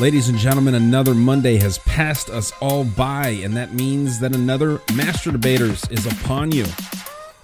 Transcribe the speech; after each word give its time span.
Ladies 0.00 0.28
and 0.28 0.36
gentlemen, 0.36 0.74
another 0.74 1.14
Monday 1.14 1.56
has 1.58 1.78
passed 1.78 2.28
us 2.28 2.52
all 2.60 2.82
by, 2.82 3.28
and 3.28 3.56
that 3.56 3.74
means 3.74 4.18
that 4.18 4.34
another 4.34 4.80
Master 4.96 5.30
Debaters 5.30 5.88
is 5.88 6.04
upon 6.04 6.50
you. 6.50 6.64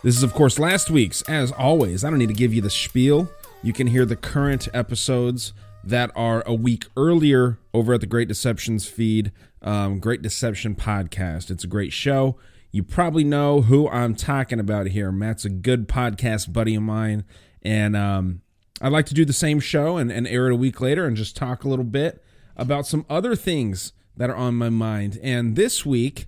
This 0.03 0.17
is, 0.17 0.25
of 0.25 0.35
course, 0.35 0.59
last 0.59 0.91
week's. 0.91 1.23
As 1.23 1.53
always, 1.53 2.03
I 2.03 2.11
don't 2.11 2.19
need 2.19 2.27
to 2.27 2.35
give 2.35 2.53
you 2.53 2.61
the 2.61 2.69
spiel. 2.69 3.31
You 3.63 3.73
can 3.73 3.87
hear 3.87 4.05
the 4.05 4.17
current 4.17 4.67
episodes 4.75 5.53
that 5.85 6.11
are 6.17 6.43
a 6.45 6.53
week 6.53 6.87
earlier 6.97 7.61
over 7.73 7.95
at 7.95 8.01
the 8.01 8.09
Great 8.09 8.27
Deceptions 8.27 8.85
feed, 8.85 9.31
um, 9.63 10.01
Great 10.01 10.21
Deception 10.21 10.75
podcast. 10.75 11.53
It's 11.53 11.63
a 11.63 11.69
great 11.69 11.93
show. 11.93 12.37
You 12.73 12.83
probably 12.83 13.23
know 13.23 13.61
who 13.61 13.89
I'm 13.89 14.17
talking 14.17 14.59
about 14.59 14.89
here. 14.89 15.13
Matt's 15.13 15.45
a 15.45 15.51
good 15.51 15.87
podcast 15.87 16.53
buddy 16.53 16.75
of 16.75 16.83
mine, 16.83 17.23
and 17.63 17.97
um, 17.97 18.41
I'd 18.81 18.91
like 18.91 19.07
to 19.07 19.15
do 19.15 19.25
the 19.25 19.33
same 19.33 19.61
show 19.61 19.99
and, 19.99 20.11
and 20.11 20.27
air 20.27 20.49
it 20.49 20.53
a 20.53 20.57
week 20.57 20.81
later 20.81 21.07
and 21.07 21.17
just 21.17 21.37
talk 21.37 21.63
a 21.63 21.69
little 21.69 21.85
bit 21.85 22.25
about 22.57 22.87
some 22.87 23.07
other 23.09 23.35
things 23.37 23.93
that 24.17 24.31
are 24.31 24.37
on 24.37 24.55
my 24.55 24.71
mind. 24.71 25.19
And 25.23 25.57
this 25.57 25.87
week, 25.87 26.27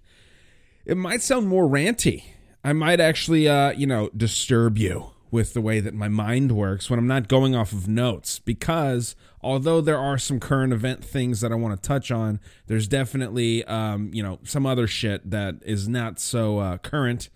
it 0.85 0.97
might 0.97 1.23
sound 1.23 1.49
more 1.49 1.67
ranty. 1.69 2.25
I 2.65 2.73
might 2.73 3.01
actually, 3.01 3.49
uh, 3.49 3.73
you 3.73 3.87
know, 3.87 4.11
disturb 4.17 4.79
you 4.79 5.11
with 5.31 5.55
the 5.55 5.61
way 5.61 5.81
that 5.81 5.95
my 5.95 6.09
mind 6.09 6.53
works 6.53 6.91
when 6.91 6.99
I'm 6.99 7.07
not 7.07 7.27
going 7.27 7.57
off 7.57 7.73
of 7.73 7.89
notes. 7.89 8.39
Because 8.39 9.17
although 9.41 9.81
there 9.81 9.99
are 9.99 10.19
some 10.19 10.39
current 10.39 10.73
event 10.73 11.05
things 11.05 11.41
that 11.41 11.51
I 11.51 11.57
want 11.57 11.81
to 11.81 11.89
touch 11.89 12.11
on, 12.11 12.39
there's 12.67 12.87
definitely, 12.87 13.65
um, 13.65 14.11
you 14.13 14.23
know, 14.23 14.39
some 14.45 14.67
other 14.67 14.87
shit 14.87 15.31
that 15.31 15.57
is 15.63 15.89
not 15.89 16.21
so 16.21 16.59
uh, 16.59 16.79
current 16.79 17.31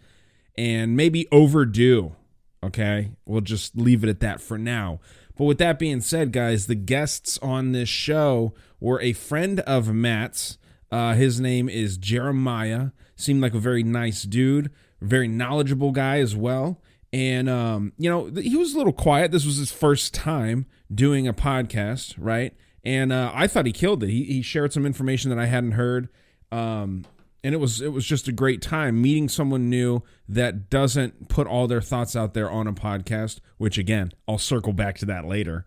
and 0.56 0.96
maybe 0.96 1.26
overdue. 1.32 2.14
Okay, 2.62 3.12
we'll 3.24 3.40
just 3.40 3.76
leave 3.76 4.02
it 4.04 4.10
at 4.10 4.20
that 4.20 4.40
for 4.40 4.58
now. 4.58 5.00
But 5.36 5.44
with 5.44 5.58
that 5.58 5.78
being 5.78 6.00
said, 6.00 6.32
guys, 6.32 6.66
the 6.66 6.74
guests 6.74 7.38
on 7.42 7.72
this 7.72 7.88
show 7.88 8.54
were 8.80 9.00
a 9.00 9.12
friend 9.12 9.60
of 9.60 9.92
Matt's. 9.92 10.58
Uh, 10.90 11.14
his 11.14 11.40
name 11.40 11.68
is 11.68 11.96
Jeremiah. 11.96 12.88
Seemed 13.16 13.40
like 13.40 13.54
a 13.54 13.58
very 13.58 13.82
nice 13.82 14.22
dude, 14.22 14.70
very 15.00 15.28
knowledgeable 15.28 15.92
guy 15.92 16.18
as 16.18 16.36
well. 16.36 16.82
And 17.12 17.48
um, 17.48 17.92
you 17.98 18.10
know, 18.10 18.30
th- 18.30 18.46
he 18.46 18.56
was 18.56 18.74
a 18.74 18.78
little 18.78 18.92
quiet. 18.92 19.32
This 19.32 19.46
was 19.46 19.56
his 19.56 19.72
first 19.72 20.12
time 20.12 20.66
doing 20.94 21.26
a 21.26 21.32
podcast, 21.32 22.14
right? 22.18 22.54
And 22.84 23.12
uh, 23.12 23.32
I 23.34 23.46
thought 23.46 23.66
he 23.66 23.72
killed 23.72 24.02
it. 24.02 24.10
He, 24.10 24.24
he 24.24 24.42
shared 24.42 24.72
some 24.72 24.86
information 24.86 25.30
that 25.30 25.38
I 25.38 25.46
hadn't 25.46 25.72
heard. 25.72 26.08
Um, 26.52 27.04
and 27.46 27.54
it 27.54 27.58
was 27.58 27.80
it 27.80 27.92
was 27.92 28.04
just 28.04 28.26
a 28.26 28.32
great 28.32 28.60
time 28.60 29.00
meeting 29.00 29.28
someone 29.28 29.70
new 29.70 30.02
that 30.28 30.68
doesn't 30.68 31.28
put 31.28 31.46
all 31.46 31.68
their 31.68 31.80
thoughts 31.80 32.16
out 32.16 32.34
there 32.34 32.50
on 32.50 32.66
a 32.66 32.72
podcast 32.72 33.38
which 33.56 33.78
again 33.78 34.10
i'll 34.26 34.36
circle 34.36 34.72
back 34.72 34.98
to 34.98 35.06
that 35.06 35.24
later 35.24 35.64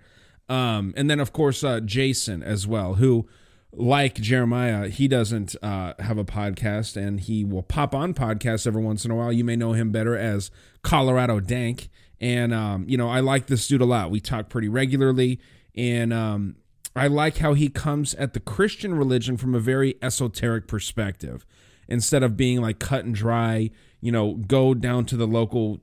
um, 0.49 0.93
and 0.97 1.09
then 1.09 1.19
of 1.19 1.31
course 1.31 1.63
uh, 1.63 1.79
jason 1.79 2.43
as 2.43 2.67
well 2.67 2.95
who 2.95 3.27
like 3.71 4.15
jeremiah 4.15 4.87
he 4.89 5.07
doesn't 5.07 5.55
uh, 5.61 5.93
have 5.99 6.17
a 6.17 6.25
podcast 6.25 6.97
and 6.97 7.21
he 7.21 7.45
will 7.45 7.63
pop 7.63 7.93
on 7.93 8.13
podcasts 8.13 8.65
every 8.65 8.81
once 8.81 9.05
in 9.05 9.11
a 9.11 9.15
while. 9.15 9.31
You 9.31 9.43
may 9.43 9.55
know 9.55 9.73
him 9.73 9.91
better 9.91 10.17
as 10.17 10.51
colorado 10.81 11.39
dank. 11.39 11.89
And 12.21 12.53
um, 12.53 12.85
you 12.89 12.97
know 12.97 13.09
i 13.09 13.19
like 13.19 13.47
this 13.47 13.67
dude 13.67 13.81
a 13.81 13.85
lot. 13.85 14.11
We 14.11 14.19
talk 14.19 14.49
pretty 14.49 14.67
regularly. 14.67 15.39
And 15.75 16.11
um, 16.11 16.55
I 16.95 17.07
like 17.07 17.37
how 17.37 17.53
he 17.53 17.69
comes 17.69 18.13
at 18.15 18.33
the 18.33 18.39
Christian 18.39 18.95
religion 18.95 19.37
from 19.37 19.55
a 19.55 19.59
very 19.59 19.95
esoteric 20.01 20.67
perspective. 20.67 21.45
Instead 21.87 22.21
of 22.21 22.35
being 22.35 22.61
like 22.61 22.79
cut 22.79 23.05
and 23.05 23.15
dry, 23.15 23.71
you 24.01 24.11
know, 24.11 24.33
go 24.35 24.73
down 24.73 25.05
to 25.05 25.17
the 25.17 25.25
local 25.25 25.79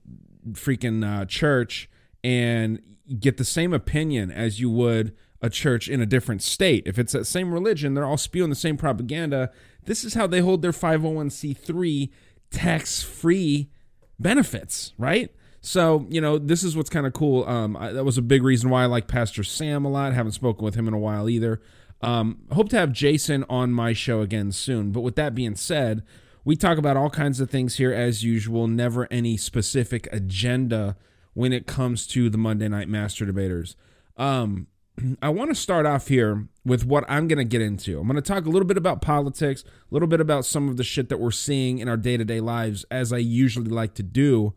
freaking 0.53 1.05
uh, 1.05 1.25
church 1.25 1.89
and 2.23 2.81
get 3.19 3.37
the 3.37 3.45
same 3.45 3.73
opinion 3.73 4.31
as 4.31 4.61
you 4.61 4.71
would 4.71 5.15
a 5.41 5.51
church 5.51 5.89
in 5.89 6.01
a 6.01 6.07
different 6.07 6.43
state. 6.43 6.85
If 6.87 6.99
it's 6.99 7.13
that 7.13 7.27
same 7.27 7.53
religion, 7.53 7.95
they're 7.95 8.07
all 8.07 8.17
spewing 8.17 8.51
the 8.51 8.57
same 8.57 8.77
propaganda. 8.77 9.51
This 9.85 10.05
is 10.05 10.15
how 10.15 10.27
they 10.27 10.41
hold 10.41 10.63
their 10.63 10.73
501c3 10.73 12.11
tax 12.51 13.03
free 13.03 13.71
benefits, 14.19 14.93
right? 14.99 15.31
So, 15.61 16.07
you 16.09 16.21
know, 16.21 16.39
this 16.39 16.63
is 16.63 16.77
what's 16.77 16.91
kind 16.91 17.07
of 17.07 17.13
cool. 17.13 17.45
Um, 17.49 17.77
I, 17.77 17.93
that 17.93 18.05
was 18.05 18.19
a 18.19 18.23
big 18.23 18.43
reason 18.43 18.71
why 18.71 18.85
I 18.85 18.87
like 18.87 19.09
Pastor 19.09 19.43
Sam 19.43 19.85
a 19.85 19.89
lot. 19.89 20.13
Haven't 20.13 20.33
spoken 20.33 20.65
with 20.65 20.75
him 20.75 20.89
in 20.89 20.95
a 20.95 20.99
while 20.99 21.29
either. 21.29 21.61
Um, 22.03 22.43
hope 22.53 22.69
to 22.71 22.77
have 22.77 22.93
Jason 22.93 23.45
on 23.49 23.73
my 23.73 23.93
show 23.93 24.21
again 24.21 24.53
soon. 24.53 24.93
But 24.93 25.01
with 25.01 25.17
that 25.17 25.35
being 25.35 25.57
said, 25.57 26.03
we 26.45 26.55
talk 26.55 26.79
about 26.79 26.97
all 26.97 27.11
kinds 27.11 27.41
of 27.41 27.51
things 27.51 27.77
here 27.77 27.93
as 27.93 28.23
usual, 28.23 28.69
never 28.69 29.09
any 29.11 29.37
specific 29.37 30.09
agenda 30.13 30.97
when 31.37 31.53
it 31.53 31.67
comes 31.67 32.07
to 32.07 32.31
the 32.31 32.39
Monday 32.39 32.67
Night 32.67 32.89
Master 32.89 33.27
Debaters. 33.27 33.77
Um, 34.17 34.69
I 35.23 35.29
want 35.29 35.51
to 35.51 35.55
start 35.55 35.85
off 35.85 36.09
here 36.09 36.49
with 36.65 36.87
what 36.87 37.05
I'm 37.09 37.29
going 37.29 37.37
to 37.37 37.45
get 37.45 37.61
into. 37.61 38.01
I'm 38.01 38.07
going 38.07 38.17
to 38.17 38.23
talk 38.23 38.47
a 38.47 38.49
little 38.49 38.67
bit 38.67 38.79
about 38.79 39.03
politics, 39.03 39.63
a 39.63 39.95
little 39.95 40.09
bit 40.09 40.23
about 40.23 40.47
some 40.47 40.71
of 40.71 40.79
the 40.79 40.83
shit 40.83 41.11
that 41.11 41.21
we're 41.21 41.31
seeing 41.31 41.79
in 41.79 41.91
our 41.91 41.99
day 41.99 42.17
to 42.17 42.25
day 42.25 42.41
lives, 42.41 42.87
as 42.91 43.13
I 43.13 43.19
usually 43.19 43.71
like 43.71 43.93
to 43.97 44.03
do. 44.03 44.55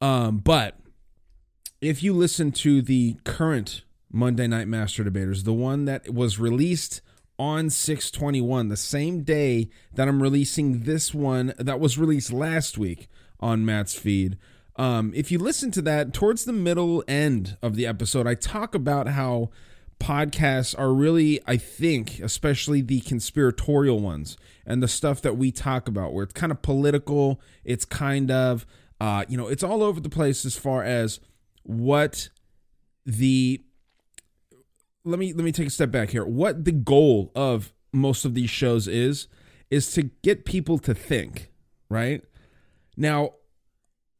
Um, 0.00 0.38
but 0.38 0.80
if 1.80 2.02
you 2.02 2.12
listen 2.12 2.50
to 2.50 2.82
the 2.82 3.14
current 3.22 3.84
Monday 4.10 4.48
Night 4.48 4.66
Master 4.66 5.04
Debaters, 5.04 5.44
the 5.44 5.52
one 5.52 5.84
that 5.84 6.12
was 6.12 6.40
released 6.40 7.00
on 7.38 7.70
621, 7.70 8.70
the 8.70 8.76
same 8.76 9.22
day 9.22 9.70
that 9.94 10.08
I'm 10.08 10.20
releasing 10.20 10.80
this 10.82 11.14
one 11.14 11.54
that 11.56 11.78
was 11.78 11.96
released 11.96 12.32
last 12.32 12.76
week 12.76 13.08
on 13.38 13.64
Matt's 13.64 13.94
feed. 13.94 14.36
Um, 14.78 15.12
if 15.14 15.32
you 15.32 15.38
listen 15.38 15.72
to 15.72 15.82
that 15.82 16.14
towards 16.14 16.44
the 16.44 16.52
middle 16.52 17.02
end 17.08 17.56
of 17.60 17.74
the 17.74 17.86
episode, 17.86 18.26
I 18.28 18.34
talk 18.34 18.76
about 18.76 19.08
how 19.08 19.50
podcasts 19.98 20.78
are 20.78 20.94
really, 20.94 21.40
I 21.46 21.56
think, 21.56 22.20
especially 22.20 22.80
the 22.80 23.00
conspiratorial 23.00 23.98
ones 23.98 24.36
and 24.64 24.80
the 24.80 24.86
stuff 24.86 25.20
that 25.22 25.36
we 25.36 25.50
talk 25.50 25.88
about, 25.88 26.12
where 26.12 26.22
it's 26.22 26.32
kind 26.32 26.52
of 26.52 26.62
political, 26.62 27.40
it's 27.64 27.84
kind 27.84 28.30
of, 28.30 28.64
uh, 29.00 29.24
you 29.28 29.36
know, 29.36 29.48
it's 29.48 29.64
all 29.64 29.82
over 29.82 29.98
the 29.98 30.08
place 30.08 30.44
as 30.46 30.56
far 30.56 30.84
as 30.84 31.18
what 31.64 32.28
the 33.04 33.60
let 35.04 35.18
me 35.18 35.32
let 35.32 35.44
me 35.44 35.52
take 35.52 35.66
a 35.66 35.70
step 35.70 35.90
back 35.90 36.10
here. 36.10 36.24
What 36.24 36.64
the 36.64 36.72
goal 36.72 37.32
of 37.34 37.72
most 37.92 38.24
of 38.24 38.34
these 38.34 38.50
shows 38.50 38.86
is 38.86 39.26
is 39.70 39.90
to 39.92 40.04
get 40.22 40.44
people 40.44 40.78
to 40.78 40.94
think, 40.94 41.50
right? 41.88 42.22
Now, 42.96 43.34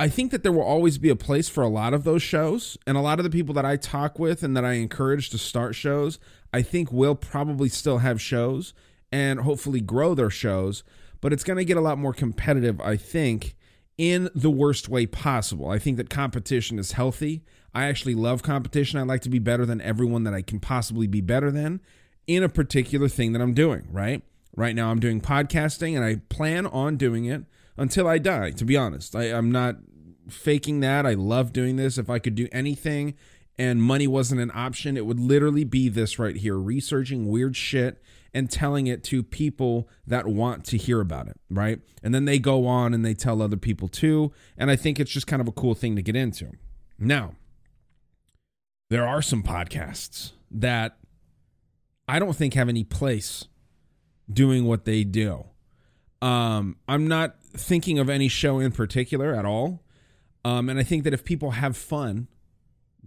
I 0.00 0.09
think 0.09 0.31
that 0.31 0.45
there 0.45 0.53
will 0.53 0.62
always 0.62 0.97
be 0.97 1.09
a 1.09 1.17
place 1.17 1.49
for 1.49 1.62
a 1.62 1.69
lot 1.69 1.93
of 1.93 2.05
those 2.05 2.23
shows, 2.23 2.79
and 2.87 2.97
a 2.97 3.00
lot 3.00 3.19
of 3.19 3.25
the 3.25 3.31
people 3.31 3.55
that 3.55 3.65
I 3.65 3.77
talk 3.77 4.19
with 4.19 4.45
and 4.45 4.56
that 4.56 4.65
I 4.65 4.75
encourage 4.75 5.31
to 5.31 5.39
start 5.39 5.75
shows, 5.75 6.21
I 6.53 6.62
think 6.62 6.93
will 6.93 7.17
probably 7.17 7.69
still 7.69 7.99
have 7.99 8.21
shows 8.21 8.75
and 9.11 9.41
hopefully 9.41 9.81
grow 9.81 10.15
their 10.15 10.31
shows, 10.31 10.85
but 11.21 11.33
it's 11.33 11.43
going 11.43 11.56
to 11.56 11.65
get 11.65 11.77
a 11.77 11.81
lot 11.81 11.99
more 11.99 12.12
competitive, 12.12 12.81
I 12.81 12.97
think, 12.97 13.56
in 13.97 14.31
the 14.37 14.50
worst 14.50 14.89
way 14.89 15.05
possible. 15.05 15.69
I 15.69 15.81
think 15.81 15.97
that 15.97 16.11
competition 16.11 16.79
is 16.79 16.93
healthy. 16.93 17.43
I 17.75 17.87
actually 17.87 18.15
love 18.15 18.45
competition. 18.45 19.00
I 19.00 19.03
like 19.03 19.23
to 19.23 19.29
be 19.29 19.41
better 19.41 19.67
than 19.67 19.81
everyone 19.81 20.23
that 20.25 20.35
I 20.35 20.43
can 20.43 20.61
possibly 20.61 21.09
be 21.09 21.21
better 21.21 21.50
than 21.50 21.81
in 22.29 22.45
a 22.45 22.49
particular 22.49 23.09
thing 23.09 23.33
that 23.33 23.43
I'm 23.43 23.55
doing, 23.55 23.89
right? 23.91 24.23
Right 24.55 24.77
now, 24.77 24.91
I'm 24.91 25.00
doing 25.00 25.21
podcasting 25.21 25.97
and 25.97 26.05
I 26.05 26.21
plan 26.29 26.67
on 26.67 26.97
doing 26.97 27.25
it 27.25 27.45
until 27.78 28.06
I 28.06 28.19
die, 28.19 28.50
to 28.50 28.64
be 28.64 28.76
honest. 28.76 29.14
I, 29.16 29.32
I'm 29.32 29.50
not 29.50 29.76
faking 30.28 30.80
that. 30.80 31.06
I 31.06 31.14
love 31.14 31.52
doing 31.52 31.76
this. 31.76 31.96
If 31.96 32.10
I 32.10 32.19
could 32.19 32.34
do 32.34 32.48
anything 32.52 33.14
and 33.58 33.82
money 33.82 34.06
wasn't 34.06 34.40
an 34.40 34.52
option, 34.54 34.96
it 34.96 35.06
would 35.06 35.20
literally 35.20 35.64
be 35.64 35.88
this 35.88 36.19
right 36.19 36.36
here 36.36 36.56
researching 36.56 37.26
weird 37.26 37.56
shit 37.56 38.02
and 38.34 38.50
telling 38.50 38.86
it 38.86 39.02
to 39.04 39.22
people 39.22 39.88
that 40.06 40.26
want 40.26 40.64
to 40.66 40.76
hear 40.76 41.00
about 41.00 41.28
it, 41.28 41.40
right? 41.50 41.80
And 42.02 42.14
then 42.14 42.26
they 42.26 42.38
go 42.38 42.66
on 42.66 42.92
and 42.92 43.04
they 43.04 43.14
tell 43.14 43.40
other 43.40 43.56
people 43.56 43.88
too. 43.88 44.32
And 44.56 44.70
I 44.70 44.76
think 44.76 45.00
it's 45.00 45.10
just 45.10 45.26
kind 45.26 45.40
of 45.40 45.48
a 45.48 45.52
cool 45.52 45.75
thing 45.75 45.96
to 45.96 46.02
get 46.02 46.14
into. 46.14 46.52
Now, 46.98 47.34
there 48.90 49.06
are 49.06 49.22
some 49.22 49.42
podcasts 49.42 50.32
that 50.50 50.98
I 52.06 52.19
don't 52.19 52.34
think 52.34 52.54
have 52.54 52.69
any 52.69 52.84
place 52.84 53.46
doing 54.30 54.64
what 54.64 54.84
they 54.84 55.04
do. 55.04 55.46
Um, 56.20 56.76
I'm 56.86 57.06
not 57.06 57.36
thinking 57.53 57.99
of 57.99 58.09
any 58.09 58.29
show 58.29 58.59
in 58.59 58.73
particular 58.73 59.35
at 59.35 59.45
all. 59.45 59.83
Um, 60.45 60.69
and 60.69 60.79
I 60.79 60.83
think 60.83 61.05
that 61.05 61.15
if 61.15 61.25
people 61.25 61.53
have 61.53 61.77
fun 61.77 62.29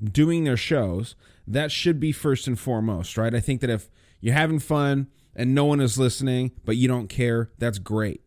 doing 0.04 0.44
their 0.44 0.58
shows, 0.58 1.16
that 1.48 1.72
should 1.72 2.00
be 2.00 2.12
first 2.12 2.48
and 2.48 2.60
foremost, 2.60 3.18
right? 3.18 3.34
I 3.34 3.40
think 3.40 3.62
that 3.62 3.70
if 3.70 3.90
you're 4.20 4.34
having 4.34 4.60
fun 4.60 5.08
and 5.36 5.56
no 5.56 5.66
one 5.66 5.80
is 5.80 5.98
listening, 5.98 6.52
but 6.66 6.78
you 6.78 6.88
don't 6.88 7.08
care, 7.08 7.52
that's 7.58 7.80
great. 7.80 8.22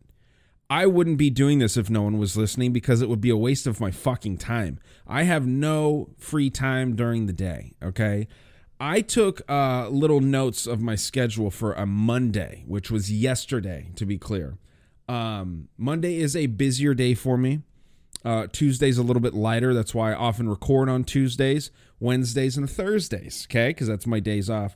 I 0.69 0.87
wouldn't 0.87 1.17
be 1.17 1.29
doing 1.29 1.59
this 1.59 1.77
if 1.77 1.89
no 1.89 2.01
one 2.01 2.17
was 2.17 2.35
listening 2.35 2.73
because 2.73 3.01
it 3.01 3.09
would 3.09 3.21
be 3.21 3.29
a 3.29 3.37
waste 3.37 3.67
of 3.67 3.79
my 3.79 3.91
fucking 3.91 4.37
time. 4.37 4.79
I 5.05 5.23
have 5.23 5.45
no 5.45 6.09
free 6.17 6.49
time 6.49 6.95
during 6.95 7.27
the 7.27 7.33
day, 7.33 7.73
okay? 7.83 8.27
I 8.79 9.01
took 9.01 9.41
uh, 9.49 9.89
little 9.89 10.21
notes 10.21 10.65
of 10.65 10.81
my 10.81 10.95
schedule 10.95 11.51
for 11.51 11.73
a 11.73 11.85
Monday, 11.85 12.63
which 12.67 12.89
was 12.89 13.11
yesterday, 13.11 13.91
to 13.95 14.05
be 14.05 14.17
clear. 14.17 14.57
Um, 15.07 15.69
Monday 15.77 16.17
is 16.17 16.35
a 16.35 16.47
busier 16.47 16.93
day 16.93 17.13
for 17.13 17.37
me. 17.37 17.61
Uh, 18.23 18.47
Tuesday's 18.51 18.97
a 18.97 19.03
little 19.03 19.21
bit 19.21 19.35
lighter. 19.35 19.73
That's 19.73 19.93
why 19.93 20.11
I 20.11 20.15
often 20.15 20.49
record 20.49 20.89
on 20.89 21.03
Tuesdays, 21.03 21.69
Wednesdays, 21.99 22.57
and 22.57 22.69
Thursdays, 22.69 23.45
okay? 23.47 23.69
Because 23.69 23.87
that's 23.87 24.07
my 24.07 24.19
days 24.19 24.49
off. 24.49 24.75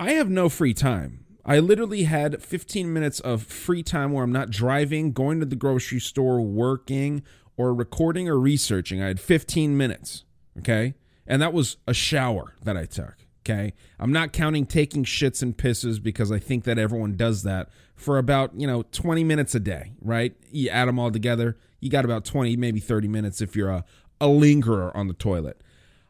I 0.00 0.12
have 0.12 0.30
no 0.30 0.48
free 0.48 0.72
time. 0.72 1.24
I 1.44 1.58
literally 1.58 2.04
had 2.04 2.42
15 2.42 2.90
minutes 2.90 3.20
of 3.20 3.42
free 3.42 3.82
time 3.82 4.12
where 4.12 4.24
I'm 4.24 4.32
not 4.32 4.48
driving, 4.48 5.12
going 5.12 5.40
to 5.40 5.46
the 5.46 5.56
grocery 5.56 6.00
store, 6.00 6.40
working, 6.40 7.22
or 7.58 7.74
recording 7.74 8.28
or 8.28 8.38
researching. 8.38 9.02
I 9.02 9.08
had 9.08 9.20
15 9.20 9.76
minutes, 9.76 10.24
okay? 10.58 10.94
And 11.26 11.42
that 11.42 11.52
was 11.52 11.76
a 11.86 11.92
shower 11.92 12.54
that 12.62 12.78
I 12.78 12.86
took, 12.86 13.23
okay? 13.44 13.74
I'm 13.98 14.12
not 14.12 14.32
counting 14.32 14.66
taking 14.66 15.04
shits 15.04 15.42
and 15.42 15.56
pisses 15.56 16.02
because 16.02 16.32
I 16.32 16.38
think 16.38 16.64
that 16.64 16.78
everyone 16.78 17.16
does 17.16 17.42
that 17.42 17.68
for 17.94 18.18
about, 18.18 18.58
you 18.58 18.66
know, 18.66 18.82
20 18.82 19.22
minutes 19.24 19.54
a 19.54 19.60
day, 19.60 19.92
right? 20.00 20.34
You 20.50 20.70
add 20.70 20.88
them 20.88 20.98
all 20.98 21.10
together, 21.10 21.56
you 21.80 21.90
got 21.90 22.04
about 22.04 22.24
20, 22.24 22.56
maybe 22.56 22.80
30 22.80 23.08
minutes 23.08 23.40
if 23.40 23.54
you're 23.54 23.70
a, 23.70 23.84
a 24.20 24.28
lingerer 24.28 24.96
on 24.96 25.08
the 25.08 25.14
toilet. 25.14 25.60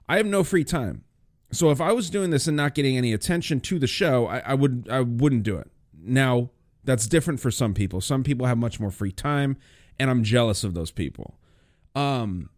I 0.08 0.16
have 0.18 0.26
no 0.26 0.44
free 0.44 0.64
time. 0.64 1.04
So 1.50 1.70
if 1.70 1.80
I 1.80 1.92
was 1.92 2.10
doing 2.10 2.30
this 2.30 2.46
and 2.46 2.56
not 2.56 2.74
getting 2.74 2.96
any 2.96 3.12
attention 3.12 3.60
to 3.60 3.78
the 3.78 3.86
show, 3.86 4.26
I, 4.26 4.38
I 4.40 4.54
would 4.54 4.88
I 4.90 5.00
wouldn't 5.00 5.44
do 5.44 5.56
it. 5.56 5.70
Now 6.02 6.50
that's 6.82 7.06
different 7.06 7.40
for 7.40 7.50
some 7.50 7.74
people. 7.74 8.00
Some 8.00 8.22
people 8.22 8.46
have 8.46 8.58
much 8.58 8.80
more 8.80 8.90
free 8.90 9.12
time, 9.12 9.56
and 9.98 10.10
I'm 10.10 10.24
jealous 10.24 10.64
of 10.64 10.74
those 10.74 10.90
people. 10.90 11.38
Um, 11.94 12.50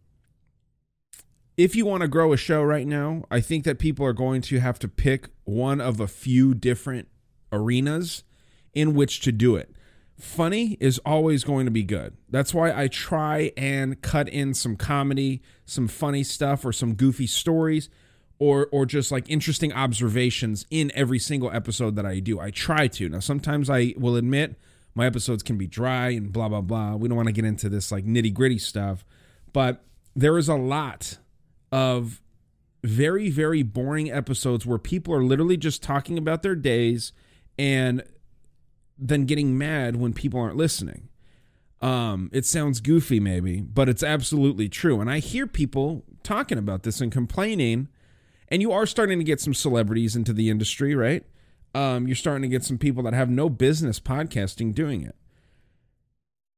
if 1.56 1.74
you 1.74 1.86
want 1.86 2.02
to 2.02 2.08
grow 2.08 2.32
a 2.32 2.36
show 2.36 2.62
right 2.62 2.86
now, 2.86 3.24
I 3.30 3.40
think 3.40 3.64
that 3.64 3.78
people 3.78 4.04
are 4.04 4.12
going 4.12 4.42
to 4.42 4.60
have 4.60 4.78
to 4.80 4.88
pick 4.88 5.28
one 5.44 5.80
of 5.80 6.00
a 6.00 6.06
few 6.06 6.54
different 6.54 7.08
arenas 7.50 8.24
in 8.74 8.94
which 8.94 9.20
to 9.20 9.32
do 9.32 9.56
it. 9.56 9.72
Funny 10.18 10.76
is 10.80 10.98
always 11.04 11.44
going 11.44 11.66
to 11.66 11.70
be 11.70 11.82
good. 11.82 12.16
That's 12.30 12.54
why 12.54 12.72
I 12.72 12.88
try 12.88 13.52
and 13.56 14.00
cut 14.00 14.28
in 14.28 14.54
some 14.54 14.76
comedy, 14.76 15.42
some 15.64 15.88
funny 15.88 16.22
stuff, 16.22 16.64
or 16.64 16.72
some 16.72 16.94
goofy 16.94 17.26
stories 17.26 17.88
or 18.38 18.68
or 18.70 18.84
just 18.84 19.10
like 19.10 19.28
interesting 19.30 19.72
observations 19.72 20.66
in 20.70 20.92
every 20.94 21.18
single 21.18 21.50
episode 21.50 21.96
that 21.96 22.06
I 22.06 22.20
do. 22.20 22.38
I 22.38 22.50
try 22.50 22.88
to. 22.88 23.08
Now 23.08 23.20
sometimes 23.20 23.70
I 23.70 23.94
will 23.96 24.16
admit 24.16 24.56
my 24.94 25.06
episodes 25.06 25.42
can 25.42 25.56
be 25.56 25.66
dry 25.66 26.10
and 26.10 26.32
blah 26.32 26.48
blah 26.48 26.60
blah. 26.60 26.96
We 26.96 27.08
don't 27.08 27.16
want 27.16 27.28
to 27.28 27.32
get 27.32 27.44
into 27.44 27.68
this 27.68 27.90
like 27.90 28.04
nitty-gritty 28.04 28.58
stuff, 28.58 29.04
but 29.52 29.84
there 30.14 30.38
is 30.38 30.48
a 30.48 30.54
lot 30.54 31.18
of 31.72 32.20
very 32.84 33.30
very 33.30 33.62
boring 33.62 34.10
episodes 34.10 34.64
where 34.64 34.78
people 34.78 35.12
are 35.12 35.22
literally 35.22 35.56
just 35.56 35.82
talking 35.82 36.16
about 36.18 36.42
their 36.42 36.54
days 36.54 37.12
and 37.58 38.02
then 38.98 39.24
getting 39.24 39.58
mad 39.58 39.96
when 39.96 40.12
people 40.12 40.40
aren't 40.40 40.56
listening. 40.56 41.08
Um, 41.82 42.30
it 42.32 42.46
sounds 42.46 42.80
goofy 42.80 43.20
maybe, 43.20 43.60
but 43.60 43.88
it's 43.88 44.02
absolutely 44.02 44.68
true. 44.68 45.00
And 45.00 45.10
I 45.10 45.18
hear 45.18 45.46
people 45.46 46.04
talking 46.22 46.58
about 46.58 46.84
this 46.84 47.00
and 47.00 47.12
complaining 47.12 47.88
and 48.48 48.62
you 48.62 48.72
are 48.72 48.86
starting 48.86 49.18
to 49.18 49.24
get 49.24 49.40
some 49.40 49.54
celebrities 49.54 50.16
into 50.16 50.32
the 50.32 50.50
industry, 50.50 50.94
right? 50.94 51.24
Um, 51.74 52.06
you're 52.06 52.16
starting 52.16 52.42
to 52.42 52.48
get 52.48 52.64
some 52.64 52.78
people 52.78 53.02
that 53.02 53.12
have 53.12 53.28
no 53.28 53.48
business 53.48 54.00
podcasting 54.00 54.74
doing 54.74 55.02
it. 55.02 55.16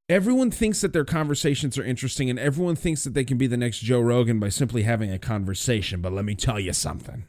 Everyone 0.08 0.50
thinks 0.50 0.80
that 0.80 0.94
their 0.94 1.04
conversations 1.04 1.76
are 1.76 1.84
interesting, 1.84 2.30
and 2.30 2.38
everyone 2.38 2.76
thinks 2.76 3.04
that 3.04 3.12
they 3.12 3.24
can 3.24 3.36
be 3.36 3.46
the 3.46 3.58
next 3.58 3.80
Joe 3.80 4.00
Rogan 4.00 4.40
by 4.40 4.48
simply 4.48 4.84
having 4.84 5.12
a 5.12 5.18
conversation. 5.18 6.00
But 6.00 6.14
let 6.14 6.24
me 6.24 6.34
tell 6.34 6.58
you 6.58 6.72
something, 6.72 7.24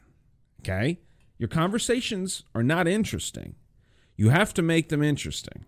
okay? 0.60 0.98
Your 1.36 1.48
conversations 1.48 2.42
are 2.54 2.62
not 2.62 2.88
interesting. 2.88 3.54
You 4.16 4.30
have 4.30 4.54
to 4.54 4.62
make 4.62 4.88
them 4.88 5.02
interesting. 5.02 5.66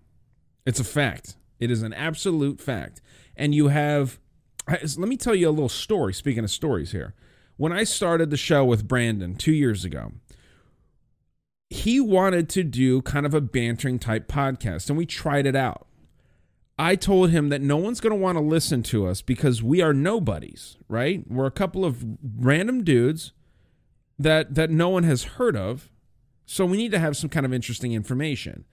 It's 0.65 0.81
a 0.81 0.85
fact. 0.85 1.37
It 1.61 1.71
is 1.71 1.83
an 1.83 1.93
absolute 1.93 2.61
fact. 2.61 3.03
And 3.37 3.55
you 3.55 3.69
have, 3.69 4.19
let 4.67 4.99
me 4.99 5.19
tell 5.19 5.35
you 5.35 5.49
a 5.49 5.51
little 5.51 5.69
story. 5.69 6.15
Speaking 6.15 6.45
of 6.45 6.51
stories 6.51 6.93
here, 6.93 7.15
when 7.59 7.73
I 7.73 7.85
started 7.85 8.31
the 8.31 8.37
show 8.39 8.65
with 8.65 8.89
Brandon 8.89 9.35
two 9.35 9.53
years 9.53 9.85
ago, 9.85 10.13
he 11.69 12.01
wanted 12.01 12.49
to 12.51 12.65
do 12.65 13.03
kind 13.03 13.27
of 13.27 13.35
a 13.35 13.41
bantering 13.41 13.99
type 13.99 14.29
podcast, 14.29 14.89
and 14.89 14.99
we 14.99 15.07
tried 15.07 15.47
it 15.47 15.57
out. 15.57 15.87
I 16.79 16.97
told 16.97 17.31
him 17.31 17.49
that 17.51 17.61
no 17.61 17.77
one's 17.77 18.01
going 18.01 18.13
to 18.13 18.21
want 18.21 18.37
to 18.37 18.43
listen 18.43 18.83
to 18.85 19.07
us 19.07 19.23
because 19.23 19.63
we 19.63 19.81
are 19.83 19.93
nobodies, 19.93 20.77
right? 20.89 21.23
We're 21.31 21.47
a 21.47 21.51
couple 21.51 21.85
of 21.85 22.05
random 22.39 22.83
dudes 22.83 23.33
that 24.19 24.55
that 24.55 24.71
no 24.71 24.89
one 24.89 25.05
has 25.05 25.25
heard 25.25 25.57
of. 25.57 25.91
So 26.47 26.67
we 26.67 26.77
need 26.77 26.93
to 26.93 26.99
have 26.99 27.17
some 27.17 27.31
kind 27.31 27.47
of 27.47 27.53
interesting 27.53 27.93
information. 27.93 28.65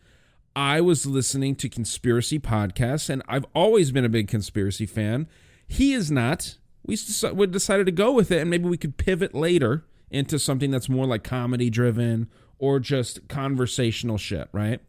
I 0.55 0.81
was 0.81 1.05
listening 1.05 1.55
to 1.55 1.69
conspiracy 1.69 2.39
podcasts 2.39 3.09
and 3.09 3.21
I've 3.27 3.45
always 3.53 3.91
been 3.91 4.05
a 4.05 4.09
big 4.09 4.27
conspiracy 4.27 4.85
fan. 4.85 5.27
He 5.67 5.93
is 5.93 6.09
not 6.09 6.57
we, 6.85 6.97
we 7.33 7.47
decided 7.47 7.85
to 7.85 7.91
go 7.91 8.11
with 8.11 8.31
it 8.31 8.41
and 8.41 8.49
maybe 8.49 8.67
we 8.67 8.77
could 8.77 8.97
pivot 8.97 9.35
later 9.35 9.85
into 10.09 10.39
something 10.39 10.71
that's 10.71 10.89
more 10.89 11.05
like 11.05 11.23
comedy 11.23 11.69
driven 11.69 12.29
or 12.57 12.79
just 12.79 13.27
conversational 13.27 14.17
shit, 14.17 14.49
right? 14.51 14.81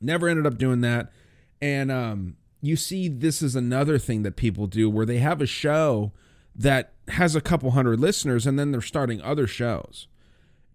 Never 0.00 0.28
ended 0.28 0.46
up 0.46 0.58
doing 0.58 0.80
that. 0.82 1.12
And 1.60 1.90
um, 1.90 2.36
you 2.60 2.76
see, 2.76 3.08
this 3.08 3.42
is 3.42 3.56
another 3.56 3.98
thing 3.98 4.22
that 4.22 4.36
people 4.36 4.66
do 4.66 4.90
where 4.90 5.06
they 5.06 5.18
have 5.18 5.40
a 5.40 5.46
show 5.46 6.12
that 6.54 6.92
has 7.08 7.34
a 7.34 7.40
couple 7.40 7.70
hundred 7.70 8.00
listeners 8.00 8.46
and 8.46 8.58
then 8.58 8.70
they're 8.70 8.80
starting 8.80 9.20
other 9.22 9.46
shows. 9.46 10.08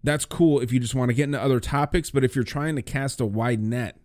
That's 0.02 0.24
cool 0.24 0.60
if 0.60 0.72
you 0.72 0.80
just 0.80 0.94
want 0.94 1.10
to 1.10 1.14
get 1.14 1.24
into 1.24 1.42
other 1.42 1.60
topics, 1.60 2.10
but 2.10 2.24
if 2.24 2.34
you're 2.34 2.44
trying 2.44 2.76
to 2.76 2.82
cast 2.82 3.20
a 3.20 3.26
wide 3.26 3.60
net 3.60 3.98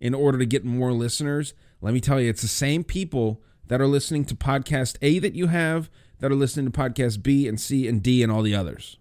in 0.00 0.14
order 0.14 0.38
to 0.38 0.46
get 0.46 0.64
more 0.64 0.92
listeners, 0.92 1.54
let 1.80 1.94
me 1.94 2.00
tell 2.00 2.20
you, 2.20 2.30
it's 2.30 2.42
the 2.42 2.48
same 2.48 2.84
people 2.84 3.42
that 3.66 3.80
are 3.80 3.86
listening 3.86 4.24
to 4.26 4.34
podcast 4.34 4.96
A 5.02 5.18
that 5.18 5.34
you 5.34 5.46
have, 5.48 5.90
that 6.18 6.32
are 6.32 6.36
listening 6.36 6.70
to 6.70 6.78
podcast 6.78 7.22
B 7.22 7.46
and 7.46 7.60
C 7.60 7.86
and 7.86 8.02
D 8.02 8.22
and 8.22 8.32
all 8.32 8.42
the 8.42 8.54
others. 8.54 8.98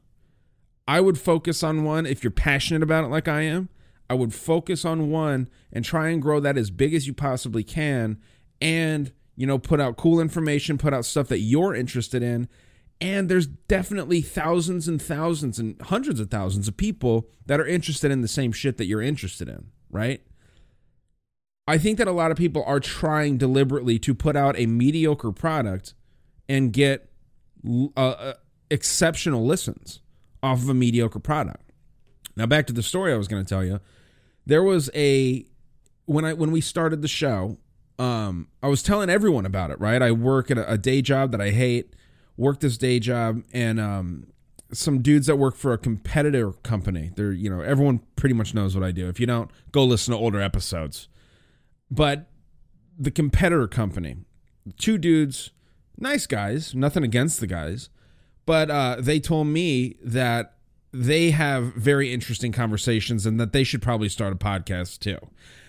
I 0.88 1.02
would 1.02 1.20
focus 1.20 1.64
on 1.64 1.84
one 1.84 2.06
if 2.06 2.24
you're 2.24 2.32
passionate 2.32 2.84
about 2.84 3.04
it 3.04 3.10
like 3.10 3.28
I 3.28 3.42
am. 3.42 3.70
I 4.10 4.14
would 4.14 4.34
focus 4.34 4.86
on 4.86 5.10
one 5.10 5.50
and 5.72 5.84
try 5.84 6.10
and 6.10 6.22
grow 6.22 6.40
that 6.40 6.58
as 6.58 6.70
big 6.70 6.94
as 6.94 7.08
you 7.08 7.14
possibly 7.14 7.64
can 7.64 8.20
and, 8.62 9.12
you 9.36 9.46
know, 9.46 9.58
put 9.58 9.82
out 9.82 9.98
cool 9.98 10.20
information, 10.20 10.78
put 10.78 10.94
out 10.94 11.06
stuff 11.06 11.28
that 11.28 11.40
you're 11.40 11.76
interested 11.76 12.24
in. 12.24 12.48
And 13.00 13.30
there's 13.30 13.48
definitely 13.48 14.22
thousands 14.22 14.88
and 14.88 15.02
thousands 15.02 15.60
and 15.60 15.80
hundreds 15.82 16.20
of 16.20 16.32
thousands 16.32 16.68
of 16.68 16.78
people 16.78 17.28
that 17.46 17.60
are 17.60 17.68
interested 17.68 18.12
in 18.12 18.22
the 18.22 18.28
same 18.28 18.52
shit 18.52 18.78
that 18.78 18.86
you're 18.86 19.02
interested 19.02 19.48
in, 19.48 19.68
right? 19.92 20.22
I 21.68 21.78
think 21.78 21.98
that 21.98 22.08
a 22.08 22.14
lot 22.14 22.32
of 22.32 22.38
people 22.38 22.64
are 22.66 22.80
trying 22.80 23.38
deliberately 23.38 24.00
to 24.00 24.16
put 24.16 24.36
out 24.36 24.58
a 24.58 24.66
mediocre 24.66 25.32
product 25.32 25.94
and 26.48 26.72
get 26.72 27.12
uh, 27.68 28.00
uh, 28.00 28.34
exceptional 28.72 29.46
listens 29.46 30.00
off 30.42 30.64
of 30.64 30.70
a 30.70 30.74
mediocre 30.74 31.20
product. 31.20 31.72
Now 32.36 32.46
back 32.46 32.68
to 32.68 32.74
the 32.74 32.84
story 32.84 33.12
I 33.12 33.18
was 33.18 33.28
going 33.28 33.44
to 33.44 33.50
tell 33.50 33.66
you. 33.66 33.80
There 34.48 34.64
was 34.64 34.90
a 34.96 35.46
when 36.06 36.24
I 36.24 36.32
when 36.32 36.52
we 36.52 36.62
started 36.62 37.02
the 37.02 37.10
show, 37.10 37.58
um, 38.00 38.48
I 38.64 38.70
was 38.70 38.82
telling 38.82 39.10
everyone 39.10 39.46
about 39.46 39.72
it, 39.72 39.80
right? 39.82 40.02
I 40.02 40.14
work 40.14 40.50
at 40.50 40.58
a, 40.58 40.72
a 40.72 40.78
day 40.78 41.02
job 41.02 41.32
that 41.32 41.42
I 41.42 41.50
hate, 41.50 41.94
work 42.38 42.62
this 42.62 42.78
day 42.78 43.00
job, 43.00 43.44
and 43.52 43.78
um, 43.78 44.28
some 44.72 45.02
dudes 45.02 45.28
that 45.28 45.36
work 45.36 45.58
for 45.58 45.74
a 45.74 45.78
competitor 45.78 46.54
company. 46.64 47.12
They're, 47.14 47.34
you 47.34 47.50
know, 47.50 47.60
everyone 47.60 48.00
pretty 48.16 48.36
much 48.36 48.54
knows 48.54 48.74
what 48.74 48.86
I 48.86 48.92
do. 48.92 49.10
If 49.10 49.20
you 49.20 49.26
don't, 49.26 49.52
go 49.74 49.84
listen 49.84 50.14
to 50.14 50.18
older 50.18 50.42
episodes. 50.42 51.10
But 51.92 52.30
the 52.98 53.12
competitor 53.12 53.68
company, 53.68 54.16
two 54.78 54.98
dudes, 54.98 55.52
nice 55.98 56.26
guys, 56.26 56.74
nothing 56.74 57.04
against 57.04 57.42
the 57.42 57.48
guys, 57.48 57.90
but 58.46 58.72
uh, 58.72 58.96
they 59.00 59.20
told 59.20 59.48
me 59.48 59.98
that 60.02 60.57
they 60.92 61.32
have 61.32 61.74
very 61.74 62.14
interesting 62.14 62.52
conversations 62.52 63.26
and 63.26 63.40
that 63.40 63.54
they 63.54 63.64
should 63.64 63.82
probably 63.82 64.10
start 64.10 64.34
a 64.34 64.38
podcast 64.38 65.00
too. 65.00 65.18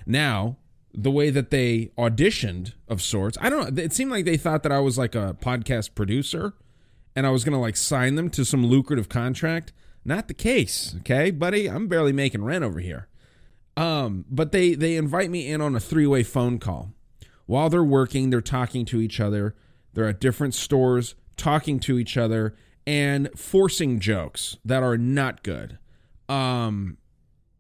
Now, 0.07 0.57
the 0.95 1.11
way 1.11 1.31
that 1.31 1.51
they 1.51 1.91
auditioned 1.99 2.73
of 2.89 3.03
sorts, 3.03 3.37
I 3.41 3.51
don't 3.51 3.75
know, 3.75 3.83
it 3.83 3.93
seemed 3.93 4.11
like 4.11 4.25
they 4.25 4.37
thought 4.37 4.63
that 4.63 4.73
I 4.73 4.81
was 4.81 4.97
like 4.97 5.15
a 5.15 5.37
podcast 5.41 5.95
producer 5.95 6.55
and 7.15 7.27
I 7.27 7.31
was 7.31 7.45
going 7.45 7.53
to 7.53 7.59
like 7.59 7.77
sign 7.77 8.15
them 8.15 8.31
to 8.31 8.45
some 8.45 8.67
lucrative 8.67 9.09
contract. 9.09 9.73
Not 10.05 10.29
the 10.29 10.35
case, 10.35 10.95
okay, 11.01 11.31
buddy? 11.31 11.69
I'm 11.69 11.89
barely 11.89 12.13
making 12.13 12.45
rent 12.45 12.65
over 12.65 12.81
here. 12.81 13.09
Um, 13.77 14.25
but 14.31 14.53
they 14.53 14.75
they 14.75 14.97
invite 14.97 15.31
me 15.31 15.49
in 15.49 15.61
on 15.61 15.77
a 15.77 15.81
three-way 15.81 16.23
phone 16.23 16.59
call. 16.59 16.93
While 17.47 17.69
they're 17.69 17.85
working, 17.85 18.31
they're 18.31 18.41
talking 18.41 18.85
to 18.87 19.01
each 19.01 19.21
other. 19.21 19.55
They're 19.93 20.09
at 20.09 20.21
different 20.21 20.55
stores 20.55 21.15
talking 21.37 21.79
to 21.81 21.99
each 21.99 22.17
other 22.17 22.57
and 22.89 23.29
forcing 23.37 24.01
jokes 24.01 24.57
that 24.65 24.83
are 24.83 24.97
not 24.97 25.43
good. 25.43 25.77
Um, 26.27 26.97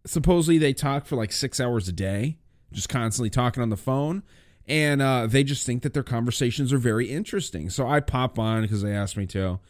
supposedly 0.06 0.56
they 0.56 0.72
talk 0.72 1.04
for 1.04 1.16
like 1.16 1.32
six 1.32 1.60
hours 1.60 1.86
a 1.86 1.92
day, 1.92 2.38
just 2.72 2.88
constantly 2.88 3.28
talking 3.28 3.62
on 3.62 3.68
the 3.68 3.76
phone, 3.76 4.22
and 4.66 5.02
uh, 5.02 5.26
they 5.26 5.44
just 5.44 5.66
think 5.66 5.82
that 5.82 5.92
their 5.92 6.02
conversations 6.02 6.72
are 6.72 6.78
very 6.78 7.10
interesting. 7.10 7.68
So 7.68 7.86
I 7.86 8.00
pop 8.00 8.38
on 8.38 8.62
because 8.62 8.80
they 8.80 8.94
asked 8.94 9.18
me 9.18 9.26
to, 9.26 9.60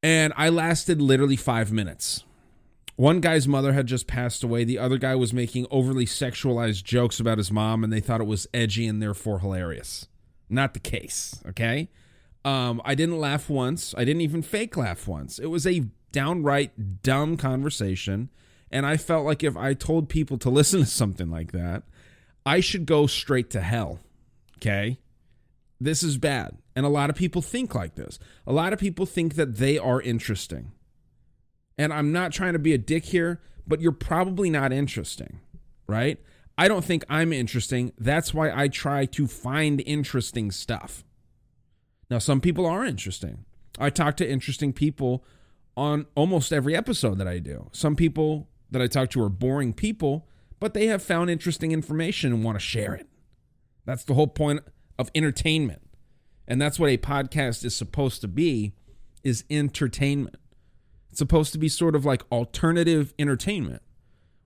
and 0.00 0.32
I 0.36 0.48
lasted 0.48 1.02
literally 1.02 1.34
five 1.34 1.72
minutes. 1.72 2.22
One 2.94 3.18
guy's 3.20 3.48
mother 3.48 3.72
had 3.72 3.88
just 3.88 4.06
passed 4.06 4.44
away. 4.44 4.62
The 4.62 4.78
other 4.78 4.98
guy 4.98 5.16
was 5.16 5.32
making 5.32 5.66
overly 5.72 6.06
sexualized 6.06 6.84
jokes 6.84 7.18
about 7.18 7.38
his 7.38 7.50
mom, 7.50 7.82
and 7.82 7.92
they 7.92 8.00
thought 8.00 8.20
it 8.20 8.28
was 8.28 8.46
edgy 8.54 8.86
and 8.86 9.02
therefore 9.02 9.40
hilarious. 9.40 10.06
Not 10.48 10.72
the 10.74 10.80
case, 10.80 11.42
okay? 11.48 11.88
Um, 12.44 12.80
I 12.84 12.94
didn't 12.94 13.18
laugh 13.18 13.50
once. 13.50 13.94
I 13.96 14.04
didn't 14.04 14.22
even 14.22 14.42
fake 14.42 14.76
laugh 14.76 15.06
once. 15.06 15.38
It 15.38 15.46
was 15.46 15.66
a 15.66 15.84
downright 16.12 17.02
dumb 17.02 17.36
conversation. 17.36 18.30
And 18.70 18.86
I 18.86 18.96
felt 18.96 19.26
like 19.26 19.42
if 19.42 19.56
I 19.56 19.74
told 19.74 20.08
people 20.08 20.38
to 20.38 20.50
listen 20.50 20.80
to 20.80 20.86
something 20.86 21.30
like 21.30 21.52
that, 21.52 21.82
I 22.46 22.60
should 22.60 22.86
go 22.86 23.06
straight 23.06 23.50
to 23.50 23.60
hell. 23.60 24.00
Okay? 24.58 24.98
This 25.80 26.02
is 26.02 26.18
bad. 26.18 26.58
And 26.76 26.86
a 26.86 26.90
lot 26.90 27.10
of 27.10 27.16
people 27.16 27.42
think 27.42 27.74
like 27.74 27.94
this. 27.94 28.18
A 28.46 28.52
lot 28.52 28.72
of 28.72 28.78
people 28.78 29.06
think 29.06 29.34
that 29.34 29.56
they 29.56 29.78
are 29.78 30.00
interesting. 30.00 30.72
And 31.78 31.92
I'm 31.92 32.12
not 32.12 32.32
trying 32.32 32.52
to 32.52 32.58
be 32.58 32.74
a 32.74 32.78
dick 32.78 33.06
here, 33.06 33.40
but 33.66 33.80
you're 33.80 33.92
probably 33.92 34.50
not 34.50 34.72
interesting, 34.72 35.40
right? 35.86 36.18
I 36.58 36.68
don't 36.68 36.84
think 36.84 37.04
I'm 37.08 37.32
interesting. 37.32 37.92
That's 37.98 38.34
why 38.34 38.50
I 38.50 38.68
try 38.68 39.06
to 39.06 39.26
find 39.26 39.82
interesting 39.86 40.50
stuff. 40.50 41.04
Now, 42.10 42.18
some 42.18 42.40
people 42.40 42.66
are 42.66 42.84
interesting. 42.84 43.44
I 43.78 43.88
talk 43.88 44.16
to 44.16 44.28
interesting 44.28 44.72
people 44.72 45.24
on 45.76 46.06
almost 46.14 46.52
every 46.52 46.76
episode 46.76 47.18
that 47.18 47.28
I 47.28 47.38
do. 47.38 47.70
Some 47.72 47.96
people 47.96 48.48
that 48.70 48.82
I 48.82 48.88
talk 48.88 49.10
to 49.10 49.22
are 49.22 49.28
boring 49.28 49.72
people, 49.72 50.26
but 50.58 50.74
they 50.74 50.86
have 50.86 51.02
found 51.02 51.30
interesting 51.30 51.72
information 51.72 52.32
and 52.32 52.44
want 52.44 52.56
to 52.56 52.60
share 52.60 52.94
it. 52.94 53.06
That's 53.86 54.04
the 54.04 54.14
whole 54.14 54.26
point 54.26 54.60
of 54.98 55.10
entertainment. 55.14 55.82
And 56.46 56.60
that's 56.60 56.78
what 56.78 56.90
a 56.90 56.98
podcast 56.98 57.64
is 57.64 57.74
supposed 57.76 58.20
to 58.22 58.28
be 58.28 58.74
is 59.22 59.44
entertainment. 59.48 60.36
It's 61.10 61.18
supposed 61.18 61.52
to 61.52 61.58
be 61.58 61.68
sort 61.68 61.94
of 61.94 62.04
like 62.04 62.24
alternative 62.32 63.14
entertainment. 63.18 63.82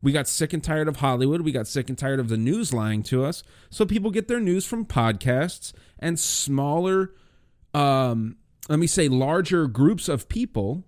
We 0.02 0.12
got 0.12 0.28
sick 0.28 0.52
and 0.52 0.62
tired 0.62 0.87
of 0.87 0.97
Hollywood. 0.97 1.40
We 1.40 1.52
got 1.52 1.66
sick 1.66 1.88
and 1.88 1.97
tired 1.97 2.21
of 2.21 2.28
the 2.28 2.37
news 2.37 2.75
lying 2.75 3.02
to 3.04 3.25
us. 3.25 3.42
So 3.71 3.87
people 3.87 4.11
get 4.11 4.28
their 4.28 4.40
news 4.40 4.66
from 4.66 4.85
podcasts 4.85 5.73
and 5.99 6.21
smaller 6.21 7.12
um, 7.75 8.37
let 8.69 8.78
me 8.78 8.87
say, 8.87 9.09
larger 9.09 9.66
groups 9.66 10.09
of 10.09 10.28
people 10.28 10.85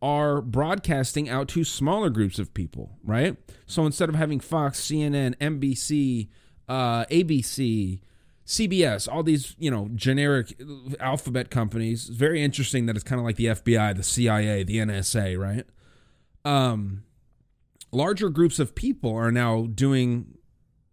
are 0.00 0.40
broadcasting 0.40 1.28
out 1.28 1.48
to 1.48 1.64
smaller 1.64 2.08
groups 2.08 2.38
of 2.38 2.54
people, 2.54 2.98
right? 3.02 3.36
So 3.66 3.84
instead 3.84 4.08
of 4.08 4.14
having 4.14 4.40
Fox, 4.40 4.80
CNN, 4.80 5.36
NBC, 5.36 6.28
uh, 6.68 7.04
ABC, 7.06 8.00
CBS, 8.46 9.12
all 9.12 9.22
these, 9.22 9.56
you 9.58 9.70
know, 9.70 9.90
generic 9.94 10.54
alphabet 11.00 11.50
companies, 11.50 12.08
it's 12.08 12.16
very 12.16 12.42
interesting 12.42 12.86
that 12.86 12.94
it's 12.94 13.04
kind 13.04 13.18
of 13.18 13.24
like 13.24 13.36
the 13.36 13.46
FBI, 13.46 13.96
the 13.96 14.02
CIA, 14.02 14.62
the 14.62 14.76
NSA, 14.76 15.36
right? 15.36 15.66
Um, 16.44 17.02
larger 17.90 18.28
groups 18.28 18.58
of 18.58 18.74
people 18.74 19.14
are 19.14 19.32
now 19.32 19.66
doing 19.66 20.38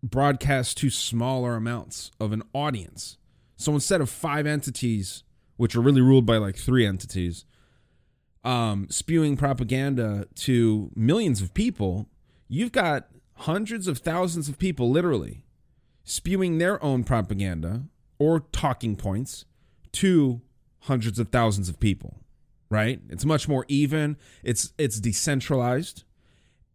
broadcasts 0.02 0.74
to 0.76 0.90
smaller 0.90 1.56
amounts 1.56 2.12
of 2.20 2.32
an 2.32 2.44
audience. 2.54 3.18
So 3.56 3.74
instead 3.74 4.02
of 4.02 4.10
five 4.10 4.46
entities 4.48 5.24
which 5.58 5.76
are 5.76 5.82
really 5.82 6.02
ruled 6.02 6.26
by 6.26 6.38
like 6.38 6.56
three 6.56 6.86
entities, 6.86 7.46
um, 8.44 8.88
spewing 8.90 9.38
propaganda 9.38 10.28
to 10.36 10.92
millions 10.96 11.42
of 11.42 11.54
people, 11.54 12.08
you've 12.48 12.72
got 12.72 13.08
hundreds 13.40 13.88
of 13.88 14.00
thousands 14.00 14.48
of 14.48 14.58
people 14.58 14.90
literally 14.90 15.44
spewing 16.04 16.58
their 16.58 16.82
own 16.84 17.04
propaganda 17.04 17.84
or 18.20 18.42
talking 18.52 18.96
points 18.96 19.46
to 19.92 20.42
hundreds 20.82 21.20
of 21.20 21.30
thousands 21.30 21.68
of 21.70 21.80
people 21.80 22.20
right? 22.70 23.00
It's 23.10 23.26
much 23.26 23.48
more 23.48 23.66
even. 23.68 24.18
It's 24.44 24.74
it's 24.78 25.00
decentralized. 25.00 26.04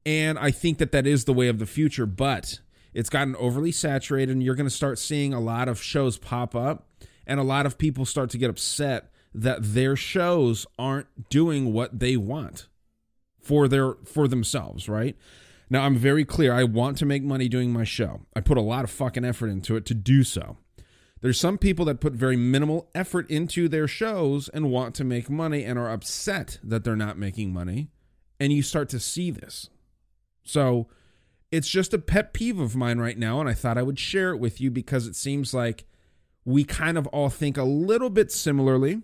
And 0.07 0.39
i 0.39 0.51
think 0.51 0.79
that 0.79 0.93
that 0.93 1.07
is 1.07 1.27
the 1.27 1.33
way 1.33 1.49
of 1.49 1.59
the 1.59 1.67
future 1.67 2.07
but 2.07 2.61
it's 2.95 3.11
gotten 3.11 3.37
overly 3.37 3.71
saturated 3.71 4.33
and 4.33 4.43
you're 4.43 4.55
going 4.55 4.69
to 4.69 4.75
start 4.75 4.99
seeing 4.99 5.35
a 5.35 5.39
lot 5.39 5.69
of 5.69 5.81
shows 5.81 6.17
pop 6.17 6.57
up 6.57 6.87
and 7.31 7.39
a 7.39 7.45
lot 7.45 7.65
of 7.65 7.79
people 7.79 8.05
start 8.05 8.29
to 8.31 8.39
get 8.39 8.51
upset 8.51 9.13
that 9.33 9.59
their 9.63 9.95
shows 9.95 10.67
aren't 10.77 11.31
doing 11.31 11.73
what 11.73 12.01
they 12.01 12.17
want 12.17 12.67
for 13.41 13.69
their 13.69 13.95
for 14.05 14.27
themselves, 14.27 14.89
right? 14.89 15.17
Now, 15.71 15.85
I'm 15.85 15.95
very 15.95 16.25
clear. 16.25 16.53
I 16.53 16.65
want 16.65 16.99
to 16.99 17.07
make 17.07 17.23
money 17.23 17.49
doing 17.49 17.73
my 17.73 17.85
show. 17.85 18.23
I 18.35 18.41
put 18.41 18.59
a 18.59 18.63
lot 18.63 18.83
of 18.83 18.91
fucking 18.91 19.25
effort 19.25 19.47
into 19.47 19.77
it 19.77 19.87
to 19.87 19.95
do 19.95 20.25
so. 20.25 20.57
There's 21.21 21.39
some 21.39 21.57
people 21.57 21.85
that 21.85 22.01
put 22.01 22.15
very 22.15 22.37
minimal 22.37 22.91
effort 22.97 23.31
into 23.31 23.69
their 23.69 23.87
shows 23.87 24.49
and 24.49 24.73
want 24.73 24.97
to 24.97 25.05
make 25.05 25.31
money 25.31 25.63
and 25.63 25.79
are 25.79 25.93
upset 25.93 26.59
that 26.65 26.83
they're 26.83 26.97
not 26.97 27.17
making 27.17 27.53
money. 27.53 27.91
And 28.41 28.53
you 28.53 28.63
start 28.63 28.89
to 28.89 28.99
see 28.99 29.31
this. 29.31 29.71
So 30.43 30.89
it's 31.53 31.69
just 31.69 31.95
a 31.95 31.99
pet 31.99 32.33
peeve 32.33 32.59
of 32.59 32.75
mine 32.75 32.99
right 32.99 33.19
now. 33.19 33.39
And 33.39 33.49
I 33.49 33.55
thought 33.55 33.79
I 33.79 33.83
would 33.83 34.01
share 34.01 34.31
it 34.31 34.41
with 34.41 34.61
you 34.61 34.73
because 34.73 35.07
it 35.07 35.15
seems 35.15 35.55
like 35.55 35.85
we 36.45 36.65
kind 36.65 36.97
of 36.99 37.07
all 37.09 37.29
think 37.29 37.57
a 37.57 37.65
little 37.65 38.11
bit 38.11 38.33
similarly. 38.33 39.03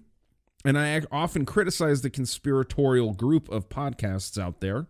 And 0.64 0.76
I 0.76 1.00
often 1.12 1.44
criticize 1.44 2.02
the 2.02 2.10
conspiratorial 2.10 3.12
group 3.14 3.48
of 3.50 3.68
podcasts 3.68 4.40
out 4.40 4.60
there 4.60 4.88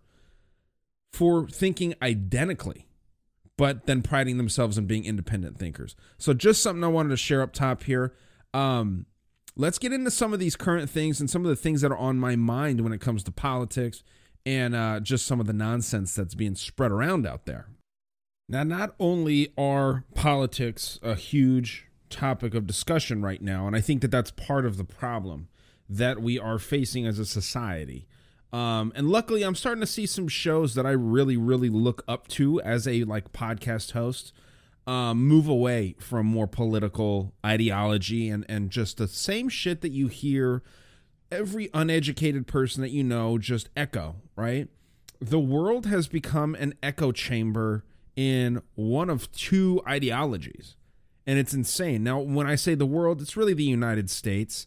for 1.13 1.49
thinking 1.49 1.95
identically, 2.01 2.87
but 3.59 3.87
then 3.87 4.01
priding 4.01 4.39
themselves 4.39 4.79
in 4.79 4.87
being 4.87 5.05
independent 5.05 5.59
thinkers. 5.59 5.95
So, 6.17 6.33
just 6.33 6.63
something 6.63 6.83
I 6.83 6.89
wanted 6.89 7.11
to 7.11 7.17
share 7.17 7.43
up 7.43 7.53
top 7.53 7.83
here. 7.83 8.15
Um, 8.55 9.07
let's 9.55 9.79
get 9.79 9.93
into 9.93 10.11
some 10.11 10.33
of 10.33 10.39
these 10.39 10.57
current 10.57 10.89
things 10.89 11.21
and 11.21 11.29
some 11.29 11.45
of 11.45 11.49
the 11.49 11.57
things 11.57 11.83
that 11.83 11.91
are 11.91 11.99
on 11.99 12.19
my 12.19 12.37
mind 12.37 12.81
when 12.83 12.93
it 12.93 13.01
comes 13.01 13.23
to 13.25 13.33
politics 13.33 14.03
and 14.47 14.75
uh, 14.75 15.01
just 15.01 15.27
some 15.27 15.41
of 15.41 15.47
the 15.47 15.53
nonsense 15.53 16.15
that's 16.15 16.35
being 16.35 16.55
spread 16.55 16.93
around 16.93 17.27
out 17.27 17.47
there. 17.47 17.67
Now, 18.49 18.63
not 18.63 18.95
only 19.01 19.53
are 19.59 20.05
politics 20.15 21.01
a 21.03 21.17
huge 21.17 21.86
topic 22.11 22.55
of 22.55 22.67
discussion 22.67 23.23
right 23.23 23.43
now. 23.43 23.67
And 23.67 23.77
I 23.77 23.81
think 23.81 24.03
that 24.03 24.11
that's 24.11 24.31
part 24.31 24.65
of 24.65 24.77
the 24.77 24.85
problem 24.85 25.49
that 25.89 26.21
we 26.21 26.39
are 26.39 26.59
facing 26.59 27.07
as 27.07 27.19
a 27.19 27.27
society. 27.27 28.07
Um, 28.53 28.93
and 28.95 29.09
luckily, 29.11 29.43
I'm 29.43 29.55
starting 29.55 29.81
to 29.81 29.87
see 29.87 30.07
some 30.07 30.29
shows 30.29 30.75
that 30.75 30.87
I 30.87 30.93
really, 30.93 31.37
really 31.37 31.69
look 31.69 32.03
up 32.09 32.29
to 32.29 32.61
as 32.63 32.87
a 32.87 33.05
like 33.05 33.33
podcast 33.33 33.93
host. 33.93 34.33
Um, 34.87 35.27
move 35.27 35.49
away 35.49 35.97
from 35.99 36.27
more 36.27 36.47
political 36.47 37.35
ideology 37.45 38.29
and 38.29 38.47
and 38.49 38.71
just 38.71 38.99
the 38.99 39.09
same 39.09 39.49
shit 39.49 39.81
that 39.81 39.91
you 39.91 40.07
hear 40.07 40.63
every 41.29 41.69
uneducated 41.75 42.47
person 42.47 42.83
that 42.83 42.91
you 42.91 43.03
know 43.03 43.37
just 43.37 43.69
echo. 43.77 44.17
Right, 44.37 44.69
the 45.21 45.41
world 45.41 45.87
has 45.87 46.07
become 46.07 46.55
an 46.55 46.75
echo 46.85 47.11
chamber 47.11 47.85
in 48.15 48.63
one 48.77 49.11
of 49.11 49.31
two 49.33 49.83
ideologies 49.89 50.77
and 51.27 51.39
it's 51.39 51.55
insane. 51.55 52.05
Now, 52.05 52.21
when 52.21 52.47
I 52.47 52.55
say 52.55 52.75
the 52.75 52.87
world, 52.87 53.21
it's 53.21 53.37
really 53.37 53.55
the 53.55 53.65
United 53.65 54.09
States, 54.11 54.67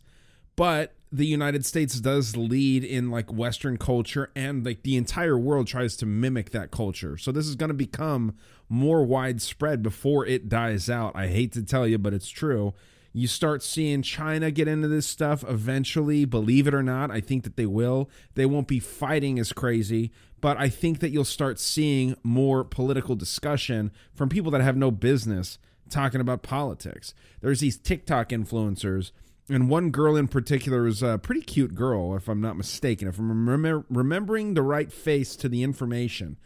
but 0.56 0.94
the 1.12 1.25
United 1.25 1.66
States 1.66 2.00
does 2.00 2.36
lead 2.38 2.84
in 2.84 3.10
like 3.10 3.34
Western 3.34 3.78
culture, 3.78 4.30
and 4.36 4.66
like 4.66 4.84
the 4.84 4.98
entire 4.98 5.38
world 5.38 5.68
tries 5.68 5.96
to 5.98 6.06
mimic 6.06 6.51
that 6.51 6.70
culture. 6.70 7.18
So 7.18 7.32
this 7.32 7.48
is 7.48 7.56
going 7.56 7.70
to 7.70 7.74
become 7.75 8.36
more 8.68 9.04
widespread 9.04 9.82
before 9.82 10.25
it 10.25 10.50
dies 10.50 10.89
out. 10.89 11.16
I 11.16 11.28
hate 11.28 11.54
to 11.54 11.63
tell 11.63 11.88
you, 11.88 11.98
but 11.98 12.13
it's 12.13 12.30
true. 12.30 12.74
You 13.12 13.28
start 13.28 13.63
seeing 13.63 14.04
China 14.04 14.51
get 14.51 14.68
into 14.68 14.88
this 14.88 15.08
stuff 15.08 15.44
eventually, 15.48 16.25
believe 16.25 16.68
it 16.68 16.75
or 16.75 16.84
not. 16.84 17.10
I 17.10 17.22
think 17.22 17.44
that 17.44 17.56
they 17.56 17.66
will. 17.66 18.08
They 18.36 18.46
won't 18.46 18.68
be 18.68 18.80
fighting 18.80 19.39
as 19.39 19.51
crazy, 19.51 20.12
but 20.42 20.58
I 20.58 20.70
think 20.70 21.00
that 21.00 21.10
you'll 21.10 21.25
start 21.25 21.60
seeing 21.60 22.16
more 22.22 22.63
political 22.63 23.16
discussion 23.16 23.92
from 24.13 24.30
people 24.30 24.51
that 24.51 24.62
have 24.62 24.78
no 24.78 24.92
business 24.92 25.58
talking 25.89 26.22
about 26.22 26.43
politics. 26.43 27.13
There's 27.41 27.60
these 27.60 27.77
TikTok 27.77 28.29
influencers, 28.29 29.12
and 29.50 29.69
one 29.69 29.89
girl 29.89 30.15
in 30.15 30.27
particular 30.27 30.88
is 30.88 31.01
a 31.01 31.17
pretty 31.17 31.41
cute 31.41 31.75
girl, 31.75 32.15
if 32.15 32.27
I'm 32.27 32.41
not 32.41 32.58
mistaken. 32.58 33.08
If 33.08 33.17
I'm 33.19 33.29
remember, 33.29 33.86
remembering 33.89 34.53
the 34.53 34.62
right 34.62 34.91
face 34.91 35.36
to 35.38 35.50
the 35.50 35.63
information, 35.63 36.38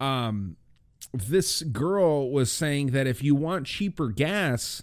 um, 0.00 0.56
this 1.12 1.62
girl 1.62 2.30
was 2.30 2.50
saying 2.50 2.88
that 2.88 3.06
if 3.06 3.22
you 3.22 3.34
want 3.34 3.66
cheaper 3.66 4.08
gas, 4.08 4.82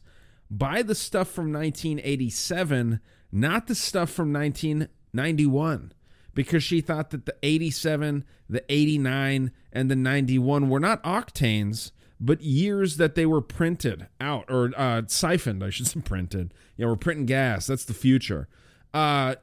buy 0.50 0.82
the 0.82 0.96
stuff 0.96 1.30
from 1.30 1.52
1987, 1.52 3.00
not 3.32 3.68
the 3.68 3.76
stuff 3.76 4.10
from 4.10 4.32
1991 4.32 5.94
because 6.34 6.64
she 6.64 6.82
thought 6.82 7.12
that 7.12 7.26
the 7.26 7.36
87, 7.44 8.24
the 8.50 8.64
89, 8.70 9.52
and 9.72 9.92
the 9.92 9.96
91 9.96 10.70
were 10.70 10.80
not 10.80 11.04
octanes, 11.04 11.92
but 12.24 12.42
years 12.42 12.96
that 12.98 13.16
they 13.16 13.26
were 13.26 13.42
printed 13.42 14.08
out 14.22 14.46
or 14.50 14.72
uh, 14.78 15.02
siphoned, 15.08 15.62
I 15.62 15.70
should 15.70 15.88
say 15.88 16.00
printed. 16.06 16.54
Yeah, 16.78 16.86
we're 16.86 16.96
printing 16.96 17.26
gas. 17.26 17.68
That's 17.68 17.84
the 17.84 17.94
future. 17.94 18.48
Uh, 18.94 19.36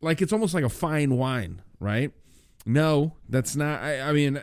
like 0.00 0.22
it's 0.22 0.32
almost 0.32 0.54
like 0.54 0.64
a 0.64 0.70
fine 0.70 1.18
wine, 1.18 1.60
right? 1.78 2.12
No, 2.64 3.16
that's 3.28 3.54
not. 3.54 3.82
I, 3.82 4.00
I 4.00 4.12
mean, 4.12 4.42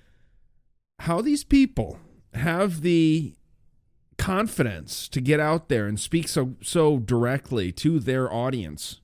how 1.00 1.20
these 1.20 1.44
people 1.44 1.98
have 2.32 2.80
the 2.80 3.34
confidence 4.16 5.08
to 5.08 5.20
get 5.20 5.40
out 5.40 5.68
there 5.68 5.86
and 5.86 6.00
speak 6.00 6.28
so 6.28 6.54
so 6.62 6.98
directly 6.98 7.72
to 7.72 7.98
their 7.98 8.32
audience 8.32 9.00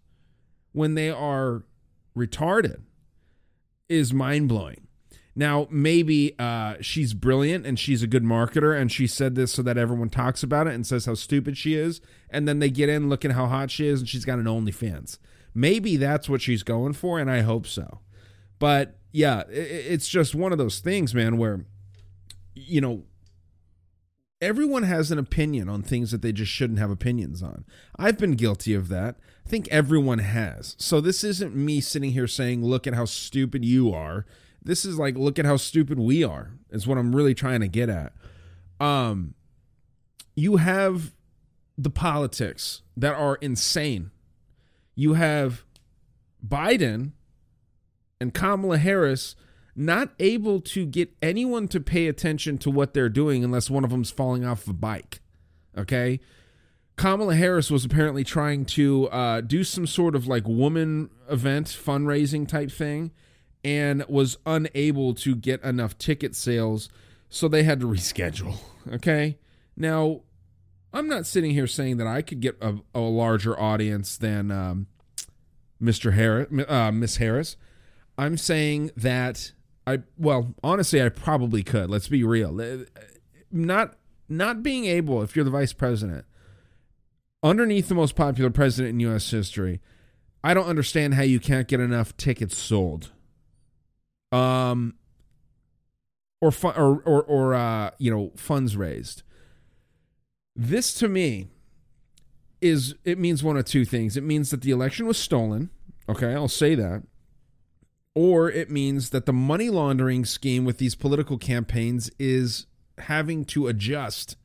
when 0.72 0.94
they 0.94 1.10
are 1.10 1.64
retarded 2.16 2.82
is 3.90 4.14
mind 4.14 4.48
blowing. 4.48 4.87
Now, 5.38 5.68
maybe 5.70 6.34
uh, 6.36 6.78
she's 6.80 7.14
brilliant 7.14 7.64
and 7.64 7.78
she's 7.78 8.02
a 8.02 8.08
good 8.08 8.24
marketer, 8.24 8.76
and 8.76 8.90
she 8.90 9.06
said 9.06 9.36
this 9.36 9.52
so 9.52 9.62
that 9.62 9.78
everyone 9.78 10.10
talks 10.10 10.42
about 10.42 10.66
it 10.66 10.74
and 10.74 10.84
says 10.84 11.06
how 11.06 11.14
stupid 11.14 11.56
she 11.56 11.74
is, 11.74 12.00
and 12.28 12.48
then 12.48 12.58
they 12.58 12.70
get 12.70 12.88
in 12.88 13.08
looking 13.08 13.30
how 13.30 13.46
hot 13.46 13.70
she 13.70 13.86
is, 13.86 14.00
and 14.00 14.08
she's 14.08 14.24
got 14.24 14.40
an 14.40 14.46
OnlyFans. 14.46 15.18
Maybe 15.54 15.96
that's 15.96 16.28
what 16.28 16.42
she's 16.42 16.64
going 16.64 16.94
for, 16.94 17.20
and 17.20 17.30
I 17.30 17.42
hope 17.42 17.68
so. 17.68 18.00
But 18.58 18.98
yeah, 19.12 19.44
it's 19.48 20.08
just 20.08 20.34
one 20.34 20.50
of 20.50 20.58
those 20.58 20.80
things, 20.80 21.14
man, 21.14 21.36
where 21.36 21.64
you 22.56 22.80
know 22.80 23.04
everyone 24.42 24.82
has 24.82 25.12
an 25.12 25.20
opinion 25.20 25.68
on 25.68 25.82
things 25.82 26.10
that 26.10 26.20
they 26.20 26.32
just 26.32 26.50
shouldn't 26.50 26.80
have 26.80 26.90
opinions 26.90 27.44
on. 27.44 27.64
I've 27.96 28.18
been 28.18 28.34
guilty 28.34 28.74
of 28.74 28.88
that. 28.88 29.14
I 29.46 29.48
think 29.48 29.68
everyone 29.68 30.18
has. 30.18 30.74
So 30.80 31.00
this 31.00 31.22
isn't 31.22 31.54
me 31.54 31.80
sitting 31.80 32.10
here 32.10 32.26
saying, 32.26 32.64
look 32.64 32.88
at 32.88 32.94
how 32.94 33.04
stupid 33.04 33.64
you 33.64 33.94
are. 33.94 34.26
This 34.68 34.84
is 34.84 34.98
like, 34.98 35.16
look 35.16 35.38
at 35.38 35.46
how 35.46 35.56
stupid 35.56 35.98
we 35.98 36.22
are, 36.22 36.50
is 36.70 36.86
what 36.86 36.98
I'm 36.98 37.16
really 37.16 37.32
trying 37.32 37.60
to 37.60 37.68
get 37.68 37.88
at. 37.88 38.12
Um, 38.78 39.32
you 40.36 40.56
have 40.56 41.14
the 41.78 41.88
politics 41.88 42.82
that 42.94 43.14
are 43.14 43.36
insane. 43.36 44.10
You 44.94 45.14
have 45.14 45.64
Biden 46.46 47.12
and 48.20 48.34
Kamala 48.34 48.76
Harris 48.76 49.36
not 49.74 50.10
able 50.18 50.60
to 50.60 50.84
get 50.84 51.16
anyone 51.22 51.66
to 51.68 51.80
pay 51.80 52.06
attention 52.06 52.58
to 52.58 52.70
what 52.70 52.92
they're 52.92 53.08
doing 53.08 53.42
unless 53.42 53.70
one 53.70 53.84
of 53.84 53.90
them's 53.90 54.10
falling 54.10 54.44
off 54.44 54.68
a 54.68 54.74
bike. 54.74 55.22
Okay. 55.78 56.20
Kamala 56.96 57.36
Harris 57.36 57.70
was 57.70 57.86
apparently 57.86 58.22
trying 58.22 58.66
to 58.66 59.08
uh, 59.08 59.40
do 59.40 59.64
some 59.64 59.86
sort 59.86 60.14
of 60.14 60.26
like 60.26 60.46
woman 60.46 61.08
event 61.30 61.68
fundraising 61.68 62.46
type 62.46 62.70
thing 62.70 63.12
and 63.64 64.04
was 64.08 64.38
unable 64.46 65.14
to 65.14 65.34
get 65.34 65.62
enough 65.62 65.98
ticket 65.98 66.34
sales. 66.34 66.88
So 67.28 67.48
they 67.48 67.62
had 67.62 67.80
to 67.80 67.86
reschedule. 67.86 68.56
Okay. 68.90 69.36
Now, 69.76 70.22
I'm 70.94 71.08
not 71.08 71.26
sitting 71.26 71.50
here 71.50 71.66
saying 71.66 71.98
that 71.98 72.06
I 72.06 72.22
could 72.22 72.40
get 72.40 72.56
a, 72.62 72.76
a 72.94 73.00
larger 73.00 73.58
audience 73.60 74.16
than 74.16 74.50
um, 74.50 74.86
Mr. 75.82 76.14
Harris, 76.14 76.48
uh, 76.66 76.90
Miss 76.90 77.18
Harris. 77.18 77.56
I'm 78.16 78.38
saying 78.38 78.92
that 78.96 79.52
I 79.86 79.98
well, 80.16 80.54
honestly, 80.62 81.02
I 81.02 81.08
probably 81.08 81.62
could. 81.62 81.88
Let's 81.90 82.08
be 82.08 82.24
real. 82.24 82.60
Uh, 82.60 82.84
not 83.52 83.94
not 84.28 84.62
being 84.62 84.84
able, 84.86 85.22
if 85.22 85.36
you're 85.36 85.44
the 85.44 85.50
vice 85.50 85.72
president, 85.72 86.24
underneath 87.42 87.88
the 87.88 87.94
most 87.94 88.16
popular 88.16 88.50
president 88.50 88.94
in 88.94 89.00
U.S. 89.00 89.30
history, 89.30 89.80
I 90.42 90.54
don't 90.54 90.66
understand 90.66 91.14
how 91.14 91.22
you 91.22 91.40
can't 91.40 91.68
get 91.68 91.80
enough 91.80 92.16
tickets 92.16 92.56
sold. 92.56 93.12
Um, 94.32 94.94
or 96.40 96.52
or 96.64 97.02
or 97.04 97.22
or 97.22 97.54
uh, 97.54 97.90
you 97.98 98.10
know, 98.10 98.32
funds 98.36 98.76
raised. 98.76 99.22
This 100.54 100.92
to 100.94 101.08
me 101.08 101.48
is 102.60 102.94
it 103.04 103.18
means 103.18 103.42
one 103.42 103.56
of 103.56 103.64
two 103.64 103.84
things. 103.84 104.16
It 104.16 104.24
means 104.24 104.50
that 104.50 104.62
the 104.62 104.70
election 104.70 105.06
was 105.06 105.18
stolen. 105.18 105.70
Okay, 106.08 106.34
I'll 106.34 106.48
say 106.48 106.74
that 106.74 107.02
or 108.18 108.50
it 108.50 108.68
means 108.68 109.10
that 109.10 109.26
the 109.26 109.32
money 109.32 109.70
laundering 109.70 110.24
scheme 110.24 110.64
with 110.64 110.78
these 110.78 110.96
political 110.96 111.38
campaigns 111.38 112.10
is 112.18 112.66
having 112.98 113.44
to 113.44 113.68
adjust 113.68 114.36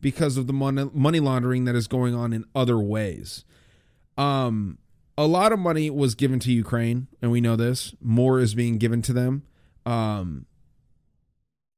because 0.00 0.36
of 0.36 0.46
the 0.46 0.52
money 0.52 1.18
laundering 1.18 1.64
that 1.64 1.74
is 1.74 1.88
going 1.88 2.14
on 2.14 2.32
in 2.32 2.44
other 2.54 2.78
ways. 2.78 3.44
Um, 4.16 4.78
a 5.18 5.26
lot 5.26 5.52
of 5.52 5.58
money 5.58 5.88
was 5.90 6.14
given 6.14 6.38
to 6.40 6.52
Ukraine, 6.52 7.08
and 7.22 7.30
we 7.30 7.40
know 7.40 7.56
this. 7.56 7.94
More 8.00 8.38
is 8.38 8.54
being 8.54 8.78
given 8.78 9.02
to 9.02 9.12
them. 9.12 9.42
Um, 9.84 10.46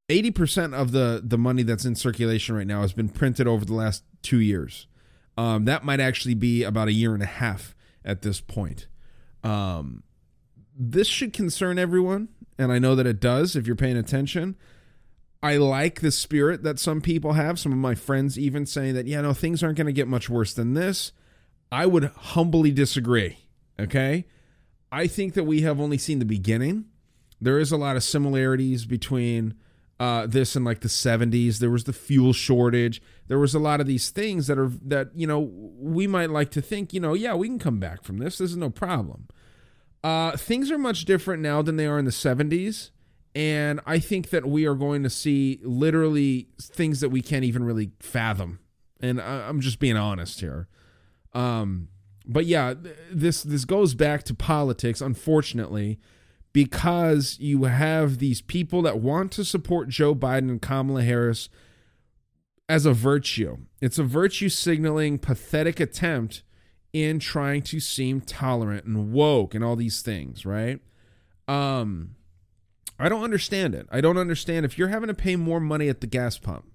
80% 0.09 0.73
of 0.73 0.91
the, 0.91 1.21
the 1.23 1.37
money 1.37 1.63
that's 1.63 1.85
in 1.85 1.95
circulation 1.95 2.55
right 2.55 2.67
now 2.67 2.81
has 2.81 2.93
been 2.93 3.09
printed 3.09 3.47
over 3.47 3.63
the 3.63 3.75
last 3.75 4.03
two 4.21 4.39
years. 4.39 4.87
Um, 5.37 5.65
that 5.65 5.85
might 5.85 5.99
actually 5.99 6.33
be 6.33 6.63
about 6.63 6.89
a 6.89 6.93
year 6.93 7.13
and 7.13 7.23
a 7.23 7.27
half 7.27 7.75
at 8.03 8.23
this 8.23 8.41
point. 8.41 8.87
Um, 9.43 10.03
this 10.77 11.07
should 11.07 11.31
concern 11.31 11.79
everyone, 11.79 12.29
and 12.57 12.71
I 12.71 12.79
know 12.79 12.95
that 12.95 13.07
it 13.07 13.21
does 13.21 13.55
if 13.55 13.67
you're 13.67 13.75
paying 13.75 13.97
attention. 13.97 14.57
I 15.41 15.55
like 15.55 16.01
the 16.01 16.11
spirit 16.11 16.63
that 16.63 16.79
some 16.79 16.99
people 16.99 17.33
have. 17.33 17.57
Some 17.57 17.71
of 17.71 17.77
my 17.77 17.95
friends 17.95 18.37
even 18.37 18.65
saying 18.65 18.95
that, 18.95 19.07
yeah, 19.07 19.21
no, 19.21 19.33
things 19.33 19.63
aren't 19.63 19.77
going 19.77 19.87
to 19.87 19.93
get 19.93 20.07
much 20.07 20.29
worse 20.29 20.53
than 20.53 20.73
this. 20.73 21.13
I 21.71 21.85
would 21.85 22.05
humbly 22.05 22.71
disagree. 22.71 23.37
Okay. 23.79 24.25
I 24.91 25.07
think 25.07 25.35
that 25.35 25.43
we 25.43 25.61
have 25.61 25.79
only 25.79 25.97
seen 25.97 26.19
the 26.19 26.25
beginning. 26.25 26.85
There 27.39 27.59
is 27.59 27.71
a 27.71 27.77
lot 27.77 27.95
of 27.95 28.03
similarities 28.03 28.85
between 28.85 29.53
uh, 29.99 30.25
this 30.27 30.55
and 30.55 30.65
like 30.65 30.81
the 30.81 30.87
70s. 30.87 31.59
There 31.59 31.69
was 31.69 31.83
the 31.83 31.93
fuel 31.93 32.33
shortage. 32.33 33.01
There 33.27 33.39
was 33.39 33.53
a 33.53 33.59
lot 33.59 33.81
of 33.81 33.87
these 33.87 34.09
things 34.09 34.47
that 34.47 34.57
are, 34.57 34.71
that, 34.85 35.09
you 35.13 35.27
know, 35.27 35.51
we 35.77 36.07
might 36.07 36.29
like 36.29 36.51
to 36.51 36.61
think, 36.61 36.93
you 36.93 36.99
know, 36.99 37.13
yeah, 37.13 37.35
we 37.35 37.47
can 37.47 37.59
come 37.59 37.79
back 37.79 38.03
from 38.03 38.17
this. 38.17 38.37
This 38.37 38.51
is 38.51 38.57
no 38.57 38.69
problem. 38.69 39.27
Uh, 40.03 40.35
things 40.37 40.71
are 40.71 40.77
much 40.77 41.05
different 41.05 41.41
now 41.41 41.61
than 41.61 41.75
they 41.75 41.85
are 41.85 41.99
in 41.99 42.05
the 42.05 42.11
70s. 42.11 42.91
And 43.35 43.79
I 43.85 43.99
think 43.99 44.31
that 44.31 44.45
we 44.45 44.65
are 44.65 44.73
going 44.73 45.03
to 45.03 45.09
see 45.09 45.59
literally 45.61 46.47
things 46.59 46.99
that 47.01 47.09
we 47.09 47.21
can't 47.21 47.43
even 47.43 47.63
really 47.63 47.91
fathom. 47.99 48.59
And 49.01 49.21
I, 49.21 49.47
I'm 49.47 49.61
just 49.61 49.79
being 49.79 49.97
honest 49.97 50.39
here. 50.39 50.67
Um, 51.33 51.89
but 52.25 52.45
yeah, 52.45 52.75
this 53.11 53.43
this 53.43 53.65
goes 53.65 53.95
back 53.95 54.23
to 54.23 54.33
politics, 54.33 55.01
unfortunately, 55.01 55.99
because 56.53 57.37
you 57.39 57.63
have 57.63 58.19
these 58.19 58.41
people 58.41 58.81
that 58.83 58.99
want 58.99 59.31
to 59.33 59.45
support 59.45 59.89
Joe 59.89 60.13
Biden 60.13 60.49
and 60.49 60.61
Kamala 60.61 61.03
Harris 61.03 61.49
as 62.67 62.85
a 62.85 62.93
virtue. 62.93 63.57
It's 63.81 63.97
a 63.97 64.03
virtue 64.03 64.49
signaling 64.49 65.17
pathetic 65.17 65.79
attempt 65.79 66.43
in 66.93 67.19
trying 67.19 67.61
to 67.63 67.79
seem 67.79 68.21
tolerant 68.21 68.85
and 68.85 69.11
woke 69.11 69.53
and 69.55 69.63
all 69.63 69.75
these 69.75 70.01
things, 70.01 70.45
right? 70.45 70.79
Um 71.47 72.15
I 72.99 73.07
don't 73.07 73.23
understand 73.23 73.75
it. 73.75 73.87
I 73.91 74.01
don't 74.01 74.17
understand 74.17 74.65
if 74.65 74.77
you're 74.77 74.89
having 74.89 75.07
to 75.07 75.13
pay 75.13 75.35
more 75.35 75.61
money 75.61 75.87
at 75.87 76.01
the 76.01 76.07
gas 76.07 76.37
pump, 76.37 76.65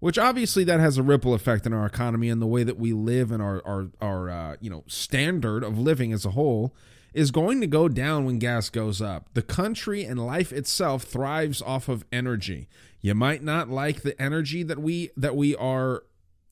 which 0.00 0.18
obviously 0.18 0.64
that 0.64 0.80
has 0.80 0.98
a 0.98 1.02
ripple 1.02 1.34
effect 1.34 1.66
in 1.66 1.72
our 1.72 1.86
economy 1.86 2.28
and 2.28 2.40
the 2.40 2.46
way 2.46 2.62
that 2.62 2.78
we 2.78 2.92
live 2.92 3.32
and 3.32 3.42
our 3.42 3.62
our 3.66 3.88
our 4.00 4.30
uh, 4.30 4.56
you 4.60 4.70
know 4.70 4.84
standard 4.86 5.64
of 5.64 5.78
living 5.78 6.12
as 6.12 6.24
a 6.24 6.30
whole 6.30 6.74
is 7.14 7.30
going 7.30 7.60
to 7.60 7.66
go 7.66 7.88
down 7.88 8.24
when 8.24 8.38
gas 8.38 8.68
goes 8.68 9.00
up. 9.00 9.30
The 9.34 9.42
country 9.42 10.04
and 10.04 10.24
life 10.24 10.52
itself 10.52 11.04
thrives 11.04 11.62
off 11.62 11.88
of 11.88 12.04
energy. 12.12 12.68
You 13.00 13.14
might 13.14 13.42
not 13.42 13.68
like 13.68 14.02
the 14.02 14.20
energy 14.20 14.62
that 14.62 14.78
we 14.78 15.10
that 15.16 15.36
we 15.36 15.56
are 15.56 16.04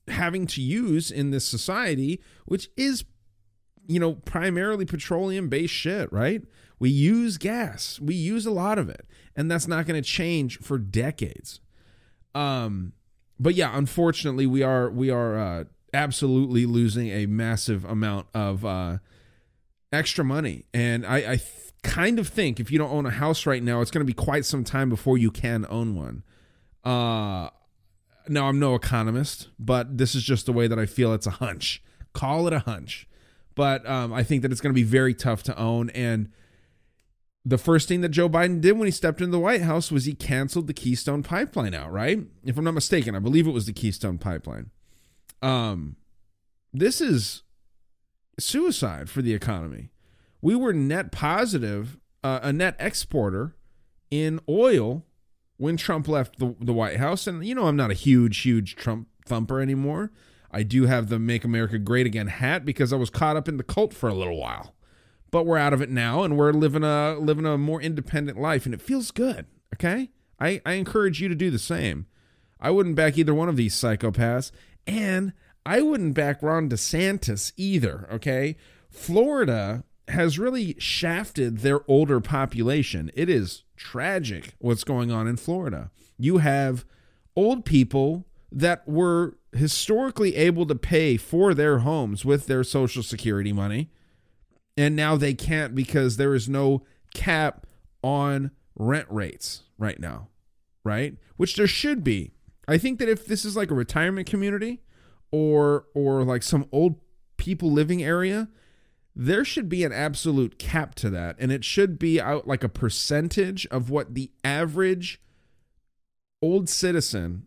having 0.08 0.46
to 0.46 0.62
use 0.62 1.10
in 1.10 1.30
this 1.30 1.44
society, 1.44 2.20
which 2.46 2.70
is 2.76 3.04
you 3.88 4.00
know, 4.00 4.14
primarily 4.14 4.84
petroleum 4.84 5.48
based 5.48 5.72
shit, 5.72 6.12
right? 6.12 6.42
We 6.78 6.90
use 6.90 7.38
gas. 7.38 8.00
We 8.00 8.14
use 8.14 8.44
a 8.44 8.50
lot 8.50 8.78
of 8.78 8.88
it. 8.88 9.06
And 9.34 9.50
that's 9.50 9.68
not 9.68 9.86
going 9.86 10.02
to 10.02 10.08
change 10.08 10.58
for 10.58 10.78
decades. 10.78 11.60
Um 12.34 12.92
but 13.38 13.54
yeah, 13.54 13.76
unfortunately 13.76 14.46
we 14.46 14.62
are 14.62 14.90
we 14.90 15.10
are 15.10 15.38
uh 15.38 15.64
absolutely 15.94 16.66
losing 16.66 17.08
a 17.08 17.26
massive 17.26 17.84
amount 17.84 18.26
of 18.34 18.64
uh 18.64 18.98
extra 19.92 20.24
money. 20.24 20.64
And 20.74 21.06
I 21.06 21.16
I 21.16 21.36
th- 21.36 21.72
kind 21.82 22.18
of 22.18 22.28
think 22.28 22.58
if 22.58 22.70
you 22.70 22.78
don't 22.78 22.90
own 22.90 23.06
a 23.06 23.10
house 23.10 23.46
right 23.46 23.62
now, 23.62 23.80
it's 23.80 23.90
going 23.90 24.04
to 24.04 24.12
be 24.12 24.14
quite 24.14 24.44
some 24.44 24.64
time 24.64 24.88
before 24.88 25.16
you 25.18 25.30
can 25.30 25.66
own 25.68 25.94
one. 25.94 26.22
Uh 26.84 27.50
now 28.28 28.48
I'm 28.48 28.58
no 28.58 28.74
economist, 28.74 29.48
but 29.58 29.98
this 29.98 30.14
is 30.14 30.22
just 30.22 30.46
the 30.46 30.52
way 30.52 30.66
that 30.66 30.78
I 30.78 30.86
feel 30.86 31.12
it's 31.12 31.26
a 31.26 31.32
hunch. 31.32 31.82
Call 32.12 32.46
it 32.46 32.52
a 32.52 32.60
hunch. 32.60 33.08
But 33.54 33.88
um, 33.88 34.12
I 34.12 34.22
think 34.22 34.42
that 34.42 34.52
it's 34.52 34.60
going 34.60 34.74
to 34.74 34.78
be 34.78 34.82
very 34.82 35.14
tough 35.14 35.42
to 35.44 35.58
own. 35.58 35.90
And 35.90 36.30
the 37.46 37.58
first 37.58 37.86
thing 37.86 38.00
that 38.00 38.08
Joe 38.08 38.28
Biden 38.28 38.60
did 38.60 38.76
when 38.76 38.86
he 38.86 38.92
stepped 38.92 39.20
into 39.20 39.30
the 39.30 39.38
White 39.38 39.62
House 39.62 39.92
was 39.92 40.04
he 40.04 40.14
canceled 40.14 40.66
the 40.66 40.74
Keystone 40.74 41.22
Pipeline 41.22 41.74
out, 41.74 41.92
right? 41.92 42.18
If 42.44 42.58
I'm 42.58 42.64
not 42.64 42.74
mistaken, 42.74 43.14
I 43.14 43.20
believe 43.20 43.46
it 43.46 43.52
was 43.52 43.66
the 43.66 43.72
Keystone 43.72 44.18
Pipeline. 44.18 44.70
Um, 45.42 45.94
this 46.72 47.00
is 47.00 47.44
suicide 48.36 49.08
for 49.08 49.22
the 49.22 49.32
economy. 49.32 49.90
We 50.42 50.56
were 50.56 50.72
net 50.72 51.12
positive, 51.12 51.98
uh, 52.24 52.40
a 52.42 52.52
net 52.52 52.74
exporter 52.80 53.54
in 54.10 54.40
oil 54.48 55.06
when 55.56 55.76
Trump 55.76 56.08
left 56.08 56.40
the, 56.40 56.56
the 56.60 56.72
White 56.72 56.96
House. 56.96 57.28
And, 57.28 57.46
you 57.46 57.54
know, 57.54 57.68
I'm 57.68 57.76
not 57.76 57.92
a 57.92 57.94
huge, 57.94 58.38
huge 58.38 58.74
Trump 58.74 59.06
thumper 59.24 59.60
anymore. 59.60 60.10
I 60.50 60.64
do 60.64 60.86
have 60.86 61.10
the 61.10 61.20
Make 61.20 61.44
America 61.44 61.78
Great 61.78 62.06
Again 62.06 62.26
hat 62.26 62.64
because 62.64 62.92
I 62.92 62.96
was 62.96 63.08
caught 63.08 63.36
up 63.36 63.46
in 63.48 63.56
the 63.56 63.62
cult 63.62 63.94
for 63.94 64.08
a 64.08 64.14
little 64.14 64.36
while. 64.36 64.74
But 65.36 65.44
we're 65.44 65.58
out 65.58 65.74
of 65.74 65.82
it 65.82 65.90
now 65.90 66.22
and 66.22 66.38
we're 66.38 66.54
living 66.54 66.82
a 66.82 67.18
living 67.18 67.44
a 67.44 67.58
more 67.58 67.82
independent 67.82 68.40
life 68.40 68.64
and 68.64 68.72
it 68.72 68.80
feels 68.80 69.10
good. 69.10 69.44
Okay? 69.74 70.08
I, 70.40 70.62
I 70.64 70.72
encourage 70.72 71.20
you 71.20 71.28
to 71.28 71.34
do 71.34 71.50
the 71.50 71.58
same. 71.58 72.06
I 72.58 72.70
wouldn't 72.70 72.94
back 72.94 73.18
either 73.18 73.34
one 73.34 73.50
of 73.50 73.56
these 73.56 73.74
psychopaths, 73.74 74.50
and 74.86 75.34
I 75.66 75.82
wouldn't 75.82 76.14
back 76.14 76.42
Ron 76.42 76.70
DeSantis 76.70 77.52
either. 77.58 78.08
Okay? 78.10 78.56
Florida 78.88 79.84
has 80.08 80.38
really 80.38 80.74
shafted 80.78 81.58
their 81.58 81.80
older 81.86 82.18
population. 82.18 83.10
It 83.12 83.28
is 83.28 83.64
tragic 83.76 84.54
what's 84.58 84.84
going 84.84 85.10
on 85.10 85.28
in 85.28 85.36
Florida. 85.36 85.90
You 86.16 86.38
have 86.38 86.86
old 87.36 87.66
people 87.66 88.24
that 88.50 88.88
were 88.88 89.36
historically 89.52 90.34
able 90.34 90.64
to 90.64 90.74
pay 90.74 91.18
for 91.18 91.52
their 91.52 91.80
homes 91.80 92.24
with 92.24 92.46
their 92.46 92.64
social 92.64 93.02
security 93.02 93.52
money 93.52 93.90
and 94.76 94.94
now 94.94 95.16
they 95.16 95.34
can't 95.34 95.74
because 95.74 96.16
there 96.16 96.34
is 96.34 96.48
no 96.48 96.82
cap 97.14 97.66
on 98.02 98.50
rent 98.74 99.06
rates 99.10 99.62
right 99.78 99.98
now 99.98 100.28
right? 100.86 101.16
Which 101.36 101.56
there 101.56 101.66
should 101.66 102.04
be. 102.04 102.32
I 102.68 102.78
think 102.78 103.00
that 103.00 103.08
if 103.08 103.26
this 103.26 103.44
is 103.44 103.56
like 103.56 103.70
a 103.70 103.74
retirement 103.74 104.30
community 104.30 104.82
or 105.32 105.86
or 105.94 106.22
like 106.22 106.42
some 106.42 106.66
old 106.72 107.00
people 107.36 107.70
living 107.70 108.02
area 108.02 108.48
there 109.18 109.46
should 109.46 109.68
be 109.70 109.82
an 109.82 109.92
absolute 109.92 110.58
cap 110.58 110.94
to 110.94 111.08
that. 111.08 111.36
And 111.38 111.50
it 111.50 111.64
should 111.64 111.98
be 111.98 112.20
out 112.20 112.46
like 112.46 112.62
a 112.62 112.68
percentage 112.68 113.66
of 113.68 113.88
what 113.88 114.14
the 114.14 114.30
average 114.44 115.22
old 116.42 116.68
citizen 116.68 117.46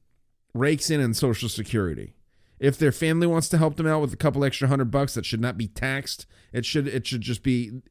rakes 0.56 0.89
in 0.89 1.00
in 1.00 1.13
social 1.13 1.48
security 1.48 2.15
if 2.60 2.78
their 2.78 2.91
family 2.91 3.28
wants 3.28 3.50
to 3.50 3.58
help 3.58 3.76
them 3.76 3.88
out 3.88 4.02
with 4.02 4.13
a 4.13 4.17
couple 4.17 4.43
extra 4.43 4.67
hundred 4.67 4.91
bucks 4.91 5.13
that 5.13 5.26
should 5.26 5.41
not 5.41 5.58
be 5.58 5.67
taxed 5.67 6.26
it 6.52 6.65
should 6.65 6.88
it 6.88 7.06
should 7.06 7.22
just 7.22 7.43
be 7.43 7.82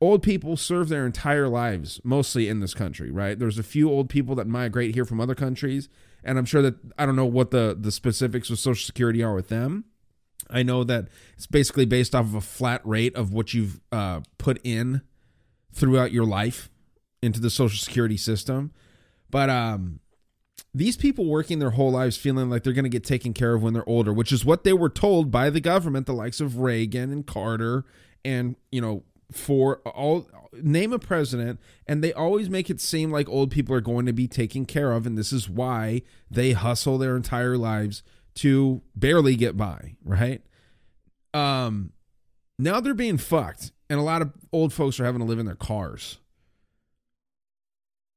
old 0.00 0.22
people 0.22 0.56
serve 0.56 0.88
their 0.88 1.06
entire 1.06 1.48
lives 1.48 2.00
mostly 2.04 2.48
in 2.48 2.60
this 2.60 2.74
country 2.74 3.10
right 3.10 3.38
there's 3.38 3.58
a 3.58 3.62
few 3.62 3.90
old 3.90 4.08
people 4.08 4.34
that 4.34 4.46
migrate 4.46 4.94
here 4.94 5.04
from 5.04 5.20
other 5.20 5.34
countries 5.34 5.88
and 6.22 6.38
i'm 6.38 6.44
sure 6.44 6.62
that 6.62 6.74
i 6.98 7.06
don't 7.06 7.16
know 7.16 7.24
what 7.24 7.50
the 7.50 7.76
the 7.78 7.92
specifics 7.92 8.50
of 8.50 8.58
social 8.58 8.84
security 8.84 9.22
are 9.22 9.34
with 9.34 9.48
them 9.48 9.84
I 10.50 10.62
know 10.62 10.84
that 10.84 11.08
it's 11.36 11.46
basically 11.46 11.86
based 11.86 12.14
off 12.14 12.26
of 12.26 12.34
a 12.34 12.40
flat 12.40 12.80
rate 12.84 13.14
of 13.16 13.32
what 13.32 13.54
you've 13.54 13.80
uh, 13.90 14.20
put 14.38 14.60
in 14.64 15.02
throughout 15.72 16.12
your 16.12 16.24
life 16.24 16.70
into 17.22 17.40
the 17.40 17.50
social 17.50 17.78
security 17.78 18.16
system. 18.16 18.72
But 19.30 19.50
um, 19.50 20.00
these 20.74 20.96
people 20.96 21.26
working 21.26 21.60
their 21.60 21.70
whole 21.70 21.92
lives 21.92 22.16
feeling 22.16 22.50
like 22.50 22.64
they're 22.64 22.72
going 22.72 22.84
to 22.84 22.88
get 22.88 23.04
taken 23.04 23.32
care 23.32 23.54
of 23.54 23.62
when 23.62 23.72
they're 23.72 23.88
older, 23.88 24.12
which 24.12 24.32
is 24.32 24.44
what 24.44 24.64
they 24.64 24.72
were 24.72 24.88
told 24.88 25.30
by 25.30 25.48
the 25.48 25.60
government, 25.60 26.06
the 26.06 26.12
likes 26.12 26.40
of 26.40 26.58
Reagan 26.58 27.12
and 27.12 27.26
Carter, 27.26 27.84
and 28.24 28.56
you 28.72 28.80
know, 28.80 29.04
for 29.30 29.78
all 29.80 30.28
name 30.52 30.92
a 30.92 30.98
president, 30.98 31.60
and 31.86 32.02
they 32.02 32.12
always 32.12 32.50
make 32.50 32.70
it 32.70 32.80
seem 32.80 33.10
like 33.10 33.28
old 33.28 33.50
people 33.50 33.74
are 33.74 33.80
going 33.80 34.06
to 34.06 34.12
be 34.12 34.26
taken 34.26 34.66
care 34.66 34.92
of, 34.92 35.06
and 35.06 35.16
this 35.16 35.32
is 35.32 35.48
why 35.48 36.02
they 36.30 36.52
hustle 36.52 36.98
their 36.98 37.16
entire 37.16 37.56
lives 37.56 38.02
to 38.36 38.82
barely 38.96 39.36
get 39.36 39.56
by, 39.56 39.94
right? 40.04 40.42
Um 41.32 41.92
now 42.58 42.80
they're 42.80 42.94
being 42.94 43.18
fucked 43.18 43.72
and 43.90 43.98
a 43.98 44.02
lot 44.02 44.22
of 44.22 44.32
old 44.52 44.72
folks 44.72 44.98
are 44.98 45.04
having 45.04 45.20
to 45.20 45.26
live 45.26 45.38
in 45.38 45.46
their 45.46 45.54
cars. 45.54 46.18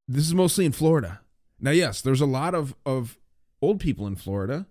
This 0.07 0.25
is 0.25 0.33
mostly 0.33 0.65
in 0.65 0.71
Florida. 0.71 1.21
Now 1.59 1.71
yes, 1.71 2.01
there's 2.01 2.21
a 2.21 2.25
lot 2.25 2.53
of 2.53 2.75
of 2.85 3.17
old 3.61 3.79
people 3.79 4.07
in 4.07 4.15
Florida. 4.15 4.67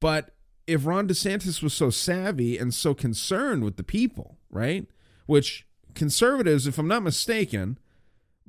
But 0.00 0.34
if 0.66 0.84
Ron 0.84 1.08
DeSantis 1.08 1.62
was 1.62 1.72
so 1.72 1.90
savvy 1.90 2.58
and 2.58 2.74
so 2.74 2.94
concerned 2.94 3.64
with 3.64 3.76
the 3.76 3.84
people, 3.84 4.38
right? 4.50 4.86
Which 5.26 5.66
conservatives, 5.94 6.66
if 6.66 6.78
I'm 6.78 6.88
not 6.88 7.02
mistaken, 7.02 7.78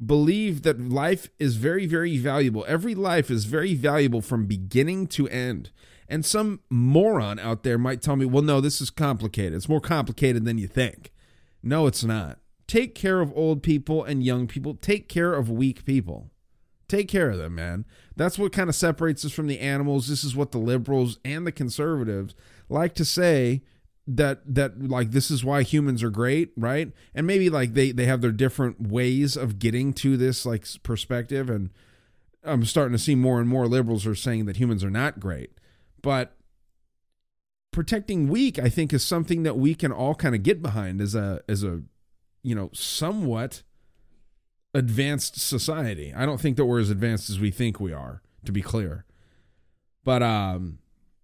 believe 0.04 0.64
that 0.64 0.80
life 0.80 1.30
is 1.40 1.56
very, 1.56 1.86
very 1.86 2.18
valuable. 2.18 2.66
Every 2.68 2.96
life 2.96 3.32
is 3.32 3.46
very 3.46 3.74
valuable 3.74 4.22
from 4.22 4.46
beginning 4.46 5.08
to 5.08 5.28
end. 5.30 5.72
And 6.10 6.26
some 6.26 6.62
moron 6.70 7.40
out 7.40 7.64
there 7.64 7.78
might 7.78 8.02
tell 8.02 8.16
me, 8.16 8.26
well, 8.26 8.44
no, 8.44 8.62
this 8.62 8.80
is 8.80 8.90
complicated. 8.90 9.54
It's 9.54 9.70
more 9.70 9.82
complicated 9.82 10.46
than 10.46 10.58
you 10.58 10.68
think. 10.68 11.12
No, 11.62 11.88
it's 11.88 12.04
not. 12.04 12.40
Take 12.68 12.96
care 12.96 13.22
of 13.22 13.34
old 13.36 13.64
people 13.64 14.04
and 14.04 14.24
young 14.24 14.48
people. 14.48 14.76
Take 14.76 15.10
care 15.10 15.34
of 15.34 15.50
weak 15.50 15.86
people. 15.86 16.32
Take 16.88 17.10
care 17.10 17.30
of 17.30 17.38
them, 17.38 17.56
man. 17.56 17.86
That's 18.16 18.40
what 18.40 18.54
kind 18.54 18.70
of 18.70 18.76
separates 18.76 19.26
us 19.26 19.34
from 19.34 19.48
the 19.48 19.60
animals. 19.60 20.08
This 20.08 20.24
is 20.24 20.36
what 20.36 20.52
the 20.52 20.58
liberals 20.58 21.20
and 21.26 21.46
the 21.46 21.52
conservatives 21.52 22.34
like 22.70 22.96
to 22.96 23.06
say 23.06 23.62
that 24.08 24.56
that 24.56 24.88
like 24.88 25.12
this 25.12 25.30
is 25.30 25.44
why 25.44 25.64
humans 25.64 26.02
are 26.02 26.10
great 26.10 26.52
right 26.56 26.94
and 27.14 27.28
maybe 27.28 27.50
like 27.50 27.74
they 27.74 27.92
they 27.92 28.06
have 28.06 28.22
their 28.22 28.32
different 28.32 28.82
ways 28.82 29.36
of 29.36 29.60
getting 29.60 29.92
to 29.92 30.16
this 30.16 30.46
like 30.46 30.66
perspective 30.82 31.50
and 31.50 31.70
i'm 32.46 32.64
starting 32.64 32.94
to 32.94 33.04
see 33.04 33.16
more 33.16 33.42
and 33.42 33.50
more 33.50 33.68
liberals 33.68 34.08
are 34.08 34.16
saying 34.16 34.46
that 34.46 34.56
humans 34.56 34.82
are 34.82 34.90
not 34.90 35.20
great 35.20 35.60
but 36.02 36.38
protecting 37.72 38.30
weak 38.30 38.58
i 38.58 38.70
think 38.70 38.94
is 38.94 39.04
something 39.04 39.44
that 39.44 39.58
we 39.58 39.76
can 39.76 39.92
all 39.92 40.16
kind 40.16 40.34
of 40.34 40.42
get 40.42 40.62
behind 40.62 41.02
as 41.02 41.14
a 41.14 41.42
as 41.50 41.62
a 41.62 41.82
you 42.44 42.56
know 42.56 42.70
somewhat 42.74 43.62
advanced 44.78 45.40
society 45.40 46.14
i 46.16 46.26
don't 46.26 46.40
think 46.40 46.58
that 46.58 46.66
we're 46.66 46.80
as 46.80 46.90
advanced 46.90 47.30
as 47.30 47.40
we 47.40 47.52
think 47.52 47.80
we 47.80 47.92
are 47.94 48.22
to 48.46 48.52
be 48.52 48.62
clear 48.62 49.06
but 50.04 50.22
um 50.22 50.80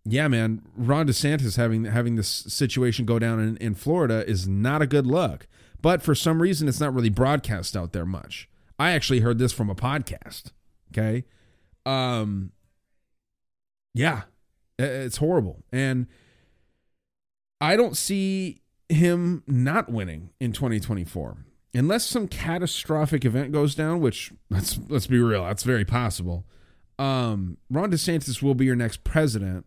yeah, 0.05 0.27
man, 0.27 0.61
Ron 0.75 1.07
DeSantis 1.07 1.55
having 1.55 1.85
having 1.85 2.15
this 2.15 2.27
situation 2.27 3.05
go 3.05 3.19
down 3.19 3.39
in, 3.39 3.57
in 3.57 3.75
Florida 3.75 4.27
is 4.29 4.47
not 4.47 4.81
a 4.81 4.87
good 4.87 5.07
look. 5.07 5.47
But 5.81 6.01
for 6.01 6.15
some 6.15 6.41
reason, 6.41 6.67
it's 6.67 6.79
not 6.79 6.93
really 6.93 7.09
broadcast 7.09 7.75
out 7.75 7.93
there 7.93 8.05
much. 8.05 8.49
I 8.79 8.91
actually 8.91 9.21
heard 9.21 9.37
this 9.37 9.53
from 9.53 9.69
a 9.69 9.75
podcast. 9.75 10.51
Okay, 10.91 11.25
um, 11.85 12.51
yeah, 13.93 14.23
it's 14.77 15.17
horrible, 15.17 15.63
and 15.71 16.07
I 17.61 17.75
don't 17.75 17.95
see 17.95 18.61
him 18.89 19.43
not 19.47 19.89
winning 19.89 20.31
in 20.39 20.51
2024 20.51 21.37
unless 21.73 22.05
some 22.05 22.27
catastrophic 22.27 23.25
event 23.25 23.51
goes 23.51 23.75
down. 23.75 23.99
Which 23.99 24.31
let's 24.49 24.79
let's 24.89 25.07
be 25.07 25.19
real, 25.19 25.43
that's 25.43 25.63
very 25.63 25.85
possible. 25.85 26.45
Um, 26.99 27.57
Ron 27.69 27.91
DeSantis 27.91 28.41
will 28.41 28.53
be 28.53 28.65
your 28.65 28.75
next 28.75 29.03
president 29.03 29.65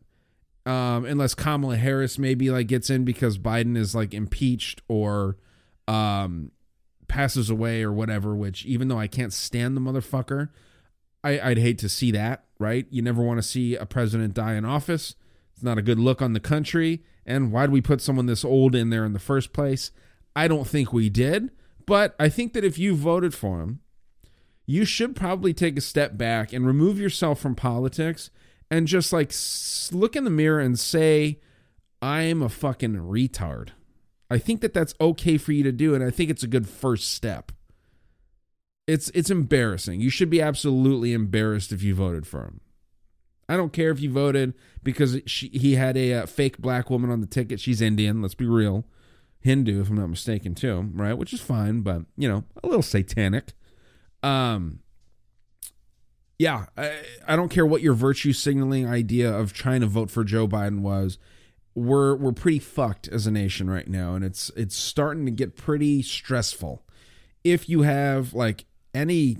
um, 0.64 1.04
unless 1.04 1.34
Kamala 1.34 1.76
Harris 1.76 2.18
maybe 2.18 2.50
like 2.50 2.66
gets 2.68 2.90
in 2.90 3.04
because 3.04 3.38
Biden 3.38 3.76
is 3.76 3.94
like 3.94 4.14
impeached 4.14 4.82
or 4.88 5.36
um, 5.88 6.52
passes 7.08 7.50
away 7.50 7.82
or 7.82 7.92
whatever. 7.92 8.34
Which 8.34 8.64
even 8.64 8.88
though 8.88 8.98
I 8.98 9.06
can't 9.06 9.32
stand 9.32 9.76
the 9.76 9.80
motherfucker, 9.80 10.50
I, 11.24 11.40
I'd 11.40 11.58
hate 11.58 11.78
to 11.78 11.88
see 11.88 12.10
that. 12.12 12.44
Right? 12.58 12.86
You 12.90 13.02
never 13.02 13.22
want 13.22 13.38
to 13.38 13.42
see 13.42 13.74
a 13.74 13.84
president 13.84 14.34
die 14.34 14.54
in 14.54 14.64
office. 14.64 15.14
It's 15.52 15.62
not 15.62 15.78
a 15.78 15.82
good 15.82 15.98
look 15.98 16.22
on 16.22 16.32
the 16.32 16.40
country. 16.40 17.02
And 17.26 17.50
why 17.52 17.66
do 17.66 17.72
we 17.72 17.80
put 17.80 18.00
someone 18.00 18.26
this 18.26 18.44
old 18.44 18.74
in 18.74 18.90
there 18.90 19.04
in 19.04 19.12
the 19.12 19.18
first 19.18 19.52
place? 19.52 19.90
I 20.34 20.48
don't 20.48 20.66
think 20.66 20.92
we 20.92 21.08
did. 21.08 21.50
But 21.86 22.14
I 22.18 22.28
think 22.28 22.52
that 22.52 22.64
if 22.64 22.78
you 22.78 22.94
voted 22.94 23.32
for 23.34 23.60
him, 23.60 23.80
you 24.66 24.84
should 24.84 25.14
probably 25.14 25.54
take 25.54 25.78
a 25.78 25.80
step 25.80 26.18
back 26.18 26.52
and 26.52 26.66
remove 26.66 26.98
yourself 26.98 27.40
from 27.40 27.54
politics 27.54 28.30
and 28.70 28.88
just 28.88 29.12
like 29.12 29.32
look 29.92 30.16
in 30.16 30.24
the 30.24 30.30
mirror 30.30 30.58
and 30.58 30.78
say, 30.78 31.40
I'm 32.02 32.42
a 32.42 32.48
fucking 32.48 32.96
retard. 32.96 33.70
I 34.28 34.38
think 34.38 34.60
that 34.60 34.74
that's 34.74 34.94
okay 35.00 35.38
for 35.38 35.52
you 35.52 35.62
to 35.62 35.72
do, 35.72 35.94
and 35.94 36.02
I 36.02 36.10
think 36.10 36.30
it's 36.30 36.42
a 36.42 36.48
good 36.48 36.68
first 36.68 37.12
step. 37.14 37.52
It's 38.88 39.08
it's 39.10 39.30
embarrassing. 39.30 40.00
You 40.00 40.10
should 40.10 40.30
be 40.30 40.42
absolutely 40.42 41.12
embarrassed 41.12 41.72
if 41.72 41.82
you 41.82 41.94
voted 41.94 42.26
for 42.26 42.42
him. 42.42 42.60
I 43.48 43.56
don't 43.56 43.72
care 43.72 43.90
if 43.90 44.00
you 44.00 44.10
voted 44.10 44.54
because 44.82 45.20
she, 45.26 45.48
he 45.48 45.76
had 45.76 45.96
a 45.96 46.14
uh, 46.14 46.26
fake 46.26 46.58
black 46.58 46.90
woman 46.90 47.10
on 47.10 47.20
the 47.20 47.26
ticket. 47.28 47.60
She's 47.60 47.80
Indian. 47.80 48.20
Let's 48.20 48.34
be 48.34 48.46
real, 48.46 48.84
Hindu, 49.40 49.80
if 49.80 49.90
I'm 49.90 49.96
not 49.96 50.08
mistaken, 50.08 50.54
too. 50.54 50.90
Right, 50.92 51.16
which 51.16 51.32
is 51.32 51.40
fine, 51.40 51.80
but 51.80 52.02
you 52.16 52.28
know, 52.28 52.44
a 52.62 52.66
little 52.66 52.82
satanic. 52.82 53.52
Um, 54.22 54.80
yeah, 56.38 56.66
I, 56.76 56.92
I 57.26 57.36
don't 57.36 57.48
care 57.48 57.64
what 57.64 57.82
your 57.82 57.94
virtue 57.94 58.32
signaling 58.32 58.86
idea 58.86 59.32
of 59.32 59.52
trying 59.52 59.80
to 59.80 59.86
vote 59.86 60.10
for 60.10 60.24
Joe 60.24 60.46
Biden 60.46 60.80
was. 60.80 61.18
We're 61.74 62.16
we're 62.16 62.32
pretty 62.32 62.58
fucked 62.58 63.08
as 63.08 63.26
a 63.26 63.30
nation 63.30 63.68
right 63.68 63.88
now, 63.88 64.14
and 64.14 64.24
it's 64.24 64.50
it's 64.56 64.76
starting 64.76 65.24
to 65.26 65.30
get 65.30 65.56
pretty 65.56 66.02
stressful. 66.02 66.82
If 67.44 67.68
you 67.68 67.82
have 67.82 68.34
like 68.34 68.64
any 68.94 69.36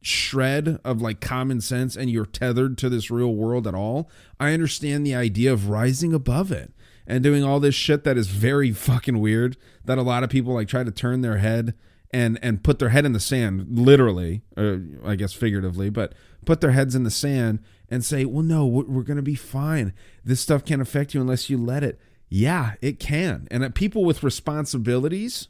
shred 0.00 0.80
of 0.84 1.00
like 1.00 1.20
common 1.20 1.60
sense 1.60 1.96
and 1.96 2.10
you're 2.10 2.26
tethered 2.26 2.76
to 2.78 2.88
this 2.88 3.10
real 3.10 3.34
world 3.34 3.66
at 3.66 3.74
all, 3.74 4.10
I 4.40 4.52
understand 4.52 5.06
the 5.06 5.14
idea 5.14 5.52
of 5.52 5.68
rising 5.68 6.12
above 6.12 6.50
it 6.50 6.72
and 7.06 7.22
doing 7.22 7.44
all 7.44 7.60
this 7.60 7.74
shit 7.74 8.04
that 8.04 8.16
is 8.16 8.28
very 8.28 8.72
fucking 8.72 9.20
weird 9.20 9.56
that 9.84 9.98
a 9.98 10.02
lot 10.02 10.22
of 10.22 10.30
people 10.30 10.54
like 10.54 10.68
try 10.68 10.84
to 10.84 10.90
turn 10.90 11.20
their 11.20 11.38
head 11.38 11.74
and 12.12 12.38
and 12.42 12.62
put 12.62 12.78
their 12.78 12.90
head 12.90 13.04
in 13.04 13.12
the 13.12 13.20
sand 13.20 13.66
literally 13.70 14.42
or 14.56 14.82
I 15.04 15.16
guess 15.16 15.32
figuratively, 15.32 15.90
but 15.90 16.14
put 16.44 16.60
their 16.60 16.72
heads 16.72 16.94
in 16.94 17.04
the 17.04 17.10
sand 17.10 17.60
and 17.88 18.04
say, 18.04 18.24
"Well, 18.24 18.44
no, 18.44 18.66
we're 18.66 19.02
going 19.02 19.16
to 19.16 19.22
be 19.22 19.34
fine. 19.34 19.92
This 20.24 20.40
stuff 20.40 20.64
can't 20.64 20.82
affect 20.82 21.14
you 21.14 21.20
unless 21.20 21.48
you 21.48 21.58
let 21.58 21.82
it." 21.82 21.98
Yeah, 22.28 22.74
it 22.80 22.98
can. 22.98 23.46
And 23.50 23.74
people 23.74 24.04
with 24.04 24.22
responsibilities 24.22 25.48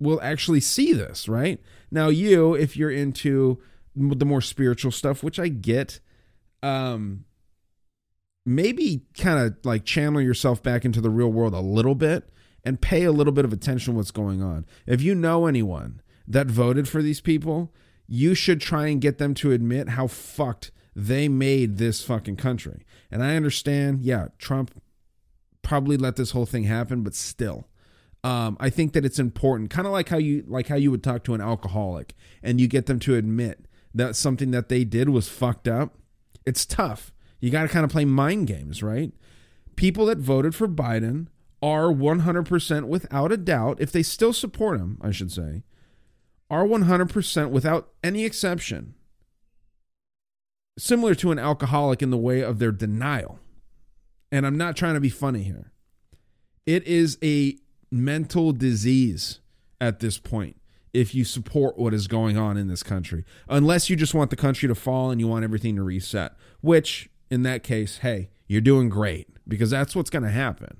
will 0.00 0.20
actually 0.20 0.60
see 0.60 0.92
this, 0.92 1.28
right? 1.28 1.60
Now, 1.90 2.08
you, 2.08 2.54
if 2.54 2.76
you're 2.76 2.90
into 2.90 3.60
the 3.94 4.26
more 4.26 4.40
spiritual 4.40 4.90
stuff, 4.90 5.22
which 5.22 5.38
I 5.38 5.48
get, 5.48 6.00
um, 6.62 7.24
maybe 8.48 9.02
kind 9.16 9.38
of 9.38 9.56
like 9.64 9.84
channel 9.84 10.20
yourself 10.20 10.62
back 10.62 10.84
into 10.84 11.00
the 11.00 11.10
real 11.10 11.30
world 11.30 11.54
a 11.54 11.60
little 11.60 11.94
bit 11.94 12.28
and 12.64 12.80
pay 12.80 13.04
a 13.04 13.12
little 13.12 13.32
bit 13.32 13.44
of 13.44 13.52
attention 13.52 13.94
what's 13.94 14.10
going 14.10 14.42
on. 14.42 14.66
If 14.86 15.02
you 15.02 15.14
know 15.14 15.46
anyone 15.46 16.00
that 16.26 16.48
voted 16.48 16.88
for 16.88 17.02
these 17.02 17.20
people, 17.20 17.72
you 18.06 18.34
should 18.34 18.60
try 18.60 18.88
and 18.88 19.00
get 19.00 19.18
them 19.18 19.34
to 19.34 19.52
admit 19.52 19.90
how 19.90 20.06
fucked 20.06 20.70
they 20.94 21.28
made 21.28 21.78
this 21.78 22.02
fucking 22.02 22.36
country. 22.36 22.84
And 23.10 23.22
I 23.22 23.36
understand, 23.36 24.02
yeah, 24.02 24.28
Trump 24.38 24.80
probably 25.62 25.96
let 25.96 26.16
this 26.16 26.32
whole 26.32 26.46
thing 26.46 26.64
happen, 26.64 27.02
but 27.02 27.14
still 27.14 27.68
um, 28.24 28.56
I 28.58 28.70
think 28.70 28.92
that 28.94 29.04
it's 29.04 29.18
important, 29.18 29.70
kind 29.70 29.86
of 29.86 29.92
like 29.92 30.08
how 30.08 30.18
you 30.18 30.44
like 30.46 30.68
how 30.68 30.76
you 30.76 30.90
would 30.90 31.04
talk 31.04 31.24
to 31.24 31.34
an 31.34 31.40
alcoholic 31.40 32.14
and 32.42 32.60
you 32.60 32.66
get 32.66 32.86
them 32.86 32.98
to 33.00 33.14
admit 33.14 33.66
that 33.94 34.16
something 34.16 34.50
that 34.50 34.68
they 34.68 34.84
did 34.84 35.08
was 35.08 35.28
fucked 35.28 35.68
up. 35.68 35.94
It's 36.44 36.66
tough. 36.66 37.12
You 37.40 37.50
got 37.50 37.62
to 37.62 37.68
kind 37.68 37.84
of 37.84 37.90
play 37.90 38.04
mind 38.04 38.46
games, 38.46 38.82
right? 38.82 39.12
People 39.76 40.06
that 40.06 40.18
voted 40.18 40.54
for 40.54 40.68
Biden 40.68 41.28
are 41.62 41.86
100% 41.86 42.84
without 42.84 43.32
a 43.32 43.36
doubt, 43.36 43.80
if 43.80 43.92
they 43.92 44.02
still 44.02 44.32
support 44.32 44.80
him, 44.80 44.98
I 45.00 45.10
should 45.10 45.32
say, 45.32 45.62
are 46.50 46.64
100% 46.64 47.50
without 47.50 47.90
any 48.02 48.24
exception 48.24 48.94
similar 50.78 51.14
to 51.16 51.32
an 51.32 51.38
alcoholic 51.38 52.02
in 52.02 52.10
the 52.10 52.16
way 52.16 52.40
of 52.40 52.58
their 52.58 52.72
denial. 52.72 53.40
And 54.30 54.46
I'm 54.46 54.56
not 54.56 54.76
trying 54.76 54.94
to 54.94 55.00
be 55.00 55.08
funny 55.08 55.42
here. 55.42 55.72
It 56.66 56.86
is 56.86 57.18
a 57.22 57.56
mental 57.90 58.52
disease 58.52 59.40
at 59.80 60.00
this 60.00 60.18
point 60.18 60.56
if 60.94 61.14
you 61.14 61.24
support 61.24 61.78
what 61.78 61.92
is 61.92 62.06
going 62.06 62.36
on 62.36 62.56
in 62.56 62.68
this 62.68 62.82
country, 62.82 63.24
unless 63.48 63.90
you 63.90 63.96
just 63.96 64.14
want 64.14 64.30
the 64.30 64.36
country 64.36 64.68
to 64.68 64.74
fall 64.74 65.10
and 65.10 65.20
you 65.20 65.28
want 65.28 65.44
everything 65.44 65.76
to 65.76 65.82
reset, 65.82 66.32
which 66.60 67.08
in 67.30 67.42
that 67.42 67.62
case, 67.62 67.98
hey, 67.98 68.30
you're 68.46 68.60
doing 68.60 68.88
great 68.88 69.28
because 69.46 69.70
that's 69.70 69.94
what's 69.94 70.10
going 70.10 70.24
to 70.24 70.30
happen. 70.30 70.78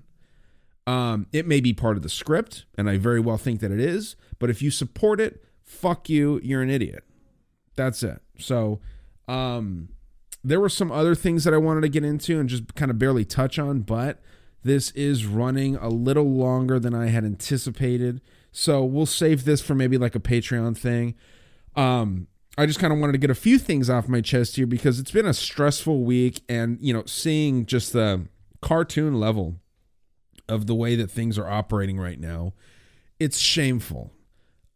Um, 0.86 1.26
it 1.32 1.46
may 1.46 1.60
be 1.60 1.74
part 1.74 1.96
of 1.96 2.02
the 2.02 2.08
script, 2.08 2.64
and 2.76 2.88
I 2.88 2.96
very 2.96 3.20
well 3.20 3.36
think 3.36 3.60
that 3.60 3.70
it 3.70 3.80
is, 3.80 4.16
but 4.38 4.48
if 4.48 4.62
you 4.62 4.70
support 4.70 5.20
it, 5.20 5.44
fuck 5.62 6.08
you, 6.08 6.40
you're 6.42 6.62
an 6.62 6.70
idiot. 6.70 7.04
That's 7.76 8.02
it. 8.02 8.20
So, 8.38 8.80
um, 9.28 9.90
there 10.42 10.60
were 10.60 10.68
some 10.68 10.90
other 10.90 11.14
things 11.14 11.44
that 11.44 11.52
I 11.52 11.58
wanted 11.58 11.82
to 11.82 11.88
get 11.88 12.04
into 12.04 12.40
and 12.40 12.48
just 12.48 12.74
kind 12.74 12.90
of 12.90 12.98
barely 12.98 13.24
touch 13.24 13.58
on, 13.58 13.80
but 13.80 14.20
this 14.62 14.90
is 14.92 15.26
running 15.26 15.76
a 15.76 15.88
little 15.88 16.30
longer 16.32 16.78
than 16.78 16.94
I 16.94 17.08
had 17.08 17.24
anticipated. 17.24 18.20
So 18.52 18.84
we'll 18.84 19.06
save 19.06 19.44
this 19.44 19.60
for 19.60 19.74
maybe 19.74 19.98
like 19.98 20.14
a 20.14 20.20
Patreon 20.20 20.76
thing. 20.76 21.14
Um, 21.76 22.28
I 22.58 22.66
just 22.66 22.80
kind 22.80 22.92
of 22.92 22.98
wanted 22.98 23.12
to 23.12 23.18
get 23.18 23.30
a 23.30 23.36
few 23.36 23.56
things 23.56 23.88
off 23.88 24.08
my 24.08 24.20
chest 24.20 24.56
here 24.56 24.66
because 24.66 24.98
it's 24.98 25.12
been 25.12 25.26
a 25.26 25.32
stressful 25.32 26.02
week 26.02 26.42
and, 26.48 26.76
you 26.80 26.92
know, 26.92 27.04
seeing 27.06 27.64
just 27.66 27.92
the 27.92 28.26
cartoon 28.60 29.20
level 29.20 29.60
of 30.48 30.66
the 30.66 30.74
way 30.74 30.96
that 30.96 31.08
things 31.08 31.38
are 31.38 31.46
operating 31.46 32.00
right 32.00 32.18
now, 32.18 32.54
it's 33.20 33.38
shameful. 33.38 34.10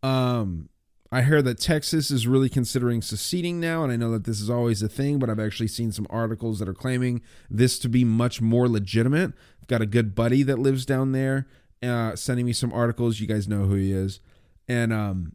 Um, 0.01 0.69
I 1.11 1.23
heard 1.23 1.45
that 1.47 1.59
Texas 1.59 2.13
is 2.13 2.25
really 2.25 2.49
considering 2.49 3.03
seceding 3.03 3.59
now, 3.59 3.83
and 3.83 3.93
I 3.93 3.97
know 3.97 4.13
that 4.13 4.25
this 4.25 4.41
is 4.41 4.49
always 4.49 4.81
a 4.81 4.89
thing, 4.89 5.19
but 5.19 5.29
I've 5.29 5.41
actually 5.41 5.67
seen 5.67 5.91
some 5.91 6.07
articles 6.09 6.61
that 6.61 6.69
are 6.69 6.75
claiming 6.75 7.21
this 7.51 7.81
to 7.81 7.89
be 7.89 8.05
much 8.05 8.41
more 8.41 8.69
legitimate. 8.69 9.33
I've 9.61 9.67
got 9.67 9.83
a 9.83 9.87
good 9.87 10.15
buddy 10.15 10.45
that 10.45 10.61
lives 10.61 10.87
down 10.87 11.11
there, 11.11 11.49
uh, 11.83 12.15
sending 12.15 12.47
me 12.47 12.53
some 12.53 12.73
articles. 12.73 13.19
You 13.19 13.27
guys 13.27 13.49
know 13.49 13.65
who 13.65 13.75
he 13.75 13.93
is, 13.93 14.21
and 14.69 14.93
um, 14.93 15.33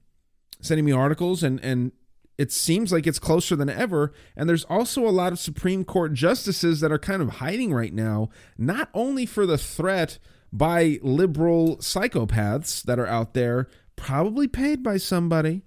sending 0.62 0.86
me 0.86 0.94
articles, 0.94 1.44
and 1.44 1.60
and 1.60 1.92
it 2.38 2.52
seems 2.52 2.92
like 2.92 3.08
it's 3.08 3.20
closer 3.20 3.56
than 3.56 3.70
ever. 3.70 4.14
And 4.36 4.48
there's 4.48 4.64
also 4.66 5.08
a 5.08 5.10
lot 5.10 5.34
of 5.34 5.40
Supreme 5.40 5.84
Court 5.84 6.14
justices 6.14 6.80
that 6.82 6.92
are 6.92 7.00
kind 7.00 7.22
of 7.22 7.30
hiding 7.30 7.74
right 7.74 7.94
now, 7.94 8.30
not 8.58 8.90
only 8.94 9.26
for 9.26 9.46
the 9.46 9.58
threat 9.58 10.20
by 10.54 11.00
liberal 11.02 11.78
psychopaths 11.78 12.84
that 12.84 13.00
are 13.00 13.08
out 13.08 13.34
there 13.34 13.68
probably 13.96 14.48
paid 14.48 14.84
by 14.84 14.98
somebody. 14.98 15.64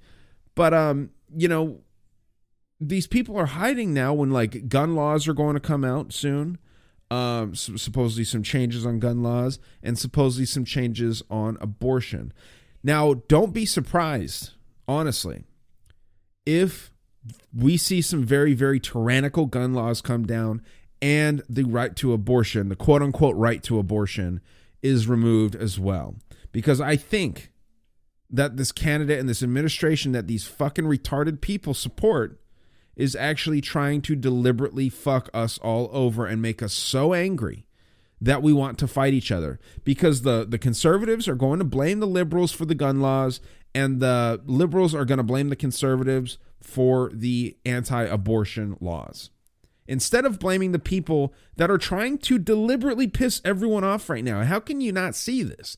But 0.54 0.72
um, 0.72 1.10
you 1.34 1.48
know, 1.48 1.80
these 2.80 3.06
people 3.06 3.36
are 3.36 3.46
hiding 3.46 3.92
now 3.92 4.14
when 4.14 4.30
like 4.30 4.68
gun 4.68 4.94
laws 4.94 5.28
are 5.28 5.34
going 5.34 5.54
to 5.54 5.60
come 5.60 5.84
out 5.84 6.12
soon. 6.12 6.58
Um, 7.12 7.56
supposedly 7.56 8.22
some 8.22 8.44
changes 8.44 8.86
on 8.86 9.00
gun 9.00 9.20
laws 9.20 9.58
and 9.82 9.98
supposedly 9.98 10.46
some 10.46 10.64
changes 10.64 11.24
on 11.28 11.58
abortion. 11.60 12.32
Now, 12.84 13.14
don't 13.26 13.52
be 13.52 13.66
surprised, 13.66 14.52
honestly, 14.86 15.44
if 16.50 16.90
we 17.54 17.76
see 17.76 18.02
some 18.02 18.24
very, 18.24 18.54
very 18.54 18.80
tyrannical 18.80 19.46
gun 19.46 19.72
laws 19.72 20.00
come 20.00 20.26
down 20.26 20.62
and 21.00 21.42
the 21.48 21.62
right 21.62 21.94
to 21.96 22.12
abortion, 22.12 22.68
the 22.68 22.76
quote 22.76 23.02
unquote 23.02 23.36
right 23.36 23.62
to 23.62 23.78
abortion, 23.78 24.40
is 24.82 25.06
removed 25.06 25.54
as 25.54 25.78
well. 25.78 26.16
Because 26.50 26.80
I 26.80 26.96
think 26.96 27.52
that 28.28 28.56
this 28.56 28.72
candidate 28.72 29.20
and 29.20 29.28
this 29.28 29.42
administration 29.42 30.12
that 30.12 30.26
these 30.26 30.46
fucking 30.46 30.84
retarded 30.84 31.40
people 31.40 31.72
support 31.72 32.40
is 32.96 33.14
actually 33.14 33.60
trying 33.60 34.02
to 34.02 34.16
deliberately 34.16 34.88
fuck 34.88 35.30
us 35.32 35.56
all 35.58 35.88
over 35.92 36.26
and 36.26 36.42
make 36.42 36.62
us 36.62 36.72
so 36.72 37.14
angry 37.14 37.66
that 38.20 38.42
we 38.42 38.52
want 38.52 38.78
to 38.78 38.86
fight 38.86 39.14
each 39.14 39.32
other 39.32 39.58
because 39.84 40.22
the 40.22 40.44
the 40.46 40.58
conservatives 40.58 41.26
are 41.26 41.34
going 41.34 41.58
to 41.58 41.64
blame 41.64 42.00
the 42.00 42.06
liberals 42.06 42.52
for 42.52 42.66
the 42.66 42.74
gun 42.74 43.00
laws 43.00 43.40
and 43.74 44.00
the 44.00 44.40
liberals 44.44 44.94
are 44.94 45.04
going 45.04 45.18
to 45.18 45.24
blame 45.24 45.48
the 45.48 45.56
conservatives 45.56 46.38
for 46.60 47.10
the 47.12 47.56
anti-abortion 47.64 48.76
laws 48.80 49.30
instead 49.86 50.24
of 50.24 50.38
blaming 50.38 50.72
the 50.72 50.78
people 50.78 51.32
that 51.56 51.70
are 51.70 51.78
trying 51.78 52.18
to 52.18 52.38
deliberately 52.38 53.08
piss 53.08 53.40
everyone 53.44 53.84
off 53.84 54.08
right 54.08 54.24
now 54.24 54.44
how 54.44 54.60
can 54.60 54.80
you 54.80 54.92
not 54.92 55.14
see 55.14 55.42
this 55.42 55.76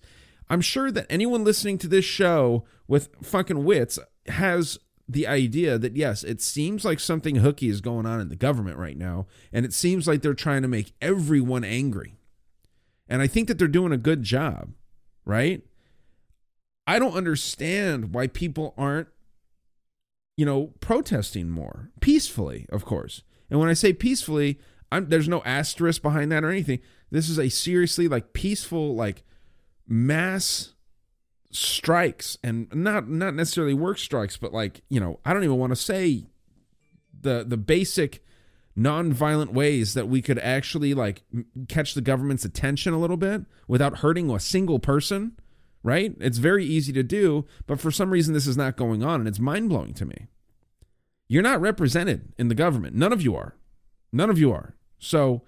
I'm 0.53 0.61
sure 0.61 0.91
that 0.91 1.07
anyone 1.09 1.45
listening 1.45 1.79
to 1.79 1.89
this 1.89 2.05
show 2.05 2.65
with 2.87 3.09
fucking 3.23 3.65
wits 3.65 3.99
has 4.27 4.79
the 5.09 5.27
idea 5.27 5.79
that 5.79 5.97
yes, 5.97 6.23
it 6.25 6.43
seems 6.43 6.85
like 6.85 7.01
something 7.01 7.37
hooky 7.37 7.69
is 7.71 7.81
going 7.81 8.05
on 8.05 8.21
in 8.21 8.29
the 8.29 8.37
government 8.37 8.77
right 8.77 8.97
now, 8.97 9.27
and 9.51 9.65
it 9.65 9.73
seems 9.73 10.07
like 10.07 10.21
they're 10.21 10.35
trying 10.35 10.61
to 10.61 10.69
make 10.69 10.93
everyone 11.01 11.65
angry. 11.65 12.19
And 13.09 13.23
I 13.23 13.27
think 13.27 13.49
that 13.49 13.59
they're 13.59 13.67
doing 13.67 13.93
a 13.93 13.99
good 13.99 14.23
job, 14.23 14.73
right? 15.25 15.63
I 16.87 16.99
don't 16.99 17.15
understand 17.15 18.15
why 18.15 18.27
people 18.27 18.75
aren't, 18.77 19.09
you 20.37 20.45
know, 20.45 20.73
protesting 20.81 21.49
more 21.49 21.91
peacefully, 22.01 22.67
of 22.71 22.85
course. 22.85 23.23
And 23.51 23.61
when 23.61 23.69
I 23.69 23.75
say 23.75 23.93
peacefully, 23.93 24.59
I'm, 24.91 25.09
there's 25.09 25.29
no 25.29 25.43
asterisk 25.45 26.03
behind 26.03 26.33
that 26.33 26.45
or 26.45 26.51
anything. 26.51 26.81
This 27.11 27.29
is 27.29 27.39
a 27.39 27.49
seriously 27.49 28.09
like 28.09 28.33
peaceful, 28.33 28.95
like 28.95 29.23
mass 29.87 30.73
strikes 31.53 32.39
and 32.43 32.67
not 32.75 33.09
not 33.09 33.35
necessarily 33.35 33.75
work 33.75 33.99
strikes 33.99 34.39
but 34.39 34.55
like 34.55 34.81
you 34.89 34.99
know 34.99 35.21
i 35.27 35.35
don't 35.35 35.45
even 35.45 35.59
want 35.59 35.71
to 35.71 35.77
say 35.77 36.25
the 37.21 37.45
the 37.47 37.59
basic 37.59 38.25
non-violent 38.75 39.53
ways 39.53 39.93
that 39.93 40.09
we 40.09 40.23
could 40.23 40.39
actually 40.39 40.95
like 40.95 41.23
catch 41.69 41.93
the 41.93 42.01
government's 42.01 42.45
attention 42.45 42.95
a 42.95 42.99
little 42.99 43.19
bit 43.19 43.43
without 43.69 43.99
hurting 43.99 44.31
a 44.31 44.41
single 44.41 44.79
person 44.79 45.33
right? 45.83 46.15
It's 46.21 46.39
very 46.39 46.65
easy 46.65 46.93
to 46.93 47.03
do, 47.03 47.47
but 47.67 47.81
for 47.81 47.91
some 47.91 48.11
reason 48.11 48.35
this 48.35 48.47
is 48.47 48.57
not 48.57 48.77
going 48.77 49.03
on 49.03 49.21
and 49.21 49.29
it's 49.29 49.39
mind-blowing 49.39 49.95
to 49.95 50.07
me. 50.07 50.29
You're 51.29 51.43
not 51.43 51.61
represented 51.61 52.33
in 52.39 52.49
the 52.49 52.55
government. 52.55 52.95
None 52.95 53.13
of 53.13 53.23
you 53.23 53.35
are. 53.35 53.57
None 54.13 54.31
of 54.31 54.39
you 54.39 54.53
are. 54.53 54.77
So 54.99 55.43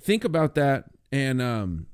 think 0.00 0.24
about 0.24 0.54
that 0.54 0.84
and 1.12 1.42
um 1.42 1.86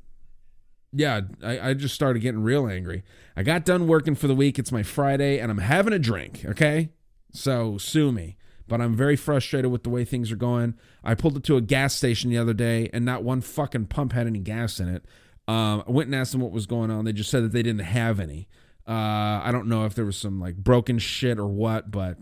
yeah, 0.92 1.20
I, 1.42 1.70
I 1.70 1.74
just 1.74 1.94
started 1.94 2.20
getting 2.20 2.42
real 2.42 2.66
angry. 2.66 3.04
I 3.36 3.42
got 3.42 3.64
done 3.64 3.86
working 3.86 4.14
for 4.14 4.26
the 4.26 4.34
week. 4.34 4.58
It's 4.58 4.72
my 4.72 4.82
Friday, 4.82 5.38
and 5.38 5.50
I'm 5.50 5.58
having 5.58 5.92
a 5.92 5.98
drink, 5.98 6.44
okay? 6.44 6.90
So 7.32 7.78
sue 7.78 8.10
me. 8.10 8.36
But 8.66 8.80
I'm 8.80 8.94
very 8.94 9.16
frustrated 9.16 9.70
with 9.70 9.82
the 9.82 9.90
way 9.90 10.04
things 10.04 10.30
are 10.30 10.36
going. 10.36 10.74
I 11.02 11.14
pulled 11.14 11.36
it 11.36 11.44
to 11.44 11.56
a 11.56 11.60
gas 11.60 11.94
station 11.94 12.30
the 12.30 12.38
other 12.38 12.54
day, 12.54 12.88
and 12.92 13.04
not 13.04 13.24
one 13.24 13.40
fucking 13.40 13.86
pump 13.86 14.12
had 14.12 14.26
any 14.26 14.38
gas 14.38 14.78
in 14.80 14.88
it. 14.88 15.04
Um, 15.50 15.82
I 15.88 15.90
went 15.90 16.06
and 16.06 16.14
asked 16.14 16.30
them 16.30 16.42
what 16.42 16.52
was 16.52 16.66
going 16.66 16.92
on. 16.92 17.04
They 17.04 17.12
just 17.12 17.28
said 17.28 17.42
that 17.42 17.50
they 17.50 17.64
didn't 17.64 17.80
have 17.80 18.20
any. 18.20 18.46
Uh, 18.86 19.40
I 19.42 19.50
don't 19.50 19.66
know 19.66 19.84
if 19.84 19.96
there 19.96 20.04
was 20.04 20.16
some 20.16 20.38
like 20.38 20.54
broken 20.54 21.00
shit 21.00 21.40
or 21.40 21.48
what, 21.48 21.90
but 21.90 22.18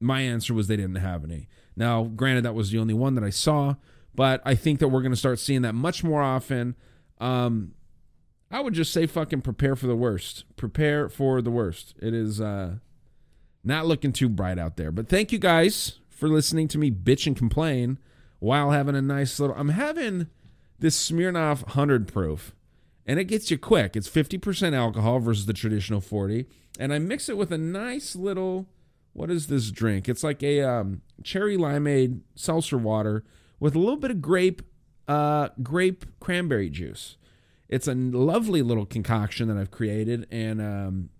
my 0.00 0.22
answer 0.22 0.54
was 0.54 0.66
they 0.66 0.76
didn't 0.76 0.94
have 0.94 1.24
any. 1.24 1.46
Now, 1.76 2.04
granted, 2.04 2.46
that 2.46 2.54
was 2.54 2.70
the 2.70 2.78
only 2.78 2.94
one 2.94 3.16
that 3.16 3.24
I 3.24 3.28
saw, 3.28 3.74
but 4.14 4.40
I 4.46 4.54
think 4.54 4.80
that 4.80 4.88
we're 4.88 5.02
going 5.02 5.12
to 5.12 5.16
start 5.16 5.38
seeing 5.38 5.60
that 5.60 5.74
much 5.74 6.02
more 6.02 6.22
often. 6.22 6.74
Um, 7.18 7.74
I 8.50 8.60
would 8.60 8.72
just 8.72 8.94
say 8.94 9.06
fucking 9.06 9.42
prepare 9.42 9.76
for 9.76 9.86
the 9.86 9.94
worst. 9.94 10.44
Prepare 10.56 11.10
for 11.10 11.42
the 11.42 11.50
worst. 11.50 11.96
It 12.00 12.14
is 12.14 12.40
uh, 12.40 12.76
not 13.62 13.84
looking 13.84 14.12
too 14.12 14.30
bright 14.30 14.58
out 14.58 14.78
there. 14.78 14.90
But 14.90 15.10
thank 15.10 15.32
you 15.32 15.38
guys 15.38 15.98
for 16.08 16.30
listening 16.30 16.66
to 16.68 16.78
me 16.78 16.90
bitch 16.90 17.26
and 17.26 17.36
complain 17.36 17.98
while 18.38 18.70
having 18.70 18.96
a 18.96 19.02
nice 19.02 19.38
little. 19.38 19.54
I'm 19.54 19.68
having 19.68 20.28
this 20.78 21.10
Smirnoff 21.10 21.62
100 21.62 22.08
proof, 22.08 22.54
and 23.06 23.18
it 23.18 23.24
gets 23.24 23.50
you 23.50 23.58
quick. 23.58 23.96
It's 23.96 24.08
50% 24.08 24.74
alcohol 24.74 25.18
versus 25.18 25.46
the 25.46 25.52
traditional 25.52 26.00
40. 26.00 26.46
And 26.78 26.92
I 26.92 26.98
mix 26.98 27.28
it 27.28 27.36
with 27.36 27.52
a 27.52 27.58
nice 27.58 28.14
little. 28.14 28.66
What 29.12 29.30
is 29.30 29.48
this 29.48 29.70
drink? 29.70 30.08
It's 30.08 30.22
like 30.22 30.42
a 30.42 30.62
um, 30.62 31.02
cherry 31.24 31.56
limeade 31.56 32.20
seltzer 32.36 32.78
water 32.78 33.24
with 33.58 33.74
a 33.74 33.78
little 33.78 33.96
bit 33.96 34.10
of 34.10 34.22
grape, 34.22 34.62
uh, 35.08 35.48
grape 35.62 36.04
cranberry 36.20 36.70
juice. 36.70 37.16
It's 37.68 37.88
a 37.88 37.94
lovely 37.94 38.62
little 38.62 38.86
concoction 38.86 39.48
that 39.48 39.56
I've 39.56 39.70
created, 39.70 40.26
and 40.30 40.60
um, 40.62 41.10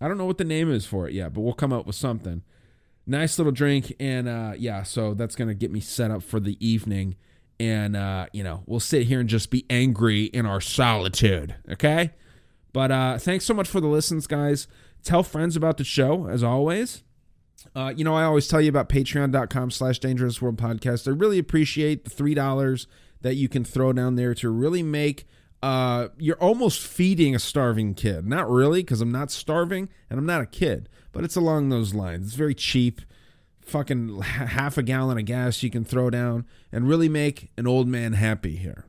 I 0.00 0.08
don't 0.08 0.18
know 0.18 0.26
what 0.26 0.38
the 0.38 0.44
name 0.44 0.70
is 0.70 0.86
for 0.86 1.08
it 1.08 1.14
yet, 1.14 1.32
but 1.32 1.40
we'll 1.40 1.54
come 1.54 1.72
up 1.72 1.86
with 1.86 1.96
something. 1.96 2.42
Nice 3.06 3.38
little 3.38 3.52
drink, 3.52 3.94
and 3.98 4.28
uh, 4.28 4.52
yeah, 4.56 4.84
so 4.84 5.14
that's 5.14 5.34
gonna 5.34 5.54
get 5.54 5.72
me 5.72 5.80
set 5.80 6.10
up 6.10 6.22
for 6.22 6.38
the 6.38 6.56
evening, 6.64 7.16
and 7.62 7.96
uh, 7.96 8.26
you 8.32 8.42
know 8.42 8.64
we'll 8.66 8.80
sit 8.80 9.06
here 9.06 9.20
and 9.20 9.28
just 9.28 9.50
be 9.50 9.64
angry 9.70 10.24
in 10.24 10.46
our 10.46 10.60
solitude, 10.60 11.54
okay? 11.70 12.10
But 12.72 12.90
uh, 12.90 13.18
thanks 13.18 13.44
so 13.44 13.54
much 13.54 13.68
for 13.68 13.80
the 13.80 13.86
listens, 13.86 14.26
guys. 14.26 14.66
Tell 15.04 15.22
friends 15.22 15.56
about 15.56 15.76
the 15.76 15.84
show, 15.84 16.26
as 16.26 16.42
always. 16.42 17.04
Uh, 17.76 17.92
you 17.94 18.02
know, 18.02 18.14
I 18.14 18.24
always 18.24 18.48
tell 18.48 18.60
you 18.60 18.68
about 18.68 18.88
patreon.com 18.88 19.70
slash 19.70 20.00
dangerous 20.00 20.42
world 20.42 20.56
podcast. 20.56 21.06
I 21.06 21.12
really 21.12 21.38
appreciate 21.38 22.04
the 22.04 22.10
$3 22.10 22.86
that 23.20 23.34
you 23.34 23.48
can 23.48 23.64
throw 23.64 23.92
down 23.92 24.16
there 24.16 24.34
to 24.34 24.50
really 24.50 24.82
make 24.82 25.26
uh, 25.62 26.08
you're 26.18 26.40
almost 26.40 26.84
feeding 26.84 27.36
a 27.36 27.38
starving 27.38 27.94
kid. 27.94 28.26
Not 28.26 28.50
really, 28.50 28.82
because 28.82 29.00
I'm 29.00 29.12
not 29.12 29.30
starving 29.30 29.88
and 30.10 30.18
I'm 30.18 30.26
not 30.26 30.40
a 30.40 30.46
kid, 30.46 30.88
but 31.12 31.22
it's 31.22 31.36
along 31.36 31.68
those 31.68 31.94
lines. 31.94 32.26
It's 32.26 32.34
very 32.34 32.54
cheap. 32.54 33.00
Fucking 33.64 34.20
half 34.20 34.76
a 34.76 34.82
gallon 34.82 35.18
of 35.18 35.24
gas 35.24 35.62
you 35.62 35.70
can 35.70 35.84
throw 35.84 36.10
down 36.10 36.46
and 36.70 36.88
really 36.88 37.08
make 37.08 37.50
an 37.56 37.66
old 37.66 37.88
man 37.88 38.14
happy 38.14 38.56
here. 38.56 38.86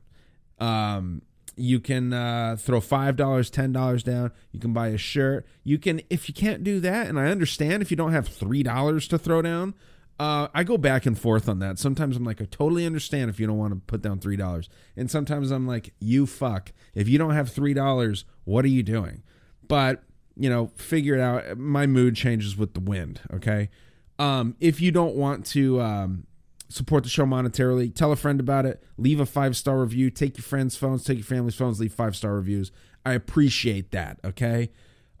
Um, 0.58 1.22
you 1.56 1.80
can 1.80 2.12
uh, 2.12 2.56
throw 2.58 2.80
five 2.80 3.16
dollars, 3.16 3.50
ten 3.50 3.72
dollars 3.72 4.02
down. 4.02 4.32
You 4.50 4.60
can 4.60 4.72
buy 4.72 4.88
a 4.88 4.98
shirt. 4.98 5.46
You 5.62 5.78
can, 5.78 6.00
if 6.10 6.28
you 6.28 6.34
can't 6.34 6.64
do 6.64 6.80
that, 6.80 7.06
and 7.06 7.18
I 7.18 7.26
understand 7.26 7.82
if 7.82 7.90
you 7.90 7.96
don't 7.96 8.12
have 8.12 8.26
three 8.28 8.62
dollars 8.62 9.06
to 9.08 9.18
throw 9.18 9.42
down, 9.42 9.74
uh, 10.18 10.48
I 10.54 10.64
go 10.64 10.76
back 10.76 11.06
and 11.06 11.18
forth 11.18 11.48
on 11.48 11.58
that. 11.60 11.78
Sometimes 11.78 12.16
I'm 12.16 12.24
like, 12.24 12.40
I 12.40 12.46
totally 12.46 12.86
understand 12.86 13.30
if 13.30 13.38
you 13.38 13.46
don't 13.46 13.58
want 13.58 13.72
to 13.72 13.80
put 13.80 14.02
down 14.02 14.18
three 14.18 14.36
dollars, 14.36 14.68
and 14.96 15.10
sometimes 15.10 15.50
I'm 15.50 15.66
like, 15.66 15.94
you 16.00 16.26
fuck. 16.26 16.72
If 16.94 17.08
you 17.08 17.18
don't 17.18 17.34
have 17.34 17.50
three 17.50 17.74
dollars, 17.74 18.24
what 18.44 18.64
are 18.64 18.68
you 18.68 18.82
doing? 18.82 19.22
But 19.66 20.02
you 20.36 20.50
know, 20.50 20.72
figure 20.76 21.14
it 21.14 21.20
out. 21.20 21.58
My 21.58 21.86
mood 21.86 22.16
changes 22.16 22.56
with 22.56 22.74
the 22.74 22.80
wind. 22.80 23.20
Okay. 23.32 23.70
Um, 24.18 24.56
if 24.60 24.80
you 24.80 24.90
don't 24.92 25.16
want 25.16 25.46
to 25.46 25.80
um, 25.80 26.26
support 26.68 27.02
the 27.02 27.10
show 27.10 27.24
monetarily, 27.24 27.94
tell 27.94 28.12
a 28.12 28.16
friend 28.16 28.40
about 28.40 28.66
it. 28.66 28.82
Leave 28.96 29.20
a 29.20 29.26
five 29.26 29.56
star 29.56 29.80
review. 29.80 30.10
Take 30.10 30.36
your 30.36 30.44
friends' 30.44 30.76
phones. 30.76 31.04
Take 31.04 31.18
your 31.18 31.24
family's 31.24 31.54
phones. 31.54 31.80
Leave 31.80 31.92
five 31.92 32.16
star 32.16 32.34
reviews. 32.34 32.70
I 33.04 33.12
appreciate 33.12 33.90
that. 33.90 34.18
Okay. 34.24 34.70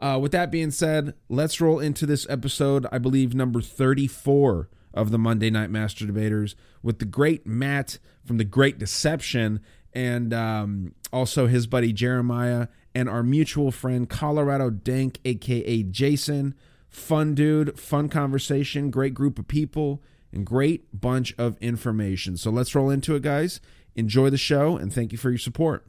Uh, 0.00 0.18
with 0.20 0.32
that 0.32 0.50
being 0.50 0.70
said, 0.70 1.14
let's 1.28 1.60
roll 1.60 1.78
into 1.78 2.04
this 2.06 2.26
episode. 2.28 2.86
I 2.92 2.98
believe 2.98 3.34
number 3.34 3.60
thirty 3.60 4.06
four 4.06 4.68
of 4.92 5.10
the 5.10 5.18
Monday 5.18 5.50
Night 5.50 5.70
Master 5.70 6.06
Debaters 6.06 6.54
with 6.82 6.98
the 6.98 7.04
great 7.04 7.46
Matt 7.46 7.98
from 8.24 8.36
The 8.38 8.44
Great 8.44 8.78
Deception 8.78 9.60
and 9.92 10.32
um, 10.32 10.94
also 11.12 11.46
his 11.46 11.66
buddy 11.66 11.92
Jeremiah 11.92 12.68
and 12.94 13.08
our 13.08 13.22
mutual 13.22 13.70
friend 13.70 14.08
Colorado 14.08 14.70
Dank, 14.70 15.20
aka 15.24 15.82
Jason. 15.82 16.54
Fun 16.94 17.34
dude, 17.34 17.76
fun 17.76 18.08
conversation, 18.08 18.88
great 18.88 19.14
group 19.14 19.36
of 19.36 19.48
people, 19.48 20.00
and 20.32 20.46
great 20.46 20.86
bunch 20.98 21.34
of 21.36 21.58
information. 21.58 22.36
So 22.36 22.52
let's 22.52 22.72
roll 22.72 22.88
into 22.88 23.16
it, 23.16 23.22
guys. 23.22 23.60
Enjoy 23.96 24.30
the 24.30 24.38
show, 24.38 24.76
and 24.76 24.92
thank 24.92 25.10
you 25.10 25.18
for 25.18 25.30
your 25.30 25.38
support. 25.38 25.84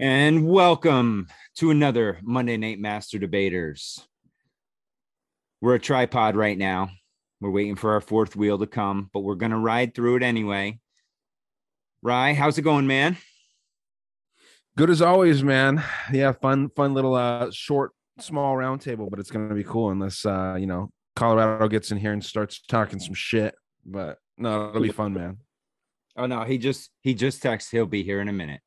And 0.00 0.48
welcome 0.48 1.28
to 1.58 1.70
another 1.70 2.18
Monday 2.24 2.56
Night 2.56 2.80
Master 2.80 3.20
Debaters. 3.20 4.04
We're 5.60 5.76
a 5.76 5.80
tripod 5.80 6.34
right 6.34 6.58
now. 6.58 6.90
We're 7.40 7.52
waiting 7.52 7.76
for 7.76 7.92
our 7.92 8.00
fourth 8.00 8.34
wheel 8.34 8.58
to 8.58 8.66
come, 8.66 9.10
but 9.14 9.20
we're 9.20 9.36
going 9.36 9.52
to 9.52 9.58
ride 9.58 9.94
through 9.94 10.16
it 10.16 10.22
anyway. 10.24 10.80
Rye, 12.02 12.34
how's 12.34 12.58
it 12.58 12.62
going, 12.62 12.88
man? 12.88 13.16
Good 14.76 14.90
as 14.90 15.00
always, 15.00 15.44
man. 15.44 15.84
Yeah, 16.12 16.32
fun, 16.32 16.68
fun 16.70 16.94
little 16.94 17.14
uh 17.14 17.52
short, 17.52 17.92
small 18.18 18.54
roundtable, 18.56 19.10
but 19.10 19.18
it's 19.18 19.30
gonna 19.30 19.54
be 19.54 19.64
cool 19.64 19.90
unless 19.90 20.24
uh, 20.24 20.56
you 20.58 20.66
know, 20.66 20.90
Colorado 21.14 21.68
gets 21.68 21.90
in 21.90 21.98
here 21.98 22.12
and 22.12 22.24
starts 22.24 22.60
talking 22.62 22.98
some 22.98 23.14
shit. 23.14 23.54
But 23.84 24.18
no, 24.38 24.70
it'll 24.70 24.82
be 24.82 24.88
fun, 24.90 25.14
man. 25.14 25.38
Oh 26.16 26.26
no, 26.26 26.44
he 26.44 26.58
just 26.58 26.90
he 27.02 27.14
just 27.14 27.42
texted 27.42 27.70
he'll 27.72 27.86
be 27.86 28.02
here 28.02 28.20
in 28.20 28.28
a 28.28 28.32
minute. 28.32 28.60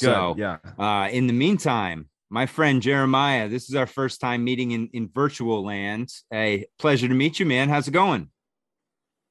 Good, 0.00 0.06
So 0.06 0.34
yeah. 0.38 0.58
uh 0.78 1.08
in 1.10 1.26
the 1.26 1.32
meantime, 1.32 2.08
my 2.30 2.46
friend 2.46 2.80
Jeremiah, 2.80 3.48
this 3.48 3.68
is 3.68 3.74
our 3.74 3.86
first 3.86 4.20
time 4.20 4.42
meeting 4.42 4.70
in, 4.72 4.88
in 4.92 5.10
virtual 5.14 5.64
land. 5.64 6.08
Hey, 6.30 6.66
pleasure 6.78 7.08
to 7.08 7.14
meet 7.14 7.38
you, 7.38 7.46
man. 7.46 7.68
How's 7.68 7.88
it 7.88 7.92
going? 7.92 8.30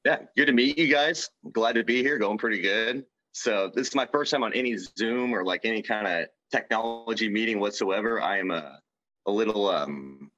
Yeah, 0.05 0.19
good 0.35 0.47
to 0.47 0.53
meet 0.53 0.77
you 0.77 0.87
guys. 0.87 1.29
Glad 1.51 1.73
to 1.73 1.83
be 1.83 2.01
here. 2.01 2.17
Going 2.17 2.37
pretty 2.37 2.61
good. 2.61 3.03
So 3.33 3.71
this 3.73 3.87
is 3.87 3.95
my 3.95 4.07
first 4.11 4.31
time 4.31 4.43
on 4.43 4.53
any 4.53 4.77
Zoom 4.77 5.33
or 5.33 5.43
like 5.45 5.61
any 5.63 5.81
kind 5.81 6.07
of 6.07 6.25
technology 6.51 7.29
meeting 7.29 7.59
whatsoever. 7.59 8.21
I 8.21 8.39
am 8.39 8.51
a 8.51 8.79
a 9.25 9.31
little 9.31 9.69
um. 9.69 10.31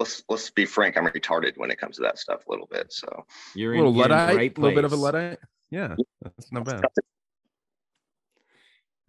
Let's 0.00 0.24
let's 0.28 0.50
be 0.50 0.66
frank. 0.66 0.96
I'm 0.96 1.06
retarded 1.06 1.56
when 1.56 1.70
it 1.70 1.78
comes 1.78 1.96
to 1.96 2.02
that 2.02 2.18
stuff 2.18 2.46
a 2.46 2.50
little 2.50 2.66
bit. 2.70 2.92
So 2.92 3.06
You're 3.54 3.74
A 3.74 3.76
little 3.76 3.94
you're 3.94 4.04
in 4.06 4.10
luddite, 4.10 4.36
right 4.36 4.58
a 4.58 4.60
little 4.60 4.74
bit 4.74 4.84
of 4.84 4.92
a 4.92 4.96
luddite. 4.96 5.38
Yeah, 5.70 5.94
that's 6.22 6.52
not 6.52 6.64
bad. 6.64 6.84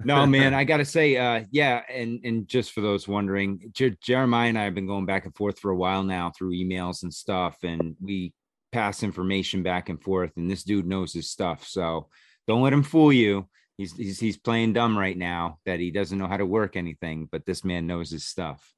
no 0.04 0.26
man 0.26 0.54
i 0.54 0.64
gotta 0.72 0.86
say 0.86 1.16
uh 1.16 1.44
yeah 1.52 1.82
and 1.90 2.20
and 2.26 2.48
just 2.48 2.72
for 2.74 2.82
those 2.82 3.08
wondering 3.08 3.72
Jer- 3.74 3.96
jeremiah 4.02 4.50
and 4.50 4.58
i 4.60 4.64
have 4.64 4.76
been 4.76 4.88
going 4.88 5.06
back 5.06 5.26
and 5.26 5.36
forth 5.36 5.60
for 5.60 5.72
a 5.72 5.76
while 5.76 6.04
now 6.04 6.32
through 6.32 6.52
emails 6.52 7.04
and 7.04 7.14
stuff 7.14 7.58
and 7.64 7.96
we 8.02 8.34
pass 8.72 9.04
information 9.04 9.64
back 9.64 9.88
and 9.90 10.02
forth 10.02 10.32
and 10.36 10.52
this 10.52 10.64
dude 10.64 10.86
knows 10.86 11.14
his 11.14 11.30
stuff 11.30 11.66
so 11.66 12.10
don't 12.46 12.62
let 12.62 12.74
him 12.74 12.84
fool 12.84 13.14
you 13.14 13.48
he's 13.78 13.96
he's, 13.96 14.20
he's 14.20 14.38
playing 14.38 14.74
dumb 14.74 14.98
right 14.98 15.18
now 15.18 15.60
that 15.66 15.80
he 15.80 15.92
doesn't 15.92 16.18
know 16.18 16.28
how 16.28 16.38
to 16.38 16.46
work 16.46 16.76
anything 16.76 17.28
but 17.32 17.46
this 17.46 17.64
man 17.64 17.88
knows 17.88 18.12
his 18.12 18.26
stuff 18.26 18.75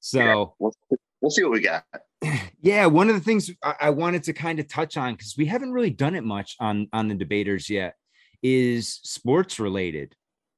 so 0.00 0.18
yeah, 0.18 0.44
we'll, 0.58 0.74
we'll 1.20 1.30
see 1.30 1.42
what 1.42 1.52
we 1.52 1.60
got. 1.60 1.84
yeah 2.60 2.86
one 2.86 3.08
of 3.08 3.14
the 3.14 3.20
things 3.20 3.50
i, 3.62 3.74
I 3.82 3.90
wanted 3.90 4.24
to 4.24 4.32
kind 4.32 4.58
of 4.58 4.68
touch 4.68 4.96
on 4.96 5.14
because 5.14 5.36
we 5.36 5.46
haven't 5.46 5.72
really 5.72 5.90
done 5.90 6.16
it 6.16 6.24
much 6.24 6.56
on 6.58 6.88
on 6.92 7.08
the 7.08 7.14
debaters 7.14 7.70
yet 7.70 7.94
is 8.42 9.00
sports 9.02 9.58
related. 9.58 10.14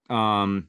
Um 0.08 0.68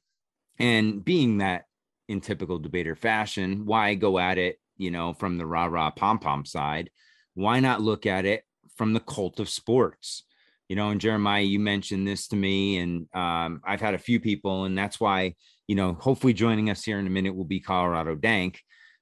and 0.60 1.04
being 1.04 1.40
that 1.40 1.66
in 2.08 2.22
typical 2.22 2.60
debater 2.60 2.96
fashion 2.96 3.66
why 3.66 3.96
go 3.96 4.20
at 4.20 4.38
it 4.38 4.60
you 4.78 4.92
know 4.92 5.14
from 5.14 5.38
the 5.38 5.46
rah 5.46 5.66
rah 5.66 5.92
pom 5.92 6.20
pom 6.20 6.46
side? 6.46 6.90
Why 7.34 7.60
not 7.60 7.82
look 7.82 8.06
at 8.06 8.26
it 8.26 8.44
from 8.76 8.94
the 8.94 9.00
cult 9.00 9.40
of 9.40 9.50
sports? 9.50 10.24
You 10.70 10.76
know 10.76 10.90
and 10.90 11.02
jeremiah 11.02 11.44
you 11.44 11.60
mentioned 11.60 12.08
this 12.08 12.28
to 12.30 12.36
me 12.36 12.78
and 12.78 13.08
um, 13.14 13.62
i've 13.66 13.82
had 13.82 13.94
a 13.94 14.00
few 14.00 14.20
people 14.22 14.64
and 14.64 14.78
that's 14.78 15.00
why 15.02 15.36
you 15.68 15.76
know 15.76 15.94
hopefully 15.94 16.34
joining 16.34 16.70
us 16.70 16.84
here 16.84 17.00
in 17.00 17.08
a 17.08 17.12
minute 17.12 17.36
will 17.36 17.46
be 17.46 17.60
colorado 17.60 18.16
dank 18.16 18.60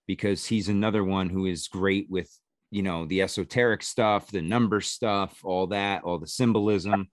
because 0.07 0.45
he's 0.45 0.69
another 0.69 1.03
one 1.03 1.29
who 1.29 1.45
is 1.45 1.67
great 1.67 2.07
with 2.09 2.29
you 2.71 2.81
know 2.81 3.05
the 3.05 3.21
esoteric 3.21 3.83
stuff 3.83 4.31
the 4.31 4.41
number 4.41 4.81
stuff 4.81 5.39
all 5.43 5.67
that 5.67 6.03
all 6.03 6.19
the 6.19 6.27
symbolism 6.27 7.09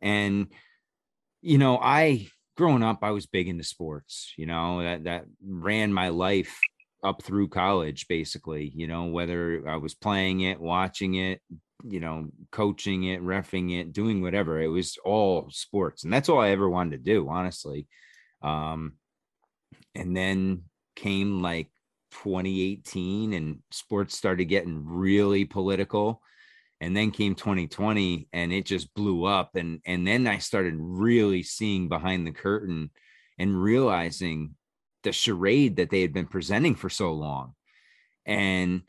and 0.00 0.48
you 1.40 1.58
know 1.58 1.78
i 1.78 2.26
growing 2.56 2.82
up, 2.82 2.98
I 3.02 3.10
was 3.10 3.26
big 3.26 3.48
into 3.48 3.64
sports, 3.64 4.32
you 4.36 4.46
know, 4.46 4.82
that 4.82 5.04
that 5.04 5.24
ran 5.44 5.92
my 5.92 6.08
life 6.08 6.58
up 7.02 7.22
through 7.22 7.48
college, 7.48 8.06
basically, 8.08 8.72
you 8.74 8.86
know, 8.86 9.06
whether 9.06 9.68
I 9.68 9.76
was 9.76 9.94
playing 9.94 10.40
it, 10.40 10.60
watching 10.60 11.14
it, 11.14 11.40
you 11.82 11.98
know, 11.98 12.28
coaching 12.52 13.04
it, 13.04 13.22
refing 13.22 13.80
it, 13.80 13.92
doing 13.92 14.22
whatever. 14.22 14.60
It 14.60 14.68
was 14.68 14.98
all 15.04 15.48
sports. 15.50 16.04
And 16.04 16.12
that's 16.12 16.28
all 16.28 16.40
I 16.40 16.50
ever 16.50 16.68
wanted 16.68 17.04
to 17.04 17.12
do, 17.12 17.28
honestly. 17.28 17.88
Um, 18.42 18.94
and 19.94 20.16
then 20.16 20.62
came 20.96 21.42
like 21.42 21.68
2018 22.12 23.32
and 23.32 23.58
sports 23.70 24.16
started 24.16 24.46
getting 24.46 24.84
really 24.86 25.44
political. 25.44 26.22
And 26.80 26.96
then 26.96 27.12
came 27.12 27.36
2020 27.36 28.28
and 28.32 28.52
it 28.52 28.66
just 28.66 28.92
blew 28.94 29.24
up. 29.24 29.54
And 29.54 29.80
and 29.86 30.06
then 30.06 30.26
i 30.26 30.38
started 30.38 30.74
really 30.76 31.42
seeing 31.42 31.88
behind 31.88 32.26
the 32.26 32.32
curtain 32.32 32.90
and 33.38 33.62
realizing 33.62 34.56
the 35.04 35.12
charade 35.12 35.76
that 35.76 35.90
they 35.90 36.02
had 36.02 36.12
been 36.12 36.26
presenting 36.26 36.74
for 36.74 36.90
so 36.90 37.12
long. 37.12 37.54
And 38.26 38.82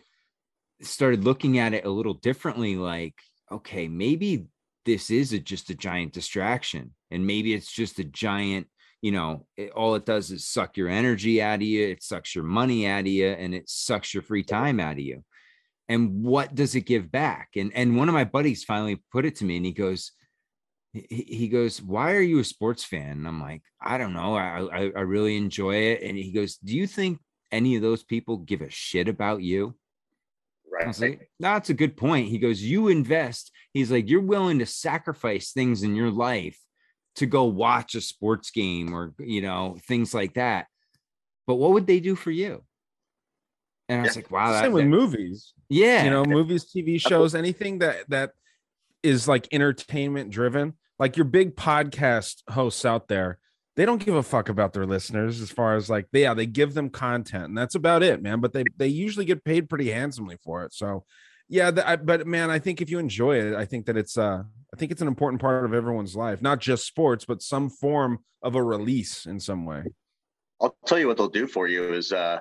started 0.86 1.24
looking 1.24 1.60
at 1.60 1.74
it 1.74 1.86
a 1.86 1.90
little 1.90 2.14
differently 2.14 2.76
like 2.76 3.16
okay 3.52 3.88
maybe 3.88 4.46
this 4.86 5.10
is 5.10 5.34
a, 5.34 5.40
just 5.40 5.70
a 5.70 5.76
giant 5.76 6.14
distraction 6.14 6.94
and 7.12 7.26
maybe 7.26 7.54
it's 7.54 7.72
just 7.72 8.00
a 8.00 8.04
giant 8.04 8.68
you 9.04 9.12
know 9.12 9.46
it, 9.58 9.70
all 9.72 9.94
it 9.96 10.06
does 10.06 10.32
is 10.32 10.48
suck 10.48 10.78
your 10.78 10.88
energy 10.88 11.42
out 11.42 11.56
of 11.56 11.62
you 11.62 11.90
it 11.90 12.02
sucks 12.02 12.34
your 12.34 12.46
money 12.46 12.88
out 12.88 13.02
of 13.02 13.08
you 13.08 13.28
and 13.28 13.54
it 13.54 13.70
sucks 13.70 14.14
your 14.14 14.24
free 14.24 14.44
time 14.44 14.80
out 14.80 14.94
of 14.94 15.00
you 15.00 15.24
and 15.90 16.24
what 16.24 16.56
does 16.56 16.74
it 16.74 16.82
give 16.88 17.12
back 17.12 17.50
and 17.58 17.72
and 17.76 17.98
one 17.98 18.08
of 18.08 18.14
my 18.16 18.24
buddies 18.24 18.64
finally 18.64 19.04
put 19.12 19.26
it 19.26 19.36
to 19.36 19.46
me 19.46 19.58
and 19.58 19.66
he 19.66 19.74
goes 19.74 20.14
he, 20.94 21.26
he 21.28 21.48
goes 21.50 21.82
why 21.82 22.14
are 22.14 22.22
you 22.22 22.40
a 22.40 22.44
sports 22.46 22.84
fan 22.86 23.12
and 23.12 23.28
i'm 23.28 23.42
like 23.42 23.62
i 23.82 23.98
don't 23.98 24.14
know 24.14 24.36
I, 24.36 24.62
I 24.72 24.92
i 24.96 25.02
really 25.02 25.36
enjoy 25.36 25.76
it 25.76 26.02
and 26.02 26.18
he 26.18 26.32
goes 26.32 26.56
do 26.56 26.76
you 26.76 26.88
think 26.88 27.20
any 27.52 27.76
of 27.76 27.82
those 27.82 28.04
people 28.04 28.38
give 28.38 28.62
a 28.62 28.70
shit 28.70 29.08
about 29.10 29.44
you 29.44 29.76
I 30.82 30.88
was 30.88 31.00
Right. 31.00 31.20
like, 31.20 31.30
that's 31.40 31.70
a 31.70 31.76
good 31.76 31.96
point. 31.96 32.30
He 32.30 32.40
goes, 32.40 32.60
You 32.60 32.88
invest. 32.88 33.52
He's 33.74 33.92
like, 33.92 34.10
You're 34.10 34.22
willing 34.22 34.58
to 34.58 34.66
sacrifice 34.66 35.52
things 35.52 35.84
in 35.84 35.96
your 35.96 36.10
life 36.10 36.58
to 37.16 37.26
go 37.26 37.44
watch 37.46 37.96
a 37.96 38.02
sports 38.02 38.52
game 38.52 38.94
or, 38.94 39.14
you 39.20 39.42
know, 39.42 39.78
things 39.88 40.14
like 40.14 40.34
that. 40.34 40.68
But 41.46 41.56
what 41.56 41.72
would 41.74 41.88
they 41.88 42.00
do 42.00 42.16
for 42.16 42.32
you? 42.32 42.64
And 43.90 44.02
I 44.02 44.04
was 44.04 44.16
Yeah. 44.16 44.20
like, 44.22 44.32
Wow, 44.32 44.52
that, 44.54 44.64
Same 44.64 44.72
with 44.74 44.84
that- 44.86 44.90
movies. 44.90 45.54
yeah, 45.70 46.04
You 46.06 46.10
know, 46.10 46.26
movies, 46.26 46.66
TV 46.72 46.98
shows, 47.00 47.36
anything 47.36 47.80
that 47.80 48.10
that 48.10 48.32
is 49.04 49.28
like 49.28 49.48
entertainment 49.54 50.30
driven. 50.32 50.74
Like 51.00 51.18
your 51.18 51.26
big 51.26 51.56
podcast 51.56 52.42
hosts 52.50 52.86
out 52.86 53.08
there, 53.10 53.40
they 53.76 53.86
don't 53.86 54.04
give 54.04 54.16
a 54.16 54.24
fuck 54.24 54.48
about 54.50 54.72
their 54.74 54.86
listeners 54.86 55.42
as 55.42 55.52
far 55.52 55.76
as 55.76 55.90
like 55.90 56.08
they 56.12 56.22
yeah, 56.22 56.34
they 56.34 56.46
give 56.46 56.74
them 56.74 56.90
content 56.90 57.46
and 57.46 57.58
that's 57.58 57.76
about 57.76 58.02
it, 58.04 58.22
man. 58.22 58.40
But 58.40 58.54
they 58.54 58.64
they 58.78 58.88
usually 58.88 59.26
get 59.26 59.44
paid 59.44 59.70
pretty 59.70 59.92
handsomely 59.92 60.38
for 60.44 60.64
it. 60.64 60.74
So 60.74 61.04
yeah, 61.50 61.72
the, 61.72 61.88
I, 61.88 61.96
but 61.98 62.26
man, 62.26 62.50
I 62.50 62.60
think 62.60 62.82
if 62.82 62.90
you 62.90 63.00
enjoy 63.00 63.38
it, 63.40 63.56
I 63.56 63.66
think 63.66 63.86
that 63.86 63.98
it's 63.98 64.18
uh 64.18 64.44
I 64.74 64.76
think 64.76 64.92
it's 64.92 65.02
an 65.02 65.08
important 65.08 65.40
part 65.40 65.66
of 65.66 65.74
everyone's 65.74 66.16
life, 66.16 66.42
not 66.42 66.60
just 66.60 66.88
sports, 66.88 67.26
but 67.26 67.44
some 67.44 67.70
form 67.70 68.20
of 68.42 68.56
a 68.56 68.64
release 68.64 69.26
in 69.26 69.40
some 69.40 69.66
way. 69.66 69.84
I'll 70.60 70.76
tell 70.86 70.98
you 70.98 71.08
what 71.08 71.18
they'll 71.18 71.30
do 71.30 71.46
for 71.46 71.68
you 71.68 71.94
is 71.94 72.12
uh, 72.12 72.40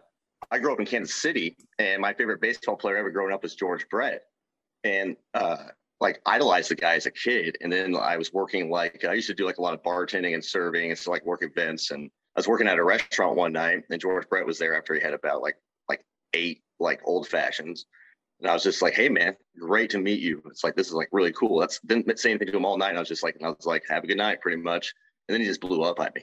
I 0.51 0.59
grew 0.59 0.73
up 0.73 0.81
in 0.81 0.87
Kansas 0.87 1.15
City, 1.15 1.57
and 1.79 2.01
my 2.01 2.15
favorite 2.15 2.41
baseball 2.41 2.77
player 2.77 2.97
ever 2.97 3.11
growing 3.11 3.35
up 3.35 3.43
was 3.43 3.55
George 3.55 3.87
Brett, 3.91 4.23
and 4.85 5.17
uh, 5.35 5.57
like 6.01 6.21
idolized 6.25 6.71
the 6.71 6.75
guy 6.75 6.95
as 6.95 7.07
a 7.07 7.11
kid. 7.11 7.57
And 7.61 7.73
then 7.73 7.97
I 7.97 8.17
was 8.17 8.33
working 8.33 8.71
like 8.71 9.05
I 9.05 9.13
used 9.13 9.29
to 9.29 9.35
do 9.35 9.45
like 9.45 9.59
a 9.59 9.63
lot 9.63 9.75
of 9.75 9.83
bartending 9.83 10.35
and 10.35 10.45
serving, 10.45 10.91
and 10.91 10.99
so 10.99 11.11
like 11.11 11.27
work 11.27 11.43
events. 11.43 11.91
And 11.91 12.11
I 12.37 12.39
was 12.41 12.49
working 12.49 12.69
at 12.69 12.79
a 12.79 12.85
restaurant 12.85 13.37
one 13.37 13.53
night, 13.53 13.83
and 13.91 14.01
George 14.01 14.29
Brett 14.29 14.47
was 14.47 14.59
there 14.59 14.77
after 14.77 14.95
he 14.95 15.01
had 15.01 15.15
about 15.15 15.43
like 15.43 15.57
like 15.89 16.05
eight 16.33 16.63
like 16.81 17.01
old 17.05 17.29
fashions. 17.29 17.87
And 18.43 18.51
I 18.51 18.55
was 18.55 18.63
just 18.65 18.83
like, 18.83 18.95
"Hey, 18.95 19.09
man, 19.09 19.37
great 19.59 19.89
to 19.91 19.99
meet 19.99 20.19
you." 20.21 20.43
It's 20.47 20.65
like 20.65 20.75
this 20.75 20.89
is 20.89 20.93
like 20.95 21.09
really 21.13 21.33
cool. 21.33 21.61
That's 21.61 21.79
didn't 21.81 22.19
say 22.19 22.31
anything 22.31 22.49
to 22.49 22.57
him 22.57 22.65
all 22.65 22.77
night. 22.77 22.97
I 22.97 22.99
was 22.99 23.09
just 23.09 23.23
like, 23.23 23.37
I 23.43 23.49
was 23.49 23.65
like, 23.67 23.85
"Have 23.89 24.03
a 24.05 24.07
good 24.09 24.17
night," 24.17 24.41
pretty 24.41 24.61
much. 24.61 24.93
And 25.29 25.35
then 25.35 25.41
he 25.41 25.47
just 25.47 25.61
blew 25.61 25.83
up 25.83 26.01
at 26.01 26.15
me 26.15 26.23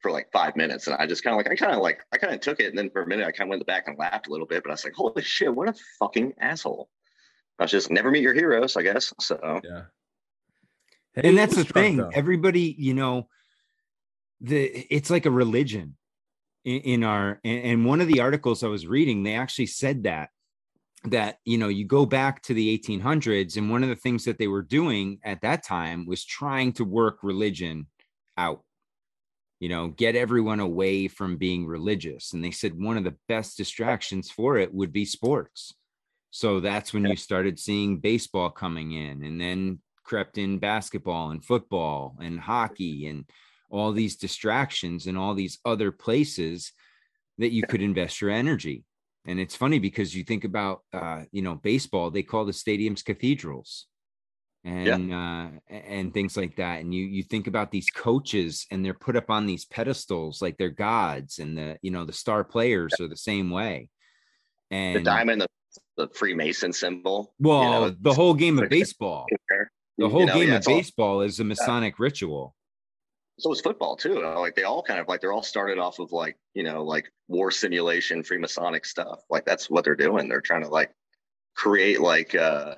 for 0.00 0.10
like 0.10 0.32
five 0.32 0.56
minutes. 0.56 0.86
And 0.86 0.96
I 0.96 1.06
just 1.06 1.22
kind 1.22 1.34
of 1.34 1.36
like, 1.36 1.52
I 1.52 1.54
kind 1.56 1.74
of 1.76 1.82
like, 1.82 2.00
I 2.10 2.16
kind 2.16 2.32
of 2.32 2.40
took 2.40 2.58
it. 2.58 2.68
And 2.68 2.78
then 2.78 2.88
for 2.88 3.02
a 3.02 3.06
minute, 3.06 3.26
I 3.26 3.32
kind 3.32 3.48
of 3.48 3.50
went 3.50 3.66
back 3.66 3.86
and 3.86 3.98
laughed 3.98 4.28
a 4.28 4.30
little 4.30 4.46
bit, 4.46 4.62
but 4.62 4.70
I 4.70 4.72
was 4.72 4.82
like, 4.84 4.94
holy 4.94 5.20
shit, 5.22 5.54
what 5.54 5.68
a 5.68 5.74
fucking 5.98 6.32
asshole. 6.40 6.88
I 7.58 7.64
was 7.64 7.70
just 7.70 7.90
never 7.90 8.10
meet 8.10 8.22
your 8.22 8.32
heroes, 8.32 8.78
I 8.78 8.82
guess. 8.82 9.12
So 9.20 9.60
Yeah. 9.62 9.82
and 11.16 11.36
that's 11.36 11.54
the 11.54 11.64
Struck, 11.64 11.74
thing. 11.74 11.96
though. 11.98 12.10
Everybody, 12.14 12.74
you 12.78 12.94
know, 12.94 13.28
the 14.40 14.62
it's 14.64 15.10
like 15.10 15.26
a 15.26 15.30
religion 15.30 15.98
in, 16.64 16.80
in 16.80 17.04
our 17.04 17.38
and, 17.44 17.64
and 17.64 17.84
one 17.84 18.00
of 18.00 18.08
the 18.08 18.20
articles 18.20 18.64
I 18.64 18.68
was 18.68 18.86
reading, 18.86 19.22
they 19.22 19.34
actually 19.34 19.66
said 19.66 20.04
that 20.04 20.30
that 21.04 21.38
you 21.44 21.56
know 21.56 21.68
you 21.68 21.84
go 21.84 22.04
back 22.04 22.42
to 22.42 22.52
the 22.52 22.78
1800s 22.78 23.56
and 23.56 23.70
one 23.70 23.82
of 23.82 23.88
the 23.88 23.96
things 23.96 24.24
that 24.24 24.38
they 24.38 24.48
were 24.48 24.62
doing 24.62 25.18
at 25.24 25.40
that 25.40 25.64
time 25.64 26.04
was 26.04 26.24
trying 26.24 26.72
to 26.72 26.84
work 26.84 27.20
religion 27.22 27.86
out 28.36 28.62
you 29.60 29.68
know 29.68 29.88
get 29.88 30.16
everyone 30.16 30.58
away 30.58 31.06
from 31.06 31.36
being 31.36 31.66
religious. 31.66 32.32
And 32.32 32.42
they 32.42 32.50
said 32.50 32.82
one 32.82 32.96
of 32.96 33.04
the 33.04 33.16
best 33.28 33.56
distractions 33.56 34.30
for 34.30 34.56
it 34.56 34.74
would 34.74 34.92
be 34.92 35.04
sports. 35.04 35.74
So 36.30 36.60
that's 36.60 36.92
when 36.92 37.04
you 37.04 37.16
started 37.16 37.58
seeing 37.58 37.98
baseball 37.98 38.50
coming 38.50 38.92
in 38.92 39.22
and 39.24 39.40
then 39.40 39.80
crept 40.04 40.38
in 40.38 40.58
basketball 40.58 41.30
and 41.30 41.44
football 41.44 42.16
and 42.20 42.40
hockey 42.40 43.06
and 43.06 43.24
all 43.68 43.92
these 43.92 44.16
distractions 44.16 45.06
and 45.06 45.18
all 45.18 45.34
these 45.34 45.58
other 45.64 45.92
places 45.92 46.72
that 47.38 47.52
you 47.52 47.62
could 47.64 47.82
invest 47.82 48.20
your 48.20 48.30
energy 48.30 48.84
and 49.26 49.38
it's 49.38 49.56
funny 49.56 49.78
because 49.78 50.14
you 50.14 50.24
think 50.24 50.44
about 50.44 50.80
uh 50.92 51.24
you 51.32 51.42
know 51.42 51.54
baseball 51.56 52.10
they 52.10 52.22
call 52.22 52.44
the 52.44 52.52
stadiums 52.52 53.04
cathedrals 53.04 53.86
and 54.64 55.12
uh 55.12 55.48
and 55.68 56.12
things 56.12 56.36
like 56.36 56.56
that. 56.56 56.80
And 56.80 56.92
you 56.94 57.04
you 57.04 57.22
think 57.22 57.46
about 57.46 57.70
these 57.70 57.88
coaches 57.88 58.66
and 58.70 58.84
they're 58.84 58.92
put 58.94 59.16
up 59.16 59.30
on 59.30 59.46
these 59.46 59.64
pedestals 59.64 60.42
like 60.42 60.58
they're 60.58 60.68
gods 60.70 61.38
and 61.38 61.56
the 61.56 61.78
you 61.82 61.90
know 61.90 62.04
the 62.04 62.12
star 62.12 62.44
players 62.44 62.92
are 63.00 63.08
the 63.08 63.16
same 63.16 63.50
way. 63.50 63.88
And 64.70 64.96
the 64.96 65.02
diamond, 65.02 65.40
the, 65.40 65.48
the 65.96 66.08
Freemason 66.14 66.72
symbol. 66.72 67.34
you 67.38 67.48
well 67.48 67.80
know, 67.88 67.96
the 68.00 68.12
whole 68.14 68.34
game 68.34 68.58
of 68.58 68.68
baseball 68.78 69.26
the 69.50 69.66
You 70.04 70.08
whole 70.08 70.26
know, 70.26 70.34
game 70.34 70.48
yeah, 70.48 70.54
of 70.54 70.58
it's 70.58 70.68
all- 70.68 70.76
baseball 70.76 71.20
is 71.22 71.40
a 71.40 71.44
masonic 71.44 71.98
ritual 71.98 72.54
so 73.40 73.52
is 73.52 73.60
football 73.60 73.96
too. 73.96 74.20
Like 74.20 74.54
they 74.54 74.64
all 74.64 74.82
kind 74.82 75.00
of 75.00 75.08
like 75.08 75.20
they're 75.20 75.32
all 75.32 75.42
started 75.42 75.78
off 75.78 75.98
of 75.98 76.12
like, 76.12 76.36
you 76.54 76.62
know, 76.62 76.84
like 76.84 77.10
war 77.28 77.50
simulation, 77.50 78.22
Freemasonic 78.22 78.84
stuff. 78.84 79.20
Like 79.30 79.44
that's 79.44 79.70
what 79.70 79.84
they're 79.84 79.96
doing. 79.96 80.28
They're 80.28 80.40
trying 80.40 80.62
to 80.62 80.68
like 80.68 80.92
create 81.54 82.00
like 82.00 82.34
uh, 82.34 82.76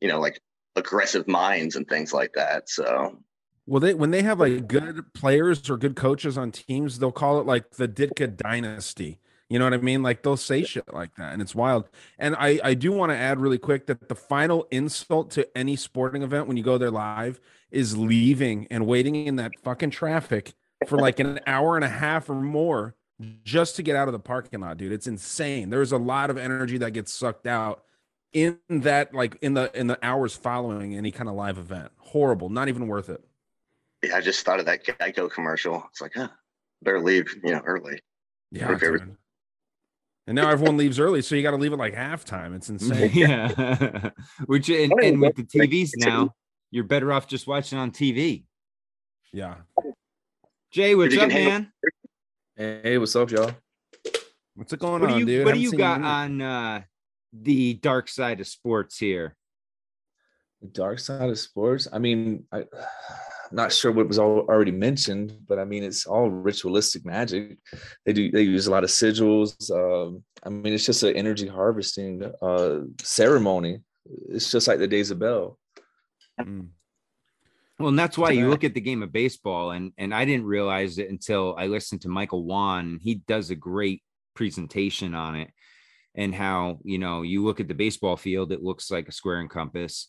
you 0.00 0.08
know, 0.08 0.20
like 0.20 0.40
aggressive 0.76 1.26
minds 1.26 1.76
and 1.76 1.86
things 1.88 2.12
like 2.12 2.32
that. 2.34 2.68
So 2.68 3.18
Well, 3.66 3.80
they 3.80 3.94
when 3.94 4.10
they 4.10 4.22
have 4.22 4.40
like 4.40 4.68
good 4.68 5.12
players 5.14 5.68
or 5.68 5.76
good 5.76 5.96
coaches 5.96 6.38
on 6.38 6.52
teams, 6.52 6.98
they'll 6.98 7.12
call 7.12 7.40
it 7.40 7.46
like 7.46 7.70
the 7.72 7.88
Ditka 7.88 8.36
dynasty. 8.36 9.18
You 9.48 9.58
know 9.58 9.64
what 9.64 9.74
I 9.74 9.78
mean? 9.78 10.02
Like 10.02 10.22
they'll 10.22 10.36
say 10.36 10.62
shit 10.62 10.92
like 10.92 11.14
that, 11.16 11.32
and 11.32 11.40
it's 11.40 11.54
wild. 11.54 11.88
And 12.18 12.36
I 12.36 12.60
I 12.62 12.74
do 12.74 12.92
want 12.92 13.12
to 13.12 13.16
add 13.16 13.40
really 13.40 13.58
quick 13.58 13.86
that 13.86 14.08
the 14.08 14.14
final 14.14 14.66
insult 14.70 15.30
to 15.32 15.48
any 15.56 15.74
sporting 15.76 16.22
event 16.22 16.48
when 16.48 16.56
you 16.56 16.62
go 16.62 16.76
there 16.76 16.90
live 16.90 17.40
is 17.70 17.96
leaving 17.96 18.66
and 18.70 18.86
waiting 18.86 19.14
in 19.14 19.36
that 19.36 19.52
fucking 19.62 19.90
traffic 19.90 20.52
for 20.86 20.98
like 20.98 21.18
an 21.18 21.40
hour 21.46 21.76
and 21.76 21.84
a 21.84 21.88
half 21.88 22.28
or 22.28 22.34
more 22.34 22.94
just 23.42 23.76
to 23.76 23.82
get 23.82 23.96
out 23.96 24.06
of 24.06 24.12
the 24.12 24.18
parking 24.18 24.60
lot, 24.60 24.76
dude. 24.76 24.92
It's 24.92 25.06
insane. 25.06 25.70
There's 25.70 25.92
a 25.92 25.98
lot 25.98 26.30
of 26.30 26.38
energy 26.38 26.78
that 26.78 26.92
gets 26.92 27.12
sucked 27.12 27.46
out 27.46 27.82
in 28.32 28.58
that 28.68 29.14
like 29.14 29.38
in 29.40 29.54
the 29.54 29.70
in 29.78 29.86
the 29.86 29.98
hours 30.02 30.36
following 30.36 30.94
any 30.94 31.10
kind 31.10 31.28
of 31.28 31.34
live 31.34 31.58
event. 31.58 31.90
Horrible, 31.98 32.50
not 32.50 32.68
even 32.68 32.86
worth 32.86 33.08
it. 33.08 33.24
yeah, 34.02 34.16
I 34.16 34.20
just 34.20 34.44
thought 34.44 34.60
of 34.60 34.66
that 34.66 34.84
Geico 34.84 35.30
commercial. 35.30 35.82
It's 35.90 36.00
like, 36.00 36.12
huh, 36.14 36.28
better 36.82 37.00
leave, 37.00 37.34
you 37.42 37.52
know, 37.52 37.62
early. 37.64 38.00
Yeah. 38.50 38.68
My 40.28 40.36
favorite. 40.36 40.36
dude. 40.36 40.36
And 40.36 40.36
now 40.36 40.50
everyone 40.50 40.76
leaves 40.76 40.98
early, 40.98 41.22
so 41.22 41.34
you 41.34 41.42
got 41.42 41.52
to 41.52 41.56
leave 41.56 41.72
at 41.72 41.78
like 41.78 41.94
halftime. 41.94 42.54
It's 42.56 42.68
insane. 42.70 43.10
yeah 43.14 44.10
which 44.46 44.68
and, 44.68 44.92
and 45.02 45.20
with 45.20 45.36
the 45.36 45.44
tvs 45.44 45.90
now 45.96 46.34
you're 46.70 46.84
better 46.84 47.12
off 47.12 47.26
just 47.26 47.46
watching 47.46 47.78
on 47.78 47.90
tv 47.90 48.44
yeah. 49.32 49.56
jay 50.70 50.94
what's 50.94 51.16
up 51.16 51.28
man 51.28 51.72
Hey, 52.56 52.98
what's 52.98 53.14
up, 53.14 53.30
y'all? 53.30 53.52
What's 54.56 54.72
it 54.72 54.80
going 54.80 55.00
what 55.00 55.12
on, 55.12 55.20
you 55.20 55.24
dude? 55.26 55.46
what 55.46 55.54
do 55.54 55.60
you 55.60 55.72
got 55.72 56.02
on 56.02 56.40
uh 56.42 56.82
the 57.32 57.74
dark 57.74 58.08
side 58.08 58.40
of 58.40 58.48
sports 58.48 58.98
here 58.98 59.36
The 60.60 60.68
dark 60.68 60.98
side 60.98 61.30
of 61.30 61.38
sports. 61.38 61.86
I 61.92 61.98
mean, 62.00 62.44
I, 62.50 62.58
I'm 62.58 62.66
not 63.52 63.72
sure 63.72 63.92
what 63.92 64.08
was 64.08 64.18
al- 64.18 64.46
already 64.48 64.72
mentioned, 64.72 65.36
but 65.46 65.58
I 65.58 65.64
mean, 65.64 65.84
it's 65.84 66.06
all 66.06 66.30
ritualistic 66.30 67.04
magic. 67.04 67.58
They 68.04 68.12
do. 68.12 68.30
They 68.30 68.42
use 68.42 68.66
a 68.66 68.70
lot 68.70 68.84
of 68.84 68.90
sigils. 68.90 69.70
Um, 69.70 70.22
I 70.44 70.48
mean, 70.48 70.72
it's 70.72 70.86
just 70.86 71.02
an 71.02 71.16
energy 71.16 71.46
harvesting 71.46 72.22
uh, 72.42 72.80
ceremony. 73.00 73.80
It's 74.28 74.50
just 74.50 74.68
like 74.68 74.78
the 74.78 74.86
Days 74.86 75.10
of 75.10 75.18
Bell. 75.18 75.58
Mm. 76.40 76.68
Well, 77.78 77.90
and 77.90 77.98
that's 77.98 78.18
why 78.18 78.30
you 78.30 78.48
look 78.48 78.64
at 78.64 78.74
the 78.74 78.80
game 78.80 79.02
of 79.02 79.12
baseball, 79.12 79.70
and 79.70 79.92
and 79.98 80.12
I 80.12 80.24
didn't 80.24 80.46
realize 80.46 80.98
it 80.98 81.10
until 81.10 81.54
I 81.56 81.66
listened 81.66 82.02
to 82.02 82.08
Michael 82.08 82.44
Wan. 82.44 82.98
He 83.00 83.16
does 83.16 83.50
a 83.50 83.56
great 83.56 84.02
presentation 84.34 85.14
on 85.14 85.36
it, 85.36 85.50
and 86.14 86.34
how 86.34 86.80
you 86.82 86.98
know 86.98 87.22
you 87.22 87.44
look 87.44 87.60
at 87.60 87.68
the 87.68 87.74
baseball 87.74 88.16
field, 88.16 88.50
it 88.50 88.64
looks 88.64 88.90
like 88.90 89.08
a 89.08 89.12
square 89.12 89.40
and 89.40 89.50
compass. 89.50 90.08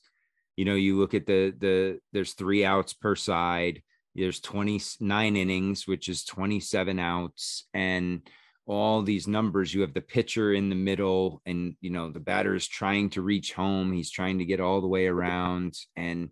You 0.60 0.66
know, 0.66 0.76
you 0.76 0.99
look 0.99 1.14
at 1.14 1.26
the 1.26 1.53
the 1.57 1.99
there's 2.12 2.34
three 2.34 2.66
outs 2.66 2.93
per 2.93 3.16
side. 3.16 3.82
There's 4.14 4.41
29 4.41 5.36
innings, 5.38 5.88
which 5.88 6.10
is 6.10 6.26
27 6.26 6.99
outs, 6.99 7.68
and 7.74 8.22
all 8.66 9.01
these 9.01 9.26
numbers. 9.26 9.74
You 9.74 9.82
have 9.82 9.93
the 9.93 10.01
pitcher 10.01 10.51
in 10.53 10.68
the 10.68 10.76
middle, 10.76 11.41
and 11.45 11.76
you 11.80 11.91
know 11.91 12.12
the 12.12 12.20
batter 12.20 12.55
is 12.55 12.68
trying 12.68 13.10
to 13.12 13.22
reach 13.22 13.53
home. 13.53 13.93
He's 13.93 14.12
trying 14.12 14.39
to 14.39 14.45
get 14.45 14.60
all 14.60 14.82
the 14.82 14.88
way 14.88 15.07
around, 15.07 15.76
and 15.95 16.30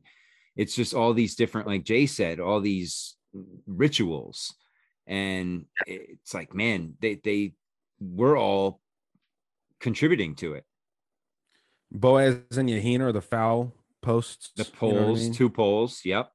it's 0.57 0.75
just 0.75 0.93
all 0.93 1.13
these 1.13 1.36
different 1.36 1.67
like 1.67 1.84
jay 1.84 2.05
said 2.05 2.39
all 2.39 2.59
these 2.59 3.15
rituals 3.67 4.55
and 5.05 5.65
it's 5.86 6.34
like 6.34 6.53
man 6.53 6.95
they 6.99 7.15
they 7.23 7.53
we're 8.01 8.38
all 8.38 8.82
contributing 9.80 10.36
to 10.36 10.55
it 10.55 10.65
Boaz 11.91 12.57
and 12.57 12.67
Yahina 12.67 13.01
are 13.01 13.11
the 13.13 13.21
foul 13.21 13.71
posts. 14.12 14.45
the 14.55 14.64
you 14.64 14.70
know 14.70 14.99
I 14.99 15.03
polls 15.03 15.20
mean? 15.24 15.34
two 15.39 15.49
polls 15.49 15.93
yep 16.14 16.28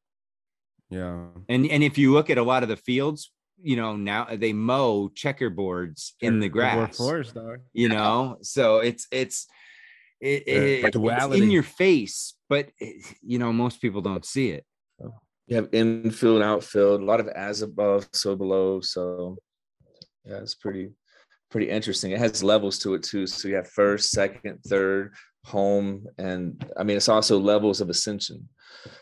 Yeah. 0.90 1.26
and 1.52 1.62
and 1.74 1.82
if 1.90 1.94
you 2.00 2.08
look 2.16 2.28
at 2.30 2.38
a 2.38 2.46
lot 2.52 2.62
of 2.64 2.68
the 2.68 2.76
fields 2.88 3.20
you 3.70 3.76
know 3.80 3.92
now 3.96 4.22
they 4.44 4.52
mow 4.52 5.08
checkerboards 5.22 6.00
in 6.26 6.40
the 6.40 6.48
grass 6.56 6.96
Forest, 6.96 7.34
dog. 7.34 7.58
you 7.72 7.88
know 7.94 8.36
so 8.42 8.64
it's 8.88 9.04
it's 9.10 9.46
it, 10.20 10.42
it- 10.46 10.94
it's 10.94 11.36
in 11.42 11.50
your 11.50 11.62
face 11.84 12.16
but 12.52 12.64
it, 12.78 12.94
you 13.32 13.38
know 13.42 13.52
most 13.64 13.76
people 13.84 14.02
don't 14.02 14.24
see 14.34 14.48
it 14.56 14.64
You 15.48 15.56
have 15.60 15.68
infield, 15.72 16.36
and 16.40 16.44
outfield, 16.52 17.00
a 17.02 17.04
lot 17.12 17.20
of 17.20 17.28
as 17.48 17.62
above, 17.62 18.02
so 18.22 18.36
below. 18.42 18.80
So 18.80 19.02
yeah, 20.28 20.38
it's 20.44 20.54
pretty 20.64 20.86
pretty 21.50 21.68
interesting. 21.68 22.12
It 22.12 22.20
has 22.24 22.42
levels 22.52 22.76
to 22.82 22.94
it 22.96 23.02
too. 23.10 23.26
So 23.26 23.48
you 23.48 23.56
have 23.60 23.68
first, 23.82 24.04
second, 24.20 24.56
third, 24.72 25.12
home, 25.44 26.06
and 26.18 26.64
I 26.76 26.84
mean 26.84 26.96
it's 26.96 27.08
also 27.08 27.38
levels 27.38 27.80
of 27.80 27.90
ascension. 27.90 28.48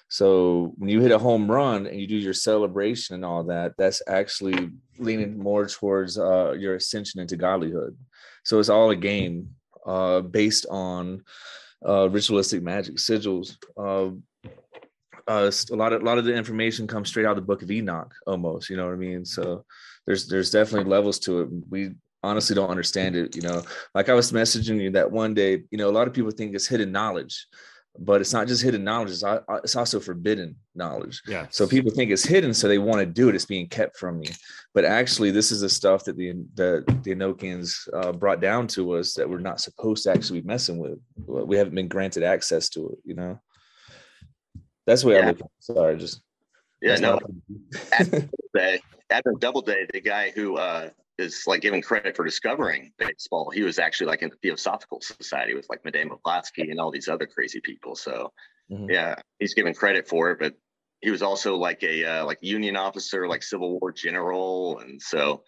So 0.09 0.75
when 0.77 0.91
you 0.91 1.01
hit 1.01 1.13
a 1.13 1.19
home 1.19 1.51
run 1.51 1.87
and 1.87 2.01
you 2.01 2.07
do 2.07 2.17
your 2.17 2.35
celebration 2.35 3.15
and 3.15 3.25
all 3.25 3.45
that, 3.45 3.75
that's 3.79 4.03
actually 4.09 4.71
leaning 4.99 5.39
more 5.39 5.67
towards 5.67 6.19
uh, 6.19 6.53
your 6.53 6.75
ascension 6.75 7.21
into 7.21 7.37
godlyhood. 7.37 7.97
So 8.45 8.59
it's 8.59 8.69
all 8.69 8.91
a 8.91 8.97
game 8.97 9.51
uh, 9.87 10.21
based 10.21 10.67
on 10.69 11.23
uh, 11.87 12.09
ritualistic 12.11 12.63
magic 12.63 12.97
sigils. 12.97 13.57
Uh, 13.77 14.11
uh, 15.29 15.51
a 15.71 15.77
lot 15.77 15.93
of 15.93 16.03
a 16.03 16.05
lot 16.05 16.19
of 16.19 16.25
the 16.25 16.35
information 16.35 16.89
comes 16.89 17.09
straight 17.09 17.25
out 17.25 17.33
of 17.33 17.37
the 17.37 17.43
Book 17.43 17.63
of 17.63 17.71
Enoch, 17.71 18.13
almost. 18.27 18.69
You 18.69 18.77
know 18.77 18.87
what 18.87 18.95
I 18.95 18.97
mean? 18.97 19.25
So 19.25 19.65
there's 20.07 20.27
there's 20.27 20.51
definitely 20.51 20.91
levels 20.91 21.21
to 21.21 21.43
it. 21.43 21.49
We 21.69 21.91
honestly 22.23 22.55
don't 22.55 22.71
understand 22.71 23.17
it. 23.17 23.35
You 23.37 23.43
know, 23.43 23.63
like 23.95 24.09
I 24.09 24.15
was 24.15 24.33
messaging 24.33 24.81
you 24.81 24.91
that 24.91 25.11
one 25.11 25.35
day. 25.35 25.63
You 25.71 25.79
know, 25.79 25.89
a 25.89 25.93
lot 25.99 26.07
of 26.09 26.15
people 26.15 26.31
think 26.31 26.55
it's 26.55 26.67
hidden 26.67 26.93
knowledge, 26.93 27.47
but 27.99 28.21
it's 28.21 28.33
not 28.33 28.47
just 28.47 28.63
hidden 28.63 28.85
knowledge. 28.85 29.11
It's, 29.11 29.25
it's 29.65 29.77
also 29.77 30.01
forbidden 30.01 30.57
knowledge. 30.75 31.21
yeah 31.27 31.47
So 31.51 31.67
people 31.67 31.91
think 31.91 32.11
it's 32.11 32.25
hidden, 32.25 32.55
so 32.55 32.69
they 32.69 32.79
want 32.79 33.01
to 33.01 33.07
do 33.07 33.29
it. 33.29 33.35
It's 33.35 33.45
being 33.47 33.69
kept 33.69 33.97
from 33.97 34.23
you. 34.23 34.31
But 34.75 34.85
actually, 34.85 35.31
this 35.33 35.51
is 35.51 35.61
the 35.63 35.69
stuff 35.69 36.05
that 36.05 36.17
the 36.17 36.33
the, 36.55 36.85
the 37.03 37.15
Enochians 37.15 37.89
uh, 37.93 38.13
brought 38.13 38.41
down 38.41 38.67
to 38.69 38.93
us 38.93 39.15
that 39.15 39.29
we're 39.29 39.39
not 39.41 39.61
supposed 39.61 40.05
to 40.05 40.13
actually 40.13 40.41
be 40.43 40.47
messing 40.47 40.79
with. 40.79 40.99
We 41.27 41.57
haven't 41.57 41.75
been 41.75 41.89
granted 41.89 42.23
access 42.23 42.69
to 42.71 42.91
it. 42.91 42.99
You 43.05 43.15
know. 43.15 43.41
That's 44.87 45.03
the 45.03 45.09
way 45.09 45.17
I 45.17 45.21
Yeah. 45.21 45.27
look. 45.29 45.41
at 45.41 45.47
it. 45.47 45.51
Sorry, 45.61 45.97
just 45.99 46.21
Yeah, 46.83 46.97
no. 46.97 47.13
not- 47.13 47.23
Adam 47.93 48.31
Day, 48.55 48.81
Adam 49.11 49.39
Doubleday, 49.39 49.87
the 49.93 50.01
guy 50.01 50.31
who 50.35 50.57
uh, 50.57 50.89
is 51.21 51.45
like 51.47 51.61
given 51.61 51.83
credit 51.83 52.17
for 52.17 52.25
discovering 52.25 52.93
baseball, 52.99 53.51
he 53.51 53.63
was 53.63 53.79
actually 53.79 54.09
like 54.09 54.23
in 54.23 54.31
the 54.31 54.37
Theosophical 54.37 55.01
Society 55.01 55.55
with 55.55 55.67
like 55.69 55.85
Madame 55.85 56.09
Blavatsky 56.09 56.71
and 56.71 56.81
all 56.81 56.91
these 56.91 57.09
other 57.09 57.27
crazy 57.27 57.61
people. 57.61 57.95
So 57.95 58.33
Mhm. 58.71 58.91
yeah, 58.91 59.15
he's 59.39 59.55
given 59.55 59.75
credit 59.75 60.09
for 60.09 60.31
it, 60.31 60.39
but 60.39 60.55
he 61.01 61.11
was 61.11 61.23
also 61.23 61.57
like 61.57 61.83
a 61.83 62.05
uh, 62.05 62.25
like 62.27 62.39
Union 62.41 62.77
officer, 62.77 63.27
like 63.27 63.43
Civil 63.43 63.79
War 63.79 63.93
general, 63.93 64.79
and 64.81 65.01
so. 65.01 65.45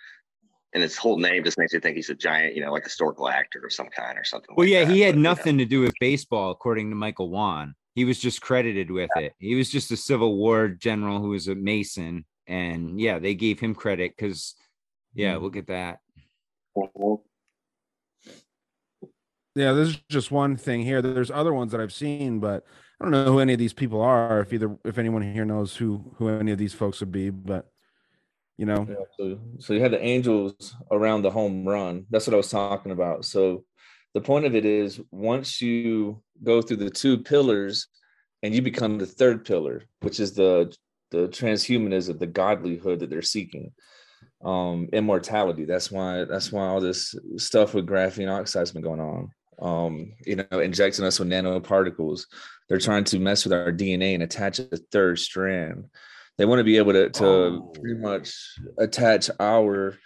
And 0.75 0.83
his 0.83 0.97
whole 0.97 1.19
name 1.19 1.45
just 1.45 1.59
makes 1.59 1.75
you 1.75 1.81
think 1.81 1.97
he's 1.97 2.09
a 2.09 2.15
giant, 2.15 2.55
you 2.57 2.63
know, 2.63 2.73
like 2.73 2.85
historical 2.85 3.29
actor 3.29 3.61
of 3.63 3.75
some 3.75 3.89
kind 3.89 4.17
or 4.17 4.25
something. 4.25 4.55
Well, 4.57 4.65
like 4.67 4.73
yeah, 4.73 4.85
that. 4.87 4.91
he 4.95 5.03
had 5.03 5.17
But, 5.17 5.19
you 5.19 5.23
know, 5.23 5.29
nothing 5.29 5.59
to 5.59 5.67
do 5.67 5.81
with 5.81 5.93
baseball, 6.01 6.51
according 6.51 6.89
to 6.89 6.97
Michael 6.97 7.29
Wan. 7.29 7.75
He 7.95 8.07
was 8.07 8.19
just 8.19 8.41
credited 8.41 8.91
with 8.91 9.11
it. 9.17 9.35
He 9.39 9.55
was 9.55 9.69
just 9.71 9.91
a 9.91 9.99
Civil 9.99 10.35
War 10.39 10.69
general 10.69 11.21
who 11.21 11.29
was 11.29 11.47
a 11.47 11.55
Mason, 11.55 12.25
and 12.47 12.99
yeah, 12.99 13.19
they 13.19 13.35
gave 13.35 13.61
him 13.61 13.75
credit 13.75 14.15
because, 14.17 14.55
yeah, 15.15 15.37
we'll 15.37 15.51
get 15.51 15.69
that. 15.69 15.99
Yeah, 19.55 19.73
this 19.73 19.89
is 19.91 20.01
just 20.09 20.31
one 20.31 20.57
thing 20.57 20.83
here. 20.83 21.03
There's 21.03 21.31
other 21.31 21.53
ones 21.53 21.73
that 21.73 21.81
I've 21.81 21.93
seen, 21.93 22.41
but 22.41 22.65
I 23.01 23.05
don't 23.05 23.13
know 23.13 23.25
who 23.25 23.41
any 23.41 23.53
of 23.53 23.59
these 23.59 23.75
people 23.75 24.01
are. 24.01 24.41
If 24.41 24.53
either 24.53 24.77
if 24.85 24.97
anyone 24.97 25.23
here 25.23 25.45
knows 25.45 25.77
who 25.77 26.15
who 26.17 26.29
any 26.29 26.53
of 26.53 26.59
these 26.59 26.73
folks 26.73 27.01
would 27.01 27.13
be, 27.13 27.31
but 27.31 27.67
you 28.57 28.67
know, 28.67 28.87
Yeah, 28.89 29.05
so, 29.19 29.41
so 29.59 29.75
you 29.75 29.81
had 29.81 29.93
the 29.93 30.03
angels 30.03 30.75
around 30.91 31.23
the 31.23 31.31
home 31.31 31.67
run. 31.67 32.07
That's 32.11 32.27
what 32.27 32.35
I 32.35 32.39
was 32.39 32.51
talking 32.51 32.93
about. 32.93 33.25
So 33.25 33.65
the 34.15 34.21
point 34.21 34.47
of 34.47 34.55
it 34.55 34.65
is 34.65 35.01
once 35.11 35.61
you 35.61 36.23
go 36.43 36.63
through 36.63 36.77
the 36.79 36.91
two 36.91 37.19
pillars 37.19 37.89
and 38.43 38.55
you 38.55 38.63
become 38.63 38.99
the 38.99 39.07
third 39.07 39.45
pillar, 39.45 39.83
which 40.01 40.21
is 40.21 40.33
the 40.35 40.75
the 41.11 41.29
transhumanism, 41.29 42.19
the 42.19 42.27
godlyhood 42.27 43.01
that 43.01 43.11
they're 43.11 43.21
seeking, 43.21 43.73
um, 44.45 44.89
immortality. 44.93 45.65
That's 45.65 45.91
why 45.91 46.25
that's 46.25 46.51
why 46.53 46.67
all 46.67 46.81
this 46.81 47.15
stuff 47.37 47.75
with 47.75 47.87
graphene 47.87 48.31
oxide 48.31 48.61
has 48.61 48.73
been 48.73 48.83
going 48.83 49.01
on. 49.01 49.31
Um, 49.61 50.13
you 50.27 50.37
know, 50.37 50.59
injecting 50.59 51.05
us 51.05 51.19
with 51.19 51.29
nanoparticles. 51.29 52.27
They're 52.69 52.79
trying 52.79 53.05
to 53.05 53.19
mess 53.19 53.45
with 53.45 53.53
our 53.53 53.71
DNA 53.73 54.15
and 54.15 54.23
attach 54.23 54.59
a 54.59 54.65
third 54.91 55.19
strand. 55.19 55.85
They 56.39 56.47
want 56.47 56.59
to 56.61 56.65
be 56.65 56.79
able 56.79 56.93
to, 56.95 57.11
to 57.11 57.27
Oh. 57.27 57.73
pretty 57.75 58.01
much 58.01 58.35
attach 58.79 59.31
our 59.39 59.97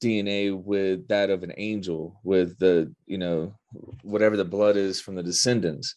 DNA 0.00 0.52
with 0.52 1.08
that 1.08 1.30
of 1.30 1.42
an 1.42 1.52
angel, 1.56 2.20
with 2.22 2.58
the, 2.58 2.94
you 3.06 3.18
know, 3.18 3.54
whatever 4.02 4.36
the 4.36 4.44
blood 4.44 4.76
is 4.76 5.00
from 5.00 5.14
the 5.14 5.22
descendants. 5.22 5.94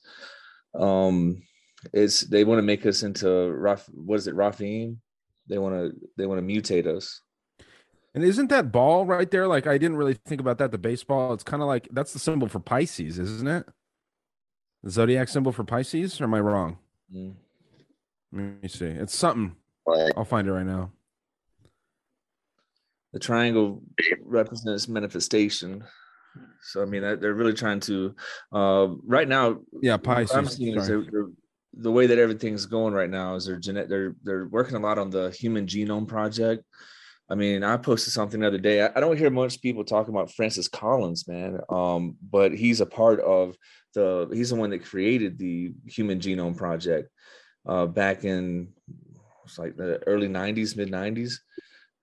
Um, 0.73 1.43
it's 1.91 2.21
they 2.21 2.45
want 2.45 2.59
to 2.59 2.63
make 2.63 2.85
us 2.85 3.03
into 3.03 3.25
Raph, 3.27 3.83
what 3.93 4.15
is 4.15 4.27
it, 4.27 4.35
Raphaim? 4.35 4.97
They 5.47 5.57
want 5.57 5.75
to 5.75 5.99
they 6.17 6.25
want 6.25 6.39
to 6.39 6.53
mutate 6.53 6.87
us. 6.87 7.21
And 8.15 8.23
isn't 8.23 8.49
that 8.49 8.71
ball 8.71 9.05
right 9.05 9.29
there? 9.29 9.47
Like 9.47 9.67
I 9.67 9.77
didn't 9.77 9.97
really 9.97 10.13
think 10.25 10.39
about 10.41 10.57
that. 10.59 10.71
The 10.71 10.77
baseball, 10.77 11.33
it's 11.33 11.43
kind 11.43 11.61
of 11.61 11.67
like 11.67 11.87
that's 11.91 12.13
the 12.13 12.19
symbol 12.19 12.47
for 12.47 12.59
Pisces, 12.59 13.17
isn't 13.19 13.47
it? 13.47 13.65
The 14.83 14.91
zodiac 14.91 15.29
symbol 15.29 15.51
for 15.51 15.63
Pisces, 15.63 16.19
or 16.19 16.25
am 16.25 16.33
I 16.33 16.39
wrong? 16.39 16.77
Mm. 17.13 17.33
Let 18.33 18.61
me 18.61 18.67
see. 18.67 18.85
It's 18.85 19.15
something. 19.15 19.55
I'll 20.17 20.25
find 20.25 20.47
it 20.47 20.51
right 20.51 20.65
now. 20.65 20.91
The 23.13 23.19
triangle 23.19 23.81
represents 24.23 24.87
manifestation. 24.87 25.83
So 26.63 26.81
I 26.81 26.85
mean, 26.85 27.01
they're 27.03 27.33
really 27.35 27.53
trying 27.53 27.79
to. 27.81 28.15
Uh, 28.51 28.87
right 29.05 29.27
now, 29.27 29.59
Yeah, 29.81 29.97
what 29.97 30.07
I'm 30.07 30.25
Pisces. 30.27 30.57
seeing 30.57 30.77
is 30.77 30.87
they're, 30.87 31.01
they're- 31.03 31.31
the 31.75 31.91
way 31.91 32.05
that 32.05 32.19
everything's 32.19 32.67
going 32.67 32.93
right 32.93 33.09
now 33.09 33.33
is 33.33 33.47
they're 33.47 33.57
genet- 33.57 33.89
they're 33.89 34.15
they're 34.23 34.47
working 34.47 34.75
a 34.75 34.79
lot 34.79 34.99
on 34.99 35.09
the 35.09 35.31
Human 35.31 35.65
Genome 35.65 36.07
Project. 36.07 36.63
I 37.29 37.35
mean, 37.35 37.63
I 37.63 37.77
posted 37.77 38.13
something 38.13 38.41
the 38.41 38.47
other 38.47 38.57
day. 38.57 38.81
I, 38.81 38.99
don't 38.99 39.17
hear 39.17 39.29
much 39.29 39.61
people 39.61 39.83
talking 39.83 40.13
about 40.13 40.31
Francis 40.31 40.67
Collins, 40.67 41.27
man. 41.27 41.59
Um, 41.69 42.17
but 42.21 42.53
he's 42.53 42.81
a 42.81 42.85
part 42.85 43.21
of 43.21 43.55
the. 43.95 44.29
He's 44.31 44.49
the 44.49 44.55
one 44.55 44.71
that 44.71 44.83
created 44.83 45.39
the 45.39 45.73
Human 45.87 46.19
Genome 46.19 46.57
Project 46.57 47.09
uh, 47.67 47.85
back 47.85 48.23
in 48.25 48.67
it's 49.45 49.57
like 49.57 49.75
the 49.77 49.99
early 50.05 50.27
'90s, 50.27 50.75
mid 50.75 50.91
'90s 50.91 51.35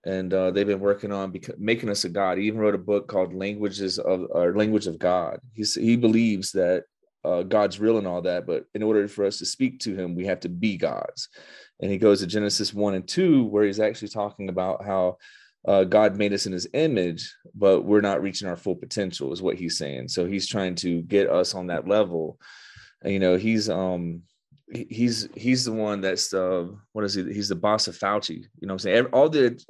and 0.04 0.32
uh, 0.32 0.50
they've 0.50 0.66
been 0.66 0.80
working 0.80 1.12
on 1.12 1.30
bec- 1.30 1.58
making 1.58 1.90
us 1.90 2.04
a 2.04 2.08
god. 2.08 2.38
He 2.38 2.44
even 2.44 2.60
wrote 2.60 2.74
a 2.74 2.78
book 2.78 3.06
called 3.06 3.34
"Languages 3.34 3.98
of 3.98 4.26
or 4.30 4.54
Language 4.56 4.86
of 4.86 4.98
God." 4.98 5.40
He's, 5.52 5.74
he 5.74 5.96
believes 5.96 6.52
that 6.52 6.84
uh, 7.24 7.42
God's 7.42 7.78
real 7.78 7.98
and 7.98 8.06
all 8.06 8.22
that, 8.22 8.46
but 8.46 8.64
in 8.74 8.82
order 8.82 9.06
for 9.08 9.26
us 9.26 9.38
to 9.38 9.46
speak 9.46 9.80
to 9.80 9.94
Him, 9.94 10.14
we 10.14 10.24
have 10.26 10.40
to 10.40 10.48
be 10.48 10.76
gods. 10.76 11.28
And 11.80 11.90
he 11.90 11.98
goes 11.98 12.20
to 12.20 12.26
Genesis 12.26 12.74
one 12.74 12.94
and 12.94 13.06
two, 13.06 13.44
where 13.44 13.64
he's 13.64 13.80
actually 13.80 14.08
talking 14.08 14.48
about 14.48 14.84
how 14.84 15.16
uh, 15.66 15.84
God 15.84 16.16
made 16.16 16.32
us 16.32 16.46
in 16.46 16.52
His 16.52 16.68
image, 16.72 17.34
but 17.54 17.82
we're 17.82 18.00
not 18.00 18.22
reaching 18.22 18.48
our 18.48 18.56
full 18.56 18.76
potential, 18.76 19.32
is 19.32 19.42
what 19.42 19.56
he's 19.56 19.76
saying. 19.76 20.08
So 20.08 20.26
he's 20.26 20.48
trying 20.48 20.74
to 20.76 21.02
get 21.02 21.28
us 21.28 21.54
on 21.54 21.66
that 21.66 21.86
level. 21.86 22.38
And, 23.02 23.12
you 23.12 23.18
know, 23.18 23.36
he's 23.36 23.68
um 23.68 24.22
he's 24.72 25.28
he's 25.34 25.64
the 25.64 25.72
one 25.72 26.00
that's 26.00 26.32
uh 26.32 26.66
what 26.92 27.04
is 27.04 27.14
he 27.14 27.24
he's 27.32 27.48
the 27.48 27.56
boss 27.56 27.88
of 27.88 27.98
Fauci 27.98 28.44
you 28.60 28.68
know 28.68 28.74
I'm 28.74 28.78
saying 28.78 29.06
all 29.06 29.28
the 29.28 29.60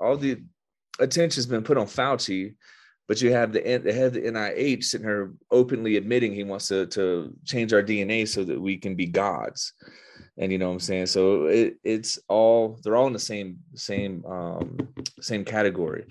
all 0.00 0.16
the 0.16 0.42
attention's 0.98 1.46
been 1.46 1.62
put 1.62 1.78
on 1.78 1.86
Fauci 1.86 2.54
but 3.06 3.22
you 3.22 3.32
have 3.32 3.52
the 3.52 3.60
the 3.60 3.92
head 3.92 4.06
of 4.06 4.12
the 4.14 4.22
NIH 4.22 4.84
sitting 4.84 5.06
here 5.06 5.34
openly 5.50 5.96
admitting 5.96 6.34
he 6.34 6.44
wants 6.44 6.68
to 6.68 6.86
to 6.86 7.32
change 7.44 7.72
our 7.72 7.82
DNA 7.82 8.26
so 8.26 8.44
that 8.44 8.60
we 8.60 8.76
can 8.76 8.96
be 8.96 9.06
gods 9.06 9.72
and 10.38 10.52
you 10.52 10.58
know 10.58 10.68
what 10.68 10.74
I'm 10.74 10.80
saying. 10.80 11.06
So 11.06 11.46
it, 11.46 11.76
it's 11.84 12.18
all 12.28 12.78
they're 12.82 12.96
all 12.96 13.06
in 13.06 13.12
the 13.12 13.18
same 13.18 13.58
same 13.74 14.24
um, 14.26 14.78
same 15.20 15.44
category. 15.44 16.06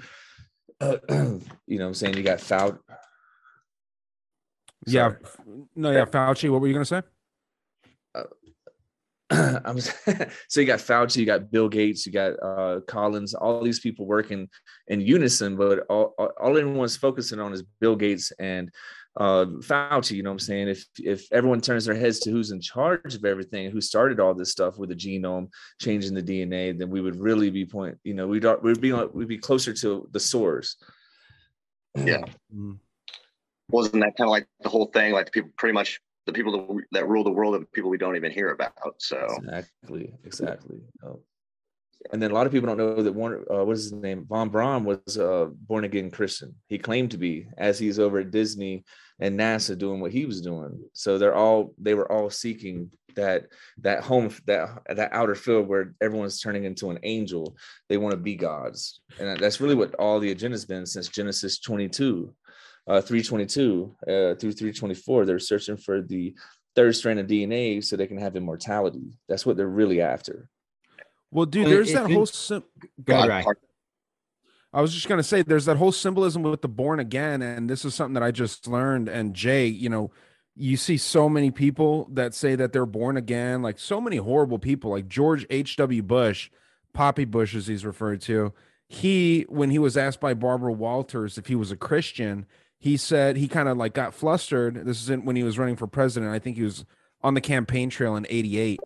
Uh, 0.82 0.98
you 1.10 1.78
know 1.78 1.86
what 1.86 1.88
I'm 1.88 1.94
saying. 1.94 2.18
You 2.18 2.24
got 2.24 2.42
Fout. 2.42 2.80
Yeah, 4.86 5.14
no, 5.76 5.92
yeah, 5.92 6.06
Fauci. 6.06 6.50
What 6.50 6.62
were 6.62 6.68
you 6.68 6.74
gonna 6.74 6.86
say? 6.86 7.02
I'm 9.32 9.80
so 10.48 10.60
you 10.60 10.66
got 10.66 10.80
Fauci, 10.80 11.18
you 11.18 11.26
got 11.26 11.52
Bill 11.52 11.70
Gates, 11.70 12.06
you 12.06 12.12
got 12.12 12.34
uh, 12.42 12.80
Collins, 12.88 13.36
all 13.36 13.62
these 13.64 13.80
people 13.80 14.08
working 14.08 14.50
in 14.88 15.02
unison, 15.02 15.56
but 15.56 15.86
all, 15.88 16.16
all 16.18 16.58
anyone's 16.58 16.98
focusing 16.98 17.40
on 17.40 17.54
is 17.54 17.64
Bill 17.80 17.96
Gates 17.96 18.32
and 18.40 18.72
uh, 19.18 19.46
Fauci. 19.60 20.12
You 20.12 20.24
know 20.24 20.30
what 20.30 20.36
I'm 20.36 20.40
saying? 20.40 20.68
If 20.70 20.86
if 21.00 21.32
everyone 21.32 21.62
turns 21.62 21.86
their 21.86 21.96
heads 21.96 22.20
to 22.22 22.32
who's 22.32 22.52
in 22.52 22.62
charge 22.62 23.16
of 23.16 23.26
everything, 23.26 23.72
who 23.72 23.82
started 23.82 24.20
all 24.20 24.34
this 24.34 24.52
stuff 24.52 24.78
with 24.78 24.90
the 24.90 24.96
genome, 24.96 25.50
changing 25.80 26.14
the 26.14 26.24
DNA, 26.24 26.78
then 26.78 26.90
we 26.90 27.02
would 27.02 27.20
really 27.20 27.50
be 27.50 27.66
point. 27.66 27.98
You 28.04 28.14
know, 28.14 28.28
we'd 28.28 28.46
we'd 28.62 28.82
be 28.82 28.94
we'd 28.94 29.28
be 29.28 29.38
closer 29.38 29.74
to 29.74 30.08
the 30.12 30.20
source. 30.20 30.76
Yeah. 31.96 32.24
Mm. 32.56 32.80
Wasn't 33.72 34.02
that 34.02 34.18
kind 34.18 34.28
of 34.28 34.32
like 34.32 34.48
the 34.62 34.70
whole 34.70 34.88
thing? 34.88 35.14
Like 35.14 35.26
the 35.26 35.32
people 35.32 35.52
pretty 35.58 35.74
much 35.74 36.00
the 36.26 36.34
people 36.34 36.52
that, 36.52 36.84
that 36.92 37.08
rule 37.08 37.24
the 37.24 37.32
world 37.32 37.56
are 37.56 37.66
people 37.74 37.90
we 37.90 37.98
don't 37.98 38.16
even 38.16 38.32
hear 38.32 38.52
about. 38.52 38.74
So 39.00 39.26
exactly, 39.38 40.14
exactly. 40.24 40.80
Oh. 41.04 41.20
And 42.12 42.22
then 42.22 42.32
a 42.32 42.34
lot 42.34 42.46
of 42.46 42.54
people 42.54 42.68
don't 42.68 42.78
know 42.78 43.04
that 43.04 43.12
Wernher, 43.14 43.44
uh, 43.52 43.64
what 43.66 43.76
is 43.76 43.84
his 43.84 43.94
name? 43.94 44.26
Von 44.28 44.50
Braun 44.50 44.86
was 44.86 45.18
a 45.18 45.50
born 45.68 45.84
again 45.84 46.10
Christian. 46.10 46.56
He 46.68 46.78
claimed 46.78 47.12
to 47.12 47.18
be, 47.18 47.48
as 47.58 47.78
he's 47.78 48.00
over 48.00 48.20
at 48.20 48.32
Disney 48.32 48.86
and 49.20 49.38
NASA 49.38 49.78
doing 49.78 50.00
what 50.00 50.12
he 50.12 50.26
was 50.26 50.42
doing. 50.42 50.82
So 50.94 51.18
they're 51.18 51.36
all 51.36 51.74
they 51.78 51.94
were 51.94 52.10
all 52.10 52.30
seeking 52.30 52.90
that 53.16 53.48
that 53.82 54.04
home 54.04 54.34
that 54.46 54.70
that 54.88 55.12
outer 55.12 55.36
field 55.36 55.68
where 55.68 55.94
everyone's 56.02 56.40
turning 56.40 56.64
into 56.64 56.90
an 56.90 57.00
angel. 57.04 57.58
They 57.90 57.98
want 57.98 58.14
to 58.14 58.18
be 58.18 58.36
gods, 58.36 59.02
and 59.20 59.38
that's 59.40 59.60
really 59.60 59.76
what 59.76 59.96
all 59.96 60.20
the 60.20 60.32
agenda's 60.32 60.66
been 60.66 60.86
since 60.86 61.10
Genesis 61.10 61.60
22 61.60 62.34
uh, 62.90 63.02
322 63.02 63.96
uh, 64.02 64.36
through 64.36 64.52
324. 64.52 65.26
They're 65.26 65.40
searching 65.40 65.78
for 65.78 66.02
the 66.02 66.34
third 66.76 66.96
strand 66.96 67.20
of 67.20 67.28
DNA 67.28 67.84
so 67.84 67.96
they 67.96 68.08
can 68.08 68.18
have 68.18 68.36
immortality. 68.36 69.18
That's 69.28 69.46
what 69.46 69.58
they're 69.58 69.68
really 69.68 70.02
after. 70.02 70.50
Well, 71.32 71.46
dude, 71.46 71.68
there's 71.68 71.94
that 71.94 72.12
whole. 72.12 72.26
Sim- 72.26 72.64
right. 73.08 73.46
I 74.72 74.82
was 74.82 74.94
just 74.94 75.08
gonna 75.08 75.24
say, 75.24 75.42
there's 75.42 75.66
that 75.66 75.78
whole 75.78 75.92
symbolism 75.92 76.44
with 76.44 76.62
the 76.62 76.68
born 76.68 77.00
again, 77.00 77.42
and 77.42 77.70
this 77.70 77.86
is 77.86 77.96
something 77.96 78.14
that 78.14 78.24
I 78.24 78.32
just 78.32 78.68
learned. 78.68 79.10
And 79.10 79.34
Jay, 79.34 79.66
you 79.66 79.90
know, 79.90 80.12
you 80.56 80.78
see 80.78 80.98
so 80.98 81.30
many 81.30 81.52
people 81.52 82.08
that 82.12 82.34
say 82.36 82.56
that 82.56 82.74
they're 82.74 82.86
born 82.86 83.18
again, 83.18 83.62
like 83.62 83.80
so 83.80 84.00
many 84.00 84.18
horrible 84.18 84.60
people, 84.60 84.92
like 84.92 85.08
George 85.08 85.46
H. 85.50 85.76
W. 85.78 86.04
Bush, 86.04 86.52
Poppy 86.94 87.26
Bush, 87.26 87.56
as 87.56 87.68
he's 87.68 87.86
referred 87.86 88.22
to. 88.22 88.54
He, 88.88 89.46
when 89.50 89.70
he 89.70 89.80
was 89.80 89.96
asked 89.96 90.20
by 90.20 90.34
Barbara 90.34 90.74
Walters 90.74 91.38
if 91.38 91.46
he 91.46 91.56
was 91.56 91.72
a 91.72 91.78
Christian, 91.78 92.46
he 92.78 92.98
said 92.98 93.38
he 93.38 93.48
kind 93.48 93.70
of 93.70 93.78
like 93.78 93.94
got 93.94 94.14
flustered. 94.14 94.86
This 94.86 95.02
isn't 95.04 95.26
when 95.26 95.36
he 95.36 95.44
was 95.44 95.60
running 95.60 95.76
for 95.76 95.86
president. 95.88 96.32
I 96.32 96.40
think 96.40 96.58
he 96.58 96.64
was 96.64 96.86
on 97.22 97.36
the 97.36 97.42
campaign 97.42 97.90
trail 97.90 98.16
in 98.16 98.26
88 98.30 98.80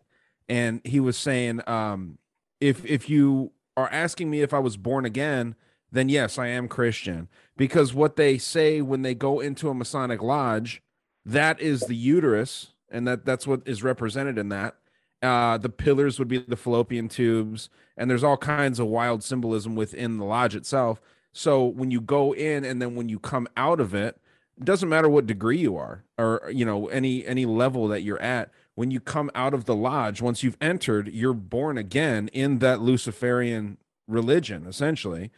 and 0.48 0.80
he 0.84 1.00
was 1.00 1.16
saying 1.16 1.60
um, 1.66 2.18
if 2.60 2.84
if 2.84 3.08
you 3.08 3.52
are 3.76 3.88
asking 3.90 4.30
me 4.30 4.42
if 4.42 4.54
I 4.54 4.58
was 4.58 4.76
born 4.76 5.04
again, 5.04 5.54
then 5.90 6.08
yes, 6.08 6.38
I 6.38 6.48
am 6.48 6.68
Christian 6.68 7.28
because 7.56 7.94
what 7.94 8.16
they 8.16 8.38
say 8.38 8.80
when 8.80 9.02
they 9.02 9.14
go 9.14 9.40
into 9.40 9.68
a 9.68 9.74
Masonic 9.74 10.22
lodge, 10.22 10.82
that 11.24 11.60
is 11.60 11.82
the 11.82 11.96
uterus 11.96 12.72
and 12.90 13.06
that 13.06 13.24
that's 13.24 13.46
what 13.46 13.62
is 13.66 13.82
represented 13.82 14.38
in 14.38 14.48
that. 14.50 14.76
Uh, 15.22 15.56
the 15.56 15.68
pillars 15.68 16.18
would 16.18 16.28
be 16.28 16.38
the 16.38 16.56
fallopian 16.56 17.08
tubes, 17.08 17.70
and 17.96 18.10
there's 18.10 18.24
all 18.24 18.36
kinds 18.36 18.78
of 18.78 18.86
wild 18.86 19.22
symbolism 19.22 19.74
within 19.74 20.18
the 20.18 20.24
lodge 20.24 20.54
itself. 20.54 21.00
So 21.32 21.64
when 21.64 21.90
you 21.90 22.00
go 22.00 22.34
in 22.34 22.64
and 22.64 22.80
then 22.80 22.94
when 22.94 23.08
you 23.08 23.18
come 23.18 23.48
out 23.56 23.80
of 23.80 23.94
it, 23.94 24.20
it 24.56 24.64
doesn't 24.64 24.88
matter 24.88 25.08
what 25.08 25.26
degree 25.26 25.58
you 25.58 25.76
are 25.76 26.04
or 26.16 26.48
you 26.52 26.64
know 26.64 26.86
any 26.88 27.26
any 27.26 27.46
level 27.46 27.88
that 27.88 28.02
you're 28.02 28.22
at. 28.22 28.50
When 28.74 28.90
you 28.90 29.00
come 29.00 29.30
out 29.34 29.54
of 29.54 29.66
the 29.66 29.74
lodge, 29.74 30.20
once 30.20 30.42
you've 30.42 30.56
entered, 30.60 31.08
you're 31.12 31.32
born 31.32 31.78
again 31.78 32.28
in 32.32 32.58
that 32.58 32.80
Luciferian 32.80 33.78
religion, 34.08 34.66
essentially. 34.66 35.30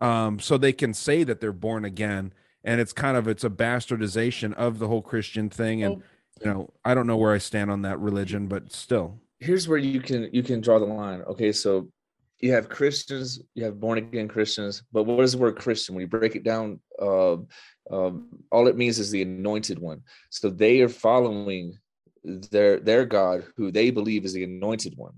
Um, 0.00 0.38
so 0.38 0.58
they 0.58 0.72
can 0.72 0.92
say 0.92 1.24
that 1.24 1.40
they're 1.40 1.52
born 1.52 1.84
again, 1.84 2.32
and 2.62 2.80
it's 2.80 2.92
kind 2.92 3.16
of 3.16 3.26
it's 3.26 3.44
a 3.44 3.50
bastardization 3.50 4.52
of 4.54 4.78
the 4.78 4.88
whole 4.88 5.02
Christian 5.02 5.48
thing. 5.48 5.82
And 5.82 6.02
you 6.40 6.46
know, 6.46 6.70
I 6.84 6.94
don't 6.94 7.06
know 7.06 7.16
where 7.16 7.32
I 7.32 7.38
stand 7.38 7.70
on 7.70 7.82
that 7.82 7.98
religion, 8.00 8.48
but 8.48 8.72
still. 8.72 9.18
Here's 9.38 9.68
where 9.68 9.78
you 9.78 10.00
can 10.00 10.28
you 10.32 10.42
can 10.42 10.60
draw 10.60 10.78
the 10.78 10.84
line. 10.84 11.22
Okay, 11.22 11.52
so 11.52 11.88
you 12.40 12.52
have 12.52 12.68
Christians, 12.68 13.40
you 13.54 13.64
have 13.64 13.80
born 13.80 13.98
again 13.98 14.28
Christians, 14.28 14.82
but 14.92 15.04
what 15.04 15.24
is 15.24 15.32
the 15.32 15.38
word 15.38 15.56
Christian? 15.56 15.94
When 15.94 16.02
you 16.02 16.08
break 16.08 16.36
it 16.36 16.44
down, 16.44 16.80
uh, 17.00 17.36
um, 17.90 18.28
all 18.50 18.66
it 18.66 18.76
means 18.76 18.98
is 18.98 19.10
the 19.10 19.22
anointed 19.22 19.78
one. 19.78 20.02
So 20.30 20.50
they 20.50 20.80
are 20.80 20.88
following 20.88 21.78
their 22.24 22.80
their 22.80 23.04
God, 23.04 23.44
who 23.56 23.70
they 23.70 23.90
believe 23.90 24.24
is 24.24 24.32
the 24.32 24.44
anointed 24.44 24.96
one. 24.96 25.14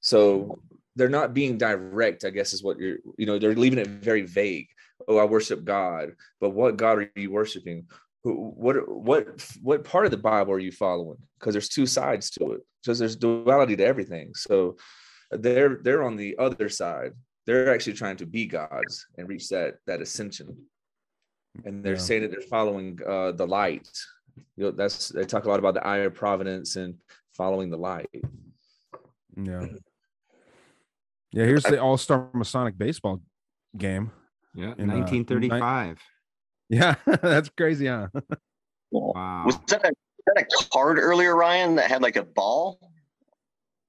So 0.00 0.58
they're 0.96 1.08
not 1.08 1.34
being 1.34 1.58
direct, 1.58 2.24
I 2.24 2.30
guess, 2.30 2.52
is 2.52 2.62
what 2.62 2.78
you're. 2.78 2.98
You 3.16 3.26
know, 3.26 3.38
they're 3.38 3.54
leaving 3.54 3.78
it 3.78 3.88
very 3.88 4.22
vague. 4.22 4.68
Oh, 5.08 5.18
I 5.18 5.24
worship 5.24 5.64
God, 5.64 6.12
but 6.40 6.50
what 6.50 6.76
God 6.76 6.98
are 6.98 7.10
you 7.14 7.30
worshiping? 7.30 7.86
What 8.22 8.88
what 8.88 9.46
what 9.62 9.84
part 9.84 10.04
of 10.04 10.10
the 10.10 10.16
Bible 10.16 10.52
are 10.52 10.58
you 10.58 10.72
following? 10.72 11.18
Because 11.38 11.54
there's 11.54 11.68
two 11.68 11.86
sides 11.86 12.30
to 12.30 12.52
it. 12.52 12.60
Because 12.82 12.98
there's 12.98 13.16
duality 13.16 13.76
to 13.76 13.84
everything. 13.84 14.34
So 14.34 14.76
they're 15.30 15.78
they're 15.82 16.02
on 16.02 16.16
the 16.16 16.36
other 16.38 16.68
side 16.68 17.12
they're 17.46 17.72
actually 17.72 17.94
trying 17.94 18.16
to 18.16 18.26
be 18.26 18.46
gods 18.46 19.06
and 19.16 19.28
reach 19.28 19.48
that 19.48 19.74
that 19.86 20.00
ascension 20.00 20.56
and 21.64 21.84
they're 21.84 21.94
yeah. 21.94 21.98
saying 21.98 22.22
that 22.22 22.30
they're 22.30 22.42
following 22.42 22.98
uh 23.06 23.32
the 23.32 23.46
light 23.46 23.88
you 24.56 24.64
know 24.64 24.70
that's 24.70 25.08
they 25.08 25.24
talk 25.24 25.44
a 25.44 25.48
lot 25.48 25.58
about 25.58 25.74
the 25.74 25.86
eye 25.86 25.98
of 25.98 26.14
providence 26.14 26.76
and 26.76 26.94
following 27.32 27.70
the 27.70 27.76
light 27.76 28.10
yeah 29.36 29.66
yeah 31.32 31.44
here's 31.44 31.62
the 31.64 31.80
all-star 31.80 32.28
masonic 32.34 32.76
baseball 32.76 33.20
game 33.76 34.10
yeah 34.54 34.74
in 34.78 34.88
1935 34.88 35.92
uh, 35.92 35.94
yeah 36.68 36.94
that's 37.22 37.48
crazy 37.50 37.86
huh 37.86 38.08
wow 38.90 39.44
was 39.46 39.58
that, 39.68 39.84
a, 39.84 39.88
was 39.88 40.24
that 40.26 40.42
a 40.42 40.68
card 40.70 40.98
earlier 40.98 41.36
ryan 41.36 41.76
that 41.76 41.90
had 41.90 42.02
like 42.02 42.16
a 42.16 42.24
ball 42.24 42.78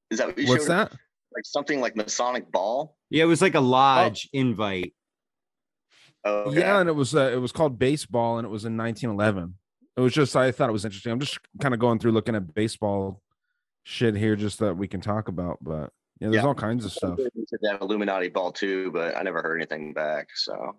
is 0.10 0.20
that 0.20 0.28
what 0.28 0.48
what's 0.48 0.68
that 0.68 0.92
like 1.34 1.46
something 1.46 1.80
like 1.80 1.96
Masonic 1.96 2.52
Ball? 2.52 2.96
Yeah, 3.10 3.24
it 3.24 3.28
was 3.28 3.42
like 3.42 3.56
a 3.56 3.62
lodge 3.62 4.30
oh. 4.34 4.38
invite. 4.38 4.94
Oh, 6.24 6.44
okay. 6.44 6.60
yeah, 6.60 6.80
and 6.80 6.90
it 6.90 6.94
was 6.94 7.16
uh, 7.16 7.32
it 7.34 7.38
was 7.38 7.52
called 7.52 7.80
baseball, 7.80 8.38
and 8.38 8.46
it 8.46 8.50
was 8.50 8.66
in 8.66 8.78
1911. 8.78 9.56
It 9.98 10.02
was 10.02 10.14
just 10.14 10.36
I 10.36 10.52
thought 10.52 10.70
it 10.70 10.74
was 10.74 10.86
interesting. 10.86 11.12
I'm 11.12 11.20
just 11.20 11.40
kind 11.60 11.74
of 11.74 11.80
going 11.80 12.00
through 12.00 12.14
looking 12.14 12.36
at 12.36 12.54
baseball 12.54 13.22
shit 13.84 14.16
here, 14.16 14.36
just 14.36 14.60
that 14.60 14.76
we 14.78 14.88
can 14.88 15.02
talk 15.02 15.28
about. 15.28 15.58
But 15.62 15.92
yeah, 16.20 16.30
there's 16.30 16.36
yeah. 16.36 16.46
all 16.46 16.56
kinds 16.56 16.86
of 16.86 16.92
stuff. 16.92 17.18
That 17.18 17.80
Illuminati 17.82 18.30
ball 18.30 18.52
too, 18.52 18.92
but 18.92 19.16
I 19.18 19.24
never 19.24 19.42
heard 19.42 19.58
anything 19.58 19.94
back. 19.94 20.30
So 20.36 20.78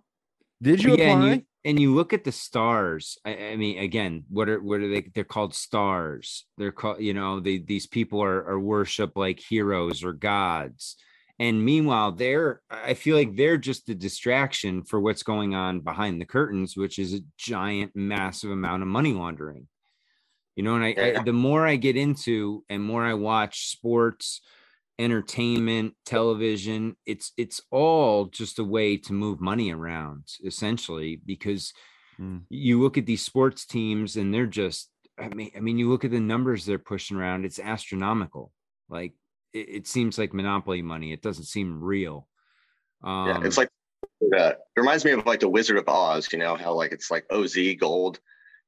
did 0.63 0.83
you 0.83 0.97
yeah, 0.97 1.05
apply? 1.05 1.11
And 1.11 1.25
you, 1.25 1.47
and 1.65 1.81
you, 1.81 1.95
look 1.95 2.13
at 2.13 2.25
the 2.25 2.33
stars. 2.33 3.19
I, 3.25 3.37
I, 3.37 3.57
mean, 3.57 3.79
again, 3.79 4.25
what 4.29 4.49
are 4.49 4.63
what 4.63 4.81
are 4.81 4.89
they? 4.89 5.11
They're 5.13 5.25
called 5.25 5.55
stars. 5.55 6.47
They're 6.57 6.73
called, 6.73 7.01
you 7.01 7.15
know, 7.15 7.41
they, 7.41 7.59
these 7.59 7.87
people 7.87 8.23
are 8.23 8.47
are 8.47 8.61
worship 8.61 9.17
like 9.17 9.41
heroes 9.41 10.05
or 10.05 10.13
gods. 10.13 10.97
And 11.39 11.64
meanwhile, 11.64 12.12
they're 12.12 12.61
I 12.70 12.95
feel 12.95 13.16
like 13.16 13.37
they're 13.37 13.57
just 13.57 13.89
a 13.89 13.95
distraction 13.95 14.85
for 14.85 15.01
what's 15.01 15.22
going 15.22 15.55
on 15.55 15.80
behind 15.80 16.20
the 16.20 16.26
curtains, 16.26 16.76
which 16.76 16.99
is 16.99 17.14
a 17.14 17.20
giant, 17.37 17.93
massive 17.95 18.51
amount 18.51 18.83
of 18.83 18.89
money 18.89 19.12
laundering. 19.12 19.66
You 20.57 20.62
know, 20.62 20.76
and 20.76 20.85
I, 20.85 21.14
I 21.18 21.22
the 21.22 21.33
more 21.33 21.66
I 21.66 21.76
get 21.76 21.97
into 21.97 22.64
and 22.68 22.83
more 22.83 23.05
I 23.05 23.14
watch 23.14 23.70
sports 23.70 24.43
entertainment 24.99 25.95
television 26.05 26.95
it's 27.07 27.33
it's 27.39 27.61
all 27.70 28.26
just 28.26 28.59
a 28.59 28.64
way 28.64 28.97
to 28.97 29.12
move 29.12 29.41
money 29.41 29.72
around 29.72 30.24
essentially 30.45 31.20
because 31.24 31.72
mm. 32.20 32.41
you 32.51 32.80
look 32.80 32.99
at 32.99 33.07
these 33.07 33.24
sports 33.24 33.64
teams 33.64 34.16
and 34.16 34.33
they're 34.33 34.47
just 34.47 34.91
i 35.18 35.28
mean 35.28 35.51
i 35.57 35.61
mean 35.61 35.78
you 35.78 35.89
look 35.89 36.05
at 36.05 36.11
the 36.11 36.20
numbers 36.20 36.64
they're 36.64 36.78
pushing 36.78 37.16
around 37.16 37.45
it's 37.45 37.59
astronomical 37.59 38.53
like 38.91 39.14
it, 39.53 39.68
it 39.68 39.86
seems 39.86 40.18
like 40.18 40.32
monopoly 40.32 40.82
money 40.82 41.12
it 41.12 41.22
doesn't 41.22 41.44
seem 41.44 41.82
real 41.82 42.28
um, 43.03 43.28
yeah 43.28 43.40
it's 43.44 43.59
like 43.59 43.68
uh, 44.36 44.53
it 44.76 44.80
reminds 44.80 45.05
me 45.05 45.11
of 45.12 45.26
like 45.26 45.40
the 45.40 45.48
wizard 45.48 45.76
of 45.76 45.88
oz 45.88 46.28
you 46.32 46.38
know 46.38 46.57
how 46.57 46.72
like 46.72 46.92
it's 46.92 47.11
like 47.11 47.24
oz 47.30 47.57
gold 47.78 48.20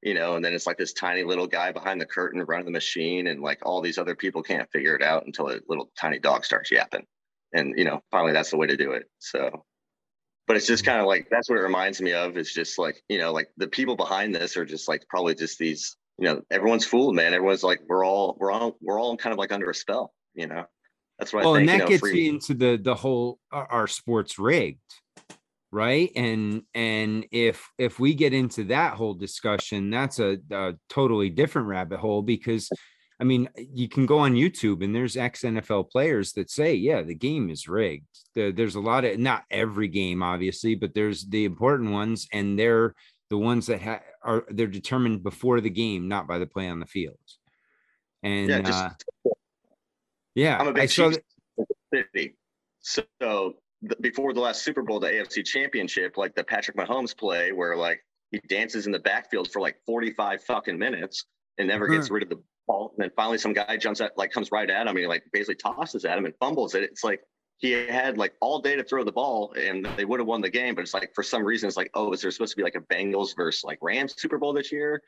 you 0.03 0.13
know, 0.13 0.37
and 0.37 0.45
then 0.45 0.53
it's 0.53 0.67
like 0.67 0.77
this 0.77 0.93
tiny 0.93 1.25
little 1.25 1.47
guy 1.47 1.73
behind 1.73 1.99
the 1.99 2.05
curtain 2.05 2.43
running 2.43 2.67
the 2.67 2.71
machine, 2.71 3.27
and 3.29 3.41
like 3.41 3.61
all 3.65 3.81
these 3.81 3.97
other 3.97 4.15
people 4.15 4.43
can't 4.43 4.71
figure 4.71 4.95
it 4.95 5.03
out 5.03 5.25
until 5.25 5.49
a 5.49 5.59
little 5.67 5.91
tiny 5.99 6.19
dog 6.19 6.45
starts 6.45 6.71
yapping. 6.71 7.07
And 7.55 7.73
you 7.79 7.85
know, 7.85 8.03
finally 8.11 8.35
that's 8.35 8.51
the 8.51 8.59
way 8.59 8.67
to 8.67 8.77
do 8.77 8.93
it. 8.93 9.05
So 9.19 9.65
but 10.47 10.59
it's 10.59 10.67
just 10.67 10.85
kind 10.85 11.01
of 11.01 11.07
like 11.07 11.29
that's 11.31 11.49
what 11.49 11.59
it 11.59 11.63
reminds 11.63 12.03
me 12.03 12.13
of. 12.13 12.37
It's 12.37 12.53
just 12.53 12.79
like, 12.79 13.03
you 13.09 13.17
know, 13.17 13.33
like 13.33 13.49
the 13.57 13.67
people 13.67 13.97
behind 13.97 14.35
this 14.35 14.59
are 14.59 14.67
just 14.67 14.89
like 14.89 15.09
probably 15.09 15.35
just 15.35 15.59
these 15.59 15.97
you 16.19 16.27
know, 16.27 16.43
everyone's 16.51 16.85
fooled, 16.85 17.15
man. 17.15 17.35
Everyone's 17.35 17.65
like, 17.65 17.81
we're 17.89 18.05
all, 18.05 18.37
we're 18.39 18.53
all, 18.53 18.77
we're 18.81 19.01
all 19.01 19.17
kind 19.17 19.33
of 19.33 19.39
like 19.39 19.53
under 19.53 19.69
a 19.71 19.75
spell, 19.75 20.13
you 20.35 20.47
know. 20.47 20.65
That's 21.19 21.33
what 21.33 21.45
well, 21.45 21.55
I 21.55 21.59
think. 21.59 21.61
and 21.61 21.69
that 21.69 21.75
you 21.75 21.85
know, 21.85 21.89
gets 21.89 22.01
free- 22.01 22.25
you 22.25 22.31
into 22.33 22.55
the 22.55 22.77
the 22.83 22.95
whole 22.95 23.39
our, 23.53 23.67
our 23.71 23.87
sports 23.87 24.39
rigged, 24.39 24.81
right? 25.71 26.11
And 26.17 26.63
and 26.75 27.27
if 27.31 27.69
if 27.79 27.99
we 28.01 28.15
get 28.15 28.35
into 28.35 28.65
that 28.65 28.95
whole 28.95 29.15
discussion, 29.15 29.91
that's 29.91 30.19
a, 30.19 30.39
a 30.51 30.75
totally 30.89 31.31
different 31.31 31.69
rabbit 31.69 32.01
hole 32.01 32.23
because. 32.23 32.69
I 33.21 33.23
mean, 33.23 33.49
you 33.57 33.89
can 33.89 34.07
go 34.07 34.19
on 34.19 34.35
YouTube 34.35 34.83
and 34.83 34.93
there's 34.93 35.17
ex 35.17 35.43
NFL 35.43 35.89
players 35.89 36.33
that 36.33 36.51
say, 36.51 36.75
yeah, 36.75 37.01
the 37.01 37.15
game 37.15 37.49
is 37.49 37.69
rigged. 37.69 38.09
The, 38.35 38.51
there's 38.51 38.75
a 38.75 38.81
lot 38.81 39.05
of 39.05 39.21
not 39.21 39.45
every 39.53 39.87
game, 39.87 40.21
obviously, 40.21 40.75
but 40.75 40.95
there's 40.95 41.25
the 41.25 41.45
important 41.45 41.93
ones, 41.93 42.27
and 42.33 42.59
they're 42.59 42.93
the 43.31 43.39
ones 43.39 43.67
that 43.67 43.83
ha- 43.83 44.03
are 44.23 44.45
they're 44.49 44.67
determined 44.67 45.23
before 45.23 45.61
the 45.61 45.71
game, 45.71 46.09
not 46.09 46.27
by 46.27 46.39
the 46.39 46.47
play 46.47 46.69
on 46.69 46.81
the 46.81 46.87
field. 46.87 47.17
And 48.25 48.49
yeah, 48.49 48.61
just 48.63 48.85
uh, 48.85 49.31
yeah, 50.35 50.59
I'm 50.59 50.69
a 50.69 50.73
big 50.73 50.89
Chiefs 50.89 51.19
city. 51.93 52.37
So 52.81 53.55
th- 53.83 54.01
before 54.01 54.33
the 54.35 54.41
last 54.41 54.63
Super 54.63 54.83
Bowl, 54.83 55.01
the 55.01 55.09
AFC 55.09 55.45
Championship, 55.45 56.17
like 56.17 56.35
the 56.35 56.45
Patrick 56.45 56.77
Mahomes 56.77 57.17
play, 57.17 57.53
where 57.53 57.77
like 57.77 58.05
he 58.31 58.41
dances 58.49 58.87
in 58.87 58.93
the 58.93 58.99
backfield 58.99 59.51
for 59.51 59.61
like 59.61 59.77
45 59.87 60.43
fucking 60.43 60.79
minutes 60.79 61.25
and 61.59 61.69
never 61.69 61.87
gets 61.87 62.11
rid 62.11 62.25
of 62.25 62.29
the 62.29 62.43
ball, 62.67 62.93
and 62.97 63.05
then 63.05 63.11
finally 63.15 63.39
some 63.39 63.53
guy 63.53 63.77
jumps 63.77 64.01
at, 64.01 64.17
like 64.19 64.33
comes 64.33 64.51
right 64.51 64.69
at 64.69 64.83
him, 64.83 64.89
and 64.89 64.99
he 64.99 65.07
like 65.07 65.23
basically 65.33 65.55
tosses 65.57 66.05
at 66.05 66.19
him 66.19 66.25
and 66.25 66.35
fumbles 66.41 66.75
it. 66.75 66.83
It's 66.83 67.05
like 67.05 67.21
he 67.59 67.73
had 67.73 68.19
like 68.19 68.35
all 68.41 68.61
day 68.61 68.75
to 68.77 68.83
throw 68.83 69.05
the 69.05 69.13
ball, 69.13 69.53
and 69.57 69.87
they 69.97 70.05
would 70.05 70.21
have 70.21 70.27
won 70.27 70.41
the 70.41 70.51
game. 70.51 70.75
But 70.75 70.83
it's 70.83 70.95
like 70.95 71.13
for 71.15 71.23
some 71.23 71.45
reason, 71.45 71.69
it's 71.69 71.77
like, 71.77 71.91
oh, 71.95 72.13
is 72.13 72.23
there 72.23 72.31
supposed 72.31 72.53
to 72.53 72.57
be 72.57 72.63
like 72.63 72.75
a 72.75 72.81
Bengals 72.93 73.37
versus 73.37 73.65
like 73.65 73.79
Rams 73.81 74.15
Super 74.17 74.39
Bowl 74.39 74.53
this 74.53 74.73
year? 74.73 75.01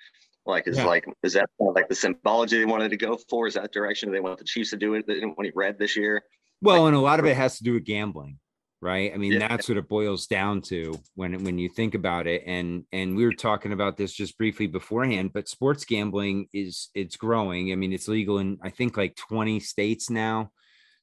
Like, 0.46 0.66
is 0.68 0.76
Yeah. 0.76 0.84
like 0.86 1.06
is 1.22 1.32
that 1.34 1.48
like 1.58 1.88
the 1.88 1.94
symbology 1.94 2.58
they 2.58 2.64
wanted 2.64 2.90
to 2.90 2.96
go 2.96 3.18
for? 3.28 3.46
Is 3.46 3.54
that 3.54 3.72
direction 3.72 4.12
they 4.12 4.20
want 4.20 4.38
the 4.38 4.44
Chiefs 4.44 4.70
to 4.70 4.76
do 4.76 4.94
it? 4.94 5.06
They 5.06 5.14
didn't 5.14 5.36
want 5.36 5.46
to 5.46 5.52
red 5.54 5.78
this 5.78 5.96
year. 5.96 6.24
Well, 6.62 6.86
and 6.86 6.96
a 6.96 7.00
lot 7.00 7.20
of 7.20 7.26
it 7.26 7.36
has 7.36 7.58
to 7.58 7.64
do 7.64 7.74
with 7.74 7.84
gambling, 7.84 8.38
right? 8.80 9.12
I 9.12 9.16
mean, 9.18 9.32
Yeah. 9.32 9.48
that's 9.48 9.68
what 9.68 9.76
it 9.76 9.88
boils 9.88 10.26
down 10.26 10.62
to 10.62 10.98
when 11.14 11.42
when 11.44 11.58
you 11.58 11.68
think 11.68 11.94
about 11.94 12.26
it. 12.26 12.44
And 12.46 12.84
and 12.92 13.16
we 13.16 13.24
were 13.24 13.32
talking 13.34 13.72
about 13.72 13.96
this 13.96 14.12
just 14.12 14.38
briefly 14.38 14.66
beforehand, 14.66 15.32
but 15.32 15.48
sports 15.48 15.84
gambling 15.84 16.48
is 16.52 16.88
it's 16.94 17.16
growing. 17.16 17.72
I 17.72 17.74
mean, 17.74 17.92
it's 17.92 18.08
legal 18.08 18.38
in 18.38 18.58
I 18.62 18.70
think 18.70 18.96
like 18.96 19.16
20 19.16 19.60
states 19.60 20.08
now, 20.10 20.50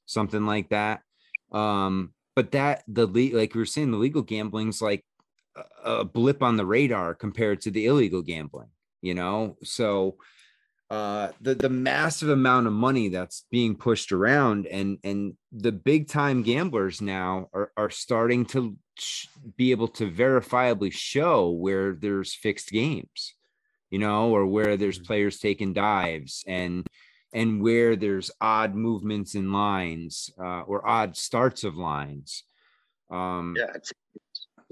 something 0.06 0.46
like 0.46 0.70
that. 0.70 1.02
Um, 1.52 2.14
but 2.36 2.52
that 2.52 2.84
the 2.88 3.06
le- 3.06 3.38
like 3.38 3.54
we 3.54 3.60
were 3.60 3.66
saying, 3.66 3.92
the 3.92 3.98
legal 3.98 4.24
gambling's 4.24 4.82
like 4.82 5.06
a 5.84 6.04
blip 6.04 6.42
on 6.42 6.58
the 6.58 6.66
radar 6.66 7.14
compared 7.14 7.62
to 7.62 7.70
the 7.70 7.86
illegal 7.86 8.24
gambling, 8.24 8.70
you 9.04 9.14
know? 9.14 9.58
So 9.64 10.18
uh 10.90 11.32
the 11.42 11.56
the 11.56 11.70
massive 11.70 12.30
amount 12.30 12.68
of 12.68 12.74
money 12.74 13.10
that's 13.10 13.46
being 13.50 13.76
pushed 13.76 14.12
around 14.12 14.68
and 14.68 15.00
and 15.04 15.36
the 15.52 15.72
big 15.72 16.08
time 16.08 16.44
gamblers 16.44 17.02
now 17.02 17.50
are 17.54 17.72
are 17.78 17.90
starting 17.90 18.46
to 18.46 18.78
sh- 19.00 19.28
be 19.58 19.72
able 19.72 19.88
to 19.88 20.12
verifiably 20.12 20.92
show 20.92 21.50
where 21.50 21.94
there's 21.96 22.36
fixed 22.36 22.70
games 22.70 23.34
you 23.90 23.98
know 23.98 24.30
or 24.32 24.46
where 24.46 24.78
there's 24.78 25.00
players 25.00 25.40
taking 25.40 25.74
dives 25.74 26.44
and 26.48 26.86
and 27.34 27.62
where 27.64 27.96
there's 27.96 28.30
odd 28.42 28.76
movements 28.76 29.36
in 29.36 29.52
lines 29.54 30.30
uh, 30.38 30.62
or 30.62 30.88
odd 30.88 31.16
starts 31.18 31.64
of 31.64 31.76
lines 31.76 32.44
um 33.10 33.56
Yeah, 33.58 33.72
it's 33.74 33.94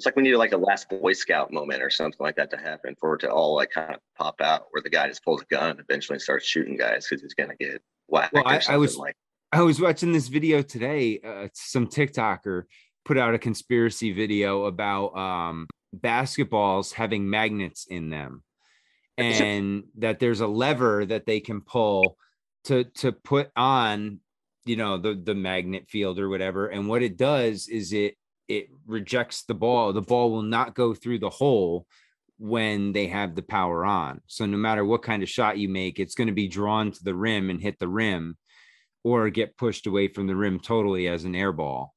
it's 0.02 0.08
like 0.08 0.16
we 0.16 0.24
need 0.24 0.34
like 0.36 0.52
a 0.52 0.58
last 0.58 0.90
Boy 0.90 1.14
Scout 1.14 1.54
moment 1.54 1.84
or 1.84 1.92
something 1.92 2.18
like 2.20 2.36
that 2.38 2.50
to 2.50 2.58
happen 2.58 2.96
for 3.00 3.14
it 3.14 3.20
to 3.20 3.30
all 3.30 3.56
like 3.56 3.70
kind 3.70 3.94
of 3.94 4.00
pop 4.18 4.42
out, 4.42 4.64
where 4.72 4.82
the 4.82 4.90
guy 4.90 5.08
just 5.08 5.24
pulls 5.24 5.44
a 5.44 5.46
gun 5.46 5.70
and 5.70 5.80
eventually 5.80 6.18
starts 6.18 6.44
shooting 6.48 6.76
guys 6.76 7.06
because 7.08 7.22
he's 7.22 7.36
gonna 7.36 7.56
get 7.56 7.84
whacked 8.08 8.34
Well, 8.34 8.44
I- 8.48 8.62
I 8.68 8.78
was- 8.78 8.98
like. 8.98 9.16
I 9.52 9.62
was 9.62 9.80
watching 9.80 10.12
this 10.12 10.28
video 10.28 10.64
today. 10.64 11.20
Uh, 11.24 11.50
some 11.54 11.86
TikToker 11.86 12.64
put 13.06 13.18
out 13.20 13.36
a 13.36 13.38
conspiracy 13.38 14.12
video 14.12 14.64
about 14.66 15.16
um, 15.16 15.68
basketballs 15.96 16.94
having 16.94 17.30
magnets 17.30 17.86
in 17.86 18.10
them, 18.10 18.44
and 19.18 19.84
that 20.00 20.20
there's 20.20 20.40
a 20.40 20.48
lever 20.48 21.06
that 21.06 21.26
they 21.28 21.40
can 21.42 21.62
pull 21.62 22.18
to 22.64 22.86
to 22.86 23.12
put 23.12 23.52
on, 23.56 24.20
you 24.66 24.78
know, 24.78 24.98
the 24.98 25.14
the 25.14 25.36
magnet 25.36 25.88
field 25.90 26.18
or 26.20 26.30
whatever. 26.30 26.68
And 26.68 26.88
what 26.88 27.04
it 27.04 27.18
does 27.18 27.68
is 27.68 27.94
it 27.94 28.16
it 28.58 28.70
rejects 28.86 29.44
the 29.44 29.54
ball. 29.54 29.94
The 29.94 30.02
ball 30.02 30.32
will 30.32 30.42
not 30.44 30.76
go 30.76 30.94
through 30.94 31.20
the 31.20 31.30
hole 31.30 31.86
when 32.38 32.92
they 32.92 33.08
have 33.08 33.36
the 33.36 33.44
power 33.44 33.86
on. 33.86 34.22
So 34.28 34.46
no 34.46 34.58
matter 34.58 34.84
what 34.84 35.04
kind 35.04 35.22
of 35.24 35.30
shot 35.30 35.58
you 35.58 35.70
make, 35.70 36.00
it's 36.00 36.16
going 36.16 36.28
to 36.28 36.34
be 36.34 36.48
drawn 36.48 36.92
to 36.92 37.04
the 37.04 37.14
rim 37.16 37.50
and 37.50 37.62
hit 37.62 37.78
the 37.80 37.88
rim 37.88 38.38
or 39.04 39.30
get 39.30 39.58
pushed 39.58 39.88
away 39.88 40.08
from 40.08 40.28
the 40.28 40.36
rim 40.36 40.60
totally 40.60 41.08
as 41.08 41.24
an 41.24 41.36
air 41.36 41.52
ball. 41.52 41.94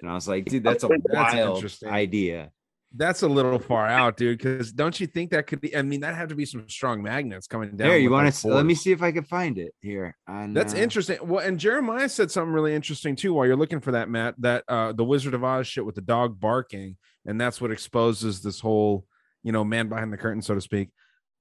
And 0.00 0.10
I 0.10 0.14
was 0.14 0.26
like, 0.26 0.46
dude, 0.46 0.64
that's 0.64 0.84
a 0.84 0.88
That's 0.88 1.34
wild 1.34 1.56
interesting. 1.56 1.88
idea. 1.88 2.50
That's 2.96 3.22
a 3.22 3.28
little 3.28 3.58
far 3.58 3.86
out, 3.88 4.16
dude. 4.16 4.38
Because 4.38 4.72
don't 4.72 4.98
you 5.00 5.06
think 5.06 5.30
that 5.30 5.46
could 5.46 5.60
be? 5.60 5.76
I 5.76 5.82
mean, 5.82 6.00
that 6.00 6.14
have 6.14 6.28
to 6.28 6.36
be 6.36 6.46
some 6.46 6.68
strong 6.68 7.02
magnets 7.02 7.48
coming 7.48 7.70
down. 7.70 7.88
There, 7.88 7.98
you 7.98 8.10
want 8.10 8.32
to 8.32 8.48
let 8.48 8.64
me 8.64 8.74
see 8.74 8.92
if 8.92 9.02
I 9.02 9.10
can 9.10 9.24
find 9.24 9.58
it 9.58 9.74
here. 9.80 10.16
On, 10.28 10.54
That's 10.54 10.74
uh, 10.74 10.78
interesting. 10.78 11.18
Well, 11.22 11.44
and 11.44 11.58
Jeremiah 11.58 12.08
said 12.08 12.30
something 12.30 12.52
really 12.52 12.74
interesting 12.74 13.16
too. 13.16 13.34
While 13.34 13.46
you're 13.46 13.56
looking 13.56 13.80
for 13.80 13.92
that, 13.92 14.08
Matt, 14.08 14.36
that 14.38 14.64
uh, 14.68 14.92
the 14.92 15.04
Wizard 15.04 15.34
of 15.34 15.42
Oz 15.42 15.66
shit 15.66 15.84
with 15.84 15.96
the 15.96 16.02
dog 16.02 16.38
barking, 16.38 16.96
and 17.26 17.40
that's 17.40 17.60
what 17.60 17.72
exposes 17.72 18.42
this 18.42 18.60
whole, 18.60 19.06
you 19.42 19.50
know, 19.50 19.64
man 19.64 19.88
behind 19.88 20.12
the 20.12 20.16
curtain, 20.16 20.42
so 20.42 20.54
to 20.54 20.60
speak. 20.60 20.90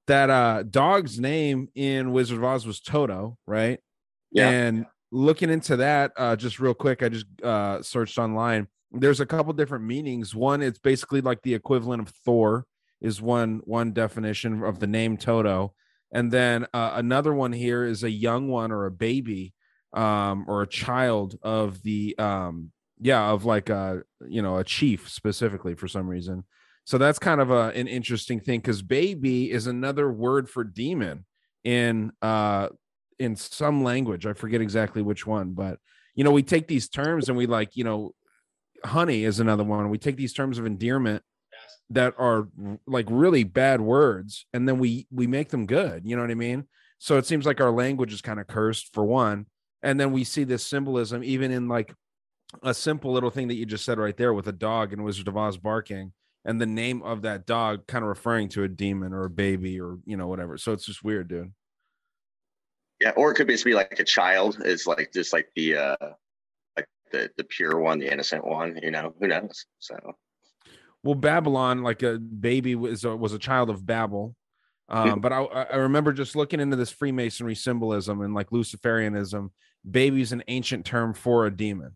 That 0.07 0.29
uh, 0.31 0.63
dog's 0.63 1.19
name 1.19 1.69
in 1.75 2.11
Wizard 2.11 2.39
of 2.39 2.43
Oz 2.43 2.65
was 2.65 2.79
Toto, 2.79 3.37
right? 3.45 3.79
Yeah. 4.31 4.49
And 4.49 4.85
looking 5.11 5.51
into 5.51 5.77
that, 5.77 6.11
uh, 6.17 6.35
just 6.35 6.59
real 6.59 6.73
quick, 6.73 7.03
I 7.03 7.09
just 7.09 7.27
uh, 7.43 7.81
searched 7.83 8.17
online. 8.17 8.67
There's 8.93 9.19
a 9.19 9.25
couple 9.25 9.53
different 9.53 9.85
meanings. 9.85 10.35
One, 10.35 10.61
it's 10.61 10.79
basically 10.79 11.21
like 11.21 11.41
the 11.41 11.53
equivalent 11.53 12.01
of 12.01 12.09
Thor, 12.23 12.65
is 13.01 13.21
one 13.21 13.61
one 13.65 13.91
definition 13.91 14.63
of 14.63 14.79
the 14.79 14.87
name 14.87 15.17
Toto, 15.17 15.73
and 16.11 16.31
then 16.31 16.65
uh, 16.73 16.91
another 16.95 17.33
one 17.33 17.51
here 17.51 17.83
is 17.83 18.03
a 18.03 18.09
young 18.09 18.47
one 18.47 18.71
or 18.71 18.85
a 18.85 18.91
baby, 18.91 19.53
um, 19.93 20.45
or 20.47 20.61
a 20.61 20.67
child 20.67 21.37
of 21.43 21.81
the 21.83 22.17
um, 22.17 22.71
yeah, 22.99 23.29
of 23.29 23.45
like 23.45 23.69
a 23.69 24.03
you 24.27 24.41
know 24.41 24.57
a 24.57 24.63
chief 24.63 25.09
specifically 25.09 25.75
for 25.75 25.87
some 25.87 26.07
reason. 26.07 26.45
So 26.85 26.97
that's 26.97 27.19
kind 27.19 27.41
of 27.41 27.49
a, 27.49 27.71
an 27.75 27.87
interesting 27.87 28.39
thing 28.39 28.59
because 28.59 28.81
baby 28.81 29.51
is 29.51 29.67
another 29.67 30.11
word 30.11 30.49
for 30.49 30.63
demon 30.63 31.25
in 31.63 32.11
uh 32.21 32.69
in 33.19 33.35
some 33.35 33.83
language. 33.83 34.25
I 34.25 34.33
forget 34.33 34.61
exactly 34.61 35.01
which 35.01 35.25
one, 35.25 35.53
but 35.53 35.79
you 36.15 36.23
know, 36.23 36.31
we 36.31 36.43
take 36.43 36.67
these 36.67 36.89
terms 36.89 37.29
and 37.29 37.37
we 37.37 37.47
like, 37.47 37.75
you 37.75 37.83
know, 37.83 38.13
honey 38.85 39.23
is 39.23 39.39
another 39.39 39.63
one. 39.63 39.89
We 39.89 39.97
take 39.97 40.17
these 40.17 40.33
terms 40.33 40.57
of 40.57 40.65
endearment 40.65 41.23
that 41.89 42.13
are 42.17 42.47
like 42.87 43.05
really 43.09 43.43
bad 43.43 43.81
words 43.81 44.45
and 44.53 44.67
then 44.67 44.79
we 44.79 45.07
we 45.11 45.27
make 45.27 45.49
them 45.49 45.65
good, 45.65 46.03
you 46.05 46.15
know 46.15 46.21
what 46.21 46.31
I 46.31 46.35
mean? 46.35 46.67
So 46.99 47.17
it 47.17 47.25
seems 47.25 47.45
like 47.45 47.59
our 47.59 47.71
language 47.71 48.13
is 48.13 48.21
kind 48.21 48.39
of 48.39 48.47
cursed 48.47 48.93
for 48.93 49.03
one. 49.03 49.47
And 49.81 49.99
then 49.99 50.13
we 50.13 50.23
see 50.23 50.45
this 50.45 50.65
symbolism 50.65 51.23
even 51.23 51.51
in 51.51 51.67
like 51.67 51.93
a 52.63 52.73
simple 52.73 53.11
little 53.11 53.29
thing 53.29 53.49
that 53.49 53.55
you 53.55 53.65
just 53.65 53.83
said 53.83 53.97
right 53.97 54.15
there 54.15 54.33
with 54.33 54.47
a 54.47 54.53
dog 54.53 54.93
and 54.93 55.03
Wizard 55.03 55.27
of 55.27 55.35
Oz 55.35 55.57
barking 55.57 56.13
and 56.45 56.59
the 56.59 56.65
name 56.65 57.01
of 57.03 57.23
that 57.23 57.45
dog 57.45 57.87
kind 57.87 58.03
of 58.03 58.09
referring 58.09 58.49
to 58.49 58.63
a 58.63 58.67
demon 58.67 59.13
or 59.13 59.25
a 59.25 59.29
baby 59.29 59.79
or 59.79 59.97
you 60.05 60.17
know 60.17 60.27
whatever. 60.27 60.57
So 60.57 60.71
it's 60.71 60.85
just 60.85 61.03
weird, 61.03 61.27
dude. 61.27 61.51
Yeah, 63.01 63.11
or 63.17 63.31
it 63.31 63.35
could 63.35 63.47
just 63.47 63.65
be 63.65 63.73
like 63.73 63.99
a 63.99 64.03
child 64.03 64.61
is 64.63 64.87
like 64.87 65.11
just 65.13 65.33
like 65.33 65.49
the 65.55 65.75
uh 65.75 65.95
the 67.13 67.29
the 67.37 67.45
pure 67.45 67.79
one, 67.79 67.99
the 67.99 68.11
innocent 68.11 68.45
one. 68.45 68.77
You 68.83 68.91
know, 68.91 69.13
who 69.19 69.27
knows? 69.27 69.65
So 69.79 69.95
Well, 71.03 71.15
Babylon, 71.15 71.81
like 71.83 72.03
a 72.03 72.17
baby, 72.19 72.75
was 72.75 73.05
a, 73.05 73.15
was 73.15 73.31
a 73.31 73.39
child 73.39 73.69
of 73.69 73.85
Babel. 73.85 74.35
Um, 74.89 75.21
but 75.21 75.31
I, 75.31 75.41
I 75.43 75.75
remember 75.77 76.11
just 76.11 76.35
looking 76.35 76.59
into 76.59 76.75
this 76.75 76.91
Freemasonry 76.91 77.55
symbolism 77.55 78.21
and 78.21 78.33
like 78.33 78.49
Luciferianism. 78.49 79.49
Baby 79.89 80.21
is 80.21 80.33
an 80.33 80.43
ancient 80.49 80.85
term 80.85 81.13
for 81.13 81.45
a 81.45 81.55
demon. 81.55 81.95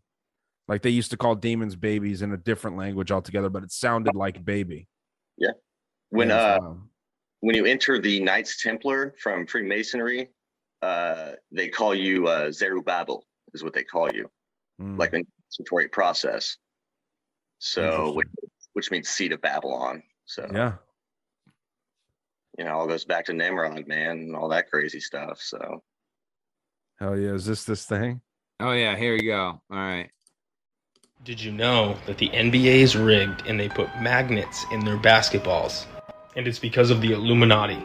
Like 0.68 0.82
they 0.82 0.90
used 0.90 1.12
to 1.12 1.18
call 1.18 1.36
demons 1.36 1.76
babies 1.76 2.22
in 2.22 2.32
a 2.34 2.38
different 2.38 2.78
language 2.78 3.12
altogether, 3.12 3.50
but 3.50 3.64
it 3.64 3.72
sounded 3.72 4.16
like 4.16 4.44
baby. 4.44 4.88
Yeah. 5.38 5.52
When 6.10 6.30
Yeah, 6.30 6.36
uh 6.36 6.60
so- 6.60 6.82
when 7.42 7.56
you 7.56 7.66
enter 7.66 8.00
the 8.02 8.20
Knights 8.20 8.62
Templar 8.64 9.14
from 9.22 9.46
Freemasonry, 9.48 10.30
uh 10.82 11.34
they 11.52 11.68
call 11.70 11.94
you 11.94 12.28
uh 12.28 12.52
Zerubbabel 12.52 13.24
is 13.54 13.64
what 13.64 13.74
they 13.74 13.84
call 13.84 14.12
you, 14.14 14.30
Mm. 14.82 14.98
like 14.98 15.12
the 15.12 15.24
initiatory 15.50 15.88
process. 15.88 16.58
So 17.60 18.14
which, 18.14 18.28
which 18.74 18.92
means 18.92 19.10
seat 19.10 19.32
of 19.32 19.42
Babylon. 19.42 20.04
So 20.26 20.48
yeah, 20.54 20.74
you 22.58 22.66
know, 22.66 22.74
all 22.74 22.88
goes 22.88 23.06
back 23.06 23.26
to 23.26 23.34
Nimrod, 23.34 23.88
man, 23.88 24.12
and 24.12 24.36
all 24.36 24.50
that 24.50 24.70
crazy 24.70 25.00
stuff. 25.00 25.42
So 25.42 25.84
hell 27.00 27.18
yeah. 27.18 27.34
Is 27.34 27.46
this 27.46 27.64
this 27.64 27.86
thing? 27.86 28.22
Oh 28.60 28.72
yeah, 28.72 28.96
here 28.96 29.14
we 29.14 29.24
go. 29.24 29.62
All 29.72 29.78
right. 29.78 30.10
Did 31.24 31.42
you 31.42 31.52
know 31.52 31.98
that 32.06 32.20
the 32.20 32.30
NBA 32.30 32.82
is 32.82 32.96
rigged 32.96 33.48
and 33.48 33.60
they 33.60 33.70
put 33.70 33.90
magnets 34.00 34.66
in 34.72 34.86
their 34.86 34.98
basketballs? 34.98 35.86
And 36.36 36.48
it's 36.48 36.60
because 36.60 36.92
of 36.92 37.02
the 37.02 37.12
Illuminati. 37.14 37.84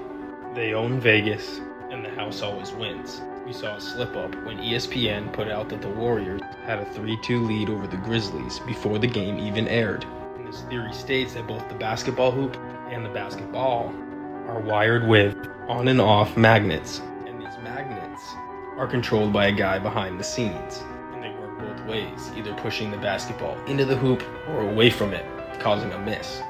They 0.54 0.74
own 0.74 1.00
Vegas, 1.00 1.58
and 1.90 2.04
the 2.04 2.10
house 2.10 2.42
always 2.42 2.72
wins. 2.72 3.22
We 3.44 3.52
saw 3.52 3.74
a 3.74 3.80
slip 3.80 4.14
up 4.16 4.32
when 4.44 4.58
ESPN 4.58 5.32
put 5.32 5.48
out 5.48 5.68
that 5.70 5.82
the 5.82 5.88
Warriors 5.88 6.40
had 6.64 6.78
a 6.78 6.84
3 6.84 7.18
2 7.22 7.44
lead 7.44 7.70
over 7.70 7.88
the 7.88 7.96
Grizzlies 7.96 8.60
before 8.60 9.00
the 9.00 9.06
game 9.08 9.38
even 9.40 9.66
aired. 9.66 10.04
And 10.36 10.46
this 10.46 10.60
theory 10.62 10.92
states 10.92 11.34
that 11.34 11.48
both 11.48 11.68
the 11.68 11.74
basketball 11.74 12.30
hoop 12.30 12.56
and 12.88 13.04
the 13.04 13.08
basketball 13.08 13.92
are 14.46 14.60
wired 14.60 15.08
with 15.08 15.36
on 15.68 15.88
and 15.88 16.00
off 16.00 16.36
magnets, 16.36 17.00
and 17.26 17.40
these 17.40 17.58
magnets 17.64 18.22
are 18.76 18.86
controlled 18.86 19.32
by 19.32 19.46
a 19.46 19.52
guy 19.52 19.80
behind 19.80 20.20
the 20.20 20.24
scenes. 20.24 20.84
And 21.12 21.24
they 21.24 21.30
work 21.30 21.58
both 21.58 21.84
ways, 21.88 22.30
either 22.36 22.54
pushing 22.54 22.92
the 22.92 22.98
basketball 22.98 23.58
into 23.64 23.84
the 23.84 23.96
hoop 23.96 24.22
or 24.50 24.60
away 24.60 24.88
from 24.88 25.12
it, 25.12 25.26
causing 25.58 25.92
a 25.92 25.98
miss. 25.98 26.40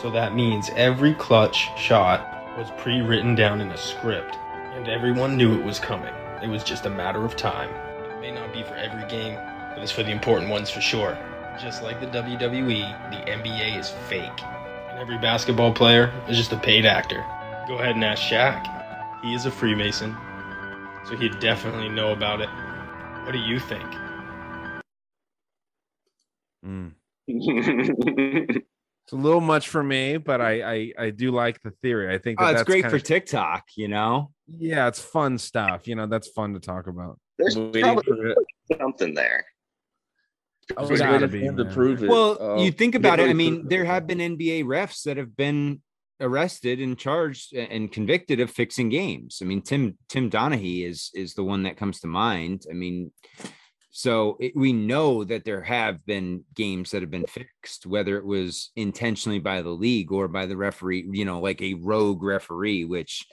So 0.00 0.10
that 0.12 0.34
means 0.34 0.70
every 0.76 1.12
clutch 1.12 1.68
shot 1.78 2.56
was 2.56 2.70
pre 2.78 3.02
written 3.02 3.34
down 3.34 3.60
in 3.60 3.70
a 3.70 3.76
script, 3.76 4.34
and 4.74 4.88
everyone 4.88 5.36
knew 5.36 5.58
it 5.58 5.64
was 5.64 5.78
coming. 5.78 6.14
It 6.42 6.48
was 6.48 6.62
just 6.62 6.86
a 6.86 6.90
matter 6.90 7.24
of 7.24 7.36
time. 7.36 7.70
It 8.12 8.20
may 8.20 8.30
not 8.30 8.52
be 8.52 8.62
for 8.62 8.74
every 8.74 9.06
game, 9.08 9.34
but 9.74 9.82
it's 9.82 9.90
for 9.92 10.02
the 10.02 10.10
important 10.10 10.50
ones 10.50 10.70
for 10.70 10.80
sure. 10.80 11.18
Just 11.60 11.82
like 11.82 12.00
the 12.00 12.06
WWE, 12.06 13.10
the 13.10 13.30
NBA 13.30 13.78
is 13.78 13.90
fake. 14.08 14.42
And 14.90 14.98
every 14.98 15.18
basketball 15.18 15.72
player 15.72 16.12
is 16.28 16.36
just 16.36 16.52
a 16.52 16.56
paid 16.58 16.86
actor. 16.86 17.24
Go 17.66 17.74
ahead 17.78 17.96
and 17.96 18.04
ask 18.04 18.22
Shaq. 18.22 18.62
He 19.24 19.34
is 19.34 19.46
a 19.46 19.50
Freemason, 19.50 20.16
so 21.08 21.16
he'd 21.16 21.38
definitely 21.40 21.88
know 21.88 22.12
about 22.12 22.40
it. 22.40 22.48
What 23.24 23.32
do 23.32 23.38
you 23.38 23.58
think? 23.58 23.84
Mm. 26.64 26.92
It's 29.04 29.14
a 29.14 29.16
little 29.16 29.40
much 29.40 29.68
for 29.70 29.82
me, 29.82 30.18
but 30.18 30.42
I 30.42 30.60
I, 30.60 30.92
I 31.06 31.10
do 31.10 31.30
like 31.30 31.62
the 31.62 31.70
theory. 31.70 32.14
I 32.14 32.18
think 32.18 32.38
that 32.38 32.44
Oh, 32.44 32.48
it's 32.50 32.58
that's 32.60 32.66
great 32.66 32.82
kinda- 32.82 32.98
for 32.98 33.02
TikTok, 33.02 33.64
you 33.74 33.88
know. 33.88 34.32
Yeah, 34.56 34.88
it's 34.88 35.00
fun 35.00 35.38
stuff. 35.38 35.86
You 35.86 35.94
know, 35.94 36.06
that's 36.06 36.28
fun 36.28 36.54
to 36.54 36.60
talk 36.60 36.86
about. 36.86 37.18
There's 37.38 37.54
probably 37.54 38.34
something 38.78 39.14
there. 39.14 39.46
I 40.76 40.82
was 40.82 40.90
It's 40.90 41.00
gotta 41.00 41.28
be, 41.28 41.38
for 41.38 41.44
him 41.44 41.56
to 41.56 41.64
prove 41.66 42.02
it. 42.02 42.10
Well, 42.10 42.40
Uh, 42.40 42.62
you 42.62 42.70
think 42.72 42.94
about 42.94 43.20
it. 43.20 43.30
I 43.30 43.32
mean, 43.32 43.68
there 43.68 43.84
have 43.84 44.06
been 44.06 44.18
NBA 44.18 44.64
refs 44.64 45.02
that 45.04 45.16
have 45.16 45.36
been 45.36 45.80
arrested 46.20 46.80
and 46.80 46.98
charged 46.98 47.54
and 47.54 47.92
convicted 47.92 48.40
of 48.40 48.50
fixing 48.50 48.88
games. 48.88 49.38
I 49.40 49.44
mean, 49.44 49.62
Tim 49.62 49.96
Tim 50.08 50.30
Donaghy 50.30 50.86
is 50.86 51.10
is 51.14 51.34
the 51.34 51.44
one 51.44 51.62
that 51.62 51.76
comes 51.76 52.00
to 52.00 52.06
mind. 52.06 52.64
I 52.70 52.74
mean, 52.74 53.12
so 53.90 54.36
it, 54.40 54.54
we 54.54 54.72
know 54.72 55.24
that 55.24 55.44
there 55.44 55.62
have 55.62 56.04
been 56.04 56.44
games 56.54 56.90
that 56.90 57.02
have 57.02 57.10
been 57.10 57.26
fixed, 57.26 57.86
whether 57.86 58.18
it 58.18 58.24
was 58.24 58.70
intentionally 58.76 59.38
by 59.38 59.62
the 59.62 59.70
league 59.70 60.12
or 60.12 60.28
by 60.28 60.46
the 60.46 60.56
referee. 60.56 61.08
You 61.10 61.24
know, 61.24 61.40
like 61.40 61.62
a 61.62 61.74
rogue 61.74 62.22
referee, 62.22 62.84
which 62.84 63.26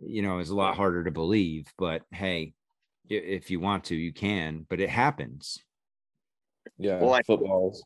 you 0.00 0.22
know 0.22 0.38
is 0.38 0.50
a 0.50 0.56
lot 0.56 0.76
harder 0.76 1.04
to 1.04 1.10
believe. 1.10 1.66
But 1.78 2.02
hey, 2.12 2.54
if 3.08 3.50
you 3.50 3.60
want 3.60 3.84
to, 3.84 3.94
you 3.96 4.12
can. 4.12 4.66
But 4.68 4.80
it 4.80 4.90
happens. 4.90 5.58
yeah, 6.78 7.00
Well, 7.00 7.14
I- 7.14 7.22
footballs. 7.22 7.82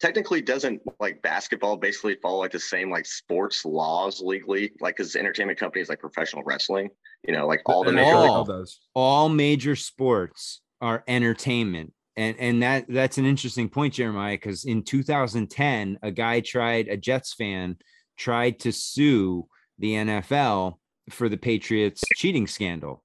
Technically, 0.00 0.40
doesn't 0.42 0.82
like 0.98 1.22
basketball 1.22 1.76
basically 1.76 2.16
follow 2.16 2.38
like 2.40 2.50
the 2.50 2.58
same 2.58 2.90
like 2.90 3.06
sports 3.06 3.64
laws 3.64 4.20
legally? 4.20 4.72
Like, 4.80 4.96
because 4.96 5.14
entertainment 5.14 5.60
companies 5.60 5.88
like 5.88 6.00
professional 6.00 6.42
wrestling, 6.42 6.88
you 7.24 7.32
know, 7.32 7.46
like 7.46 7.60
all 7.66 7.84
the 7.84 7.90
The 7.92 7.96
major 7.98 8.10
all- 8.16 8.38
league- 8.40 8.48
does. 8.48 8.80
all 8.94 9.28
major 9.28 9.76
sports 9.76 10.60
are 10.80 11.04
entertainment 11.06 11.92
and 12.16 12.36
and 12.40 12.60
that 12.64 12.84
that's 12.88 13.16
an 13.16 13.24
interesting 13.24 13.68
point 13.68 13.94
jeremiah 13.94 14.34
because 14.34 14.64
in 14.64 14.82
2010 14.82 15.96
a 16.02 16.10
guy 16.10 16.40
tried 16.40 16.88
a 16.88 16.96
jets 16.96 17.32
fan 17.34 17.76
tried 18.18 18.58
to 18.58 18.72
sue 18.72 19.46
the 19.78 19.92
nfl 19.94 20.78
for 21.10 21.28
the 21.28 21.36
patriots 21.36 22.02
cheating 22.16 22.46
scandal 22.46 23.02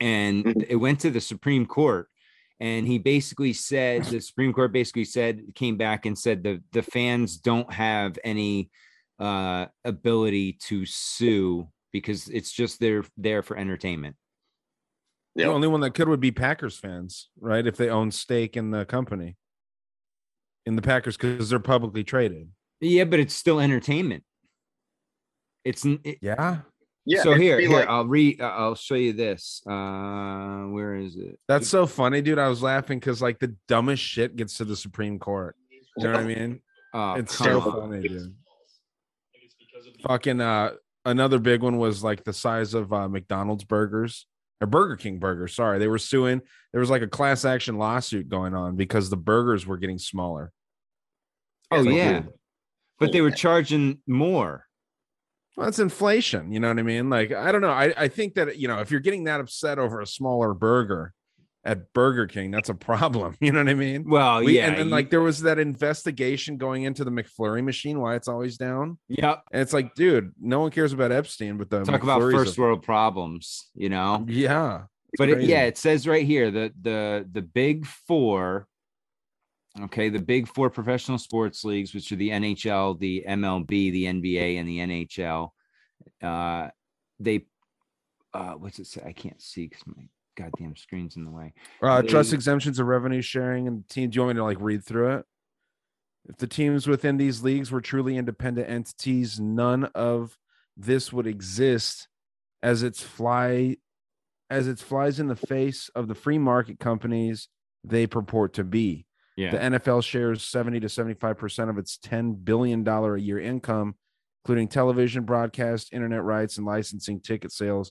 and 0.00 0.44
Mhm. 0.44 0.66
it 0.68 0.76
went 0.76 1.00
to 1.00 1.10
the 1.10 1.20
supreme 1.20 1.66
court 1.66 2.08
and 2.60 2.86
he 2.86 2.98
basically 2.98 3.52
said 3.52 4.04
the 4.04 4.20
supreme 4.20 4.52
court 4.52 4.72
basically 4.72 5.04
said 5.04 5.42
came 5.54 5.76
back 5.76 6.06
and 6.06 6.18
said 6.18 6.42
the 6.42 6.62
the 6.72 6.82
fans 6.82 7.36
don't 7.36 7.72
have 7.72 8.18
any 8.24 8.70
uh 9.18 9.66
ability 9.84 10.54
to 10.54 10.84
sue 10.84 11.68
because 11.92 12.28
it's 12.28 12.50
just 12.52 12.80
they're 12.80 13.04
there 13.16 13.42
for 13.42 13.56
entertainment 13.56 14.16
Yep. 15.36 15.46
The 15.48 15.52
only 15.52 15.66
one 15.66 15.80
that 15.80 15.94
could 15.94 16.08
would 16.08 16.20
be 16.20 16.30
Packers 16.30 16.78
fans, 16.78 17.28
right? 17.40 17.66
If 17.66 17.76
they 17.76 17.88
own 17.90 18.12
stake 18.12 18.56
in 18.56 18.70
the 18.70 18.84
company, 18.84 19.36
in 20.64 20.76
the 20.76 20.82
Packers, 20.82 21.16
because 21.16 21.50
they're 21.50 21.58
publicly 21.58 22.04
traded. 22.04 22.50
Yeah, 22.80 23.02
but 23.02 23.18
it's 23.18 23.34
still 23.34 23.58
entertainment. 23.58 24.22
It's 25.64 25.84
it, 25.84 26.18
Yeah, 26.20 26.58
Yeah. 27.06 27.22
so 27.22 27.34
here, 27.34 27.58
here 27.60 27.70
like- 27.70 27.88
I'll 27.88 28.06
read. 28.06 28.40
uh, 28.40 28.44
I'll 28.44 28.74
show 28.74 28.94
you 28.96 29.12
this. 29.12 29.62
Uh, 29.66 30.64
where 30.68 30.94
is 30.96 31.16
it? 31.16 31.38
that's 31.48 31.68
so 31.68 31.86
funny, 31.86 32.20
dude. 32.22 32.38
I 32.38 32.48
was 32.48 32.62
laughing 32.62 32.98
because 32.98 33.22
like 33.22 33.38
the 33.38 33.54
dumbest 33.68 34.02
shit 34.02 34.36
gets 34.36 34.58
to 34.58 34.64
the 34.64 34.76
Supreme 34.76 35.18
Court. 35.18 35.56
You 35.96 36.04
know 36.04 36.12
what 36.12 36.20
I 36.20 36.24
mean? 36.24 36.60
Oh, 36.96 37.14
It's 37.14 37.36
so 37.36 37.60
on. 37.60 37.90
funny, 37.90 38.06
dude. 38.08 38.32
Fucking 40.06 40.40
uh, 40.40 40.74
another 41.04 41.40
big 41.40 41.60
one 41.62 41.76
was 41.78 42.04
like 42.04 42.22
the 42.22 42.32
size 42.32 42.72
of 42.74 42.92
uh, 42.92 43.08
McDonald's 43.08 43.64
burgers 43.64 44.26
or 44.60 44.66
Burger 44.68 44.94
King 44.96 45.18
burgers. 45.18 45.54
Sorry, 45.56 45.80
they 45.80 45.88
were 45.88 45.98
suing. 45.98 46.40
There 46.72 46.80
was 46.80 46.90
like 46.90 47.02
a 47.02 47.08
class 47.08 47.44
action 47.44 47.78
lawsuit 47.78 48.28
going 48.28 48.54
on 48.54 48.76
because 48.76 49.10
the 49.10 49.16
burgers 49.16 49.66
were 49.66 49.76
getting 49.76 49.98
smaller. 49.98 50.52
Oh 51.72 51.78
It's 51.78 51.86
like, 51.86 51.96
yeah, 51.96 52.20
dude, 52.20 52.32
but 53.00 53.10
they 53.12 53.20
were 53.22 53.32
charging 53.32 53.98
more. 54.06 54.66
Well, 55.56 55.66
that's 55.66 55.78
inflation. 55.78 56.52
You 56.52 56.60
know 56.60 56.68
what 56.68 56.78
I 56.78 56.82
mean? 56.82 57.08
Like, 57.10 57.32
I 57.32 57.52
don't 57.52 57.60
know. 57.60 57.70
I, 57.70 57.94
I 57.96 58.08
think 58.08 58.34
that, 58.34 58.56
you 58.58 58.66
know, 58.68 58.80
if 58.80 58.90
you're 58.90 59.00
getting 59.00 59.24
that 59.24 59.40
upset 59.40 59.78
over 59.78 60.00
a 60.00 60.06
smaller 60.06 60.52
burger 60.54 61.12
at 61.64 61.92
Burger 61.92 62.26
King, 62.26 62.50
that's 62.50 62.68
a 62.68 62.74
problem. 62.74 63.36
You 63.40 63.52
know 63.52 63.60
what 63.60 63.68
I 63.68 63.74
mean? 63.74 64.04
Well, 64.08 64.44
We- 64.44 64.56
yeah, 64.56 64.66
and 64.66 64.76
then 64.76 64.90
like 64.90 65.10
there 65.10 65.20
was 65.20 65.42
that 65.42 65.58
investigation 65.58 66.56
going 66.56 66.82
into 66.82 67.04
the 67.04 67.10
McFlurry 67.10 67.62
machine, 67.64 68.00
why 68.00 68.16
it's 68.16 68.28
always 68.28 68.56
down. 68.56 68.98
yep. 69.08 69.42
And 69.52 69.62
it's 69.62 69.72
like, 69.72 69.94
dude, 69.94 70.32
no 70.40 70.60
one 70.60 70.70
cares 70.72 70.92
about 70.92 71.12
Epstein, 71.12 71.56
but 71.56 71.70
the 71.70 71.84
Talk 71.84 72.02
about 72.02 72.20
first 72.20 72.58
world 72.58 72.82
problems, 72.82 73.70
you 73.74 73.88
know. 73.88 74.24
yeah. 74.28 74.82
But 75.16 75.28
it, 75.28 75.42
yeah, 75.42 75.62
it 75.66 75.78
says 75.78 76.08
right 76.08 76.26
here 76.26 76.50
the 76.50 76.72
the 76.82 77.28
the 77.30 77.42
big 77.42 77.86
four. 77.86 78.66
Okay, 79.82 80.08
the 80.08 80.20
big 80.20 80.46
four 80.46 80.70
professional 80.70 81.18
sports 81.18 81.64
leagues, 81.64 81.94
which 81.94 82.12
are 82.12 82.16
the 82.16 82.30
NHL, 82.30 82.98
the 82.98 83.24
MLB, 83.28 83.68
the 83.68 84.04
NBA, 84.04 84.60
and 84.60 84.68
the 84.68 84.78
NHL. 84.78 85.50
Uh, 86.22 86.68
they, 87.18 87.46
uh, 88.32 88.52
what's 88.52 88.78
it 88.78 88.86
say? 88.86 89.02
I 89.04 89.12
can't 89.12 89.42
see 89.42 89.66
because 89.66 89.84
my 89.86 90.08
goddamn 90.36 90.76
screen's 90.76 91.16
in 91.16 91.24
the 91.24 91.30
way. 91.30 91.54
Uh, 91.82 92.02
trust 92.02 92.32
exemptions 92.32 92.78
of 92.78 92.86
revenue 92.86 93.22
sharing 93.22 93.66
and 93.66 93.88
team. 93.88 94.10
Do 94.10 94.16
you 94.16 94.22
want 94.22 94.36
me 94.36 94.40
to 94.40 94.44
like 94.44 94.60
read 94.60 94.84
through 94.84 95.16
it? 95.16 95.24
If 96.28 96.36
the 96.38 96.46
teams 96.46 96.86
within 96.86 97.16
these 97.16 97.42
leagues 97.42 97.70
were 97.70 97.80
truly 97.80 98.16
independent 98.16 98.70
entities, 98.70 99.40
none 99.40 99.84
of 99.94 100.38
this 100.76 101.12
would 101.12 101.26
exist 101.26 102.08
as 102.62 102.82
it's 102.82 103.02
fly 103.02 103.76
as 104.50 104.68
it 104.68 104.78
flies 104.78 105.18
in 105.18 105.28
the 105.28 105.36
face 105.36 105.90
of 105.94 106.06
the 106.06 106.14
free 106.14 106.38
market 106.38 106.78
companies 106.78 107.48
they 107.82 108.06
purport 108.06 108.54
to 108.54 108.64
be. 108.64 109.06
Yeah. 109.36 109.50
The 109.50 109.78
NFL 109.78 110.04
shares 110.04 110.42
70 110.44 110.80
to 110.80 110.86
75% 110.86 111.68
of 111.68 111.78
its 111.78 111.98
$10 111.98 112.44
billion 112.44 112.86
a 112.86 113.16
year 113.16 113.40
income, 113.40 113.96
including 114.44 114.68
television, 114.68 115.24
broadcast, 115.24 115.92
internet 115.92 116.22
rights, 116.22 116.56
and 116.56 116.66
licensing 116.66 117.20
ticket 117.20 117.50
sales, 117.50 117.90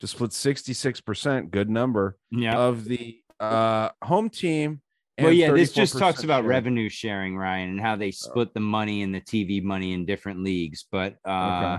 to 0.00 0.06
split 0.06 0.30
66%, 0.30 1.50
good 1.50 1.70
number, 1.70 2.18
yeah. 2.30 2.58
of 2.58 2.84
the 2.84 3.18
uh, 3.40 3.90
home 4.02 4.28
team. 4.28 4.82
well, 5.18 5.32
yeah, 5.32 5.52
this 5.52 5.72
just 5.72 5.98
talks 5.98 6.24
about 6.24 6.42
share. 6.42 6.48
revenue 6.48 6.88
sharing, 6.88 7.36
Ryan, 7.36 7.70
and 7.70 7.80
how 7.80 7.96
they 7.96 8.10
split 8.10 8.52
the 8.52 8.60
money 8.60 9.02
and 9.02 9.14
the 9.14 9.20
TV 9.20 9.62
money 9.62 9.92
in 9.92 10.04
different 10.04 10.42
leagues. 10.42 10.84
But 10.90 11.16
uh, 11.24 11.78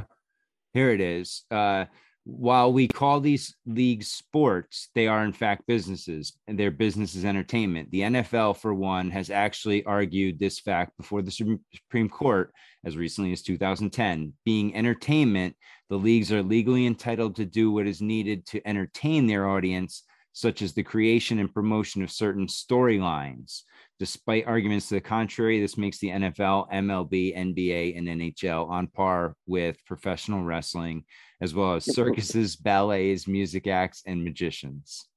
here 0.73 0.89
it 0.89 1.01
is. 1.01 1.43
Uh, 1.51 1.85
while 2.25 2.71
we 2.71 2.87
call 2.87 3.19
these 3.19 3.55
leagues 3.65 4.07
sports, 4.09 4.89
they 4.95 5.07
are 5.07 5.25
in 5.25 5.33
fact 5.33 5.67
businesses, 5.67 6.37
and 6.47 6.57
their 6.57 6.71
business 6.71 7.15
is 7.15 7.25
entertainment. 7.25 7.91
The 7.91 8.01
NFL, 8.01 8.57
for 8.57 8.73
one, 8.73 9.11
has 9.11 9.29
actually 9.29 9.83
argued 9.83 10.39
this 10.39 10.59
fact 10.59 10.95
before 10.97 11.21
the 11.21 11.31
Supreme 11.31 12.09
Court 12.09 12.53
as 12.85 12.95
recently 12.95 13.33
as 13.33 13.41
2010. 13.41 14.33
Being 14.45 14.73
entertainment, 14.73 15.55
the 15.89 15.97
leagues 15.97 16.31
are 16.31 16.41
legally 16.41 16.85
entitled 16.85 17.35
to 17.35 17.45
do 17.45 17.71
what 17.71 17.87
is 17.87 18.01
needed 18.01 18.45
to 18.47 18.65
entertain 18.65 19.27
their 19.27 19.49
audience, 19.49 20.03
such 20.31 20.61
as 20.61 20.73
the 20.73 20.83
creation 20.83 21.39
and 21.39 21.53
promotion 21.53 22.01
of 22.03 22.11
certain 22.11 22.47
storylines. 22.47 23.63
Despite 23.99 24.47
arguments 24.47 24.87
to 24.87 24.95
the 24.95 25.01
contrary, 25.01 25.61
this 25.61 25.77
makes 25.77 25.99
the 25.99 26.09
NFL, 26.09 26.71
MLB, 26.71 27.37
NBA, 27.37 27.97
and 27.97 28.07
NHL 28.07 28.67
on 28.69 28.87
par 28.87 29.35
with 29.45 29.77
professional 29.85 30.43
wrestling, 30.43 31.03
as 31.43 31.53
well 31.53 31.75
as 31.75 31.83
circuses, 31.93 32.55
ballets, 32.55 33.27
music 33.27 33.67
acts, 33.67 34.01
and 34.07 34.23
magicians. 34.23 35.07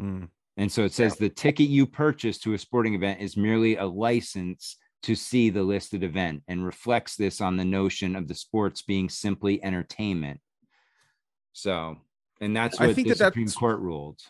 Mm. 0.00 0.28
And 0.56 0.72
so 0.72 0.84
it 0.84 0.92
says 0.92 1.16
the 1.16 1.28
ticket 1.28 1.68
you 1.68 1.86
purchase 1.86 2.38
to 2.38 2.54
a 2.54 2.58
sporting 2.58 2.94
event 2.94 3.20
is 3.20 3.36
merely 3.36 3.76
a 3.76 3.84
license 3.84 4.78
to 5.02 5.14
see 5.14 5.50
the 5.50 5.62
listed 5.62 6.02
event 6.02 6.42
and 6.48 6.64
reflects 6.64 7.16
this 7.16 7.40
on 7.42 7.56
the 7.58 7.64
notion 7.66 8.16
of 8.16 8.28
the 8.28 8.34
sports 8.34 8.80
being 8.80 9.10
simply 9.10 9.62
entertainment. 9.62 10.40
So, 11.52 11.96
and 12.40 12.56
that's 12.56 12.80
what 12.80 12.88
I 12.88 12.94
think 12.94 13.08
the 13.08 13.14
that 13.14 13.26
Supreme 13.32 13.46
that's- 13.46 13.58
Court 13.58 13.78
ruled. 13.80 14.20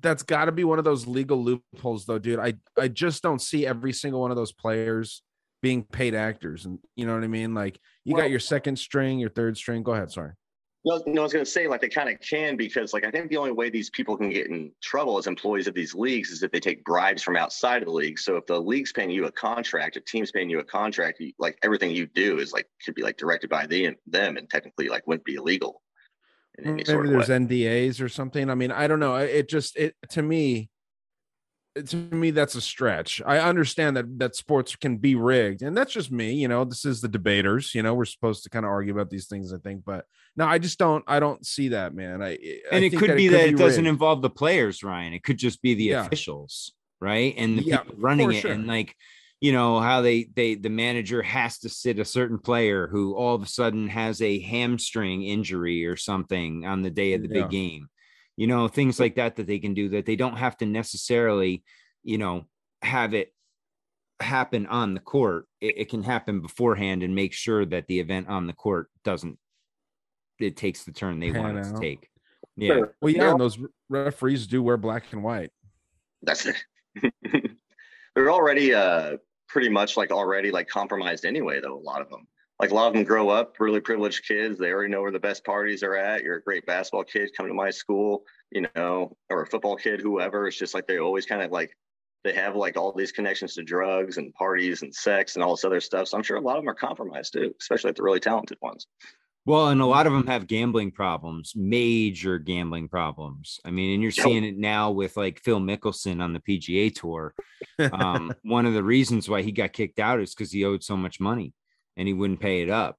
That's 0.00 0.22
got 0.22 0.44
to 0.44 0.52
be 0.52 0.62
one 0.62 0.78
of 0.78 0.84
those 0.84 1.08
legal 1.08 1.42
loopholes, 1.42 2.06
though, 2.06 2.20
dude. 2.20 2.38
I 2.38 2.54
I 2.78 2.86
just 2.86 3.20
don't 3.20 3.42
see 3.42 3.66
every 3.66 3.92
single 3.92 4.20
one 4.20 4.30
of 4.30 4.36
those 4.36 4.52
players 4.52 5.22
being 5.60 5.82
paid 5.82 6.14
actors, 6.14 6.66
and 6.66 6.78
you 6.94 7.04
know 7.04 7.14
what 7.14 7.24
I 7.24 7.28
mean. 7.28 7.52
Like 7.52 7.80
you 8.04 8.14
Well- 8.14 8.22
got 8.22 8.30
your 8.30 8.38
second 8.38 8.76
string, 8.78 9.18
your 9.18 9.30
third 9.30 9.56
string. 9.56 9.82
Go 9.82 9.92
ahead, 9.92 10.12
sorry. 10.12 10.34
No, 10.84 11.00
no, 11.06 11.22
I 11.22 11.24
was 11.24 11.32
going 11.32 11.44
to 11.44 11.50
say 11.50 11.68
like 11.68 11.80
they 11.80 11.88
kind 11.88 12.08
of 12.08 12.18
can 12.20 12.56
because 12.56 12.92
like 12.92 13.04
I 13.04 13.10
think 13.10 13.30
the 13.30 13.36
only 13.36 13.52
way 13.52 13.70
these 13.70 13.88
people 13.90 14.16
can 14.16 14.30
get 14.30 14.48
in 14.48 14.72
trouble 14.82 15.16
as 15.16 15.28
employees 15.28 15.68
of 15.68 15.74
these 15.74 15.94
leagues 15.94 16.30
is 16.30 16.42
if 16.42 16.50
they 16.50 16.58
take 16.58 16.84
bribes 16.84 17.22
from 17.22 17.36
outside 17.36 17.82
of 17.82 17.86
the 17.86 17.94
league. 17.94 18.18
So 18.18 18.36
if 18.36 18.46
the 18.46 18.60
league's 18.60 18.92
paying 18.92 19.10
you 19.10 19.26
a 19.26 19.32
contract, 19.32 19.96
a 19.96 20.00
team's 20.00 20.32
paying 20.32 20.50
you 20.50 20.58
a 20.58 20.64
contract, 20.64 21.20
you, 21.20 21.32
like 21.38 21.56
everything 21.62 21.92
you 21.92 22.06
do 22.06 22.40
is 22.40 22.52
like 22.52 22.66
could 22.84 22.96
be 22.96 23.02
like 23.02 23.16
directed 23.16 23.48
by 23.48 23.66
the, 23.66 23.94
them 24.08 24.36
and 24.36 24.50
technically 24.50 24.88
like 24.88 25.06
wouldn't 25.06 25.24
be 25.24 25.36
illegal. 25.36 25.82
Maybe 26.58 26.84
sort 26.84 27.06
of 27.06 27.12
there's 27.12 27.28
way. 27.28 27.38
NDAs 27.38 28.00
or 28.00 28.08
something. 28.08 28.50
I 28.50 28.54
mean, 28.54 28.72
I 28.72 28.86
don't 28.86 29.00
know. 29.00 29.16
It 29.16 29.30
it 29.30 29.48
just 29.48 29.76
it 29.76 29.94
to 30.10 30.22
me, 30.22 30.68
to 31.86 31.96
me 31.96 32.30
that's 32.30 32.54
a 32.54 32.60
stretch. 32.60 33.22
I 33.24 33.38
understand 33.38 33.96
that 33.96 34.18
that 34.18 34.36
sports 34.36 34.76
can 34.76 34.98
be 34.98 35.14
rigged, 35.14 35.62
and 35.62 35.76
that's 35.76 35.92
just 35.92 36.12
me. 36.12 36.34
You 36.34 36.48
know, 36.48 36.64
this 36.64 36.84
is 36.84 37.00
the 37.00 37.08
debaters. 37.08 37.74
You 37.74 37.82
know, 37.82 37.94
we're 37.94 38.04
supposed 38.04 38.42
to 38.44 38.50
kind 38.50 38.66
of 38.66 38.70
argue 38.70 38.92
about 38.92 39.10
these 39.10 39.28
things. 39.28 39.52
I 39.52 39.58
think, 39.58 39.84
but 39.84 40.04
no, 40.36 40.46
I 40.46 40.58
just 40.58 40.78
don't. 40.78 41.04
I 41.06 41.20
don't 41.20 41.44
see 41.46 41.68
that, 41.68 41.94
man. 41.94 42.22
I 42.22 42.34
eh, 42.34 42.56
I 42.70 42.76
and 42.76 42.84
it 42.84 42.96
could 42.96 43.16
be 43.16 43.28
that 43.28 43.48
it 43.48 43.56
doesn't 43.58 43.84
rigged. 43.84 43.92
involve 43.92 44.22
the 44.22 44.30
players, 44.30 44.82
Ryan. 44.82 45.12
It 45.12 45.22
could 45.22 45.38
just 45.38 45.60
be 45.62 45.74
the 45.74 45.90
Yeah. 45.90 46.06
officials, 46.06 46.72
right? 47.00 47.34
And 47.36 47.58
the 47.58 47.62
Yeah, 47.64 47.78
people 47.78 47.96
running 47.98 48.32
it, 48.32 48.42
sure. 48.42 48.52
and 48.52 48.66
like 48.66 48.96
you 49.40 49.52
know 49.52 49.80
how 49.80 50.00
they 50.00 50.24
they 50.34 50.54
the 50.54 50.70
manager 50.70 51.20
has 51.22 51.58
to 51.60 51.68
sit 51.68 51.98
a 51.98 52.04
certain 52.04 52.38
player 52.38 52.86
who 52.88 53.14
all 53.14 53.34
of 53.34 53.42
a 53.42 53.46
sudden 53.46 53.88
has 53.88 54.22
a 54.22 54.38
hamstring 54.40 55.22
injury 55.24 55.84
or 55.84 55.96
something 55.96 56.64
on 56.64 56.82
the 56.82 56.90
day 56.90 57.12
of 57.14 57.22
the 57.22 57.28
Yeah. 57.28 57.42
big 57.42 57.50
game. 57.50 57.88
You 58.36 58.46
know 58.46 58.68
things 58.68 58.98
like 58.98 59.16
that 59.16 59.36
that 59.36 59.46
they 59.46 59.58
can 59.58 59.74
do 59.74 59.90
that 59.90 60.06
they 60.06 60.16
don't 60.16 60.38
have 60.38 60.56
to 60.58 60.66
necessarily, 60.66 61.62
you 62.02 62.16
know, 62.18 62.46
have 62.80 63.12
it 63.14 63.34
happen 64.20 64.66
on 64.66 64.94
the 64.94 65.00
court. 65.00 65.46
It, 65.60 65.78
it 65.78 65.88
can 65.90 66.02
happen 66.02 66.40
beforehand 66.40 67.02
and 67.02 67.14
make 67.14 67.34
sure 67.34 67.66
that 67.66 67.86
the 67.88 68.00
event 68.00 68.28
on 68.28 68.46
the 68.46 68.52
court 68.54 68.88
doesn't. 69.04 69.38
It 70.42 70.56
takes 70.56 70.84
the 70.84 70.92
turn 70.92 71.20
they 71.20 71.32
Pan 71.32 71.42
want 71.42 71.58
it 71.58 71.64
to 71.64 71.80
take. 71.80 72.10
Yeah. 72.56 72.74
Sure. 72.74 72.94
Well, 73.00 73.12
yeah, 73.12 73.20
They're 73.20 73.30
and 73.30 73.40
those 73.40 73.58
referees 73.88 74.46
do 74.46 74.62
wear 74.62 74.76
black 74.76 75.12
and 75.12 75.22
white. 75.22 75.50
That's 76.22 76.46
it. 76.46 76.56
They're 78.14 78.30
already 78.30 78.74
uh 78.74 79.16
pretty 79.48 79.68
much 79.68 79.96
like 79.96 80.10
already 80.10 80.50
like 80.50 80.68
compromised 80.68 81.24
anyway, 81.24 81.60
though. 81.60 81.76
A 81.76 81.80
lot 81.80 82.02
of 82.02 82.10
them, 82.10 82.26
like 82.60 82.70
a 82.70 82.74
lot 82.74 82.88
of 82.88 82.94
them, 82.94 83.04
grow 83.04 83.28
up 83.28 83.56
really 83.58 83.80
privileged 83.80 84.26
kids. 84.26 84.58
They 84.58 84.70
already 84.70 84.90
know 84.90 85.02
where 85.02 85.10
the 85.10 85.20
best 85.20 85.44
parties 85.44 85.82
are 85.82 85.96
at. 85.96 86.22
You're 86.22 86.36
a 86.36 86.42
great 86.42 86.66
basketball 86.66 87.04
kid, 87.04 87.30
come 87.36 87.48
to 87.48 87.54
my 87.54 87.70
school, 87.70 88.24
you 88.50 88.66
know, 88.74 89.16
or 89.30 89.42
a 89.42 89.46
football 89.46 89.76
kid, 89.76 90.00
whoever. 90.00 90.46
It's 90.46 90.58
just 90.58 90.74
like 90.74 90.86
they 90.86 90.98
always 90.98 91.26
kind 91.26 91.42
of 91.42 91.50
like 91.50 91.76
they 92.24 92.32
have 92.34 92.54
like 92.54 92.76
all 92.76 92.92
these 92.92 93.12
connections 93.12 93.54
to 93.54 93.62
drugs 93.62 94.16
and 94.16 94.32
parties 94.34 94.82
and 94.82 94.94
sex 94.94 95.34
and 95.34 95.42
all 95.42 95.56
this 95.56 95.64
other 95.64 95.80
stuff. 95.80 96.08
So 96.08 96.16
I'm 96.16 96.22
sure 96.22 96.36
a 96.36 96.40
lot 96.40 96.56
of 96.56 96.62
them 96.62 96.70
are 96.70 96.74
compromised 96.74 97.32
too, 97.32 97.54
especially 97.60 97.88
like 97.88 97.96
the 97.96 98.04
really 98.04 98.20
talented 98.20 98.58
ones. 98.62 98.86
Well, 99.44 99.68
and 99.68 99.80
a 99.80 99.86
lot 99.86 100.06
of 100.06 100.12
them 100.12 100.28
have 100.28 100.46
gambling 100.46 100.92
problems, 100.92 101.54
major 101.56 102.38
gambling 102.38 102.88
problems. 102.88 103.58
I 103.64 103.72
mean, 103.72 103.94
and 103.94 104.02
you're 104.02 104.12
seeing 104.12 104.44
it 104.44 104.56
now 104.56 104.92
with 104.92 105.16
like 105.16 105.40
Phil 105.40 105.58
Mickelson 105.58 106.22
on 106.22 106.32
the 106.32 106.38
PGA 106.38 106.94
Tour. 106.94 107.34
Um, 107.78 108.32
one 108.44 108.66
of 108.66 108.74
the 108.74 108.84
reasons 108.84 109.28
why 109.28 109.42
he 109.42 109.50
got 109.50 109.72
kicked 109.72 109.98
out 109.98 110.20
is 110.20 110.32
because 110.32 110.52
he 110.52 110.64
owed 110.64 110.84
so 110.84 110.96
much 110.96 111.18
money 111.18 111.54
and 111.96 112.06
he 112.06 112.14
wouldn't 112.14 112.40
pay 112.40 112.62
it 112.62 112.70
up. 112.70 112.98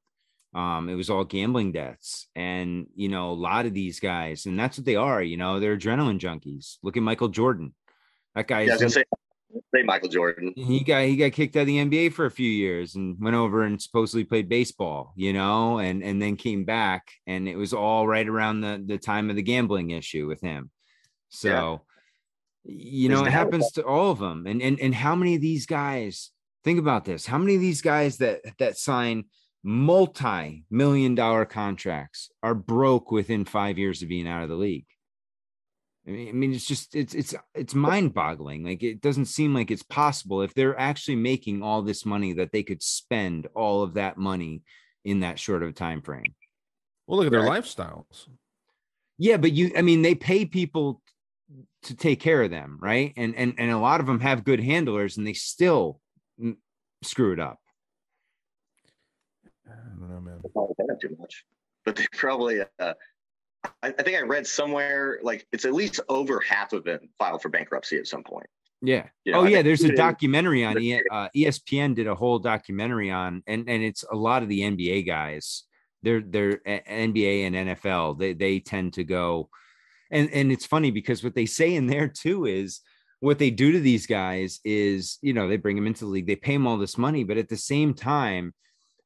Um, 0.53 0.89
it 0.89 0.95
was 0.95 1.09
all 1.09 1.23
gambling 1.23 1.71
debts. 1.71 2.27
And, 2.35 2.87
you 2.93 3.07
know, 3.07 3.31
a 3.31 3.33
lot 3.33 3.65
of 3.65 3.73
these 3.73 4.01
guys, 4.01 4.45
and 4.45 4.59
that's 4.59 4.77
what 4.77 4.85
they 4.85 4.97
are, 4.97 5.23
you 5.23 5.37
know, 5.37 5.59
they're 5.59 5.77
adrenaline 5.77 6.19
junkies. 6.19 6.77
Look 6.83 6.97
at 6.97 7.03
Michael 7.03 7.29
Jordan. 7.29 7.73
That 8.35 8.47
guy 8.47 8.61
Yeah, 8.61 8.75
is 8.75 8.97
say, 9.73 9.83
Michael 9.83 10.09
Jordan. 10.09 10.53
he 10.55 10.83
got 10.83 11.03
he 11.03 11.15
got 11.15 11.31
kicked 11.31 11.55
out 11.55 11.61
of 11.61 11.67
the 11.67 11.77
NBA 11.77 12.13
for 12.13 12.25
a 12.25 12.31
few 12.31 12.49
years 12.49 12.95
and 12.95 13.17
went 13.19 13.35
over 13.35 13.63
and 13.63 13.81
supposedly 13.81 14.23
played 14.23 14.49
baseball, 14.49 15.13
you 15.15 15.33
know, 15.33 15.79
and 15.79 16.03
and 16.03 16.21
then 16.21 16.35
came 16.35 16.65
back 16.65 17.07
and 17.27 17.47
it 17.47 17.55
was 17.55 17.73
all 17.73 18.07
right 18.07 18.27
around 18.27 18.61
the 18.61 18.83
the 18.85 18.97
time 18.97 19.29
of 19.29 19.35
the 19.35 19.41
gambling 19.41 19.91
issue 19.91 20.27
with 20.27 20.41
him. 20.41 20.71
So 21.29 21.81
you 22.63 23.09
know, 23.09 23.19
His 23.19 23.27
it 23.27 23.31
happens 23.31 23.71
to 23.73 23.85
all 23.85 24.11
of 24.11 24.19
them. 24.19 24.45
And 24.47 24.61
and 24.61 24.79
and 24.79 24.95
how 24.95 25.15
many 25.15 25.35
of 25.35 25.41
these 25.41 25.65
guys 25.65 26.31
think 26.63 26.79
about 26.79 27.05
this? 27.05 27.25
How 27.25 27.37
many 27.37 27.55
of 27.55 27.61
these 27.61 27.81
guys 27.81 28.17
that 28.17 28.41
that 28.59 28.77
sign 28.77 29.25
multi-million 29.63 31.15
dollar 31.15 31.45
contracts 31.45 32.29
are 32.41 32.55
broke 32.55 33.11
within 33.11 33.45
5 33.45 33.77
years 33.77 34.01
of 34.01 34.09
being 34.09 34.27
out 34.27 34.43
of 34.43 34.49
the 34.49 34.55
league? 34.55 34.85
I 36.05 36.11
mean, 36.11 36.53
it's 36.53 36.65
just 36.67 36.95
it's 36.95 37.13
it's 37.13 37.33
it's 37.55 37.73
mind-boggling. 37.73 38.63
Like 38.65 38.83
it 38.83 38.99
doesn't 38.99 39.25
seem 39.25 39.53
like 39.53 39.71
it's 39.71 39.83
possible 39.83 40.41
if 40.41 40.53
they're 40.53 40.77
actually 40.77 41.15
making 41.15 41.63
all 41.63 41.81
this 41.81 42.05
money 42.05 42.33
that 42.33 42.51
they 42.51 42.61
could 42.61 42.83
spend 42.83 43.47
all 43.55 43.83
of 43.83 43.93
that 43.93 44.17
money 44.17 44.63
in 45.05 45.21
that 45.21 45.39
short 45.39 45.63
of 45.63 45.69
a 45.69 45.73
time 45.73 46.01
frame. 46.01 46.35
Well, 47.07 47.17
look 47.17 47.27
at 47.27 47.31
their 47.31 47.41
Right. 47.41 47.63
lifestyles. 47.63 48.27
Yeah, 49.17 49.37
but 49.37 49.53
you 49.53 49.71
I 49.77 49.81
mean, 49.81 50.01
they 50.01 50.15
pay 50.15 50.45
people 50.45 51.01
to 51.83 51.95
take 51.95 52.19
care 52.19 52.41
of 52.41 52.51
them, 52.51 52.79
right? 52.81 53.13
And 53.15 53.33
and 53.35 53.53
and 53.57 53.71
a 53.71 53.77
lot 53.77 54.01
of 54.01 54.05
them 54.05 54.19
have 54.19 54.43
good 54.43 54.59
handlers 54.59 55.17
and 55.17 55.25
they 55.25 55.33
still 55.33 56.01
screw 57.01 57.31
it 57.31 57.39
up. 57.39 57.59
I 59.65 59.75
don't 59.75 60.09
know, 60.09 60.19
man. 60.19 60.39
They 60.43 60.49
probably 60.49 60.75
pay 60.77 60.85
them 60.85 60.97
too 61.01 61.15
much, 61.17 61.45
but 61.85 61.95
they 61.95 62.07
probably. 62.11 62.61
Uh, 62.77 62.93
I, 63.81 63.87
I 63.87 64.03
think 64.03 64.17
I 64.17 64.21
read 64.21 64.47
somewhere 64.47 65.19
like 65.23 65.47
it's 65.51 65.65
at 65.65 65.73
least 65.73 65.99
over 66.09 66.39
half 66.39 66.73
of 66.73 66.83
them 66.83 67.09
filed 67.17 67.41
for 67.41 67.49
bankruptcy 67.49 67.97
at 67.97 68.07
some 68.07 68.23
point. 68.23 68.47
Yeah. 68.81 69.07
You 69.23 69.31
know, 69.31 69.39
oh 69.39 69.45
I 69.45 69.49
yeah, 69.49 69.61
there's 69.61 69.83
a 69.83 69.95
documentary 69.95 70.65
on 70.65 70.77
e, 70.79 71.01
uh, 71.11 71.29
ESPN 71.35 71.95
did 71.95 72.07
a 72.07 72.15
whole 72.15 72.39
documentary 72.39 73.11
on 73.11 73.43
and 73.47 73.69
and 73.69 73.83
it's 73.83 74.03
a 74.03 74.15
lot 74.15 74.43
of 74.43 74.49
the 74.49 74.61
NBA 74.61 75.07
guys. 75.07 75.63
They're 76.01 76.21
they're 76.21 76.57
NBA 76.57 77.47
and 77.47 77.55
NFL. 77.55 78.19
They 78.19 78.33
they 78.33 78.59
tend 78.59 78.93
to 78.93 79.03
go 79.03 79.49
and 80.11 80.29
and 80.31 80.51
it's 80.51 80.65
funny 80.65 80.91
because 80.91 81.23
what 81.23 81.35
they 81.35 81.45
say 81.45 81.75
in 81.75 81.87
there 81.87 82.07
too 82.09 82.45
is 82.45 82.81
what 83.21 83.39
they 83.39 83.51
do 83.51 83.71
to 83.71 83.79
these 83.79 84.05
guys 84.05 84.59
is, 84.65 85.17
you 85.21 85.31
know, 85.31 85.47
they 85.47 85.55
bring 85.55 85.77
them 85.77 85.87
into 85.87 86.03
the 86.03 86.11
league, 86.11 86.27
they 86.27 86.35
pay 86.35 86.51
them 86.51 86.67
all 86.67 86.77
this 86.77 86.97
money, 86.97 87.23
but 87.23 87.37
at 87.37 87.47
the 87.47 87.55
same 87.55 87.93
time 87.93 88.53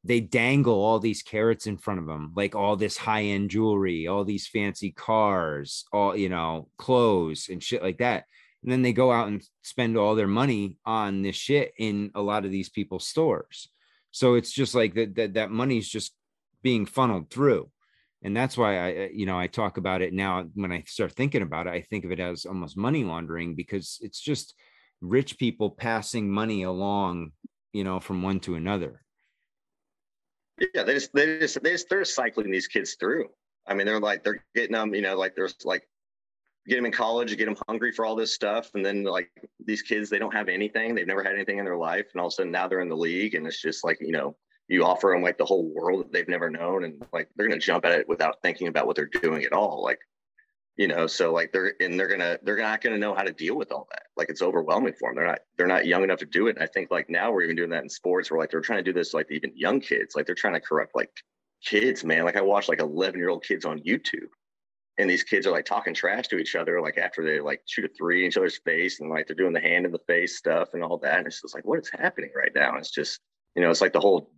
they 0.03 0.19
dangle 0.19 0.75
all 0.75 0.99
these 0.99 1.21
carrots 1.23 1.67
in 1.67 1.77
front 1.77 1.99
of 1.99 2.05
them, 2.05 2.31
like 2.35 2.55
all 2.55 2.75
this 2.75 2.97
high-end 2.97 3.49
jewelry, 3.49 4.07
all 4.07 4.23
these 4.23 4.47
fancy 4.47 4.91
cars, 4.91 5.85
all 5.91 6.15
you 6.15 6.29
know, 6.29 6.69
clothes 6.77 7.49
and 7.49 7.61
shit 7.61 7.83
like 7.83 7.97
that. 7.97 8.25
And 8.63 8.71
then 8.71 8.81
they 8.81 8.93
go 8.93 9.11
out 9.11 9.27
and 9.27 9.43
spend 9.63 9.97
all 9.97 10.15
their 10.15 10.27
money 10.27 10.77
on 10.85 11.21
this 11.21 11.35
shit 11.35 11.73
in 11.77 12.11
a 12.15 12.21
lot 12.21 12.45
of 12.45 12.51
these 12.51 12.69
people's 12.69 13.07
stores. 13.07 13.69
So 14.11 14.35
it's 14.35 14.51
just 14.51 14.73
like 14.75 14.95
that 14.95 15.15
that, 15.15 15.33
that 15.35 15.51
money's 15.51 15.87
just 15.87 16.13
being 16.63 16.85
funneled 16.85 17.29
through. 17.29 17.69
And 18.23 18.35
that's 18.35 18.57
why 18.57 18.77
I- 18.79 19.09
you 19.13 19.25
know 19.25 19.39
i 19.39 19.47
talk 19.47 19.77
about 19.77 20.01
it 20.01 20.11
now 20.11 20.45
when 20.55 20.71
i 20.71 20.83
start 20.87 21.13
thinking 21.13 21.43
about 21.43 21.67
it 21.67 21.73
i 21.73 21.81
think 21.81 22.03
of 22.03 22.11
it 22.11 22.19
as 22.19 22.45
almost 22.45 22.75
money 22.75 23.03
laundering 23.03 23.55
because 23.55 23.99
it's 24.01 24.19
just 24.19 24.55
rich 25.01 25.37
people 25.37 25.69
passing 25.69 26.29
money 26.29 26.63
along 26.63 27.31
you 27.73 27.83
know 27.83 27.99
from 27.99 28.23
one 28.23 28.39
to 28.41 28.55
another 28.55 29.03
Yeah, 30.74 30.84
they 30.84 30.95
just 30.95 31.14
they 31.14 31.39
just 31.39 31.62
they 31.62 31.72
just 31.72 31.89
they're 31.89 32.05
cycling 32.05 32.51
these 32.51 32.68
kids 32.68 32.95
through. 32.99 33.30
I 33.68 33.74
mean, 33.74 33.86
they're 33.86 33.99
like 33.99 34.24
they're 34.24 34.43
getting 34.55 34.74
them, 34.74 34.95
you 34.95 35.01
know, 35.01 35.18
like 35.18 35.36
there's 35.36 35.55
like 35.66 35.88
get 36.68 36.78
them 36.78 36.86
in 36.86 36.91
college, 36.91 37.36
get 37.38 37.45
them 37.45 37.58
hungry 37.68 37.91
for 37.91 38.05
all 38.05 38.16
this 38.16 38.34
stuff, 38.34 38.72
and 38.74 38.86
then 38.86 39.03
like 39.03 39.30
these 39.64 39.82
kids, 39.82 40.10
they 40.10 40.20
don't 40.20 40.34
have 40.34 40.49
anything, 40.49 40.95
they've 40.95 41.08
never 41.08 41.24
had 41.24 41.34
anything 41.34 41.60
in 41.60 41.66
their 41.66 41.78
life, 41.78 42.08
and 42.14 42.20
all 42.20 42.28
of 42.28 42.34
a 42.34 42.36
sudden 42.36 42.51
now 42.51 42.68
they're 42.68 42.82
in 42.82 42.89
the 42.89 42.97
league, 42.97 43.36
and 43.36 43.45
it's 43.45 43.62
just 43.62 43.84
like 43.84 43.97
you 44.01 44.12
know, 44.12 44.36
you 44.68 44.84
offer 44.84 45.12
them 45.14 45.22
like 45.22 45.38
the 45.38 45.45
whole 45.45 45.72
world 45.74 46.01
that 46.01 46.12
they've 46.12 46.28
never 46.28 46.49
known, 46.49 46.84
and 46.86 47.05
like 47.14 47.30
they're 47.36 47.47
gonna 47.47 47.60
jump 47.60 47.86
at 47.86 47.99
it 47.99 48.10
without 48.10 48.41
thinking 48.41 48.68
about 48.68 48.88
what 48.88 48.95
they're 48.95 49.10
doing 49.22 49.43
at 49.43 49.53
all, 49.53 49.84
like 49.84 49.99
you 50.78 50.88
know, 50.88 51.07
so 51.07 51.34
like 51.34 51.51
they're 51.51 51.73
and 51.80 51.99
they're 51.99 52.07
gonna 52.07 52.38
they're 52.43 52.57
not 52.57 52.82
gonna 52.82 52.99
know 52.99 53.15
how 53.15 53.23
to 53.23 53.34
deal 53.34 53.55
with 53.57 53.71
all 53.71 53.88
that. 53.91 54.03
Like 54.15 54.30
it's 54.30 54.43
overwhelming 54.43 54.93
for 54.93 55.09
them. 55.09 55.15
They're 55.15 55.28
not 55.28 55.39
they're 55.57 55.67
not 55.67 55.88
young 55.88 56.03
enough 56.03 56.19
to 56.19 56.25
do 56.25 56.47
it. 56.47 56.55
And 56.55 56.63
I 56.63 56.67
think 56.67 56.91
like 56.91 57.09
now 57.09 57.32
we're 57.32 57.41
even 57.41 57.55
doing 57.55 57.71
that 57.71 57.84
in 57.84 57.89
sports 57.89 58.30
where 58.30 58.39
like 58.39 58.51
they're 58.51 58.61
trying 58.61 58.84
to 58.84 58.91
do 58.91 58.93
this 58.93 59.13
like 59.13 59.28
even 59.32 59.51
young 59.55 59.80
kids. 59.80 60.15
Like 60.15 60.28
they're 60.28 60.36
trying 60.36 60.53
to 60.53 60.61
corrupt 60.61 60.95
like 60.95 61.09
kids, 61.65 62.03
man. 62.03 62.25
Like 62.25 62.38
I 62.38 62.41
watch 62.41 62.69
like 62.69 62.80
11 62.80 63.19
year 63.19 63.30
old 63.30 63.43
kids 63.43 63.65
on 63.65 63.80
YouTube. 63.80 64.30
And 64.99 65.09
these 65.09 65.23
kids 65.23 65.45
are 65.45 65.51
like 65.51 65.65
talking 65.65 65.93
trash 65.93 66.28
to 66.30 66.38
each 66.38 66.55
other, 66.55 66.82
like 66.82 66.97
after 66.97 67.23
they 67.23 67.39
like 67.39 67.61
shoot 67.67 67.86
a 67.86 67.89
three 67.89 68.21
in 68.21 68.30
each 68.30 68.38
other's 68.38 68.57
face, 68.57 68.99
and 68.99 69.11
like 69.11 69.28
they're 69.28 69.36
doing 69.36 69.53
the 69.53 69.59
hand 69.59 69.86
in 69.86 69.91
the 69.91 69.99
face 70.07 70.38
stuff 70.38 70.69
and 70.73 70.84
all 70.84 70.97
that. 70.99 71.19
And 71.19 71.28
it's 71.28 71.41
just 71.41 71.53
like, 71.53 71.65
what 71.65 71.80
is 71.80 71.91
happening 71.91 72.32
right 72.36 72.51
now? 72.55 72.69
And 72.69 72.80
it's 72.80 72.89
just, 72.89 73.19
you 73.55 73.61
know, 73.61 73.69
it's 73.69 73.82
like 73.82 73.93
the 73.93 73.99
whole, 73.99 74.32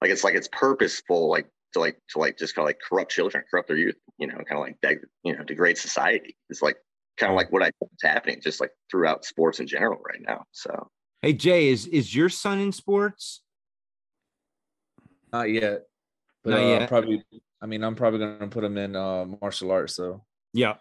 like 0.00 0.10
it's 0.10 0.24
like 0.24 0.34
it's 0.34 0.48
purposeful, 0.50 1.28
like 1.28 1.46
to 1.72 1.80
like 1.80 1.98
to 2.10 2.18
like 2.18 2.38
just 2.38 2.54
kind 2.54 2.64
of 2.64 2.68
like 2.68 2.78
corrupt 2.86 3.10
children, 3.10 3.44
corrupt 3.50 3.68
their 3.68 3.76
youth, 3.76 3.96
you 4.18 4.26
know, 4.26 4.34
kind 4.34 4.52
of 4.52 4.60
like 4.60 4.80
deg- 4.80 5.06
you 5.24 5.36
know 5.36 5.44
degrade 5.44 5.78
society. 5.78 6.36
It's 6.48 6.62
like 6.62 6.76
kind 7.16 7.30
of 7.32 7.36
like 7.36 7.52
what 7.52 7.62
I 7.62 7.66
think 7.78 7.92
is 7.92 8.02
happening, 8.02 8.40
just 8.42 8.60
like 8.60 8.70
throughout 8.90 9.24
sports 9.24 9.60
in 9.60 9.66
general 9.66 10.00
right 10.06 10.20
now. 10.26 10.44
So 10.52 10.88
Hey 11.22 11.32
Jay, 11.32 11.68
is 11.68 11.86
is 11.86 12.14
your 12.14 12.28
son 12.28 12.58
in 12.58 12.72
sports? 12.72 13.42
Not 15.32 15.50
yet. 15.50 15.82
But 16.44 16.50
Not 16.50 16.60
uh, 16.60 16.66
yet. 16.66 16.88
probably 16.88 17.22
I 17.60 17.66
mean 17.66 17.82
I'm 17.82 17.94
probably 17.94 18.20
gonna 18.20 18.48
put 18.48 18.64
him 18.64 18.78
in 18.78 18.96
uh 18.96 19.26
martial 19.40 19.70
arts 19.70 19.94
so 19.96 20.24
Yeah. 20.54 20.76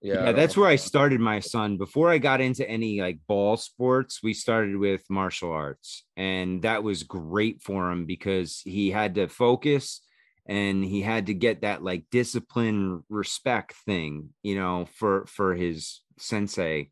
Yeah. 0.00 0.24
Yeah, 0.26 0.32
that's 0.32 0.56
where 0.56 0.68
I 0.68 0.76
started 0.76 1.20
my 1.20 1.40
son. 1.40 1.78
Before 1.78 2.10
I 2.10 2.18
got 2.18 2.40
into 2.40 2.68
any 2.68 3.00
like 3.00 3.18
ball 3.26 3.56
sports, 3.56 4.22
we 4.22 4.34
started 4.34 4.76
with 4.76 5.02
martial 5.08 5.50
arts, 5.50 6.04
and 6.16 6.62
that 6.62 6.82
was 6.82 7.02
great 7.02 7.62
for 7.62 7.90
him 7.90 8.06
because 8.06 8.60
he 8.64 8.90
had 8.90 9.14
to 9.16 9.28
focus 9.28 10.02
and 10.48 10.84
he 10.84 11.02
had 11.02 11.26
to 11.26 11.34
get 11.34 11.62
that 11.62 11.82
like 11.82 12.04
discipline 12.10 13.02
respect 13.08 13.74
thing, 13.84 14.30
you 14.42 14.54
know, 14.54 14.86
for 14.94 15.26
for 15.26 15.54
his 15.54 16.00
sensei. 16.18 16.90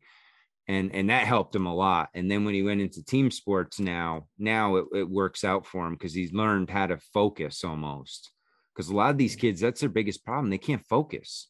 And 0.67 0.93
and 0.93 1.09
that 1.09 1.27
helped 1.27 1.55
him 1.55 1.67
a 1.67 1.75
lot. 1.75 2.09
And 2.13 2.29
then 2.29 2.43
when 2.43 2.55
he 2.55 2.63
went 2.63 2.81
into 2.81 3.05
team 3.05 3.29
sports 3.29 3.79
now, 3.79 4.27
now 4.37 4.77
it, 4.77 4.85
it 4.93 5.09
works 5.09 5.43
out 5.43 5.65
for 5.67 5.85
him 5.85 5.93
because 5.93 6.13
he's 6.13 6.33
learned 6.33 6.69
how 6.69 6.87
to 6.87 6.97
focus 7.13 7.63
almost. 7.63 8.31
Because 8.73 8.89
a 8.89 8.95
lot 8.95 9.11
of 9.11 9.17
these 9.17 9.35
kids, 9.35 9.61
that's 9.61 9.79
their 9.79 9.89
biggest 9.89 10.25
problem. 10.25 10.49
They 10.49 10.57
can't 10.57 10.85
focus. 10.87 11.47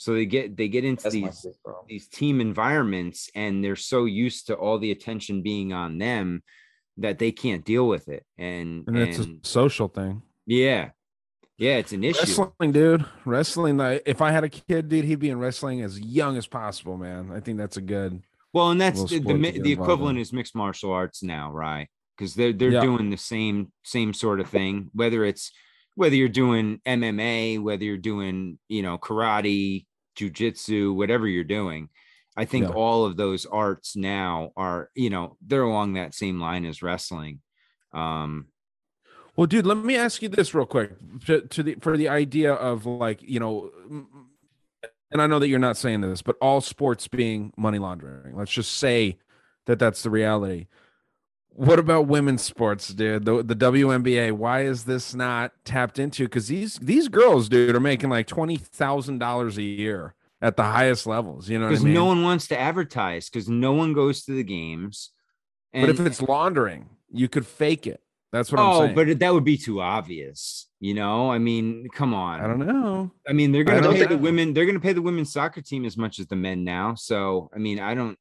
So 0.00 0.14
they 0.14 0.24
get 0.24 0.56
they 0.56 0.68
get 0.68 0.86
into 0.86 1.02
That's 1.02 1.14
these 1.14 1.46
these 1.86 2.08
team 2.08 2.40
environments 2.40 3.28
and 3.34 3.62
they're 3.62 3.76
so 3.76 4.06
used 4.06 4.46
to 4.46 4.54
all 4.54 4.78
the 4.78 4.92
attention 4.92 5.42
being 5.42 5.74
on 5.74 5.98
them 5.98 6.42
that 6.96 7.18
they 7.18 7.32
can't 7.32 7.66
deal 7.66 7.86
with 7.86 8.08
it. 8.08 8.24
And, 8.38 8.84
And 8.88 8.96
it's 8.96 9.18
a 9.18 9.26
social 9.42 9.88
thing. 9.88 10.22
yeah, 10.46 10.90
yeah, 11.58 11.76
it's 11.76 11.92
an 11.92 12.02
issue. 12.02 12.20
Wrestling, 12.20 12.72
dude. 12.72 13.04
Wrestling. 13.26 13.76
Like, 13.76 14.02
if 14.06 14.22
I 14.22 14.30
had 14.30 14.42
a 14.44 14.48
kid, 14.48 14.88
dude, 14.88 15.04
he'd 15.04 15.18
be 15.18 15.28
in 15.28 15.38
wrestling 15.38 15.82
as 15.82 16.00
young 16.00 16.38
as 16.38 16.46
possible, 16.46 16.96
man. 16.96 17.30
I 17.30 17.40
think 17.40 17.58
that's 17.58 17.76
a 17.76 17.82
good. 17.82 18.22
Well, 18.54 18.70
and 18.70 18.80
that's 18.80 19.02
the 19.04 19.18
the, 19.18 19.20
sport 19.20 19.34
to 19.34 19.38
mi- 19.38 19.52
get 19.52 19.62
the 19.64 19.72
equivalent 19.72 20.16
in. 20.16 20.22
is 20.22 20.32
mixed 20.32 20.54
martial 20.54 20.92
arts 20.92 21.22
now, 21.22 21.52
right? 21.52 21.88
Because 22.16 22.34
they're 22.34 22.54
they're 22.54 22.70
Yeah. 22.72 22.80
doing 22.80 23.10
the 23.10 23.18
same 23.18 23.70
same 23.84 24.14
sort 24.14 24.40
of 24.40 24.48
thing. 24.48 24.88
Whether 24.94 25.26
it's 25.26 25.52
whether 25.94 26.16
you're 26.16 26.28
doing 26.30 26.80
MMA, 26.86 27.58
whether 27.62 27.84
you're 27.84 27.98
doing 28.12 28.58
you 28.68 28.80
know 28.82 28.96
karate, 28.96 29.84
jujitsu, 30.16 30.94
whatever 30.94 31.26
you're 31.26 31.44
doing. 31.44 31.88
I 32.36 32.44
think 32.44 32.68
Yeah. 32.68 32.74
all 32.74 33.04
of 33.04 33.16
those 33.16 33.44
arts 33.46 33.96
now 33.96 34.52
are 34.56 34.90
you 34.94 35.10
know 35.10 35.36
they're 35.46 35.62
along 35.62 35.94
that 35.94 36.14
same 36.14 36.40
line 36.40 36.64
as 36.64 36.82
wrestling. 36.82 37.40
Um, 37.92 38.46
Well, 39.36 39.46
dude, 39.46 39.66
let 39.66 39.78
me 39.78 39.96
ask 39.96 40.22
you 40.22 40.28
this 40.28 40.54
real 40.54 40.66
quick 40.66 40.92
to, 41.26 41.40
to 41.42 41.62
the 41.62 41.74
for 41.80 41.96
the 41.96 42.08
idea 42.08 42.52
of 42.52 42.86
like 42.86 43.20
you 43.22 43.40
know, 43.40 43.70
and 45.10 45.20
I 45.20 45.26
know 45.26 45.38
that 45.38 45.48
you're 45.48 45.58
not 45.58 45.76
saying 45.76 46.00
this, 46.02 46.22
but 46.22 46.36
all 46.40 46.60
sports 46.60 47.08
being 47.08 47.52
money 47.56 47.78
laundering. 47.78 48.36
Let's 48.36 48.52
just 48.52 48.72
say 48.74 49.18
that 49.66 49.78
that's 49.78 50.02
the 50.02 50.10
reality. 50.10 50.66
What 51.60 51.78
about 51.78 52.06
women's 52.06 52.40
sports, 52.40 52.88
dude? 52.88 53.26
The, 53.26 53.42
the 53.42 53.54
WNBA. 53.54 54.32
Why 54.32 54.62
is 54.62 54.84
this 54.84 55.14
not 55.14 55.52
tapped 55.62 55.98
into? 55.98 56.24
Because 56.24 56.48
these 56.48 56.78
these 56.78 57.08
girls, 57.08 57.50
dude, 57.50 57.76
are 57.76 57.80
making 57.80 58.08
like 58.08 58.26
twenty 58.26 58.56
thousand 58.56 59.18
dollars 59.18 59.58
a 59.58 59.62
year 59.62 60.14
at 60.40 60.56
the 60.56 60.62
highest 60.62 61.06
levels. 61.06 61.50
You 61.50 61.58
know 61.58 61.66
what 61.66 61.68
I 61.68 61.72
because 61.72 61.84
mean? 61.84 61.92
no 61.92 62.06
one 62.06 62.22
wants 62.22 62.48
to 62.48 62.58
advertise 62.58 63.28
because 63.28 63.46
no 63.46 63.74
one 63.74 63.92
goes 63.92 64.24
to 64.24 64.32
the 64.32 64.42
games. 64.42 65.10
but 65.74 65.90
if 65.90 66.00
it's 66.00 66.22
laundering, 66.22 66.88
you 67.12 67.28
could 67.28 67.46
fake 67.46 67.86
it. 67.86 68.00
That's 68.32 68.50
what 68.50 68.58
I'm 68.58 68.66
oh, 68.66 68.78
saying. 68.78 68.90
oh, 68.92 68.94
but 68.94 69.18
that 69.18 69.34
would 69.34 69.44
be 69.44 69.58
too 69.58 69.82
obvious. 69.82 70.66
You 70.78 70.94
know, 70.94 71.30
I 71.30 71.36
mean, 71.36 71.88
come 71.94 72.14
on. 72.14 72.40
I 72.40 72.46
don't 72.46 72.66
know. 72.66 73.10
I 73.28 73.34
mean, 73.34 73.52
they're 73.52 73.64
going 73.64 73.82
to 73.82 73.92
pay 73.92 74.06
the 74.06 74.16
women. 74.16 74.54
They're 74.54 74.64
going 74.64 74.76
to 74.76 74.80
pay 74.80 74.94
the 74.94 75.02
women's 75.02 75.30
soccer 75.30 75.60
team 75.60 75.84
as 75.84 75.98
much 75.98 76.18
as 76.20 76.26
the 76.26 76.36
men 76.36 76.64
now. 76.64 76.94
So, 76.94 77.50
I 77.54 77.58
mean, 77.58 77.80
I 77.80 77.92
don't. 77.92 78.18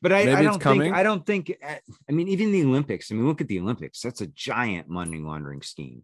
But 0.00 0.12
I, 0.12 0.38
I 0.38 0.42
don't 0.42 0.62
think. 0.62 0.94
I 0.94 1.02
don't 1.02 1.26
think. 1.26 1.52
uh, 1.66 1.74
I 2.08 2.12
mean, 2.12 2.28
even 2.28 2.52
the 2.52 2.62
Olympics. 2.64 3.10
I 3.10 3.14
mean, 3.16 3.26
look 3.26 3.40
at 3.40 3.48
the 3.48 3.58
Olympics. 3.58 4.00
That's 4.00 4.20
a 4.20 4.28
giant 4.28 4.88
money 4.88 5.18
laundering 5.18 5.62
scheme. 5.62 6.02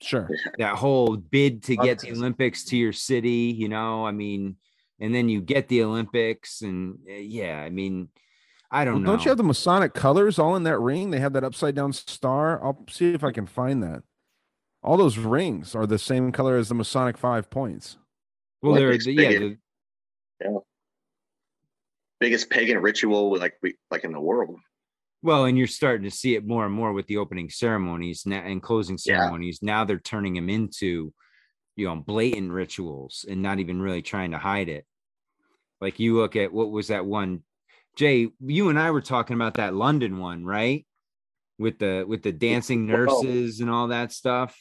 Sure. 0.00 0.28
That 0.58 0.76
whole 0.76 1.16
bid 1.16 1.62
to 1.64 1.76
get 1.76 1.98
the 1.98 2.12
Olympics 2.12 2.64
to 2.66 2.76
your 2.76 2.92
city. 2.94 3.54
You 3.56 3.68
know, 3.68 4.06
I 4.06 4.12
mean, 4.12 4.56
and 5.00 5.14
then 5.14 5.28
you 5.28 5.40
get 5.42 5.68
the 5.68 5.82
Olympics, 5.82 6.62
and 6.62 6.98
uh, 7.08 7.12
yeah, 7.14 7.60
I 7.60 7.68
mean, 7.68 8.08
I 8.70 8.84
don't 8.86 8.94
Well, 8.94 9.02
know. 9.02 9.06
don't 9.12 9.24
you 9.24 9.28
have 9.30 9.38
the 9.38 9.44
Masonic 9.44 9.92
colors 9.92 10.38
all 10.38 10.56
in 10.56 10.62
that 10.64 10.78
ring? 10.78 11.10
They 11.10 11.20
have 11.20 11.34
that 11.34 11.44
upside 11.44 11.74
down 11.74 11.92
star. 11.92 12.62
I'll 12.64 12.84
see 12.88 13.12
if 13.12 13.22
I 13.22 13.32
can 13.32 13.46
find 13.46 13.82
that. 13.82 14.02
All 14.82 14.96
those 14.96 15.18
rings 15.18 15.74
are 15.74 15.86
the 15.86 15.98
same 15.98 16.32
color 16.32 16.56
as 16.56 16.68
the 16.68 16.74
Masonic 16.74 17.18
five 17.18 17.50
points. 17.50 17.98
well, 18.62 18.74
they're 18.74 18.86
Olympics 18.88 19.04
the, 19.04 19.58
yeah. 20.42 20.50
Biggest 22.20 22.50
pagan 22.50 22.78
ritual 22.78 23.36
like 23.38 23.54
we 23.62 23.76
like 23.90 24.04
in 24.04 24.12
the 24.12 24.20
world. 24.20 24.58
Well, 25.22 25.46
and 25.46 25.56
you're 25.58 25.66
starting 25.66 26.04
to 26.04 26.16
see 26.16 26.36
it 26.36 26.46
more 26.46 26.64
and 26.66 26.74
more 26.74 26.92
with 26.92 27.06
the 27.06 27.16
opening 27.16 27.50
ceremonies 27.50 28.24
now 28.26 28.40
and 28.40 28.62
closing 28.62 28.98
Yeah. 29.04 29.18
ceremonies. 29.18 29.60
Now 29.62 29.84
they're 29.84 29.98
turning 29.98 30.34
them 30.34 30.48
into, 30.48 31.12
you 31.74 31.86
know, 31.86 31.96
blatant 31.96 32.52
rituals 32.52 33.24
and 33.28 33.42
not 33.42 33.58
even 33.58 33.80
really 33.80 34.02
trying 34.02 34.32
to 34.32 34.38
hide 34.38 34.68
it. 34.68 34.84
Like 35.80 35.98
you 35.98 36.16
look 36.16 36.36
at 36.36 36.52
what 36.52 36.70
was 36.70 36.88
that 36.88 37.06
one, 37.06 37.42
Jay? 37.96 38.28
You 38.40 38.68
and 38.68 38.78
I 38.78 38.90
were 38.90 39.00
talking 39.00 39.34
about 39.34 39.54
that 39.54 39.74
London 39.74 40.18
one, 40.18 40.44
right? 40.44 40.86
With 41.58 41.78
the 41.78 42.04
with 42.06 42.22
the 42.22 42.32
dancing 42.32 42.86
nurses 42.86 43.60
and 43.60 43.70
all 43.70 43.88
that 43.88 44.12
stuff. 44.12 44.56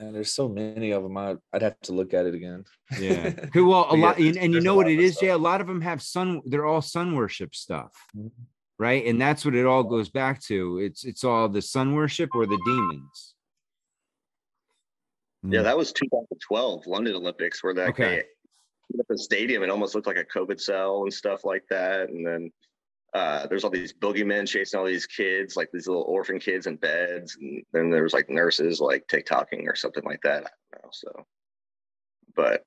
And 0.00 0.14
there's 0.14 0.32
so 0.32 0.48
many 0.48 0.90
of 0.90 1.02
them. 1.04 1.16
I, 1.16 1.36
I'd 1.52 1.62
have 1.62 1.78
to 1.82 1.92
look 1.92 2.14
at 2.14 2.26
it 2.26 2.34
again. 2.34 2.64
Yeah. 3.00 3.32
Okay, 3.44 3.60
well, 3.60 3.86
a 3.90 3.96
yeah, 3.96 4.04
lot, 4.06 4.18
and, 4.18 4.36
and 4.36 4.52
you 4.52 4.60
know 4.60 4.74
what 4.74 4.90
it 4.90 4.98
is, 4.98 5.04
it 5.04 5.08
of 5.08 5.12
stuff. 5.14 5.20
Jay? 5.22 5.28
A 5.30 5.38
lot 5.38 5.60
of 5.60 5.66
them 5.68 5.80
have 5.80 6.02
sun. 6.02 6.42
They're 6.44 6.66
all 6.66 6.82
sun 6.82 7.14
worship 7.14 7.54
stuff, 7.54 7.92
Mhm. 8.16 8.30
right? 8.78 9.06
And 9.06 9.20
that's 9.20 9.44
what 9.44 9.54
it 9.54 9.64
all 9.66 9.84
goes 9.84 10.08
back 10.10 10.42
to. 10.44 10.78
It's 10.78 11.04
it's 11.04 11.22
all 11.22 11.48
the 11.48 11.62
sun 11.62 11.94
worship 11.94 12.30
or 12.34 12.46
the 12.46 12.60
demons. 12.66 13.34
Yeah, 15.44 15.60
Mm. 15.60 15.64
that 15.64 15.76
was 15.76 15.92
2012 15.92 16.86
London 16.86 17.14
Olympics 17.14 17.62
where 17.62 17.74
that 17.74 17.90
Okay. 17.90 18.24
they 18.90 18.98
at 18.98 19.08
the 19.08 19.18
stadium 19.18 19.62
it 19.62 19.70
almost 19.70 19.94
looked 19.94 20.06
like 20.06 20.16
a 20.18 20.24
COVID 20.24 20.60
cell 20.60 21.02
and 21.02 21.12
stuff 21.14 21.44
like 21.44 21.64
that. 21.70 22.08
And 22.10 22.26
then 22.26 22.50
uh, 23.14 23.46
there's 23.46 23.62
all 23.64 23.70
these 23.70 23.92
boogeymen 23.92 24.46
chasing 24.48 24.78
all 24.78 24.86
these 24.86 25.06
kids, 25.06 25.56
like 25.56 25.70
these 25.72 25.86
little 25.86 26.02
orphan 26.02 26.38
kids 26.40 26.66
in 26.66 26.76
beds, 26.76 27.36
and 27.40 27.62
then 27.72 27.88
there 27.90 28.02
was 28.02 28.12
like 28.12 28.28
nurses 28.28 28.80
like 28.80 29.06
TikToking 29.06 29.66
or 29.68 29.76
something 29.76 30.04
like 30.04 30.20
that. 30.22 30.44
I 30.44 30.76
don't 30.78 30.84
know. 30.84 30.88
So, 30.92 31.26
but 32.34 32.64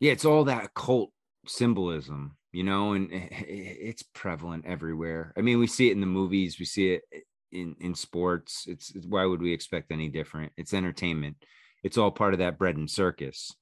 Yeah, 0.00 0.12
it's 0.12 0.24
all 0.24 0.44
that 0.44 0.64
occult 0.64 1.12
symbolism, 1.46 2.36
you 2.52 2.64
know, 2.64 2.94
and 2.94 3.12
i- 3.12 3.16
i- 3.30 3.78
it's 3.88 4.02
prevalent 4.02 4.64
everywhere. 4.66 5.32
I 5.36 5.42
mean, 5.42 5.58
we 5.58 5.66
see 5.66 5.88
it 5.88 5.92
in 5.92 6.00
the 6.00 6.06
movies, 6.06 6.58
we 6.58 6.64
see 6.64 6.94
it 6.94 7.02
in 7.50 7.76
in 7.80 7.94
sports. 7.94 8.66
It's 8.66 8.90
it's- 8.90 9.06
why 9.06 9.26
would 9.26 9.42
we 9.42 9.52
expect 9.52 9.92
any 9.92 10.08
different? 10.08 10.52
It's 10.56 10.72
entertainment. 10.72 11.36
It's 11.82 11.98
all 11.98 12.10
part 12.10 12.32
of 12.32 12.38
that 12.38 12.56
bread 12.58 12.76
and 12.78 12.90
circus. 12.90 13.54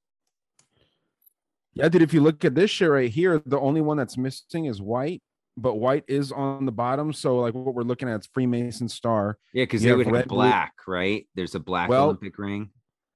Yeah, 1.72 1.88
dude. 1.88 2.03
If 2.03 2.14
you 2.14 2.20
look 2.20 2.44
at 2.44 2.55
this 2.55 2.70
shit 2.70 2.88
right 2.90 3.11
here, 3.11 3.40
the 3.44 3.59
only 3.59 3.80
one 3.80 3.96
that's 3.96 4.16
missing 4.16 4.66
is 4.66 4.80
white, 4.80 5.22
but 5.57 5.74
white 5.76 6.05
is 6.09 6.32
on 6.32 6.66
the 6.66 6.72
bottom. 6.72 7.12
So 7.12 7.38
like 7.38 7.55
what 7.55 7.74
we're 7.74 7.82
looking 7.82 8.09
at 8.09 8.20
is 8.20 8.28
Freemason 8.32 8.88
star. 8.88 9.39
Yeah, 9.52 9.64
because 9.64 9.82
they 9.82 9.93
would 9.93 10.06
have 10.06 10.12
red, 10.12 10.28
blue- 10.28 10.39
black, 10.39 10.74
right? 10.86 11.27
There's 11.35 11.55
a 11.55 11.60
black 11.60 11.89
Well, 11.89 12.05
Olympic 12.05 12.39
ring. 12.39 12.70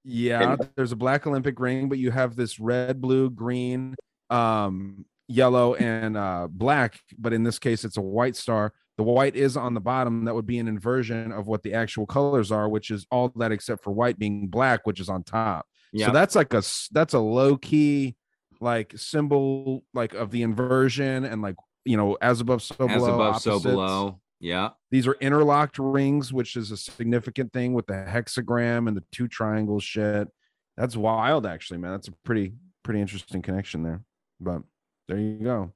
Yeah, 0.05 0.57
there's 0.77 0.93
a 0.93 0.97
black 0.97 1.27
Olympic 1.27 1.59
ring, 1.59 1.89
but 1.89 1.99
you 1.99 2.11
have 2.11 2.37
this 2.37 2.61
red, 2.61 3.01
blue, 3.01 3.31
green, 3.31 3.95
um, 4.29 5.07
yellow, 5.29 5.75
and 5.77 6.15
uh, 6.15 6.47
black. 6.51 7.01
But 7.17 7.33
in 7.33 7.43
this 7.43 7.59
case, 7.59 7.85
it's 7.85 7.97
a 7.97 8.03
white 8.03 8.37
star. 8.37 8.75
The 8.99 9.03
white 9.03 9.35
is 9.35 9.57
on 9.57 9.73
the 9.73 9.81
bottom. 9.81 10.27
That 10.27 10.35
would 10.35 10.47
be 10.47 10.59
an 10.59 10.69
inversion 10.69 11.33
of 11.33 11.47
what 11.47 11.63
the 11.63 11.73
actual 11.73 12.05
colors 12.07 12.53
are, 12.53 12.69
which 12.69 12.91
is 12.91 13.07
all 13.11 13.33
that 13.37 13.51
except 13.51 13.83
for 13.83 13.93
white 13.93 14.19
being 14.19 14.49
black, 14.49 14.87
which 14.87 15.01
is 15.01 15.09
on 15.09 15.23
top. 15.23 15.67
Yeah. 15.93 16.07
So 16.07 16.13
that's 16.13 16.35
like 16.35 16.53
a 16.53 16.63
that's 16.93 17.15
a 17.15 17.19
low 17.19 17.57
key 17.57 18.17
like 18.61 18.93
symbol 18.97 19.85
like 19.95 20.15
of 20.15 20.31
the 20.31 20.43
inversion 20.43 21.25
and 21.25 21.43
like 21.43 21.57
you 21.85 21.97
know 21.97 22.17
as 22.21 22.41
above 22.41 22.63
so 22.63 22.75
below. 22.77 22.95
As 22.95 23.03
below. 23.03 23.15
above, 23.15 23.43
so 23.43 23.61
below. 23.61 24.21
Yeah. 24.41 24.71
These 24.91 25.07
are 25.07 25.15
interlocked 25.21 25.79
rings, 25.79 26.33
which 26.33 26.55
is 26.57 26.71
a 26.71 26.77
significant 26.77 27.53
thing 27.53 27.73
with 27.73 27.87
the 27.87 27.95
hexagram 27.95 28.89
and 28.89 28.97
the 28.97 29.03
two 29.11 29.27
triangles 29.27 29.83
shit. 29.85 30.29
That's 30.77 30.97
wild, 30.97 31.47
actually, 31.47 31.79
man. 31.79 31.93
That's 31.93 32.09
a 32.09 32.13
pretty 32.25 32.53
pretty 32.83 33.01
interesting 33.01 33.41
connection 33.43 33.83
there. 33.83 34.03
But 34.41 34.63
there 35.09 35.19
you 35.19 35.39
go. 35.43 35.73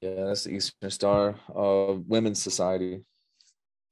Yeah, 0.00 0.24
that's 0.26 0.44
the 0.44 0.50
Eastern 0.54 0.90
Star 0.90 1.34
uh 1.54 1.94
Women's 2.06 2.42
Society. 2.42 3.02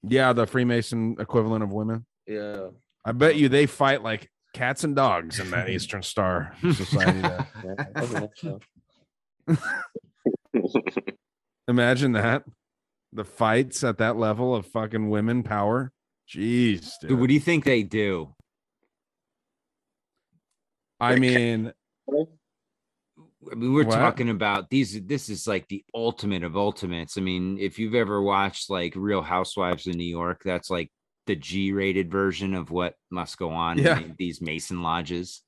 Yeah, 0.03 0.33
the 0.33 0.47
Freemason 0.47 1.17
equivalent 1.19 1.63
of 1.65 1.73
women. 1.73 2.07
Yeah. 2.27 2.69
I 3.05 3.13
bet 3.13 3.37
you 3.37 3.49
they 3.49 3.67
fight 3.67 4.03
like 4.03 4.31
cats 4.53 4.85
and 4.85 4.97
dogs 4.97 5.39
in 5.39 5.51
that 5.51 5.69
Eastern 5.69 6.03
Star 6.03 6.55
Society. 6.73 7.21
there. 7.21 7.47
yeah, 7.65 7.85
I 7.95 8.07
think 8.07 8.31
so. 8.37 8.61
Imagine 11.69 12.13
that. 12.13 12.45
The 13.13 13.25
fights 13.25 13.83
at 13.85 13.99
that 13.99 14.17
level 14.17 14.55
of 14.55 14.67
fucking 14.67 15.09
women 15.09 15.43
power. 15.43 15.93
Jeez, 16.29 16.93
dude. 17.01 17.11
Dude, 17.11 17.21
what 17.21 17.29
do 17.29 17.35
you 17.35 17.41
think 17.41 17.65
they 17.65 17.83
do? 17.83 18.35
I 20.99 21.17
mean, 21.17 21.73
I 22.09 23.55
mean, 23.55 23.73
we're 23.73 23.85
What? 23.85 23.95
talking 23.95 24.31
about 24.31 24.71
these. 24.71 25.01
This 25.05 25.29
is 25.29 25.47
like 25.47 25.69
the 25.69 25.85
ultimate 25.95 26.43
of 26.43 26.57
ultimates. 26.57 27.17
I 27.19 27.21
mean, 27.21 27.59
if 27.59 27.79
you've 27.79 27.95
ever 27.95 28.21
watched 28.23 28.71
like 28.71 28.95
Real 28.97 29.23
Housewives 29.23 29.87
of 29.87 29.95
New 29.95 30.05
York, 30.05 30.43
that's 30.45 30.71
like 30.71 30.91
the 31.27 31.37
G-rated 31.37 32.11
version 32.11 32.55
of 32.55 32.71
what 32.71 32.95
must 33.11 33.37
go 33.39 33.51
on 33.51 33.79
Yeah. 33.79 33.99
in 34.01 34.15
these 34.19 34.41
Mason 34.41 34.83
lodges. 34.83 35.43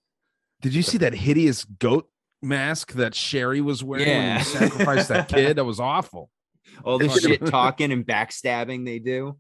Did 0.61 0.75
you 0.75 0.83
see 0.83 0.99
that 0.99 1.15
hideous 1.15 1.65
goat 1.65 2.09
mask 2.43 2.93
that 2.93 3.15
Sherry 3.15 3.61
was 3.61 3.83
wearing 3.83 4.07
when 4.09 4.17
Yeah. 4.17 4.39
he 4.39 4.45
sacrificed 4.45 5.09
that 5.09 5.29
kid? 5.29 5.57
That 5.57 5.65
was 5.65 5.81
awful. 5.81 6.31
All 6.85 6.99
the 6.99 7.09
shit 7.09 7.45
talking 7.47 7.91
and 7.93 8.07
backstabbing 8.07 8.85
they 8.85 8.99
do. 8.99 9.37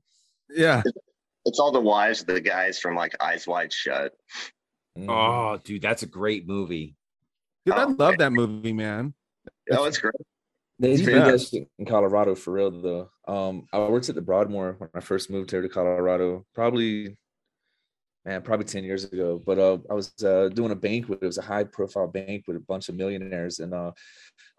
Yeah. 0.51 0.83
It's 1.45 1.61
all 1.61 1.71
the 1.73 1.81
wives 1.81 2.21
of 2.23 2.27
the 2.27 2.41
guys 2.41 2.79
from 2.79 2.95
like 2.97 3.15
Eyes 3.23 3.47
Wide 3.47 3.73
Shut. 3.73 4.13
Oh, 5.07 5.59
dude, 5.63 5.83
that's 5.83 6.03
a 6.03 6.07
great 6.07 6.49
movie. 6.49 6.97
Dude, 7.65 7.75
I 7.77 7.85
Oh, 7.85 7.95
love 7.97 8.19
that 8.19 8.33
movie, 8.33 8.73
man. 8.73 9.15
Oh, 9.71 9.85
it's 9.85 9.99
great. 9.99 10.15
They 10.81 10.97
The 10.97 11.05
do 11.05 11.13
that 11.15 11.67
in 11.79 11.87
Colorado 11.87 12.35
for 12.35 12.53
real 12.53 12.71
though. 12.71 13.11
Um, 13.27 13.67
I 13.73 13.79
worked 13.79 14.09
at 14.09 14.15
the 14.15 14.21
Broadmoor 14.23 14.75
when 14.79 14.91
I 14.95 15.01
first 15.01 15.31
moved 15.31 15.51
here 15.51 15.63
to 15.63 15.69
Colorado, 15.69 16.45
probably, 16.55 17.17
man, 18.29 18.43
probably 18.43 18.67
ten 18.67 18.85
years 18.85 19.05
ago. 19.05 19.41
But 19.45 19.59
uh, 19.59 19.79
I 19.91 19.95
was 19.95 20.13
uh, 20.23 20.51
doing 20.53 20.71
a 20.71 20.77
banquet. 20.77 21.21
It 21.23 21.27
was 21.27 21.39
a 21.39 21.43
high 21.43 21.65
profile 21.65 22.07
banquet 22.07 22.47
with 22.47 22.57
a 22.57 22.61
bunch 22.61 22.89
of 22.89 22.95
millionaires, 22.95 23.59
and 23.59 23.73
uh, 23.73 23.93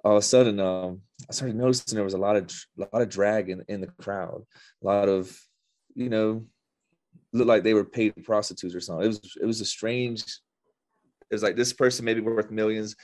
all 0.04 0.14
of 0.14 0.18
a 0.18 0.22
sudden, 0.22 0.60
um, 0.60 1.02
I 1.30 1.34
started 1.34 1.56
noticing 1.56 1.96
there 1.96 2.04
was 2.04 2.16
a 2.16 2.18
lot 2.18 2.36
of 2.36 2.50
a 2.78 2.88
lot 2.92 3.02
of 3.02 3.10
drag 3.10 3.50
in 3.50 3.64
in 3.68 3.82
the 3.82 3.88
crowd, 3.88 4.44
a 4.84 4.86
lot 4.86 5.08
of, 5.08 5.38
you 5.94 6.10
know, 6.10 6.46
looked 7.32 7.48
like 7.48 7.64
they 7.64 7.76
were 7.76 7.86
paid 7.86 8.14
prostitutes 8.24 8.76
or 8.76 8.82
something. 8.82 9.06
It 9.06 9.10
was 9.10 9.38
it 9.42 9.46
was 9.46 9.62
a 9.62 9.66
strange. 9.66 10.22
It 11.32 11.36
was 11.36 11.44
like 11.44 11.56
this 11.56 11.74
person 11.74 12.06
may 12.06 12.16
be 12.16 12.22
worth 12.22 12.50
millions, 12.50 12.96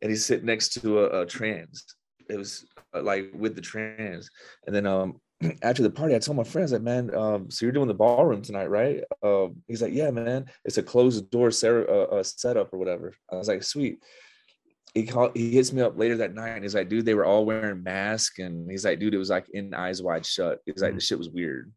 and 0.00 0.10
he's 0.10 0.24
sitting 0.24 0.46
next 0.46 0.80
to 0.80 1.00
a, 1.00 1.22
a 1.22 1.26
trans 1.26 1.84
it 2.28 2.36
was 2.36 2.66
uh, 2.94 3.02
like 3.02 3.30
with 3.34 3.54
the 3.54 3.60
trans 3.60 4.28
and 4.66 4.74
then 4.74 4.84
um 4.84 5.20
after 5.62 5.82
the 5.82 5.90
party 5.90 6.14
i 6.14 6.18
told 6.18 6.36
my 6.36 6.44
friends 6.44 6.72
like 6.72 6.82
man 6.82 7.14
um 7.14 7.50
so 7.50 7.64
you're 7.66 7.72
doing 7.72 7.88
the 7.88 7.94
ballroom 7.94 8.42
tonight 8.42 8.70
right? 8.70 9.02
Um 9.22 9.62
he's 9.68 9.82
like 9.82 9.92
yeah 9.92 10.10
man 10.10 10.46
it's 10.64 10.78
a 10.78 10.82
closed 10.82 11.30
door 11.30 11.50
ser- 11.50 11.88
uh, 11.88 12.16
uh, 12.16 12.22
setup 12.22 12.72
or 12.72 12.78
whatever. 12.78 13.12
I 13.30 13.36
was 13.36 13.48
like 13.48 13.62
sweet. 13.62 13.98
He 14.94 15.04
called 15.04 15.32
he 15.34 15.50
hits 15.52 15.72
me 15.72 15.82
up 15.82 15.98
later 15.98 16.16
that 16.18 16.34
night 16.34 16.50
and 16.50 16.64
he's 16.64 16.74
like 16.74 16.88
dude 16.88 17.04
they 17.04 17.14
were 17.14 17.26
all 17.26 17.44
wearing 17.44 17.82
masks 17.82 18.38
and 18.38 18.70
he's 18.70 18.84
like 18.84 18.98
dude 18.98 19.14
it 19.14 19.18
was 19.18 19.30
like 19.30 19.48
in 19.50 19.74
eyes 19.74 20.02
wide 20.02 20.24
shut. 20.24 20.60
He's 20.64 20.82
like 20.82 20.94
the 20.94 21.00
shit 21.00 21.18
was 21.18 21.30
weird. 21.30 21.70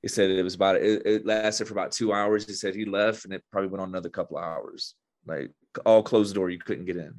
He 0.00 0.08
said 0.08 0.30
it 0.30 0.42
was 0.42 0.54
about 0.54 0.76
it, 0.76 1.02
it 1.04 1.26
lasted 1.26 1.66
for 1.66 1.74
about 1.74 1.92
two 1.92 2.12
hours. 2.12 2.46
He 2.46 2.54
said 2.54 2.74
he 2.74 2.84
left 2.84 3.24
and 3.24 3.34
it 3.34 3.44
probably 3.52 3.68
went 3.68 3.82
on 3.82 3.88
another 3.88 4.08
couple 4.08 4.38
of 4.38 4.44
hours. 4.44 4.94
Like 5.26 5.50
all 5.84 6.02
closed 6.02 6.34
door 6.34 6.48
you 6.48 6.58
couldn't 6.58 6.86
get 6.86 6.96
in. 6.96 7.14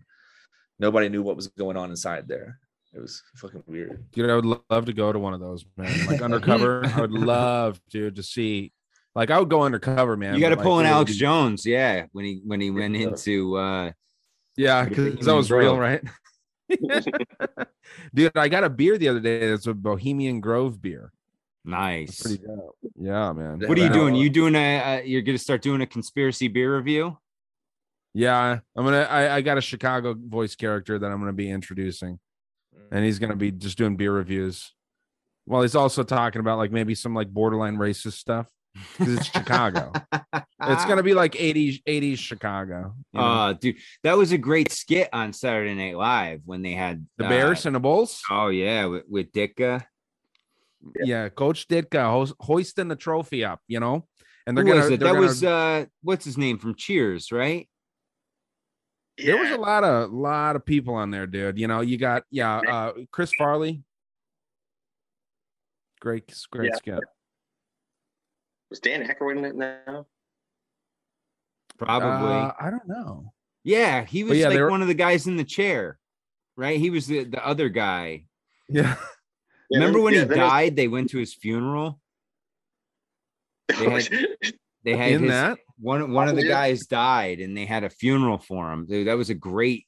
Nobody 0.79 1.09
knew 1.09 1.21
what 1.21 1.35
was 1.35 1.47
going 1.47 1.77
on 1.77 1.91
inside 1.91 2.27
there. 2.27 2.57
It 2.93 2.99
was 3.01 3.21
fucking 3.35 3.63
weird. 3.67 4.03
Dude, 4.11 4.29
I 4.29 4.35
would 4.35 4.45
lo- 4.45 4.63
love 4.69 4.85
to 4.85 4.93
go 4.93 5.11
to 5.13 5.19
one 5.19 5.33
of 5.33 5.39
those, 5.39 5.63
man. 5.77 5.93
Like 6.07 6.21
undercover. 6.21 6.85
I 6.85 7.01
would 7.01 7.11
love, 7.11 7.79
dude, 7.89 8.15
to 8.15 8.23
see. 8.23 8.71
Like 9.15 9.29
I 9.31 9.39
would 9.39 9.49
go 9.49 9.61
undercover, 9.63 10.15
man. 10.17 10.33
you 10.35 10.39
got 10.39 10.49
to 10.49 10.57
pull 10.57 10.75
like, 10.77 10.85
in 10.85 10.91
Alex 10.91 11.11
be- 11.11 11.17
Jones, 11.19 11.65
yeah, 11.65 12.05
when 12.13 12.25
he 12.25 12.41
when 12.45 12.61
he 12.61 12.71
went 12.71 12.95
into 12.95 13.57
uh 13.57 13.91
Yeah, 14.57 14.85
because 14.85 15.25
that 15.25 15.35
was 15.35 15.51
real, 15.51 15.77
right? 15.77 16.01
Dude, 18.13 18.37
I 18.37 18.47
got 18.49 18.63
a 18.63 18.69
beer 18.69 18.97
the 18.97 19.07
other 19.09 19.19
day. 19.19 19.39
It's 19.41 19.65
a 19.67 19.73
Bohemian 19.73 20.39
Grove 20.39 20.81
beer. 20.81 21.11
nice. 21.65 22.21
Pretty 22.21 22.37
dope. 22.45 22.75
Yeah, 22.95 23.33
man. 23.33 23.59
What 23.67 23.77
are 23.77 23.81
you 23.81 23.87
Yeah. 23.87 23.93
doing? 23.93 24.15
You 24.15 24.29
doing 24.29 24.55
a 24.55 24.79
uh, 24.79 25.01
you're 25.01 25.21
gonna 25.23 25.37
start 25.37 25.61
doing 25.61 25.81
a 25.81 25.87
conspiracy 25.87 26.47
beer 26.47 26.75
review? 26.77 27.17
Yeah, 28.13 28.59
I'm 28.75 28.85
gonna. 28.85 29.01
I, 29.01 29.35
I 29.37 29.41
got 29.41 29.57
a 29.57 29.61
Chicago 29.61 30.15
voice 30.17 30.55
character 30.55 30.97
that 30.99 31.11
I'm 31.11 31.19
gonna 31.19 31.33
be 31.33 31.49
introducing, 31.49 32.19
and 32.91 33.03
he's 33.05 33.19
gonna 33.19 33.35
be 33.35 33.51
just 33.51 33.77
doing 33.77 33.95
beer 33.95 34.11
reviews. 34.11 34.71
Well, 35.45 35.61
he's 35.63 35.75
also 35.75 36.03
talking 36.03 36.39
about 36.41 36.57
like 36.57 36.71
maybe 36.71 36.95
some 36.95 37.13
like 37.15 37.27
borderline 37.29 37.77
racist 37.77 38.13
stuff 38.13 38.47
because 38.97 39.15
it's 39.15 39.25
Chicago. 39.25 39.91
it's 40.61 40.85
gonna 40.85 41.01
be 41.03 41.13
like 41.15 41.33
80s 41.33 41.81
80s 41.87 42.17
Chicago. 42.19 42.93
you 43.13 43.19
know? 43.19 43.25
Uh 43.25 43.53
dude, 43.53 43.77
that 44.03 44.15
was 44.17 44.31
a 44.31 44.37
great 44.37 44.71
skit 44.71 45.09
on 45.11 45.33
Saturday 45.33 45.73
Night 45.73 45.97
Live 45.97 46.41
when 46.45 46.61
they 46.61 46.73
had 46.73 47.05
the 47.17 47.25
uh, 47.25 47.29
Bears 47.29 47.65
and 47.65 47.75
the 47.75 47.79
Bulls. 47.79 48.21
Oh 48.29 48.49
yeah, 48.49 48.85
with, 48.85 49.03
with 49.09 49.31
Ditka. 49.31 49.83
yeah, 51.03 51.29
Coach 51.29 51.67
Ditka 51.67 52.03
ho- 52.03 52.35
hoisting 52.39 52.87
the 52.87 52.95
trophy 52.95 53.43
up, 53.43 53.59
you 53.67 53.79
know, 53.79 54.05
and 54.45 54.55
they're 54.55 54.63
Who 54.63 54.71
gonna. 54.71 54.81
was 54.83 54.91
it? 54.91 54.99
That 54.99 55.05
gonna- 55.13 55.19
was 55.21 55.43
uh 55.43 55.85
what's 56.03 56.25
his 56.25 56.37
name 56.37 56.59
from 56.59 56.75
Cheers, 56.75 57.31
right? 57.31 57.67
There 59.25 59.37
was 59.37 59.49
a 59.51 59.57
lot 59.57 59.83
of 59.83 60.11
lot 60.11 60.55
of 60.55 60.65
people 60.65 60.93
on 60.95 61.11
there, 61.11 61.27
dude. 61.27 61.57
You 61.59 61.67
know, 61.67 61.81
you 61.81 61.97
got 61.97 62.23
yeah, 62.31 62.57
uh, 62.59 62.93
Chris 63.11 63.31
Farley. 63.37 63.83
Great, 65.99 66.33
great 66.51 66.69
Yeah. 66.71 66.75
skit. 66.77 67.03
Was 68.69 68.79
Dan 68.79 69.05
Aykroyd 69.07 69.37
in 69.39 69.45
it 69.45 69.55
now? 69.55 70.05
Probably. 71.77 72.31
Uh, 72.33 72.51
I 72.59 72.69
don't 72.69 72.87
know. 72.87 73.33
yeah, 73.63 74.05
he 74.05 74.23
was 74.23 74.37
yeah, 74.37 74.47
like 74.49 74.59
were- 74.59 74.69
one 74.69 74.81
of 74.81 74.87
the 74.87 74.93
guys 74.93 75.27
in 75.27 75.37
the 75.37 75.43
chair, 75.43 75.97
right? 76.55 76.79
He 76.79 76.89
was 76.89 77.07
the, 77.07 77.23
the 77.23 77.45
other 77.45 77.69
guy. 77.69 78.25
Yeah. 78.69 78.95
Yeah, 79.71 79.79
Remember 79.79 80.01
when 80.01 80.13
yeah, 80.13 80.21
he 80.21 80.25
then 80.25 80.39
it 80.39 80.41
was- 80.41 80.49
died? 80.51 80.75
They 80.75 80.87
went 80.87 81.09
to 81.11 81.17
his 81.19 81.33
funeral. 81.33 81.99
They 83.77 83.85
had 83.89 84.09
they 84.83 84.95
had 84.97 85.11
In 85.11 85.21
his, 85.23 85.31
that? 85.31 85.59
One 85.80 86.11
one 86.11 86.27
of 86.27 86.35
the 86.35 86.47
guys 86.47 86.85
died, 86.88 87.39
and 87.39 87.56
they 87.56 87.65
had 87.65 87.84
a 87.84 87.89
funeral 87.89 88.38
for 88.38 88.72
him. 88.72 88.85
Dude, 88.85 89.07
that 89.07 89.18
was 89.18 89.30
a 89.30 89.34
great. 89.35 89.85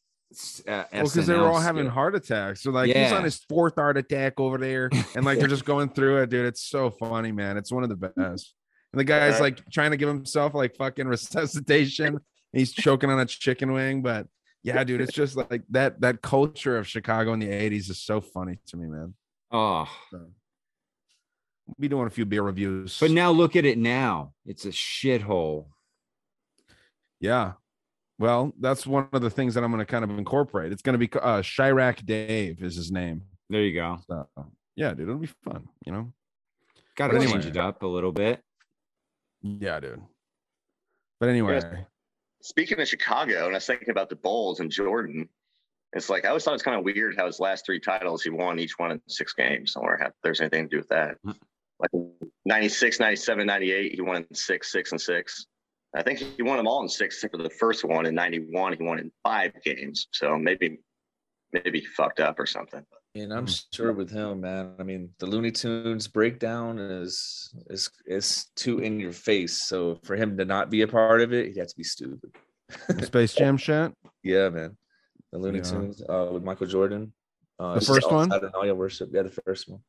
Uh, 0.68 0.86
Well, 0.94 1.04
because 1.04 1.28
they 1.28 1.36
were 1.36 1.48
all 1.48 1.60
having 1.60 1.84
skit. 1.86 1.94
heart 1.94 2.16
attacks. 2.16 2.64
So 2.64 2.72
like 2.72 2.96
he's 2.96 3.12
on 3.12 3.24
his 3.26 3.38
fourth 3.50 3.76
heart 3.76 3.98
attack 3.98 4.40
over 4.40 4.58
there, 4.58 4.90
and 5.16 5.26
like 5.26 5.40
they're 5.40 5.48
just 5.50 5.66
going 5.66 5.90
through 5.90 6.22
it, 6.22 6.30
dude. 6.30 6.46
It's 6.46 6.64
so 6.70 6.90
funny, 6.90 7.32
man. 7.34 7.58
It's 7.58 7.72
one 7.72 7.84
of 7.84 7.90
the 7.90 7.98
best. 7.98 8.54
And 8.94 9.00
the 9.00 9.04
guy's 9.04 9.40
Uh, 9.40 9.44
like 9.44 9.70
trying 9.72 9.92
to 9.92 9.98
give 9.98 10.08
himself 10.10 10.54
like 10.54 10.76
fucking 10.78 11.08
resuscitation. 11.16 12.20
he's 12.54 12.72
choking 12.74 13.10
on 13.10 13.20
a 13.20 13.26
chicken 13.26 13.72
wing, 13.74 14.02
but 14.02 14.28
yeah, 14.64 14.84
dude, 14.84 15.02
it's 15.02 15.14
just 15.14 15.36
like 15.36 15.64
that 15.72 16.00
that 16.02 16.22
culture 16.22 16.78
of 16.78 16.88
Chicago 16.88 17.34
in 17.34 17.40
the 17.40 17.48
80s 17.48 17.90
is 17.90 18.02
so 18.02 18.22
funny 18.22 18.60
to 18.68 18.78
me, 18.78 18.88
man. 18.88 19.14
Oh, 19.52 19.90
We'll 20.14 21.76
be 21.80 21.88
doing 21.88 22.08
a 22.08 22.10
few 22.10 22.26
beer 22.26 22.42
reviews. 22.44 22.98
but 23.00 23.12
now 23.12 23.32
look 23.32 23.56
at 23.56 23.66
it 23.66 23.78
now. 23.78 24.34
It's 24.46 24.66
a 24.66 24.70
shithole. 24.70 25.68
Yeah. 27.22 27.54
Well, 28.20 28.54
that's 28.60 28.86
one 28.86 29.08
of 29.14 29.22
the 29.22 29.30
things 29.30 29.54
that 29.54 29.64
I'm 29.64 29.72
going 29.72 29.80
to 29.80 29.86
kind 29.86 30.04
of 30.04 30.12
incorporate. 30.12 30.72
It's 30.72 30.82
going 30.82 31.00
to 31.00 31.00
be 31.00 31.10
uh, 31.20 31.42
Chiraq 31.42 32.06
Dave 32.06 32.62
is 32.62 32.76
his 32.76 32.92
name. 32.92 33.24
There 33.50 33.62
you 33.62 33.74
go. 33.74 34.00
So, 34.08 34.28
yeah, 34.76 34.94
dude, 34.94 35.08
it'll 35.08 35.16
be 35.16 35.30
fun. 35.44 35.68
You 35.86 35.94
know. 35.94 36.14
Got 36.96 37.08
to 37.08 37.18
But 37.18 37.28
change 37.28 37.46
it 37.46 37.58
up 37.58 37.84
a 37.84 37.88
little 37.88 38.12
bit. 38.12 38.44
Yeah, 39.42 39.80
dude. 39.80 40.02
But 41.20 41.30
anyway, 41.30 41.62
Speaking 42.42 42.80
of 42.80 42.88
Chicago, 42.88 43.46
and 43.46 43.54
I 43.54 43.58
was 43.58 43.66
thinking 43.66 43.92
about 43.92 44.10
the 44.10 44.16
Bulls 44.16 44.60
and 44.60 44.72
Jordan. 44.72 45.30
It's 45.94 46.10
like 46.10 46.26
I 46.26 46.30
always 46.30 46.44
thought 46.44 46.54
it's 46.54 46.64
kind 46.64 46.78
of 46.78 46.84
weird 46.84 47.16
how 47.18 47.26
his 47.26 47.40
last 47.40 47.66
three 47.66 47.80
titles 47.80 48.24
he 48.24 48.30
won 48.30 48.60
each 48.60 48.80
one 48.80 48.92
in 48.92 49.02
six 49.08 49.34
games. 49.34 49.74
I 49.76 49.80
wonder 49.80 50.04
if 50.06 50.14
there's 50.24 50.42
anything 50.42 50.64
to 50.64 50.70
do 50.70 50.78
with 50.78 50.88
that. 50.90 51.18
Hmm. 51.24 51.32
Like 51.80 51.92
96, 52.46 53.00
97, 53.00 53.46
98, 53.46 53.96
he 53.96 54.02
won 54.02 54.18
in 54.18 54.36
six, 54.36 54.72
six, 54.72 54.92
and 54.92 55.02
six. 55.02 55.48
I 55.96 56.04
think 56.04 56.20
he 56.20 56.42
won 56.42 56.58
them 56.58 56.68
all 56.68 56.82
in 56.82 56.90
six, 56.90 57.16
except 57.16 57.36
for 57.36 57.44
the 57.44 57.50
first 57.50 57.84
one 57.84 58.06
in 58.06 58.16
91. 58.16 58.78
He 58.78 58.84
won 58.84 59.00
in 59.00 59.12
five 59.24 59.52
games. 59.64 60.08
So 60.12 60.38
maybe, 60.38 60.80
maybe 61.52 61.82
he 61.82 61.86
fucked 61.86 62.20
up 62.20 62.40
or 62.40 62.46
something. 62.46 62.86
And 63.14 63.34
I'm 63.34 63.48
sure 63.74 63.92
with 63.92 64.10
him, 64.10 64.40
man. 64.40 64.74
I 64.80 64.84
mean, 64.84 65.10
the 65.20 65.26
Looney 65.26 65.52
Tunes 65.52 66.08
breakdown 66.08 66.80
is 66.80 67.54
is 67.70 67.90
is 68.06 68.46
too 68.56 68.80
in 68.80 69.02
your 69.02 69.12
face. 69.12 69.68
So 69.68 70.00
for 70.04 70.16
him 70.16 70.38
to 70.38 70.46
not 70.46 70.70
be 70.70 70.84
a 70.84 70.88
part 70.88 71.20
of 71.20 71.34
it, 71.34 71.52
he 71.52 71.60
had 71.60 71.68
to 71.68 71.76
be 71.76 71.84
stupid. 71.84 72.32
Space 73.02 73.34
Jam 73.34 73.58
shit. 73.58 73.92
Yeah, 74.24 74.48
man. 74.48 74.78
The 75.34 75.40
Looney 75.40 75.58
Yeah. 75.58 75.64
Tunes 75.64 76.02
uh, 76.08 76.30
with 76.32 76.44
Michael 76.44 76.68
Jordan. 76.68 77.12
Uh, 77.60 77.76
The 77.76 77.86
first 77.86 78.10
one? 78.10 78.32
outside 78.32 78.46
of 78.46 78.56
all 78.56 78.66
your 78.66 78.76
worship. 78.76 79.10
Yeah, 79.12 79.24
the 79.24 79.42
first 79.46 79.68
one. 79.68 79.82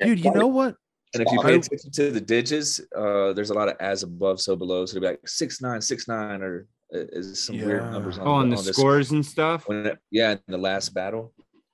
Dude, 0.00 0.22
you 0.22 0.30
know 0.30 0.46
what? 0.48 0.76
And 1.14 1.22
if 1.22 1.32
you 1.32 1.40
pay 1.42 1.56
attention 1.56 1.90
to 1.90 2.10
the 2.12 2.20
digits, 2.20 2.80
uh, 2.96 3.32
there's 3.32 3.50
a 3.50 3.54
lot 3.54 3.68
of 3.68 3.76
as 3.80 4.02
above, 4.04 4.40
so 4.40 4.54
below. 4.54 4.86
So 4.86 4.96
it'll 4.96 5.06
be 5.06 5.10
like 5.10 5.28
six 5.28 5.60
nine, 5.60 5.80
six 5.80 6.06
nine, 6.06 6.40
or 6.42 6.66
uh, 6.94 6.98
is 7.12 7.42
some 7.44 7.58
weird 7.58 7.90
numbers 7.90 8.18
on, 8.18 8.26
Oh, 8.28 8.38
and 8.40 8.52
the 8.52 8.56
on 8.58 8.64
this- 8.64 8.76
scores 8.76 9.10
and 9.10 9.24
stuff. 9.26 9.66
When 9.68 9.86
it- 9.86 9.98
yeah, 10.10 10.32
in 10.32 10.40
the 10.46 10.58
last 10.58 10.90
battle. 10.94 11.32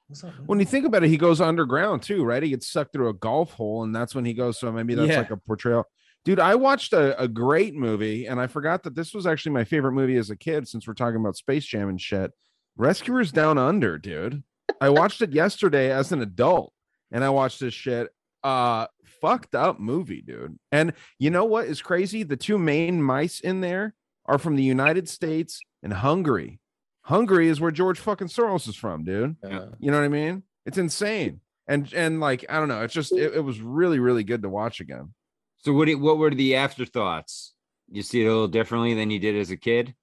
What's 0.09 0.25
up, 0.25 0.35
man? 0.39 0.47
When 0.47 0.61
you 0.61 0.65
think 0.67 0.87
about 0.87 1.03
it, 1.05 1.09
he 1.09 1.17
goes 1.19 1.41
underground 1.41 2.03
too, 2.03 2.25
right? 2.25 2.43
He 2.43 2.51
gets 2.51 2.71
sucked 2.71 2.93
through 2.93 3.09
a 3.11 3.15
golf 3.15 3.53
hole, 3.53 3.83
and 3.83 3.95
that's 3.95 4.15
when 4.15 4.25
he 4.25 4.33
goes. 4.35 4.59
So 4.59 4.73
maybe 4.73 4.95
that's 4.95 5.09
Yeah. 5.11 5.19
like 5.19 5.31
a 5.31 5.37
portrayal. 5.37 5.85
Dude, 6.25 6.41
I 6.41 6.55
watched 6.55 6.93
a, 6.93 7.21
a 7.23 7.29
great 7.29 7.75
movie, 7.75 8.27
and 8.27 8.41
I 8.41 8.47
forgot 8.47 8.83
that 8.85 8.95
this 8.95 9.13
was 9.15 9.27
actually 9.27 9.53
my 9.53 9.65
favorite 9.65 9.93
movie 9.93 10.17
as 10.17 10.31
a 10.31 10.37
kid. 10.37 10.67
Since 10.67 10.87
we're 10.89 10.95
talking 10.95 11.21
about 11.21 11.37
Space 11.37 11.65
Jam 11.65 11.89
and 11.89 12.01
shit, 12.01 12.33
Rescuers 12.77 13.33
Down 13.33 13.59
Under, 13.59 13.99
dude. 13.99 14.43
I 14.81 14.89
watched 14.89 15.23
it 15.23 15.33
yesterday 15.33 15.91
as 15.93 16.11
an 16.13 16.23
adult, 16.23 16.73
and 17.13 17.23
I 17.23 17.29
watched 17.31 17.61
this 17.61 17.75
shit. 17.75 18.09
Uh, 18.43 18.87
fucked 19.27 19.57
up 19.57 19.81
movie, 19.81 20.23
dude. 20.23 20.57
And 20.71 20.93
you 21.19 21.31
know 21.31 21.45
what 21.45 21.67
is 21.67 21.83
crazy? 21.83 22.23
The 22.23 22.37
two 22.37 22.59
main 22.59 23.03
mice 23.03 23.41
in 23.41 23.61
there 23.61 23.95
are 24.25 24.39
from 24.39 24.55
the 24.55 24.63
United 24.63 25.09
States 25.09 25.61
and 25.83 25.93
Hungary. 25.93 26.61
Hungary 27.03 27.49
is 27.49 27.61
where 27.61 27.73
George 27.73 27.99
fucking 27.99 28.29
Soros 28.29 28.69
is 28.69 28.77
from, 28.77 29.05
dude. 29.05 29.37
Yeah. 29.43 29.67
You 29.81 29.91
know 29.91 29.99
what 29.99 30.05
I 30.05 30.09
mean? 30.09 30.45
It's 30.65 30.79
insane. 30.79 31.41
And 31.67 31.93
and 31.93 32.21
like 32.21 32.45
I 32.49 32.61
don't 32.61 32.69
know, 32.69 32.83
it's 32.83 32.95
just 32.95 33.13
it, 33.13 33.35
it 33.35 33.41
was 33.41 33.61
really 33.61 33.99
really 33.99 34.23
good 34.23 34.43
to 34.43 34.49
watch 34.49 34.79
again. 34.79 35.13
So 35.59 35.73
what? 35.73 35.89
What 35.95 36.19
were 36.19 36.31
the 36.31 36.55
afterthoughts? 36.55 37.53
You 37.91 38.03
see 38.03 38.23
it 38.23 38.27
a 38.27 38.31
little 38.31 38.47
differently 38.49 38.95
than 38.95 39.11
you 39.11 39.19
did 39.19 39.35
as 39.35 39.51
a 39.51 39.57
kid. 39.57 39.95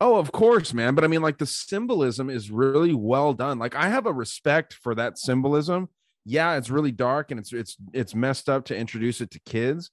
Oh, 0.00 0.16
of 0.16 0.32
course, 0.32 0.72
man. 0.72 0.94
But 0.94 1.04
I 1.04 1.08
mean, 1.08 1.20
like 1.20 1.36
the 1.36 1.46
symbolism 1.46 2.30
is 2.30 2.50
really 2.50 2.94
well 2.94 3.34
done. 3.34 3.58
Like 3.58 3.74
I 3.74 3.88
have 3.88 4.06
a 4.06 4.12
respect 4.12 4.72
for 4.72 4.94
that 4.94 5.18
symbolism. 5.18 5.90
Yeah, 6.28 6.56
it's 6.56 6.70
really 6.70 6.90
dark 6.90 7.30
and 7.30 7.38
it's 7.38 7.52
it's 7.52 7.76
it's 7.92 8.14
messed 8.14 8.48
up 8.48 8.64
to 8.66 8.76
introduce 8.76 9.20
it 9.20 9.30
to 9.30 9.40
kids, 9.46 9.90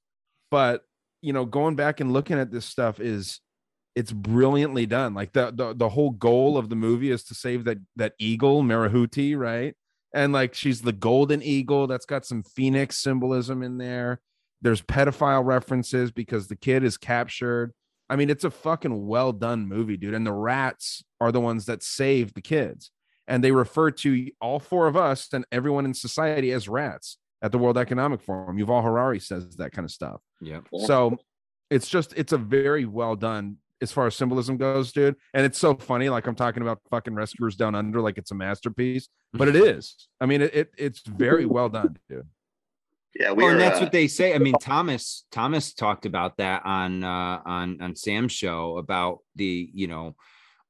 but 0.50 0.82
you 1.22 1.32
know, 1.32 1.46
going 1.46 1.76
back 1.76 2.00
and 2.00 2.12
looking 2.12 2.40
at 2.40 2.52
this 2.52 2.66
stuff 2.66 3.00
is 3.00 3.40
it's 3.96 4.12
brilliantly 4.12 4.88
done. 4.88 5.14
Like 5.14 5.34
the 5.34 5.52
the, 5.56 5.74
the 5.74 5.90
whole 5.90 6.10
goal 6.10 6.58
of 6.58 6.70
the 6.70 6.76
movie 6.76 7.12
is 7.12 7.24
to 7.26 7.36
save 7.36 7.66
that 7.66 7.78
that 7.96 8.14
eagle, 8.20 8.64
Marahute, 8.64 9.38
right? 9.38 9.76
And 10.14 10.34
like 10.34 10.54
she's 10.56 10.82
the 10.82 10.92
golden 10.92 11.42
eagle 11.44 11.88
that's 11.88 12.06
got 12.06 12.26
some 12.26 12.44
phoenix 12.44 12.98
symbolism 12.98 13.62
in 13.62 13.78
there. 13.78 14.20
There's 14.62 14.82
pedophile 14.82 15.46
references 15.46 16.12
because 16.12 16.48
the 16.48 16.56
kid 16.56 16.84
is 16.84 16.98
captured. 16.98 17.74
I 18.10 18.16
mean, 18.16 18.30
it's 18.30 18.44
a 18.44 18.52
fucking 18.52 19.08
well 19.08 19.34
done 19.34 19.68
movie, 19.68 19.98
dude. 19.98 20.14
And 20.14 20.26
the 20.26 20.34
rats 20.34 21.04
are 21.22 21.32
the 21.32 21.42
ones 21.42 21.66
that 21.66 21.84
save 21.84 22.34
the 22.34 22.42
kids. 22.42 22.92
And 23.28 23.44
they 23.44 23.52
refer 23.52 23.92
to 23.92 24.30
all 24.42 24.60
four 24.60 24.88
of 24.88 24.98
us 24.98 25.30
and 25.34 25.46
everyone 25.52 25.86
in 25.86 25.94
society 25.94 26.52
as 26.52 26.68
rats 26.68 27.18
at 27.42 27.52
the 27.52 27.58
World 27.58 27.78
Economic 27.78 28.22
Forum. 28.22 28.58
Yuval 28.58 28.84
Harari 28.84 29.20
says 29.20 29.56
that 29.58 29.72
kind 29.72 29.86
of 29.86 29.92
stuff. 29.92 30.22
Yeah. 30.42 30.60
So 30.86 31.18
it's 31.70 31.88
just, 31.88 32.14
it's 32.18 32.34
a 32.34 32.38
very 32.38 32.86
well 32.86 33.16
done 33.16 33.58
as 33.84 33.92
far 33.92 34.08
as 34.08 34.16
symbolism 34.16 34.58
goes, 34.58 34.92
dude. 34.92 35.16
And 35.34 35.46
it's 35.46 35.60
so 35.60 35.76
funny. 35.76 36.10
Like 36.10 36.26
I'm 36.26 36.36
talking 36.36 36.64
about 36.64 36.80
fucking 36.90 37.14
Rescuers 37.14 37.56
Down 37.56 37.76
Under, 37.76 38.02
like 38.02 38.18
it's 38.18 38.32
a 38.32 38.36
masterpiece, 38.36 39.10
but 39.34 39.48
it 39.48 39.56
is. 39.56 40.08
I 40.20 40.26
mean, 40.26 40.42
it, 40.42 40.56
it 40.56 40.72
it's 40.78 41.02
very 41.02 41.46
well 41.46 41.70
done, 41.70 41.98
dude. 42.10 42.28
Yeah, 43.14 43.32
we 43.32 43.44
Well, 43.44 43.52
and 43.52 43.62
that's 43.62 43.78
uh, 43.78 43.84
what 43.84 43.92
they 43.92 44.08
say. 44.08 44.34
I 44.34 44.40
mean, 44.40 44.56
Thomas 44.60 45.26
Thomas 45.32 45.74
talked 45.74 46.06
about 46.06 46.38
that 46.38 46.66
on 46.66 47.04
uh, 47.04 47.42
on 47.46 47.80
on 47.82 47.96
Sam's 47.96 48.32
show 48.32 48.78
about 48.78 49.20
the 49.36 49.70
you 49.74 49.88
know 49.88 50.16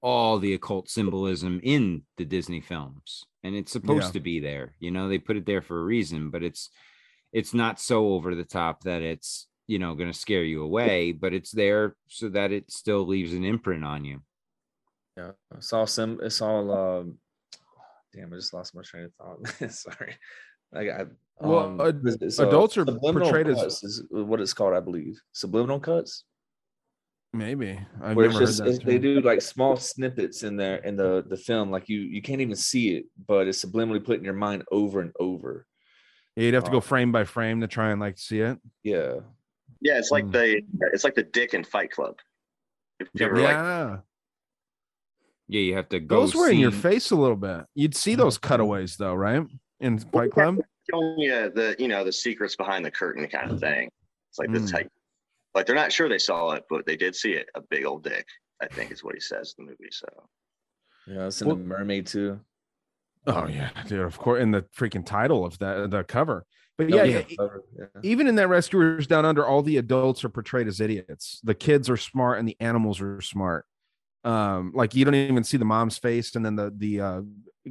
all 0.03 0.37
the 0.37 0.53
occult 0.53 0.89
symbolism 0.89 1.59
in 1.63 2.03
the 2.17 2.25
Disney 2.25 2.59
films, 2.61 3.23
and 3.43 3.55
it's 3.55 3.71
supposed 3.71 4.07
Yeah. 4.07 4.11
to 4.11 4.19
be 4.19 4.39
there. 4.41 4.75
You 4.79 4.91
know, 4.91 5.07
they 5.07 5.17
put 5.17 5.37
it 5.37 5.45
there 5.45 5.61
for 5.61 5.79
a 5.79 5.83
reason, 5.85 6.29
but 6.29 6.43
it's 6.43 6.69
it's 7.31 7.53
not 7.53 7.79
so 7.79 8.09
over 8.13 8.35
the 8.35 8.43
top 8.43 8.83
that 8.83 9.01
it's 9.01 9.47
you 9.65 9.79
know 9.79 9.95
going 9.95 10.11
to 10.11 10.17
scare 10.17 10.43
you 10.43 10.61
away, 10.61 11.13
but 11.13 11.33
it's 11.33 11.51
there 11.51 11.95
so 12.09 12.29
that 12.29 12.51
it 12.51 12.69
still 12.69 13.07
leaves 13.07 13.33
an 13.33 13.45
imprint 13.45 13.83
on 13.85 14.03
you. 14.05 14.21
Yeah, 15.17 15.31
it's 15.55 15.71
all 15.73 15.87
sim. 15.87 16.19
It's 16.21 16.41
all. 16.41 16.69
Um, 16.71 17.17
damn, 18.13 18.33
I 18.33 18.35
just 18.35 18.53
lost 18.53 18.75
my 18.75 18.81
train 18.83 19.05
of 19.05 19.13
thought. 19.13 19.71
Sorry. 19.71 20.15
I 20.75 20.85
got. 20.85 21.07
Well, 21.39 21.59
um, 21.59 21.81
ad- 21.81 22.01
is 22.21 22.35
so 22.35 22.47
adults 22.47 22.77
are 22.77 22.85
portrayed 22.85 23.47
as- 23.47 23.81
is 23.83 24.03
what 24.09 24.41
it's 24.41 24.53
called, 24.53 24.73
I 24.73 24.79
believe. 24.81 25.19
Subliminal 25.31 25.79
cuts, 25.79 26.25
Maybe 27.35 27.79
I've 28.01 28.15
where 28.15 28.27
never 28.27 28.43
it's 28.43 28.51
just 28.57 28.63
heard 28.63 28.73
that. 28.81 28.85
they 28.85 28.99
do 28.99 29.19
like 29.21 29.41
small 29.41 29.75
snippets 29.75 30.43
in 30.43 30.55
there 30.55 30.75
in 30.77 30.95
the 30.95 31.23
the 31.27 31.35
film, 31.37 31.71
like 31.71 31.89
you 31.89 31.99
you 31.99 32.21
can't 32.21 32.41
even 32.41 32.55
see 32.55 32.95
it, 32.95 33.05
but 33.27 33.47
it's 33.47 33.63
subliminally 33.65 34.03
put 34.05 34.19
in 34.19 34.23
your 34.23 34.35
mind 34.35 34.63
over 34.71 35.01
and 35.01 35.11
over. 35.19 35.65
Yeah, 36.35 36.43
you'd 36.45 36.53
have 36.53 36.63
to 36.65 36.71
go 36.71 36.79
frame 36.79 37.11
by 37.11 37.23
frame 37.23 37.61
to 37.61 37.67
try 37.67 37.89
and 37.89 37.99
like 37.99 38.19
see 38.19 38.39
it. 38.41 38.59
Yeah, 38.83 39.15
yeah, 39.81 39.97
it's 39.97 40.11
like 40.11 40.25
Mm. 40.25 40.31
the 40.31 40.61
it's 40.93 41.03
like 41.03 41.15
the 41.15 41.23
Dick 41.23 41.53
and 41.55 41.65
Fight 41.65 41.89
Club. 41.89 42.19
If 42.99 43.07
you 43.15 43.25
ever 43.25 43.35
like 43.41 43.55
Yeah, 43.55 43.97
Yeah, 45.47 45.61
you 45.61 45.75
have 45.75 45.89
to 45.89 45.99
go. 45.99 46.19
those 46.21 46.35
were 46.35 46.49
in 46.51 46.59
your 46.59 46.71
face 46.71 47.09
a 47.09 47.15
little 47.15 47.35
bit. 47.35 47.65
You'd 47.73 47.95
see 47.95 48.13
those 48.13 48.37
cutaways 48.37 48.95
though, 48.97 49.15
right? 49.15 49.43
In 49.79 49.97
Fight 49.97 50.29
Club. 50.31 50.59
showing 50.89 51.17
you 51.17 51.49
the 51.49 51.75
you 51.79 51.87
know 51.87 52.03
the 52.03 52.13
secrets 52.13 52.55
behind 52.55 52.85
the 52.85 52.91
curtain 52.91 53.27
kind 53.27 53.49
of 53.49 53.59
thing. 53.59 53.89
It's 54.29 54.37
like 54.37 54.51
this 54.51 54.69
Mm. 54.69 54.71
type. 54.71 54.91
Like 55.55 55.65
they're 55.65 55.75
not 55.75 55.91
sure 55.91 56.09
they 56.09 56.17
saw 56.17 56.51
it, 56.51 56.63
but 56.69 56.85
they 56.85 56.97
did 56.97 57.15
see 57.15 57.33
it. 57.33 57.47
A 57.55 57.61
big 57.61 57.85
old 57.85 58.03
dick, 58.03 58.25
I 58.61 58.67
think, 58.67 58.91
is 58.91 59.03
what 59.03 59.13
he 59.15 59.21
says 59.21 59.53
in 59.57 59.65
the 59.65 59.71
movie. 59.71 59.91
So 59.91 60.07
yeah, 61.07 61.27
it's 61.27 61.41
in 61.41 61.47
Well- 61.47 61.57
the 61.57 61.63
Mermaid 61.63 62.07
too. 62.07 62.39
Oh 63.25 63.47
yeah, 63.47 63.69
dude. 63.87 64.01
Of 64.01 64.17
course, 64.17 64.41
in 64.41 64.51
the 64.51 64.63
freaking 64.77 65.05
title 65.05 65.45
of 65.45 65.57
that 65.59 65.89
the 65.91 66.03
cover. 66.03 66.45
But 66.77 66.91
Oh, 66.91 66.95
yeah, 66.97 67.03
yeah, 67.03 67.21
cover, 67.37 67.63
yeah. 67.77 67.85
even 68.01 68.27
in 68.27 68.35
that 68.35 68.47
Rescuers 68.47 69.05
Down 69.05 69.25
Under, 69.25 69.45
all 69.45 69.61
the 69.61 69.77
adults 69.77 70.23
are 70.25 70.29
portrayed 70.29 70.67
as 70.67 70.81
idiots. 70.81 71.39
The 71.43 71.53
kids 71.53 71.87
are 71.89 71.97
smart 71.97 72.39
and 72.39 72.47
the 72.47 72.57
animals 72.59 72.99
are 72.99 73.21
smart. 73.21 73.65
Um, 74.23 74.71
like 74.73 74.95
you 74.95 75.05
don't 75.05 75.13
even 75.15 75.43
see 75.43 75.57
the 75.57 75.65
mom's 75.65 75.97
face, 75.99 76.35
and 76.35 76.43
then 76.45 76.55
the 76.55 76.73
the 76.75 76.99
uh, 77.01 77.21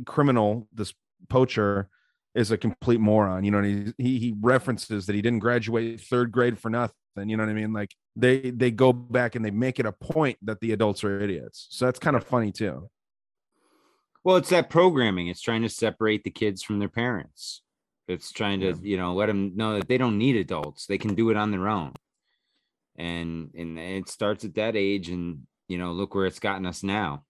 criminal, 0.06 0.68
this 0.72 0.94
poacher, 1.28 1.88
is 2.34 2.50
a 2.50 2.56
complete 2.56 3.00
moron. 3.00 3.44
You 3.44 3.50
know, 3.50 3.58
and 3.58 3.94
he, 3.98 4.02
he 4.04 4.18
he 4.18 4.34
references 4.40 5.06
that 5.06 5.14
he 5.16 5.20
didn't 5.22 5.40
graduate 5.40 6.00
third 6.00 6.30
grade 6.32 6.58
for 6.58 6.70
nothing. 6.70 6.94
And 7.16 7.30
you 7.30 7.36
know 7.36 7.44
what 7.44 7.50
I 7.50 7.54
mean? 7.54 7.72
Like 7.72 7.94
they 8.16 8.50
they 8.50 8.70
go 8.70 8.92
back 8.92 9.34
and 9.34 9.44
they 9.44 9.50
make 9.50 9.78
it 9.78 9.86
a 9.86 9.92
point 9.92 10.38
that 10.42 10.60
the 10.60 10.72
adults 10.72 11.04
are 11.04 11.20
idiots. 11.20 11.66
So 11.70 11.84
that's 11.84 11.98
kind 11.98 12.16
of 12.16 12.24
funny 12.24 12.52
too. 12.52 12.88
Well, 14.24 14.36
it's 14.36 14.50
that 14.50 14.70
programming. 14.70 15.28
It's 15.28 15.40
trying 15.40 15.62
to 15.62 15.68
separate 15.68 16.24
the 16.24 16.30
kids 16.30 16.62
from 16.62 16.78
their 16.78 16.88
parents. 16.88 17.62
It's 18.06 18.30
trying 18.30 18.60
to, 18.60 18.78
you 18.82 18.96
know, 18.96 19.14
let 19.14 19.26
them 19.26 19.56
know 19.56 19.74
that 19.74 19.88
they 19.88 19.98
don't 19.98 20.18
need 20.18 20.36
adults. 20.36 20.86
They 20.86 20.98
can 20.98 21.14
do 21.14 21.30
it 21.30 21.36
on 21.36 21.50
their 21.50 21.68
own. 21.68 21.92
And 22.96 23.50
and 23.56 23.78
it 23.78 24.08
starts 24.08 24.44
at 24.44 24.54
that 24.54 24.76
age 24.76 25.08
and 25.08 25.46
you 25.68 25.78
know, 25.78 25.92
look 25.92 26.14
where 26.14 26.26
it's 26.26 26.38
gotten 26.38 26.66
us 26.66 26.82
now. 26.82 27.24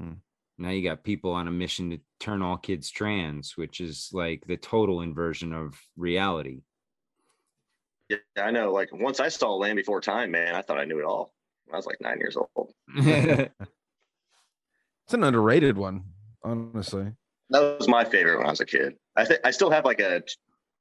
Mm. 0.00 0.16
Now 0.58 0.70
you 0.70 0.82
got 0.82 1.04
people 1.04 1.32
on 1.32 1.48
a 1.48 1.52
mission 1.52 1.90
to 1.90 2.00
turn 2.18 2.42
all 2.42 2.56
kids 2.56 2.90
trans, 2.90 3.56
which 3.56 3.80
is 3.80 4.10
like 4.12 4.44
the 4.46 4.56
total 4.56 5.02
inversion 5.02 5.52
of 5.52 5.78
reality. 5.96 6.62
Yeah, 8.08 8.16
I 8.36 8.50
know. 8.50 8.72
Like 8.72 8.90
once 8.92 9.20
I 9.20 9.28
saw 9.28 9.54
Land 9.54 9.76
Before 9.76 10.00
Time, 10.00 10.30
man, 10.30 10.54
I 10.54 10.62
thought 10.62 10.78
I 10.78 10.84
knew 10.84 10.98
it 10.98 11.04
all. 11.04 11.32
I 11.72 11.76
was 11.76 11.86
like 11.86 12.00
nine 12.00 12.18
years 12.18 12.36
old. 12.36 12.72
It's 15.06 15.14
an 15.14 15.22
underrated 15.22 15.78
one, 15.78 16.02
honestly. 16.42 17.12
That 17.50 17.78
was 17.78 17.86
my 17.86 18.04
favorite 18.04 18.38
when 18.38 18.48
I 18.48 18.50
was 18.50 18.58
a 18.58 18.66
kid. 18.66 18.94
I 19.14 19.24
think 19.24 19.38
I 19.44 19.52
still 19.52 19.70
have 19.70 19.84
like 19.84 20.00
a 20.00 20.20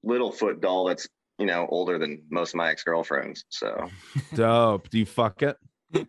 Littlefoot 0.03 0.61
doll 0.61 0.85
that's 0.85 1.07
you 1.38 1.45
know 1.45 1.68
older 1.69 1.99
than 1.99 2.23
most 2.31 2.56
of 2.56 2.56
my 2.56 2.72
ex 2.72 2.84
girlfriends. 2.84 3.45
So 3.49 3.88
Dope. 4.34 4.89
Do 4.89 4.97
you 4.97 5.06
fuck 5.06 5.43
it? 5.43 5.57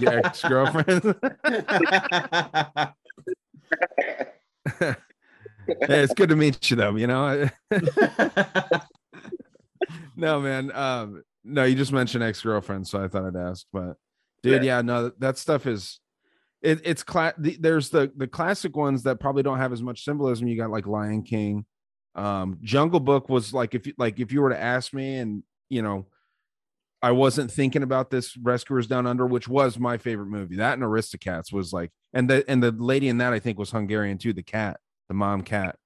Your 0.00 0.24
ex 0.24 0.42
girlfriend? 0.42 1.16
hey, 5.66 5.66
it's 5.66 6.14
good 6.14 6.28
to 6.28 6.36
meet 6.36 6.70
you, 6.70 6.76
though. 6.76 6.94
You 6.94 7.08
know, 7.08 7.48
no, 10.16 10.40
man. 10.40 10.72
Um, 10.72 11.22
no, 11.44 11.64
you 11.64 11.76
just 11.76 11.92
mentioned 11.92 12.24
ex 12.24 12.40
girlfriend, 12.40 12.88
so 12.88 13.02
I 13.02 13.08
thought 13.08 13.26
I'd 13.26 13.36
ask. 13.36 13.66
But, 13.72 13.96
dude, 14.42 14.64
yeah, 14.64 14.82
no, 14.82 15.10
that 15.18 15.38
stuff 15.38 15.66
is. 15.66 16.00
It, 16.62 16.80
it's 16.84 17.02
cla- 17.02 17.34
the, 17.38 17.56
there's 17.60 17.90
the 17.90 18.10
the 18.16 18.26
classic 18.26 18.76
ones 18.76 19.04
that 19.04 19.20
probably 19.20 19.42
don't 19.42 19.58
have 19.58 19.72
as 19.72 19.82
much 19.82 20.04
symbolism. 20.04 20.48
You 20.48 20.56
got 20.56 20.70
like 20.70 20.86
Lion 20.86 21.22
King, 21.22 21.66
um, 22.16 22.58
Jungle 22.62 22.98
Book 22.98 23.28
was 23.28 23.52
like 23.52 23.74
if 23.74 23.86
you 23.86 23.92
like 23.98 24.18
if 24.18 24.32
you 24.32 24.40
were 24.40 24.50
to 24.50 24.60
ask 24.60 24.92
me, 24.92 25.16
and 25.16 25.42
you 25.68 25.82
know, 25.82 26.06
I 27.02 27.12
wasn't 27.12 27.52
thinking 27.52 27.82
about 27.82 28.10
this 28.10 28.36
Rescuers 28.38 28.86
Down 28.86 29.06
Under, 29.06 29.26
which 29.26 29.46
was 29.46 29.78
my 29.78 29.98
favorite 29.98 30.26
movie. 30.26 30.56
That 30.56 30.74
and 30.74 30.82
Aristocats 30.82 31.52
was 31.52 31.72
like, 31.72 31.92
and 32.14 32.28
the 32.28 32.42
and 32.48 32.62
the 32.62 32.72
lady 32.72 33.08
in 33.08 33.18
that 33.18 33.34
I 33.34 33.38
think 33.38 33.58
was 33.58 33.70
Hungarian 33.70 34.16
too. 34.16 34.32
The 34.32 34.42
cat, 34.42 34.80
the 35.08 35.14
mom 35.14 35.42
cat. 35.42 35.76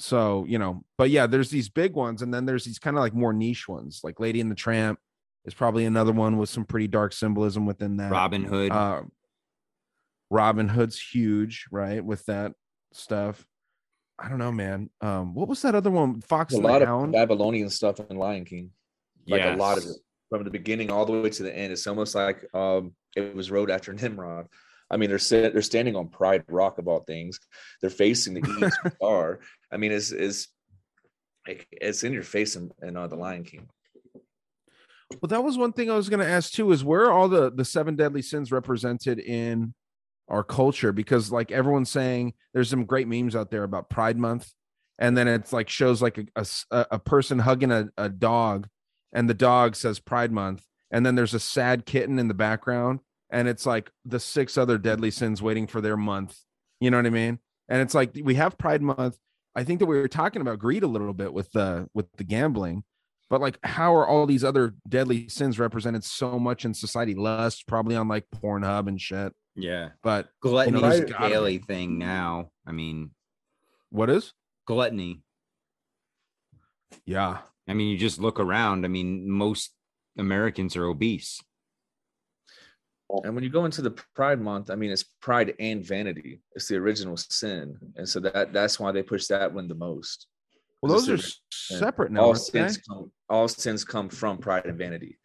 So 0.00 0.44
you 0.48 0.58
know, 0.58 0.82
but 0.98 1.10
yeah, 1.10 1.26
there's 1.26 1.50
these 1.50 1.68
big 1.68 1.94
ones, 1.94 2.22
and 2.22 2.32
then 2.32 2.46
there's 2.46 2.64
these 2.64 2.78
kind 2.78 2.96
of 2.96 3.02
like 3.02 3.14
more 3.14 3.32
niche 3.32 3.68
ones, 3.68 4.00
like 4.02 4.18
Lady 4.18 4.40
and 4.40 4.50
the 4.50 4.54
Tramp 4.54 4.98
is 5.44 5.54
probably 5.54 5.84
another 5.84 6.12
one 6.12 6.36
with 6.36 6.48
some 6.48 6.64
pretty 6.64 6.88
dark 6.88 7.12
symbolism 7.12 7.66
within 7.66 7.96
that. 7.98 8.10
Robin 8.10 8.44
Hood. 8.44 8.72
Uh, 8.72 9.02
Robin 10.30 10.68
Hood's 10.68 11.00
huge, 11.00 11.66
right? 11.70 12.04
With 12.04 12.24
that 12.26 12.52
stuff. 12.92 13.44
I 14.18 14.28
don't 14.28 14.38
know, 14.38 14.52
man. 14.52 14.90
Um, 15.00 15.34
what 15.34 15.48
was 15.48 15.62
that 15.62 15.74
other 15.74 15.90
one? 15.90 16.20
Fox 16.20 16.52
a 16.52 16.56
and 16.56 16.64
the 16.64 16.68
lot 16.68 16.82
of 16.82 16.88
Hound. 16.88 17.12
Babylonian 17.12 17.70
stuff 17.70 18.00
in 18.00 18.16
Lion 18.16 18.44
King. 18.44 18.70
Like 19.26 19.42
a 19.42 19.56
lot 19.56 19.78
of 19.78 19.84
it 19.84 19.96
from 20.28 20.44
the 20.44 20.50
beginning 20.50 20.90
all 20.90 21.04
the 21.04 21.12
way 21.12 21.30
to 21.30 21.42
the 21.42 21.56
end. 21.56 21.72
It's 21.72 21.86
almost 21.86 22.14
like 22.14 22.46
um, 22.54 22.94
it 23.16 23.34
was 23.34 23.50
wrote 23.50 23.70
after 23.70 23.92
Nimrod. 23.92 24.46
I 24.90 24.96
mean, 24.96 25.08
they're 25.08 25.18
sit, 25.18 25.52
they're 25.52 25.62
standing 25.62 25.96
on 25.96 26.08
Pride 26.08 26.44
Rock 26.48 26.78
of 26.78 26.88
all 26.88 27.00
things. 27.00 27.38
They're 27.80 27.90
facing 27.90 28.34
the 28.34 28.64
east 28.66 28.78
star. 28.96 29.40
I 29.72 29.76
mean, 29.76 29.92
it's 29.92 30.10
is 30.10 30.48
it's 31.46 32.04
in 32.04 32.12
your 32.12 32.22
face 32.22 32.56
and, 32.56 32.72
in 32.82 32.96
uh, 32.96 33.06
the 33.06 33.16
Lion 33.16 33.44
King. 33.44 33.68
Well, 35.20 35.28
that 35.28 35.42
was 35.42 35.58
one 35.58 35.72
thing 35.72 35.90
I 35.90 35.96
was 35.96 36.08
going 36.08 36.20
to 36.20 36.28
ask 36.30 36.52
too. 36.52 36.70
Is 36.72 36.84
where 36.84 37.06
are 37.06 37.12
all 37.12 37.28
the 37.28 37.50
the 37.50 37.64
seven 37.64 37.96
deadly 37.96 38.22
sins 38.22 38.52
represented 38.52 39.18
in 39.18 39.74
our 40.28 40.44
culture? 40.44 40.92
Because 40.92 41.32
like 41.32 41.50
everyone's 41.50 41.90
saying, 41.90 42.34
there's 42.52 42.70
some 42.70 42.84
great 42.84 43.08
memes 43.08 43.34
out 43.34 43.50
there 43.50 43.64
about 43.64 43.90
Pride 43.90 44.18
Month, 44.18 44.50
and 44.98 45.16
then 45.16 45.26
it's 45.28 45.52
like 45.52 45.68
shows 45.68 46.02
like 46.02 46.18
a 46.36 46.46
a 46.70 46.98
person 46.98 47.40
hugging 47.40 47.72
a, 47.72 47.88
a 47.96 48.08
dog, 48.08 48.68
and 49.12 49.28
the 49.28 49.34
dog 49.34 49.74
says 49.74 49.98
Pride 49.98 50.32
Month, 50.32 50.64
and 50.90 51.04
then 51.04 51.14
there's 51.14 51.34
a 51.34 51.40
sad 51.40 51.86
kitten 51.86 52.18
in 52.18 52.28
the 52.28 52.34
background, 52.34 53.00
and 53.30 53.48
it's 53.48 53.66
like 53.66 53.90
the 54.04 54.20
six 54.20 54.58
other 54.58 54.78
deadly 54.78 55.10
sins 55.10 55.42
waiting 55.42 55.66
for 55.66 55.80
their 55.80 55.96
month. 55.96 56.36
You 56.80 56.90
know 56.90 56.96
what 56.98 57.06
I 57.06 57.10
mean? 57.10 57.38
And 57.68 57.80
it's 57.82 57.94
like 57.94 58.12
we 58.22 58.34
have 58.34 58.58
Pride 58.58 58.82
Month. 58.82 59.16
I 59.54 59.64
think 59.64 59.80
that 59.80 59.86
we 59.86 59.98
were 59.98 60.08
talking 60.08 60.42
about 60.42 60.58
greed 60.58 60.82
a 60.82 60.86
little 60.88 61.12
bit 61.12 61.32
with 61.32 61.50
the 61.52 61.88
with 61.94 62.06
the 62.16 62.24
gambling, 62.24 62.84
but 63.28 63.40
like 63.40 63.58
how 63.64 63.94
are 63.94 64.06
all 64.06 64.26
these 64.26 64.44
other 64.44 64.74
deadly 64.88 65.28
sins 65.28 65.58
represented 65.58 66.04
so 66.04 66.38
much 66.38 66.64
in 66.64 66.74
society? 66.74 67.14
Lust, 67.14 67.66
probably 67.66 67.96
on 67.96 68.08
like 68.08 68.24
Pornhub 68.42 68.88
and 68.88 69.00
shit. 69.00 69.32
Yeah. 69.56 69.90
But 70.02 70.28
Gluttony 70.40 70.78
you 70.78 70.82
know, 70.82 70.90
is 70.90 71.00
a 71.00 71.04
gotta 71.04 71.28
daily 71.28 71.58
thing 71.58 71.98
now. 71.98 72.50
I 72.66 72.72
mean, 72.72 73.10
What 73.90 74.08
is? 74.10 74.32
gluttony. 74.66 75.22
Yeah. 77.04 77.38
I 77.68 77.74
mean, 77.74 77.88
you 77.88 77.96
just 77.98 78.20
look 78.20 78.38
around. 78.40 78.84
I 78.84 78.88
mean, 78.88 79.28
most 79.30 79.72
Americans 80.18 80.76
are 80.76 80.84
obese. 80.86 81.40
And 83.24 83.34
when 83.34 83.44
you 83.44 83.50
go 83.50 83.64
into 83.64 83.82
the 83.82 83.90
Pride 84.14 84.40
Month, 84.40 84.70
I 84.70 84.76
mean, 84.76 84.90
it's 84.90 85.02
pride 85.20 85.54
and 85.58 85.84
vanity. 85.84 86.40
It's 86.54 86.68
the 86.68 86.76
original 86.76 87.16
sin, 87.16 87.76
and 87.96 88.08
so 88.08 88.20
that 88.20 88.52
that's 88.52 88.78
why 88.78 88.92
they 88.92 89.02
push 89.02 89.26
that 89.26 89.52
one 89.52 89.68
the 89.68 89.74
most. 89.74 90.26
Well, 90.80 90.92
those 90.92 91.08
are 91.08 91.18
separate 91.52 92.12
now. 92.12 92.22
All 92.22 92.32
they? 92.32 92.38
sins 92.38 92.78
come, 92.78 93.10
all 93.28 93.48
sins 93.48 93.84
come 93.84 94.08
from 94.08 94.38
pride 94.38 94.66
and 94.66 94.78
vanity. 94.78 95.18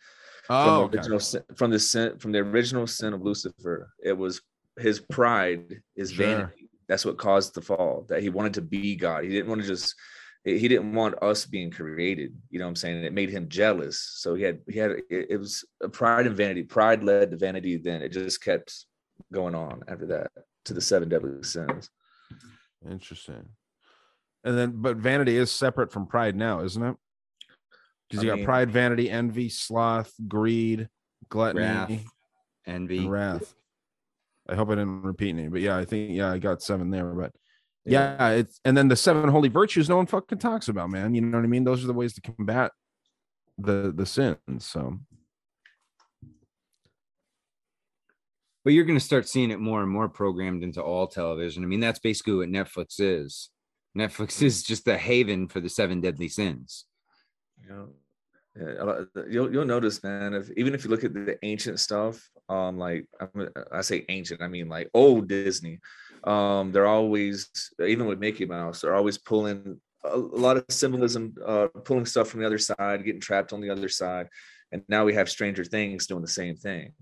Oh, 0.50 0.64
from 0.64 0.74
the 0.74 0.82
okay. 0.82 0.98
original 0.98 1.20
sin, 1.20 1.44
from 1.56 1.72
the 1.72 1.80
sin 1.80 2.18
from 2.20 2.32
the 2.32 2.40
original 2.40 2.88
sin 2.88 3.14
of 3.14 3.22
Lucifer. 3.22 3.90
It 4.04 4.14
was 4.14 4.42
his 4.78 5.00
pride 5.00 5.82
is 5.96 6.12
Sure. 6.12 6.26
vanity. 6.26 6.70
That's 6.88 7.06
what 7.06 7.18
caused 7.18 7.56
the 7.56 7.62
fall. 7.62 8.06
That 8.10 8.22
he 8.22 8.30
wanted 8.30 8.56
to 8.56 8.62
be 8.62 8.96
God. 8.96 9.24
He 9.24 9.30
didn't 9.30 9.50
want 9.50 9.62
to 9.62 9.68
just. 9.68 9.96
He 10.46 10.68
didn't 10.68 10.94
want 10.94 11.16
us 11.24 11.46
being 11.46 11.72
created. 11.72 12.38
You 12.52 12.60
know 12.60 12.66
what 12.66 12.70
I'm 12.70 12.76
saying? 12.76 13.04
It 13.04 13.14
made 13.14 13.32
him 13.32 13.50
jealous. 13.50 14.00
So 14.18 14.36
he 14.36 14.44
had 14.44 14.60
he 14.70 14.78
had 14.78 14.92
it, 14.92 15.04
it 15.10 15.38
was 15.38 15.66
a 15.82 15.90
pride 15.90 16.28
and 16.28 16.38
vanity. 16.38 16.62
Pride 16.64 17.04
led 17.04 17.32
to 17.32 17.38
vanity. 17.38 17.78
Then 17.78 18.04
it 18.04 18.10
just 18.10 18.44
kept 18.44 18.86
going 19.34 19.56
on 19.56 19.82
after 19.88 20.06
that 20.08 20.32
to 20.66 20.74
the 20.76 20.82
seven 20.82 21.10
deadly 21.10 21.42
sins. 21.44 21.90
Interesting. 22.90 23.50
And 24.44 24.56
then, 24.56 24.74
but 24.76 24.98
vanity 24.98 25.36
is 25.36 25.52
separate 25.52 25.92
from 25.92 26.06
pride 26.06 26.36
now, 26.36 26.62
isn't 26.62 26.84
it? 26.84 26.96
Because 28.08 28.20
I 28.20 28.24
you 28.26 28.30
got 28.30 28.36
mean- 28.38 28.46
pride, 28.46 28.70
vanity, 28.72 29.10
envy, 29.10 29.50
sloth, 29.50 30.14
greed, 30.28 30.88
gluttony, 31.30 31.66
Wrath, 31.66 31.90
envy. 32.68 33.00
and 33.00 33.12
wrath. 33.12 33.56
I 34.48 34.54
hope 34.54 34.70
I 34.70 34.76
didn't 34.76 35.02
repeat 35.02 35.30
any, 35.30 35.48
but 35.48 35.62
yeah, 35.62 35.76
I 35.76 35.86
think 35.86 36.12
yeah, 36.12 36.32
I 36.32 36.38
got 36.38 36.62
seven 36.62 36.92
there. 36.92 37.08
But 37.08 37.32
yeah, 37.86 38.30
it's 38.30 38.60
and 38.66 38.76
then 38.76 38.88
the 38.88 38.96
seven 38.96 39.30
holy 39.30 39.50
virtues 39.50 39.90
no 39.90 39.98
one 39.98 40.08
fucking 40.08 40.40
talks 40.40 40.68
about, 40.68 40.90
man. 40.90 41.14
You 41.14 41.22
know 41.22 41.38
what 41.38 41.44
I 41.44 41.48
mean? 41.48 41.64
Those 41.64 41.84
are 41.84 41.88
the 41.88 41.94
ways 41.94 42.14
to 42.16 42.22
combat 42.22 42.72
the 43.58 43.94
the 43.96 44.06
sins. 44.06 44.66
So 44.66 45.00
But 48.66 48.74
you're 48.74 48.84
going 48.84 48.98
to 48.98 49.06
start 49.06 49.30
seeing 49.30 49.52
it 49.52 49.60
more 49.60 49.84
and 49.84 49.92
more 49.92 50.10
programmed 50.10 50.64
into 50.64 50.82
all 50.82 51.06
television. 51.06 51.64
I 51.64 51.68
mean, 51.68 51.80
that's 51.80 52.00
basically 52.00 52.34
what 52.34 52.50
Netflix 52.50 53.00
is. 53.00 53.52
Netflix 53.96 54.42
is 54.42 54.64
just 54.64 54.88
a 54.88 54.98
haven 54.98 55.48
for 55.48 55.62
the 55.62 55.70
seven 55.70 56.02
deadly 56.02 56.28
sins. 56.28 56.86
You 57.64 57.70
know, 57.70 57.90
yeah, 58.60 59.24
you'll 59.30 59.54
you'll 59.54 59.66
notice, 59.66 60.04
man. 60.04 60.34
If 60.34 60.50
even 60.58 60.74
if 60.74 60.84
you 60.84 60.90
look 60.90 61.04
at 61.04 61.14
the 61.14 61.38
ancient 61.44 61.80
stuff, 61.80 62.28
um, 62.50 62.78
like 62.78 63.06
I'm, 63.20 63.50
I 63.72 63.82
say 63.82 64.06
ancient, 64.10 64.42
I 64.42 64.48
mean 64.48 64.68
like 64.68 64.90
old 64.94 65.28
Disney. 65.28 65.80
Um, 66.26 66.72
they're 66.72 66.88
always 66.88 67.50
even 67.86 68.08
with 68.08 68.20
Mickey 68.20 68.46
Mouse, 68.46 68.82
they're 68.82 68.96
always 68.96 69.18
pulling 69.18 69.80
a, 70.04 70.16
a 70.16 70.18
lot 70.18 70.58
of 70.58 70.66
symbolism, 70.70 71.36
uh, 71.46 71.68
pulling 71.84 72.06
stuff 72.06 72.30
from 72.30 72.40
the 72.42 72.46
other 72.46 72.58
side, 72.58 73.06
getting 73.06 73.22
trapped 73.22 73.54
on 73.54 73.62
the 73.62 73.70
other 73.70 73.90
side. 73.90 74.28
And 74.72 74.84
now 74.90 75.06
we 75.06 75.14
have 75.14 75.30
Stranger 75.30 75.64
Things 75.64 76.08
doing 76.08 76.24
the 76.24 76.28
same 76.28 76.56
thing, 76.56 76.94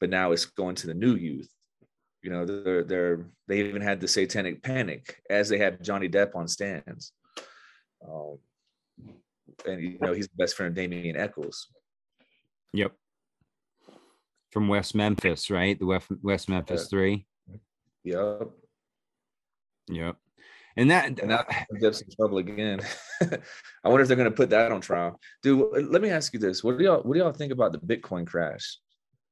but 0.00 0.10
now 0.10 0.32
it's 0.32 0.44
going 0.44 0.76
to 0.76 0.86
the 0.86 0.94
new 0.94 1.16
youth. 1.16 1.50
You 2.22 2.30
know, 2.30 2.44
they're 2.44 2.84
they're 2.84 3.26
they 3.48 3.60
even 3.60 3.82
had 3.82 4.00
the 4.00 4.08
Satanic 4.08 4.62
Panic 4.62 5.20
as 5.28 5.48
they 5.48 5.58
had 5.58 5.82
Johnny 5.82 6.08
Depp 6.08 6.36
on 6.36 6.46
stands. 6.48 7.12
Um, 8.06 8.38
and 9.66 9.82
you 9.82 9.98
know 10.00 10.12
he's 10.12 10.28
the 10.28 10.36
best 10.36 10.56
friend 10.56 10.70
of 10.70 10.76
Damien 10.76 11.16
Echols. 11.16 11.68
Yep. 12.72 12.92
From 14.52 14.68
West 14.68 14.94
Memphis, 14.94 15.50
right? 15.50 15.78
The 15.78 15.86
West, 15.86 16.06
West 16.22 16.48
Memphis 16.48 16.82
Yeah. 16.82 16.88
Three. 16.88 17.26
Yep. 18.04 18.50
Yep. 19.88 20.16
And 20.76 20.90
that, 20.90 21.06
And 21.06 21.28
now 21.28 21.44
Depp's 21.80 22.02
in 22.02 22.10
trouble 22.14 22.38
again. 22.38 22.80
I 23.20 23.88
wonder 23.88 24.02
if 24.02 24.08
they're 24.08 24.16
going 24.16 24.30
to 24.30 24.36
put 24.36 24.50
that 24.50 24.70
on 24.70 24.80
trial. 24.80 25.18
Dude, 25.42 25.90
let 25.90 26.02
me 26.02 26.10
ask 26.10 26.32
you 26.32 26.38
this: 26.38 26.62
What 26.62 26.78
do 26.78 26.84
y'all 26.84 27.02
What 27.02 27.14
do 27.14 27.20
y'all 27.20 27.32
think 27.32 27.52
about 27.52 27.72
the 27.72 27.78
Bitcoin 27.78 28.26
crash, 28.26 28.78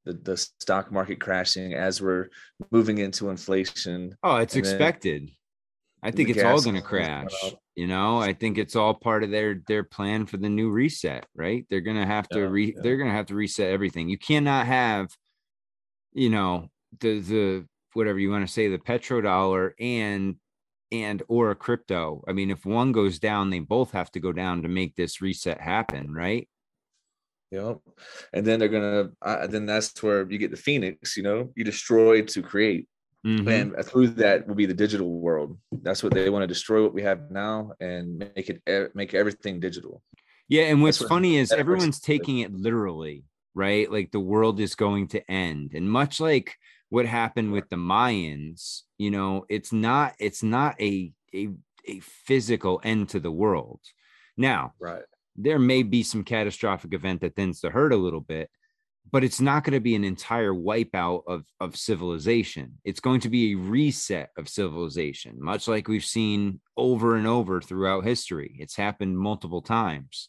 the 0.04 0.14
the 0.14 0.36
stock 0.36 0.90
market 0.90 1.20
crashing 1.20 1.74
as 1.74 2.02
we're 2.02 2.28
moving 2.72 2.98
into 2.98 3.30
inflation? 3.30 4.16
Oh, 4.24 4.36
it's 4.36 4.56
expected. 4.56 5.30
I 6.02 6.10
think 6.10 6.30
it's 6.30 6.42
all 6.42 6.60
going 6.60 6.76
to 6.76 6.82
crash. 6.82 7.30
You 7.76 7.86
know, 7.86 8.18
I 8.18 8.32
think 8.32 8.58
it's 8.58 8.74
all 8.74 8.94
part 8.94 9.22
of 9.22 9.30
their 9.30 9.62
their 9.68 9.84
plan 9.84 10.26
for 10.26 10.38
the 10.38 10.48
new 10.48 10.70
reset, 10.70 11.26
right? 11.34 11.64
They're 11.70 11.80
going 11.80 11.96
to 11.96 12.06
have 12.06 12.28
to 12.30 12.40
Yeah, 12.40 12.46
re 12.46 12.74
yeah. 12.74 12.82
they're 12.82 12.96
going 12.96 13.10
to 13.10 13.16
have 13.16 13.26
to 13.26 13.34
reset 13.34 13.70
everything. 13.70 14.08
You 14.08 14.18
cannot 14.18 14.66
have 14.66 15.08
you 16.16 16.30
know, 16.30 16.70
the 17.00 17.20
the 17.20 17.66
whatever 17.92 18.18
you 18.18 18.30
want 18.30 18.46
to 18.46 18.52
say 18.52 18.68
the 18.68 18.78
petrodollar 18.78 19.72
and 19.78 20.36
and 20.92 21.22
or 21.28 21.50
a 21.50 21.54
crypto. 21.56 22.22
I 22.28 22.32
mean, 22.32 22.50
if 22.50 22.64
one 22.64 22.92
goes 22.92 23.18
down, 23.18 23.50
they 23.50 23.58
both 23.60 23.92
have 23.92 24.10
to 24.12 24.20
go 24.20 24.32
down 24.32 24.62
to 24.62 24.68
make 24.68 24.94
this 24.96 25.20
reset 25.20 25.60
happen, 25.60 26.12
right? 26.12 26.48
Yep. 27.52 27.78
And 28.32 28.44
then 28.46 28.58
they're 28.58 28.68
gonna. 28.68 29.10
Uh, 29.22 29.46
then 29.46 29.66
that's 29.66 30.02
where 30.02 30.30
you 30.30 30.38
get 30.38 30.50
the 30.50 30.56
phoenix. 30.56 31.16
You 31.16 31.22
know, 31.22 31.52
you 31.56 31.64
destroy 31.64 32.22
to 32.22 32.42
create. 32.42 32.88
Mhm. 33.26 33.48
and 33.76 33.84
through 33.84 34.06
that 34.06 34.46
will 34.46 34.54
be 34.54 34.66
the 34.66 34.74
digital 34.74 35.18
world 35.18 35.58
that's 35.82 36.00
what 36.00 36.14
they 36.14 36.30
want 36.30 36.44
to 36.44 36.46
destroy 36.46 36.80
what 36.80 36.94
we 36.94 37.02
have 37.02 37.28
now 37.28 37.72
and 37.80 38.18
make 38.36 38.48
it 38.48 38.62
make 38.94 39.14
everything 39.14 39.58
digital 39.58 40.00
Yeah, 40.48 40.64
and 40.70 40.80
what's 40.80 41.00
what- 41.00 41.08
funny 41.08 41.36
is 41.36 41.50
everyone's 41.50 41.98
taking 41.98 42.38
it 42.38 42.52
literally, 42.52 43.24
right? 43.52 43.90
Like 43.90 44.12
the 44.12 44.20
world 44.20 44.60
is 44.60 44.76
going 44.76 45.08
to 45.08 45.28
end. 45.28 45.72
And 45.74 45.90
much 45.90 46.20
like 46.20 46.54
what 46.88 47.04
happened 47.06 47.50
with 47.50 47.68
the 47.68 47.74
Mayans, 47.76 48.82
you 48.98 49.10
know, 49.10 49.44
it's 49.48 49.72
not 49.72 50.14
it's 50.18 50.42
not 50.42 50.80
a 50.80 51.12
a, 51.34 51.48
a 51.86 52.00
physical 52.00 52.80
end 52.84 53.10
to 53.10 53.20
the 53.20 53.30
world. 53.30 53.80
Now, 54.36 54.74
right 54.78 55.02
there 55.36 55.58
may 55.58 55.82
be 55.82 56.02
some 56.02 56.24
catastrophic 56.24 56.94
event 56.94 57.20
that 57.20 57.36
tends 57.36 57.60
to 57.60 57.70
hurt 57.70 57.92
a 57.92 57.96
little 57.96 58.20
bit, 58.20 58.50
but 59.10 59.22
it's 59.22 59.40
not 59.40 59.64
going 59.64 59.74
to 59.74 59.80
be 59.80 59.94
an 59.94 60.04
entire 60.04 60.52
wipeout 60.52 61.22
of, 61.26 61.44
of 61.60 61.76
civilization. 61.76 62.78
It's 62.84 63.00
going 63.00 63.20
to 63.20 63.28
be 63.28 63.52
a 63.52 63.58
reset 63.58 64.30
of 64.36 64.48
civilization, 64.48 65.36
much 65.38 65.68
like 65.68 65.88
we've 65.88 66.04
seen 66.04 66.60
over 66.76 67.16
and 67.16 67.26
over 67.26 67.60
throughout 67.60 68.04
history. 68.04 68.56
It's 68.58 68.76
happened 68.76 69.18
multiple 69.18 69.62
times. 69.62 70.28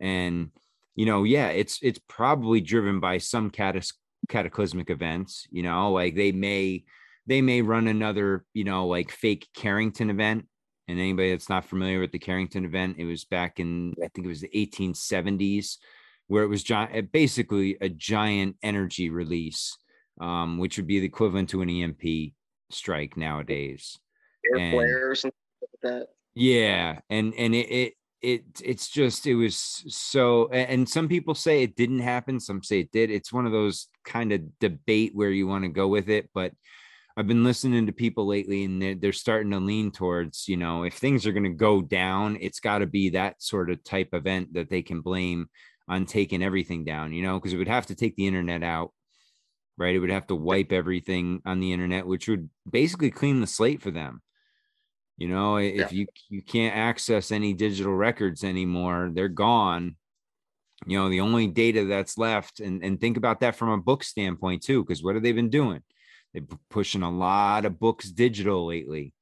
And, 0.00 0.50
you 0.94 1.06
know, 1.06 1.24
yeah, 1.24 1.48
it's 1.48 1.78
it's 1.82 2.00
probably 2.08 2.60
driven 2.60 3.00
by 3.00 3.18
some 3.18 3.50
catas- 3.50 3.94
cataclysmic 4.28 4.90
events, 4.90 5.46
you 5.50 5.62
know, 5.62 5.92
like 5.92 6.14
they 6.14 6.32
may 6.32 6.84
they 7.26 7.42
may 7.42 7.62
run 7.62 7.88
another, 7.88 8.44
you 8.54 8.64
know, 8.64 8.86
like 8.86 9.10
fake 9.10 9.48
Carrington 9.54 10.10
event 10.10 10.46
and 10.88 10.98
anybody 11.00 11.30
that's 11.30 11.48
not 11.48 11.64
familiar 11.64 12.00
with 12.00 12.12
the 12.12 12.18
Carrington 12.18 12.64
event, 12.64 12.96
it 12.98 13.04
was 13.04 13.24
back 13.24 13.58
in 13.58 13.94
I 14.02 14.08
think 14.08 14.24
it 14.26 14.28
was 14.28 14.40
the 14.42 14.50
1870s, 14.54 15.78
where 16.28 16.44
it 16.44 16.48
was 16.48 16.62
gi- 16.62 17.00
basically 17.12 17.76
a 17.80 17.88
giant 17.88 18.56
energy 18.62 19.10
release, 19.10 19.76
um, 20.20 20.58
which 20.58 20.76
would 20.76 20.86
be 20.86 21.00
the 21.00 21.06
equivalent 21.06 21.48
to 21.50 21.62
an 21.62 21.70
EMP 21.70 22.32
strike 22.70 23.16
nowadays. 23.16 23.98
Air 24.52 24.60
And- 24.60 24.72
flares 24.72 25.24
and 25.24 25.32
stuff 25.58 25.70
like 25.82 25.92
that. 25.92 26.08
Yeah, 26.34 27.00
and 27.08 27.32
and 27.34 27.54
it 27.54 27.70
it 27.70 27.92
it 28.20 28.44
it's 28.62 28.88
just 28.88 29.26
it 29.26 29.34
was 29.34 29.56
so 29.88 30.48
and 30.50 30.86
some 30.88 31.08
people 31.08 31.34
say 31.34 31.62
it 31.62 31.76
didn't 31.76 32.00
happen, 32.00 32.38
some 32.40 32.62
say 32.62 32.80
it 32.80 32.92
did. 32.92 33.10
It's 33.10 33.32
one 33.32 33.46
of 33.46 33.52
those 33.52 33.88
kind 34.04 34.32
of 34.32 34.42
debate 34.58 35.12
where 35.14 35.30
you 35.30 35.46
want 35.46 35.64
to 35.64 35.70
go 35.70 35.88
with 35.88 36.08
it, 36.10 36.28
but 36.34 36.52
I've 37.16 37.26
been 37.26 37.44
listening 37.44 37.86
to 37.86 37.92
people 37.92 38.26
lately 38.26 38.64
and 38.64 38.80
they're, 38.80 38.94
they're 38.94 39.12
starting 39.12 39.50
to 39.52 39.58
lean 39.58 39.90
towards, 39.90 40.48
you 40.48 40.56
know, 40.58 40.82
if 40.84 40.94
things 40.94 41.26
are 41.26 41.32
going 41.32 41.44
to 41.44 41.50
go 41.50 41.80
down, 41.80 42.36
it's 42.40 42.60
got 42.60 42.78
to 42.78 42.86
be 42.86 43.10
that 43.10 43.42
sort 43.42 43.70
of 43.70 43.82
type 43.84 44.10
event 44.12 44.52
that 44.52 44.68
they 44.68 44.82
can 44.82 45.00
blame 45.00 45.48
on 45.88 46.04
taking 46.04 46.42
everything 46.42 46.84
down, 46.84 47.14
you 47.14 47.22
know, 47.22 47.38
because 47.38 47.54
it 47.54 47.56
would 47.56 47.68
have 47.68 47.86
to 47.86 47.94
take 47.94 48.16
the 48.16 48.26
internet 48.26 48.62
out, 48.62 48.92
right? 49.78 49.94
It 49.94 50.00
would 50.00 50.10
have 50.10 50.26
to 50.26 50.34
wipe 50.34 50.72
everything 50.72 51.40
on 51.46 51.60
the 51.60 51.72
internet, 51.72 52.06
which 52.06 52.28
would 52.28 52.50
basically 52.70 53.10
clean 53.10 53.40
the 53.40 53.46
slate 53.46 53.80
for 53.80 53.90
them. 53.90 54.20
You 55.16 55.28
know, 55.28 55.56
i- 55.56 55.62
if 55.62 55.92
you 55.92 56.06
you 56.28 56.42
can't 56.42 56.76
access 56.76 57.32
any 57.32 57.54
digital 57.54 57.94
records 57.94 58.44
anymore, 58.44 59.10
they're 59.14 59.28
gone. 59.28 59.96
You 60.86 60.98
know, 60.98 61.08
the 61.08 61.20
only 61.20 61.46
data 61.48 61.86
that's 61.86 62.18
left, 62.18 62.60
and, 62.60 62.84
and 62.84 63.00
think 63.00 63.16
about 63.16 63.40
that 63.40 63.56
from 63.56 63.70
a 63.70 63.78
book 63.78 64.04
standpoint 64.04 64.62
too, 64.62 64.84
because 64.84 65.02
what 65.02 65.14
have 65.16 65.22
they 65.24 65.32
been 65.32 65.50
doing? 65.50 65.82
They've 66.32 66.46
been 66.46 66.58
pushing 66.70 67.02
a 67.02 67.10
lot 67.10 67.64
of 67.64 67.78
books 67.80 68.10
digital 68.10 68.66
lately. 68.66 69.14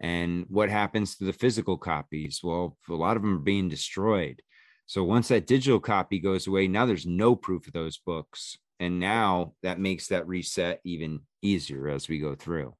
And 0.00 0.46
what 0.48 0.70
happens 0.70 1.16
to 1.16 1.24
the 1.24 1.32
physical 1.32 1.76
copies? 1.76 2.40
Well, 2.42 2.78
a 2.88 2.94
lot 2.94 3.16
of 3.16 3.22
them 3.22 3.36
are 3.36 3.40
being 3.40 3.68
destroyed. 3.68 4.40
So 4.86 5.04
once 5.04 5.28
that 5.28 5.46
digital 5.46 5.78
copy 5.78 6.18
goes 6.18 6.46
away, 6.46 6.66
now 6.66 6.86
there's 6.86 7.06
no 7.06 7.36
proof 7.36 7.66
of 7.66 7.72
those 7.72 7.98
books. 7.98 8.58
And 8.80 8.98
now 8.98 9.52
that 9.62 9.78
makes 9.78 10.08
that 10.08 10.26
reset 10.26 10.80
even 10.84 11.20
easier 11.42 11.88
as 11.88 12.08
we 12.08 12.18
go 12.18 12.34
through. 12.34 12.74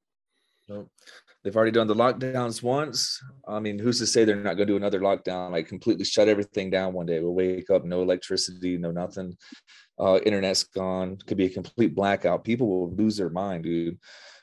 They've 1.43 1.57
already 1.57 1.71
done 1.71 1.87
the 1.87 1.95
lockdowns 1.95 2.63
once. 2.63 3.19
I 3.49 3.61
mean, 3.61 3.79
who's 3.79 3.99
to 4.01 4.07
say 4.07 4.25
they're 4.25 4.37
not 4.37 4.57
going 4.57 4.67
to 4.67 4.73
do 4.73 4.77
another 4.77 5.01
lockdown? 5.01 5.53
Like 5.53 5.69
completely 5.69 6.05
shut 6.05 6.29
everything 6.29 6.69
down 6.71 6.93
one 6.93 7.07
day. 7.07 7.19
We'll 7.21 7.33
wake 7.35 7.71
up, 7.71 7.85
no 7.85 8.03
electricity, 8.03 8.77
no 8.77 8.91
nothing. 8.91 9.37
Uh, 9.99 10.19
internet's 10.25 10.65
gone. 10.65 11.17
Could 11.27 11.39
be 11.39 11.47
a 11.47 11.51
complete 11.51 11.95
blackout. 11.95 12.45
People 12.45 12.69
will 12.69 12.95
lose 12.95 13.17
their 13.17 13.31
mind, 13.31 13.65
dude. 13.65 13.99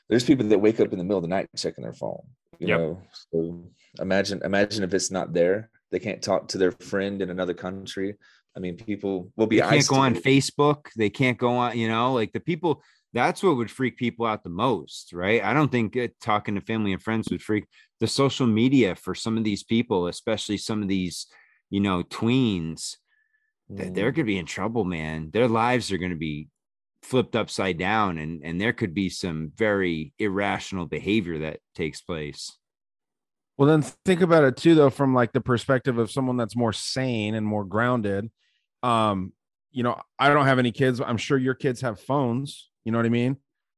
There's 0.08 0.24
people 0.24 0.46
that 0.48 0.58
wake 0.58 0.80
up 0.80 0.92
in 0.92 0.98
the 0.98 1.04
middle 1.04 1.18
of 1.18 1.22
the 1.22 1.28
night 1.28 1.48
checking 1.56 1.84
their 1.84 1.92
phone. 1.92 2.22
You 2.58 2.68
Yep. 2.68 2.78
know, 2.80 3.02
so 3.32 3.70
imagine 4.00 4.40
imagine 4.44 4.82
if 4.82 4.92
it's 4.92 5.10
not 5.12 5.32
there. 5.32 5.70
They 5.92 6.00
can't 6.00 6.20
talk 6.20 6.48
to 6.48 6.58
their 6.58 6.72
friend 6.72 7.22
in 7.22 7.30
another 7.30 7.54
country. 7.54 8.16
I 8.56 8.60
mean, 8.60 8.76
people 8.76 9.30
will 9.36 9.46
be. 9.46 9.60
They 9.60 9.68
can't 9.68 9.86
go 9.86 9.96
on. 9.96 10.14
Facebook. 10.16 10.86
They 10.96 11.10
can't 11.10 11.38
go 11.38 11.50
on, 11.50 11.78
you 11.78 11.86
know, 11.88 12.14
like 12.14 12.32
the 12.32 12.40
people. 12.40 12.82
That's 13.12 13.42
what 13.42 13.56
would 13.56 13.70
freak 13.70 13.96
people 13.96 14.26
out 14.26 14.44
the 14.44 14.50
most, 14.50 15.12
right? 15.12 15.42
I 15.42 15.54
don't 15.54 15.72
think 15.72 15.96
it, 15.96 16.20
talking 16.20 16.54
to 16.56 16.60
family 16.60 16.92
and 16.92 17.02
friends 17.02 17.28
would 17.30 17.42
freak 17.42 17.64
the 18.00 18.06
social 18.06 18.46
media 18.46 18.94
for 18.94 19.14
some 19.14 19.38
of 19.38 19.44
these 19.44 19.64
people, 19.64 20.08
especially 20.08 20.58
some 20.58 20.82
of 20.82 20.88
these, 20.88 21.26
you 21.70 21.80
know, 21.80 22.02
tweens. 22.02 22.96
that 23.70 23.94
They're 23.94 24.12
Mm. 24.12 24.16
going 24.16 24.26
to 24.26 24.32
be 24.32 24.38
in 24.38 24.46
trouble, 24.46 24.84
man. 24.84 25.30
Their 25.30 25.48
lives 25.48 25.92
are 25.92 25.98
going 25.98 26.10
to 26.12 26.16
be 26.16 26.48
flipped 27.02 27.36
upside 27.36 27.78
down, 27.78 28.18
and 28.18 28.42
and 28.42 28.60
there 28.60 28.72
could 28.72 28.94
be 28.94 29.08
some 29.10 29.52
very 29.56 30.12
irrational 30.18 30.86
behavior 30.86 31.38
that 31.40 31.60
takes 31.74 32.00
place. 32.00 32.56
Well, 33.56 33.68
then 33.68 33.82
think 34.04 34.20
about 34.20 34.44
it 34.44 34.56
too, 34.56 34.74
though, 34.74 34.90
from 34.90 35.14
like 35.14 35.32
the 35.32 35.40
perspective 35.40 35.98
of 35.98 36.10
someone 36.10 36.36
that's 36.36 36.56
more 36.56 36.72
sane 36.72 37.34
and 37.34 37.46
more 37.46 37.64
grounded. 37.64 38.30
Um, 38.82 39.32
you 39.70 39.82
know, 39.82 40.00
I 40.18 40.28
don't 40.28 40.46
have 40.46 40.58
any 40.58 40.72
kids. 40.72 41.00
I'm 41.00 41.16
sure 41.18 41.36
your 41.36 41.54
kids 41.54 41.80
have 41.80 42.00
phones. 42.00 42.70
You 42.88 42.92
know 42.92 42.98
what 43.00 43.04
I 43.04 43.10
mean? 43.10 43.36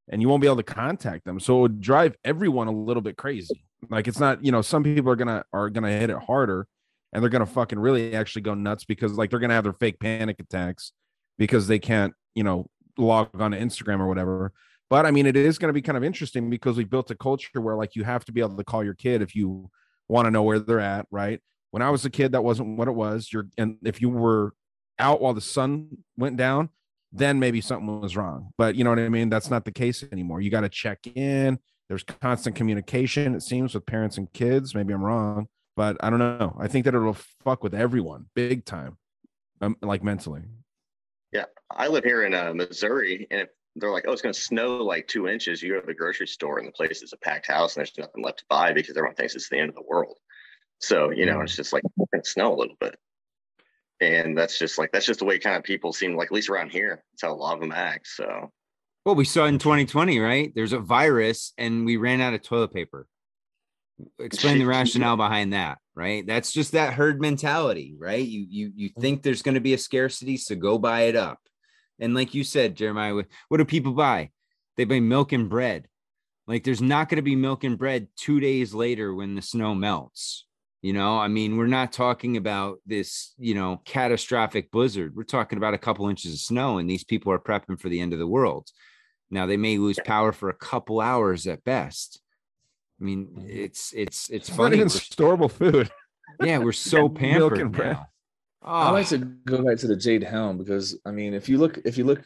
And 0.09 0.23
you 0.23 0.29
won't 0.29 0.41
be 0.41 0.47
able 0.47 0.59
to 0.59 0.63
contact 0.63 1.25
them, 1.25 1.41
so 1.41 1.59
it 1.59 1.61
would 1.63 1.81
drive 1.81 2.17
everyone 2.25 2.69
a 2.69 2.71
little 2.71 3.01
bit 3.01 3.17
crazy. 3.17 3.65
Like 3.89 4.07
it's 4.07 4.21
not, 4.21 4.45
you 4.45 4.53
know, 4.53 4.63
some 4.63 4.85
people 4.85 5.11
are 5.11 5.17
gonna 5.17 5.45
are 5.53 5.69
gonna 5.69 5.91
hit 5.91 6.11
it 6.11 6.17
harder, 6.17 6.69
and 7.13 7.21
they're 7.21 7.29
gonna 7.29 7.45
fucking 7.45 7.81
really 7.81 8.15
actually 8.15 8.43
go 8.43 8.55
nuts 8.55 8.85
because 8.85 9.15
like 9.15 9.31
they're 9.31 9.41
gonna 9.41 9.55
have 9.55 9.65
their 9.65 9.73
fake 9.73 9.99
panic 9.99 10.39
attacks 10.39 10.93
because 11.39 11.67
they 11.67 11.81
can't, 11.81 12.15
you 12.37 12.45
know, 12.45 12.67
log 12.99 13.31
on 13.41 13.51
to 13.51 13.59
Instagram 13.59 13.99
or 13.99 14.07
whatever. 14.07 14.53
But 14.89 15.07
I 15.07 15.11
mean, 15.11 15.27
it 15.27 15.35
is 15.35 15.59
to 15.59 15.73
be 15.73 15.83
kind 15.83 15.99
of 15.99 16.05
interesting 16.05 16.49
because 16.49 16.77
we 16.77 16.85
built 16.85 17.11
a 17.11 17.17
culture 17.17 17.61
where 17.61 17.75
like 17.75 17.97
you 17.97 18.05
have 18.05 18.25
to 18.27 18.33
be 18.33 18.41
able 18.43 18.59
to 18.59 18.65
call 18.65 18.85
your 18.85 18.95
kid 18.95 19.23
if 19.23 19.35
you 19.35 19.71
want 20.07 20.27
to 20.27 20.31
know 20.31 20.45
where 20.45 20.61
they're 20.61 20.79
at, 20.79 21.07
right? 21.11 21.41
When 21.73 21.83
I 21.83 21.91
was 21.91 22.05
a 22.05 22.11
kid, 22.11 22.31
that 22.31 22.45
wasn't 22.45 22.79
what 22.79 22.87
it 22.87 22.95
was. 22.95 23.33
You're 23.33 23.49
and 23.59 23.79
if 23.85 24.01
you 24.01 24.09
were 24.09 24.55
out 25.01 25.21
while 25.21 25.35
the 25.35 25.41
sun 25.41 25.99
went 26.17 26.37
down, 26.37 26.69
then 27.13 27.39
maybe 27.41 27.61
something 27.61 28.01
was 28.01 28.17
wrong. 28.17 28.53
But 28.57 28.77
you 28.77 28.85
know 28.85 28.91
what 28.91 28.99
I 28.99 29.09
mean? 29.09 29.29
That's 29.29 29.51
not 29.51 29.65
the 29.65 29.73
case 29.73 30.05
anymore. 30.13 30.41
You 30.41 30.51
got 30.51 30.61
to 30.61 30.69
check 30.69 31.07
in. 31.07 31.59
There's 31.89 32.05
constant 32.05 32.55
communication, 32.55 33.35
it 33.35 33.43
seems, 33.43 33.75
with 33.75 33.85
parents 33.85 34.17
and 34.17 34.33
kids. 34.33 34.75
Maybe 34.75 34.95
I'm 34.95 35.05
wrong, 35.05 35.49
but 35.77 35.97
I 36.01 36.09
don't 36.09 36.21
know. 36.21 36.57
I 36.59 36.69
think 36.69 36.85
that 36.85 36.95
it'll 36.95 37.17
fuck 37.45 37.65
with 37.65 37.75
everyone 37.75 38.27
big 38.35 38.65
time, 38.65 38.97
um, 39.61 39.77
like 39.83 40.05
mentally. 40.05 40.43
Yeah, 41.33 41.47
I 41.71 41.89
live 41.89 42.05
here 42.05 42.23
in 42.25 42.35
uh, 42.35 42.55
Missouri, 42.55 43.27
and 43.33 43.41
if 43.41 43.49
they're 43.75 43.91
like, 43.91 44.05
"Oh, 44.07 44.13
it's 44.13 44.23
going 44.23 44.33
to 44.33 44.41
snow 44.41 44.77
like 44.79 45.09
two 45.09 45.27
inches," 45.27 45.63
you 45.63 45.75
go 45.75 45.81
to 45.81 45.87
the 45.87 45.95
grocery 45.95 46.29
store, 46.29 46.59
and 46.59 46.69
the 46.69 46.73
place 46.73 47.03
is 47.03 47.13
a 47.13 47.17
packed 47.17 47.49
house, 47.49 47.77
and 47.77 47.81
there's 47.81 47.99
nothing 47.99 48.23
left 48.23 48.39
to 48.39 48.45
buy 48.49 48.73
because 48.73 48.97
everyone 48.97 49.17
thinks 49.17 49.35
it's 49.35 49.49
the 49.49 49.59
end 49.59 49.69
of 49.69 49.75
the 49.75 49.83
world. 49.89 50.17
So 50.79 51.11
you 51.11 51.27
know, 51.27 51.41
it's 51.41 51.57
just 51.57 51.73
like 51.73 51.83
it's 52.13 52.31
snow 52.31 52.55
a 52.55 52.57
little 52.57 52.77
bit, 52.79 52.97
and 54.01 54.37
that's 54.37 54.59
just 54.59 54.79
like 54.79 54.93
that's 54.93 55.07
just 55.07 55.21
the 55.21 55.27
way 55.27 55.39
kind 55.39 55.57
of 55.57 55.63
people 55.63 55.93
seem 55.93 56.17
like. 56.17 56.27
At 56.27 56.33
least 56.33 56.49
around 56.49 56.71
here, 56.71 57.03
that's 57.13 57.23
how 57.23 57.33
a 57.33 57.35
lot 57.35 57.55
of 57.55 57.61
them 57.61 57.73
act. 57.73 58.07
So 58.09 58.51
Well, 59.05 59.15
we 59.15 59.25
saw 59.25 59.47
in 59.47 59.59
2020, 59.59 60.19
right? 60.19 60.53
There's 60.55 60.73
a 60.73 60.79
virus 60.79 61.53
and 61.59 61.85
we 61.85 61.97
ran 61.97 62.21
out 62.21 62.35
of 62.35 62.43
toilet 62.43 62.73
paper. 62.73 63.07
Explain 64.19 64.59
the 64.59 64.65
rationale 64.67 65.17
behind 65.17 65.53
that, 65.53 65.79
right? 65.95 66.27
That's 66.27 66.53
just 66.53 66.73
that 66.73 66.95
herd 66.95 67.21
mentality, 67.21 67.95
right? 67.99 68.27
You 68.27 68.47
you 68.49 68.73
you 68.75 68.91
mm-hmm. 68.91 69.01
think 69.01 69.23
there's 69.23 69.43
going 69.43 69.55
to 69.55 69.61
be 69.61 69.75
a 69.75 69.79
scarcity, 69.79 70.37
so 70.37 70.55
go 70.55 70.79
buy 70.79 71.03
it 71.03 71.17
up. 71.17 71.39
And 71.99 72.15
like 72.15 72.35
you 72.35 72.45
said, 72.45 72.77
Jeremiah, 72.77 73.15
what 73.15 73.27
what 73.49 73.59
do 73.59 73.65
people 73.65 73.93
buy? 73.93 74.31
They 74.77 74.85
buy 74.85 75.01
milk 75.01 75.33
and 75.33 75.51
bread. 75.51 75.87
Like 76.47 76.65
there's 76.65 76.81
not 76.81 77.09
going 77.09 77.17
to 77.17 77.23
be 77.23 77.37
milk 77.37 77.65
and 77.65 77.79
bread 77.79 78.09
2 78.17 78.41
days 78.41 78.75
later 78.75 79.15
when 79.15 79.35
the 79.35 79.43
snow 79.43 79.75
melts. 79.75 80.47
You 80.83 80.95
know, 80.95 81.19
I 81.19 81.29
mean, 81.29 81.59
we're 81.59 81.67
not 81.67 81.93
talking 81.93 82.39
about 82.39 82.79
this, 82.87 83.35
you 83.39 83.55
know, 83.55 83.83
catastrophic 83.85 84.71
blizzard. 84.71 85.15
We're 85.15 85.25
talking 85.25 85.59
about 85.59 85.75
a 85.75 85.79
couple 85.79 86.09
inches 86.09 86.33
of 86.33 86.39
snow, 86.41 86.79
and 86.79 86.89
these 86.89 87.05
people 87.05 87.31
are 87.33 87.39
prepping 87.39 87.79
for 87.79 87.91
the 87.91 88.01
end 88.01 88.15
of 88.15 88.19
the 88.19 88.27
world. 88.27 88.69
Now 89.31 89.45
they 89.47 89.59
may 89.59 89.77
lose 89.79 89.99
power 90.05 90.33
for 90.33 90.49
a 90.49 90.55
couple 90.55 91.01
hours 91.01 91.47
at 91.47 91.63
best. 91.65 92.21
I 93.01 93.05
mean, 93.05 93.45
it's 93.47 93.93
it's 93.93 94.29
it's 94.31 94.49
It's 94.49 94.49
not 94.51 94.57
funny. 94.57 94.77
even 94.77 94.89
We're- 94.89 95.01
storable 95.01 95.51
food. 95.51 95.91
yeah, 96.43 96.59
we're 96.59 96.73
so 96.93 96.97
Milk 97.09 97.17
pampered 97.17 97.59
and 97.59 97.73
bread. 97.73 97.93
now. 97.93 98.07
I 98.63 98.91
like 98.91 99.07
Ah, 99.07 99.09
to 99.11 99.19
go 99.19 99.63
back 99.63 99.79
to 99.79 99.87
the 99.87 99.97
Jade 99.97 100.23
Helm 100.23 100.59
because 100.59 100.99
I 101.07 101.11
mean, 101.11 101.35
if 101.35 101.49
you 101.49 101.59
look, 101.59 101.79
if 101.85 101.97
you 101.99 102.05
look 102.05 102.23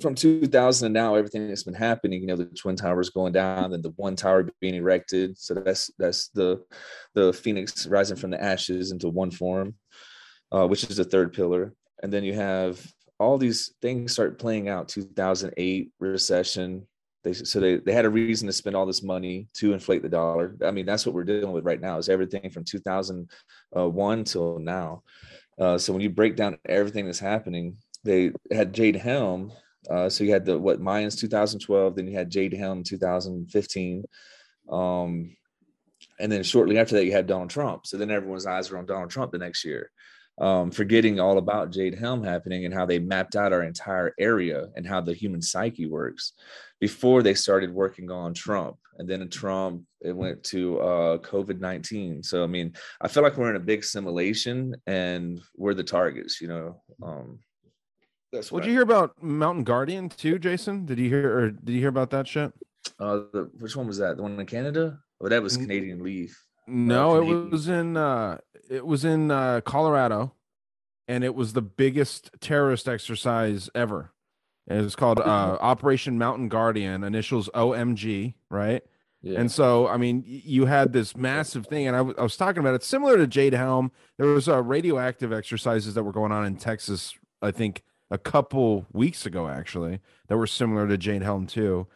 from 0.00 0.14
2000 0.14 0.86
and 0.86 0.94
now, 0.94 1.14
everything 1.14 1.48
that's 1.48 1.64
been 1.64 1.74
happening, 1.74 2.20
you 2.20 2.26
know, 2.26 2.36
the 2.36 2.46
twin 2.46 2.76
towers 2.76 3.10
going 3.10 3.32
down, 3.32 3.72
and 3.72 3.82
the 3.82 3.92
one 3.96 4.14
tower 4.14 4.48
being 4.60 4.74
erected. 4.74 5.36
So 5.36 5.54
that's 5.54 5.90
that's 5.98 6.28
the 6.28 6.62
the 7.14 7.32
phoenix 7.32 7.86
rising 7.86 8.16
from 8.16 8.30
the 8.30 8.42
ashes 8.42 8.92
into 8.92 9.08
one 9.08 9.30
form, 9.30 9.74
uh, 10.52 10.66
which 10.66 10.84
is 10.84 10.96
the 10.96 11.04
third 11.04 11.32
pillar. 11.32 11.74
And 12.02 12.12
then 12.12 12.24
you 12.24 12.34
have 12.34 12.80
all 13.18 13.36
these 13.36 13.74
things 13.82 14.12
start 14.12 14.38
playing 14.38 14.68
out. 14.68 14.88
2008 14.88 15.92
recession. 15.98 16.86
They 17.24 17.32
so 17.32 17.58
they 17.58 17.76
they 17.76 17.92
had 17.92 18.04
a 18.04 18.10
reason 18.10 18.46
to 18.46 18.52
spend 18.52 18.76
all 18.76 18.86
this 18.86 19.02
money 19.02 19.48
to 19.54 19.72
inflate 19.72 20.02
the 20.02 20.08
dollar. 20.08 20.56
I 20.64 20.70
mean, 20.70 20.86
that's 20.86 21.04
what 21.04 21.14
we're 21.14 21.24
dealing 21.24 21.52
with 21.52 21.64
right 21.64 21.80
now. 21.80 21.98
Is 21.98 22.08
everything 22.08 22.48
from 22.50 22.64
2001 22.64 24.24
till 24.24 24.58
now. 24.60 25.02
Uh, 25.58 25.76
so 25.76 25.92
when 25.92 26.00
you 26.00 26.08
break 26.08 26.36
down 26.36 26.56
everything 26.64 27.04
that's 27.04 27.18
happening, 27.18 27.76
they 28.04 28.32
had 28.50 28.72
Jade 28.72 28.96
Helm. 28.96 29.52
Uh, 29.88 30.08
so 30.08 30.24
you 30.24 30.32
had 30.32 30.44
the 30.44 30.58
what 30.58 30.80
Mayans 30.80 31.18
2012, 31.18 31.96
then 31.96 32.06
you 32.06 32.16
had 32.16 32.30
Jade 32.30 32.52
Helm 32.52 32.82
2015, 32.82 34.04
um, 34.70 35.36
and 36.18 36.30
then 36.30 36.42
shortly 36.42 36.78
after 36.78 36.96
that 36.96 37.06
you 37.06 37.12
had 37.12 37.26
Donald 37.26 37.50
Trump. 37.50 37.86
So 37.86 37.96
then 37.96 38.10
everyone's 38.10 38.46
eyes 38.46 38.70
were 38.70 38.78
on 38.78 38.86
Donald 38.86 39.10
Trump 39.10 39.32
the 39.32 39.38
next 39.38 39.64
year, 39.64 39.90
um, 40.38 40.70
forgetting 40.70 41.18
all 41.18 41.38
about 41.38 41.72
Jade 41.72 41.98
Helm 41.98 42.22
happening 42.22 42.66
and 42.66 42.74
how 42.74 42.84
they 42.84 42.98
mapped 42.98 43.36
out 43.36 43.52
our 43.52 43.62
entire 43.62 44.14
area 44.18 44.68
and 44.76 44.86
how 44.86 45.00
the 45.00 45.14
human 45.14 45.40
psyche 45.40 45.86
works 45.86 46.34
before 46.78 47.22
they 47.22 47.34
started 47.34 47.72
working 47.72 48.10
on 48.10 48.34
Trump. 48.34 48.76
And 48.98 49.08
then 49.08 49.26
Trump, 49.30 49.84
it 50.02 50.14
went 50.14 50.44
to 50.44 50.78
uh, 50.80 51.18
COVID 51.18 51.58
19. 51.58 52.22
So, 52.22 52.44
I 52.44 52.46
mean, 52.46 52.74
I 53.00 53.08
feel 53.08 53.22
like 53.22 53.38
we're 53.38 53.50
in 53.50 53.56
a 53.56 53.60
big 53.60 53.82
simulation 53.82 54.76
and 54.86 55.40
we're 55.56 55.74
the 55.74 55.82
targets, 55.82 56.40
you 56.40 56.48
know. 56.48 56.82
Um, 57.02 57.38
that's 58.32 58.52
Would 58.52 58.64
you 58.64 58.72
hear 58.72 58.82
about 58.82 59.22
Mountain 59.22 59.64
Guardian 59.64 60.08
too, 60.08 60.38
Jason? 60.38 60.86
Did 60.86 60.98
you 60.98 61.08
hear 61.08 61.38
or 61.38 61.50
did 61.50 61.72
you 61.72 61.80
hear 61.80 61.88
about 61.88 62.10
that 62.10 62.26
shit? 62.28 62.52
Uh, 62.98 63.20
the, 63.32 63.50
which 63.58 63.76
one 63.76 63.86
was 63.86 63.98
that? 63.98 64.16
The 64.16 64.22
one 64.22 64.38
in 64.38 64.46
Canada? 64.46 64.98
Oh, 65.20 65.28
that 65.28 65.42
was. 65.42 65.56
Canadian 65.56 66.02
Leaf. 66.02 66.38
No, 66.66 67.16
it 67.16 67.20
Canadian. 67.20 67.50
was 67.50 67.68
in 67.68 67.96
uh 67.96 68.38
it 68.68 68.86
was 68.86 69.04
in 69.04 69.30
uh 69.30 69.60
Colorado 69.62 70.34
and 71.08 71.24
it 71.24 71.34
was 71.34 71.52
the 71.52 71.62
biggest 71.62 72.30
terrorist 72.40 72.88
exercise 72.88 73.68
ever. 73.74 74.12
It 74.68 74.80
was 74.82 74.94
called 74.94 75.18
uh 75.20 75.22
Operation 75.60 76.16
Mountain 76.18 76.48
Guardian, 76.48 77.02
initials 77.02 77.48
OMG, 77.54 78.34
right? 78.50 78.82
Yeah. 79.22 79.38
And 79.38 79.52
so, 79.52 79.86
I 79.86 79.98
mean, 79.98 80.24
you 80.26 80.64
had 80.64 80.94
this 80.94 81.14
massive 81.14 81.66
thing, 81.66 81.86
and 81.86 81.94
I, 81.94 81.98
w- 81.98 82.16
I 82.18 82.22
was 82.22 82.38
talking 82.38 82.60
about 82.60 82.72
it 82.74 82.82
similar 82.82 83.18
to 83.18 83.26
Jade 83.26 83.52
Helm. 83.52 83.92
There 84.16 84.28
was 84.28 84.48
uh, 84.48 84.62
radioactive 84.62 85.30
exercises 85.30 85.92
that 85.92 86.04
were 86.04 86.12
going 86.12 86.32
on 86.32 86.46
in 86.46 86.56
Texas, 86.56 87.12
I 87.42 87.50
think, 87.50 87.82
a 88.10 88.18
couple 88.18 88.86
weeks 88.92 89.24
ago, 89.26 89.48
actually, 89.48 90.00
that 90.28 90.36
were 90.36 90.46
similar 90.46 90.88
to 90.88 90.98
Jade 90.98 91.22
Helm 91.22 91.46
too. 91.46 91.86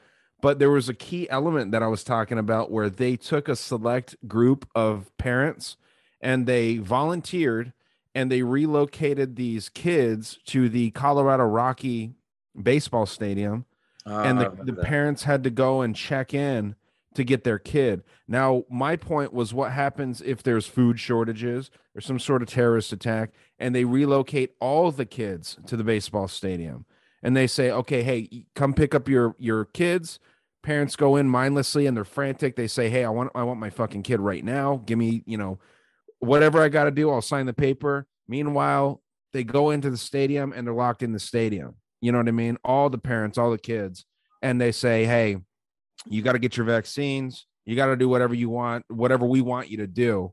But 0.41 0.59
there 0.59 0.71
was 0.71 0.89
a 0.89 0.95
key 0.95 1.29
element 1.31 1.71
that 1.73 1.83
I 1.83 1.87
was 1.87 2.05
talking 2.05 2.39
about 2.39 2.71
where 2.71 2.91
they 2.91 3.17
took 3.17 3.49
a 3.49 3.57
select 3.57 4.17
group 4.29 4.69
of 4.75 5.11
parents 5.17 5.77
and 6.21 6.47
they 6.47 6.77
volunteered 6.79 7.73
and 8.15 8.31
they 8.31 8.43
relocated 8.43 9.37
these 9.37 9.69
kids 9.69 10.39
to 10.47 10.69
the 10.69 10.91
Colorado 10.91 11.45
Rocky 11.45 12.13
baseball 12.61 13.07
stadium 13.07 13.65
and 14.07 14.39
Ah, 14.39 14.51
the, 14.51 14.73
the 14.73 14.83
parents 14.83 15.25
had 15.25 15.43
to 15.45 15.51
go 15.51 15.81
and 15.81 15.97
check 15.97 16.35
in 16.35 16.77
to 17.15 17.25
get 17.25 17.45
their 17.45 17.59
kid. 17.59 18.03
Now, 18.27 18.65
my 18.69 18.97
point 18.97 19.33
was 19.33 19.55
what 19.55 19.73
happens 19.73 20.21
if 20.21 20.43
there's 20.43 20.67
food 20.67 20.99
shortages 20.99 21.71
or 21.95 22.01
some 22.01 22.19
sort 22.19 22.43
of 22.43 22.49
terrorist 22.49 22.93
attack 22.93 23.31
and 23.59 23.75
they 23.75 23.85
relocate 23.85 24.55
all 24.61 24.91
the 24.91 25.07
kids 25.07 25.57
to 25.67 25.77
the 25.77 25.85
baseball 25.85 26.29
stadium 26.29 26.87
and 27.25 27.37
they 27.37 27.47
say, 27.47 27.71
"Okay, 27.71 28.03
hey, 28.03 28.47
come 28.55 28.75
pick 28.75 28.95
up 28.95 29.09
your 29.09 29.35
your 29.39 29.65
kids." 29.65 30.21
Parents 30.63 30.95
go 30.97 31.17
in 31.17 31.29
mindlessly 31.29 31.87
and 31.87 31.97
they're 31.97 32.05
frantic. 32.05 32.55
They 32.55 32.69
say, 32.69 32.91
"Hey, 32.91 33.05
I 33.05 33.09
want 33.09 33.31
I 33.35 33.43
want 33.43 33.59
my 33.59 33.71
fucking 33.71 34.03
kid 34.03 34.21
right 34.21 34.45
now. 34.45 34.83
Give 34.85 34.99
me, 34.99 35.23
you 35.27 35.39
know, 35.39 35.59
whatever 36.19 36.63
I 36.63 36.69
got 36.69 36.85
to 36.85 36.91
do, 36.91 37.11
I'll 37.11 37.23
sign 37.23 37.47
the 37.47 37.53
paper." 37.55 38.07
Meanwhile, 38.29 39.03
they 39.33 39.43
go 39.43 39.71
into 39.71 39.91
the 39.91 39.97
stadium 39.97 40.53
and 40.53 40.67
they're 40.67 40.75
locked 40.75 41.03
in 41.03 41.13
the 41.13 41.19
stadium. 41.19 41.77
You 42.01 42.13
know 42.13 42.19
what 42.19 42.29
I 42.29 42.33
mean? 42.33 42.59
All 42.65 42.91
the 42.91 42.99
parents, 42.99 43.39
all 43.39 43.51
the 43.51 43.59
kids, 43.59 44.05
and 44.43 44.61
they 44.61 44.71
say, 44.71 45.07
"Hey, 45.07 45.39
you 46.09 46.23
got 46.23 46.33
to 46.33 46.39
get 46.39 46.57
your 46.57 46.67
vaccines. 46.67 47.47
You 47.65 47.77
got 47.77 47.87
to 47.87 47.97
do 47.97 48.09
whatever 48.09 48.35
you 48.35 48.51
want, 48.51 48.85
whatever 48.89 49.27
we 49.27 49.41
want 49.41 49.69
you 49.71 49.79
to 49.79 49.87
do." 49.87 50.33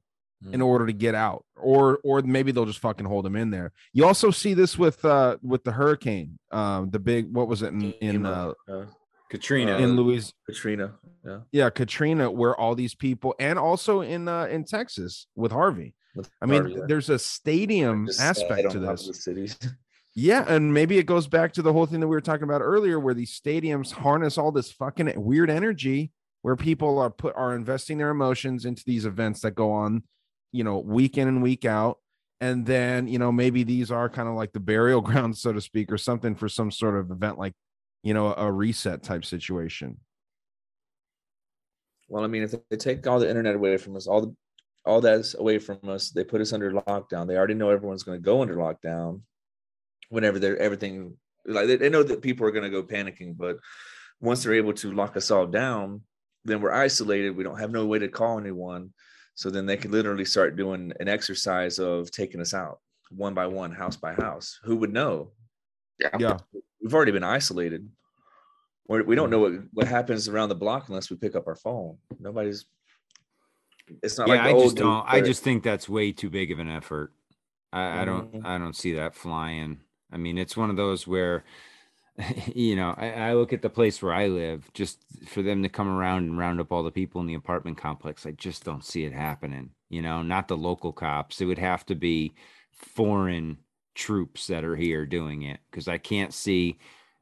in 0.52 0.60
Mm. 0.60 0.66
order 0.66 0.88
to 0.88 0.92
get 0.92 1.14
out 1.14 1.46
or 1.56 2.00
or 2.04 2.20
maybe 2.24 2.52
they'll 2.52 2.66
just 2.66 2.80
fucking 2.80 3.06
hold 3.06 3.24
them 3.26 3.36
in 3.36 3.52
there 3.52 3.72
you 3.94 4.04
also 4.04 4.32
see 4.32 4.56
this 4.56 4.76
with 4.76 5.06
uh 5.06 5.38
with 5.44 5.64
the 5.64 5.72
hurricane 5.72 6.40
um 6.50 6.90
the 6.90 6.98
big 6.98 7.32
what 7.32 7.48
was 7.48 7.62
it 7.62 7.68
in 7.68 7.92
in 8.02 8.26
uh 8.26 8.52
uh, 8.68 8.86
Katrina. 9.30 9.78
in 9.78 9.96
louis 9.96 10.34
Katrina. 10.48 10.96
Yeah. 11.24 11.40
yeah 11.52 11.70
katrina 11.70 12.32
where 12.32 12.60
all 12.60 12.74
these 12.74 12.96
people 12.96 13.36
and 13.40 13.60
also 13.60 14.02
in 14.02 14.28
uh 14.28 14.46
in 14.46 14.64
texas 14.66 15.28
with 15.36 15.52
harvey 15.52 15.94
With 16.16 16.32
i 16.42 16.48
mean 16.48 16.64
Harvey, 16.64 16.82
there's 16.88 17.12
a 17.12 17.20
stadium 17.20 18.08
Just 18.08 18.20
aspect 18.20 18.72
to 18.72 18.80
this 18.80 19.24
cities. 19.24 19.60
yeah 20.14 20.44
and 20.48 20.74
maybe 20.74 20.98
it 20.98 21.06
goes 21.06 21.28
back 21.28 21.54
to 21.54 21.62
the 21.62 21.72
whole 21.72 21.86
thing 21.86 22.00
that 22.00 22.08
we 22.08 22.16
were 22.16 22.22
talking 22.22 22.44
about 22.44 22.62
earlier 22.62 23.00
where 23.00 23.14
these 23.14 23.40
stadiums 23.40 23.92
harness 23.92 24.38
all 24.38 24.52
this 24.52 24.72
fucking 24.72 25.12
weird 25.16 25.50
energy 25.50 26.12
where 26.42 26.56
people 26.56 27.00
are 27.00 27.10
put 27.10 27.36
are 27.36 27.56
investing 27.56 27.98
their 27.98 28.10
emotions 28.10 28.66
into 28.66 28.84
these 28.86 29.06
events 29.06 29.42
that 29.42 29.52
go 29.52 29.72
on 29.72 30.04
you 30.52 30.64
know 30.64 30.80
week 30.80 31.18
in 31.18 31.28
and 31.28 31.42
week 31.42 31.66
out. 31.66 31.98
And 32.40 32.66
then 32.66 33.08
you 33.08 33.20
know 33.20 33.32
maybe 33.32 33.64
these 33.64 33.92
are 33.92 34.10
kind 34.10 34.28
of 34.28 34.36
like 34.36 34.52
the 34.52 34.60
burial 34.60 35.02
grounds 35.10 35.42
so 35.42 35.54
to 35.54 35.62
speak 35.62 35.92
or 35.92 35.98
something 35.98 36.36
for 36.36 36.50
some 36.50 36.72
sort 36.72 36.98
of 36.98 37.12
event 37.12 37.38
like 37.38 37.54
you 38.04 38.14
know 38.14 38.34
a 38.34 38.52
reset 38.52 39.04
type 39.04 39.26
situation. 39.26 39.98
Well, 42.10 42.24
I 42.26 42.28
mean, 42.28 42.44
if 42.44 42.54
they 42.70 42.76
take 42.76 43.08
all 43.08 43.20
the 43.20 43.30
internet 43.30 43.56
away 43.56 43.78
from 43.78 43.96
us, 43.96 44.06
all 44.08 44.22
the 44.22 44.36
all 44.86 45.00
that's 45.00 45.36
away 45.36 45.60
from 45.60 45.78
us, 45.88 46.10
they 46.10 46.24
put 46.24 46.42
us 46.42 46.52
under 46.52 46.72
lockdown. 46.72 47.28
They 47.28 47.38
already 47.38 47.54
know 47.54 47.70
everyone's 47.70 48.04
going 48.04 48.18
to 48.18 48.24
go 48.24 48.42
under 48.42 48.56
lockdown 48.56 49.22
whenever 50.12 50.38
they're 50.38 50.58
everything 50.58 51.16
like 51.46 51.68
they, 51.68 51.78
they 51.78 51.90
know 51.90 52.04
that 52.04 52.22
people 52.22 52.46
are 52.46 52.52
going 52.52 52.64
to 52.64 52.70
go 52.70 52.84
panicking, 52.84 53.36
but 53.36 53.58
once 54.20 54.44
they're 54.44 54.54
able 54.54 54.74
to 54.74 54.92
lock 54.92 55.18
us 55.18 55.32
all 55.32 55.48
down, 55.48 56.02
then 56.46 56.62
we're 56.62 56.74
isolated. 56.74 57.36
We 57.36 57.44
don't 57.44 57.60
have 57.60 57.72
no 57.72 57.86
way 57.88 57.98
to 58.00 58.08
call 58.08 58.38
anyone. 58.38 58.94
So 59.34 59.50
then 59.50 59.66
they 59.66 59.78
can 59.78 59.92
literally 59.92 60.26
start 60.26 60.56
doing 60.56 60.94
an 61.00 61.08
exercise 61.08 61.80
of 61.80 62.12
taking 62.12 62.42
us 62.42 62.54
out 62.54 62.80
one 63.10 63.34
by 63.34 63.48
one, 63.48 63.72
house 63.72 63.96
by 63.96 64.14
house. 64.14 64.60
Who 64.64 64.76
would 64.78 64.94
know? 64.94 65.32
Yeah. 66.00 66.10
yeah 66.20 66.38
We've 66.82 66.94
already 66.94 67.12
been 67.12 67.24
isolated. 67.24 67.90
We're, 68.88 69.04
we 69.04 69.16
don't 69.16 69.30
know 69.30 69.40
what, 69.40 69.54
what 69.74 69.88
happens 69.88 70.28
around 70.28 70.50
the 70.50 70.56
block 70.56 70.90
unless 70.90 71.10
we 71.10 71.16
pick 71.16 71.36
up 71.36 71.48
our 71.48 71.56
phone. 71.56 71.98
Nobody's. 72.20 72.66
It's 74.04 74.18
not 74.18 74.28
yeah, 74.28 74.36
like 74.36 74.56
I 74.56 74.60
just 74.60 74.76
don't. 74.76 75.06
I 75.08 75.22
just 75.22 75.44
think 75.44 75.64
that's 75.64 75.90
way 75.90 76.12
too 76.12 76.30
big 76.30 76.52
of 76.52 76.60
an 76.60 76.70
effort. 76.70 77.12
I, 77.74 78.02
I 78.02 78.06
don't. 78.06 78.34
Mhm. 78.34 78.46
I 78.46 78.58
don't 78.58 78.76
see 78.76 78.94
that 78.94 79.16
flying. 79.16 79.80
I 80.12 80.18
mean, 80.18 80.38
it's 80.38 80.58
one 80.58 80.70
of 80.70 80.76
those 80.76 81.08
where, 81.08 81.44
you 82.54 82.76
know, 82.76 82.94
I, 82.98 83.12
I 83.12 83.34
look 83.34 83.54
at 83.54 83.62
the 83.62 83.70
place 83.70 84.02
where 84.02 84.14
I 84.14 84.28
live. 84.28 84.70
Just 84.74 85.00
for 85.28 85.42
them 85.42 85.64
to 85.64 85.70
come 85.70 85.88
around 85.88 86.24
and 86.24 86.38
round 86.38 86.60
up 86.60 86.72
all 86.72 86.84
the 86.84 86.92
people 86.92 87.22
in 87.22 87.28
the 87.28 87.34
apartment 87.36 87.78
complex, 87.78 88.26
I 88.26 88.32
just 88.32 88.64
don't 88.64 88.86
see 88.86 89.06
it 89.06 89.14
happening. 89.14 89.72
You 89.90 90.02
know, 90.02 90.22
not 90.22 90.48
the 90.48 90.58
local 90.58 90.92
cops. 90.92 91.42
It 91.42 91.46
would 91.46 91.60
have 91.60 91.86
to 91.88 91.96
be 91.96 92.34
foreign 92.72 93.58
troops 93.94 94.48
that 94.48 94.64
are 94.64 94.76
here 94.76 95.06
doing 95.06 95.44
it 95.44 95.60
because 95.70 95.88
I 95.88 95.98
can't 95.98 96.34
see 96.34 96.80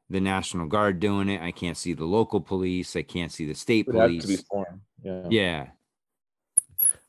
the 0.08 0.20
National 0.20 0.66
Guard 0.66 1.00
doing 1.00 1.28
it. 1.28 1.40
I 1.40 1.52
can't 1.52 1.76
see 1.76 1.92
the 1.92 2.04
local 2.04 2.40
police. 2.40 2.96
I 2.96 3.02
can't 3.02 3.32
see 3.32 3.46
the 3.46 3.54
state 3.54 3.86
it 3.86 3.94
would 3.94 4.00
have 4.00 4.20
to 4.20 4.26
be 4.26 4.34
police. 4.34 4.44
foreign. 4.48 4.80
Yeah. 5.02 5.26
Yeah. 5.30 5.66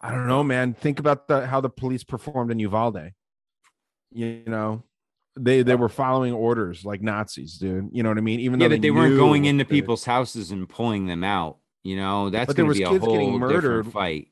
i 0.02 0.12
don't 0.12 0.28
know 0.28 0.44
man 0.44 0.74
think 0.74 1.00
about 1.00 1.28
the 1.28 1.46
how 1.46 1.62
the 1.62 1.70
police 1.70 2.04
performed 2.04 2.52
in 2.52 2.60
uvalde 2.60 3.12
you 4.12 4.44
know 4.46 4.84
they 5.40 5.64
they 5.64 5.76
were 5.76 5.90
following 5.90 6.34
orders 6.34 6.84
like 6.84 7.02
nazis 7.02 7.58
dude. 7.58 7.90
You 7.92 8.04
know 8.04 8.10
what 8.10 8.18
i 8.18 8.22
mean? 8.22 8.40
Even 8.42 8.60
yeah, 8.60 8.68
though 8.68 8.76
but 8.76 8.82
they 8.82 8.92
weren't 8.92 9.18
going 9.18 9.46
into 9.46 9.66
people's 9.66 10.04
houses 10.06 10.52
and 10.52 10.68
pulling 10.68 11.06
them 11.08 11.24
out. 11.24 11.58
You 11.84 11.96
know, 11.96 12.30
that's 12.30 12.48
But 12.48 12.56
there 12.58 12.66
going 12.66 12.76
to 12.76 12.84
was 12.84 12.90
be 12.90 12.96
a 12.96 13.00
kids 13.00 13.12
getting 13.12 13.40
murdered. 13.40 13.88
fight. 13.92 14.28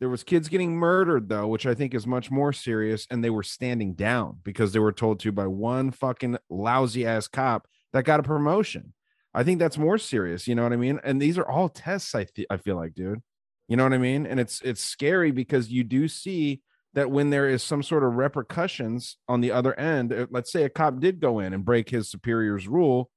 there 0.00 0.08
was 0.08 0.24
kids 0.24 0.48
getting 0.48 0.74
murdered 0.74 1.28
though 1.28 1.46
which 1.46 1.64
i 1.66 1.74
think 1.74 1.94
is 1.94 2.06
much 2.08 2.28
more 2.30 2.52
serious 2.52 3.06
and 3.10 3.22
they 3.22 3.30
were 3.30 3.44
standing 3.44 3.94
down 3.94 4.38
because 4.42 4.72
they 4.72 4.80
were 4.80 4.90
told 4.92 5.20
to 5.20 5.30
by 5.30 5.46
one 5.46 5.90
fucking 5.92 6.36
lousy 6.50 7.06
ass 7.06 7.28
cop 7.28 7.68
that 7.92 8.04
got 8.04 8.18
a 8.20 8.22
promotion. 8.24 8.94
I 9.34 9.44
think 9.44 9.58
that's 9.58 9.78
more 9.78 9.98
serious 9.98 10.48
you 10.48 10.54
know 10.54 10.62
what 10.64 10.72
i 10.72 10.76
mean? 10.76 10.98
And 11.04 11.20
these 11.22 11.38
are 11.38 11.48
all 11.48 11.68
tests 11.68 12.14
i, 12.14 12.24
th- 12.24 12.48
I 12.50 12.56
feel 12.56 12.76
like 12.76 12.94
dude. 12.94 13.22
You 13.68 13.76
know 13.76 13.84
what 13.84 13.92
i 13.92 13.98
mean? 13.98 14.26
And 14.26 14.40
it's 14.40 14.60
it's 14.62 14.82
scary 14.82 15.30
because 15.30 15.70
you 15.70 15.84
do 15.84 16.08
see 16.08 16.62
that 16.94 17.10
when 17.10 17.30
there 17.30 17.48
is 17.48 17.62
some 17.62 17.82
sort 17.82 18.04
of 18.04 18.14
repercussions 18.14 19.16
on 19.28 19.40
the 19.40 19.50
other 19.50 19.78
end 19.78 20.28
let's 20.30 20.52
say 20.52 20.64
a 20.64 20.68
cop 20.68 21.00
did 21.00 21.20
go 21.20 21.38
in 21.38 21.52
and 21.52 21.64
break 21.64 21.90
his 21.90 22.10
superior's 22.10 22.68
rule 22.68 23.10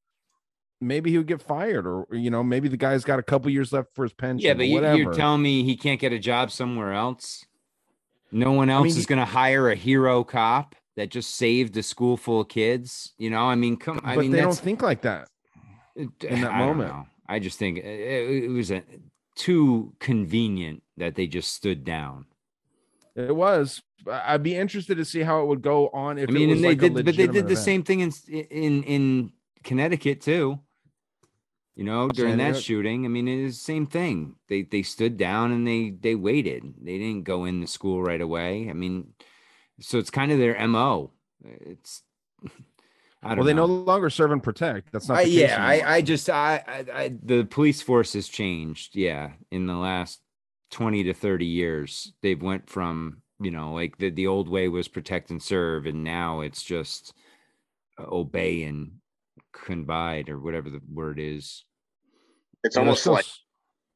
maybe 0.82 1.12
he 1.12 1.18
would 1.18 1.28
get 1.28 1.42
fired 1.42 1.86
or 1.88 2.06
you 2.12 2.30
know 2.30 2.44
maybe 2.44 2.68
the 2.68 2.78
guy's 2.78 3.04
got 3.04 3.20
a 3.20 3.24
couple 3.24 3.50
years 3.50 3.74
left 3.74 3.90
for 3.94 4.04
his 4.04 4.14
pension 4.14 4.48
Yeah, 4.48 4.54
but 4.54 4.68
you're 4.68 5.14
telling 5.14 5.42
me 5.42 5.64
he 5.64 5.76
can't 5.76 6.00
get 6.00 6.14
a 6.14 6.20
job 6.20 6.52
somewhere 6.52 6.94
else? 6.94 7.46
No 8.32 8.52
one 8.52 8.70
else 8.70 8.84
mean, 8.84 8.98
is 8.98 9.06
going 9.06 9.20
to 9.20 9.26
hire 9.26 9.70
a 9.70 9.76
hero 9.76 10.24
cop 10.24 10.76
that 10.96 11.10
just 11.10 11.36
saved 11.36 11.78
a 11.78 11.84
school 11.84 12.18
full 12.18 12.42
of 12.42 12.50
kids. 12.50 13.14
You 13.18 13.30
know, 13.30 13.44
I 13.44 13.56
mean, 13.56 13.78
come. 13.78 14.02
I 14.04 14.16
but 14.16 14.22
mean, 14.22 14.32
they 14.32 14.42
don't 14.42 14.58
think 14.58 14.82
like 14.82 15.02
that 15.04 15.30
in 15.96 16.12
that 16.42 16.52
I 16.52 16.60
moment. 16.60 17.08
I 17.28 17.40
just 17.40 17.58
think 17.58 17.78
it, 17.78 17.86
it 17.86 18.44
it 18.46 18.50
was 18.50 18.72
a, 18.72 18.84
too 19.36 19.94
convenient 20.00 20.84
that 20.98 21.16
they 21.16 21.28
just 21.28 21.54
stood 21.54 21.84
down. 21.84 22.26
It 23.16 23.36
was. 23.36 23.82
I'd 24.10 24.44
be 24.44 24.56
interested 24.56 24.98
to 24.98 25.06
see 25.06 25.22
how 25.22 25.42
it 25.42 25.48
would 25.48 25.62
go 25.62 25.90
on 25.90 26.18
if 26.18 26.30
I 26.30 26.32
mean, 26.32 26.50
it 26.50 26.54
was 26.54 26.58
and 26.58 26.64
they 26.64 26.70
like 26.70 26.80
did, 26.80 26.94
but 26.94 27.16
they 27.16 27.28
did 27.28 27.48
the 27.48 27.54
event. 27.54 27.58
same 27.58 27.84
thing 27.84 28.02
in 28.02 28.12
in 28.30 28.84
in 28.84 29.32
Connecticut 29.64 30.22
too. 30.22 30.60
You 31.76 31.84
know, 31.84 32.08
during 32.10 32.38
that 32.38 32.56
shooting, 32.56 33.06
I 33.06 33.10
mean, 33.10 33.28
it 33.28 33.40
is 33.40 33.58
the 33.58 33.64
same 33.64 33.86
thing. 33.88 34.36
They 34.48 34.62
they 34.64 34.82
stood 34.84 35.18
down 35.18 35.52
and 35.52 35.68
they 35.68 35.90
they 35.90 36.16
waited. 36.16 36.74
They 36.82 36.98
didn't 36.98 37.24
go 37.24 37.46
in 37.46 37.60
the 37.62 37.68
school 37.68 38.02
right 38.02 38.22
away. 38.22 38.70
I 38.70 38.74
mean, 38.74 39.14
so 39.82 39.98
it's 39.98 40.10
kind 40.10 40.32
of 40.32 40.40
their 40.40 40.56
mo. 40.68 41.12
It's 41.44 42.04
I 43.22 43.30
don't 43.30 43.40
Well, 43.40 43.46
they 43.46 43.54
know. 43.54 43.66
no 43.66 43.74
longer 43.74 44.10
serve 44.10 44.32
and 44.32 44.42
protect. 44.44 44.92
That's 44.92 45.10
not. 45.10 45.18
I, 45.18 45.22
yeah. 45.24 45.58
I, 45.60 45.96
I 45.96 46.02
just, 46.02 46.30
I, 46.30 46.64
I, 46.68 46.86
I, 46.94 47.16
the 47.24 47.44
police 47.44 47.82
force 47.82 48.14
has 48.14 48.28
changed. 48.28 48.96
Yeah, 48.96 49.32
in 49.52 49.66
the 49.66 49.74
last 49.74 50.22
twenty 50.72 51.04
to 51.04 51.14
thirty 51.14 51.46
years, 51.46 52.14
they've 52.22 52.42
went 52.42 52.70
from 52.70 53.22
you 53.40 53.52
know 53.52 53.74
like 53.74 53.98
the 53.98 54.10
the 54.10 54.28
old 54.28 54.50
way 54.50 54.68
was 54.68 54.88
protect 54.88 55.32
and 55.32 55.42
serve, 55.42 55.86
and 55.86 56.04
now 56.04 56.42
it's 56.42 56.64
just 56.64 57.14
uh, 58.00 58.06
obey 58.08 58.64
and 58.64 58.92
confide 59.54 60.30
or 60.30 60.40
whatever 60.40 60.70
the 60.70 60.82
word 60.92 61.20
is. 61.20 61.64
It's 62.64 62.76
Yeah, 62.76 62.84
there's 62.84 62.88
almost 62.88 63.02
still 63.02 63.14
like 63.14 63.26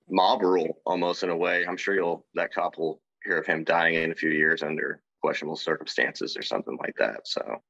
mob 0.09 0.41
rule, 0.41 0.81
almost 0.85 1.23
in 1.23 1.29
a 1.29 1.37
way. 1.37 1.65
I'm 1.65 1.77
sure 1.77 1.95
you'll 1.95 2.25
that 2.35 2.53
cop 2.53 2.77
will 2.77 3.01
hear 3.23 3.37
of 3.37 3.45
him 3.45 3.63
dying 3.63 3.95
in 3.95 4.11
a 4.11 4.15
few 4.15 4.31
years 4.31 4.63
under 4.63 5.01
questionable 5.21 5.57
circumstances 5.57 6.37
or 6.37 6.41
something 6.41 6.77
like 6.81 6.95
that. 6.97 7.27
So 7.27 7.61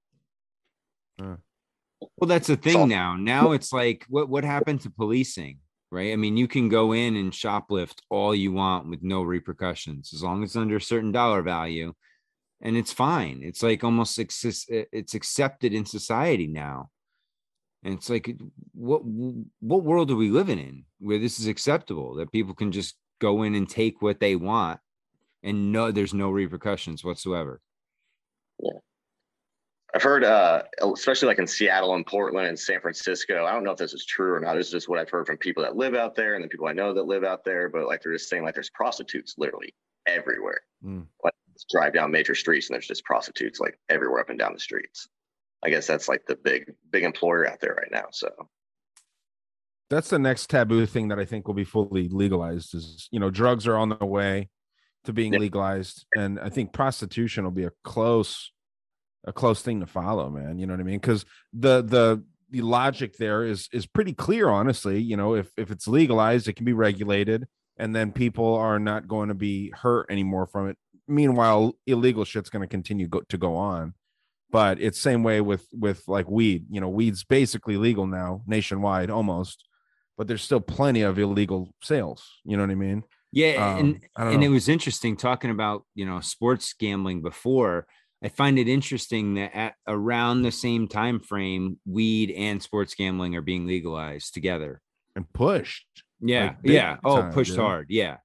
Well, 2.18 2.28
that's 2.28 2.48
the 2.48 2.56
thing 2.56 2.88
now. 2.88 3.16
Now 3.16 3.52
it's 3.52 3.74
like 3.74 4.06
what 4.08 4.30
what 4.30 4.44
happened 4.44 4.82
to 4.82 4.90
policing, 4.90 5.60
right? 5.92 6.14
I 6.14 6.16
mean, 6.16 6.38
you 6.38 6.48
can 6.48 6.70
go 6.70 6.94
in 6.94 7.16
and 7.16 7.32
shoplift 7.32 8.00
all 8.10 8.36
you 8.36 8.52
want 8.52 8.90
with 8.90 9.02
no 9.04 9.24
repercussions 9.24 10.14
as 10.14 10.24
long 10.24 10.44
as 10.44 10.52
it's 10.52 10.56
under 10.56 10.78
a 10.78 10.82
certain 10.82 11.12
dollar 11.12 11.42
value, 11.42 11.94
and 12.62 12.78
it's 12.78 12.94
fine. 12.94 13.42
It's 13.44 13.64
like 13.64 13.84
almost 13.84 14.20
it's 14.20 15.14
accepted 15.14 15.74
in 15.74 15.86
society 15.86 16.48
now. 16.48 16.90
And 17.84 17.94
it's 17.94 18.10
like 18.10 18.36
what 18.74 19.02
what 19.04 19.84
world 19.84 20.12
are 20.12 20.16
we 20.16 20.30
living 20.30 20.60
in 20.60 20.84
where 21.00 21.20
this 21.20 21.40
is 21.40 21.48
acceptable 21.48 22.16
that 22.16 22.32
people 22.32 22.54
can 22.54 22.74
just 22.74 22.96
go 23.20 23.44
in 23.44 23.56
and 23.56 23.70
take 23.70 24.02
what 24.02 24.20
they 24.20 24.36
want 24.36 24.80
and 25.44 25.72
no 25.72 25.92
there's 25.92 26.14
no 26.14 26.30
repercussions 26.30 27.04
whatsoever. 27.04 27.62
I've 29.94 30.04
heard, 30.04 30.24
uh, 30.24 30.64
especially 30.94 31.28
like 31.30 31.40
in 31.40 31.48
Seattle 31.48 31.96
and 31.96 32.06
Portland 32.06 32.48
and 32.48 32.60
San 32.60 32.80
Francisco. 32.80 33.46
I 33.46 33.52
don't 33.52 33.64
know 33.64 33.72
if 33.72 33.78
this 33.78 33.94
is 33.94 34.06
true 34.06 34.34
or 34.34 34.40
not. 34.40 34.56
This 34.56 34.68
is 34.68 34.72
just 34.72 34.90
what 34.90 35.00
I've 35.00 35.10
heard 35.10 35.26
from 35.26 35.38
people 35.38 35.64
that 35.64 35.76
live 35.76 35.96
out 35.96 36.16
there 36.16 36.36
and 36.36 36.44
the 36.44 36.48
people 36.48 36.68
I 36.68 36.74
know 36.74 36.94
that 36.94 37.08
live 37.08 37.24
out 37.24 37.44
there. 37.44 37.70
But 37.70 37.88
like 37.88 38.04
they're 38.04 38.14
just 38.14 38.30
saying, 38.30 38.44
like 38.44 38.54
there's 38.54 38.70
prostitutes 38.70 39.36
literally 39.38 39.74
everywhere. 40.06 40.62
Mm. 40.86 41.08
Like 41.24 41.34
drive 41.72 41.94
down 41.94 42.12
major 42.12 42.36
streets 42.36 42.70
and 42.70 42.76
there's 42.76 42.88
just 42.88 43.04
prostitutes 43.04 43.60
like 43.60 43.78
everywhere 43.90 44.22
up 44.22 44.30
and 44.30 44.40
down 44.40 44.54
the 44.54 44.60
streets. 44.60 45.08
I 45.64 45.70
guess 45.70 45.88
that's 45.88 46.08
like 46.08 46.26
the 46.28 46.36
big 46.36 46.72
big 46.92 47.04
employer 47.04 47.50
out 47.50 47.60
there 47.60 47.74
right 47.74 47.92
now. 47.92 48.06
So 48.12 48.30
that's 49.90 50.10
the 50.10 50.20
next 50.20 50.50
taboo 50.50 50.86
thing 50.86 51.08
that 51.10 51.20
I 51.20 51.26
think 51.26 51.48
will 51.48 51.56
be 51.56 51.64
fully 51.64 52.08
legalized. 52.10 52.76
Is 52.76 53.10
you 53.12 53.20
know 53.20 53.30
drugs 53.30 53.68
are 53.68 53.76
on 53.76 53.90
the 53.90 54.06
way 54.06 54.50
to 55.06 55.14
being 55.14 55.34
legalized, 55.34 56.06
and 56.16 56.40
I 56.40 56.50
think 56.50 56.74
prostitution 56.74 57.44
will 57.44 57.52
be 57.52 57.66
a 57.66 57.72
close 57.84 58.52
a 59.26 59.34
close 59.34 59.62
thing 59.62 59.80
to 59.82 59.86
follow, 59.86 60.30
man. 60.30 60.60
You 60.60 60.68
know 60.68 60.74
what 60.74 60.80
I 60.80 60.84
mean? 60.84 61.00
Because 61.00 61.26
the 61.54 61.82
the 61.82 62.24
the 62.52 62.62
logic 62.62 63.18
there 63.18 63.44
is 63.44 63.70
is 63.72 63.86
pretty 63.86 64.14
clear, 64.14 64.50
honestly. 64.50 65.00
You 65.00 65.18
know, 65.18 65.36
if 65.36 65.50
if 65.58 65.72
it's 65.72 65.88
legalized, 65.88 66.48
it 66.48 66.54
can 66.54 66.66
be 66.66 66.74
regulated, 66.74 67.48
and 67.78 67.96
then 67.96 68.12
people 68.12 68.56
are 68.56 68.80
not 68.80 69.08
going 69.08 69.30
to 69.30 69.36
be 69.36 69.72
hurt 69.76 70.08
anymore 70.10 70.48
from 70.48 70.70
it 70.70 70.78
meanwhile, 71.10 71.76
illegal 71.88 72.24
shit's 72.24 72.50
going 72.50 72.62
to 72.62 72.68
continue 72.68 73.08
go, 73.08 73.22
to 73.28 73.38
go 73.38 73.56
on. 73.56 73.96
But 74.52 74.80
it's 74.80 75.00
same 75.00 75.24
way 75.24 75.42
with 75.42 75.68
with 75.74 76.08
like 76.08 76.30
weed. 76.30 76.66
You 76.70 76.82
know, 76.82 76.90
weed's 76.90 77.24
basically 77.24 77.78
legal 77.78 78.08
now 78.08 78.42
nationwide 78.48 79.12
almost, 79.12 79.66
but 80.18 80.28
there's 80.28 80.42
still 80.42 80.62
plenty 80.62 81.02
of 81.02 81.20
illegal 81.20 81.70
sales. 81.84 82.28
You 82.46 82.58
know 82.58 82.64
what 82.64 82.72
I 82.72 82.76
mean? 82.76 83.04
Yeah, 83.32 83.74
Um, 83.74 83.80
and 84.18 84.34
and 84.34 84.44
it 84.44 84.50
was 84.50 84.68
interesting 84.68 85.18
talking 85.18 85.52
about 85.52 85.86
you 85.94 86.04
know 86.04 86.20
sports 86.20 86.74
gambling 86.74 87.22
before. 87.22 87.86
I 88.24 88.28
find 88.30 88.60
it 88.60 88.68
interesting 88.68 89.36
that 89.36 89.56
at 89.56 89.76
around 89.88 90.42
the 90.42 90.52
same 90.52 90.88
time 90.88 91.20
frame, 91.22 91.80
weed 91.86 92.32
and 92.32 92.62
sports 92.62 92.94
gambling 92.94 93.36
are 93.36 93.42
being 93.42 93.66
legalized 93.66 94.34
together. 94.34 94.82
and 95.16 95.32
pushed. 95.34 95.86
Yeah, 96.22 96.48
Like, 96.48 96.62
big 96.62 96.72
yeah. 96.74 96.98
Oh, 97.04 97.30
pushed 97.34 97.52
dude. 97.52 97.60
hard. 97.60 97.88
Yeah, 97.90 98.18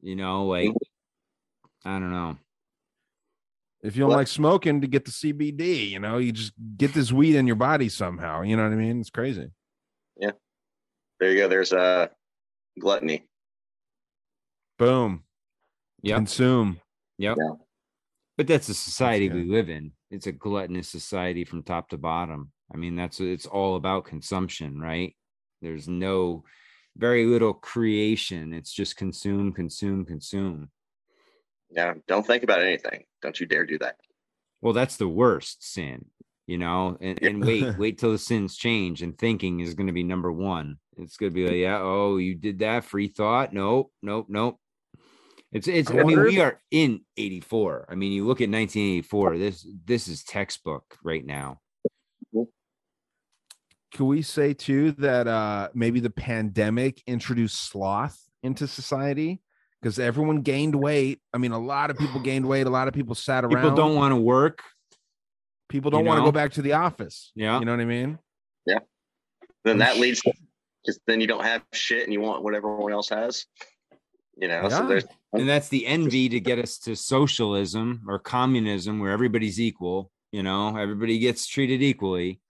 you 0.00 0.16
know, 0.16 0.46
like 0.46 0.72
I 1.84 1.98
don't 1.98 2.10
know. 2.12 2.38
If 3.82 3.96
you 3.96 4.00
don't 4.00 4.08
Well- 4.10 4.18
like 4.18 4.28
smoking 4.28 4.80
to 4.80 4.86
get 4.86 5.04
the 5.04 5.10
CBD, 5.10 5.90
you 5.90 5.98
know, 5.98 6.18
you 6.18 6.32
just 6.32 6.52
get 6.76 6.94
this 6.94 7.12
weed 7.12 7.36
in 7.36 7.46
your 7.46 7.56
body 7.56 7.88
somehow. 7.88 8.42
You 8.42 8.56
know 8.56 8.62
what 8.64 8.72
I 8.72 8.76
mean? 8.76 9.00
It's 9.00 9.10
crazy. 9.10 9.50
Yeah. 10.16 10.32
There 11.20 11.30
you 11.32 11.38
go. 11.40 11.48
There's 11.48 11.72
uh, 11.72 12.08
gluttony. 12.78 13.26
Boom. 14.78 15.24
Yep. 16.02 16.16
Consume. 16.16 16.80
Yep. 17.18 17.36
Yeah. 17.38 17.50
But 18.42 18.48
that's 18.48 18.66
the 18.66 18.74
society 18.74 19.28
we 19.28 19.44
live 19.44 19.70
in. 19.70 19.92
It's 20.10 20.26
a 20.26 20.32
gluttonous 20.32 20.88
society 20.88 21.44
from 21.44 21.62
top 21.62 21.90
to 21.90 21.96
bottom. 21.96 22.50
I 22.74 22.76
mean, 22.76 22.96
that's 22.96 23.20
it's 23.20 23.46
all 23.46 23.76
about 23.76 24.04
consumption, 24.04 24.80
right? 24.80 25.14
There's 25.60 25.86
no 25.86 26.42
very 26.96 27.24
little 27.24 27.54
creation. 27.54 28.52
It's 28.52 28.72
just 28.72 28.96
consume, 28.96 29.52
consume, 29.52 30.04
consume. 30.04 30.70
Yeah. 31.70 31.94
Don't 32.08 32.26
think 32.26 32.42
about 32.42 32.62
anything. 32.62 33.04
Don't 33.22 33.38
you 33.38 33.46
dare 33.46 33.64
do 33.64 33.78
that. 33.78 33.94
Well, 34.60 34.72
that's 34.72 34.96
the 34.96 35.06
worst 35.06 35.62
sin, 35.62 36.06
you 36.48 36.58
know. 36.58 36.98
And, 37.00 37.22
and 37.22 37.44
wait, 37.44 37.62
wait 37.78 37.98
till 37.98 38.10
the 38.10 38.18
sins 38.18 38.56
change, 38.56 39.02
and 39.02 39.16
thinking 39.16 39.60
is 39.60 39.74
going 39.74 39.86
to 39.86 39.92
be 39.92 40.02
number 40.02 40.32
one. 40.32 40.78
It's 40.96 41.16
going 41.16 41.30
to 41.30 41.36
be 41.36 41.46
like, 41.46 41.58
yeah, 41.58 41.78
oh, 41.80 42.16
you 42.16 42.34
did 42.34 42.58
that 42.58 42.86
free 42.86 43.06
thought. 43.06 43.52
Nope, 43.52 43.92
nope, 44.02 44.26
nope. 44.28 44.58
It's 45.52 45.68
it's. 45.68 45.90
I 45.90 45.98
I, 45.98 46.04
mean, 46.04 46.20
we 46.20 46.40
are 46.40 46.60
in 46.70 47.02
'84. 47.16 47.86
I 47.90 47.94
mean, 47.94 48.12
you 48.12 48.26
look 48.26 48.40
at 48.40 48.48
1984. 48.48 49.38
This 49.38 49.66
this 49.84 50.08
is 50.08 50.24
textbook 50.24 50.96
right 51.04 51.24
now. 51.24 51.60
Can 53.94 54.06
we 54.06 54.22
say 54.22 54.54
too 54.54 54.92
that 54.92 55.28
uh 55.28 55.68
maybe 55.74 56.00
the 56.00 56.08
pandemic 56.10 57.02
introduced 57.06 57.70
sloth 57.70 58.18
into 58.42 58.66
society? 58.66 59.42
Because 59.80 59.98
everyone 59.98 60.40
gained 60.40 60.74
weight. 60.74 61.20
I 61.34 61.38
mean, 61.38 61.52
a 61.52 61.58
lot 61.58 61.90
of 61.90 61.98
people 61.98 62.20
gained 62.20 62.46
weight. 62.46 62.66
A 62.66 62.70
lot 62.70 62.88
of 62.88 62.94
people 62.94 63.14
sat 63.14 63.44
around. 63.44 63.56
People 63.56 63.74
don't 63.74 63.94
want 63.94 64.12
to 64.12 64.16
work. 64.16 64.62
people 65.68 65.90
don't 65.90 66.04
you 66.04 66.06
want 66.06 66.20
to 66.20 66.24
go 66.24 66.32
back 66.32 66.52
to 66.52 66.62
the 66.62 66.72
office. 66.72 67.32
Yeah. 67.34 67.58
You 67.58 67.66
know 67.66 67.72
what 67.72 67.80
I 67.80 67.84
mean? 67.84 68.18
Yeah. 68.64 68.78
Then 69.64 69.78
that 69.78 69.98
leads 69.98 70.20
to 70.22 70.32
just 70.86 71.00
then 71.06 71.20
you 71.20 71.26
don't 71.26 71.44
have 71.44 71.62
shit 71.72 72.04
and 72.04 72.12
you 72.12 72.20
want 72.20 72.42
what 72.42 72.54
everyone 72.54 72.92
else 72.92 73.10
has. 73.10 73.44
You 74.36 74.48
know, 74.48 74.68
so 74.68 74.86
there's 74.86 75.04
And 75.32 75.48
that's 75.48 75.68
the 75.68 75.86
envy 75.86 76.28
to 76.30 76.40
get 76.40 76.58
us 76.58 76.78
to 76.78 76.96
socialism 76.96 78.02
or 78.08 78.18
communism, 78.18 78.98
where 78.98 79.12
everybody's 79.12 79.60
equal. 79.60 80.10
You 80.32 80.42
know, 80.42 80.76
everybody 80.76 81.18
gets 81.18 81.46
treated 81.46 81.82
equally. 81.82 82.40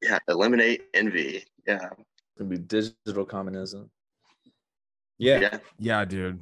yeah, 0.00 0.18
eliminate 0.28 0.82
envy. 0.94 1.44
Yeah. 1.66 1.88
It's 1.92 2.38
gonna 2.38 2.50
be 2.50 2.58
digital 2.58 3.24
communism. 3.24 3.90
Yeah. 5.18 5.40
Yeah. 5.40 5.58
Yeah, 5.78 6.04
dude. 6.04 6.40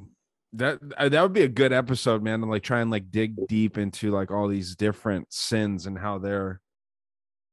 That 0.53 0.79
uh, 0.97 1.09
that 1.09 1.21
would 1.21 1.33
be 1.33 1.43
a 1.43 1.47
good 1.47 1.73
episode, 1.73 2.21
man. 2.21 2.41
To 2.41 2.45
like 2.45 2.61
try 2.63 2.81
and 2.81 2.91
like 2.91 3.09
dig 3.09 3.47
deep 3.47 3.77
into 3.77 4.11
like 4.11 4.29
all 4.31 4.47
these 4.47 4.75
different 4.75 5.33
sins 5.33 5.87
and 5.87 5.97
how 5.97 6.19
they're 6.19 6.61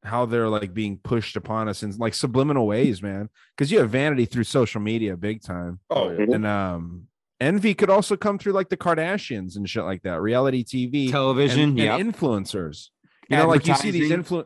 how 0.02 0.26
they're 0.26 0.48
like 0.48 0.72
being 0.72 0.98
pushed 0.98 1.36
upon 1.36 1.68
us 1.68 1.82
in 1.82 1.94
like 1.98 2.14
subliminal 2.14 2.66
ways, 2.66 3.02
man. 3.02 3.28
Because 3.56 3.70
you 3.70 3.78
have 3.80 3.90
vanity 3.90 4.24
through 4.24 4.44
social 4.44 4.80
media, 4.80 5.16
big 5.16 5.42
time. 5.42 5.80
Oh, 5.90 6.10
yeah. 6.10 6.34
and 6.34 6.46
um 6.46 7.06
envy 7.40 7.74
could 7.74 7.90
also 7.90 8.16
come 8.16 8.38
through 8.38 8.52
like 8.52 8.68
the 8.68 8.76
Kardashians 8.76 9.56
and 9.56 9.68
shit 9.68 9.84
like 9.84 10.02
that, 10.02 10.20
reality 10.20 10.64
TV, 10.64 11.10
Television. 11.10 11.70
and, 11.70 11.78
yeah. 11.78 11.96
and 11.96 12.14
influencers. 12.14 12.88
You 13.28 13.36
know, 13.36 13.48
like 13.48 13.66
you 13.66 13.74
see 13.74 13.90
these 13.90 14.10
Advertising. 14.10 14.38
influ 14.38 14.44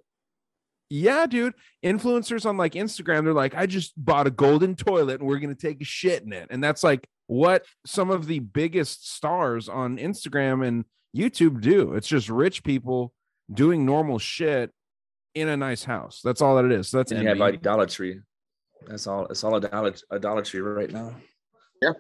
Yeah, 0.90 1.26
dude. 1.26 1.54
Influencers 1.84 2.46
on 2.46 2.56
like 2.56 2.74
Instagram, 2.74 3.24
they're 3.24 3.32
like, 3.32 3.54
I 3.54 3.66
just 3.66 3.92
bought 3.96 4.26
a 4.26 4.30
golden 4.30 4.74
toilet 4.74 5.20
and 5.20 5.28
we're 5.28 5.38
gonna 5.38 5.54
take 5.54 5.80
a 5.80 5.84
shit 5.84 6.22
in 6.22 6.32
it. 6.32 6.48
And 6.50 6.62
that's 6.62 6.84
like 6.84 7.08
what 7.26 7.64
some 7.86 8.10
of 8.10 8.26
the 8.26 8.40
biggest 8.40 9.12
stars 9.14 9.68
on 9.68 9.98
Instagram 9.98 10.66
and 10.66 10.84
YouTube 11.16 11.60
do. 11.60 11.94
It's 11.94 12.08
just 12.08 12.28
rich 12.28 12.64
people 12.64 13.12
doing 13.52 13.86
normal 13.86 14.18
shit 14.18 14.70
in 15.34 15.48
a 15.48 15.56
nice 15.56 15.84
house. 15.84 16.20
That's 16.22 16.40
all 16.40 16.56
that 16.56 16.64
it 16.64 16.72
is. 16.72 16.88
So 16.88 16.98
that's 16.98 17.12
And 17.12 17.22
you 17.22 17.28
have 17.28 17.40
idolatry. 17.40 18.20
That's 18.86 19.06
all. 19.06 19.26
It's 19.26 19.42
all 19.44 19.60
idolat- 19.60 20.02
idolatry 20.12 20.60
right 20.60 20.90
now. 20.90 21.14
Yeah. 21.82 21.92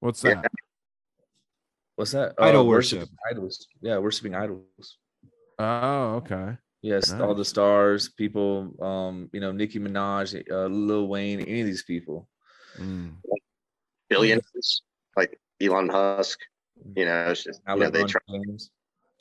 What's 0.00 0.22
Yeah. 0.22 0.42
that? 0.42 0.52
What's 1.96 2.12
that? 2.12 2.34
Idol 2.38 2.66
worship 2.66 3.00
worship. 3.00 3.14
Idols. 3.30 3.66
Yeah, 3.80 3.98
worshiping 3.98 4.34
idols. 4.34 4.98
Oh, 5.58 6.16
okay. 6.16 6.56
Yes, 6.80 7.12
all 7.12 7.34
the 7.34 7.44
stars, 7.44 8.08
people. 8.08 8.72
Um, 8.80 9.28
you 9.32 9.40
know, 9.40 9.50
Nicki 9.50 9.80
Minaj, 9.80 10.48
uh, 10.48 10.66
Lil 10.66 11.08
Wayne, 11.08 11.40
any 11.40 11.60
of 11.62 11.66
these 11.66 11.82
people. 11.82 12.28
Mm. 12.76 13.16
Billions 14.08 14.82
like 15.16 15.40
Elon 15.60 15.88
Musk. 15.88 16.38
You 16.94 17.04
know, 17.06 17.30
it's 17.30 17.42
just, 17.42 17.60
you 17.68 17.76
know, 17.76 17.90
they 17.90 18.04
try. 18.04 18.20
James. 18.30 18.70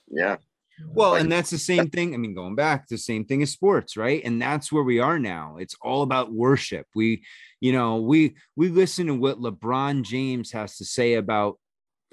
Yeah. 0.08 0.38
Well, 0.86 1.16
and 1.16 1.32
that's 1.32 1.50
the 1.50 1.58
same 1.58 1.90
thing. 1.90 2.14
I 2.14 2.18
mean, 2.18 2.36
going 2.36 2.56
back, 2.56 2.88
the 2.88 2.98
same 2.98 3.26
thing 3.26 3.42
as 3.42 3.52
sports, 3.52 3.98
right? 3.98 4.22
And 4.24 4.42
that's 4.42 4.72
where 4.72 4.84
we 4.84 5.00
are 5.00 5.18
now. 5.18 5.58
It's 5.60 5.76
all 5.82 6.04
about 6.04 6.32
worship. 6.32 6.86
We, 6.94 7.24
you 7.62 7.72
know, 7.72 7.98
we 7.98 8.36
we 8.56 8.70
listen 8.70 9.08
to 9.08 9.16
what 9.16 9.40
LeBron 9.40 10.04
James 10.04 10.52
has 10.52 10.78
to 10.78 10.86
say 10.86 11.16
about 11.16 11.60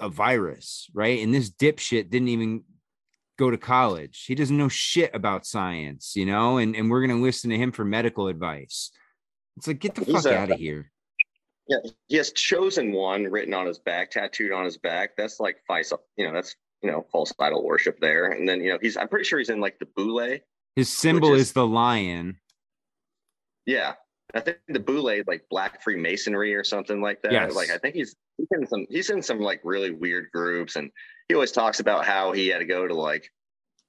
a 0.01 0.09
virus, 0.09 0.89
right? 0.95 1.23
And 1.23 1.35
this 1.35 1.51
dipshit 1.51 2.11
didn't 2.11 2.29
even 2.29 2.65
go 3.39 3.51
to 3.51 3.59
college. 3.59 4.25
He 4.27 4.35
doesn't 4.35 4.57
know 4.57 4.69
shit 4.69 5.15
about 5.15 5.47
science, 5.47 6.15
you 6.17 6.25
know, 6.27 6.59
and, 6.59 6.75
and 6.75 6.91
we're 6.91 7.07
gonna 7.07 7.21
listen 7.21 7.51
to 7.51 7.59
him 7.59 7.73
for 7.73 7.85
medical 7.85 8.29
advice. 8.29 8.91
It's 9.57 9.67
like 9.67 9.79
get 9.79 9.95
the 9.95 10.05
He's 10.05 10.23
fuck 10.23 10.33
a- 10.33 10.39
out 10.39 10.51
of 10.51 10.59
here. 10.59 10.91
Yeah. 11.69 11.79
He 12.09 12.17
has 12.17 12.33
chosen 12.33 12.93
one 12.93 13.25
written 13.25 13.55
on 13.55 13.67
his 13.67 13.79
back, 13.79 14.11
tattooed 14.11 14.53
on 14.53 14.65
his 14.65 14.77
back. 14.77 15.17
That's 15.17 15.41
like 15.41 15.57
false, 15.67 15.93
you 16.17 16.27
know, 16.27 16.33
that's 16.33 16.55
you 16.85 16.91
know, 16.91 17.07
false 17.11 17.33
idol 17.39 17.65
worship 17.65 17.99
there. 17.99 18.31
And 18.31 18.47
then, 18.47 18.61
you 18.61 18.71
know, 18.71 18.79
he's 18.81 18.97
I'm 18.97 19.09
pretty 19.09 19.25
sure 19.25 19.39
he's 19.39 19.49
in 19.49 19.59
like 19.61 19.79
the 19.79 19.89
boule. 19.97 20.39
His 20.77 20.93
symbol 20.93 21.33
is- 21.33 21.41
is 21.43 21.53
the 21.53 21.67
lion. 21.67 22.39
Yeah. 23.67 23.95
I 24.35 24.41
think 24.41 24.59
the 24.69 24.81
boule 24.81 25.23
like 25.27 25.47
black 25.49 25.83
Freemasonry 25.83 26.55
or 26.55 26.65
something 26.65 27.01
like 27.01 27.23
that. 27.23 27.33
Yes. 27.33 27.55
Like 27.55 27.71
I 27.71 27.79
think 27.79 27.95
he's 27.95 28.15
he's 28.37 28.49
in 28.51 28.67
some 28.67 28.87
he's 28.91 29.11
in 29.11 29.23
some 29.23 29.41
like 29.41 29.61
really 29.65 29.93
weird 29.93 30.27
groups 30.33 30.77
and 30.77 30.91
he 31.29 31.35
always 31.35 31.53
talks 31.53 31.81
about 31.81 32.05
how 32.05 32.33
he 32.33 32.49
had 32.49 32.59
to 32.59 32.65
go 32.67 32.87
to 32.87 32.95
like 32.95 33.31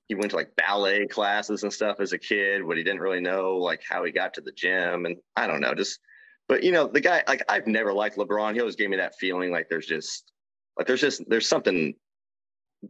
he 0.08 0.16
went 0.16 0.30
to 0.30 0.38
like 0.38 0.56
ballet 0.56 1.08
classes 1.08 1.64
and 1.64 1.74
stuff 1.74 2.00
as 2.00 2.14
a 2.14 2.18
kid, 2.20 2.62
but 2.66 2.78
he 2.78 2.84
didn't 2.84 3.00
really 3.02 3.20
know 3.22 3.58
like 3.58 3.82
how 3.90 4.04
he 4.06 4.12
got 4.12 4.36
to 4.36 4.42
the 4.42 4.52
gym 4.52 5.06
and 5.06 5.18
I 5.36 5.48
don't 5.48 5.62
know, 5.62 5.74
just 5.74 6.00
but 6.48 6.64
you 6.64 6.72
know, 6.72 6.88
the 6.88 7.02
guy 7.02 7.24
like 7.28 7.44
I've 7.50 7.68
never 7.68 7.92
liked 7.92 8.18
LeBron. 8.18 8.54
He 8.54 8.60
always 8.60 8.76
gave 8.76 8.90
me 8.90 8.98
that 8.98 9.16
feeling 9.16 9.52
like 9.52 9.68
there's 9.68 9.88
just 9.88 10.32
like 10.78 10.86
there's 10.86 11.02
just 11.02 11.24
there's 11.28 11.48
something 11.50 11.96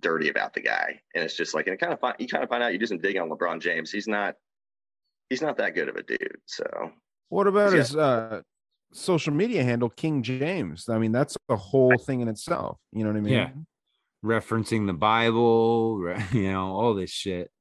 dirty 0.02 0.30
about 0.30 0.54
the 0.54 0.62
guy. 0.62 1.00
And 1.14 1.24
it's 1.24 1.36
just 1.36 1.54
like 1.54 1.68
and 1.68 1.74
it 1.74 1.80
kind 1.80 1.94
of 1.94 2.00
find 2.00 2.16
you 2.20 2.28
kind 2.28 2.44
of 2.44 2.50
find 2.50 2.64
out 2.64 2.74
you 2.74 2.80
just 2.80 2.92
do 2.92 2.96
some 2.98 3.02
digging 3.02 3.22
on 3.22 3.30
LeBron 3.30 3.60
James. 3.62 3.92
He's 3.92 4.08
not 4.08 4.36
he's 5.30 5.42
not 5.42 5.58
that 5.58 5.76
good 5.76 5.90
of 5.90 5.96
a 5.96 6.04
dude. 6.04 6.38
So 6.46 6.66
What 7.30 7.48
about 7.48 7.72
Yeah. 7.72 7.78
his 7.80 7.96
uh 7.96 8.42
social 8.94 9.34
media 9.34 9.64
handle, 9.64 9.90
King 9.90 10.24
James? 10.24 10.88
I 10.90 10.98
mean, 10.98 11.12
that's 11.12 11.38
a 11.50 11.56
whole 11.56 11.98
thing 11.98 12.22
in 12.22 12.28
itself. 12.28 12.78
You 12.92 13.04
know 13.04 13.12
what 13.12 13.18
I 13.18 13.22
mean? 13.22 13.34
Yeah. 13.34 13.50
Referencing 14.24 14.88
the 14.88 14.94
Bible, 14.94 15.98
re- 15.98 16.24
you 16.32 16.52
know, 16.52 16.68
all 16.74 16.94
this 16.94 17.12
shit. 17.12 17.52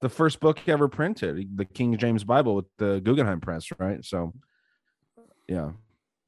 The 0.00 0.08
first 0.08 0.40
book 0.40 0.58
ever 0.68 0.88
printed, 0.88 1.56
the 1.56 1.64
King 1.64 1.96
James 1.96 2.24
Bible 2.24 2.56
with 2.56 2.66
the 2.78 3.00
Guggenheim 3.00 3.40
Press, 3.40 3.68
right? 3.78 4.04
So, 4.04 4.32
yeah, 5.48 5.70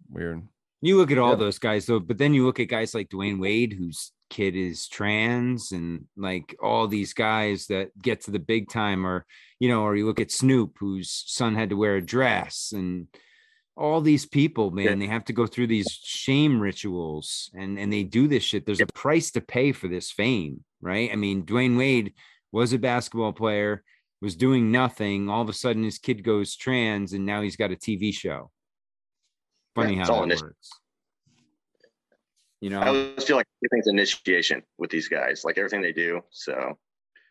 weird. 0.09 0.47
You 0.81 0.97
look 0.97 1.11
at 1.11 1.19
all 1.19 1.31
Yeah. 1.31 1.37
those 1.37 1.59
guys 1.59 1.87
though, 1.87 1.99
but 2.01 2.19
then 2.19 2.35
you 2.35 2.47
look 2.47 2.61
at 2.61 2.69
guys 2.69 2.95
like 2.95 3.09
Dwyane 3.09 3.41
Wade, 3.41 3.73
whose 3.73 4.13
kid 4.31 4.57
is 4.57 4.89
trans, 4.89 5.73
and 5.73 6.07
like 6.17 6.57
all 6.63 6.87
these 6.87 7.15
guys 7.15 7.67
that 7.67 7.97
get 8.01 8.23
to 8.23 8.31
the 8.31 8.39
big 8.39 8.69
time, 8.69 9.07
or 9.07 9.27
you 9.61 9.69
know, 9.69 9.83
or 9.83 9.97
you 9.97 10.07
look 10.07 10.21
at 10.21 10.31
Snoop, 10.31 10.77
whose 10.79 11.25
son 11.27 11.55
had 11.55 11.71
to 11.71 11.77
wear 11.77 11.97
a 11.97 12.03
dress, 12.03 12.73
and 12.75 13.09
all 13.77 14.01
these 14.01 14.27
people, 14.27 14.71
man, 14.71 14.99
they 14.99 15.07
have 15.07 15.25
to 15.25 15.33
go 15.33 15.47
through 15.47 15.67
these 15.67 15.91
shame 15.91 16.61
rituals, 16.61 17.51
and 17.55 17.79
and 17.79 17.93
they 17.93 18.05
do 18.05 18.29
this 18.29 18.45
shit. 18.45 18.67
There's 18.67 18.81
a 18.81 18.87
price 18.87 19.31
to 19.33 19.41
pay 19.41 19.73
for 19.73 19.89
this 19.89 20.11
fame, 20.11 20.65
right? 20.81 21.11
I 21.13 21.17
mean, 21.17 21.45
Dwyane 21.45 21.77
Wade 21.77 22.15
was 22.53 22.73
a 22.73 22.79
basketball 22.79 23.33
player, 23.33 23.83
was 24.23 24.37
doing 24.37 24.71
nothing. 24.71 25.29
All 25.29 25.43
of 25.43 25.49
a 25.49 25.53
sudden, 25.53 25.83
his 25.83 25.99
kid 25.99 26.23
goes 26.23 26.57
trans, 26.57 27.13
and 27.13 27.27
now 27.27 27.43
he's 27.43 27.57
got 27.57 27.73
a 27.73 27.77
TV 27.77 28.15
show. 28.15 28.51
Funny 29.75 29.97
Yeah, 29.97 30.05
how 30.05 30.27
that 30.27 30.41
works. 30.41 30.71
You 32.65 32.71
know, 32.71 32.81
I 32.81 32.89
always 32.89 33.25
feel 33.25 33.37
like 33.37 33.47
everything's 33.63 33.89
initiation 33.89 34.63
with 34.79 34.89
these 34.89 35.07
guys, 35.07 35.43
like 35.45 35.59
everything 35.59 35.83
they 35.83 35.93
do. 35.93 36.23
So 36.31 36.79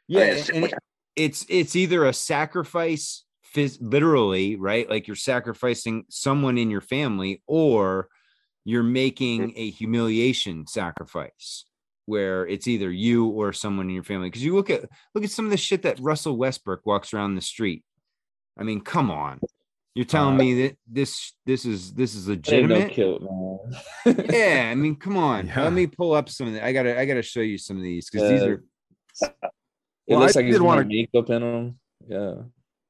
yeah, 0.08 0.26
it's- 0.26 0.50
and 0.50 0.66
it- 0.66 0.74
it's 1.16 1.44
it's 1.50 1.76
either 1.76 2.06
a 2.06 2.14
sacrifice, 2.14 3.26
phys- 3.56 3.80
literally, 3.82 4.58
right? 4.58 4.88
Like 4.88 5.08
you're 5.08 5.16
sacrificing 5.16 6.06
someone 6.08 6.60
in 6.60 6.70
your 6.70 6.82
family, 6.82 7.42
or 7.48 8.10
you're 8.64 8.84
making 8.84 9.54
a 9.56 9.72
humiliation 9.72 10.68
sacrifice 10.68 11.66
where 12.06 12.46
it's 12.46 12.68
either 12.68 12.92
you 12.92 13.26
or 13.26 13.54
someone 13.54 13.88
in 13.90 13.96
your 13.96 14.04
family. 14.04 14.30
Because 14.30 14.44
you 14.46 14.54
look 14.54 14.70
at 14.70 14.88
look 15.16 15.24
at 15.24 15.32
some 15.32 15.46
of 15.46 15.52
the 15.52 15.58
shit 15.58 15.82
that 15.82 16.00
Russell 16.00 16.38
Westbrook 16.38 16.86
walks 16.86 17.12
around 17.12 17.34
the 17.34 17.42
street. 17.42 17.84
I 18.56 18.62
mean, 18.62 18.82
come 18.82 19.10
on. 19.10 19.40
You're 19.96 20.06
telling 20.06 20.36
Uh, 20.36 20.44
me 20.44 20.62
that 20.62 20.78
this 20.86 21.34
this 21.48 21.66
is 21.66 21.94
this 21.94 22.14
is 22.14 22.28
That 22.28 22.34
no 22.34 22.36
legitimate? 22.36 22.92
kilt, 22.92 23.24
man. 23.24 23.53
Yeah, 24.06 24.70
I 24.72 24.76
mean, 24.76 24.96
come 24.96 25.18
on. 25.32 25.48
Yeah. 25.48 25.64
Let 25.64 25.74
me 25.74 25.88
pull 25.88 26.14
up 26.14 26.30
some 26.30 26.48
of 26.48 26.54
the, 26.54 26.66
I 26.66 26.74
gotta 26.74 27.00
I 27.00 27.06
gotta 27.06 27.22
show 27.22 27.42
you 27.42 27.58
some 27.58 27.78
of 27.78 27.84
these 27.84 28.10
because 28.10 28.30
these 28.30 28.42
uh, 28.42 28.48
are 28.48 28.64
It 29.22 29.52
Well, 30.08 30.20
looks 30.20 30.36
I 30.36 30.40
like 30.40 30.46
he's 30.48 30.56
did 30.56 30.62
wanna- 30.62 30.82
wearing 30.82 30.88
makeup 31.14 31.30
in 31.30 31.42
them. 31.42 31.80
Yeah. 32.08 32.34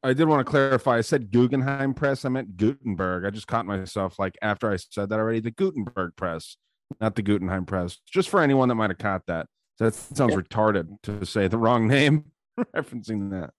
I 0.05 0.11
did 0.13 0.27
want 0.27 0.45
to 0.45 0.49
clarify. 0.49 0.97
I 0.97 1.01
said 1.01 1.31
Guggenheim 1.31 1.93
Press. 1.93 2.25
I 2.25 2.29
meant 2.29 2.57
Gutenberg. 2.57 3.23
I 3.23 3.29
just 3.29 3.47
caught 3.47 3.65
myself 3.65 4.19
like 4.19 4.37
after 4.41 4.69
I 4.69 4.75
said 4.75 5.07
that 5.09 5.19
already. 5.19 5.39
The 5.39 5.51
Gutenberg 5.51 6.17
Press, 6.17 6.57
not 6.99 7.15
the 7.15 7.21
Guggenheim 7.21 7.65
Press. 7.65 7.99
Just 8.05 8.27
for 8.29 8.41
anyone 8.41 8.67
that 8.67 8.75
might 8.75 8.89
have 8.89 8.97
caught 8.97 9.25
that. 9.27 9.47
That 9.79 9.93
sounds 9.95 10.35
retarded 10.35 11.01
to 11.03 11.25
say 11.25 11.47
the 11.47 11.57
wrong 11.57 11.87
name, 11.87 12.25
referencing 12.75 13.31
that. 13.31 13.51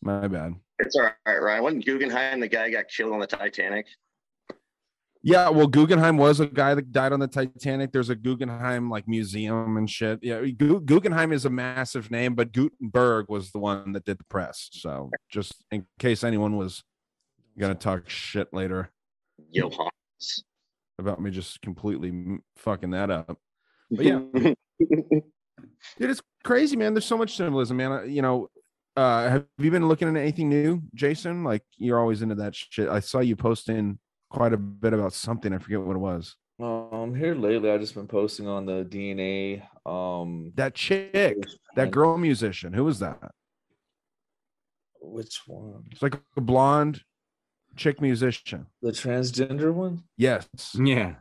My 0.00 0.28
bad. 0.28 0.54
it's 0.78 0.94
all 0.96 1.10
right, 1.26 1.42
Ryan. 1.42 1.62
Wasn't 1.64 1.84
Guggenheim 1.84 2.38
the 2.40 2.48
guy 2.48 2.66
who 2.66 2.72
got 2.72 2.88
killed 2.88 3.12
on 3.12 3.18
the 3.20 3.26
Titanic? 3.26 3.86
Yeah, 5.22 5.50
well, 5.50 5.66
Guggenheim 5.66 6.16
was 6.16 6.40
a 6.40 6.46
guy 6.46 6.74
that 6.74 6.92
died 6.92 7.12
on 7.12 7.20
the 7.20 7.26
Titanic. 7.26 7.92
There's 7.92 8.08
a 8.08 8.14
Guggenheim 8.14 8.88
like 8.88 9.06
museum 9.06 9.76
and 9.76 9.88
shit. 9.88 10.18
Yeah, 10.22 10.40
Gu- 10.46 10.80
Guggenheim 10.80 11.32
is 11.32 11.44
a 11.44 11.50
massive 11.50 12.10
name, 12.10 12.34
but 12.34 12.52
Gutenberg 12.52 13.26
was 13.28 13.50
the 13.52 13.58
one 13.58 13.92
that 13.92 14.04
did 14.06 14.18
the 14.18 14.24
press. 14.24 14.70
So 14.72 15.10
just 15.30 15.54
in 15.70 15.86
case 15.98 16.24
anyone 16.24 16.56
was 16.56 16.82
gonna 17.58 17.74
talk 17.74 18.08
shit 18.08 18.48
later 18.54 18.90
Johannes. 19.54 20.44
about 20.98 21.20
me 21.20 21.30
just 21.30 21.60
completely 21.60 22.38
fucking 22.56 22.90
that 22.92 23.10
up. 23.10 23.36
But 23.90 24.04
yeah, 24.06 24.20
dude, 24.78 25.24
it's 25.98 26.22
crazy, 26.44 26.76
man. 26.76 26.94
There's 26.94 27.04
so 27.04 27.18
much 27.18 27.36
symbolism, 27.36 27.76
man. 27.76 27.92
Uh, 27.92 28.02
You 28.02 28.22
know, 28.22 28.48
uh, 28.96 29.28
have 29.28 29.44
you 29.58 29.70
been 29.70 29.86
looking 29.88 30.08
into 30.08 30.20
anything 30.20 30.48
new, 30.48 30.80
Jason? 30.94 31.44
Like 31.44 31.62
you're 31.76 31.98
always 32.00 32.22
into 32.22 32.36
that 32.36 32.54
shit. 32.54 32.88
I 32.88 33.00
saw 33.00 33.20
you 33.20 33.36
posting 33.36 33.98
quite 34.30 34.52
a 34.52 34.56
bit 34.56 34.92
about 34.94 35.12
something. 35.12 35.52
I 35.52 35.58
forget 35.58 35.80
what 35.82 35.96
it 35.96 36.00
was. 36.00 36.36
Um, 36.58 37.14
here 37.14 37.34
lately, 37.34 37.70
I've 37.70 37.80
just 37.80 37.94
been 37.94 38.06
posting 38.06 38.46
on 38.46 38.66
the 38.66 38.84
DNA. 38.84 39.62
Um, 39.90 40.52
That 40.56 40.74
chick, 40.74 41.36
that 41.76 41.90
girl 41.90 42.16
musician. 42.18 42.72
Who 42.72 42.84
was 42.84 42.98
that? 43.00 43.32
Which 45.00 45.40
one? 45.46 45.84
It's 45.90 46.02
like 46.02 46.20
a 46.36 46.40
blonde 46.40 47.02
chick 47.76 48.00
musician. 48.00 48.66
The 48.82 48.90
transgender 48.92 49.72
one? 49.72 50.02
Yes. 50.16 50.48
yeah. 50.78 51.14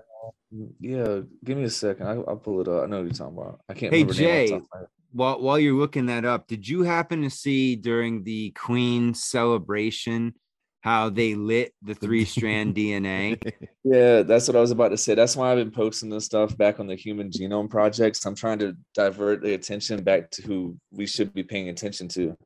Yeah. 0.80 1.22
Give 1.46 1.58
me 1.58 1.64
a 1.64 1.70
second. 1.70 2.08
I, 2.08 2.12
I'll 2.16 2.36
pull 2.38 2.60
it 2.62 2.68
up. 2.68 2.84
I 2.84 2.88
know 2.88 2.98
what 2.98 3.06
you're 3.06 3.14
talking 3.14 3.38
about. 3.38 3.62
I 3.70 3.74
can't 3.74 3.94
Hey 3.94 4.04
remember. 4.04 4.14
her 4.16 4.20
name 4.22 4.30
off 4.30 4.42
the 4.42 4.46
Jay, 4.46 4.50
top 4.50 4.62
of 4.62 4.68
my 4.74 4.80
head. 4.80 4.88
while 5.14 5.42
while 5.42 5.60
you're 5.60 5.74
looking 5.80 6.06
that 6.08 6.26
up, 6.26 6.48
did 6.48 6.68
you 6.68 6.84
happen 6.84 7.22
to 7.22 7.30
see 7.30 7.76
during 7.78 8.24
the 8.24 8.50
Queen 8.52 9.14
celebration 9.14 10.34
how 10.82 11.10
they 11.10 11.36
lit 11.36 11.74
the 11.82 11.94
three 11.94 12.26
strand 12.26 12.76
DNA? 12.76 13.42
Yeah, 13.84 14.24
that's 14.24 14.48
what 14.48 14.56
I 14.56 14.62
was 14.62 14.72
about 14.72 14.90
to 14.90 14.98
say. 14.98 15.16
That's 15.16 15.36
why 15.36 15.52
I've 15.52 15.58
been 15.58 15.72
posting 15.72 16.10
this 16.10 16.26
stuff 16.26 16.58
back 16.58 16.80
on 16.80 16.88
the 16.88 16.96
Human 16.96 17.30
Genome 17.30 17.70
Project. 17.70 18.18
So 18.18 18.30
I'm 18.30 18.36
trying 18.36 18.60
to 18.60 18.76
divert 18.94 19.42
the 19.42 19.54
attention 19.54 20.04
back 20.04 20.30
to 20.32 20.42
who 20.42 20.78
we 20.92 21.06
should 21.06 21.34
be 21.34 21.44
paying 21.44 21.70
attention 21.70 22.08
to. 22.10 22.38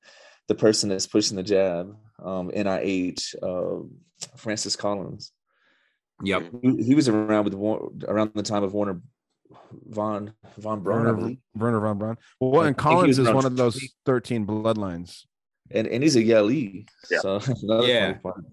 The 0.48 0.56
person 0.56 0.90
that's 0.90 1.08
pushing 1.08 1.38
the 1.38 1.44
jab, 1.44 1.96
um, 2.24 2.52
NIH, 2.52 3.36
uh, 3.42 3.86
Francis 4.36 4.76
Collins. 4.76 5.32
Yep. 6.22 6.44
He, 6.62 6.84
he 6.84 6.96
was 6.96 7.08
around 7.08 7.46
with 7.46 7.54
around 8.08 8.32
the 8.34 8.44
time 8.44 8.64
of 8.64 8.74
Warner 8.74 9.02
von 9.90 10.34
von 10.58 10.82
Braun, 10.82 11.06
Wernher. 11.06 11.36
Wernher 11.56 11.80
von 11.80 11.98
Braun. 11.98 12.18
Well, 12.40 12.64
and 12.64 12.78
Collins 12.78 13.20
is 13.20 13.30
one 13.30 13.46
of 13.46 13.56
those 13.56 13.82
13 14.06 14.46
bloodlines. 14.46 15.26
And 15.72 15.88
and 15.88 16.04
he's 16.04 16.16
a 16.16 16.22
Yalie. 16.24 16.88
Yeah. 17.10 17.20
So 17.20 17.40
another 17.64 17.88
Yeah. 17.88 18.08
funny 18.08 18.20
part. 18.22 18.44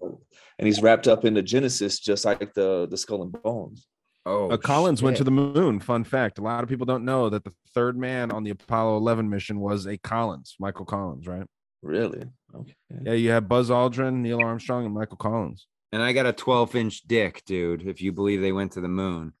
And 0.59 0.67
he's 0.67 0.81
wrapped 0.81 1.07
up 1.07 1.25
into 1.25 1.41
Genesis, 1.41 1.99
just 1.99 2.25
like 2.25 2.53
the 2.53 2.87
the 2.89 2.97
Skull 2.97 3.23
and 3.23 3.31
Bones. 3.31 3.87
Oh, 4.25 4.51
Uh, 4.51 4.57
Collins 4.57 5.01
went 5.01 5.17
to 5.17 5.23
the 5.23 5.31
moon. 5.31 5.79
Fun 5.79 6.03
fact. 6.03 6.37
A 6.37 6.43
lot 6.43 6.61
of 6.63 6.69
people 6.69 6.85
don't 6.85 7.03
know 7.05 7.29
that 7.29 7.43
the 7.43 7.51
third 7.73 7.97
man 7.97 8.31
on 8.31 8.43
the 8.43 8.51
Apollo 8.51 8.97
11 8.97 9.27
mission 9.29 9.59
was 9.59 9.87
a 9.87 9.97
Collins, 9.97 10.55
Michael 10.59 10.85
Collins, 10.85 11.25
right? 11.27 11.47
Really? 11.81 12.23
Okay. 12.53 12.75
Yeah, 13.03 13.13
you 13.13 13.31
have 13.31 13.47
Buzz 13.49 13.71
Aldrin, 13.71 14.17
Neil 14.17 14.39
Armstrong, 14.39 14.85
and 14.85 14.93
Michael 14.93 15.17
Collins. 15.17 15.65
And 15.91 16.03
I 16.03 16.13
got 16.13 16.27
a 16.27 16.33
12 16.33 16.75
inch 16.75 17.01
dick, 17.01 17.41
dude. 17.47 17.87
If 17.87 17.99
you 17.99 18.11
believe 18.11 18.41
they 18.41 18.51
went 18.51 18.73
to 18.73 18.81
the 18.81 18.87
moon. 18.87 19.33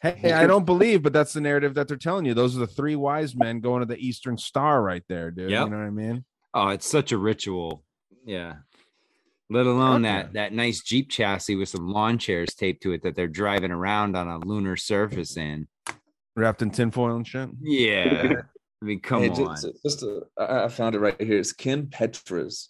Hey, 0.00 0.32
I 0.32 0.46
don't 0.46 0.66
believe, 0.66 1.02
but 1.02 1.12
that's 1.12 1.32
the 1.32 1.40
narrative 1.40 1.74
that 1.74 1.86
they're 1.88 1.96
telling 1.96 2.24
you. 2.24 2.34
Those 2.34 2.56
are 2.56 2.60
the 2.60 2.66
three 2.66 2.96
wise 2.96 3.34
men 3.36 3.60
going 3.60 3.80
to 3.80 3.86
the 3.86 3.98
Eastern 3.98 4.36
Star 4.36 4.82
right 4.82 5.02
there, 5.08 5.30
dude. 5.32 5.50
Yep. 5.50 5.64
You 5.64 5.70
know 5.70 5.78
what 5.78 5.86
I 5.86 5.90
mean? 5.90 6.24
Oh, 6.54 6.68
it's 6.68 6.86
such 6.86 7.12
a 7.12 7.18
ritual. 7.18 7.84
Yeah. 8.24 8.54
Let 9.50 9.66
alone 9.66 10.04
yeah. 10.04 10.22
that 10.22 10.32
that 10.34 10.52
nice 10.52 10.80
Jeep 10.82 11.10
chassis 11.10 11.56
with 11.56 11.68
some 11.68 11.88
lawn 11.88 12.18
chairs 12.18 12.54
taped 12.54 12.82
to 12.84 12.92
it 12.92 13.02
that 13.02 13.14
they're 13.16 13.28
driving 13.28 13.70
around 13.70 14.16
on 14.16 14.28
a 14.28 14.38
lunar 14.38 14.76
surface 14.76 15.36
in. 15.36 15.68
Wrapped 16.36 16.62
in 16.62 16.70
tinfoil 16.70 17.16
and 17.16 17.26
shit. 17.26 17.50
Yeah. 17.60 18.32
I 18.82 18.84
mean, 18.84 19.00
come 19.00 19.22
Hey, 19.22 19.28
on. 19.30 19.36
just, 19.36 19.66
just 19.84 20.02
uh, 20.02 20.20
I 20.38 20.64
I 20.64 20.68
found 20.68 20.94
it 20.94 21.00
right 21.00 21.20
here. 21.20 21.38
It's 21.38 21.52
Kim 21.52 21.86
Petras. 21.86 22.68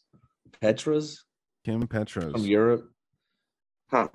Petras 0.61 1.19
Kim 1.65 1.87
Petras. 1.87 2.33
from 2.33 2.43
Europe. 2.45 2.91
Huh. 3.91 4.09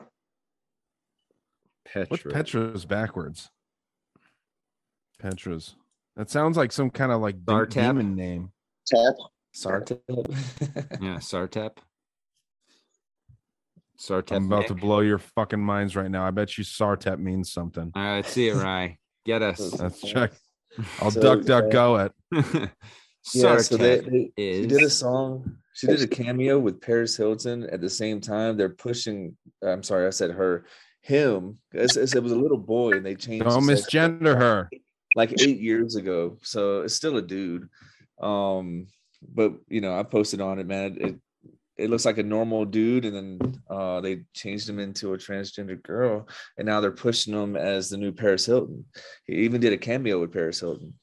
What's 1.93 2.21
Petra. 2.23 2.31
Petras 2.31 2.85
backwards? 2.87 3.49
Petras. 5.23 5.73
That 6.17 6.29
sounds 6.29 6.57
like 6.57 6.71
some 6.71 6.89
kind 6.89 7.11
of 7.11 7.21
like 7.21 7.45
de- 7.45 7.51
Sartap? 7.53 7.69
demon 7.71 8.15
name. 8.15 8.51
Tap. 8.85 9.15
Sartep. 9.55 9.99
Yeah, 11.01 11.17
Sartep. 11.17 11.77
Sartep. 13.99 14.35
I'm 14.35 14.45
about 14.45 14.67
to 14.67 14.75
blow 14.75 14.99
your 14.99 15.17
fucking 15.17 15.59
minds 15.59 15.95
right 15.95 16.09
now. 16.11 16.25
I 16.25 16.31
bet 16.31 16.57
you 16.57 16.63
Sartep 16.63 17.19
means 17.19 17.51
something. 17.51 17.91
All 17.95 18.01
right, 18.03 18.15
let's 18.17 18.29
see 18.31 18.49
it, 18.49 18.55
Rye. 18.55 18.97
Get 19.25 19.41
us. 19.41 19.79
Let's 19.79 20.01
check. 20.01 20.31
I'll 21.01 21.11
So, 21.11 21.21
duck, 21.21 21.45
duck, 21.45 21.63
uh, 21.65 21.69
go 21.69 21.95
it. 21.97 22.11
yeah, 23.33 23.57
so 23.57 23.77
they, 23.77 23.99
Sartep 23.99 24.31
they- 24.35 24.43
is. 24.43 24.61
she 24.61 24.67
did 24.67 24.83
a 24.83 24.89
song. 24.89 25.57
She 25.73 25.87
did 25.87 26.01
a 26.01 26.07
cameo 26.07 26.57
with 26.59 26.81
Paris 26.81 27.15
Hilton 27.15 27.63
at 27.69 27.81
the 27.81 27.89
same 27.89 28.19
time. 28.21 28.57
They're 28.57 28.69
pushing. 28.69 29.35
I'm 29.63 29.83
sorry, 29.83 30.07
I 30.07 30.11
said 30.11 30.31
her, 30.31 30.65
him. 31.01 31.57
It's, 31.71 31.95
it's- 31.97 32.15
it 32.15 32.21
was 32.21 32.31
a 32.31 32.37
little 32.37 32.57
boy, 32.57 32.91
and 32.93 33.05
they 33.05 33.15
changed. 33.15 33.45
Don't 33.45 33.65
the 33.65 33.77
sex- 33.77 33.91
misgender 33.93 34.35
her. 34.37 34.69
like 35.15 35.33
eight 35.41 35.59
years 35.59 35.95
ago. 35.95 36.37
So 36.43 36.81
it's 36.81 36.93
still 36.95 37.17
a 37.17 37.21
dude. 37.21 37.67
Um, 38.21 38.87
but 39.21 39.53
you 39.67 39.81
know, 39.81 39.97
I 39.97 40.03
posted 40.03 40.41
on 40.41 40.59
it, 40.59 40.67
man. 40.67 40.97
It 40.99 41.15
it 41.77 41.89
looks 41.91 42.05
like 42.05 42.17
a 42.17 42.23
normal 42.23 42.65
dude, 42.65 43.05
and 43.05 43.15
then 43.15 43.61
uh 43.69 44.01
they 44.01 44.23
changed 44.33 44.67
him 44.67 44.79
into 44.79 45.13
a 45.13 45.17
transgender 45.17 45.81
girl, 45.81 46.27
and 46.57 46.65
now 46.65 46.81
they're 46.81 46.91
pushing 46.91 47.33
him 47.33 47.55
as 47.55 47.89
the 47.89 47.97
new 47.97 48.11
Paris 48.11 48.45
Hilton. 48.45 48.85
He 49.25 49.33
even 49.37 49.61
did 49.61 49.73
a 49.73 49.77
cameo 49.77 50.19
with 50.19 50.33
Paris 50.33 50.59
Hilton. 50.59 50.93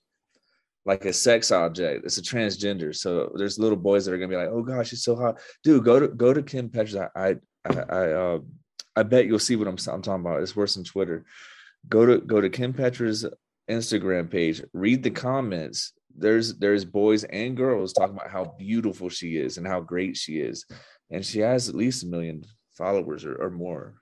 Like 0.86 1.06
a 1.06 1.14
sex 1.14 1.50
object. 1.50 2.04
It's 2.04 2.18
a 2.18 2.22
transgender. 2.22 2.94
So 2.94 3.32
there's 3.36 3.58
little 3.58 3.78
boys 3.78 4.04
that 4.04 4.12
are 4.12 4.18
gonna 4.18 4.28
be 4.28 4.36
like, 4.36 4.50
oh 4.50 4.62
gosh, 4.62 4.88
she's 4.90 5.02
so 5.02 5.16
hot. 5.16 5.40
Dude, 5.62 5.84
go 5.84 5.98
to 5.98 6.08
go 6.08 6.34
to 6.34 6.42
Kim 6.42 6.68
Petras. 6.68 7.08
I 7.16 7.36
I 7.64 7.74
I 7.74 8.12
uh 8.12 8.38
I 8.96 9.02
bet 9.02 9.26
you'll 9.26 9.38
see 9.38 9.56
what 9.56 9.66
I'm, 9.66 9.76
I'm 9.90 10.02
talking 10.02 10.20
about. 10.20 10.42
It's 10.42 10.54
worse 10.54 10.74
than 10.74 10.84
Twitter. 10.84 11.24
Go 11.88 12.04
to 12.06 12.18
go 12.18 12.40
to 12.40 12.50
Kim 12.50 12.72
Petras 12.72 13.24
Instagram 13.70 14.30
page, 14.30 14.62
read 14.72 15.02
the 15.02 15.10
comments. 15.10 15.92
There's 16.16 16.54
there's 16.56 16.84
boys 16.84 17.24
and 17.24 17.56
girls 17.56 17.92
talking 17.92 18.16
about 18.16 18.30
how 18.30 18.54
beautiful 18.58 19.08
she 19.08 19.36
is 19.36 19.58
and 19.58 19.66
how 19.66 19.80
great 19.80 20.16
she 20.16 20.38
is, 20.38 20.64
and 21.10 21.24
she 21.24 21.40
has 21.40 21.68
at 21.68 21.74
least 21.74 22.04
a 22.04 22.06
million 22.06 22.44
followers 22.76 23.24
or, 23.24 23.34
or 23.36 23.50
more. 23.50 23.94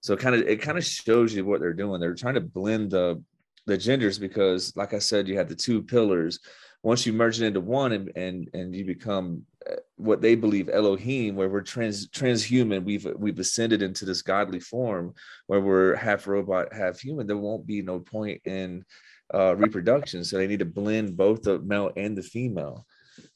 So 0.00 0.16
kind 0.16 0.34
of 0.34 0.42
it 0.42 0.60
kind 0.60 0.78
of 0.78 0.84
shows 0.84 1.34
you 1.34 1.44
what 1.44 1.60
they're 1.60 1.72
doing. 1.72 2.00
They're 2.00 2.14
trying 2.14 2.34
to 2.34 2.40
blend 2.40 2.90
the 2.90 3.22
the 3.66 3.78
genders 3.78 4.18
because, 4.18 4.74
like 4.76 4.92
I 4.92 4.98
said, 4.98 5.28
you 5.28 5.38
have 5.38 5.48
the 5.48 5.54
two 5.54 5.82
pillars. 5.82 6.40
Once 6.82 7.06
you 7.06 7.14
merge 7.14 7.40
it 7.40 7.46
into 7.46 7.60
one 7.60 7.92
and 7.92 8.12
and 8.14 8.50
and 8.52 8.74
you 8.74 8.84
become 8.84 9.42
uh, 9.70 9.76
what 9.96 10.20
they 10.20 10.34
believe 10.34 10.68
Elohim, 10.68 11.36
where 11.36 11.48
we're 11.48 11.62
trans 11.62 12.08
transhuman, 12.08 12.84
we've 12.84 13.06
we've 13.16 13.38
ascended 13.38 13.80
into 13.80 14.04
this 14.04 14.20
godly 14.20 14.60
form 14.60 15.14
where 15.46 15.60
we're 15.60 15.94
half 15.94 16.26
robot, 16.26 16.72
half 16.72 17.00
human. 17.00 17.26
There 17.26 17.38
won't 17.38 17.66
be 17.66 17.80
no 17.80 18.00
point 18.00 18.42
in 18.44 18.84
uh, 19.32 19.56
reproduction, 19.56 20.24
so 20.24 20.36
they 20.36 20.46
need 20.46 20.58
to 20.58 20.64
blend 20.64 21.16
both 21.16 21.42
the 21.42 21.58
male 21.60 21.90
and 21.96 22.16
the 22.16 22.22
female. 22.22 22.86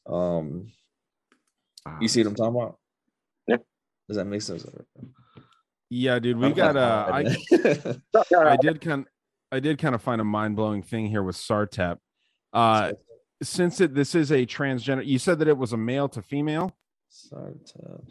Um, 0.07 0.73
you 2.01 2.09
see 2.09 2.21
what 2.23 2.29
I'm 2.29 2.35
talking 2.35 2.57
about? 2.57 2.79
Yeah. 3.47 3.57
Does 4.09 4.17
that 4.17 4.27
make 4.27 4.43
sense? 4.43 4.67
Yeah, 5.91 6.19
dude. 6.19 6.39
We 6.39 6.47
I'm 6.47 6.53
got 6.53 6.75
kinda 6.75 6.83
uh 6.83 7.97
I. 8.33 8.37
I 8.53 8.57
did 8.57 8.81
kind 8.81 9.07
I 9.51 9.61
did 9.61 9.79
kind 9.79 9.95
of 9.95 10.03
find 10.03 10.21
a 10.21 10.25
mind 10.25 10.57
blowing 10.57 10.83
thing 10.83 11.07
here 11.07 11.23
with 11.23 11.37
Sartep. 11.37 11.99
Uh, 12.53 12.93
since 13.43 13.81
it 13.81 13.95
this 13.95 14.15
is 14.15 14.31
a 14.31 14.45
transgender, 14.45 15.05
you 15.05 15.19
said 15.19 15.39
that 15.39 15.49
it 15.49 15.57
was 15.57 15.73
a 15.73 15.77
male 15.77 16.09
to 16.11 16.23
female. 16.23 16.77
Sartep. 17.11 18.05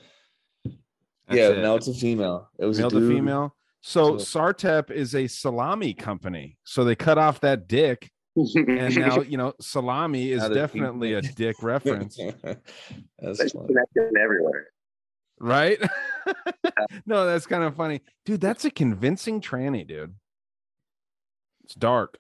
That's 0.63 1.37
yeah, 1.37 1.49
it. 1.49 1.57
male 1.57 1.79
to 1.79 1.93
female. 1.93 2.49
It 2.57 2.65
was 2.65 2.79
male 2.79 2.87
a 2.87 2.91
to 2.91 3.07
female. 3.07 3.55
So 3.87 4.17
So- 4.17 4.39
Sartep 4.39 4.91
is 4.91 5.15
a 5.15 5.27
salami 5.27 5.93
company. 5.93 6.57
So 6.65 6.83
they 6.83 6.93
cut 6.95 7.17
off 7.17 7.39
that 7.39 7.69
dick, 7.69 8.11
and 8.35 8.95
now 8.97 9.21
you 9.21 9.37
know 9.37 9.53
salami 9.61 10.31
is 10.33 10.41
Now 10.41 10.49
definitely 10.49 11.13
a 11.13 11.21
dick 11.21 11.55
reference, 11.63 12.17
That's 12.17 12.59
There's 13.37 13.53
funny. 13.53 13.67
connection 13.67 14.17
everywhere. 14.21 14.67
right? 15.39 15.79
no, 17.05 17.25
that's 17.25 17.45
kind 17.47 17.63
of 17.63 17.77
funny, 17.77 18.01
dude. 18.25 18.41
That's 18.41 18.65
a 18.65 18.71
convincing 18.71 19.39
tranny, 19.39 19.87
dude. 19.87 20.15
It's 21.63 21.73
dark. 21.75 22.17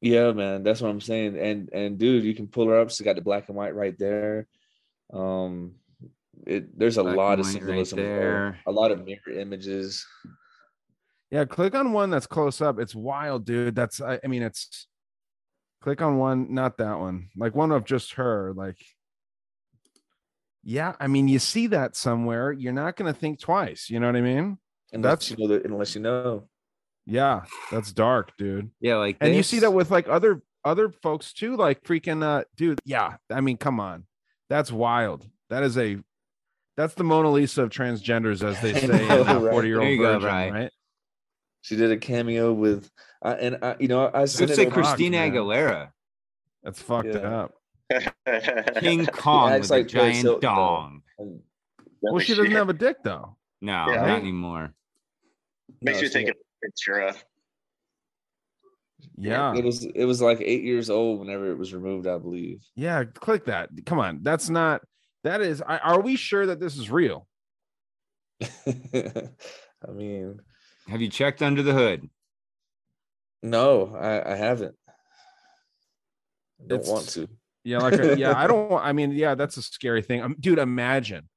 Yeah, 0.00 0.32
man, 0.32 0.64
that's 0.64 0.80
what 0.80 0.90
I'm 0.90 1.00
saying. 1.00 1.38
And 1.38 1.70
and 1.72 1.96
dude, 1.96 2.24
you 2.24 2.34
can 2.34 2.48
pull 2.48 2.66
her 2.66 2.80
up. 2.80 2.90
She's 2.90 3.02
got 3.02 3.14
the 3.14 3.22
black 3.22 3.48
and 3.48 3.56
white 3.56 3.76
right 3.76 3.96
there. 3.96 4.48
Um, 5.12 5.76
it 6.46 6.78
there's 6.78 6.98
a 6.98 7.02
Black 7.02 7.16
lot 7.16 7.40
of 7.40 7.46
white 7.46 7.54
right 7.54 7.62
symbolism 7.62 7.98
there. 7.98 8.18
there. 8.18 8.58
A 8.66 8.72
lot 8.72 8.90
of 8.90 9.04
mirror 9.04 9.38
images. 9.38 10.06
Yeah, 11.30 11.44
click 11.44 11.74
on 11.74 11.92
one 11.92 12.10
that's 12.10 12.26
close 12.26 12.60
up. 12.60 12.78
It's 12.78 12.94
wild, 12.94 13.44
dude. 13.44 13.74
That's 13.74 14.00
I, 14.00 14.20
I 14.22 14.26
mean, 14.28 14.42
it's 14.42 14.86
click 15.82 16.00
on 16.00 16.18
one, 16.18 16.54
not 16.54 16.78
that 16.78 16.98
one. 16.98 17.28
Like 17.36 17.54
one 17.54 17.72
of 17.72 17.84
just 17.84 18.12
her. 18.14 18.52
Like, 18.54 18.76
yeah, 20.62 20.94
I 21.00 21.08
mean, 21.08 21.28
you 21.28 21.38
see 21.38 21.66
that 21.68 21.96
somewhere, 21.96 22.52
you're 22.52 22.72
not 22.72 22.96
gonna 22.96 23.12
think 23.14 23.40
twice. 23.40 23.90
You 23.90 24.00
know 24.00 24.06
what 24.06 24.16
I 24.16 24.20
mean? 24.20 24.58
Unless 24.92 25.10
That's- 25.10 25.30
you 25.30 25.36
know 25.38 25.54
that 25.54 25.64
unless 25.66 25.94
you 25.94 26.00
know. 26.00 26.48
Yeah, 27.06 27.42
that's 27.70 27.92
dark, 27.92 28.32
dude. 28.38 28.70
Yeah, 28.80 28.96
like 28.96 29.18
And 29.20 29.34
you 29.34 29.42
see 29.42 29.58
that 29.58 29.72
with 29.72 29.90
like 29.90 30.08
other 30.08 30.42
other 30.64 30.88
folks 31.02 31.34
too, 31.34 31.54
like 31.56 31.82
freaking 31.82 32.22
uh 32.22 32.44
dude. 32.56 32.80
Yeah, 32.86 33.16
I 33.30 33.42
mean, 33.42 33.58
come 33.58 33.78
on. 33.78 34.06
That's 34.48 34.72
wild. 34.72 35.28
That 35.50 35.62
is 35.64 35.76
a 35.76 35.98
that's 36.76 36.94
the 36.94 37.04
Mona 37.04 37.30
Lisa 37.30 37.62
of 37.62 37.70
transgenders, 37.70 38.42
as 38.46 38.60
they 38.60 38.74
say 38.80 38.86
know, 38.86 39.20
in 39.22 39.42
right? 39.42 39.52
40 39.52 39.68
year 39.68 39.76
There 39.78 39.84
old 39.84 39.92
you 39.92 39.98
go, 39.98 40.18
virgin, 40.18 40.50
Bri. 40.52 40.60
right? 40.62 40.70
She 41.62 41.76
did 41.76 41.90
a 41.90 41.96
cameo 41.96 42.52
with 42.52 42.90
uh, 43.22 43.36
and 43.40 43.58
I, 43.62 43.76
you 43.80 43.88
know, 43.88 44.10
I 44.12 44.26
sent 44.26 44.50
Looks 44.50 44.58
it 44.58 44.64
like 44.64 44.72
over- 44.76 44.82
Christina 44.82 45.18
man. 45.18 45.32
Aguilera, 45.32 45.88
That's 46.62 46.82
fucked 46.82 47.08
Yeah. 47.08 47.46
up. 47.46 47.54
King 48.80 49.06
Kong 49.06 49.52
acts 49.52 49.70
with 49.70 49.70
a 49.70 49.74
like 49.82 49.90
Paris 49.92 49.92
giant 49.92 50.16
Hilton, 50.22 50.40
dong. 50.42 51.02
And- 51.18 51.40
Well, 52.02 52.18
she 52.18 52.34
doesn't 52.34 52.50
have 52.52 52.68
a 52.68 52.74
dick 52.74 52.96
though. 53.02 53.36
No, 53.62 53.86
Yeah. 53.88 54.06
not 54.06 54.18
anymore. 54.20 54.74
Makes 55.80 55.96
No, 55.98 56.00
you 56.02 56.06
she- 56.08 56.12
think 56.12 56.28
of 56.30 56.36
Ventura. 56.62 57.14
Yeah. 59.16 59.54
It 59.54 59.64
was 59.64 59.84
it 59.84 60.04
was 60.04 60.20
like 60.20 60.40
eight 60.40 60.64
years 60.64 60.90
old 60.90 61.20
whenever 61.20 61.50
it 61.50 61.56
was 61.58 61.72
removed, 61.72 62.06
I 62.06 62.18
believe. 62.18 62.62
Yeah, 62.74 63.04
click 63.04 63.44
that. 63.46 63.70
Come 63.86 63.98
on. 63.98 64.20
That's 64.22 64.48
not 64.50 64.82
that 65.24 65.40
is 65.40 65.60
I, 65.66 65.78
are 65.78 66.00
we 66.00 66.16
sure 66.16 66.46
that 66.46 66.60
this 66.60 66.76
is 66.76 66.90
real? 66.90 67.26
I 68.66 69.90
mean, 69.92 70.40
Have 70.88 71.00
you 71.02 71.08
checked 71.08 71.42
under 71.42 71.62
the 71.62 71.72
hood? 71.72 72.08
no, 73.42 73.94
I, 73.94 74.32
I 74.32 74.36
haven't. 74.36 74.74
I 74.88 76.66
don't 76.68 76.80
It's- 76.80 76.88
want 76.90 77.08
to. 77.10 77.28
Yeah, 77.66 77.78
like 77.78 77.98
uh, 77.98 78.12
yeah, 78.16 78.34
I 78.38 78.46
don't 78.52 78.72
I 78.74 78.92
mean, 78.92 79.12
yeah, 79.12 79.34
that's 79.34 79.56
a 79.56 79.62
scary 79.62 80.02
thing. 80.02 80.20
Um, 80.22 80.36
dude, 80.38 80.58
imagine 80.58 81.28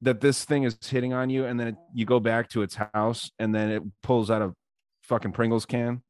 that 0.00 0.20
this 0.22 0.44
thing 0.46 0.62
is 0.62 0.78
hitting 0.82 1.12
on 1.12 1.28
you 1.28 1.44
and 1.44 1.60
then 1.60 1.68
it, 1.68 1.74
you 1.94 2.06
go 2.06 2.18
back 2.18 2.48
to 2.50 2.62
its 2.62 2.74
house 2.94 3.30
and 3.38 3.54
then 3.54 3.70
it 3.70 3.82
pulls 4.02 4.30
out 4.30 4.40
a 4.40 4.54
fucking 5.02 5.32
Pringles 5.32 5.66
can. 5.66 6.00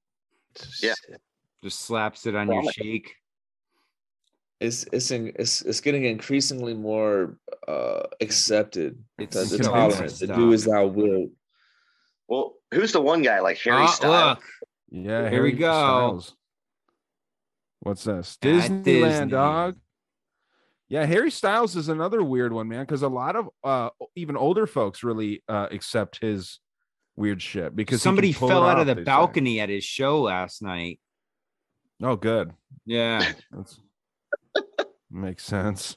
Yeah. 0.81 0.95
Just 1.65 1.81
slaps 1.81 2.27
it 2.27 2.37
on 2.37 2.47
your 2.47 2.63
Vomit. 2.63 3.03
Shake. 4.61 4.67
It's 4.69 4.85
it's 4.93 5.11
in, 5.11 5.33
it's 5.37 5.63
it's 5.63 5.81
getting 5.81 6.05
increasingly 6.05 6.75
more 6.75 7.37
uh 7.69 8.03
accepted. 8.21 9.03
It's 9.19 9.37
The, 9.51 9.57
the 9.57 9.65
tolerance, 9.65 10.19
the 10.19 10.27
do 10.29 10.53
as 10.53 10.65
thou 10.65 10.87
wilt. 10.87 11.31
Well, 12.29 12.55
who's 12.73 12.93
the 12.93 13.01
one 13.01 13.23
guy 13.23 13.41
like 13.41 13.59
Harry 13.59 13.83
Ah, 13.83 13.87
Styles? 13.87 14.37
look, 14.39 14.45
Yeah, 14.91 15.29
Here 15.29 15.43
we 15.43 15.51
Harry 15.51 15.53
go. 15.53 15.67
Styles. 15.73 16.37
What's 17.81 18.05
this? 18.05 18.37
Disneyland, 18.41 18.85
Disney. 18.85 19.27
dog. 19.31 19.77
Yeah, 20.89 21.07
Harry 21.07 21.31
Styles 21.31 21.77
is 21.77 21.89
another 21.89 22.23
weird 22.23 22.53
one, 22.53 22.69
man, 22.69 22.83
because 22.85 23.03
a 23.03 23.09
lot 23.09 23.37
of 23.37 23.49
uh 23.65 23.91
even 24.17 24.37
older 24.37 24.67
folks 24.67 25.03
really 25.03 25.43
uh 25.49 25.69
accept 25.71 26.19
his 26.21 26.59
weird 27.17 27.41
shit 27.43 27.75
because 27.77 28.01
somebody 28.03 28.33
fell 28.33 28.65
out 28.65 28.77
off, 28.77 28.81
of 28.83 28.87
the 28.87 28.95
they 28.95 29.01
say. 29.01 29.05
balcony 29.05 29.61
at 29.61 29.69
his 29.69 29.85
show 29.85 30.21
last 30.23 30.63
night. 30.63 30.99
Oh, 32.03 32.17
good. 32.17 32.53
Yeah. 32.87 33.33
That's 35.11 35.23
makes 35.23 35.45
sense. 35.45 35.97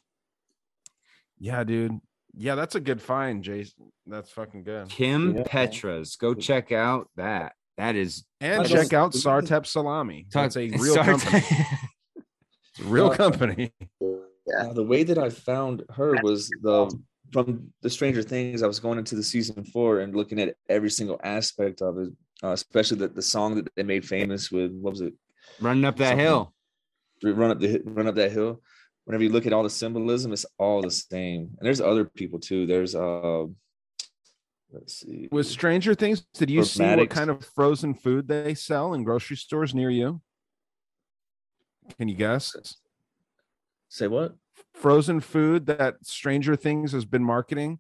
Yeah, 1.40 1.64
dude. 1.64 2.00
Yeah, 2.36 2.56
that's 2.56 2.76
a 2.76 2.80
good 2.80 3.02
find, 3.02 3.44
Jason. 3.44 3.92
That's 4.08 4.32
fucking 4.32 4.64
good. 4.64 4.90
Kim 4.90 5.38
Yeah. 5.38 5.44
Petras. 5.44 6.18
Go 6.18 6.34
check 6.34 6.72
out 6.72 7.10
that. 7.16 7.54
That 7.78 7.96
is 7.96 8.24
And 8.42 8.62
I 8.62 8.66
check 8.66 8.90
don't- 8.90 8.94
out 8.94 9.14
Sartep 9.14 9.66
Salami. 9.66 10.28
That's 10.32 10.56
a 10.58 10.68
real 10.70 10.94
Sorry. 10.96 11.06
company. 11.06 11.44
It's 11.46 12.80
a 12.80 12.84
real 12.86 13.08
Uh, 13.08 13.16
company. 13.18 13.72
Uh, 14.02 14.74
the 14.74 14.84
way 14.84 15.04
that 15.04 15.18
I 15.18 15.30
found 15.30 15.84
her 15.96 16.16
was 16.24 16.50
the 16.62 16.92
from 17.32 17.72
the 17.82 17.90
Stranger 17.90 18.22
Things. 18.22 18.62
I 18.62 18.68
was 18.68 18.80
going 18.80 19.00
into 19.00 19.16
the 19.16 19.24
season 19.24 19.64
four 19.64 20.00
and 20.02 20.16
looking 20.16 20.40
at 20.40 20.56
every 20.70 20.90
single 20.92 21.20
aspect 21.24 21.82
of 21.82 21.98
it, 21.98 22.10
uh, 22.44 22.50
especially 22.52 22.98
the, 22.98 23.08
the 23.08 23.22
song 23.24 23.56
that 23.56 23.68
they 23.76 23.82
made 23.84 24.06
famous 24.06 24.52
with. 24.52 24.72
What 24.72 24.92
was 24.92 25.02
it? 25.02 25.14
Running 25.60 25.86
up 25.86 25.98
that 25.98 26.10
Something. 26.10 26.26
hill. 26.26 26.54
Run 27.24 27.52
up 27.52 27.60
the 27.60 27.82
run 27.86 28.08
up 28.08 28.16
that 28.16 28.32
hill. 28.32 28.62
Whenever 29.06 29.24
you 29.24 29.30
look 29.30 29.46
at 29.46 29.54
all 29.54 29.64
the 29.64 29.70
symbolism, 29.70 30.32
it's 30.32 30.46
all 30.58 30.82
the 30.82 30.92
same. 30.92 31.50
And 31.58 31.66
there's 31.66 31.82
other 31.82 32.06
people 32.06 32.40
too. 32.40 32.66
There's 32.66 32.96
uh, 32.96 33.46
let's 34.72 35.00
see. 35.02 35.28
With 35.32 35.46
Stranger 35.46 35.94
Things, 35.94 36.26
did 36.34 36.50
you 36.50 36.64
see 36.64 36.96
what 36.96 37.10
kind 37.10 37.30
of 37.30 37.46
frozen 37.46 37.94
food 37.94 38.28
they 38.28 38.54
sell 38.54 38.94
in 38.94 39.04
grocery 39.04 39.36
stores 39.36 39.76
near 39.76 39.90
you? 39.90 40.22
Can 41.98 42.08
you 42.08 42.16
guess? 42.16 42.56
Say 43.90 44.08
what? 44.08 44.36
Frozen 44.74 45.20
food 45.20 45.66
that 45.66 45.96
Stranger 46.04 46.56
Things 46.56 46.94
has 46.94 47.06
been 47.06 47.24
marketing 47.24 47.80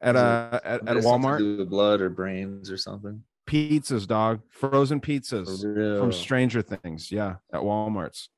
at 0.00 0.16
uh 0.16 0.60
at, 0.64 0.88
at 0.88 0.96
Walmart. 0.98 1.68
blood 1.68 2.00
or 2.00 2.08
brains 2.08 2.70
or 2.70 2.76
something. 2.76 3.22
Pizzas, 3.46 4.06
dog. 4.06 4.40
Frozen 4.48 5.00
pizzas 5.00 5.98
from 5.98 6.12
Stranger 6.12 6.62
Things. 6.62 7.10
Yeah, 7.10 7.36
at 7.52 7.60
Walmart's. 7.60 8.28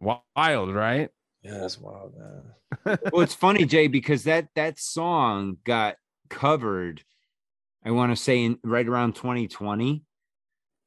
Wild, 0.00 0.74
right? 0.74 1.10
Yeah, 1.42 1.58
that's 1.58 1.78
wild, 1.78 2.14
man. 2.16 2.98
well, 3.12 3.22
it's 3.22 3.34
funny, 3.34 3.64
Jay, 3.64 3.86
because 3.86 4.24
that 4.24 4.48
that 4.54 4.78
song 4.78 5.56
got 5.64 5.96
covered. 6.28 7.02
I 7.84 7.92
want 7.92 8.12
to 8.12 8.22
say 8.22 8.44
in 8.44 8.58
right 8.62 8.86
around 8.86 9.14
2020, 9.14 10.02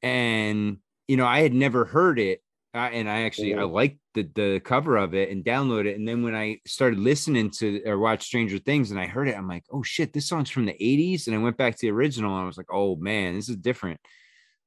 and 0.02 0.78
you 1.08 1.16
know 1.16 1.26
I 1.26 1.40
had 1.40 1.52
never 1.52 1.84
heard 1.84 2.18
it, 2.20 2.40
uh, 2.72 2.78
and 2.92 3.08
I 3.10 3.22
actually 3.22 3.54
I 3.54 3.64
liked 3.64 3.98
the 4.14 4.28
the 4.34 4.60
cover 4.64 4.96
of 4.96 5.14
it 5.14 5.30
and 5.30 5.44
download 5.44 5.86
it, 5.86 5.96
and 5.96 6.06
then 6.06 6.22
when 6.22 6.36
I 6.36 6.60
started 6.66 6.98
listening 7.00 7.50
to 7.58 7.82
or 7.84 7.98
watch 7.98 8.24
Stranger 8.24 8.58
Things, 8.58 8.90
and 8.90 9.00
I 9.00 9.06
heard 9.06 9.28
it, 9.28 9.36
I'm 9.36 9.48
like, 9.48 9.64
oh 9.72 9.82
shit, 9.82 10.12
this 10.12 10.28
song's 10.28 10.50
from 10.50 10.66
the 10.66 10.72
80s, 10.80 11.26
and 11.26 11.34
I 11.34 11.40
went 11.40 11.56
back 11.56 11.74
to 11.76 11.86
the 11.86 11.90
original, 11.92 12.32
and 12.34 12.44
I 12.44 12.46
was 12.46 12.56
like, 12.56 12.72
oh 12.72 12.94
man, 12.96 13.34
this 13.34 13.48
is 13.48 13.56
different. 13.56 14.00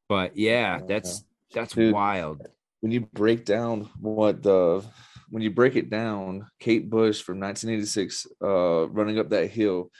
But 0.09 0.35
yeah, 0.35 0.79
Yeah. 0.79 0.85
that's 0.87 1.23
that's 1.53 1.73
Dude. 1.73 1.93
wild. 1.93 2.45
When 2.81 2.91
you 2.91 3.01
break 3.01 3.45
down 3.45 3.89
what 3.99 4.43
the 4.43 4.83
when 5.29 5.43
you 5.43 5.51
break 5.51 5.75
it 5.75 5.89
down, 5.89 6.47
Kate 6.59 6.89
Bush 6.89 7.21
from 7.21 7.39
1986, 7.39 8.27
uh, 8.41 8.87
running 8.89 9.19
up 9.19 9.29
that 9.29 9.51
hill. 9.51 9.91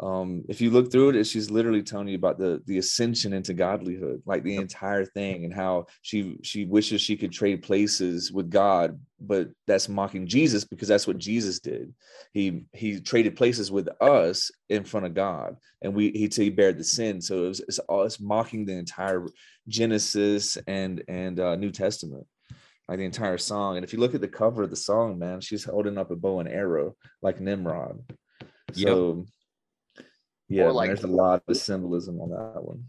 Um, 0.00 0.44
if 0.48 0.60
you 0.60 0.70
look 0.70 0.90
through 0.90 1.10
it, 1.10 1.24
she's 1.24 1.50
literally 1.50 1.82
telling 1.82 2.08
you 2.08 2.16
about 2.16 2.38
the 2.38 2.62
the 2.66 2.78
ascension 2.78 3.32
into 3.32 3.52
godlyhood, 3.52 4.22
like 4.24 4.42
the 4.42 4.56
entire 4.56 5.04
thing, 5.04 5.44
and 5.44 5.52
how 5.52 5.86
she 6.00 6.38
she 6.42 6.64
wishes 6.64 7.00
she 7.00 7.16
could 7.16 7.30
trade 7.30 7.62
places 7.62 8.32
with 8.32 8.50
God, 8.50 8.98
but 9.20 9.50
that's 9.66 9.88
mocking 9.88 10.26
Jesus 10.26 10.64
because 10.64 10.88
that's 10.88 11.06
what 11.06 11.18
Jesus 11.18 11.60
did. 11.60 11.94
He 12.32 12.64
he 12.72 13.00
traded 13.00 13.36
places 13.36 13.70
with 13.70 13.88
us 14.00 14.50
in 14.70 14.82
front 14.82 15.06
of 15.06 15.14
God, 15.14 15.56
and 15.82 15.94
we 15.94 16.10
he 16.10 16.28
he 16.34 16.50
bared 16.50 16.78
the 16.78 16.84
sin. 16.84 17.20
So 17.20 17.44
it 17.44 17.48
was, 17.48 17.60
it's 17.60 17.78
all 17.80 18.04
it's 18.04 18.20
mocking 18.20 18.64
the 18.64 18.72
entire 18.72 19.26
Genesis 19.68 20.56
and 20.66 21.04
and 21.06 21.38
uh, 21.38 21.54
New 21.56 21.70
Testament, 21.70 22.26
like 22.88 22.98
the 22.98 23.04
entire 23.04 23.38
song. 23.38 23.76
And 23.76 23.84
if 23.84 23.92
you 23.92 24.00
look 24.00 24.14
at 24.14 24.22
the 24.22 24.28
cover 24.28 24.62
of 24.62 24.70
the 24.70 24.76
song, 24.76 25.18
man, 25.18 25.42
she's 25.42 25.64
holding 25.64 25.98
up 25.98 26.10
a 26.10 26.16
bow 26.16 26.40
and 26.40 26.48
arrow 26.48 26.96
like 27.20 27.40
Nimrod. 27.40 28.00
So 28.72 29.26
yeah, 30.52 30.64
Or 30.64 30.72
like- 30.72 30.88
there's 30.88 31.04
a 31.04 31.06
lot 31.08 31.42
of 31.48 31.56
symbolism 31.56 32.20
on 32.20 32.30
that 32.30 32.62
one. 32.62 32.84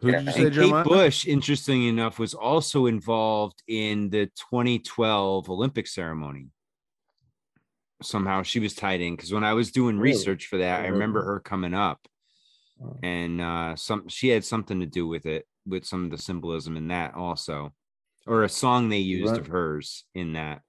Who 0.00 0.10
did 0.10 0.24
you 0.26 0.32
say, 0.32 0.42
Kate 0.44 0.52
Jeremiah? 0.52 0.84
Bush, 0.84 1.26
interesting 1.28 1.84
enough, 1.84 2.18
was 2.18 2.34
also 2.34 2.86
involved 2.86 3.62
in 3.68 4.10
the 4.10 4.26
2012 4.50 5.48
Olympic 5.48 5.86
ceremony. 5.86 6.48
Somehow 8.02 8.42
she 8.42 8.58
was 8.58 8.74
tied 8.74 9.00
in 9.00 9.14
because 9.14 9.32
when 9.32 9.44
I 9.44 9.52
was 9.52 9.70
doing 9.70 9.96
research 10.00 10.46
for 10.46 10.58
that, 10.58 10.80
I 10.84 10.88
remember 10.88 11.22
her 11.24 11.38
coming 11.38 11.72
up, 11.72 12.00
and 13.04 13.40
uh, 13.40 13.76
some 13.76 14.08
she 14.08 14.30
had 14.30 14.44
something 14.44 14.80
to 14.80 14.86
do 14.86 15.06
with 15.06 15.24
it. 15.24 15.46
with 15.64 15.84
some 15.86 16.04
of 16.04 16.10
the 16.10 16.18
symbolism 16.18 16.76
in 16.76 16.88
that 16.88 17.14
also, 17.14 17.72
or 18.26 18.42
a 18.42 18.48
song 18.48 18.88
they 18.88 18.98
used 18.98 19.30
Right. 19.34 19.40
of 19.40 19.46
hers 19.46 20.02
in 20.12 20.32
that. 20.32 20.62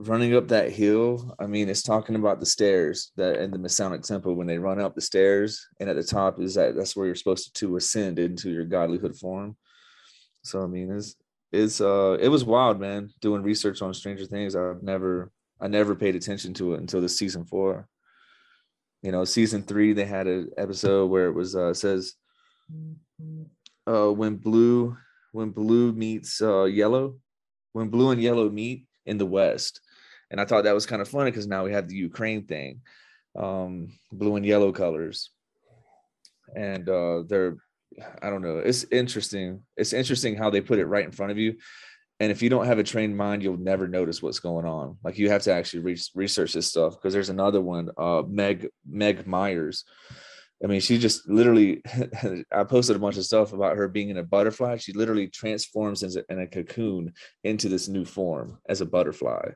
Running 0.00 0.34
up 0.34 0.48
that 0.48 0.72
hill 0.72 1.34
i 1.38 1.46
mean 1.46 1.68
it's 1.68 1.82
talking 1.82 2.16
about 2.16 2.40
the 2.40 2.46
stairs 2.46 3.12
that 3.16 3.36
in 3.36 3.50
the 3.50 3.58
masonic 3.58 4.00
temple 4.00 4.34
when 4.34 4.46
they 4.46 4.56
run 4.56 4.80
up 4.80 4.94
the 4.94 5.00
stairs 5.00 5.68
and 5.78 5.90
at 5.90 5.96
the 5.96 6.02
top 6.02 6.40
is 6.40 6.54
that 6.54 6.74
that's 6.74 6.96
where 6.96 7.04
you're 7.04 7.14
supposed 7.14 7.54
to 7.54 7.76
ascend 7.76 8.18
into 8.18 8.50
your 8.50 8.64
godlyhood 8.64 9.18
form. 9.18 9.54
So 10.42 10.62
i 10.62 10.66
mean 10.66 10.90
it's 10.90 11.16
it's 11.52 11.82
uh 11.82 12.16
it 12.18 12.28
was 12.28 12.44
wild 12.44 12.80
man 12.80 13.10
doing 13.20 13.42
research 13.42 13.82
on 13.82 13.92
stranger 13.92 14.24
things. 14.24 14.56
I've 14.56 14.82
never 14.82 15.30
i 15.60 15.68
never 15.68 15.94
paid 15.94 16.16
attention 16.16 16.54
to 16.54 16.72
it 16.74 16.80
until 16.80 17.02
the 17.02 17.08
season 17.08 17.44
four. 17.44 17.86
You 19.02 19.12
know 19.12 19.26
season 19.26 19.64
three 19.64 19.92
they 19.92 20.06
had 20.06 20.26
an 20.26 20.50
episode 20.56 21.10
where 21.10 21.26
it 21.26 21.34
was 21.34 21.54
uh 21.54 21.74
says 21.74 22.14
uh 23.86 24.10
when 24.10 24.36
blue 24.36 24.96
when 25.32 25.50
blue 25.50 25.92
meets 25.92 26.40
uh 26.40 26.64
yellow 26.64 27.18
when 27.72 27.88
blue 27.88 28.12
and 28.12 28.22
yellow 28.22 28.48
meet 28.48 28.86
in 29.04 29.18
the 29.18 29.26
west 29.26 29.80
and 30.30 30.40
i 30.40 30.44
thought 30.44 30.64
that 30.64 30.74
was 30.74 30.86
kind 30.86 31.02
of 31.02 31.08
funny 31.08 31.30
because 31.30 31.46
now 31.46 31.64
we 31.64 31.72
have 31.72 31.88
the 31.88 31.96
ukraine 31.96 32.44
thing 32.44 32.80
um 33.38 33.92
blue 34.12 34.36
and 34.36 34.46
yellow 34.46 34.72
colors 34.72 35.30
and 36.56 36.88
uh 36.88 37.22
they're 37.28 37.56
i 38.22 38.30
don't 38.30 38.42
know 38.42 38.58
it's 38.58 38.84
interesting 38.90 39.62
it's 39.76 39.92
interesting 39.92 40.36
how 40.36 40.50
they 40.50 40.60
put 40.60 40.78
it 40.78 40.86
right 40.86 41.04
in 41.04 41.12
front 41.12 41.32
of 41.32 41.38
you 41.38 41.56
and 42.18 42.30
if 42.30 42.42
you 42.42 42.50
don't 42.50 42.66
have 42.66 42.78
a 42.78 42.84
trained 42.84 43.16
mind 43.16 43.42
you'll 43.42 43.56
never 43.56 43.88
notice 43.88 44.22
what's 44.22 44.40
going 44.40 44.66
on 44.66 44.96
like 45.02 45.18
you 45.18 45.30
have 45.30 45.42
to 45.42 45.52
actually 45.52 45.80
re- 45.80 46.00
research 46.14 46.52
this 46.52 46.66
stuff 46.66 46.94
because 46.94 47.12
there's 47.12 47.30
another 47.30 47.60
one 47.60 47.88
uh 47.96 48.22
meg 48.28 48.68
meg 48.86 49.26
myers 49.26 49.84
I 50.62 50.66
mean, 50.66 50.80
she 50.80 50.98
just 50.98 51.28
literally. 51.28 51.82
I 52.52 52.64
posted 52.64 52.96
a 52.96 52.98
bunch 52.98 53.16
of 53.16 53.24
stuff 53.24 53.52
about 53.52 53.76
her 53.76 53.88
being 53.88 54.10
in 54.10 54.18
a 54.18 54.22
butterfly. 54.22 54.76
She 54.76 54.92
literally 54.92 55.28
transforms 55.28 56.02
in 56.02 56.38
a 56.38 56.46
cocoon 56.46 57.14
into 57.44 57.68
this 57.68 57.88
new 57.88 58.04
form 58.04 58.58
as 58.68 58.80
a 58.80 58.86
butterfly. 58.86 59.50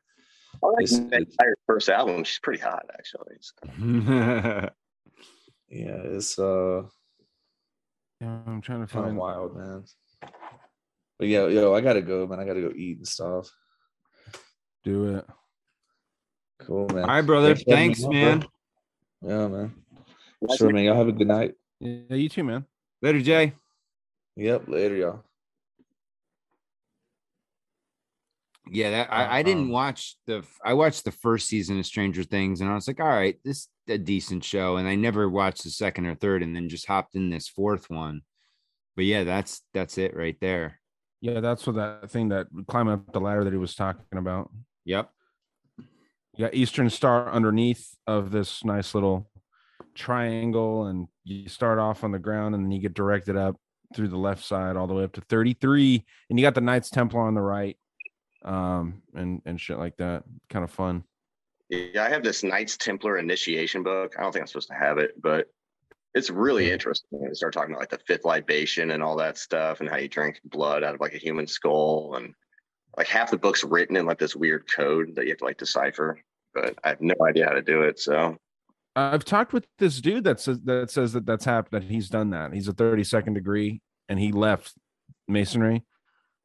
I 0.63 0.67
like 0.67 0.85
It's- 0.85 0.99
that 1.11 1.21
entire 1.21 1.55
first 1.67 1.89
album. 1.89 2.25
She's 2.25 2.39
pretty 2.41 2.63
hot, 2.63 2.87
actually. 2.99 3.37
So, 3.41 3.55
Yeah, 5.71 5.97
it's 6.05 6.39
uh 6.39 6.83
Yeah, 8.21 8.39
I'm 8.47 8.61
trying 8.61 8.81
to 8.81 8.87
find. 8.87 9.17
wild, 9.17 9.57
man. 9.57 9.85
But 11.19 11.29
yeah, 11.29 11.47
yo, 11.47 11.75
I 11.75 11.81
gotta 11.81 12.03
go, 12.03 12.27
man. 12.27 12.39
I 12.41 12.45
gotta 12.45 12.61
go 12.61 12.73
eat 12.75 12.99
and 12.99 13.09
stuff. 13.09 13.51
Do 14.85 15.17
it. 15.17 15.27
Cool, 16.61 16.89
man. 16.89 17.05
All 17.05 17.09
right, 17.11 17.23
brother. 17.23 17.55
for 17.57 17.63
having 17.69 17.89
me 17.89 17.95
Thanks, 17.95 18.01
man. 18.07 18.39
bro. 18.41 18.49
Yeah, 19.31 19.49
man. 19.49 19.75
Sure, 20.57 20.71
man. 20.71 20.85
Y'all 20.85 20.97
have 20.97 21.09
a 21.09 21.13
good 21.13 21.27
night. 21.29 21.55
Yeah, 21.81 22.15
you 22.17 22.29
too, 22.29 22.45
man. 22.45 22.67
Later, 23.03 23.21
Jay. 23.21 23.53
Yep. 24.37 24.69
Later, 24.69 24.95
y'all. 24.97 25.25
Yeah, 28.71 28.91
that 28.91 29.13
I, 29.13 29.39
I 29.39 29.43
didn't 29.43 29.65
Um, 29.65 29.71
watch 29.71 30.17
the 30.27 30.43
I 30.65 30.75
watched 30.75 31.05
the 31.05 31.13
first 31.13 31.49
season 31.49 31.79
of 31.79 31.87
Stranger 31.87 32.23
Things 32.23 32.61
and 32.61 32.71
I 32.71 32.75
was 32.75 32.89
like, 32.89 33.01
all 33.01 33.07
right, 33.07 33.39
this 33.45 33.59
is 33.59 33.69
a 33.89 33.99
decent 33.99 34.43
show. 34.43 34.77
And 34.77 34.89
I 34.89 34.95
never 34.95 35.29
watched 35.29 35.65
the 35.65 35.71
second 35.71 36.07
or 36.07 36.15
third 36.15 36.43
and 36.43 36.57
then 36.57 36.69
just 36.69 36.87
hopped 36.87 37.15
in 37.15 37.31
this 37.31 37.47
fourth 37.49 37.91
one. 37.91 38.23
But 38.97 39.05
yeah, 39.05 39.25
that's 39.25 39.63
that's 39.75 39.99
it 39.99 40.17
right 40.17 40.37
there. 40.41 40.81
Yeah, 41.21 41.41
that's 41.41 41.67
what 41.67 41.77
that 41.77 42.11
thing 42.11 42.31
that 42.31 42.47
climbing 42.69 42.95
up 42.95 43.13
the 43.13 43.21
ladder 43.21 43.45
that 43.45 43.53
he 43.53 43.59
was 43.59 43.75
talking 43.75 44.05
about. 44.13 44.51
Yep. 44.85 45.11
You 46.37 46.47
got 46.47 46.55
Eastern 46.55 46.91
Star 46.91 47.31
underneath 47.33 47.95
of 48.07 48.31
this 48.31 48.65
nice 48.65 48.95
little 48.95 49.31
triangle, 49.95 50.87
and 50.87 51.07
you 51.23 51.49
start 51.49 51.79
off 51.79 52.05
on 52.05 52.13
the 52.13 52.19
ground, 52.19 52.55
and 52.55 52.65
then 52.65 52.71
you 52.73 52.81
get 52.81 52.95
directed 52.95 53.37
up 53.37 53.57
through 53.95 54.09
the 54.09 54.19
left 54.19 54.45
side 54.45 54.77
all 54.77 54.87
the 54.87 54.95
way 54.95 55.05
up 55.05 55.13
to 55.13 55.21
33, 55.23 56.05
and 56.29 56.39
you 56.39 56.45
got 56.45 56.55
the 56.55 56.61
Knights 56.61 56.91
Templar 56.91 57.21
on 57.23 57.35
the 57.35 57.41
right, 57.41 57.77
um, 58.45 59.03
and 59.15 59.43
and 59.45 59.61
shit 59.61 59.79
like 59.79 59.97
that. 59.99 60.25
Kind 60.51 60.65
of 60.65 60.71
fun. 60.71 61.05
yeah, 61.69 62.05
I 62.05 62.09
have 62.11 62.23
this 62.23 62.43
Knights 62.43 62.77
Templar 62.77 63.19
initiation 63.19 63.83
book. 63.83 64.15
I 64.19 64.23
don't 64.23 64.33
think 64.33 64.43
I'm 64.43 64.47
supposed 64.47 64.69
to 64.69 64.75
have 64.75 64.99
it, 64.99 65.21
but 65.21 65.49
it's 66.15 66.31
really 66.31 66.71
interesting. 66.71 67.21
They 67.21 67.33
start 67.35 67.53
talking 67.55 67.71
about 67.73 67.81
like 67.81 67.91
the 67.91 67.99
fifth 68.07 68.25
libation 68.25 68.91
and 68.93 69.03
all 69.03 69.17
that 69.17 69.37
stuff, 69.39 69.81
and 69.81 69.89
how 69.89 69.97
you 69.97 70.09
drink 70.09 70.41
blood 70.45 70.85
out 70.85 70.95
of 70.95 71.01
like 71.01 71.15
a 71.15 71.19
human 71.19 71.47
skull, 71.47 72.15
and 72.17 72.35
like 72.97 73.09
half 73.09 73.31
the 73.31 73.39
book's 73.39 73.65
written 73.65 73.97
in 73.97 74.07
like 74.07 74.19
this 74.19 74.37
weird 74.37 74.65
code 74.73 75.15
that 75.17 75.25
you 75.25 75.31
have 75.31 75.39
to 75.39 75.45
like 75.45 75.59
decipher. 75.59 76.21
But 76.55 76.79
I 76.85 76.91
have 76.91 77.01
no 77.01 77.15
idea 77.29 77.47
how 77.47 77.55
to 77.55 77.63
do 77.63 77.83
it. 77.83 77.99
So 77.99 78.37
I've 78.95 79.25
talked 79.25 79.53
with 79.53 79.67
this 79.79 80.01
dude 80.01 80.23
that 80.23 80.39
says 80.39 80.61
that 80.67 80.91
says 80.91 81.15
that 81.15 81.27
that's 81.27 81.45
happened. 81.45 81.83
That 81.83 81.89
he's 81.91 82.09
done 82.09 82.31
that. 82.31 82.53
He's 82.53 82.69
a 82.69 82.73
32nd 82.73 83.35
degree, 83.35 83.81
and 84.09 84.21
he 84.21 84.31
left 84.31 84.75
masonry. 85.27 85.83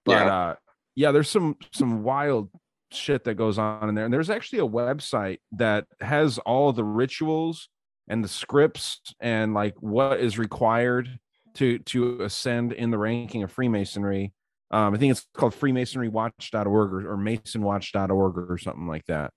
But 0.06 0.26
Yeah. 0.26 0.36
uh, 0.36 0.56
yeah, 1.00 1.14
there's 1.14 1.30
some 1.30 1.56
some 1.72 2.04
wild 2.04 2.50
shit 2.92 3.24
that 3.24 3.36
goes 3.36 3.58
on 3.58 3.88
in 3.88 3.96
there. 3.96 4.04
And 4.04 4.14
there's 4.14 4.30
actually 4.30 4.60
a 4.60 4.68
website 4.68 5.38
that 5.54 5.86
has 6.02 6.40
all 6.40 6.74
the 6.74 6.84
rituals 6.84 7.70
and 8.10 8.22
the 8.22 8.28
scripts 8.28 9.00
and 9.22 9.54
like 9.54 9.76
what 9.80 10.20
is 10.20 10.38
required 10.38 11.18
to 11.56 11.80
to 11.80 12.22
ascend 12.22 12.74
in 12.74 12.92
the 12.92 12.98
ranking 12.98 13.44
of 13.44 13.52
Freemasonry. 13.52 14.34
Um, 14.72 14.94
I 14.94 14.98
think 14.98 15.12
it's 15.12 15.26
called 15.34 15.54
freemasonrywatch.org 15.54 16.68
or, 16.68 17.14
or 17.14 17.18
masonwatch.org 17.18 18.52
or 18.52 18.58
something 18.58 18.88
like 18.88 19.06
that. 19.06 19.32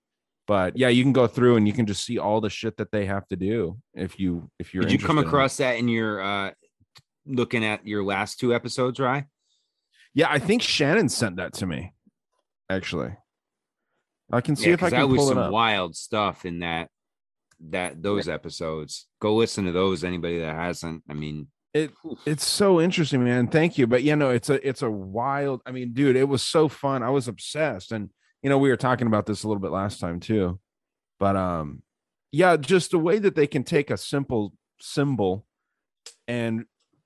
But 0.48 0.76
yeah, 0.76 0.88
you 0.88 1.04
can 1.04 1.12
go 1.12 1.28
through 1.28 1.56
and 1.56 1.68
you 1.68 1.72
can 1.72 1.86
just 1.86 2.04
see 2.04 2.18
all 2.18 2.40
the 2.40 2.50
shit 2.50 2.76
that 2.78 2.90
they 2.90 3.06
have 3.06 3.28
to 3.28 3.36
do 3.36 3.78
if 3.94 4.18
you 4.18 4.50
if 4.58 4.74
you're 4.74 4.82
Did 4.82 5.00
you 5.00 5.06
come 5.06 5.18
across 5.18 5.58
that 5.58 5.76
in 5.76 5.86
your 5.86 6.20
uh 6.20 6.50
looking 7.24 7.64
at 7.64 7.86
your 7.86 8.02
last 8.02 8.40
two 8.40 8.52
episodes, 8.52 8.98
Rye? 8.98 9.26
Yeah, 10.14 10.28
I 10.30 10.38
think 10.38 10.62
Shannon 10.62 11.08
sent 11.08 11.36
that 11.36 11.54
to 11.54 11.66
me. 11.66 11.94
Actually, 12.68 13.16
I 14.30 14.40
can 14.40 14.56
see 14.56 14.68
Yeah, 14.68 14.74
if 14.74 14.82
I 14.82 14.90
can 14.90 15.00
that 15.00 15.08
was 15.08 15.28
some 15.28 15.50
wild 15.50 15.96
stuff 15.96 16.44
in 16.44 16.60
that 16.60 16.88
that 17.70 18.02
those 18.02 18.28
episodes. 18.28 19.06
Go 19.20 19.36
listen 19.36 19.64
to 19.66 19.72
those. 19.72 20.04
Anybody 20.04 20.40
that 20.40 20.54
hasn't, 20.54 21.02
I 21.08 21.14
mean, 21.14 21.48
It 21.74 21.92
it's 22.26 22.46
so 22.46 22.80
interesting, 22.80 23.24
man. 23.24 23.48
Thank 23.48 23.78
you. 23.78 23.86
But 23.86 24.02
you 24.02 24.16
know, 24.16 24.30
it's 24.30 24.50
a 24.50 24.66
it's 24.66 24.82
a 24.82 24.90
wild. 24.90 25.62
I 25.64 25.70
mean, 25.70 25.92
dude, 25.92 26.16
it 26.16 26.28
was 26.28 26.42
so 26.42 26.68
fun. 26.68 27.02
I 27.02 27.10
was 27.10 27.28
obsessed, 27.28 27.92
and 27.92 28.10
you 28.42 28.50
know, 28.50 28.58
we 28.58 28.68
were 28.68 28.76
talking 28.76 29.06
about 29.06 29.26
this 29.26 29.44
a 29.44 29.48
little 29.48 29.60
bit 29.62 29.70
last 29.70 30.00
time 30.00 30.20
too. 30.20 30.58
But 31.18 31.36
um, 31.36 31.82
yeah, 32.32 32.56
just 32.56 32.90
the 32.90 32.98
way 32.98 33.18
that 33.18 33.34
they 33.34 33.46
can 33.46 33.64
take 33.64 33.90
a 33.90 33.96
simple 33.96 34.54
symbol 34.80 35.46
and 36.26 36.64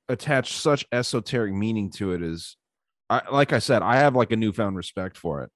attach 0.08 0.54
such 0.54 0.86
esoteric 0.90 1.52
meaning 1.52 1.90
to 1.90 2.12
it 2.12 2.22
is, 2.22 2.56
I 3.08 3.22
like 3.30 3.52
I 3.52 3.58
said, 3.58 3.82
I 3.82 3.96
have 3.96 4.14
like 4.16 4.32
a 4.32 4.36
newfound 4.36 4.76
respect 4.76 5.16
for 5.16 5.42
it. 5.42 5.50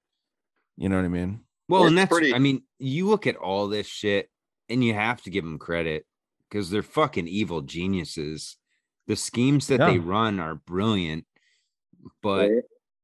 You 0.77 0.89
know 0.89 0.95
what 0.95 1.05
I 1.05 1.09
mean? 1.09 1.41
well, 1.67 1.83
It's 1.83 1.89
and 1.89 1.97
that's 1.97 2.09
pretty- 2.09 2.33
I 2.33 2.39
mean, 2.39 2.63
you 2.79 3.07
look 3.07 3.27
at 3.27 3.35
all 3.35 3.67
this 3.67 3.87
shit, 3.87 4.29
and 4.69 4.83
you 4.83 4.93
have 4.93 5.21
to 5.23 5.29
give 5.29 5.43
them 5.43 5.59
credit 5.59 6.05
because 6.49 6.69
they're 6.69 6.83
fucking 6.83 7.27
evil 7.27 7.61
geniuses. 7.61 8.57
The 9.07 9.15
schemes 9.15 9.67
that 9.67 9.79
they 9.79 9.99
run 9.99 10.39
are 10.39 10.55
brilliant, 10.55 11.25
but 12.21 12.49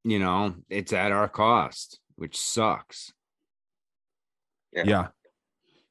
you 0.03 0.19
know, 0.19 0.55
it's 0.69 0.93
at 0.93 1.11
our 1.11 1.27
cost, 1.27 1.99
which 2.15 2.37
sucks. 2.37 3.11
Yeah. 4.71 4.83
Yeah. 4.85 5.07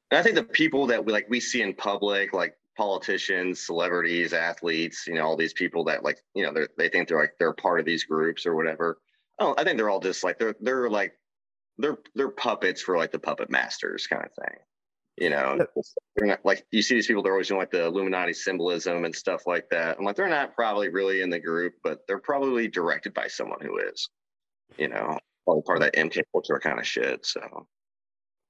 And 0.09 0.19
I 0.19 0.23
think 0.23 0.35
the 0.35 0.43
people 0.43 0.87
that 0.87 1.05
we 1.05 1.11
like 1.13 1.27
we 1.29 1.39
see 1.39 1.61
in 1.61 1.73
public, 1.73 2.33
like 2.33 2.55
politicians, 2.77 3.65
celebrities, 3.65 4.33
athletes, 4.33 5.07
you 5.07 5.15
know, 5.15 5.25
all 5.25 5.35
these 5.35 5.53
people 5.53 5.83
that 5.85 6.03
like, 6.03 6.19
you 6.35 6.43
know, 6.43 6.53
they 6.53 6.67
they 6.77 6.89
think 6.89 7.07
they're 7.07 7.19
like 7.19 7.33
they're 7.39 7.53
part 7.53 7.79
of 7.79 7.85
these 7.85 8.03
groups 8.03 8.45
or 8.45 8.55
whatever. 8.55 8.99
Oh, 9.39 9.55
I 9.57 9.63
think 9.63 9.77
they're 9.77 9.89
all 9.89 9.99
just 9.99 10.23
like 10.23 10.39
they're 10.39 10.55
they're 10.61 10.89
like 10.89 11.13
they're 11.77 11.97
they're 12.15 12.29
puppets 12.29 12.81
for 12.81 12.97
like 12.97 13.11
the 13.11 13.19
puppet 13.19 13.49
masters 13.49 14.07
kind 14.07 14.23
of 14.23 14.31
thing. 14.45 14.59
You 15.17 15.31
know, 15.31 15.65
they're 16.15 16.27
not 16.27 16.45
like 16.45 16.65
you 16.71 16.83
see 16.83 16.93
these 16.93 17.07
people, 17.07 17.23
they're 17.23 17.31
always 17.31 17.47
doing 17.47 17.59
like 17.59 17.71
the 17.71 17.85
Illuminati 17.85 18.33
symbolism 18.33 19.03
and 19.03 19.15
stuff 19.15 19.47
like 19.47 19.67
that. 19.71 19.97
I'm 19.97 20.05
like, 20.05 20.15
they're 20.15 20.29
not 20.29 20.53
probably 20.53 20.89
really 20.89 21.21
in 21.21 21.31
the 21.31 21.39
group, 21.39 21.73
but 21.83 22.01
they're 22.07 22.19
probably 22.19 22.67
directed 22.67 23.15
by 23.15 23.27
someone 23.27 23.59
who 23.59 23.79
is, 23.79 24.09
you 24.77 24.89
know, 24.89 25.17
part 25.45 25.77
of 25.77 25.79
that 25.81 25.95
MK 25.95 26.21
culture 26.31 26.59
kind 26.59 26.79
of 26.79 26.85
shit. 26.85 27.25
So 27.25 27.65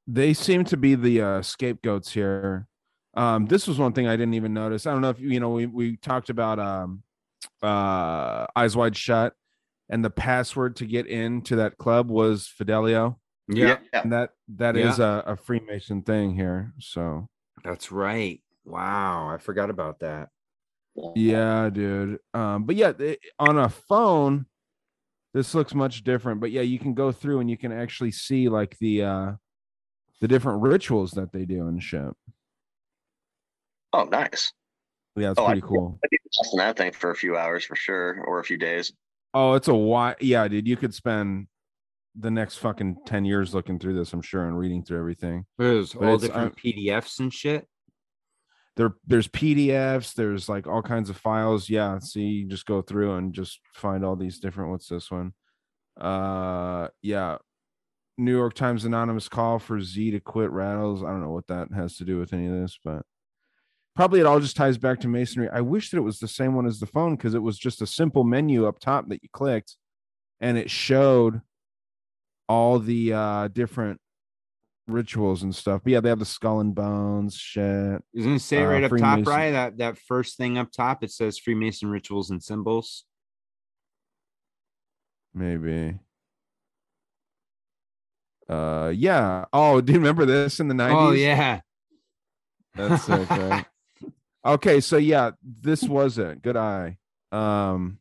they 0.05 0.33
seem 0.33 0.65
to 0.65 0.75
be 0.75 0.95
the 0.95 1.21
uh, 1.21 1.41
scapegoats 1.41 2.11
here. 2.11 2.67
Um, 3.17 3.47
this 3.47 3.67
was 3.67 3.79
one 3.79 3.93
thing 3.93 4.07
I 4.07 4.15
didn't 4.15 4.35
even 4.35 4.53
notice. 4.53 4.85
I 4.85 4.91
don't 4.93 5.01
know 5.01 5.09
if 5.09 5.19
you 5.19 5.39
know 5.39 5.49
we 5.49 5.65
we 5.65 5.97
talked 5.97 6.29
about 6.29 6.59
um, 6.59 7.01
uh, 7.63 8.45
Eyes 8.55 8.75
Wide 8.77 8.95
Shut, 8.95 9.33
and 9.89 10.05
the 10.05 10.09
password 10.11 10.75
to 10.77 10.85
get 10.85 11.07
into 11.07 11.55
that 11.57 11.77
club 11.79 12.09
was 12.11 12.47
Fidelio, 12.47 13.19
Yeah, 13.47 13.79
and 13.91 14.11
that 14.13 14.29
that 14.55 14.77
is 14.77 14.99
Yeah. 14.99 15.23
a, 15.25 15.31
a 15.31 15.35
Freemason 15.35 16.03
thing 16.03 16.35
here. 16.35 16.73
So 16.79 17.27
that's 17.63 17.91
right. 17.91 18.39
Wow, 18.65 19.29
I 19.29 19.37
forgot 19.37 19.69
about 19.71 19.99
that. 20.01 20.29
yeah, 21.15 21.69
dude. 21.71 22.19
Um, 22.33 22.65
but 22.65 22.75
yeah, 22.75 22.91
it- 22.99 23.19
on 23.39 23.57
a 23.57 23.69
phone, 23.69 24.45
this 25.33 25.55
looks 25.55 25.73
much 25.73 26.03
different. 26.03 26.39
But 26.39 26.51
yeah, 26.51 26.61
you 26.61 26.77
can 26.77 26.93
go 26.93 27.11
through 27.11 27.39
and 27.39 27.49
you 27.49 27.57
can 27.57 27.71
actually 27.71 28.11
see 28.11 28.47
like 28.47 28.77
the 28.79 29.01
uh, 29.03 29.31
the 30.21 30.27
different 30.27 30.61
rituals 30.61 31.11
that 31.11 31.31
they 31.31 31.45
do 31.45 31.67
and 31.67 31.81
shit. 31.81 32.13
Oh 33.93 34.03
nice. 34.05 34.51
Yeah, 35.15 35.31
it's 35.31 35.39
Oh, 35.39 35.45
I- 35.45 35.53
pretty 35.53 35.61
cool. 35.67 35.99
I'd 36.03 36.09
be 36.09 36.17
lost 36.37 36.53
in 36.53 36.57
that 36.59 36.77
thing 36.77 36.91
for 36.91 37.09
a 37.11 37.15
few 37.15 37.37
hours 37.37 37.63
for 37.65 37.75
sure, 37.75 38.23
or 38.25 38.39
a 38.39 38.43
few 38.43 38.57
days. 38.57 38.93
Oh, 39.33 39.53
it's 39.53 39.67
a 39.67 39.73
why. 39.73 40.15
Yeah, 40.21 40.47
dude, 40.47 40.67
you 40.67 40.77
could 40.77 40.93
spend 40.93 41.47
the 42.19 42.31
next 42.31 42.57
fucking 42.57 42.97
ten 43.05 43.25
years 43.25 43.53
looking 43.53 43.77
through 43.79 43.95
this. 43.95 44.13
I'm 44.13 44.21
sure 44.21 44.47
and 44.47 44.57
reading 44.57 44.83
through 44.83 44.99
everything. 44.99 45.45
There's 45.57 45.93
But 45.93 46.03
all 46.07 46.17
different 46.17 46.53
uh, 46.53 46.55
PDFs 46.55 47.19
and 47.19 47.33
shit. 47.33 47.67
There, 48.75 48.93
there's 49.07 49.27
PDFs. 49.27 50.13
There's 50.13 50.47
like 50.47 50.67
all 50.67 50.83
kinds 50.83 51.09
of 51.09 51.17
files. 51.17 51.67
Yeah, 51.69 51.97
see, 51.99 52.21
you 52.21 52.47
just 52.47 52.67
go 52.67 52.81
through 52.83 53.15
and 53.15 53.33
just 53.33 53.59
find 53.73 54.05
all 54.05 54.15
these 54.15 54.39
different. 54.39 54.69
What's 54.71 54.87
this 54.87 55.09
one? 55.09 55.33
Uh, 55.99 56.89
yeah. 57.01 57.37
New 58.19 58.35
York 58.35 58.53
Times 58.55 58.85
anonymous 58.85 59.29
call 59.29 59.59
for 59.59 59.79
Z 59.81 60.11
to 60.11 60.19
quit 60.19 60.49
rattles. 60.51 61.03
I 61.03 61.07
don't 61.07 61.21
know 61.21 61.31
what 61.31 61.47
that 61.47 61.69
has 61.75 61.97
to 61.97 62.05
do 62.05 62.17
with 62.19 62.33
any 62.33 62.47
of 62.47 62.53
this, 62.53 62.79
but 62.83 63.03
probably 63.97 64.19
it 64.19 64.27
all 64.27 64.39
just 64.39 64.55
ties 64.55 64.77
back 64.77 64.99
to 64.99 65.07
masonry. 65.07 65.49
I 65.51 65.61
wish 65.61 65.89
that 65.89 65.97
it 65.97 66.01
was 66.01 66.19
the 66.19 66.27
same 66.27 66.53
one 66.53 66.67
as 66.67 66.79
the 66.79 66.85
phone 66.85 67.15
because 67.15 67.33
it 67.33 67.41
was 67.41 67.57
just 67.57 67.81
a 67.81 67.87
simple 67.87 68.23
menu 68.23 68.67
up 68.67 68.79
top 68.79 69.09
that 69.09 69.23
you 69.23 69.29
clicked 69.33 69.75
and 70.39 70.55
it 70.55 70.69
showed 70.69 71.41
all 72.47 72.77
the 72.77 73.11
uh 73.11 73.47
different 73.49 73.99
rituals 74.87 75.41
and 75.41 75.53
stuff. 75.53 75.81
But 75.83 75.93
yeah, 75.93 75.99
they 75.99 76.09
have 76.09 76.19
the 76.19 76.25
skull 76.25 76.59
and 76.59 76.75
bones 76.75 77.35
shit. 77.35 78.03
Isn't 78.13 78.35
it 78.35 78.39
say 78.39 78.63
uh, 78.63 78.67
right 78.67 78.83
up 78.83 78.95
top, 78.95 79.25
right? 79.25 79.51
That 79.51 79.79
that 79.79 79.97
first 79.97 80.37
thing 80.37 80.59
up 80.59 80.71
top, 80.71 81.03
it 81.03 81.11
says 81.11 81.39
Freemason 81.39 81.89
rituals 81.89 82.29
and 82.29 82.41
symbols. 82.41 83.03
Maybe. 85.33 85.97
Uh 88.47 88.93
yeah. 88.95 89.45
Oh, 89.51 89.81
do 89.81 89.91
you 89.91 89.97
remember 89.97 90.27
this 90.27 90.59
in 90.59 90.67
the 90.67 90.75
90s? 90.75 90.95
Oh 90.95 91.11
yeah. 91.13 91.61
That's 92.75 93.03
sick, 93.03 93.27
right? 93.31 93.65
okay, 94.45 94.79
so 94.79 94.97
yeah, 94.97 95.31
this 95.43 95.83
was 95.83 96.17
it. 96.17 96.41
Good 96.41 96.57
eye. 96.57 96.97
Um 97.31 97.99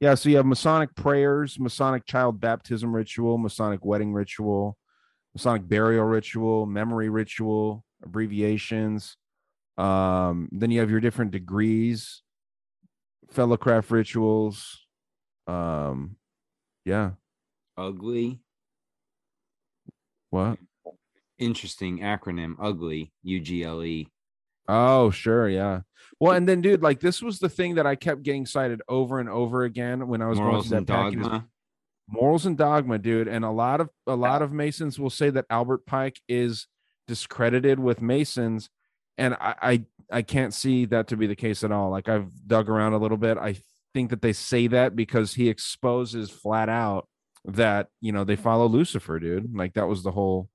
yeah, 0.00 0.14
so 0.14 0.28
you 0.28 0.36
have 0.36 0.46
Masonic 0.46 0.94
prayers, 0.94 1.58
Masonic 1.58 2.06
child 2.06 2.40
baptism 2.40 2.94
ritual, 2.94 3.36
Masonic 3.36 3.84
wedding 3.84 4.12
ritual, 4.12 4.76
Masonic 5.34 5.68
burial 5.68 6.04
ritual, 6.04 6.66
memory 6.66 7.08
ritual, 7.08 7.84
abbreviations. 8.04 9.16
Um, 9.76 10.48
then 10.52 10.70
you 10.70 10.80
have 10.80 10.90
your 10.90 11.00
different 11.00 11.32
degrees, 11.32 12.22
fellowcraft 13.34 13.90
rituals. 13.90 14.86
Um, 15.46 16.16
yeah. 16.84 17.12
Ugly. 17.76 18.40
What? 20.30 20.58
Interesting 21.38 22.00
acronym. 22.00 22.54
Ugly. 22.60 23.12
U 23.22 23.40
G 23.40 23.64
L 23.64 23.82
E. 23.82 24.08
Oh, 24.68 25.10
sure, 25.10 25.48
yeah. 25.48 25.80
Well, 26.20 26.32
and 26.32 26.48
then, 26.48 26.60
dude, 26.60 26.82
like 26.82 27.00
this 27.00 27.22
was 27.22 27.38
the 27.38 27.48
thing 27.48 27.76
that 27.76 27.86
I 27.86 27.94
kept 27.94 28.22
getting 28.22 28.44
cited 28.44 28.82
over 28.88 29.18
and 29.20 29.28
over 29.28 29.64
again 29.64 30.08
when 30.08 30.20
I 30.20 30.26
was 30.26 30.38
Morals 30.38 30.68
going 30.68 30.78
and 30.78 30.86
that 30.86 30.92
package. 30.92 31.22
dogma. 31.22 31.46
Morals 32.10 32.46
and 32.46 32.56
dogma, 32.56 32.98
dude, 32.98 33.28
and 33.28 33.44
a 33.44 33.50
lot 33.50 33.80
of 33.80 33.90
a 34.06 34.16
lot 34.16 34.42
of 34.42 34.52
Masons 34.52 34.98
will 34.98 35.10
say 35.10 35.30
that 35.30 35.44
Albert 35.50 35.86
Pike 35.86 36.20
is 36.28 36.66
discredited 37.06 37.78
with 37.78 38.00
Masons, 38.02 38.70
and 39.16 39.34
I 39.34 39.54
I, 39.60 39.84
I 40.10 40.22
can't 40.22 40.54
see 40.54 40.86
that 40.86 41.08
to 41.08 41.16
be 41.16 41.26
the 41.26 41.36
case 41.36 41.62
at 41.64 41.72
all. 41.72 41.90
Like 41.90 42.08
I've 42.08 42.30
dug 42.46 42.68
around 42.68 42.94
a 42.94 42.98
little 42.98 43.18
bit. 43.18 43.36
I 43.36 43.56
think 43.94 44.10
that 44.10 44.22
they 44.22 44.32
say 44.32 44.66
that 44.68 44.96
because 44.96 45.34
he 45.34 45.48
exposes 45.48 46.30
flat 46.30 46.68
out 46.68 47.08
that 47.44 47.88
you 48.00 48.12
know 48.12 48.24
they 48.24 48.36
follow 48.36 48.66
Lucifer, 48.66 49.18
dude. 49.18 49.54
Like 49.54 49.74
that 49.74 49.86
was 49.86 50.02
the 50.02 50.12
whole 50.12 50.48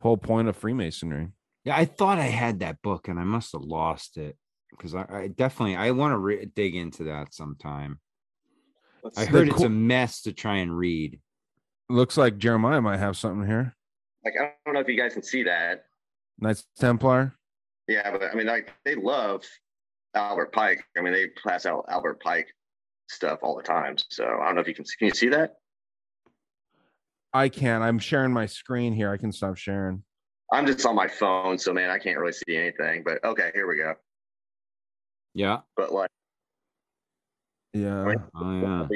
whole 0.00 0.18
point 0.18 0.48
of 0.48 0.56
Freemasonry. 0.56 1.28
Yeah, 1.64 1.76
I 1.76 1.84
thought 1.84 2.18
I 2.18 2.24
had 2.26 2.60
that 2.60 2.80
book 2.82 3.08
and 3.08 3.18
I 3.18 3.24
must 3.24 3.52
have 3.52 3.62
lost 3.62 4.16
it 4.16 4.36
because 4.70 4.94
I, 4.94 5.04
I 5.10 5.28
definitely 5.28 5.76
I 5.76 5.90
want 5.90 6.12
to 6.12 6.18
re- 6.18 6.50
dig 6.54 6.74
into 6.74 7.04
that 7.04 7.34
sometime. 7.34 8.00
I 9.16 9.24
The 9.24 9.30
heard 9.30 9.48
it's 9.48 9.56
cool- 9.58 9.66
a 9.66 9.70
mess 9.70 10.22
to 10.22 10.32
try 10.32 10.56
and 10.56 10.76
read. 10.76 11.20
Looks 11.88 12.16
like 12.16 12.38
Jeremiah 12.38 12.80
might 12.80 12.98
have 12.98 13.16
something 13.16 13.46
here. 13.46 13.76
Like 14.24 14.34
I 14.40 14.52
don't 14.64 14.74
know 14.74 14.80
if 14.80 14.88
you 14.88 14.96
guys 14.96 15.14
can 15.14 15.22
see 15.22 15.42
that. 15.44 15.84
Knights 16.38 16.64
Templar. 16.78 17.34
Yeah, 17.88 18.10
but 18.10 18.22
I 18.22 18.34
mean, 18.34 18.46
like 18.46 18.72
they 18.84 18.94
love 18.94 19.42
Albert 20.14 20.52
Pike. 20.52 20.82
I 20.96 21.00
mean, 21.02 21.12
they 21.12 21.26
pass 21.46 21.66
out 21.66 21.84
Albert 21.88 22.20
Pike 22.22 22.48
stuff 23.08 23.40
all 23.42 23.56
the 23.56 23.62
time. 23.62 23.96
So 24.08 24.24
I 24.24 24.46
don't 24.46 24.54
know 24.54 24.60
if 24.60 24.68
you 24.68 24.74
can. 24.74 24.84
Can 24.98 25.08
you 25.08 25.14
see 25.14 25.28
that? 25.30 25.56
I 27.32 27.48
can. 27.48 27.82
I'm 27.82 27.98
sharing 27.98 28.32
my 28.32 28.46
screen 28.46 28.92
here. 28.92 29.10
I 29.12 29.16
can 29.16 29.32
stop 29.32 29.56
sharing. 29.56 30.04
I'm 30.52 30.66
just 30.66 30.84
on 30.84 30.94
my 30.94 31.08
phone, 31.08 31.58
so 31.58 31.72
man, 31.72 31.90
I 31.90 31.98
can't 31.98 32.18
really 32.18 32.32
see 32.32 32.56
anything. 32.56 33.02
But 33.04 33.24
okay, 33.24 33.50
here 33.54 33.68
we 33.68 33.76
go. 33.76 33.94
Yeah. 35.34 35.58
But 35.76 35.92
like, 35.92 36.10
Yeah. 37.72 38.14
Oh 38.34 38.60
yeah. 38.60 38.88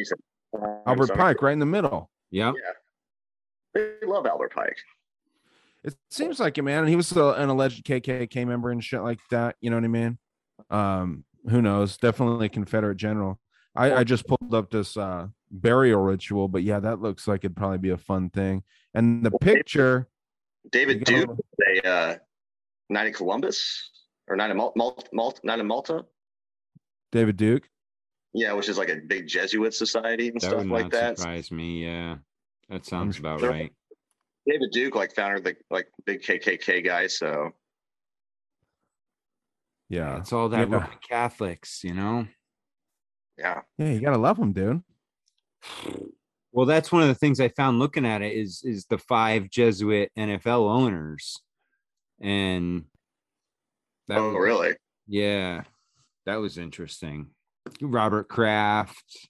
Albert 0.87 1.07
sorry. 1.09 1.19
Pike, 1.19 1.43
right 1.43 1.53
in 1.53 1.59
the 1.59 1.67
middle. 1.67 2.11
Yeah. 2.31 2.53
They 3.75 3.93
love 4.05 4.27
Albert 4.27 4.53
Pike. 4.55 4.79
It 5.85 5.95
seems 6.11 6.41
like 6.41 6.57
it, 6.59 6.63
man. 6.63 6.81
And 6.81 6.89
he 6.89 6.97
was 6.97 7.13
a, 7.13 7.31
an 7.33 7.51
alleged 7.51 7.85
KKK 7.85 8.47
member 8.47 8.71
and 8.71 8.83
shit 8.83 9.03
like 9.03 9.21
that. 9.31 9.57
You 9.61 9.71
know 9.71 9.77
what 9.77 9.85
I 9.85 9.89
mean? 9.89 10.19
Um, 10.71 11.25
who 11.49 11.61
knows? 11.61 11.99
Definitely 11.99 12.47
a 12.47 12.49
Confederate 12.49 12.97
general. 12.97 13.39
I, 13.77 13.93
I 13.93 14.05
just 14.05 14.27
pulled 14.27 14.55
up 14.55 14.71
this 14.71 14.97
uh 14.97 15.27
burial 15.51 16.01
ritual, 16.01 16.49
but 16.49 16.63
yeah, 16.63 16.81
that 16.81 17.01
looks 17.01 17.27
like 17.27 17.41
it'd 17.45 17.57
probably 17.57 17.79
be 17.79 17.91
a 17.91 17.99
fun 17.99 18.31
thing. 18.31 18.63
And 18.95 19.25
the 19.25 19.33
picture, 19.33 20.09
David 20.71 21.05
Duke, 21.05 21.37
a 21.83 21.89
uh, 21.89 22.17
Knight 22.91 23.09
of 23.09 23.15
Columbus 23.15 23.91
or 24.29 24.37
Knight 24.37 24.51
of 24.51 24.57
Malta, 24.57 24.73
Malta, 24.77 25.09
Malta, 25.13 25.41
Knight 25.45 25.61
of 25.61 25.67
Malta. 25.67 26.05
David 27.13 27.37
Duke. 27.37 27.69
Yeah, 28.33 28.53
which 28.55 28.69
is 28.69 28.79
like 28.79 28.89
a 28.89 28.97
big 28.97 29.29
Jesuit 29.29 29.73
society 29.75 30.29
and 30.29 30.41
That 30.41 30.47
stuff 30.49 30.59
would 30.59 30.69
like 30.69 30.91
that. 30.91 31.19
surprise 31.19 31.53
me. 31.53 31.85
Yeah. 31.85 32.17
That 32.69 32.85
sounds 32.85 33.19
about 33.19 33.41
sure. 33.41 33.51
right. 33.51 33.73
David 34.47 34.71
Duke, 34.73 34.95
like 34.97 35.15
founder 35.15 35.37
of 35.37 35.45
the 35.45 35.57
like 35.71 35.89
big 36.05 36.23
KKK 36.23 36.85
guy. 36.85 37.07
So 37.07 37.51
Yeah. 39.89 40.19
It's 40.19 40.33
all 40.33 40.49
that 40.49 40.69
Yeah. 40.69 40.89
Catholics, 41.09 41.85
you 41.85 41.95
know. 41.95 42.27
yeah, 43.39 43.61
Yeah, 43.79 43.91
you 43.91 44.01
gotta 44.01 44.19
love 44.19 44.39
him, 44.39 44.53
dude. 44.53 44.83
Well, 46.55 46.67
that's 46.67 46.93
one 46.93 47.03
of 47.03 47.09
the 47.09 47.17
things 47.17 47.41
I 47.41 47.49
found 47.49 47.81
looking 47.81 48.07
at 48.07 48.23
it 48.23 48.33
is 48.33 48.63
is 48.65 48.87
the 48.87 48.97
five 48.97 49.51
Jesuit 49.51 50.13
NFL 50.17 50.71
owners, 50.71 51.37
and 52.21 52.85
that 54.07 54.19
oh 54.19 54.29
was- 54.29 54.41
really? 54.41 54.75
yeah, 55.09 55.65
that 56.27 56.37
was 56.37 56.57
interesting. 56.57 57.27
Robert 57.83 58.29
Kraft. 58.29 59.29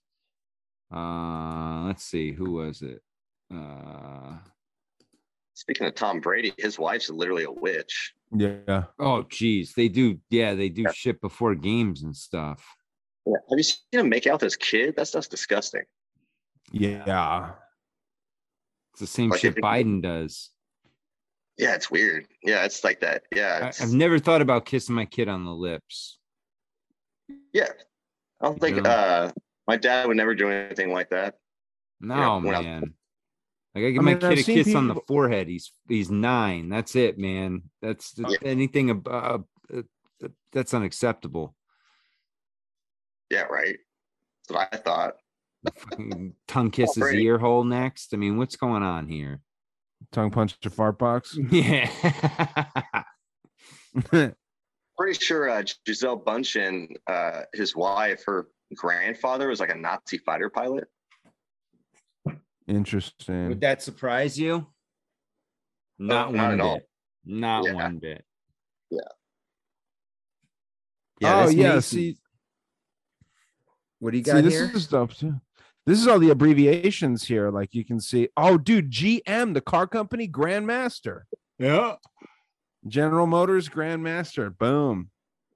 Uh, 0.94 1.84
let's 1.86 2.04
see, 2.04 2.32
who 2.32 2.52
was 2.52 2.82
it? 2.82 3.00
Uh, 3.52 4.36
Speaking 5.54 5.86
of 5.86 5.94
Tom 5.94 6.20
Brady, 6.20 6.52
his 6.58 6.78
wife's 6.78 7.08
literally 7.08 7.44
a 7.44 7.50
witch. 7.50 8.12
Yeah. 8.36 8.84
oh, 8.98 9.22
geez, 9.30 9.72
they 9.74 9.88
do. 9.88 10.18
Yeah, 10.28 10.54
they 10.54 10.68
do 10.68 10.84
shit 10.92 11.22
before 11.22 11.54
games 11.54 12.02
and 12.02 12.14
stuff. 12.14 12.62
Yeah. 13.24 13.36
Have 13.48 13.56
you 13.56 13.62
seen 13.62 13.78
him 13.92 14.08
make 14.10 14.26
out 14.26 14.34
with 14.34 14.42
his 14.42 14.56
kid? 14.56 14.94
That 14.96 15.06
stuff's 15.08 15.28
disgusting. 15.28 15.84
Yeah. 16.72 17.52
It's 18.92 19.00
the 19.00 19.06
same 19.06 19.30
Like 19.30 19.40
shit 19.40 19.56
if- 19.56 19.62
Biden 19.62 20.02
does. 20.02 20.50
Yeah, 21.56 21.74
it's 21.74 21.88
weird. 21.90 22.26
Yeah, 22.42 22.64
it's 22.64 22.82
like 22.82 23.00
that. 23.00 23.22
Yeah, 23.34 23.70
I, 23.78 23.82
I've 23.84 23.92
never 23.92 24.18
thought 24.18 24.42
about 24.42 24.64
kissing 24.66 24.94
my 24.96 25.04
kid 25.04 25.28
on 25.28 25.44
the 25.44 25.52
lips. 25.54 26.18
yeah. 27.52 27.68
I 28.40 28.46
don't 28.46 28.60
think 28.60 28.78
Yeah. 28.84 28.90
uh 28.92 29.32
my 29.66 29.76
dad 29.76 30.06
would 30.08 30.16
never 30.16 30.34
do 30.34 30.50
anything 30.50 30.92
like 30.92 31.10
that. 31.10 31.36
No, 32.00 32.40
when 32.40 32.54
I- 32.54 32.62
man. 32.62 32.94
Like 33.74 33.84
I 33.84 33.90
give 33.90 34.00
I 34.02 34.04
my 34.04 34.14
kid 34.14 34.24
I've 34.24 34.38
a 34.38 34.42
seen 34.42 34.64
kiss 34.64 34.74
on 34.74 34.88
the 34.88 35.00
forehead. 35.08 35.48
He's 35.48 35.72
he's 35.88 36.10
nine. 36.10 36.68
That's 36.68 36.94
it, 36.96 37.18
man. 37.18 37.62
That's, 37.82 38.12
that's 38.12 38.32
Yeah. 38.40 38.48
anything 38.48 38.90
above. 38.90 39.44
Uh, 39.72 39.82
uh, 40.22 40.28
that's 40.52 40.74
unacceptable. 40.74 41.56
Yeah, 43.30 43.42
right. 43.42 43.78
That's 44.48 44.56
what 44.56 44.68
I 44.72 44.76
thought. 44.76 45.14
Fucking 45.76 46.34
tongue 46.46 46.70
kiss 46.70 46.94
his 46.94 47.12
ear 47.14 47.38
hole 47.38 47.64
next. 47.64 48.12
I 48.14 48.16
mean, 48.16 48.36
what's 48.36 48.56
going 48.56 48.82
on 48.82 49.08
here? 49.08 49.40
Tongue 50.12 50.30
punch 50.30 50.56
your 50.62 50.70
fart 50.70 50.98
box. 50.98 51.36
Yeah. 51.50 51.90
Pretty 54.98 55.18
sure 55.24 55.48
uh, 55.48 55.62
Gisele 55.86 56.20
Bündchen, 56.22 56.96
uh, 57.08 57.42
his 57.52 57.74
wife, 57.74 58.22
her 58.26 58.48
grandfather 58.76 59.48
was 59.48 59.58
like 59.60 59.70
a 59.70 59.76
Nazi 59.76 60.18
fighter 60.18 60.50
pilot. 60.50 60.84
Interesting. 62.66 63.48
Would 63.48 63.60
that 63.60 63.82
surprise 63.82 64.38
you? 64.38 64.66
Not 65.98 66.32
not 66.32 66.42
one 66.42 66.52
at 66.54 66.60
all. 66.60 66.80
Not 67.24 67.64
Yeah. 67.64 67.72
one 67.74 67.98
bit. 67.98 68.24
Yeah. 68.90 69.00
Yeah. 71.20 71.44
oh 71.44 71.48
yeah. 71.48 71.62
Mason's. 71.74 71.86
See, 71.86 72.16
what 73.98 74.10
do 74.12 74.18
you 74.18 74.24
see, 74.24 74.32
got 74.32 74.44
this 74.44 74.54
here? 74.54 74.70
is 74.74 74.84
stuff 74.84 75.16
too. 75.18 75.40
This 75.86 76.00
is 76.00 76.06
all 76.08 76.18
the 76.18 76.30
abbreviations 76.30 77.24
here. 77.24 77.50
Like 77.50 77.74
you 77.74 77.84
can 77.84 78.00
see. 78.00 78.28
Oh, 78.36 78.56
dude, 78.56 78.90
GM, 78.90 79.52
the 79.54 79.60
car 79.60 79.86
company, 79.86 80.26
Grandmaster. 80.28 81.22
Yeah. 81.58 81.96
General 82.88 83.26
Motors, 83.26 83.68
Grandmaster. 83.68 84.56
Boom. 84.56 85.10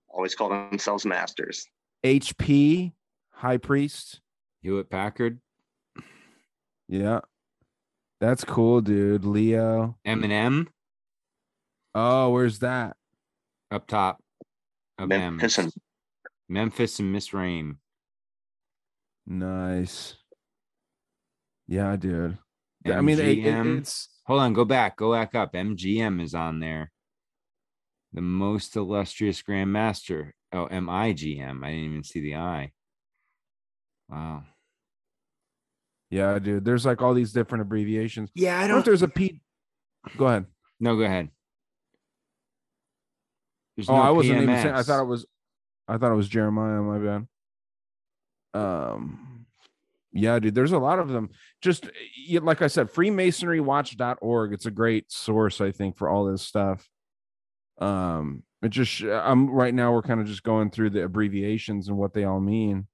always 0.09 0.35
call 0.35 0.49
themselves 0.51 1.05
masters. 1.07 1.67
HP 2.05 2.93
High 3.31 3.57
Priest. 3.57 4.21
Hewitt 4.63 4.91
Packard, 4.91 5.41
Yeah. 6.89 7.21
That's 8.21 8.43
cool, 8.45 8.81
dude. 8.81 9.25
Leo. 9.25 9.97
Eminem 10.07 10.67
Oh, 11.95 12.31
where's 12.31 12.59
that? 12.61 12.97
up 13.71 13.87
top. 13.87 14.23
Of 14.99 15.09
Memphis 15.09 15.59
and 15.59 15.73
Memphis 16.49 16.99
and 17.01 17.15
Misraim. 17.15 17.77
Nice. 19.27 20.17
Yeah, 21.69 21.97
dude. 21.97 22.39
Yeah, 22.85 22.99
I 22.99 23.01
mean, 23.03 23.19
it- 23.19 23.29
it- 23.29 23.45
MGM. 23.45 23.79
it's 23.79 24.09
Hold 24.29 24.41
on, 24.41 24.53
go 24.53 24.67
back, 24.67 24.97
go 24.99 25.13
back 25.13 25.35
up. 25.35 25.55
MGM 25.55 26.21
is 26.21 26.35
on 26.35 26.61
there. 26.61 26.93
The 28.13 28.21
most 28.21 28.77
illustrious 28.77 29.43
Grandmaster. 29.43 30.33
Oh, 30.53 30.69
MIGM. 30.71 31.65
I 31.65 31.71
didn't 31.71 31.85
even 31.85 32.05
see 32.05 32.21
the 32.21 32.37
I. 32.37 32.73
Wow. 34.11 34.45
yeah, 36.11 36.39
dude. 36.39 36.65
There's 36.65 36.85
like 36.85 37.01
all 37.01 37.15
these 37.15 37.33
different 37.33 37.63
abbreviations. 37.63 38.31
Yeah, 38.35 38.59
I 38.59 38.65
I 38.65 38.67
don't 38.67 38.77
know 38.77 38.79
if 38.79 38.85
there's 38.85 39.03
a 39.03 39.09
P. 39.09 39.41
Go 40.17 40.27
ahead. 40.27 40.47
No, 40.79 40.97
go 40.97 41.03
ahead. 41.03 41.31
There's 43.77 43.89
oh, 43.89 43.97
no 43.97 44.03
I 44.03 44.11
wasn't 44.11 44.43
even 44.43 44.57
saying. 44.57 44.75
I 44.75 44.83
thought 44.83 45.03
it 45.03 45.07
was. 45.07 45.27
I 45.87 45.97
thought 45.97 46.13
it 46.13 46.17
was 46.17 46.29
Jeremiah. 46.29 46.83
My 46.83 46.99
bad. 46.99 47.29
Um, 48.55 49.28
yeah, 50.13 50.39
dude. 50.39 50.55
There's 50.55 50.73
a 50.73 50.79
lot 50.79 50.99
of 50.99 51.09
them. 51.09 51.31
Just 51.61 51.89
like 52.41 52.63
I 52.63 52.67
said, 52.69 52.93
FreemasonryWatch.org. 52.93 54.53
It's 54.53 54.67
a 54.67 54.71
great 54.71 55.11
source, 55.13 55.61
I 55.61 55.71
think, 55.73 55.97
for 55.97 56.09
all 56.09 56.25
this 56.25 56.43
stuff. 56.43 56.89
Um, 57.79 58.43
it 58.63 58.71
just. 58.71 59.03
I'm 59.03 59.49
right 59.51 59.73
now. 59.75 59.93
We're 59.93 60.03
kind 60.03 60.21
of 60.21 60.27
just 60.27 60.43
going 60.43 60.71
through 60.71 60.91
the 60.91 61.05
abbreviations 61.05 61.89
and 61.89 61.97
what 61.97 62.13
they 62.15 62.25
all 62.25 62.41
mean. 62.41 62.87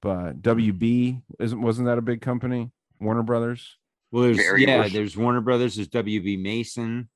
But 0.00 0.40
WB 0.42 1.22
isn't 1.40 1.60
wasn't 1.60 1.86
that 1.86 1.98
a 1.98 2.02
big 2.02 2.20
company? 2.20 2.70
Warner 3.00 3.22
Brothers, 3.24 3.76
Well, 4.12 4.22
there's 4.24 4.36
Very 4.36 4.64
yeah, 4.66 4.78
worship- 4.78 4.92
there's 4.92 5.16
Warner 5.16 5.40
Brothers, 5.40 5.74
there's 5.76 5.88
WB 5.88 6.40
Mason. 6.40 7.08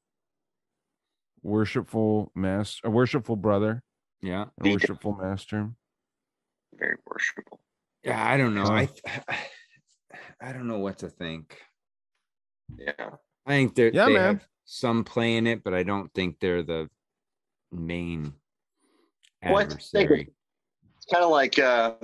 worshipful 1.42 2.30
master, 2.34 2.88
worshipful 2.90 3.34
brother, 3.36 3.82
Yeah. 4.20 4.46
and 4.58 4.72
worshipful 4.72 5.16
master. 5.16 5.70
very 6.74 6.96
worshipful. 7.06 7.60
Yeah, 8.04 8.24
I 8.24 8.36
don't 8.36 8.54
know. 8.54 8.64
I 8.64 8.88
I 10.40 10.52
don't 10.52 10.66
know 10.66 10.78
what 10.78 10.98
to 10.98 11.08
think. 11.08 11.56
Yeah. 12.76 13.10
I 13.46 13.50
think 13.50 13.74
they're 13.74 13.92
Yeah, 13.92 14.06
they 14.06 14.14
man. 14.14 14.22
have 14.36 14.46
some 14.64 15.04
play 15.04 15.36
in 15.36 15.46
it, 15.46 15.62
but 15.62 15.74
I 15.74 15.82
don't 15.82 16.12
think 16.14 16.38
they're 16.40 16.62
the 16.62 16.88
main 17.70 18.32
Well, 19.44 19.58
adversary. 19.60 20.28
It's 20.96 21.06
kind 21.06 21.24
of 21.24 21.30
like 21.30 21.58
uh 21.58 21.94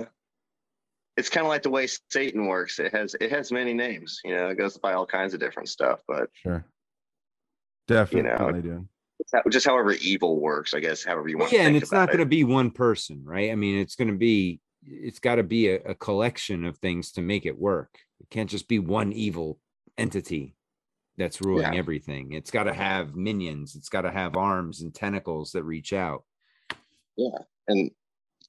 it's 1.17 1.29
kind 1.29 1.45
of 1.45 1.49
like 1.49 1.63
the 1.63 1.69
way 1.69 1.87
Satan 2.09 2.47
works. 2.47 2.79
It 2.79 2.93
has 2.93 3.15
it 3.19 3.31
has 3.31 3.51
many 3.51 3.73
names. 3.73 4.19
You 4.23 4.35
know, 4.35 4.47
it 4.49 4.57
goes 4.57 4.77
by 4.77 4.93
all 4.93 5.05
kinds 5.05 5.33
of 5.33 5.39
different 5.39 5.67
stuff. 5.69 5.99
But 6.07 6.29
Sure. 6.33 6.65
Definitely, 7.87 8.61
dude. 8.61 8.87
it's 9.19 9.31
how- 9.33 9.41
just 9.49 9.65
however 9.65 9.93
evil 9.93 10.39
works, 10.39 10.73
I 10.73 10.79
guess. 10.79 11.03
However 11.03 11.27
you 11.27 11.37
want. 11.39 11.51
yeah, 11.51 11.59
to 11.59 11.65
and 11.65 11.73
think 11.73 11.83
it's 11.83 11.91
not 11.91 12.03
about 12.03 12.13
going 12.13 12.19
to 12.19 12.25
be 12.29 12.43
one 12.43 12.71
person, 12.71 13.23
right? 13.25 13.51
I 13.51 13.55
mean, 13.55 13.79
it's 13.79 13.95
going 13.95 14.09
to 14.09 14.17
be, 14.17 14.59
it's 14.83 15.19
got 15.19 15.35
to 15.35 15.43
be 15.43 15.69
a, 15.69 15.75
a 15.81 15.95
collection 15.95 16.65
of 16.65 16.77
things 16.77 17.11
to 17.13 17.21
make 17.21 17.45
it 17.45 17.57
work. 17.57 17.97
It 18.19 18.29
can't 18.29 18.49
just 18.49 18.67
be 18.67 18.79
one 18.79 19.11
evil 19.13 19.59
entity 19.97 20.55
that's 21.17 21.41
ruling 21.41 21.73
Yeah. 21.73 21.79
everything. 21.79 22.31
It's 22.33 22.51
got 22.51 22.63
to 22.63 22.73
have 22.73 23.15
minions. 23.15 23.75
It's 23.75 23.89
got 23.89 24.01
to 24.01 24.11
have 24.11 24.37
arms 24.37 24.81
and 24.81 24.93
tentacles 24.93 25.51
that 25.51 25.63
reach 25.63 25.91
out. 25.93 26.23
Yeah, 27.17 27.37
and 27.67 27.91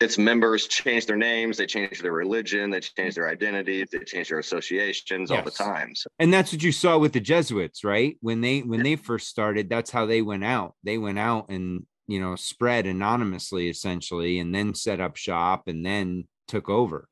its 0.01 0.17
members 0.17 0.67
change 0.69 1.07
their 1.07 1.17
names, 1.17 1.57
they 1.59 1.67
change 1.67 2.01
their 2.01 2.13
religion, 2.13 2.71
they 2.71 2.81
change 2.81 3.17
their 3.17 3.29
identity, 3.29 3.85
they 3.91 3.99
change 3.99 4.29
their 4.29 4.39
associations 4.39 5.31
all 5.31 5.43
the 5.43 5.51
Yes. 5.51 5.59
time. 5.59 5.95
So 5.95 6.09
And 6.19 6.33
that's 6.33 6.53
what 6.53 6.63
you 6.63 6.73
saw 6.73 6.97
with 6.97 7.13
the 7.13 7.21
Jesuits, 7.21 7.85
right? 7.85 8.17
When 8.21 8.41
they 8.41 8.61
when 8.61 8.83
they 8.83 8.97
first 8.97 9.29
started, 9.29 9.69
that's 9.69 9.91
how 9.91 10.07
they 10.07 10.23
went 10.23 10.45
out. 10.45 10.75
They 10.85 10.97
went 10.97 11.19
out 11.19 11.51
and 11.51 11.85
you 12.11 12.21
know 12.21 12.35
spread 12.35 12.87
anonymously, 12.87 13.69
essentially, 13.69 14.41
and 14.41 14.53
then 14.53 14.75
set 14.75 15.01
up 15.01 15.17
shop 15.17 15.69
and 15.69 15.87
then 15.87 16.25
took 16.49 16.69
over. 16.69 17.09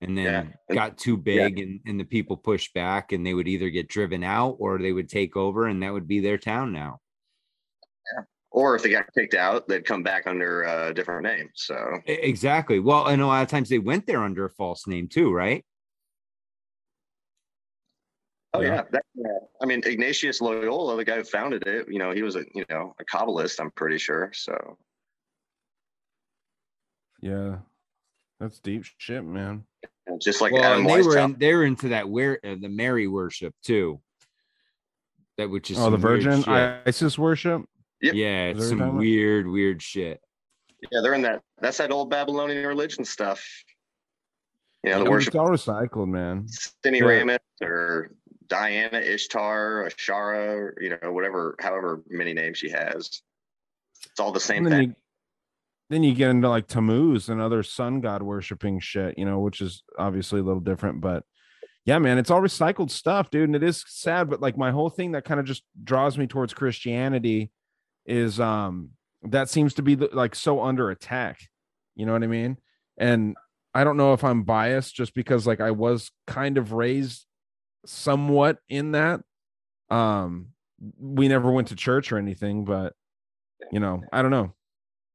And 0.00 0.18
then 0.18 0.52
Yeah. 0.68 0.74
Got 0.74 0.98
too 0.98 1.16
big 1.16 1.60
and, 1.60 1.80
and 1.86 2.00
the 2.00 2.04
people 2.04 2.36
pushed 2.36 2.74
back 2.74 3.12
and 3.12 3.24
they 3.24 3.34
would 3.34 3.46
either 3.46 3.70
get 3.70 3.88
driven 3.88 4.24
out 4.24 4.56
or 4.58 4.78
they 4.78 4.92
would 4.92 5.08
take 5.08 5.36
over 5.36 5.66
and 5.66 5.82
that 5.82 5.92
would 5.92 6.08
be 6.08 6.20
their 6.20 6.38
town 6.38 6.72
now. 6.72 7.00
or 8.50 8.74
if 8.74 8.82
they 8.82 8.90
got 8.90 9.04
kicked 9.14 9.34
out, 9.34 9.68
they'd 9.68 9.84
come 9.84 10.02
back 10.02 10.26
under 10.26 10.62
a 10.62 10.92
different 10.92 11.22
name. 11.22 11.48
So 11.54 11.76
Exactly. 12.06 12.80
Well, 12.80 13.06
and 13.06 13.22
a 13.22 13.26
lot 13.26 13.42
of 13.42 13.48
times 13.48 13.68
they 13.68 13.78
went 13.78 14.06
there 14.06 14.24
under 14.24 14.44
a 14.46 14.50
false 14.50 14.88
name 14.88 15.06
too, 15.06 15.32
right? 15.32 15.64
Oh 18.52 18.60
Yeah. 18.62 18.74
yeah, 18.74 18.82
that, 18.92 19.04
yeah. 19.14 19.26
I 19.62 19.66
mean 19.66 19.82
Ignatius 19.84 20.40
Loyola, 20.40 20.96
the 20.96 21.04
guy 21.04 21.16
who 21.16 21.24
founded 21.24 21.66
it, 21.66 21.86
you 21.88 21.98
know, 21.98 22.10
he 22.12 22.22
was 22.22 22.36
a 22.36 22.44
you 22.54 22.64
know 22.68 22.94
a 23.00 23.04
Kabbalist, 23.04 23.60
I'm 23.60 23.70
pretty 23.72 23.98
sure. 23.98 24.30
So 24.34 24.76
Yeah. 27.20 27.58
That's 28.40 28.58
deep 28.60 28.84
shit, 28.98 29.22
man. 29.24 29.64
and 30.06 30.20
just 30.20 30.40
like 30.40 30.52
well, 30.52 30.64
Adam 30.64 30.86
and 30.86 30.90
they 30.90 31.02
were 31.02 31.18
in, 31.18 31.36
they 31.38 31.54
were 31.54 31.64
into 31.64 31.88
that 31.90 32.08
where 32.08 32.40
uh, 32.44 32.56
the 32.60 32.68
Mary 32.70 33.06
worship 33.06 33.54
too. 33.62 34.00
That 35.36 35.50
which 35.50 35.70
is 35.70 35.78
Oh, 35.78 35.90
the 35.90 35.96
Virgin. 35.98 36.42
Isis 36.44 37.18
worship. 37.18 37.62
Yep. 38.02 38.14
Yeah, 38.14 38.44
it's 38.46 38.68
some 38.68 38.78
time- 38.78 38.96
weird, 38.96 39.46
weird 39.46 39.82
shit. 39.82 40.20
yeah, 40.90 41.00
they're 41.02 41.12
in 41.14 41.22
that. 41.22 41.42
That's 41.60 41.76
that 41.78 41.92
old 41.92 42.08
Babylonian 42.10 42.66
religion 42.66 43.04
stuff. 43.04 43.46
You 44.82 44.90
know, 44.92 44.98
the 45.00 45.04
mean, 45.04 45.10
worship 45.10 45.34
It's 45.34 45.36
all 45.36 45.48
recycled, 45.50 46.08
man. 46.08 46.46
Semiramis 46.82 47.38
or 47.60 48.10
Diana, 48.50 48.98
Ishtar, 48.98 49.86
Asherah, 49.86 50.72
you 50.80 50.90
know, 50.90 51.12
whatever, 51.12 51.56
however 51.58 52.02
many 52.08 52.34
names 52.34 52.58
she 52.58 52.68
has. 52.70 53.22
It's 54.04 54.20
all 54.20 54.32
the 54.32 54.40
same 54.40 54.64
then 54.64 54.72
thing. 54.72 54.88
you, 54.90 54.94
then 55.88 56.02
you 56.02 56.14
get 56.14 56.30
into 56.30 56.48
like 56.48 56.66
Tammuz 56.66 57.28
and 57.28 57.40
other 57.40 57.62
sun 57.62 58.00
god 58.00 58.22
worshiping 58.22 58.80
shit, 58.80 59.16
you 59.16 59.24
know, 59.24 59.38
which 59.38 59.60
is 59.60 59.82
obviously 59.98 60.40
a 60.40 60.42
little 60.42 60.60
different, 60.60 61.00
but 61.00 61.24
yeah, 61.86 61.98
man, 61.98 62.18
it's 62.18 62.30
all 62.30 62.42
recycled 62.42 62.90
stuff, 62.90 63.30
dude. 63.30 63.44
And 63.48 63.56
it 63.56 63.62
is 63.62 63.84
sad, 63.88 64.28
but 64.28 64.40
like 64.40 64.58
my 64.58 64.70
whole 64.70 64.90
thing 64.90 65.12
that 65.12 65.24
kind 65.24 65.40
of 65.40 65.46
just 65.46 65.62
draws 65.82 66.18
me 66.18 66.26
towards 66.26 66.52
Christianity 66.52 67.50
is 68.06 68.40
um 68.40 68.90
that 69.22 69.48
seems 69.48 69.74
to 69.74 69.82
be 69.82 69.94
the, 69.94 70.08
like 70.12 70.34
so 70.34 70.62
under 70.62 70.90
attack. 70.90 71.40
You 71.94 72.06
know 72.06 72.12
what 72.12 72.22
I 72.22 72.26
mean? 72.26 72.58
And 72.98 73.36
I 73.74 73.84
don't 73.84 73.96
know 73.96 74.12
if 74.12 74.24
I'm 74.24 74.42
biased 74.42 74.94
just 74.94 75.14
because 75.14 75.46
like 75.46 75.60
I 75.60 75.70
was 75.70 76.10
kind 76.26 76.58
of 76.58 76.72
raised 76.72 77.26
somewhat 77.86 78.58
in 78.68 78.92
that. 78.92 79.20
Um 79.90 80.48
we 80.98 81.28
never 81.28 81.50
went 81.50 81.68
to 81.68 81.76
church 81.76 82.10
or 82.12 82.18
anything, 82.18 82.64
but 82.64 82.94
you 83.70 83.80
know, 83.80 84.02
I 84.12 84.22
don't 84.22 84.30
know. 84.30 84.54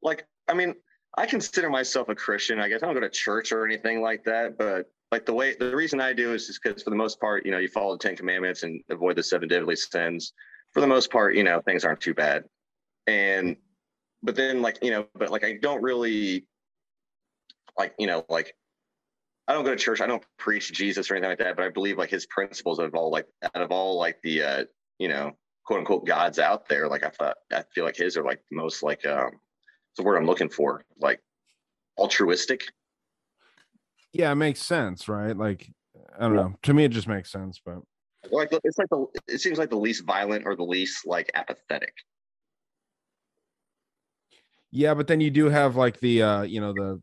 like 0.04 0.28
i 0.48 0.54
mean 0.54 0.76
i 1.18 1.26
consider 1.26 1.70
myself 1.70 2.08
a 2.10 2.14
christian 2.16 2.60
i 2.60 2.68
guess 2.70 2.84
i 2.84 2.86
don't 2.86 2.94
go 2.94 3.00
to 3.02 3.10
church 3.10 3.52
or 3.52 3.66
anything 3.66 4.00
like 4.02 4.24
that 4.24 4.56
but 4.60 4.86
like 5.12 5.26
the 5.26 5.34
way 5.34 5.56
the 5.60 5.76
reason 5.76 6.00
i 6.00 6.14
do 6.14 6.34
is 6.34 6.46
just 6.46 6.62
because 6.62 6.84
for 6.84 6.92
the 6.92 6.96
most 6.96 7.20
part 7.20 7.44
you 7.46 7.52
know 7.52 7.58
you 7.58 7.68
follow 7.68 7.94
the 7.98 8.08
ten 8.08 8.16
commandments 8.16 8.62
and 8.62 8.80
avoid 8.92 9.16
the 9.16 9.24
seven 9.24 9.48
deadly 9.50 9.76
sins 9.76 10.34
for 10.74 10.82
the 10.82 10.88
most 10.88 11.12
part 11.12 11.34
you 11.36 11.44
know 11.44 11.60
things 11.62 11.84
aren't 11.84 12.00
too 12.00 12.14
bad 12.14 12.44
and 13.08 13.56
but 14.22 14.36
then 14.36 14.62
like 14.62 14.78
you 14.84 14.92
know 14.92 15.08
but 15.16 15.32
like 15.32 15.44
i 15.44 15.54
don't 15.62 15.82
really 15.82 16.46
like 17.80 17.96
you 17.98 18.06
know 18.06 18.24
like 18.30 18.54
i 19.48 19.54
don't 19.54 19.64
go 19.64 19.72
to 19.72 19.76
church. 19.76 20.02
I 20.02 20.08
don't 20.08 20.24
preach 20.38 20.72
jesus 20.74 21.10
or 21.10 21.16
anything 21.16 21.32
like 21.32 21.40
that 21.40 21.56
but 21.56 21.66
i 21.66 21.70
believe 21.70 21.98
like 21.98 22.10
his 22.10 22.26
principles 22.26 22.80
of 22.80 22.94
all 22.96 23.12
like 23.12 23.28
out 23.44 23.62
of 23.62 23.72
all 23.72 23.98
like 23.98 24.22
the 24.24 24.42
uh 24.44 24.64
you 25.00 25.08
know 25.08 25.32
quote 25.66 25.80
unquote 25.80 26.06
gods 26.06 26.40
out 26.40 26.68
there 26.70 26.88
like 26.88 27.04
i 27.04 27.10
thought 27.10 27.38
i 27.52 27.64
feel 27.74 27.86
like 27.86 27.96
his 27.96 28.18
are 28.18 28.24
like 28.24 28.42
the 28.50 28.58
most 28.58 28.84
like 28.84 29.06
um 29.06 29.32
it's 29.34 29.98
the 29.98 30.04
word 30.04 30.18
i'm 30.18 30.26
looking 30.26 30.50
for 30.50 30.84
like 31.00 31.22
altruistic. 31.98 32.66
Yeah 34.12 34.32
it 34.32 34.36
makes 34.36 34.62
sense 34.62 35.08
right? 35.08 35.36
Like 35.36 35.72
i 36.18 36.24
don't 36.24 36.36
know. 36.36 36.56
To 36.64 36.74
me 36.74 36.86
it 36.86 36.90
just 36.92 37.08
makes 37.08 37.32
sense 37.32 37.60
but 37.64 37.80
like 38.32 38.50
it's 38.64 38.78
like 38.78 38.90
the 38.90 39.06
it 39.28 39.40
seems 39.40 39.58
like 39.58 39.70
the 39.70 39.78
least 39.78 40.06
violent 40.06 40.46
or 40.46 40.56
the 40.56 40.64
least 40.64 41.06
like 41.06 41.32
apathetic. 41.36 41.94
Yeah 44.72 44.94
but 44.94 45.08
then 45.08 45.22
you 45.22 45.32
do 45.32 45.50
have 45.50 45.76
like 45.76 46.00
the 46.00 46.22
uh 46.22 46.42
you 46.44 46.60
know 46.60 46.74
the 46.74 47.02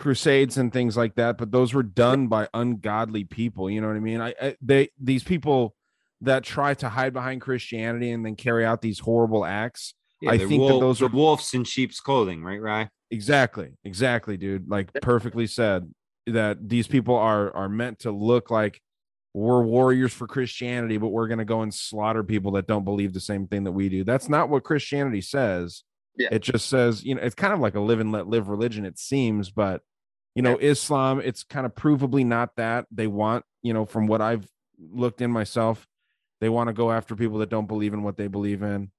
crusades 0.00 0.56
and 0.56 0.72
things 0.72 0.96
like 0.96 1.14
that 1.14 1.38
but 1.38 1.52
those 1.52 1.72
were 1.74 1.82
done 1.82 2.26
by 2.26 2.48
ungodly 2.54 3.22
people 3.24 3.70
you 3.70 3.80
know 3.80 3.86
what 3.86 3.96
i 3.96 4.00
mean? 4.00 4.20
I, 4.20 4.34
I 4.40 4.56
they 4.60 4.88
these 5.00 5.22
people 5.22 5.74
that 6.22 6.42
try 6.42 6.74
to 6.74 6.88
hide 6.88 7.12
behind 7.12 7.40
christianity 7.40 8.10
and 8.10 8.24
then 8.24 8.34
carry 8.36 8.64
out 8.64 8.80
these 8.82 8.98
horrible 8.98 9.44
acts 9.44 9.94
Yeah, 10.20 10.32
I 10.32 10.38
think 10.38 10.50
that 10.68 10.80
those 10.80 11.00
are- 11.02 11.08
wolves 11.08 11.52
in 11.54 11.64
sheep's 11.64 12.00
clothing, 12.00 12.42
right, 12.42 12.60
Rye? 12.60 12.88
exactly 13.10 13.70
exactly 13.84 14.36
dude. 14.36 14.68
Like 14.68 14.92
perfectly 15.02 15.46
said 15.46 15.92
that 16.26 16.68
these 16.68 16.86
people 16.86 17.16
are 17.16 17.54
are 17.56 17.68
meant 17.68 18.00
to 18.00 18.10
look 18.12 18.50
like 18.50 18.80
we're 19.34 19.62
warriors 19.62 20.12
for 20.12 20.26
christianity 20.26 20.96
but 20.96 21.08
we're 21.08 21.26
going 21.28 21.38
to 21.38 21.44
go 21.44 21.62
and 21.62 21.72
slaughter 21.72 22.22
people 22.24 22.52
that 22.52 22.66
don't 22.66 22.84
believe 22.84 23.12
the 23.12 23.20
same 23.20 23.46
thing 23.46 23.64
that 23.64 23.72
we 23.72 23.88
do. 23.88 24.04
That's 24.04 24.28
not 24.28 24.48
what 24.48 24.64
christianity 24.64 25.20
says. 25.20 25.82
Yeah. 26.16 26.28
It 26.32 26.42
just 26.42 26.68
says, 26.68 27.04
you 27.04 27.14
know, 27.14 27.22
it's 27.22 27.34
kind 27.36 27.54
of 27.54 27.60
like 27.60 27.76
a 27.76 27.80
live 27.80 28.00
and 28.00 28.12
let 28.12 28.26
live 28.26 28.48
religion, 28.48 28.84
it 28.84 28.98
seems, 28.98 29.50
but 29.50 29.80
you 30.34 30.42
know, 30.42 30.56
Islam, 30.56 31.20
it's 31.20 31.42
kind 31.42 31.66
of 31.66 31.74
provably 31.74 32.24
not 32.24 32.56
that. 32.56 32.86
They 32.90 33.06
want, 33.06 33.44
you 33.62 33.72
know, 33.72 33.84
from 33.84 34.06
what 34.06 34.20
I've 34.20 34.46
looked 34.78 35.20
in 35.20 35.30
myself, 35.30 35.86
they 36.40 36.48
want 36.48 36.68
to 36.68 36.72
go 36.72 36.90
after 36.90 37.16
people 37.16 37.38
that 37.38 37.50
don't 37.50 37.66
believe 37.66 37.92
in 37.92 38.02
what 38.02 38.16
they 38.16 38.28
believe 38.28 38.62
in. 38.62 38.90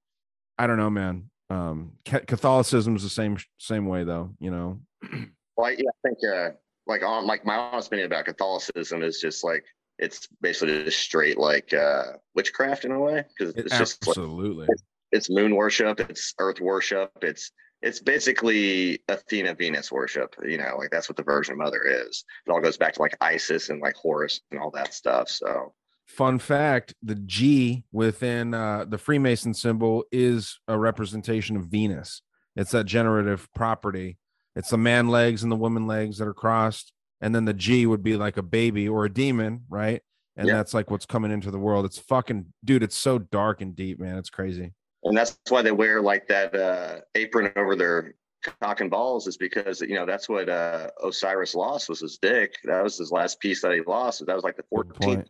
I 0.58 0.66
don't 0.66 0.76
know, 0.76 0.90
man. 0.90 1.30
Um, 1.50 1.92
Catholicism 2.04 2.96
is 2.96 3.02
the 3.02 3.10
same 3.10 3.36
same 3.58 3.86
way, 3.86 4.04
though. 4.04 4.30
You 4.38 4.50
know. 4.50 4.80
Well, 5.54 5.70
yeah, 5.70 5.90
I 5.90 6.08
think 6.08 6.18
uh, 6.34 6.52
like 6.86 7.02
on 7.02 7.26
like 7.26 7.44
my 7.44 7.56
honest 7.56 7.88
opinion 7.88 8.06
about 8.06 8.24
Catholicism 8.24 9.02
is 9.02 9.20
just 9.20 9.44
like 9.44 9.64
it's 9.98 10.26
basically 10.40 10.84
just 10.84 10.98
straight 10.98 11.38
like 11.38 11.72
uh 11.72 12.12
witchcraft 12.34 12.84
in 12.84 12.92
a 12.92 12.98
way 12.98 13.24
because 13.28 13.54
it's 13.54 13.76
just 13.76 14.04
like, 14.06 14.16
absolutely 14.16 14.66
it's, 14.70 14.82
it's 15.12 15.30
moon 15.30 15.54
worship, 15.54 16.00
it's 16.00 16.34
earth 16.38 16.60
worship, 16.60 17.10
it's 17.22 17.52
it's 17.82 18.00
basically 18.00 19.00
Athena 19.08 19.54
Venus 19.54 19.90
worship. 19.90 20.34
You 20.44 20.58
know, 20.58 20.76
like 20.78 20.90
that's 20.90 21.08
what 21.08 21.16
the 21.16 21.22
Virgin 21.22 21.58
Mother 21.58 21.82
is. 21.84 22.24
It 22.46 22.50
all 22.50 22.60
goes 22.60 22.76
back 22.76 22.94
to 22.94 23.02
like 23.02 23.16
Isis 23.20 23.68
and 23.68 23.80
like 23.80 23.96
Horus 23.96 24.40
and 24.50 24.60
all 24.60 24.70
that 24.72 24.94
stuff. 24.94 25.28
So 25.28 25.74
fun 26.06 26.38
fact 26.38 26.94
the 27.02 27.14
g 27.14 27.84
within 27.92 28.52
uh, 28.52 28.84
the 28.86 28.98
freemason 28.98 29.54
symbol 29.54 30.04
is 30.10 30.58
a 30.68 30.76
representation 30.76 31.56
of 31.56 31.66
venus 31.66 32.22
it's 32.56 32.72
that 32.72 32.84
generative 32.84 33.48
property 33.54 34.18
it's 34.56 34.70
the 34.70 34.76
man 34.76 35.08
legs 35.08 35.42
and 35.44 35.50
the 35.50 35.56
woman 35.56 35.86
legs 35.86 36.18
that 36.18 36.26
are 36.26 36.34
crossed 36.34 36.92
and 37.20 37.32
then 37.34 37.44
the 37.44 37.54
g 37.54 37.86
would 37.86 38.02
be 38.02 38.16
like 38.16 38.36
a 38.36 38.42
baby 38.42 38.88
or 38.88 39.04
a 39.04 39.12
demon 39.12 39.62
right 39.70 40.02
and 40.36 40.48
Yeah. 40.48 40.54
that's 40.56 40.74
like 40.74 40.90
what's 40.90 41.06
coming 41.06 41.30
into 41.30 41.52
the 41.52 41.58
world 41.58 41.84
it's 41.86 41.98
fucking 41.98 42.46
dude 42.64 42.82
it's 42.82 42.96
so 42.96 43.18
dark 43.18 43.60
and 43.60 43.74
deep 43.76 44.00
man 44.00 44.18
it's 44.18 44.28
crazy 44.28 44.74
and 45.04 45.16
that's 45.16 45.38
why 45.48 45.62
they 45.62 45.72
wear 45.72 46.00
like 46.00 46.28
that 46.28 46.54
uh 46.54 47.00
apron 47.14 47.52
over 47.56 47.76
their 47.76 48.14
cock 48.60 48.80
and 48.80 48.90
balls 48.90 49.26
is 49.26 49.36
because 49.36 49.80
you 49.80 49.94
know 49.94 50.06
that's 50.06 50.28
what 50.28 50.48
uh 50.48 50.88
Osiris 51.04 51.54
lost 51.54 51.88
was 51.88 52.00
his 52.00 52.18
dick. 52.18 52.56
That 52.64 52.82
was 52.82 52.98
his 52.98 53.12
last 53.12 53.40
piece 53.40 53.62
that 53.62 53.72
he 53.72 53.80
lost. 53.86 54.24
That 54.26 54.34
was 54.34 54.44
like 54.44 54.56
the 54.56 54.64
14th 54.72 55.26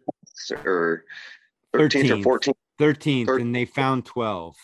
or 0.64 1.04
13th 1.74 2.26
or 2.26 2.38
14th 2.38 2.54
13th, 2.80 3.40
and 3.40 3.54
they 3.54 3.64
found 3.64 4.04
12. 4.04 4.56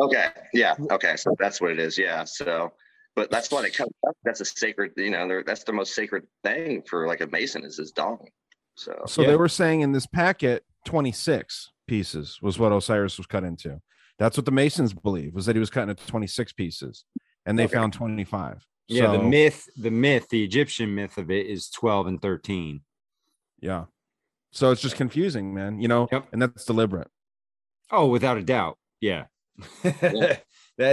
Okay. 0.00 0.28
Yeah. 0.54 0.74
Okay. 0.90 1.16
So 1.16 1.34
that's 1.38 1.60
what 1.60 1.72
it 1.72 1.78
is. 1.78 1.98
Yeah. 1.98 2.24
So, 2.24 2.72
but 3.16 3.30
that's 3.30 3.50
why 3.50 3.62
they 3.62 3.70
come. 3.70 3.88
That's 4.24 4.40
a 4.40 4.44
sacred. 4.44 4.92
You 4.96 5.10
know, 5.10 5.26
they're, 5.26 5.42
that's 5.42 5.64
the 5.64 5.72
most 5.72 5.94
sacred 5.94 6.24
thing 6.44 6.82
for 6.82 7.06
like 7.06 7.20
a 7.20 7.26
mason 7.26 7.64
is 7.64 7.76
his 7.76 7.90
dong. 7.90 8.28
So. 8.76 8.96
so 9.06 9.24
they 9.24 9.36
were 9.36 9.48
saying 9.48 9.80
in 9.80 9.90
this 9.90 10.06
packet 10.06 10.64
26 10.84 11.72
pieces 11.88 12.38
was 12.40 12.60
what 12.60 12.70
osiris 12.70 13.18
was 13.18 13.26
cut 13.26 13.42
into 13.42 13.80
that's 14.18 14.36
what 14.36 14.44
the 14.46 14.52
masons 14.52 14.92
believe 14.92 15.34
was 15.34 15.46
that 15.46 15.56
he 15.56 15.60
was 15.60 15.70
cutting 15.70 15.90
into 15.90 16.06
26 16.06 16.52
pieces 16.52 17.04
and 17.46 17.58
they 17.58 17.64
Okay. 17.64 17.74
found 17.74 17.92
25 17.92 18.66
Yeah, 18.88 19.12
the 19.12 19.22
myth, 19.22 19.68
the 19.76 19.90
myth, 19.90 20.28
the 20.30 20.42
Egyptian 20.44 20.94
myth 20.94 21.18
of 21.18 21.30
it 21.30 21.46
is 21.46 21.68
12 21.70 22.06
and 22.06 22.22
13. 22.22 22.80
Yeah. 23.60 23.84
So 24.50 24.70
it's 24.70 24.80
just 24.80 24.96
confusing, 24.96 25.52
man, 25.54 25.80
you 25.80 25.88
know, 25.88 26.08
and 26.32 26.40
that's 26.40 26.64
deliberate. 26.64 27.08
Oh, 27.90 28.06
without 28.06 28.38
a 28.38 28.42
doubt. 28.42 28.78
Yeah. 29.00 29.26
that 29.82 30.42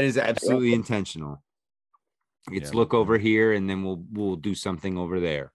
is 0.04 0.18
absolutely 0.18 0.74
intentional. 0.74 1.42
It's 2.52 2.72
Yeah. 2.72 2.76
look 2.78 2.94
over 2.94 3.18
here 3.18 3.54
and 3.54 3.70
then 3.70 3.84
we'll 3.84 4.04
we'll 4.12 4.36
do 4.36 4.54
something 4.56 4.98
over 4.98 5.20
there. 5.20 5.52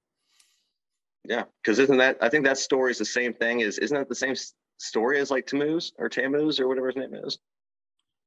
Yeah. 1.25 1.45
Because 1.63 1.79
isn't 1.79 1.99
that? 1.99 2.17
I 2.21 2.29
think 2.31 2.45
that 2.47 2.59
story 2.59 2.91
is 2.91 2.99
the 2.99 3.05
same 3.05 3.35
thing. 3.35 3.61
Is 3.61 3.79
isn't 3.79 3.97
that 3.97 4.09
the 4.09 4.15
same 4.15 4.35
story 4.79 5.19
as 5.21 5.31
like 5.31 5.47
Tammuz 5.47 5.93
or 5.99 6.09
Tammuz 6.09 6.59
or 6.59 6.67
whatever 6.69 6.87
his 6.89 6.97
name 6.97 7.15
is? 7.15 7.39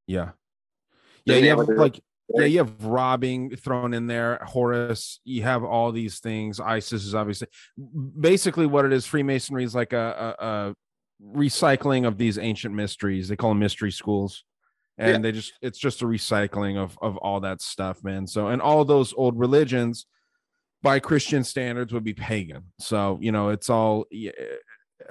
Yeah. 0.08 0.32
Yeah, 1.26 1.38
you 1.38 1.50
have 1.50 1.68
like 1.70 2.02
yeah, 2.34 2.46
you 2.46 2.58
have 2.60 2.84
robbing 2.84 3.56
thrown 3.56 3.94
in 3.94 4.08
there, 4.08 4.42
Horus, 4.46 5.20
you 5.24 5.44
have 5.44 5.64
all 5.64 5.92
these 5.92 6.20
things. 6.20 6.60
Isis 6.60 7.04
is 7.06 7.14
obviously 7.16 7.48
basically 8.20 8.66
what 8.66 8.86
it 8.86 8.94
is. 8.94 9.06
Freemasonry 9.06 9.64
is 9.64 9.76
like 9.76 9.94
a, 9.94 10.36
a, 10.40 10.46
a 10.46 10.76
recycling 11.36 12.08
of 12.08 12.18
these 12.18 12.38
ancient 12.38 12.74
mysteries. 12.74 13.28
They 13.28 13.36
call 13.36 13.52
them 13.52 13.60
mystery 13.60 13.92
schools. 13.92 14.44
And 14.98 15.16
Yeah. 15.16 15.18
they 15.20 15.32
just 15.32 15.54
it's 15.62 15.80
just 15.80 16.02
a 16.02 16.06
recycling 16.06 16.78
of 16.78 16.98
of 17.02 17.18
all 17.18 17.40
that 17.42 17.62
stuff, 17.62 18.04
man. 18.04 18.28
So 18.28 18.48
and 18.48 18.62
all 18.62 18.86
those 18.86 19.14
old 19.16 19.38
religions 19.40 20.06
by 20.84 21.00
Christian 21.00 21.44
standards 21.44 21.94
would 21.94 22.04
be 22.04 22.14
pagan. 22.14 22.72
So, 22.80 23.18
you 23.22 23.32
know, 23.32 23.50
it's 23.50 23.70
all 23.70 24.06
yeah, 24.12 24.32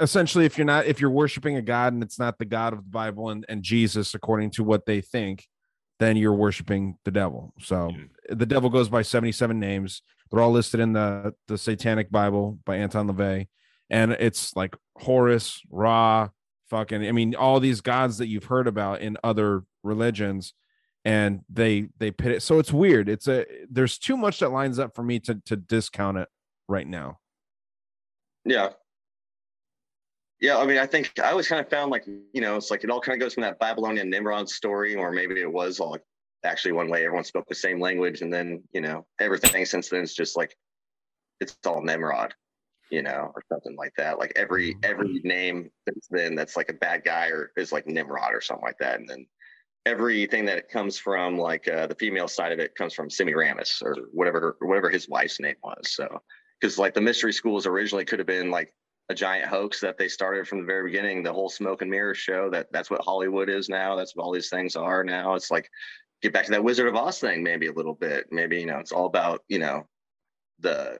essentially 0.00 0.44
if 0.44 0.56
you're 0.56 0.64
not 0.64 0.86
if 0.86 1.00
you're 1.00 1.10
worshiping 1.10 1.56
a 1.56 1.62
god 1.62 1.92
and 1.92 2.02
it's 2.02 2.18
not 2.18 2.38
the 2.38 2.44
god 2.44 2.72
of 2.72 2.80
the 2.80 2.90
bible 2.90 3.30
and, 3.30 3.44
and 3.48 3.62
jesus 3.62 4.14
according 4.14 4.50
to 4.50 4.64
what 4.64 4.86
they 4.86 5.00
think 5.00 5.46
then 6.02 6.16
you're 6.16 6.34
worshiping 6.34 6.98
the 7.04 7.12
devil. 7.12 7.54
So 7.60 7.90
hmm. 7.90 8.34
the 8.36 8.44
devil 8.44 8.70
goes 8.70 8.88
by 8.88 9.02
77 9.02 9.58
names. 9.58 10.02
They're 10.30 10.40
all 10.40 10.50
listed 10.50 10.80
in 10.80 10.94
the 10.94 11.34
the 11.46 11.56
satanic 11.56 12.10
bible 12.10 12.58
by 12.64 12.76
anton 12.76 13.08
lavey. 13.08 13.46
And 13.88 14.12
it's 14.12 14.56
like 14.56 14.74
horus 14.96 15.60
ra 15.70 16.30
fucking 16.70 17.06
i 17.06 17.12
mean 17.12 17.34
all 17.34 17.60
these 17.60 17.82
gods 17.82 18.18
that 18.18 18.28
you've 18.28 18.46
heard 18.46 18.66
about 18.66 19.00
in 19.00 19.16
other 19.22 19.62
religions. 19.84 20.54
And 21.04 21.40
they 21.48 21.88
they 21.98 22.10
pit 22.10 22.32
it. 22.32 22.42
So 22.42 22.58
it's 22.58 22.72
weird. 22.72 23.08
It's 23.08 23.28
a 23.28 23.44
there's 23.70 23.98
too 23.98 24.16
much 24.16 24.40
that 24.40 24.50
lines 24.50 24.80
up 24.80 24.96
for 24.96 25.04
me 25.04 25.20
to 25.20 25.40
to 25.46 25.56
discount 25.56 26.18
it 26.18 26.28
right 26.68 26.86
now. 26.86 27.18
Yeah. 28.44 28.70
Yeah, 30.42 30.58
I 30.58 30.66
mean, 30.66 30.78
I 30.78 30.86
think 30.86 31.12
I 31.22 31.30
always 31.30 31.46
kind 31.46 31.60
of 31.60 31.70
found 31.70 31.92
like, 31.92 32.04
you 32.04 32.40
know, 32.40 32.56
it's 32.56 32.68
like 32.68 32.82
it 32.82 32.90
all 32.90 33.00
kind 33.00 33.14
of 33.14 33.20
goes 33.20 33.34
from 33.34 33.44
that 33.44 33.60
Babylonian 33.60 34.10
Nimrod 34.10 34.48
story, 34.48 34.96
or 34.96 35.12
maybe 35.12 35.40
it 35.40 35.50
was 35.50 35.78
all 35.78 35.96
actually 36.42 36.72
one 36.72 36.88
way 36.88 37.04
everyone 37.04 37.22
spoke 37.22 37.46
the 37.48 37.54
same 37.54 37.80
language, 37.80 38.22
and 38.22 38.32
then 38.34 38.60
you 38.72 38.80
know 38.80 39.06
everything 39.20 39.64
since 39.64 39.88
then 39.88 40.02
is 40.02 40.14
just 40.14 40.36
like 40.36 40.56
it's 41.40 41.56
all 41.64 41.80
Nimrod, 41.80 42.34
you 42.90 43.02
know, 43.02 43.30
or 43.36 43.42
something 43.52 43.76
like 43.76 43.92
that. 43.96 44.18
Like 44.18 44.32
every 44.34 44.76
every 44.82 45.20
name 45.22 45.70
since 45.88 46.08
then 46.10 46.34
that's 46.34 46.56
like 46.56 46.70
a 46.70 46.74
bad 46.74 47.04
guy 47.04 47.28
or 47.28 47.52
is 47.56 47.70
like 47.70 47.86
Nimrod 47.86 48.34
or 48.34 48.40
something 48.40 48.66
like 48.66 48.78
that, 48.78 48.98
and 48.98 49.08
then 49.08 49.24
everything 49.86 50.44
that 50.46 50.58
it 50.58 50.68
comes 50.68 50.98
from 50.98 51.38
like 51.38 51.68
uh, 51.68 51.86
the 51.86 51.94
female 51.94 52.26
side 52.26 52.50
of 52.50 52.58
it 52.58 52.74
comes 52.74 52.94
from 52.94 53.08
Semiramis 53.08 53.80
or 53.80 53.94
whatever 54.12 54.56
whatever 54.60 54.90
his 54.90 55.08
wife's 55.08 55.38
name 55.38 55.54
was. 55.62 55.92
So 55.92 56.20
because 56.60 56.78
like 56.78 56.94
the 56.94 57.00
mystery 57.00 57.32
schools 57.32 57.64
originally 57.64 58.04
could 58.04 58.18
have 58.18 58.26
been 58.26 58.50
like 58.50 58.74
a 59.12 59.14
giant 59.14 59.46
hoax 59.46 59.78
that 59.80 59.98
they 59.98 60.08
started 60.08 60.48
from 60.48 60.58
the 60.58 60.64
very 60.64 60.90
beginning 60.90 61.22
the 61.22 61.32
whole 61.32 61.50
smoke 61.50 61.82
and 61.82 61.90
mirror 61.90 62.14
show 62.14 62.48
that 62.50 62.66
that's 62.72 62.90
what 62.90 63.02
hollywood 63.02 63.50
is 63.50 63.68
now 63.68 63.94
that's 63.94 64.16
what 64.16 64.24
all 64.24 64.32
these 64.32 64.48
things 64.48 64.74
are 64.74 65.04
now. 65.04 65.34
It's 65.34 65.50
like 65.50 65.70
get 66.22 66.32
back 66.32 66.46
to 66.46 66.50
that 66.52 66.64
wizard 66.64 66.88
of 66.88 66.96
oz 66.96 67.20
thing 67.20 67.42
maybe 67.42 67.66
a 67.68 67.72
little 67.72 67.94
bit. 67.94 68.26
Maybe 68.32 68.58
you 68.58 68.66
know 68.66 68.78
it's 68.78 68.90
all 68.90 69.06
about 69.06 69.44
you 69.48 69.58
know 69.58 69.86
the 70.60 70.98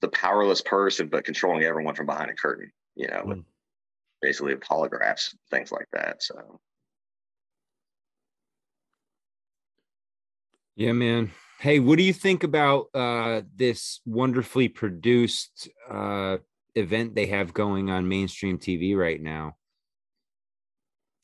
the 0.00 0.08
powerless 0.08 0.62
person 0.62 1.08
but 1.08 1.24
controlling 1.24 1.64
everyone 1.64 1.94
from 1.94 2.06
behind 2.06 2.30
a 2.30 2.34
curtain 2.34 2.70
you 2.94 3.08
know 3.08 3.22
with 3.26 3.44
basically 4.22 4.54
holographs 4.54 5.34
things 5.50 5.72
like 5.72 5.88
that 5.92 6.22
so. 6.22 6.60
Yeah, 10.76 10.92
man. 10.92 11.32
Hey, 11.58 11.78
what 11.78 11.98
do 11.98 12.04
you 12.04 12.12
think 12.12 12.44
about 12.44 12.86
uh 12.94 13.42
this 13.56 14.00
wonderfully 14.06 14.68
produced 14.68 15.68
uh 15.90 16.38
event 16.74 17.14
they 17.14 17.26
have 17.26 17.54
going 17.54 17.90
on 17.90 18.08
mainstream 18.08 18.58
TV 18.58 18.96
right 18.96 19.20
now? 19.20 19.56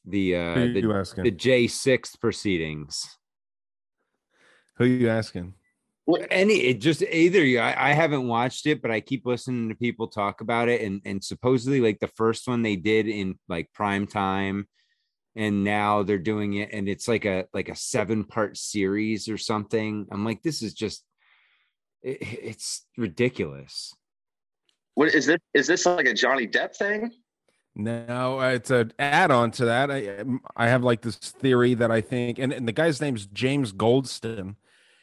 The 0.05 0.37
uh 0.37 0.55
the, 0.55 0.93
asking? 0.95 1.25
the 1.25 1.33
J6 1.33 2.21
proceedings. 2.21 3.19
who 4.77 4.85
are 4.85 4.87
you 4.87 5.09
asking 5.09 5.55
Well, 6.07 6.25
any 6.31 6.55
it 6.55 6.81
just 6.81 7.03
either 7.03 7.45
you 7.45 7.59
I, 7.59 7.91
I 7.91 7.93
haven't 7.93 8.29
watched 8.29 8.67
it, 8.67 8.83
but 8.83 8.91
I 8.91 9.01
keep 9.01 9.27
listening 9.27 9.69
to 9.69 9.75
people 9.75 10.09
talk 10.09 10.41
about 10.41 10.69
it, 10.69 10.83
and 10.83 11.01
and 11.05 11.23
supposedly 11.23 11.81
like 11.81 11.99
the 11.99 12.09
first 12.09 12.47
one 12.47 12.63
they 12.63 12.77
did 12.77 13.09
in 13.09 13.39
like 13.49 13.73
prime 13.73 14.07
time, 14.07 14.69
and 15.35 15.65
now 15.65 16.03
they're 16.03 16.19
doing 16.19 16.55
it, 16.55 16.71
and 16.73 16.89
it's 16.89 17.09
like 17.09 17.25
a 17.25 17.47
like 17.53 17.69
a 17.69 17.77
seven 17.77 18.25
part 18.25 18.57
series 18.57 19.29
or 19.29 19.39
something. 19.39 20.07
I'm 20.11 20.25
like, 20.25 20.43
this 20.43 20.63
is 20.63 20.73
just 20.73 21.05
it, 22.03 22.19
it's 22.21 22.87
ridiculous. 22.97 23.95
What 24.97 25.15
is 25.15 25.27
this 25.27 25.39
is 25.55 25.69
this 25.69 25.87
like 25.87 26.07
a 26.07 26.15
johnny 26.15 26.47
depp 26.49 26.75
thing 26.75 27.13
No, 27.79 28.41
it's 28.41 28.71
a 28.71 28.89
add 28.99 29.31
on 29.31 29.51
to 29.53 29.67
that. 29.67 29.91
I 29.91 30.25
I 30.57 30.69
have 30.69 30.83
like 30.83 31.03
this 31.03 31.17
theory 31.17 31.75
that 31.75 31.91
I 31.91 32.01
think, 32.01 32.39
and, 32.39 32.51
and 32.51 32.67
the 32.67 32.73
guy's 32.73 33.03
name's 33.03 33.27
James 33.27 33.75
Goldston, 33.75 34.57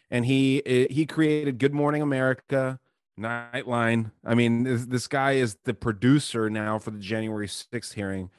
and 0.10 0.26
he 0.26 0.64
eh, 0.66 0.88
he 0.90 1.06
created 1.06 1.60
Good 1.60 1.76
Morning 1.76 2.02
America, 2.02 2.80
Nightline. 3.20 4.12
I 4.26 4.34
mean, 4.34 4.64
this, 4.64 4.88
this 4.88 5.08
guy 5.08 5.34
is 5.34 5.56
the 5.66 5.76
producer 5.76 6.50
now 6.50 6.80
for 6.80 6.90
the 6.90 6.98
January 6.98 7.48
sixth 7.48 7.94
hearing, 7.94 8.32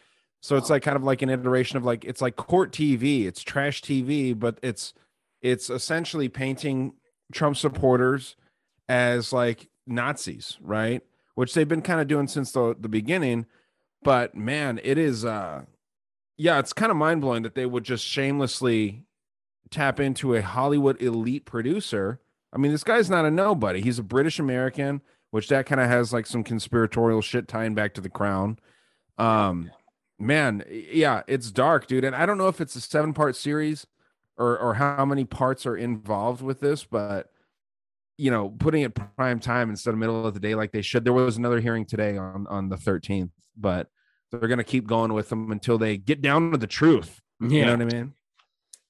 so 0.43 0.57
it's 0.57 0.69
like 0.69 0.83
kind 0.83 0.97
of 0.97 1.05
like 1.05 1.23
an 1.23 1.31
iteration 1.31 1.77
of 1.77 1.85
like 1.85 2.05
it's 2.05 2.21
like 2.21 2.35
court 2.35 2.73
TV. 2.73 3.27
It's 3.27 3.41
trash 3.41 3.83
TV, 3.83 4.37
but 4.37 4.59
it's 4.63 4.95
it's 5.43 5.71
essentially 5.71 6.29
painting 6.29 6.95
Trump 7.33 7.57
supporters 7.57 8.35
as 8.89 9.33
like 9.33 9.69
Nazis, 9.87 10.59
right? 10.61 11.03
Which 11.35 11.55
they've 11.55 11.69
been 11.69 11.83
kind 11.83 12.01
of 12.01 12.07
doing 12.07 12.29
since 12.29 12.53
the, 12.53 12.77
the 12.79 12.89
beginning. 12.89 13.47
But 14.03 14.35
man, 14.35 14.81
it 14.83 14.99
is 14.99 15.25
uh 15.25 15.63
yeah, 16.37 16.59
it's 16.59 16.73
kind 16.73 16.91
of 16.91 16.97
mind 16.97 17.21
blowing 17.21 17.43
that 17.45 17.55
they 17.55 17.67
would 17.67 17.85
just 17.85 18.05
shamelessly 18.05 19.05
tap 19.71 20.01
into 20.01 20.35
a 20.35 20.43
Hollywood 20.43 21.01
elite 21.01 21.45
producer. 21.45 22.21
I 22.53 22.59
mean, 22.59 22.73
this 22.73 22.85
guy's 22.85 23.11
not 23.11 23.25
a 23.25 23.31
nobody. 23.31 23.81
He's 23.81 23.99
a 23.99 24.05
British 24.05 24.39
American, 24.39 25.03
which 25.31 25.49
that 25.49 25.67
kind 25.67 25.81
of 25.81 25.89
has 25.89 26.13
like 26.13 26.27
some 26.27 26.45
conspiratorial 26.45 27.23
shit 27.23 27.49
tying 27.49 27.75
back 27.75 27.95
to 27.95 28.01
the 28.01 28.09
crown. 28.09 28.59
Um, 29.19 29.71
man, 30.19 30.65
yeah, 30.69 31.23
it's 31.27 31.51
dark, 31.51 31.87
dude. 31.87 32.05
And 32.05 32.15
I 32.15 32.27
don't 32.27 32.39
know 32.39 32.49
if 32.49 32.61
it's 32.61 32.77
a 32.77 32.81
seven 32.81 33.13
part 33.13 33.37
series 33.37 33.87
or 34.37 34.59
or 34.59 34.75
how 34.75 35.05
many 35.05 35.25
parts 35.25 35.67
are 35.67 35.77
involved 35.77 36.43
with 36.43 36.61
this, 36.61 36.85
but 36.85 37.31
you 38.17 38.31
know, 38.31 38.49
putting 38.49 38.83
it 38.83 38.95
prime 39.17 39.41
time 39.41 39.71
instead 39.71 39.91
of 39.91 39.99
middle 39.99 40.27
of 40.27 40.35
the 40.35 40.41
day 40.41 40.55
like 40.55 40.73
they 40.73 40.83
should. 40.83 41.05
There 41.05 41.13
was 41.13 41.37
another 41.37 41.61
hearing 41.61 41.85
today 41.85 42.17
on 42.17 42.47
on 42.49 42.69
the 42.69 42.77
13th, 42.77 43.31
but 43.57 43.89
they're 44.31 44.49
gonna 44.49 44.65
keep 44.65 44.87
going 44.87 45.13
with 45.13 45.29
them 45.29 45.51
until 45.51 45.79
they 45.79 45.97
get 45.97 46.23
down 46.23 46.53
to 46.53 46.59
the 46.59 46.67
truth. 46.67 47.21
You 47.41 47.65
know 47.65 47.73
what 47.73 47.83
I 47.83 47.85
mean? 47.85 48.15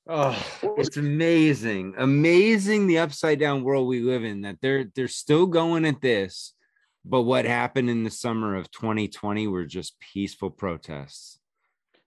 Oh, 0.06 0.46
it's 0.76 0.98
amazing, 0.98 1.94
amazing 1.96 2.86
the 2.86 2.98
upside 2.98 3.40
down 3.40 3.64
world 3.64 3.88
we 3.88 4.00
live 4.00 4.22
in. 4.22 4.42
That 4.42 4.58
they're 4.60 4.84
they're 4.94 5.08
still 5.08 5.46
going 5.46 5.86
at 5.86 6.02
this, 6.02 6.52
but 7.04 7.22
what 7.22 7.46
happened 7.46 7.88
in 7.88 8.04
the 8.04 8.10
summer 8.10 8.54
of 8.54 8.70
2020 8.70 9.46
were 9.48 9.64
just 9.64 9.98
peaceful 10.00 10.50
protests. 10.50 11.38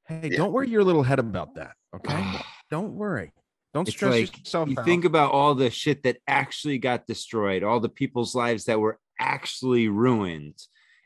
Hey, 0.07 0.29
don't 0.29 0.53
worry 0.53 0.69
your 0.69 0.83
little 0.83 1.03
head 1.03 1.19
about 1.19 1.55
that. 1.55 1.73
Okay, 1.95 2.39
don't 2.69 2.93
worry. 2.93 3.33
Don't 3.77 3.87
stress 3.87 4.11
like 4.11 4.37
yourself 4.39 4.69
you 4.69 4.75
out. 4.79 4.85
think 4.85 5.05
about 5.05 5.31
all 5.31 5.53
the 5.53 5.69
shit 5.69 6.03
that 6.03 6.17
actually 6.27 6.79
got 6.79 7.05
destroyed, 7.05 7.63
all 7.63 7.79
the 7.79 7.89
people's 7.89 8.33
lives 8.33 8.65
that 8.65 8.79
were 8.79 8.99
actually 9.19 9.87
ruined, 9.87 10.55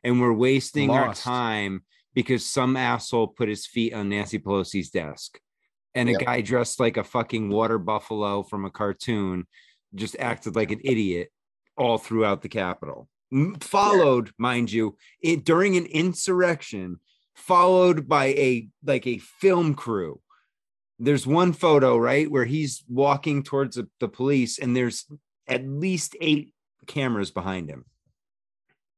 and 0.03 0.21
we're 0.21 0.31
wasting 0.33 0.89
our 0.89 1.13
time 1.13 1.83
because 2.13 2.45
some 2.45 2.77
asshole 2.77 3.27
put 3.27 3.49
his 3.49 3.65
feet 3.65 3.93
on 3.93 4.09
Nancy 4.09 4.39
Pelosi's 4.39 4.89
desk, 4.89 5.39
and 5.95 6.07
a 6.09 6.13
Yep. 6.13 6.21
guy 6.21 6.41
dressed 6.41 6.79
like 6.79 6.97
a 6.97 7.03
fucking 7.03 7.49
water 7.49 7.77
buffalo 7.77 8.43
from 8.43 8.65
a 8.65 8.69
cartoon 8.69 9.47
just 9.93 10.15
acted 10.19 10.55
like 10.55 10.71
an 10.71 10.79
idiot 10.83 11.29
all 11.77 11.97
throughout 11.97 12.41
the 12.41 12.49
Capitol. 12.49 13.09
Followed, 13.61 14.31
mind 14.37 14.71
you, 14.71 14.97
it 15.21 15.43
during 15.45 15.75
an 15.77 15.85
insurrection, 15.85 16.99
followed 17.35 18.07
by 18.07 18.27
a 18.27 18.67
like 18.83 19.07
a 19.07 19.17
film 19.17 19.73
crew 19.73 20.19
there's 21.03 21.25
one 21.25 21.51
photo 21.51 21.97
right 21.97 22.29
where 22.29 22.45
he's 22.45 22.83
walking 22.87 23.41
towards 23.43 23.75
the, 23.75 23.87
the 23.99 24.07
police 24.07 24.59
and 24.59 24.75
there's 24.75 25.05
at 25.47 25.65
least 25.67 26.15
eight 26.21 26.53
cameras 26.87 27.31
behind 27.31 27.69
him 27.69 27.85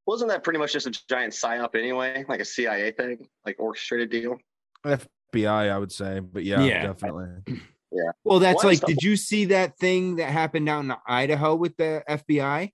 Wasn't 0.06 0.30
that 0.30 0.44
pretty 0.44 0.60
much 0.60 0.74
just 0.74 0.86
a 0.88 0.92
giant 1.10 1.34
psyop 1.34 1.76
anyway, 1.76 2.26
like 2.28 2.42
a 2.42 2.46
CIA 2.46 2.92
thing, 2.92 3.28
like 3.46 3.56
orchestrated 3.58 4.10
deal? 4.10 4.38
FBI, 4.86 5.72
I 5.72 5.78
would 5.78 5.92
say, 5.94 6.20
but 6.20 6.44
yeah, 6.44 6.62
Yeah. 6.64 6.88
definitely. 6.88 7.28
Yeah. 7.96 8.10
well 8.24 8.40
that's 8.40 8.56
What 8.64 8.66
like 8.66 8.78
stuff- 8.78 8.88
did 8.90 9.04
you 9.04 9.16
see 9.16 9.46
that 9.46 9.78
thing 9.78 10.16
that 10.16 10.32
happened 10.32 10.68
out 10.68 10.84
in 10.84 10.92
idaho 11.06 11.54
with 11.54 11.78
the 11.78 12.04
fbi 12.10 12.72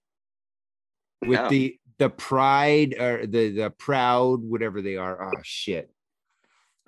with 1.21 1.39
No. 1.41 1.49
the 1.49 1.77
the 1.97 2.09
pride 2.09 2.95
or 2.97 3.25
the 3.27 3.49
the 3.49 3.69
proud 3.69 4.41
whatever 4.43 4.81
they 4.81 4.95
are 4.95 5.21
oh 5.21 5.41
shit 5.43 5.91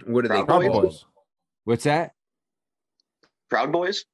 what 0.06 0.24
are 0.24 0.30
they 0.30 0.44
Proud 0.46 0.62
called 0.64 0.84
Boys. 0.84 1.06
what's 1.66 1.84
that 1.84 2.14
Proud 3.52 3.72
Boys? 3.73 4.06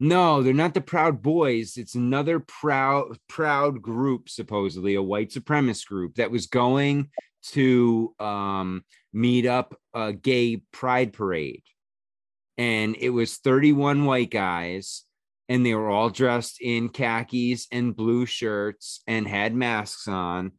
No, 0.00 0.42
they're 0.42 0.54
not 0.54 0.72
the 0.72 0.80
Proud 0.80 1.20
Boys. 1.20 1.76
It's 1.76 1.94
another 1.94 2.40
proud 2.40 3.18
proud 3.28 3.82
group, 3.82 4.30
supposedly 4.30 4.94
a 4.94 5.02
white 5.02 5.30
supremacist 5.30 5.86
group 5.86 6.14
that 6.14 6.30
was 6.30 6.46
going 6.46 7.10
to 7.52 8.14
um, 8.18 8.82
meet 9.12 9.44
up 9.44 9.78
a 9.92 10.14
gay 10.14 10.62
pride 10.72 11.12
parade, 11.12 11.62
and 12.56 12.96
it 12.98 13.10
was 13.10 13.36
31 13.36 14.06
white 14.06 14.30
guys, 14.30 15.04
and 15.50 15.64
they 15.64 15.74
were 15.74 15.90
all 15.90 16.08
dressed 16.08 16.62
in 16.62 16.88
khakis 16.88 17.66
and 17.70 17.94
blue 17.94 18.24
shirts 18.24 19.02
and 19.06 19.28
had 19.28 19.54
masks 19.54 20.08
on. 20.08 20.52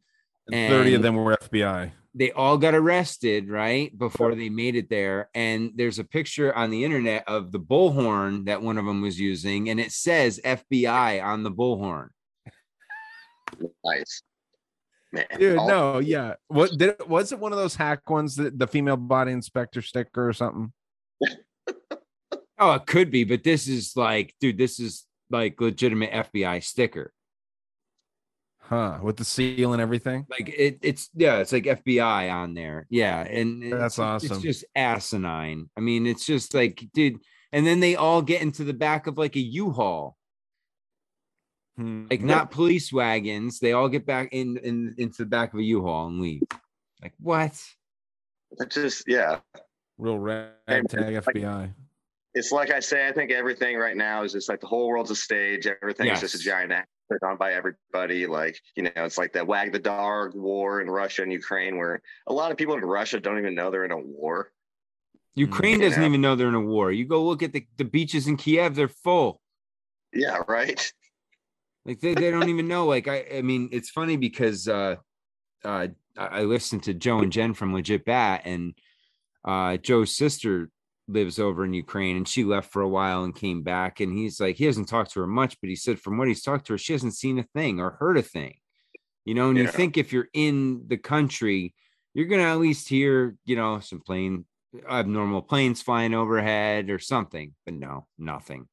And 0.50 0.72
30 0.72 0.94
of 0.94 1.02
them 1.02 1.16
were 1.16 1.36
FBI. 1.36 1.92
they 2.14 2.32
all 2.32 2.58
got 2.58 2.74
arrested 2.74 3.48
right 3.48 3.96
before 3.96 4.34
they 4.34 4.48
made 4.48 4.76
it 4.76 4.88
there 4.90 5.28
and 5.34 5.70
there's 5.76 5.98
a 5.98 6.04
picture 6.04 6.54
on 6.54 6.70
the 6.70 6.84
internet 6.84 7.24
of 7.28 7.52
the 7.52 7.60
bullhorn 7.60 8.46
that 8.46 8.60
one 8.62 8.76
of 8.78 8.84
them 8.84 9.00
was 9.00 9.18
using 9.20 9.70
and 9.70 9.78
it 9.80 9.92
says 9.92 10.40
fbi 10.44 11.22
on 11.22 11.42
the 11.42 11.50
bullhorn 11.50 12.08
Nice. 13.84 14.22
Man, 15.12 15.26
Dude, 15.38 15.58
all- 15.58 15.68
no, 15.68 15.98
yeah. 15.98 16.34
What 16.48 16.70
did 16.70 16.88
it, 17.00 17.08
was 17.08 17.32
it 17.32 17.38
one 17.38 17.52
of 17.52 17.58
those 17.58 17.76
hack 17.76 18.08
ones 18.08 18.36
that 18.36 18.58
the 18.58 18.66
female 18.66 18.96
body 18.96 19.32
inspector 19.32 19.82
sticker 19.82 20.26
or 20.28 20.32
something? 20.32 20.72
oh 22.58 22.72
it 22.74 22.86
could 22.86 23.10
be 23.10 23.24
but 23.24 23.42
this 23.44 23.68
is 23.68 23.92
like 23.96 24.34
dude 24.40 24.58
this 24.58 24.78
is 24.80 25.06
like 25.30 25.60
legitimate 25.60 26.10
fbi 26.12 26.62
sticker 26.62 27.12
Huh. 28.72 29.00
With 29.02 29.18
the 29.18 29.24
seal 29.24 29.74
and 29.74 29.82
everything. 29.82 30.24
like 30.30 30.48
it, 30.48 30.78
it's 30.80 31.10
yeah 31.14 31.38
it's 31.38 31.52
like 31.52 31.64
fbi 31.64 32.32
on 32.32 32.54
there 32.54 32.86
yeah 32.88 33.20
and 33.20 33.70
That's 33.70 33.98
awesome. 33.98 34.32
it's 34.32 34.40
just 34.42 34.64
asinine 34.74 35.68
i 35.76 35.80
mean 35.80 36.06
it's 36.06 36.24
just 36.24 36.54
like 36.54 36.82
dude 36.94 37.18
and 37.52 37.66
then 37.66 37.80
they 37.80 37.96
all 37.96 38.22
get 38.22 38.40
into 38.40 38.64
the 38.64 38.72
back 38.72 39.06
of 39.06 39.18
like 39.18 39.36
a 39.36 39.40
u-haul 39.40 40.16
Hmm. 41.76 42.06
like 42.10 42.20
not 42.22 42.50
police 42.50 42.92
wagons. 42.92 43.58
They 43.58 43.72
all 43.72 43.88
get 43.88 44.04
back 44.04 44.28
in, 44.32 44.58
in 44.58 44.94
into 44.98 45.22
the 45.22 45.26
back 45.26 45.54
of 45.54 45.58
a 45.58 45.62
U-Haul 45.62 46.08
and 46.08 46.20
leave. 46.20 46.42
Like 47.00 47.14
what? 47.18 47.58
It's 48.60 48.74
just 48.74 49.04
yeah. 49.08 49.38
real 49.96 50.18
ragtag 50.18 50.92
Like- 50.92 51.24
FBI. 51.24 51.72
It's 52.34 52.52
like 52.52 52.70
I 52.70 52.80
say, 52.80 53.08
I 53.08 53.12
think 53.12 53.30
everything 53.30 53.76
right 53.78 53.96
now 53.96 54.22
is 54.22 54.32
just 54.32 54.50
like 54.50 54.60
the 54.60 54.66
whole 54.66 54.86
world's 54.88 55.10
a 55.10 55.16
stage. 55.16 55.66
Everything's 55.66 56.20
just 56.20 56.34
a 56.34 56.38
giant 56.38 56.72
act 56.72 56.88
put 57.12 57.22
on 57.26 57.36
by 57.36 57.52
everybody. 57.52 58.26
Like, 58.26 58.60
you 58.76 58.84
know, 58.84 58.90
it's 58.96 59.18
like 59.18 59.32
the 59.32 59.44
wag 59.44 59.72
the 59.72 59.78
dog 59.78 60.34
war 60.34 60.80
in 60.80 60.88
Russia 60.90 61.22
and 61.22 61.32
Ukraine, 61.32 61.76
where 61.76 62.02
a 62.26 62.32
lot 62.32 62.50
of 62.50 62.56
people 62.56 62.74
in 62.76 62.84
Russia 62.84 63.20
don't 63.20 63.38
even 63.38 63.54
know 63.54 63.70
they're 63.70 63.84
in 63.84 63.92
a 63.92 63.98
war. 63.98 64.50
Ukraine 65.34 65.80
Yeah. 65.80 65.88
doesn't 65.88 66.02
even 66.04 66.20
know 66.20 66.36
they're 66.36 66.48
in 66.48 66.54
a 66.54 66.60
war. 66.60 66.92
You 66.92 67.06
go 67.06 67.22
look 67.24 67.42
at 67.42 67.52
the, 67.52 67.66
the 67.78 67.84
beaches 67.84 68.26
in 68.26 68.36
Kiev, 68.36 68.74
they're 68.74 68.88
full. 68.88 69.40
Yeah, 70.12 70.38
right. 70.48 70.92
Like 71.84 71.98
they, 71.98 72.14
they 72.14 72.30
don't 72.30 72.48
even 72.48 72.68
know. 72.68 72.86
Like 72.86 73.08
I 73.08 73.26
I 73.38 73.42
mean, 73.42 73.68
it's 73.72 73.90
funny 73.90 74.16
because 74.16 74.68
uh 74.68 74.94
uh 75.64 75.88
I 76.16 76.24
I 76.24 76.42
listened 76.42 76.84
to 76.84 76.94
Joe 76.94 77.18
and 77.18 77.32
Jen 77.32 77.54
from 77.54 77.74
Legit 77.74 78.04
Bat 78.04 78.42
and 78.44 78.74
uh 79.44 79.78
Joe's 79.78 80.16
sister 80.16 80.70
lives 81.08 81.38
over 81.38 81.64
in 81.64 81.74
Ukraine 81.74 82.16
and 82.16 82.28
she 82.28 82.44
left 82.44 82.72
for 82.72 82.82
a 82.82 82.88
while 82.88 83.24
and 83.24 83.34
came 83.34 83.62
back 83.62 84.00
and 84.00 84.16
he's 84.16 84.40
like 84.40 84.56
he 84.56 84.64
hasn't 84.64 84.88
talked 84.88 85.12
to 85.12 85.20
her 85.20 85.26
much 85.26 85.56
but 85.60 85.68
he 85.68 85.76
said 85.76 85.98
from 85.98 86.16
what 86.16 86.28
he's 86.28 86.42
talked 86.42 86.66
to 86.66 86.74
her 86.74 86.78
she 86.78 86.92
hasn't 86.92 87.14
seen 87.14 87.38
a 87.38 87.46
thing 87.54 87.80
or 87.80 87.92
heard 87.98 88.16
a 88.16 88.22
thing. 88.22 88.54
You 89.24 89.34
know 89.34 89.50
and 89.50 89.58
you 89.58 89.68
think 89.68 89.96
if 89.96 90.12
you're 90.12 90.28
in 90.32 90.84
the 90.86 90.96
country 90.96 91.74
you're 92.14 92.26
gonna 92.26 92.42
at 92.42 92.58
least 92.58 92.88
hear 92.88 93.36
you 93.44 93.56
know 93.56 93.80
some 93.80 94.00
plane 94.00 94.44
abnormal 94.88 95.42
planes 95.42 95.82
flying 95.82 96.14
overhead 96.14 96.88
or 96.88 96.98
something 96.98 97.54
but 97.64 97.74
no 97.74 98.06
nothing. 98.18 98.68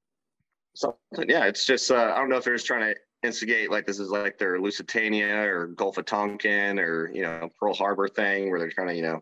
So 0.76 0.97
yeah, 1.27 1.45
it's 1.45 1.65
just 1.65 1.91
uh, 1.91 2.14
I 2.15 2.19
don't 2.19 2.30
know 2.30 2.38
if 2.38 2.43
they're 2.43 2.56
just 2.56 2.68
trying 2.68 2.93
to 2.93 2.95
instigate 3.23 3.69
like 3.69 3.85
this 3.85 3.99
is 3.99 4.10
like 4.10 4.38
their 4.38 4.60
Lusitania 4.60 5.35
or 5.43 5.68
Gulf 5.68 5.97
of 5.97 6.06
Tonkin 6.06 6.80
or 6.80 7.11
you 7.14 7.22
know 7.22 7.49
Pearl 7.60 7.73
Harbor 7.73 8.07
thing 8.07 8.49
where 8.49 8.60
they're 8.60 8.72
trying 8.72 8.88
to 8.88 8.95
you 8.95 9.01
know 9.01 9.22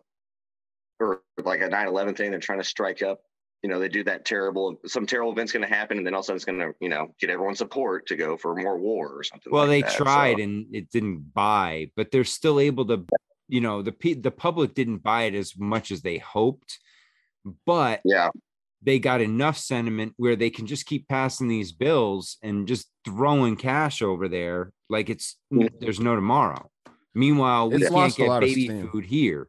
or 1.00 1.22
like 1.44 1.60
a 1.60 1.68
9-11 1.68 2.16
thing 2.16 2.30
they're 2.30 2.40
trying 2.40 2.58
to 2.58 2.64
strike 2.64 3.02
up 3.02 3.20
you 3.62 3.68
know 3.68 3.78
they 3.80 3.88
do 3.88 4.04
that 4.04 4.24
terrible 4.24 4.80
some 4.86 5.06
terrible 5.06 5.32
event's 5.32 5.52
going 5.52 5.66
to 5.66 5.74
happen 5.74 5.98
and 5.98 6.06
then 6.06 6.14
all 6.14 6.20
of 6.20 6.24
a 6.24 6.26
sudden 6.26 6.36
it's 6.36 6.44
going 6.44 6.58
to 6.58 6.72
you 6.80 6.88
know 6.88 7.14
get 7.20 7.30
everyone's 7.30 7.58
support 7.58 8.06
to 8.06 8.16
go 8.16 8.36
for 8.36 8.54
more 8.54 8.78
war 8.78 9.08
or 9.08 9.22
something 9.24 9.52
well 9.52 9.62
like 9.66 9.70
they 9.70 9.82
that. 9.82 9.92
So, 9.92 10.04
tried 10.04 10.38
and 10.38 10.66
it 10.72 10.90
didn't 10.90 11.32
buy 11.34 11.90
but 11.96 12.10
they're 12.10 12.24
still 12.24 12.60
able 12.60 12.86
to 12.86 13.04
you 13.48 13.60
know 13.60 13.82
the 13.82 14.14
the 14.14 14.30
public 14.30 14.74
didn't 14.74 14.98
buy 14.98 15.24
it 15.24 15.34
as 15.34 15.56
much 15.58 15.90
as 15.90 16.02
they 16.02 16.18
hoped 16.18 16.78
but 17.66 18.00
yeah 18.04 18.28
they 18.80 19.00
got 19.00 19.20
enough 19.20 19.58
sentiment 19.58 20.14
where 20.18 20.36
they 20.36 20.50
can 20.50 20.64
just 20.64 20.86
keep 20.86 21.08
passing 21.08 21.48
these 21.48 21.72
bills 21.72 22.36
and 22.44 22.68
just 22.68 22.88
throwing 23.04 23.56
cash 23.56 24.02
over 24.02 24.28
there 24.28 24.72
like 24.88 25.10
it's 25.10 25.36
Mhm. 25.52 25.80
there's 25.80 25.98
no 25.98 26.14
tomorrow 26.14 26.70
meanwhile 27.14 27.68
we 27.70 27.82
It's 27.82 27.90
can't 27.90 28.16
get 28.16 28.40
baby 28.40 28.68
food 28.68 29.04
here 29.04 29.48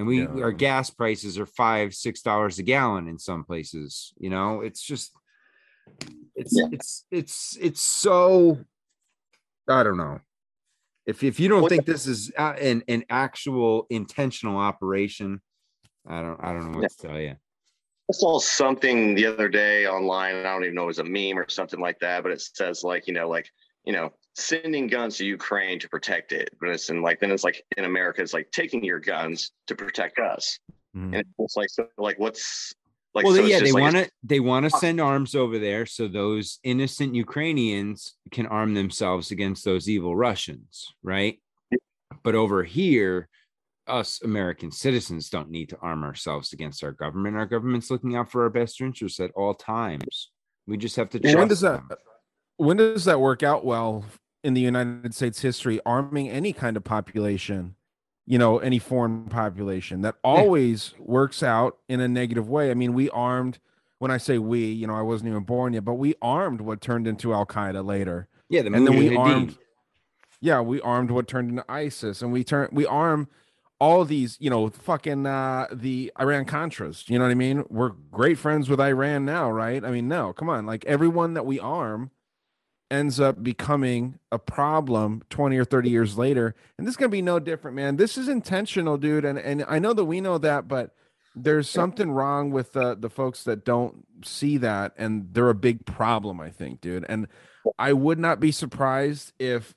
and 0.00 0.08
we 0.08 0.22
Yeah. 0.22 0.42
our 0.42 0.50
gas 0.52 0.88
prices 0.88 1.38
are 1.38 1.44
five 1.46 1.94
six 1.94 2.22
dollars 2.22 2.58
a 2.58 2.62
gallon 2.62 3.06
in 3.06 3.18
some 3.18 3.44
places 3.44 4.14
you 4.18 4.30
know 4.30 4.62
it's 4.62 4.82
just 4.82 5.12
it's 6.34 6.56
Yeah. 6.56 6.68
it's 6.72 7.04
it's 7.10 7.58
it's 7.60 7.80
so 7.82 8.58
i 9.68 9.82
don't 9.82 9.98
know 9.98 10.20
if 11.06 11.22
if 11.22 11.38
you 11.38 11.48
don't 11.48 11.62
What- 11.62 11.68
think 11.70 11.84
this 11.84 12.06
is 12.06 12.32
uh, 12.36 12.54
an 12.58 12.82
an 12.88 13.04
actual 13.10 13.86
intentional 13.90 14.56
operation 14.56 15.42
i 16.08 16.22
don't 16.22 16.42
i 16.42 16.52
don't 16.54 16.72
know 16.72 16.78
what 16.80 16.90
to 16.90 17.06
tell 17.08 17.20
you 17.20 17.36
I 18.08 18.12
saw 18.12 18.40
something 18.40 19.14
the 19.14 19.24
other 19.26 19.48
day 19.48 19.86
online. 19.86 20.34
and 20.34 20.44
I 20.48 20.52
don't 20.52 20.64
even 20.64 20.74
know 20.74 20.82
if 20.82 20.86
it 20.86 20.96
was 20.96 20.98
a 20.98 21.04
meme 21.04 21.38
or 21.38 21.48
something 21.48 21.78
like 21.78 22.00
that, 22.00 22.24
but 22.24 22.32
it 22.32 22.40
says 22.40 22.82
like, 22.82 23.06
you 23.06 23.14
know, 23.14 23.28
like, 23.28 23.48
you 23.84 23.92
know, 23.92 24.10
sending 24.34 24.86
guns 24.86 25.16
to 25.18 25.24
Ukraine 25.24 25.78
to 25.80 25.88
protect 25.88 26.32
it. 26.32 26.50
But 26.60 26.70
it's 26.70 26.88
in 26.90 27.02
like, 27.02 27.20
then 27.20 27.30
it's 27.30 27.44
like 27.44 27.64
in 27.76 27.84
America, 27.84 28.22
it's 28.22 28.34
like 28.34 28.50
taking 28.52 28.84
your 28.84 29.00
guns 29.00 29.52
to 29.66 29.74
protect 29.74 30.18
us. 30.18 30.58
Mhm. 30.96 31.16
And 31.18 31.24
it's 31.38 31.56
like, 31.56 31.70
so 31.70 31.86
like, 31.98 32.18
what's, 32.18 32.72
Like, 33.14 33.24
well, 33.24 33.34
so 33.34 33.42
they, 33.42 33.50
yeah, 33.50 33.60
they 33.60 33.72
like- 33.72 33.82
want 33.82 33.96
to 33.96 34.10
they 34.22 34.38
want 34.40 34.64
to 34.64 34.70
send 34.70 35.00
arms 35.00 35.34
over 35.34 35.58
there 35.58 35.84
so 35.84 36.06
those 36.06 36.60
innocent 36.62 37.14
Ukrainians 37.14 38.14
can 38.30 38.46
arm 38.46 38.74
themselves 38.74 39.32
against 39.32 39.64
those 39.64 39.88
evil 39.88 40.14
Russians, 40.14 40.94
right? 41.02 41.40
But 42.22 42.34
over 42.36 42.62
here, 42.62 43.28
us 43.88 44.22
American 44.22 44.70
citizens 44.70 45.28
don't 45.28 45.50
need 45.50 45.70
to 45.70 45.78
arm 45.78 46.04
ourselves 46.04 46.52
against 46.52 46.84
our 46.84 46.92
government. 46.92 47.36
Our 47.36 47.46
government's 47.46 47.90
looking 47.90 48.14
out 48.14 48.30
for 48.30 48.44
our 48.44 48.50
best 48.50 48.80
interests 48.80 49.18
at 49.18 49.32
all 49.34 49.54
times. 49.54 50.30
We 50.68 50.76
just 50.76 50.94
have 50.94 51.10
to 51.10 51.18
Well, 51.18 51.32
trust 51.32 51.38
when 51.38 51.48
does 51.48 51.60
them. 51.62 51.88
When 52.60 52.76
does 52.76 53.06
that 53.06 53.20
work 53.20 53.42
out 53.42 53.64
well 53.64 54.04
in 54.44 54.54
the 54.54 54.60
United 54.60 55.14
States 55.14 55.40
history 55.40 55.80
arming 55.86 56.28
any 56.28 56.52
kind 56.52 56.76
of 56.76 56.84
population 56.84 57.74
you 58.26 58.38
know 58.38 58.58
any 58.58 58.78
foreign 58.78 59.24
population 59.24 60.02
that 60.02 60.14
always 60.22 60.94
works 60.98 61.42
out 61.42 61.78
in 61.88 62.00
a 62.00 62.08
negative 62.08 62.48
way? 62.48 62.70
I 62.70 62.74
mean 62.74 62.92
we 62.92 63.08
armed 63.10 63.58
when 63.98 64.10
I 64.10 64.18
say 64.18 64.38
we 64.38 64.66
you 64.66 64.86
know 64.86 64.94
I 64.94 65.02
wasn't 65.02 65.30
even 65.30 65.44
born 65.44 65.72
yet 65.72 65.84
but 65.84 65.94
we 65.94 66.14
armed 66.20 66.60
what 66.60 66.80
turned 66.80 67.06
into 67.06 67.32
Al 67.32 67.46
Qaeda 67.46 67.84
later. 67.84 68.28
Yeah, 68.50 68.62
the 68.62 68.72
and 68.72 68.86
then 68.86 68.96
we 68.96 69.16
armed 69.16 69.56
yeah 70.40 70.60
we 70.60 70.80
armed 70.82 71.10
what 71.10 71.28
turned 71.28 71.50
into 71.50 71.64
ISIS 71.68 72.20
and 72.20 72.30
we 72.30 72.44
turn 72.44 72.68
we 72.72 72.84
arm 72.84 73.28
all 73.78 74.04
these 74.04 74.36
you 74.38 74.50
know 74.50 74.68
fucking 74.68 75.24
uh 75.24 75.66
the 75.72 76.12
Iran 76.20 76.44
Contras 76.44 77.08
you 77.08 77.18
know 77.18 77.24
what 77.24 77.30
I 77.30 77.34
mean? 77.34 77.64
We're 77.70 77.92
great 78.10 78.36
friends 78.36 78.68
with 78.68 78.80
Iran 78.80 79.24
now 79.24 79.50
right? 79.50 79.82
I 79.82 79.90
mean 79.90 80.08
no 80.08 80.34
come 80.34 80.50
on 80.50 80.66
like 80.66 80.84
everyone 80.84 81.32
that 81.34 81.46
we 81.46 81.58
arm 81.58 82.10
ends 82.90 83.20
up 83.20 83.42
becoming 83.42 84.18
a 84.32 84.38
problem 84.38 85.22
20 85.30 85.56
or 85.56 85.64
30 85.64 85.90
years 85.90 86.18
later. 86.18 86.54
And 86.76 86.86
this 86.86 86.92
is 86.92 86.96
going 86.96 87.10
to 87.10 87.16
be 87.16 87.22
no 87.22 87.38
different 87.38 87.76
man. 87.76 87.96
This 87.96 88.18
is 88.18 88.28
intentional 88.28 88.98
dude. 88.98 89.24
And 89.24 89.38
and 89.38 89.64
i 89.68 89.78
know 89.78 89.92
that 89.92 90.04
we 90.04 90.20
know 90.20 90.38
that 90.38 90.66
but 90.68 90.94
there's 91.36 91.70
something 91.70 92.10
wrong 92.10 92.50
with 92.50 92.72
the 92.72 92.96
the 92.96 93.10
folks 93.10 93.44
that 93.44 93.64
don't 93.64 94.04
see 94.24 94.56
that 94.58 94.92
and 94.98 95.28
they're 95.32 95.48
a 95.48 95.54
big 95.54 95.86
problem 95.86 96.40
i 96.40 96.50
think 96.50 96.80
dude. 96.80 97.06
And 97.08 97.28
i 97.78 97.92
would 97.92 98.18
not 98.18 98.40
be 98.40 98.50
surprised 98.50 99.32
if 99.38 99.74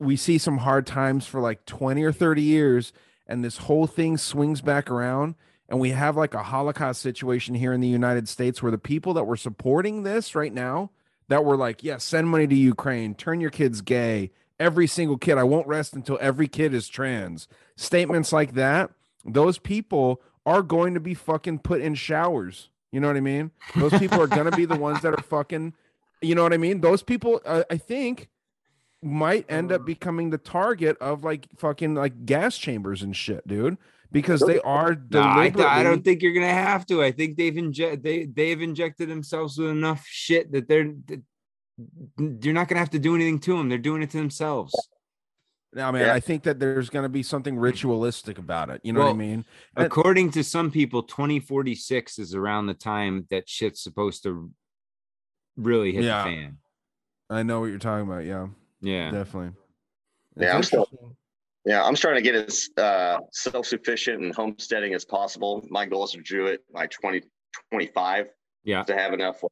we 0.00 0.16
see 0.16 0.38
some 0.38 0.58
hard 0.58 0.86
times 0.86 1.26
for 1.26 1.40
like 1.40 1.64
20 1.66 2.02
or 2.02 2.12
30 2.12 2.42
years 2.42 2.92
and 3.26 3.44
this 3.44 3.58
whole 3.58 3.86
thing 3.86 4.18
swings 4.18 4.60
back 4.60 4.90
around 4.90 5.36
and 5.68 5.78
we 5.78 5.90
have 5.90 6.16
like 6.16 6.34
a 6.34 6.42
holocaust 6.42 7.00
situation 7.00 7.54
here 7.54 7.72
in 7.72 7.80
the 7.80 7.88
united 7.88 8.28
states 8.28 8.60
where 8.60 8.72
the 8.72 8.78
people 8.78 9.14
that 9.14 9.24
were 9.24 9.36
supporting 9.36 10.02
this 10.02 10.34
right 10.34 10.52
now 10.52 10.90
that 11.28 11.44
were 11.44 11.56
like, 11.56 11.82
yeah, 11.82 11.98
send 11.98 12.28
money 12.28 12.46
to 12.46 12.54
Ukraine, 12.54 13.14
turn 13.14 13.40
your 13.40 13.50
kids 13.50 13.80
gay. 13.80 14.30
Every 14.60 14.86
single 14.86 15.18
kid, 15.18 15.36
I 15.36 15.44
won't 15.44 15.66
rest 15.66 15.94
until 15.94 16.18
every 16.20 16.46
kid 16.46 16.74
is 16.74 16.88
trans. 16.88 17.48
Statements 17.76 18.32
like 18.32 18.54
that, 18.54 18.90
those 19.24 19.58
people 19.58 20.20
are 20.46 20.62
going 20.62 20.94
to 20.94 21.00
be 21.00 21.14
fucking 21.14 21.60
put 21.60 21.80
in 21.80 21.94
showers. 21.94 22.68
You 22.92 23.00
know 23.00 23.08
what 23.08 23.16
I 23.16 23.20
mean? 23.20 23.50
Those 23.74 23.98
people 23.98 24.22
are 24.22 24.28
going 24.28 24.48
to 24.48 24.56
be 24.56 24.66
the 24.66 24.76
ones 24.76 25.00
that 25.02 25.12
are 25.12 25.22
fucking, 25.22 25.74
you 26.22 26.34
know 26.34 26.44
what 26.44 26.52
I 26.52 26.58
mean? 26.58 26.80
Those 26.80 27.02
people, 27.02 27.40
uh, 27.44 27.64
I 27.68 27.76
think, 27.76 28.28
might 29.02 29.44
end 29.50 29.72
up 29.72 29.84
becoming 29.84 30.30
the 30.30 30.38
target 30.38 30.96
of 30.98 31.24
like 31.24 31.48
fucking 31.56 31.94
like 31.94 32.24
gas 32.24 32.56
chambers 32.56 33.02
and 33.02 33.14
shit, 33.16 33.46
dude, 33.46 33.76
because 34.12 34.40
they 34.40 34.60
are 34.60 34.94
No, 35.10 35.20
I, 35.22 35.48
deliberately. 35.48 35.64
I 35.64 35.82
don't 35.82 36.04
think 36.04 36.22
you're 36.22 36.32
gonna 36.34 36.46
have 36.48 36.86
to. 36.86 37.02
I 37.02 37.10
think 37.12 37.36
they've 37.36 37.56
inject 37.56 38.02
they 38.02 38.24
they've 38.26 38.60
injected 38.60 39.08
themselves 39.08 39.58
with 39.58 39.70
enough 39.70 40.04
shit 40.06 40.52
that 40.52 40.68
they're 40.68 40.92
that 41.06 41.22
you're 42.44 42.54
not 42.54 42.68
gonna 42.68 42.78
have 42.80 42.90
to 42.90 42.98
do 42.98 43.14
anything 43.14 43.38
to 43.40 43.56
them. 43.58 43.68
They're 43.68 43.78
doing 43.78 44.02
it 44.02 44.10
to 44.10 44.16
themselves. 44.18 44.74
No, 45.72 45.90
man, 45.90 46.08
I 46.08 46.20
think 46.20 46.44
that 46.44 46.60
there's 46.60 46.88
going 46.88 47.02
to 47.02 47.08
be 47.08 47.24
something 47.24 47.58
ritualistic 47.58 48.38
about 48.38 48.70
it. 48.70 48.80
You 48.84 48.92
know 48.92 49.00
what 49.00 49.06
I 49.06 49.08
Well, 49.08 49.16
mean? 49.16 49.44
And- 49.74 49.86
According 49.86 50.30
to 50.30 50.44
some 50.44 50.70
people, 50.70 51.02
2046 51.02 52.20
is 52.20 52.32
around 52.32 52.66
the 52.66 52.74
time 52.74 53.26
that 53.30 53.48
shit's 53.48 53.82
supposed 53.82 54.22
to 54.22 54.52
really 55.56 55.90
hit 55.92 56.04
Yeah. 56.04 56.22
the 56.22 56.30
fan. 56.30 56.58
I 57.28 57.42
know 57.42 57.58
what 57.58 57.66
you're 57.70 57.80
talking 57.80 58.06
about. 58.08 58.24
Yeah, 58.24 58.46
Yeah. 58.82 59.10
definitely. 59.10 59.60
Yeah, 60.36 60.54
I'm 60.54 60.62
still, 60.62 60.86
interesting. 60.92 61.16
Yeah, 61.64 61.82
I'm 61.84 61.94
trying 61.94 62.16
to 62.16 62.22
get 62.22 62.34
as 62.34 62.68
uh, 62.76 63.18
self-sufficient 63.32 64.22
and 64.22 64.34
homesteading 64.34 64.94
as 64.94 65.04
possible. 65.04 65.64
My 65.70 65.86
goal 65.86 66.04
is 66.04 66.10
to 66.12 66.20
do 66.20 66.46
it 66.46 66.60
by 66.72 66.86
2025 66.86 68.26
Yeah. 68.64 68.82
to 68.84 68.94
have 68.96 69.14
enough, 69.14 69.42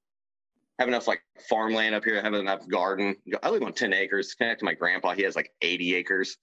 have 0.78 0.88
enough 0.88 1.06
like 1.08 1.22
farmland 1.48 1.94
up 1.94 2.04
here, 2.04 2.20
have 2.22 2.34
enough 2.34 2.66
garden. 2.68 3.16
I 3.42 3.48
live 3.50 3.62
on 3.62 3.72
10 3.72 3.92
acres. 3.92 4.34
Connect 4.34 4.60
to 4.60 4.64
my 4.64 4.74
grandpa, 4.74 5.14
he 5.14 5.22
has 5.22 5.36
like 5.36 5.52
80 5.62 5.94
acres. 5.94 6.36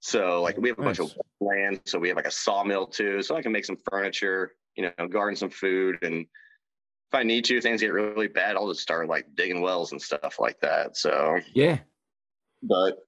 So 0.00 0.42
like 0.42 0.56
we 0.58 0.68
have 0.68 0.78
a 0.78 0.82
bunch 0.82 1.00
of 1.00 1.12
land. 1.40 1.80
So 1.86 1.98
we 1.98 2.08
have 2.08 2.16
like 2.16 2.26
a 2.26 2.30
sawmill 2.30 2.86
too. 2.86 3.22
So 3.22 3.34
I 3.34 3.42
can 3.42 3.50
make 3.50 3.64
some 3.64 3.78
furniture, 3.90 4.52
you 4.76 4.84
know, 4.98 5.08
garden 5.08 5.34
some 5.34 5.50
food. 5.50 5.98
And 6.02 6.20
if 7.08 7.14
I 7.14 7.24
need 7.24 7.44
to, 7.46 7.60
things 7.60 7.80
get 7.80 7.92
really 7.92 8.28
bad, 8.28 8.56
I'll 8.56 8.68
just 8.68 8.82
start 8.82 9.08
like 9.08 9.26
digging 9.34 9.60
wells 9.62 9.90
and 9.92 10.00
stuff 10.00 10.38
like 10.38 10.60
that. 10.60 10.96
So 10.96 11.40
Yeah. 11.52 11.78
but 12.62 12.98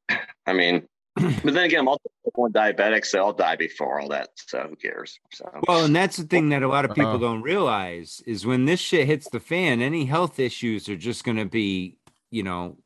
I 0.47 0.52
mean, 0.52 0.89
but 1.44 1.55
then 1.55 1.64
again, 1.64 1.80
I'm 1.80 1.88
also 1.88 2.08
one 2.34 2.52
diabetic, 2.52 3.05
so 3.05 3.18
I'll 3.18 3.32
die 3.32 3.56
before 3.56 4.00
all 4.00 4.08
that. 4.08 4.30
So 4.36 4.66
who 4.68 4.76
cares? 4.76 5.18
So 5.32 5.50
Well, 5.66 5.84
and 5.84 5.94
that's 5.94 6.16
the 6.16 6.24
thing 6.24 6.50
that 6.50 6.62
a 6.62 6.68
lot 6.68 6.84
of 6.84 6.94
people 6.94 7.12
Uh-oh. 7.12 7.18
don't 7.18 7.42
realize 7.42 8.22
is 8.26 8.47
when 8.47 8.64
this 8.64 8.80
shit 8.80 9.06
hits 9.06 9.28
the 9.28 9.40
fan, 9.40 9.82
any 9.82 10.05
health 10.05 10.38
issues 10.38 10.88
are 10.88 10.97
just 10.97 11.24
going 11.24 11.36
to 11.36 11.44
be, 11.44 11.98
you 12.30 12.42
know, 12.42 12.76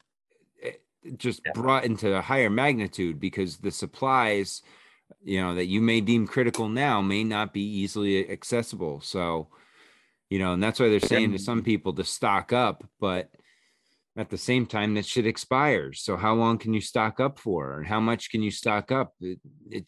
eh, 0.62 0.72
just 1.16 1.42
brought 1.54 1.84
into 1.84 2.14
a 2.14 2.22
higher 2.22 2.50
magnitude 2.50 3.20
because 3.20 3.58
the 3.58 3.70
supplies, 3.70 4.62
you 5.22 5.40
know, 5.40 5.54
that 5.54 5.66
you 5.66 5.80
may 5.80 6.00
deem 6.00 6.26
critical 6.26 6.68
now 6.68 7.00
may 7.02 7.24
not 7.24 7.52
be 7.52 7.62
easily 7.62 8.30
accessible. 8.30 9.00
So, 9.02 9.48
you 10.30 10.38
know, 10.38 10.54
and 10.54 10.62
that's 10.62 10.80
why 10.80 10.88
they're 10.88 11.00
saying 11.00 11.32
to 11.32 11.38
some 11.38 11.62
people 11.62 11.92
to 11.94 12.04
stock 12.04 12.52
up, 12.54 12.84
but 12.98 13.30
at 14.16 14.30
the 14.30 14.38
same 14.38 14.66
time, 14.66 14.94
that 14.94 15.06
shit 15.06 15.26
expires. 15.26 16.02
So, 16.02 16.16
how 16.16 16.34
long 16.34 16.58
can 16.58 16.74
you 16.74 16.80
stock 16.80 17.20
up 17.20 17.38
for, 17.38 17.78
and 17.78 17.86
how 17.86 18.00
much 18.00 18.30
can 18.30 18.42
you 18.42 18.50
stock 18.50 18.92
up? 18.92 19.12
It, 19.20 19.38
it 19.70 19.86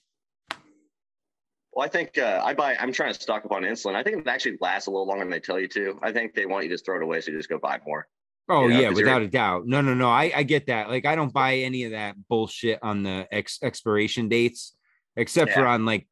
well, 1.72 1.84
I 1.84 1.88
think 1.88 2.16
uh, 2.18 2.40
I 2.44 2.54
buy. 2.54 2.76
I'm 2.78 2.92
trying 2.92 3.12
to 3.12 3.20
stock 3.20 3.44
up 3.44 3.52
on 3.52 3.62
insulin. 3.62 3.94
I 3.96 4.02
think 4.02 4.18
it 4.18 4.28
actually 4.28 4.58
lasts 4.60 4.86
a 4.86 4.90
little 4.90 5.06
longer 5.06 5.24
than 5.24 5.30
they 5.30 5.40
tell 5.40 5.58
you 5.58 5.68
to. 5.68 5.98
I 6.02 6.12
think 6.12 6.34
they 6.34 6.46
want 6.46 6.64
you 6.64 6.70
to 6.70 6.74
just 6.74 6.84
throw 6.84 6.96
it 6.96 7.02
away, 7.02 7.20
so 7.20 7.30
you 7.32 7.36
just 7.36 7.48
go 7.48 7.58
buy 7.58 7.80
more. 7.86 8.06
Oh 8.48 8.68
You 8.68 8.74
know, 8.74 8.80
yeah, 8.80 8.90
without 8.90 9.22
a 9.22 9.28
doubt. 9.28 9.66
No, 9.66 9.80
no, 9.80 9.94
no. 9.94 10.08
I, 10.10 10.30
I 10.34 10.42
get 10.42 10.66
that. 10.66 10.88
Like 10.88 11.06
I 11.06 11.16
don't 11.16 11.32
buy 11.32 11.56
any 11.56 11.84
of 11.84 11.92
that 11.92 12.14
bullshit 12.28 12.78
on 12.82 13.02
the 13.02 13.26
ex- 13.32 13.58
expiration 13.62 14.28
dates, 14.28 14.76
except 15.16 15.52
for 15.52 15.66
on 15.66 15.86
like 15.86 16.06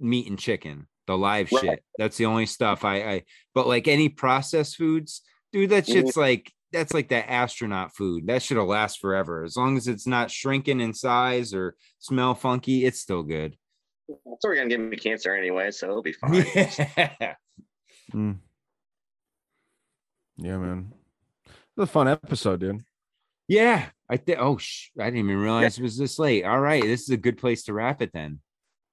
meat 0.00 0.28
and 0.28 0.38
chicken, 0.38 0.88
the 1.06 1.16
live 1.16 1.52
Right. 1.52 1.60
shit. 1.62 1.84
That's 1.98 2.16
the 2.16 2.24
only 2.26 2.46
stuff 2.46 2.84
I, 2.84 3.02
I. 3.02 3.22
But 3.54 3.68
like 3.68 3.86
any 3.86 4.08
processed 4.08 4.76
foods, 4.76 5.20
dude, 5.52 5.70
that 5.70 5.84
Mhm. 5.84 5.92
shit's 5.92 6.16
like 6.16 6.53
that's 6.74 6.92
like 6.92 7.08
that 7.08 7.30
astronaut 7.30 7.94
food. 7.96 8.26
That 8.26 8.42
shit'll 8.42 8.66
last 8.66 9.00
forever 9.00 9.44
as 9.44 9.56
long 9.56 9.76
as 9.78 9.88
it's 9.88 10.06
not 10.06 10.30
shrinking 10.30 10.80
in 10.80 10.92
size 10.92 11.54
or 11.54 11.76
smell 11.98 12.34
funky. 12.34 12.84
It's 12.84 13.00
still 13.00 13.22
good. 13.22 13.56
It's 14.08 14.44
already 14.44 14.60
gonna 14.60 14.68
give 14.70 14.80
me 14.80 14.96
cancer 14.98 15.34
anyway, 15.34 15.70
so 15.70 15.88
it'll 15.88 16.02
be 16.02 16.12
fine. 16.20 16.44
Yeah. 16.54 17.34
Mm. 18.12 18.38
Yeah, 20.36 20.58
man. 20.58 20.92
It 21.46 21.52
was 21.76 21.88
a 21.88 21.92
fun 21.92 22.08
episode, 22.08 22.60
dude. 22.60 22.84
Yeah. 23.48 23.86
I 24.10 24.18
think. 24.18 24.38
Oh, 24.38 24.58
sh- 24.58 24.90
I 25.00 25.04
didn't 25.04 25.20
even 25.20 25.38
realize 25.38 25.78
it 25.78 25.82
was 25.82 25.96
this 25.96 26.18
late. 26.18 26.44
All 26.44 26.60
right, 26.60 26.82
this 26.82 27.02
is 27.02 27.10
a 27.10 27.16
good 27.16 27.38
place 27.38 27.64
to 27.64 27.72
wrap 27.72 28.02
it 28.02 28.10
then. 28.12 28.40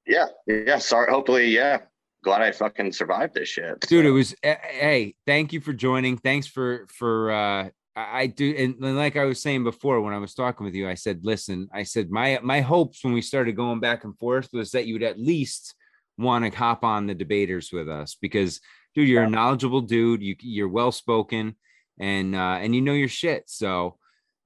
yeah, 0.07 0.27
yeah. 0.47 0.77
Sorry. 0.77 1.11
Hopefully, 1.11 1.47
yeah. 1.47 1.79
Glad 2.23 2.41
I 2.41 2.51
fucking 2.51 2.91
survived 2.91 3.33
this 3.33 3.49
shit. 3.49 3.79
dude 3.81 4.05
it 4.05 4.11
was 4.11 4.35
eh, 4.43 4.55
hey 4.61 5.15
thank 5.25 5.53
you 5.53 5.59
for 5.59 5.73
joining 5.73 6.17
thanks 6.17 6.47
for 6.47 6.87
for 6.89 7.31
uh 7.31 7.69
I 7.95 8.27
do, 8.27 8.55
and 8.57 8.75
and 8.83 8.95
like 8.95 9.17
I 9.17 9.25
was 9.25 9.41
saying 9.41 9.63
before 9.63 9.99
when 9.99 10.13
I 10.13 10.17
was 10.17 10.33
talking 10.33 10.63
with 10.65 10.73
you, 10.75 10.87
I 10.87 10.93
said, 10.93 11.21
"Listen, 11.23 11.67
I 11.73 11.83
said 11.83 12.09
my 12.09 12.39
my 12.41 12.61
hopes 12.61 13.03
when 13.03 13.13
we 13.13 13.21
started 13.21 13.55
going 13.55 13.81
back 13.81 14.05
and 14.05 14.17
forth 14.17 14.49
was 14.53 14.71
that 14.71 14.87
you 14.87 14.95
would 14.95 15.03
at 15.03 15.19
least 15.19 15.75
want 16.17 16.45
to 16.45 16.57
hop 16.57 16.85
on 16.85 17.07
the 17.07 17.15
debaters 17.15 17.71
with 17.71 17.89
us 17.89 18.15
because, 18.21 18.61
dude, 18.95 19.09
you're 19.09 19.23
a 19.23 19.29
knowledgeable 19.29 19.81
dude. 19.81 20.21
You 20.21 20.35
you're 20.39 20.69
well 20.69 20.93
spoken, 20.93 21.55
and 21.99 22.33
uh, 22.33 22.59
and 22.61 22.73
you 22.73 22.81
know 22.81 22.93
your 22.93 23.09
shit. 23.09 23.49
So, 23.49 23.97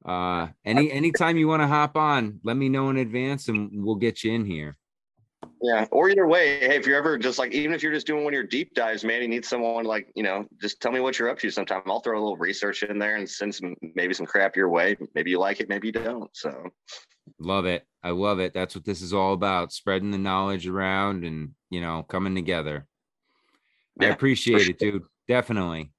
uh, 0.04 0.48
any 0.66 0.92
anytime 0.92 1.38
you 1.38 1.48
want 1.48 1.62
to 1.62 1.68
hop 1.68 1.98
on, 1.98 2.40
let 2.44 2.58
me 2.58 2.68
know 2.68 2.90
in 2.90 2.98
advance, 2.98 3.48
and 3.48 3.86
we'll 3.86 3.95
get 3.95 4.24
you 4.24 4.32
in 4.32 4.45
here. 4.45 4.76
Yeah. 5.66 5.88
Or 5.90 6.10
either 6.10 6.27
way, 6.27 6.60
hey, 6.60 6.76
if 6.76 6.85
you're 6.85 6.98
ever 6.98 7.18
just 7.18 7.40
like, 7.40 7.52
even 7.52 7.74
if 7.74 7.82
you're 7.82 7.92
just 7.92 8.06
doing 8.06 8.24
one 8.24 8.34
of 8.34 8.35
your 8.35 8.44
deep 8.44 8.76
dives, 8.76 9.03
man, 9.03 9.24
you 9.24 9.27
need 9.27 9.44
someone 9.44 9.84
like, 9.84 10.11
you 10.16 10.22
know, 10.22 10.45
just 10.61 10.80
tell 10.80 10.92
me 10.92 11.00
what 11.00 11.18
you're 11.18 11.27
up 11.27 11.40
to 11.40 11.50
sometime. 11.50 11.82
I'll 11.88 12.02
throw 12.02 12.19
a 12.19 12.22
little 12.22 12.38
research 12.38 12.84
in 12.84 13.00
there 13.00 13.16
and 13.16 13.27
send 13.27 13.56
some, 13.56 13.76
maybe 13.95 14.14
some 14.14 14.27
crap 14.27 14.56
your 14.56 14.69
way. 14.69 14.95
Maybe 15.16 15.32
you 15.32 15.40
like 15.40 15.60
it, 15.60 15.68
maybe 15.68 15.88
you 15.88 15.92
don't. 15.94 16.30
So, 16.34 16.69
Love 17.40 17.66
it. 17.66 17.84
I 18.03 18.11
love 18.11 18.40
it. 18.40 18.53
That's 18.53 18.76
what 18.76 18.85
this 18.85 19.02
is 19.02 19.11
all 19.11 19.34
about 19.34 19.74
spreading 19.74 20.11
the 20.11 20.19
knowledge 20.19 20.68
around 20.68 21.26
and, 21.26 21.56
you 21.72 21.82
know, 21.82 22.03
coming 22.03 22.35
together. 22.35 22.85
I 24.00 24.06
appreciate 24.06 24.66
for 24.66 24.69
it, 24.69 24.77
dude. 24.77 25.03
Definitely. 25.27 25.92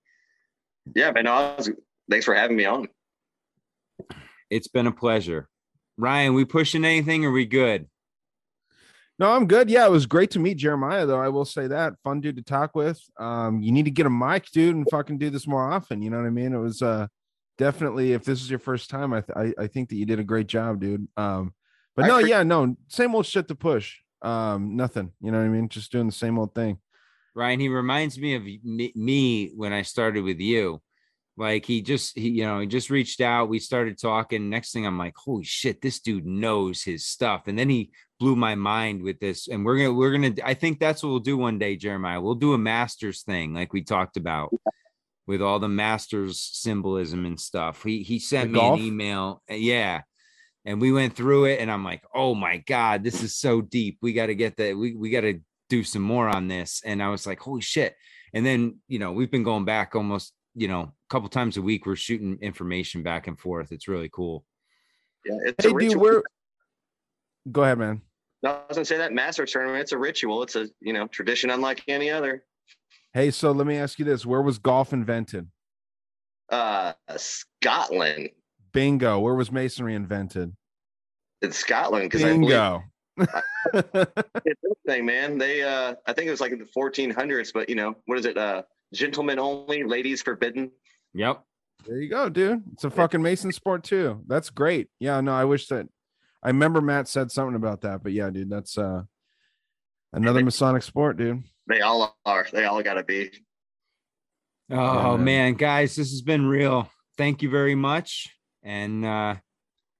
yeah, 0.94 1.10
man, 1.10 1.24
no, 1.24 1.56
thanks 2.08 2.24
for 2.24 2.34
having 2.34 2.56
me 2.56 2.66
on. 2.66 2.88
It's 4.48 4.68
been 4.68 4.86
a 4.86 4.92
pleasure. 4.92 5.48
Ryan, 5.96 6.34
we 6.34 6.44
pushing 6.44 6.84
anything? 6.84 7.24
Or 7.24 7.32
we 7.32 7.46
good? 7.46 7.88
No, 9.18 9.32
I'm 9.32 9.46
good. 9.46 9.70
Yeah, 9.70 9.86
it 9.86 9.90
was 9.90 10.04
great 10.04 10.30
to 10.32 10.38
meet 10.38 10.58
Jeremiah, 10.58 11.06
though. 11.06 11.20
I 11.20 11.28
will 11.28 11.46
say 11.46 11.66
that 11.68 11.94
fun 12.04 12.20
dude 12.20 12.36
to 12.36 12.42
talk 12.42 12.74
with. 12.74 13.00
Um, 13.18 13.62
you 13.62 13.72
need 13.72 13.86
to 13.86 13.90
get 13.90 14.06
a 14.06 14.10
mic, 14.10 14.50
dude, 14.50 14.76
and 14.76 14.86
fucking 14.90 15.18
do 15.18 15.30
this 15.30 15.46
more 15.46 15.72
often. 15.72 16.02
You 16.02 16.10
know 16.10 16.18
what 16.18 16.26
I 16.26 16.30
mean? 16.30 16.52
It 16.52 16.58
was 16.58 16.82
uh 16.82 17.06
definitely 17.56 18.12
if 18.12 18.24
this 18.24 18.42
is 18.42 18.50
your 18.50 18.58
first 18.58 18.90
time, 18.90 19.14
I 19.14 19.22
th- 19.22 19.54
I, 19.58 19.62
I 19.62 19.66
think 19.68 19.88
that 19.88 19.96
you 19.96 20.04
did 20.04 20.20
a 20.20 20.24
great 20.24 20.46
job, 20.46 20.80
dude. 20.80 21.08
Um, 21.16 21.54
but 21.94 22.04
I 22.04 22.08
no, 22.08 22.18
appre- 22.18 22.28
yeah, 22.28 22.42
no, 22.42 22.76
same 22.88 23.14
old 23.14 23.26
shit 23.26 23.48
to 23.48 23.54
push. 23.54 23.96
Um, 24.20 24.76
nothing. 24.76 25.12
You 25.20 25.30
know 25.30 25.38
what 25.38 25.44
I 25.44 25.48
mean? 25.48 25.68
Just 25.68 25.92
doing 25.92 26.06
the 26.06 26.12
same 26.12 26.38
old 26.38 26.54
thing. 26.54 26.78
Ryan, 27.34 27.60
he 27.60 27.68
reminds 27.68 28.18
me 28.18 28.34
of 28.34 28.42
me, 28.42 28.92
me 28.94 29.52
when 29.54 29.72
I 29.72 29.82
started 29.82 30.24
with 30.24 30.40
you. 30.40 30.80
Like 31.38 31.66
he 31.66 31.82
just 31.82 32.18
he, 32.18 32.30
you 32.30 32.44
know, 32.44 32.60
he 32.60 32.66
just 32.66 32.88
reached 32.88 33.20
out. 33.20 33.50
We 33.50 33.58
started 33.58 33.98
talking. 33.98 34.48
Next 34.48 34.72
thing 34.72 34.86
I'm 34.86 34.98
like, 34.98 35.14
holy 35.16 35.44
shit, 35.44 35.82
this 35.82 36.00
dude 36.00 36.24
knows 36.24 36.82
his 36.82 37.06
stuff. 37.06 37.42
And 37.46 37.58
then 37.58 37.68
he 37.68 37.90
blew 38.18 38.36
my 38.36 38.54
mind 38.54 39.02
with 39.02 39.18
this. 39.20 39.48
And 39.48 39.64
we're 39.64 39.76
gonna, 39.78 39.92
we're 39.94 40.12
gonna, 40.12 40.34
I 40.44 40.54
think 40.54 40.78
that's 40.80 41.02
what 41.02 41.10
we'll 41.10 41.18
do 41.20 41.36
one 41.36 41.58
day, 41.58 41.76
Jeremiah. 41.76 42.20
We'll 42.20 42.34
do 42.34 42.54
a 42.54 42.58
masters 42.58 43.22
thing, 43.22 43.54
like 43.54 43.72
we 43.72 43.82
talked 43.82 44.16
about 44.16 44.52
with 45.26 45.42
all 45.42 45.58
the 45.58 45.68
masters 45.68 46.40
symbolism 46.40 47.26
and 47.26 47.38
stuff. 47.38 47.82
He 47.82 48.02
he 48.02 48.18
sent 48.18 48.48
The 48.50 48.52
me 48.54 48.60
golf? 48.60 48.78
an 48.80 48.84
email. 48.86 49.42
uh, 49.50 49.54
Yeah. 49.54 50.02
And 50.64 50.80
we 50.80 50.90
went 50.90 51.14
through 51.14 51.44
it, 51.44 51.60
and 51.60 51.70
I'm 51.70 51.84
like, 51.84 52.02
oh 52.12 52.34
my 52.34 52.56
God, 52.56 53.04
this 53.04 53.22
is 53.22 53.36
so 53.36 53.60
deep. 53.60 53.98
We 54.02 54.12
got 54.12 54.26
to 54.26 54.34
get 54.34 54.56
that. 54.56 54.76
We, 54.76 54.96
we 54.96 55.10
got 55.10 55.20
to 55.20 55.38
do 55.68 55.84
some 55.84 56.02
more 56.02 56.28
on 56.28 56.48
this. 56.48 56.82
And 56.84 57.00
I 57.00 57.08
was 57.08 57.24
like, 57.24 57.38
holy 57.38 57.60
shit. 57.60 57.94
And 58.34 58.44
then, 58.44 58.80
you 58.88 58.98
know, 58.98 59.12
we've 59.12 59.30
been 59.30 59.44
going 59.44 59.64
back 59.64 59.94
almost, 59.94 60.32
you 60.56 60.66
know, 60.66 60.80
a 60.80 60.92
couple 61.08 61.28
times 61.28 61.56
a 61.56 61.62
week. 61.62 61.86
We're 61.86 61.94
shooting 61.94 62.38
information 62.42 63.04
back 63.04 63.28
and 63.28 63.38
forth. 63.38 63.70
It's 63.70 63.86
really 63.86 64.10
cool. 64.12 64.44
Yeah, 65.24 65.34
it's 65.44 65.64
Hey, 65.64 65.70
a 65.70 65.72
dude, 65.72 65.76
ritual. 65.82 66.02
where? 66.02 66.22
Go 67.52 67.62
ahead, 67.62 67.78
man. 67.78 68.02
No, 68.46 68.52
I 68.52 68.60
was 68.68 68.76
gonna 68.76 68.84
say 68.84 68.98
that 68.98 69.12
master 69.12 69.44
tournament. 69.44 69.80
It's 69.80 69.90
a 69.90 69.98
ritual. 69.98 70.44
It's 70.44 70.54
a 70.54 70.68
you 70.80 70.92
know 70.92 71.08
tradition 71.08 71.50
unlike 71.50 71.82
any 71.88 72.10
other. 72.10 72.44
Hey, 73.12 73.32
so 73.32 73.50
let 73.50 73.66
me 73.66 73.76
ask 73.76 73.98
you 73.98 74.04
this: 74.04 74.24
Where 74.24 74.40
was 74.40 74.60
golf 74.60 74.92
invented? 74.92 75.48
Uh, 76.48 76.92
Scotland. 77.16 78.30
Bingo. 78.72 79.18
Where 79.18 79.34
was 79.34 79.50
masonry 79.50 79.94
invented? 79.94 80.52
It's 81.42 81.58
Scotland 81.58 82.04
because 82.04 82.24
I 82.24 82.28
believe 82.28 82.48
Bingo. 82.48 82.82
it's 83.74 84.62
this 84.62 84.72
thing, 84.86 85.04
man. 85.04 85.36
They 85.36 85.62
uh, 85.62 85.94
I 86.06 86.14
think 86.14 86.28
it 86.28 86.30
was 86.30 86.40
like 86.40 86.52
in 86.52 86.58
the 86.58 86.68
1400s, 86.74 87.50
but 87.52 87.68
you 87.68 87.74
know 87.74 87.94
what 88.06 88.18
is 88.18 88.24
it? 88.24 88.38
Uh, 88.38 88.62
gentlemen 88.94 89.38
only, 89.38 89.84
ladies 89.84 90.22
forbidden. 90.22 90.70
Yep. 91.12 91.44
There 91.84 92.00
you 92.00 92.08
go, 92.08 92.30
dude. 92.30 92.62
It's 92.72 92.84
a 92.84 92.90
fucking 92.90 93.20
Mason 93.20 93.52
sport 93.52 93.84
too. 93.84 94.22
That's 94.26 94.48
great. 94.48 94.88
Yeah, 94.98 95.20
no, 95.20 95.34
I 95.34 95.44
wish 95.44 95.66
that 95.66 95.88
I 96.46 96.50
remember 96.50 96.80
Matt 96.80 97.08
said 97.08 97.32
something 97.32 97.56
about 97.56 97.80
that, 97.80 98.04
but 98.04 98.12
yeah, 98.12 98.30
dude, 98.30 98.48
that's 98.48 98.78
uh 98.78 99.02
another 100.12 100.44
Masonic 100.44 100.84
sport, 100.84 101.16
dude. 101.16 101.42
They 101.66 101.80
all 101.80 102.16
are. 102.24 102.46
They 102.52 102.64
all 102.64 102.80
gotta 102.84 103.02
be. 103.02 103.32
Oh 104.70 105.16
man. 105.16 105.24
man, 105.24 105.54
guys, 105.54 105.96
this 105.96 106.12
has 106.12 106.22
been 106.22 106.46
real. 106.46 106.88
Thank 107.18 107.42
you 107.42 107.50
very 107.50 107.74
much. 107.74 108.28
And 108.62 109.04
uh 109.04 109.34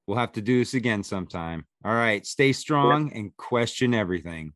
we'll 0.07 0.19
have 0.19 0.35
to 0.35 0.41
do 0.41 0.61
this 0.61 0.75
again 0.75 1.03
sometime. 1.03 1.67
All 1.85 1.93
right. 1.93 2.25
Stay 2.25 2.53
strong 2.53 3.13
and 3.13 3.37
question 3.37 3.93
everything. 3.93 4.53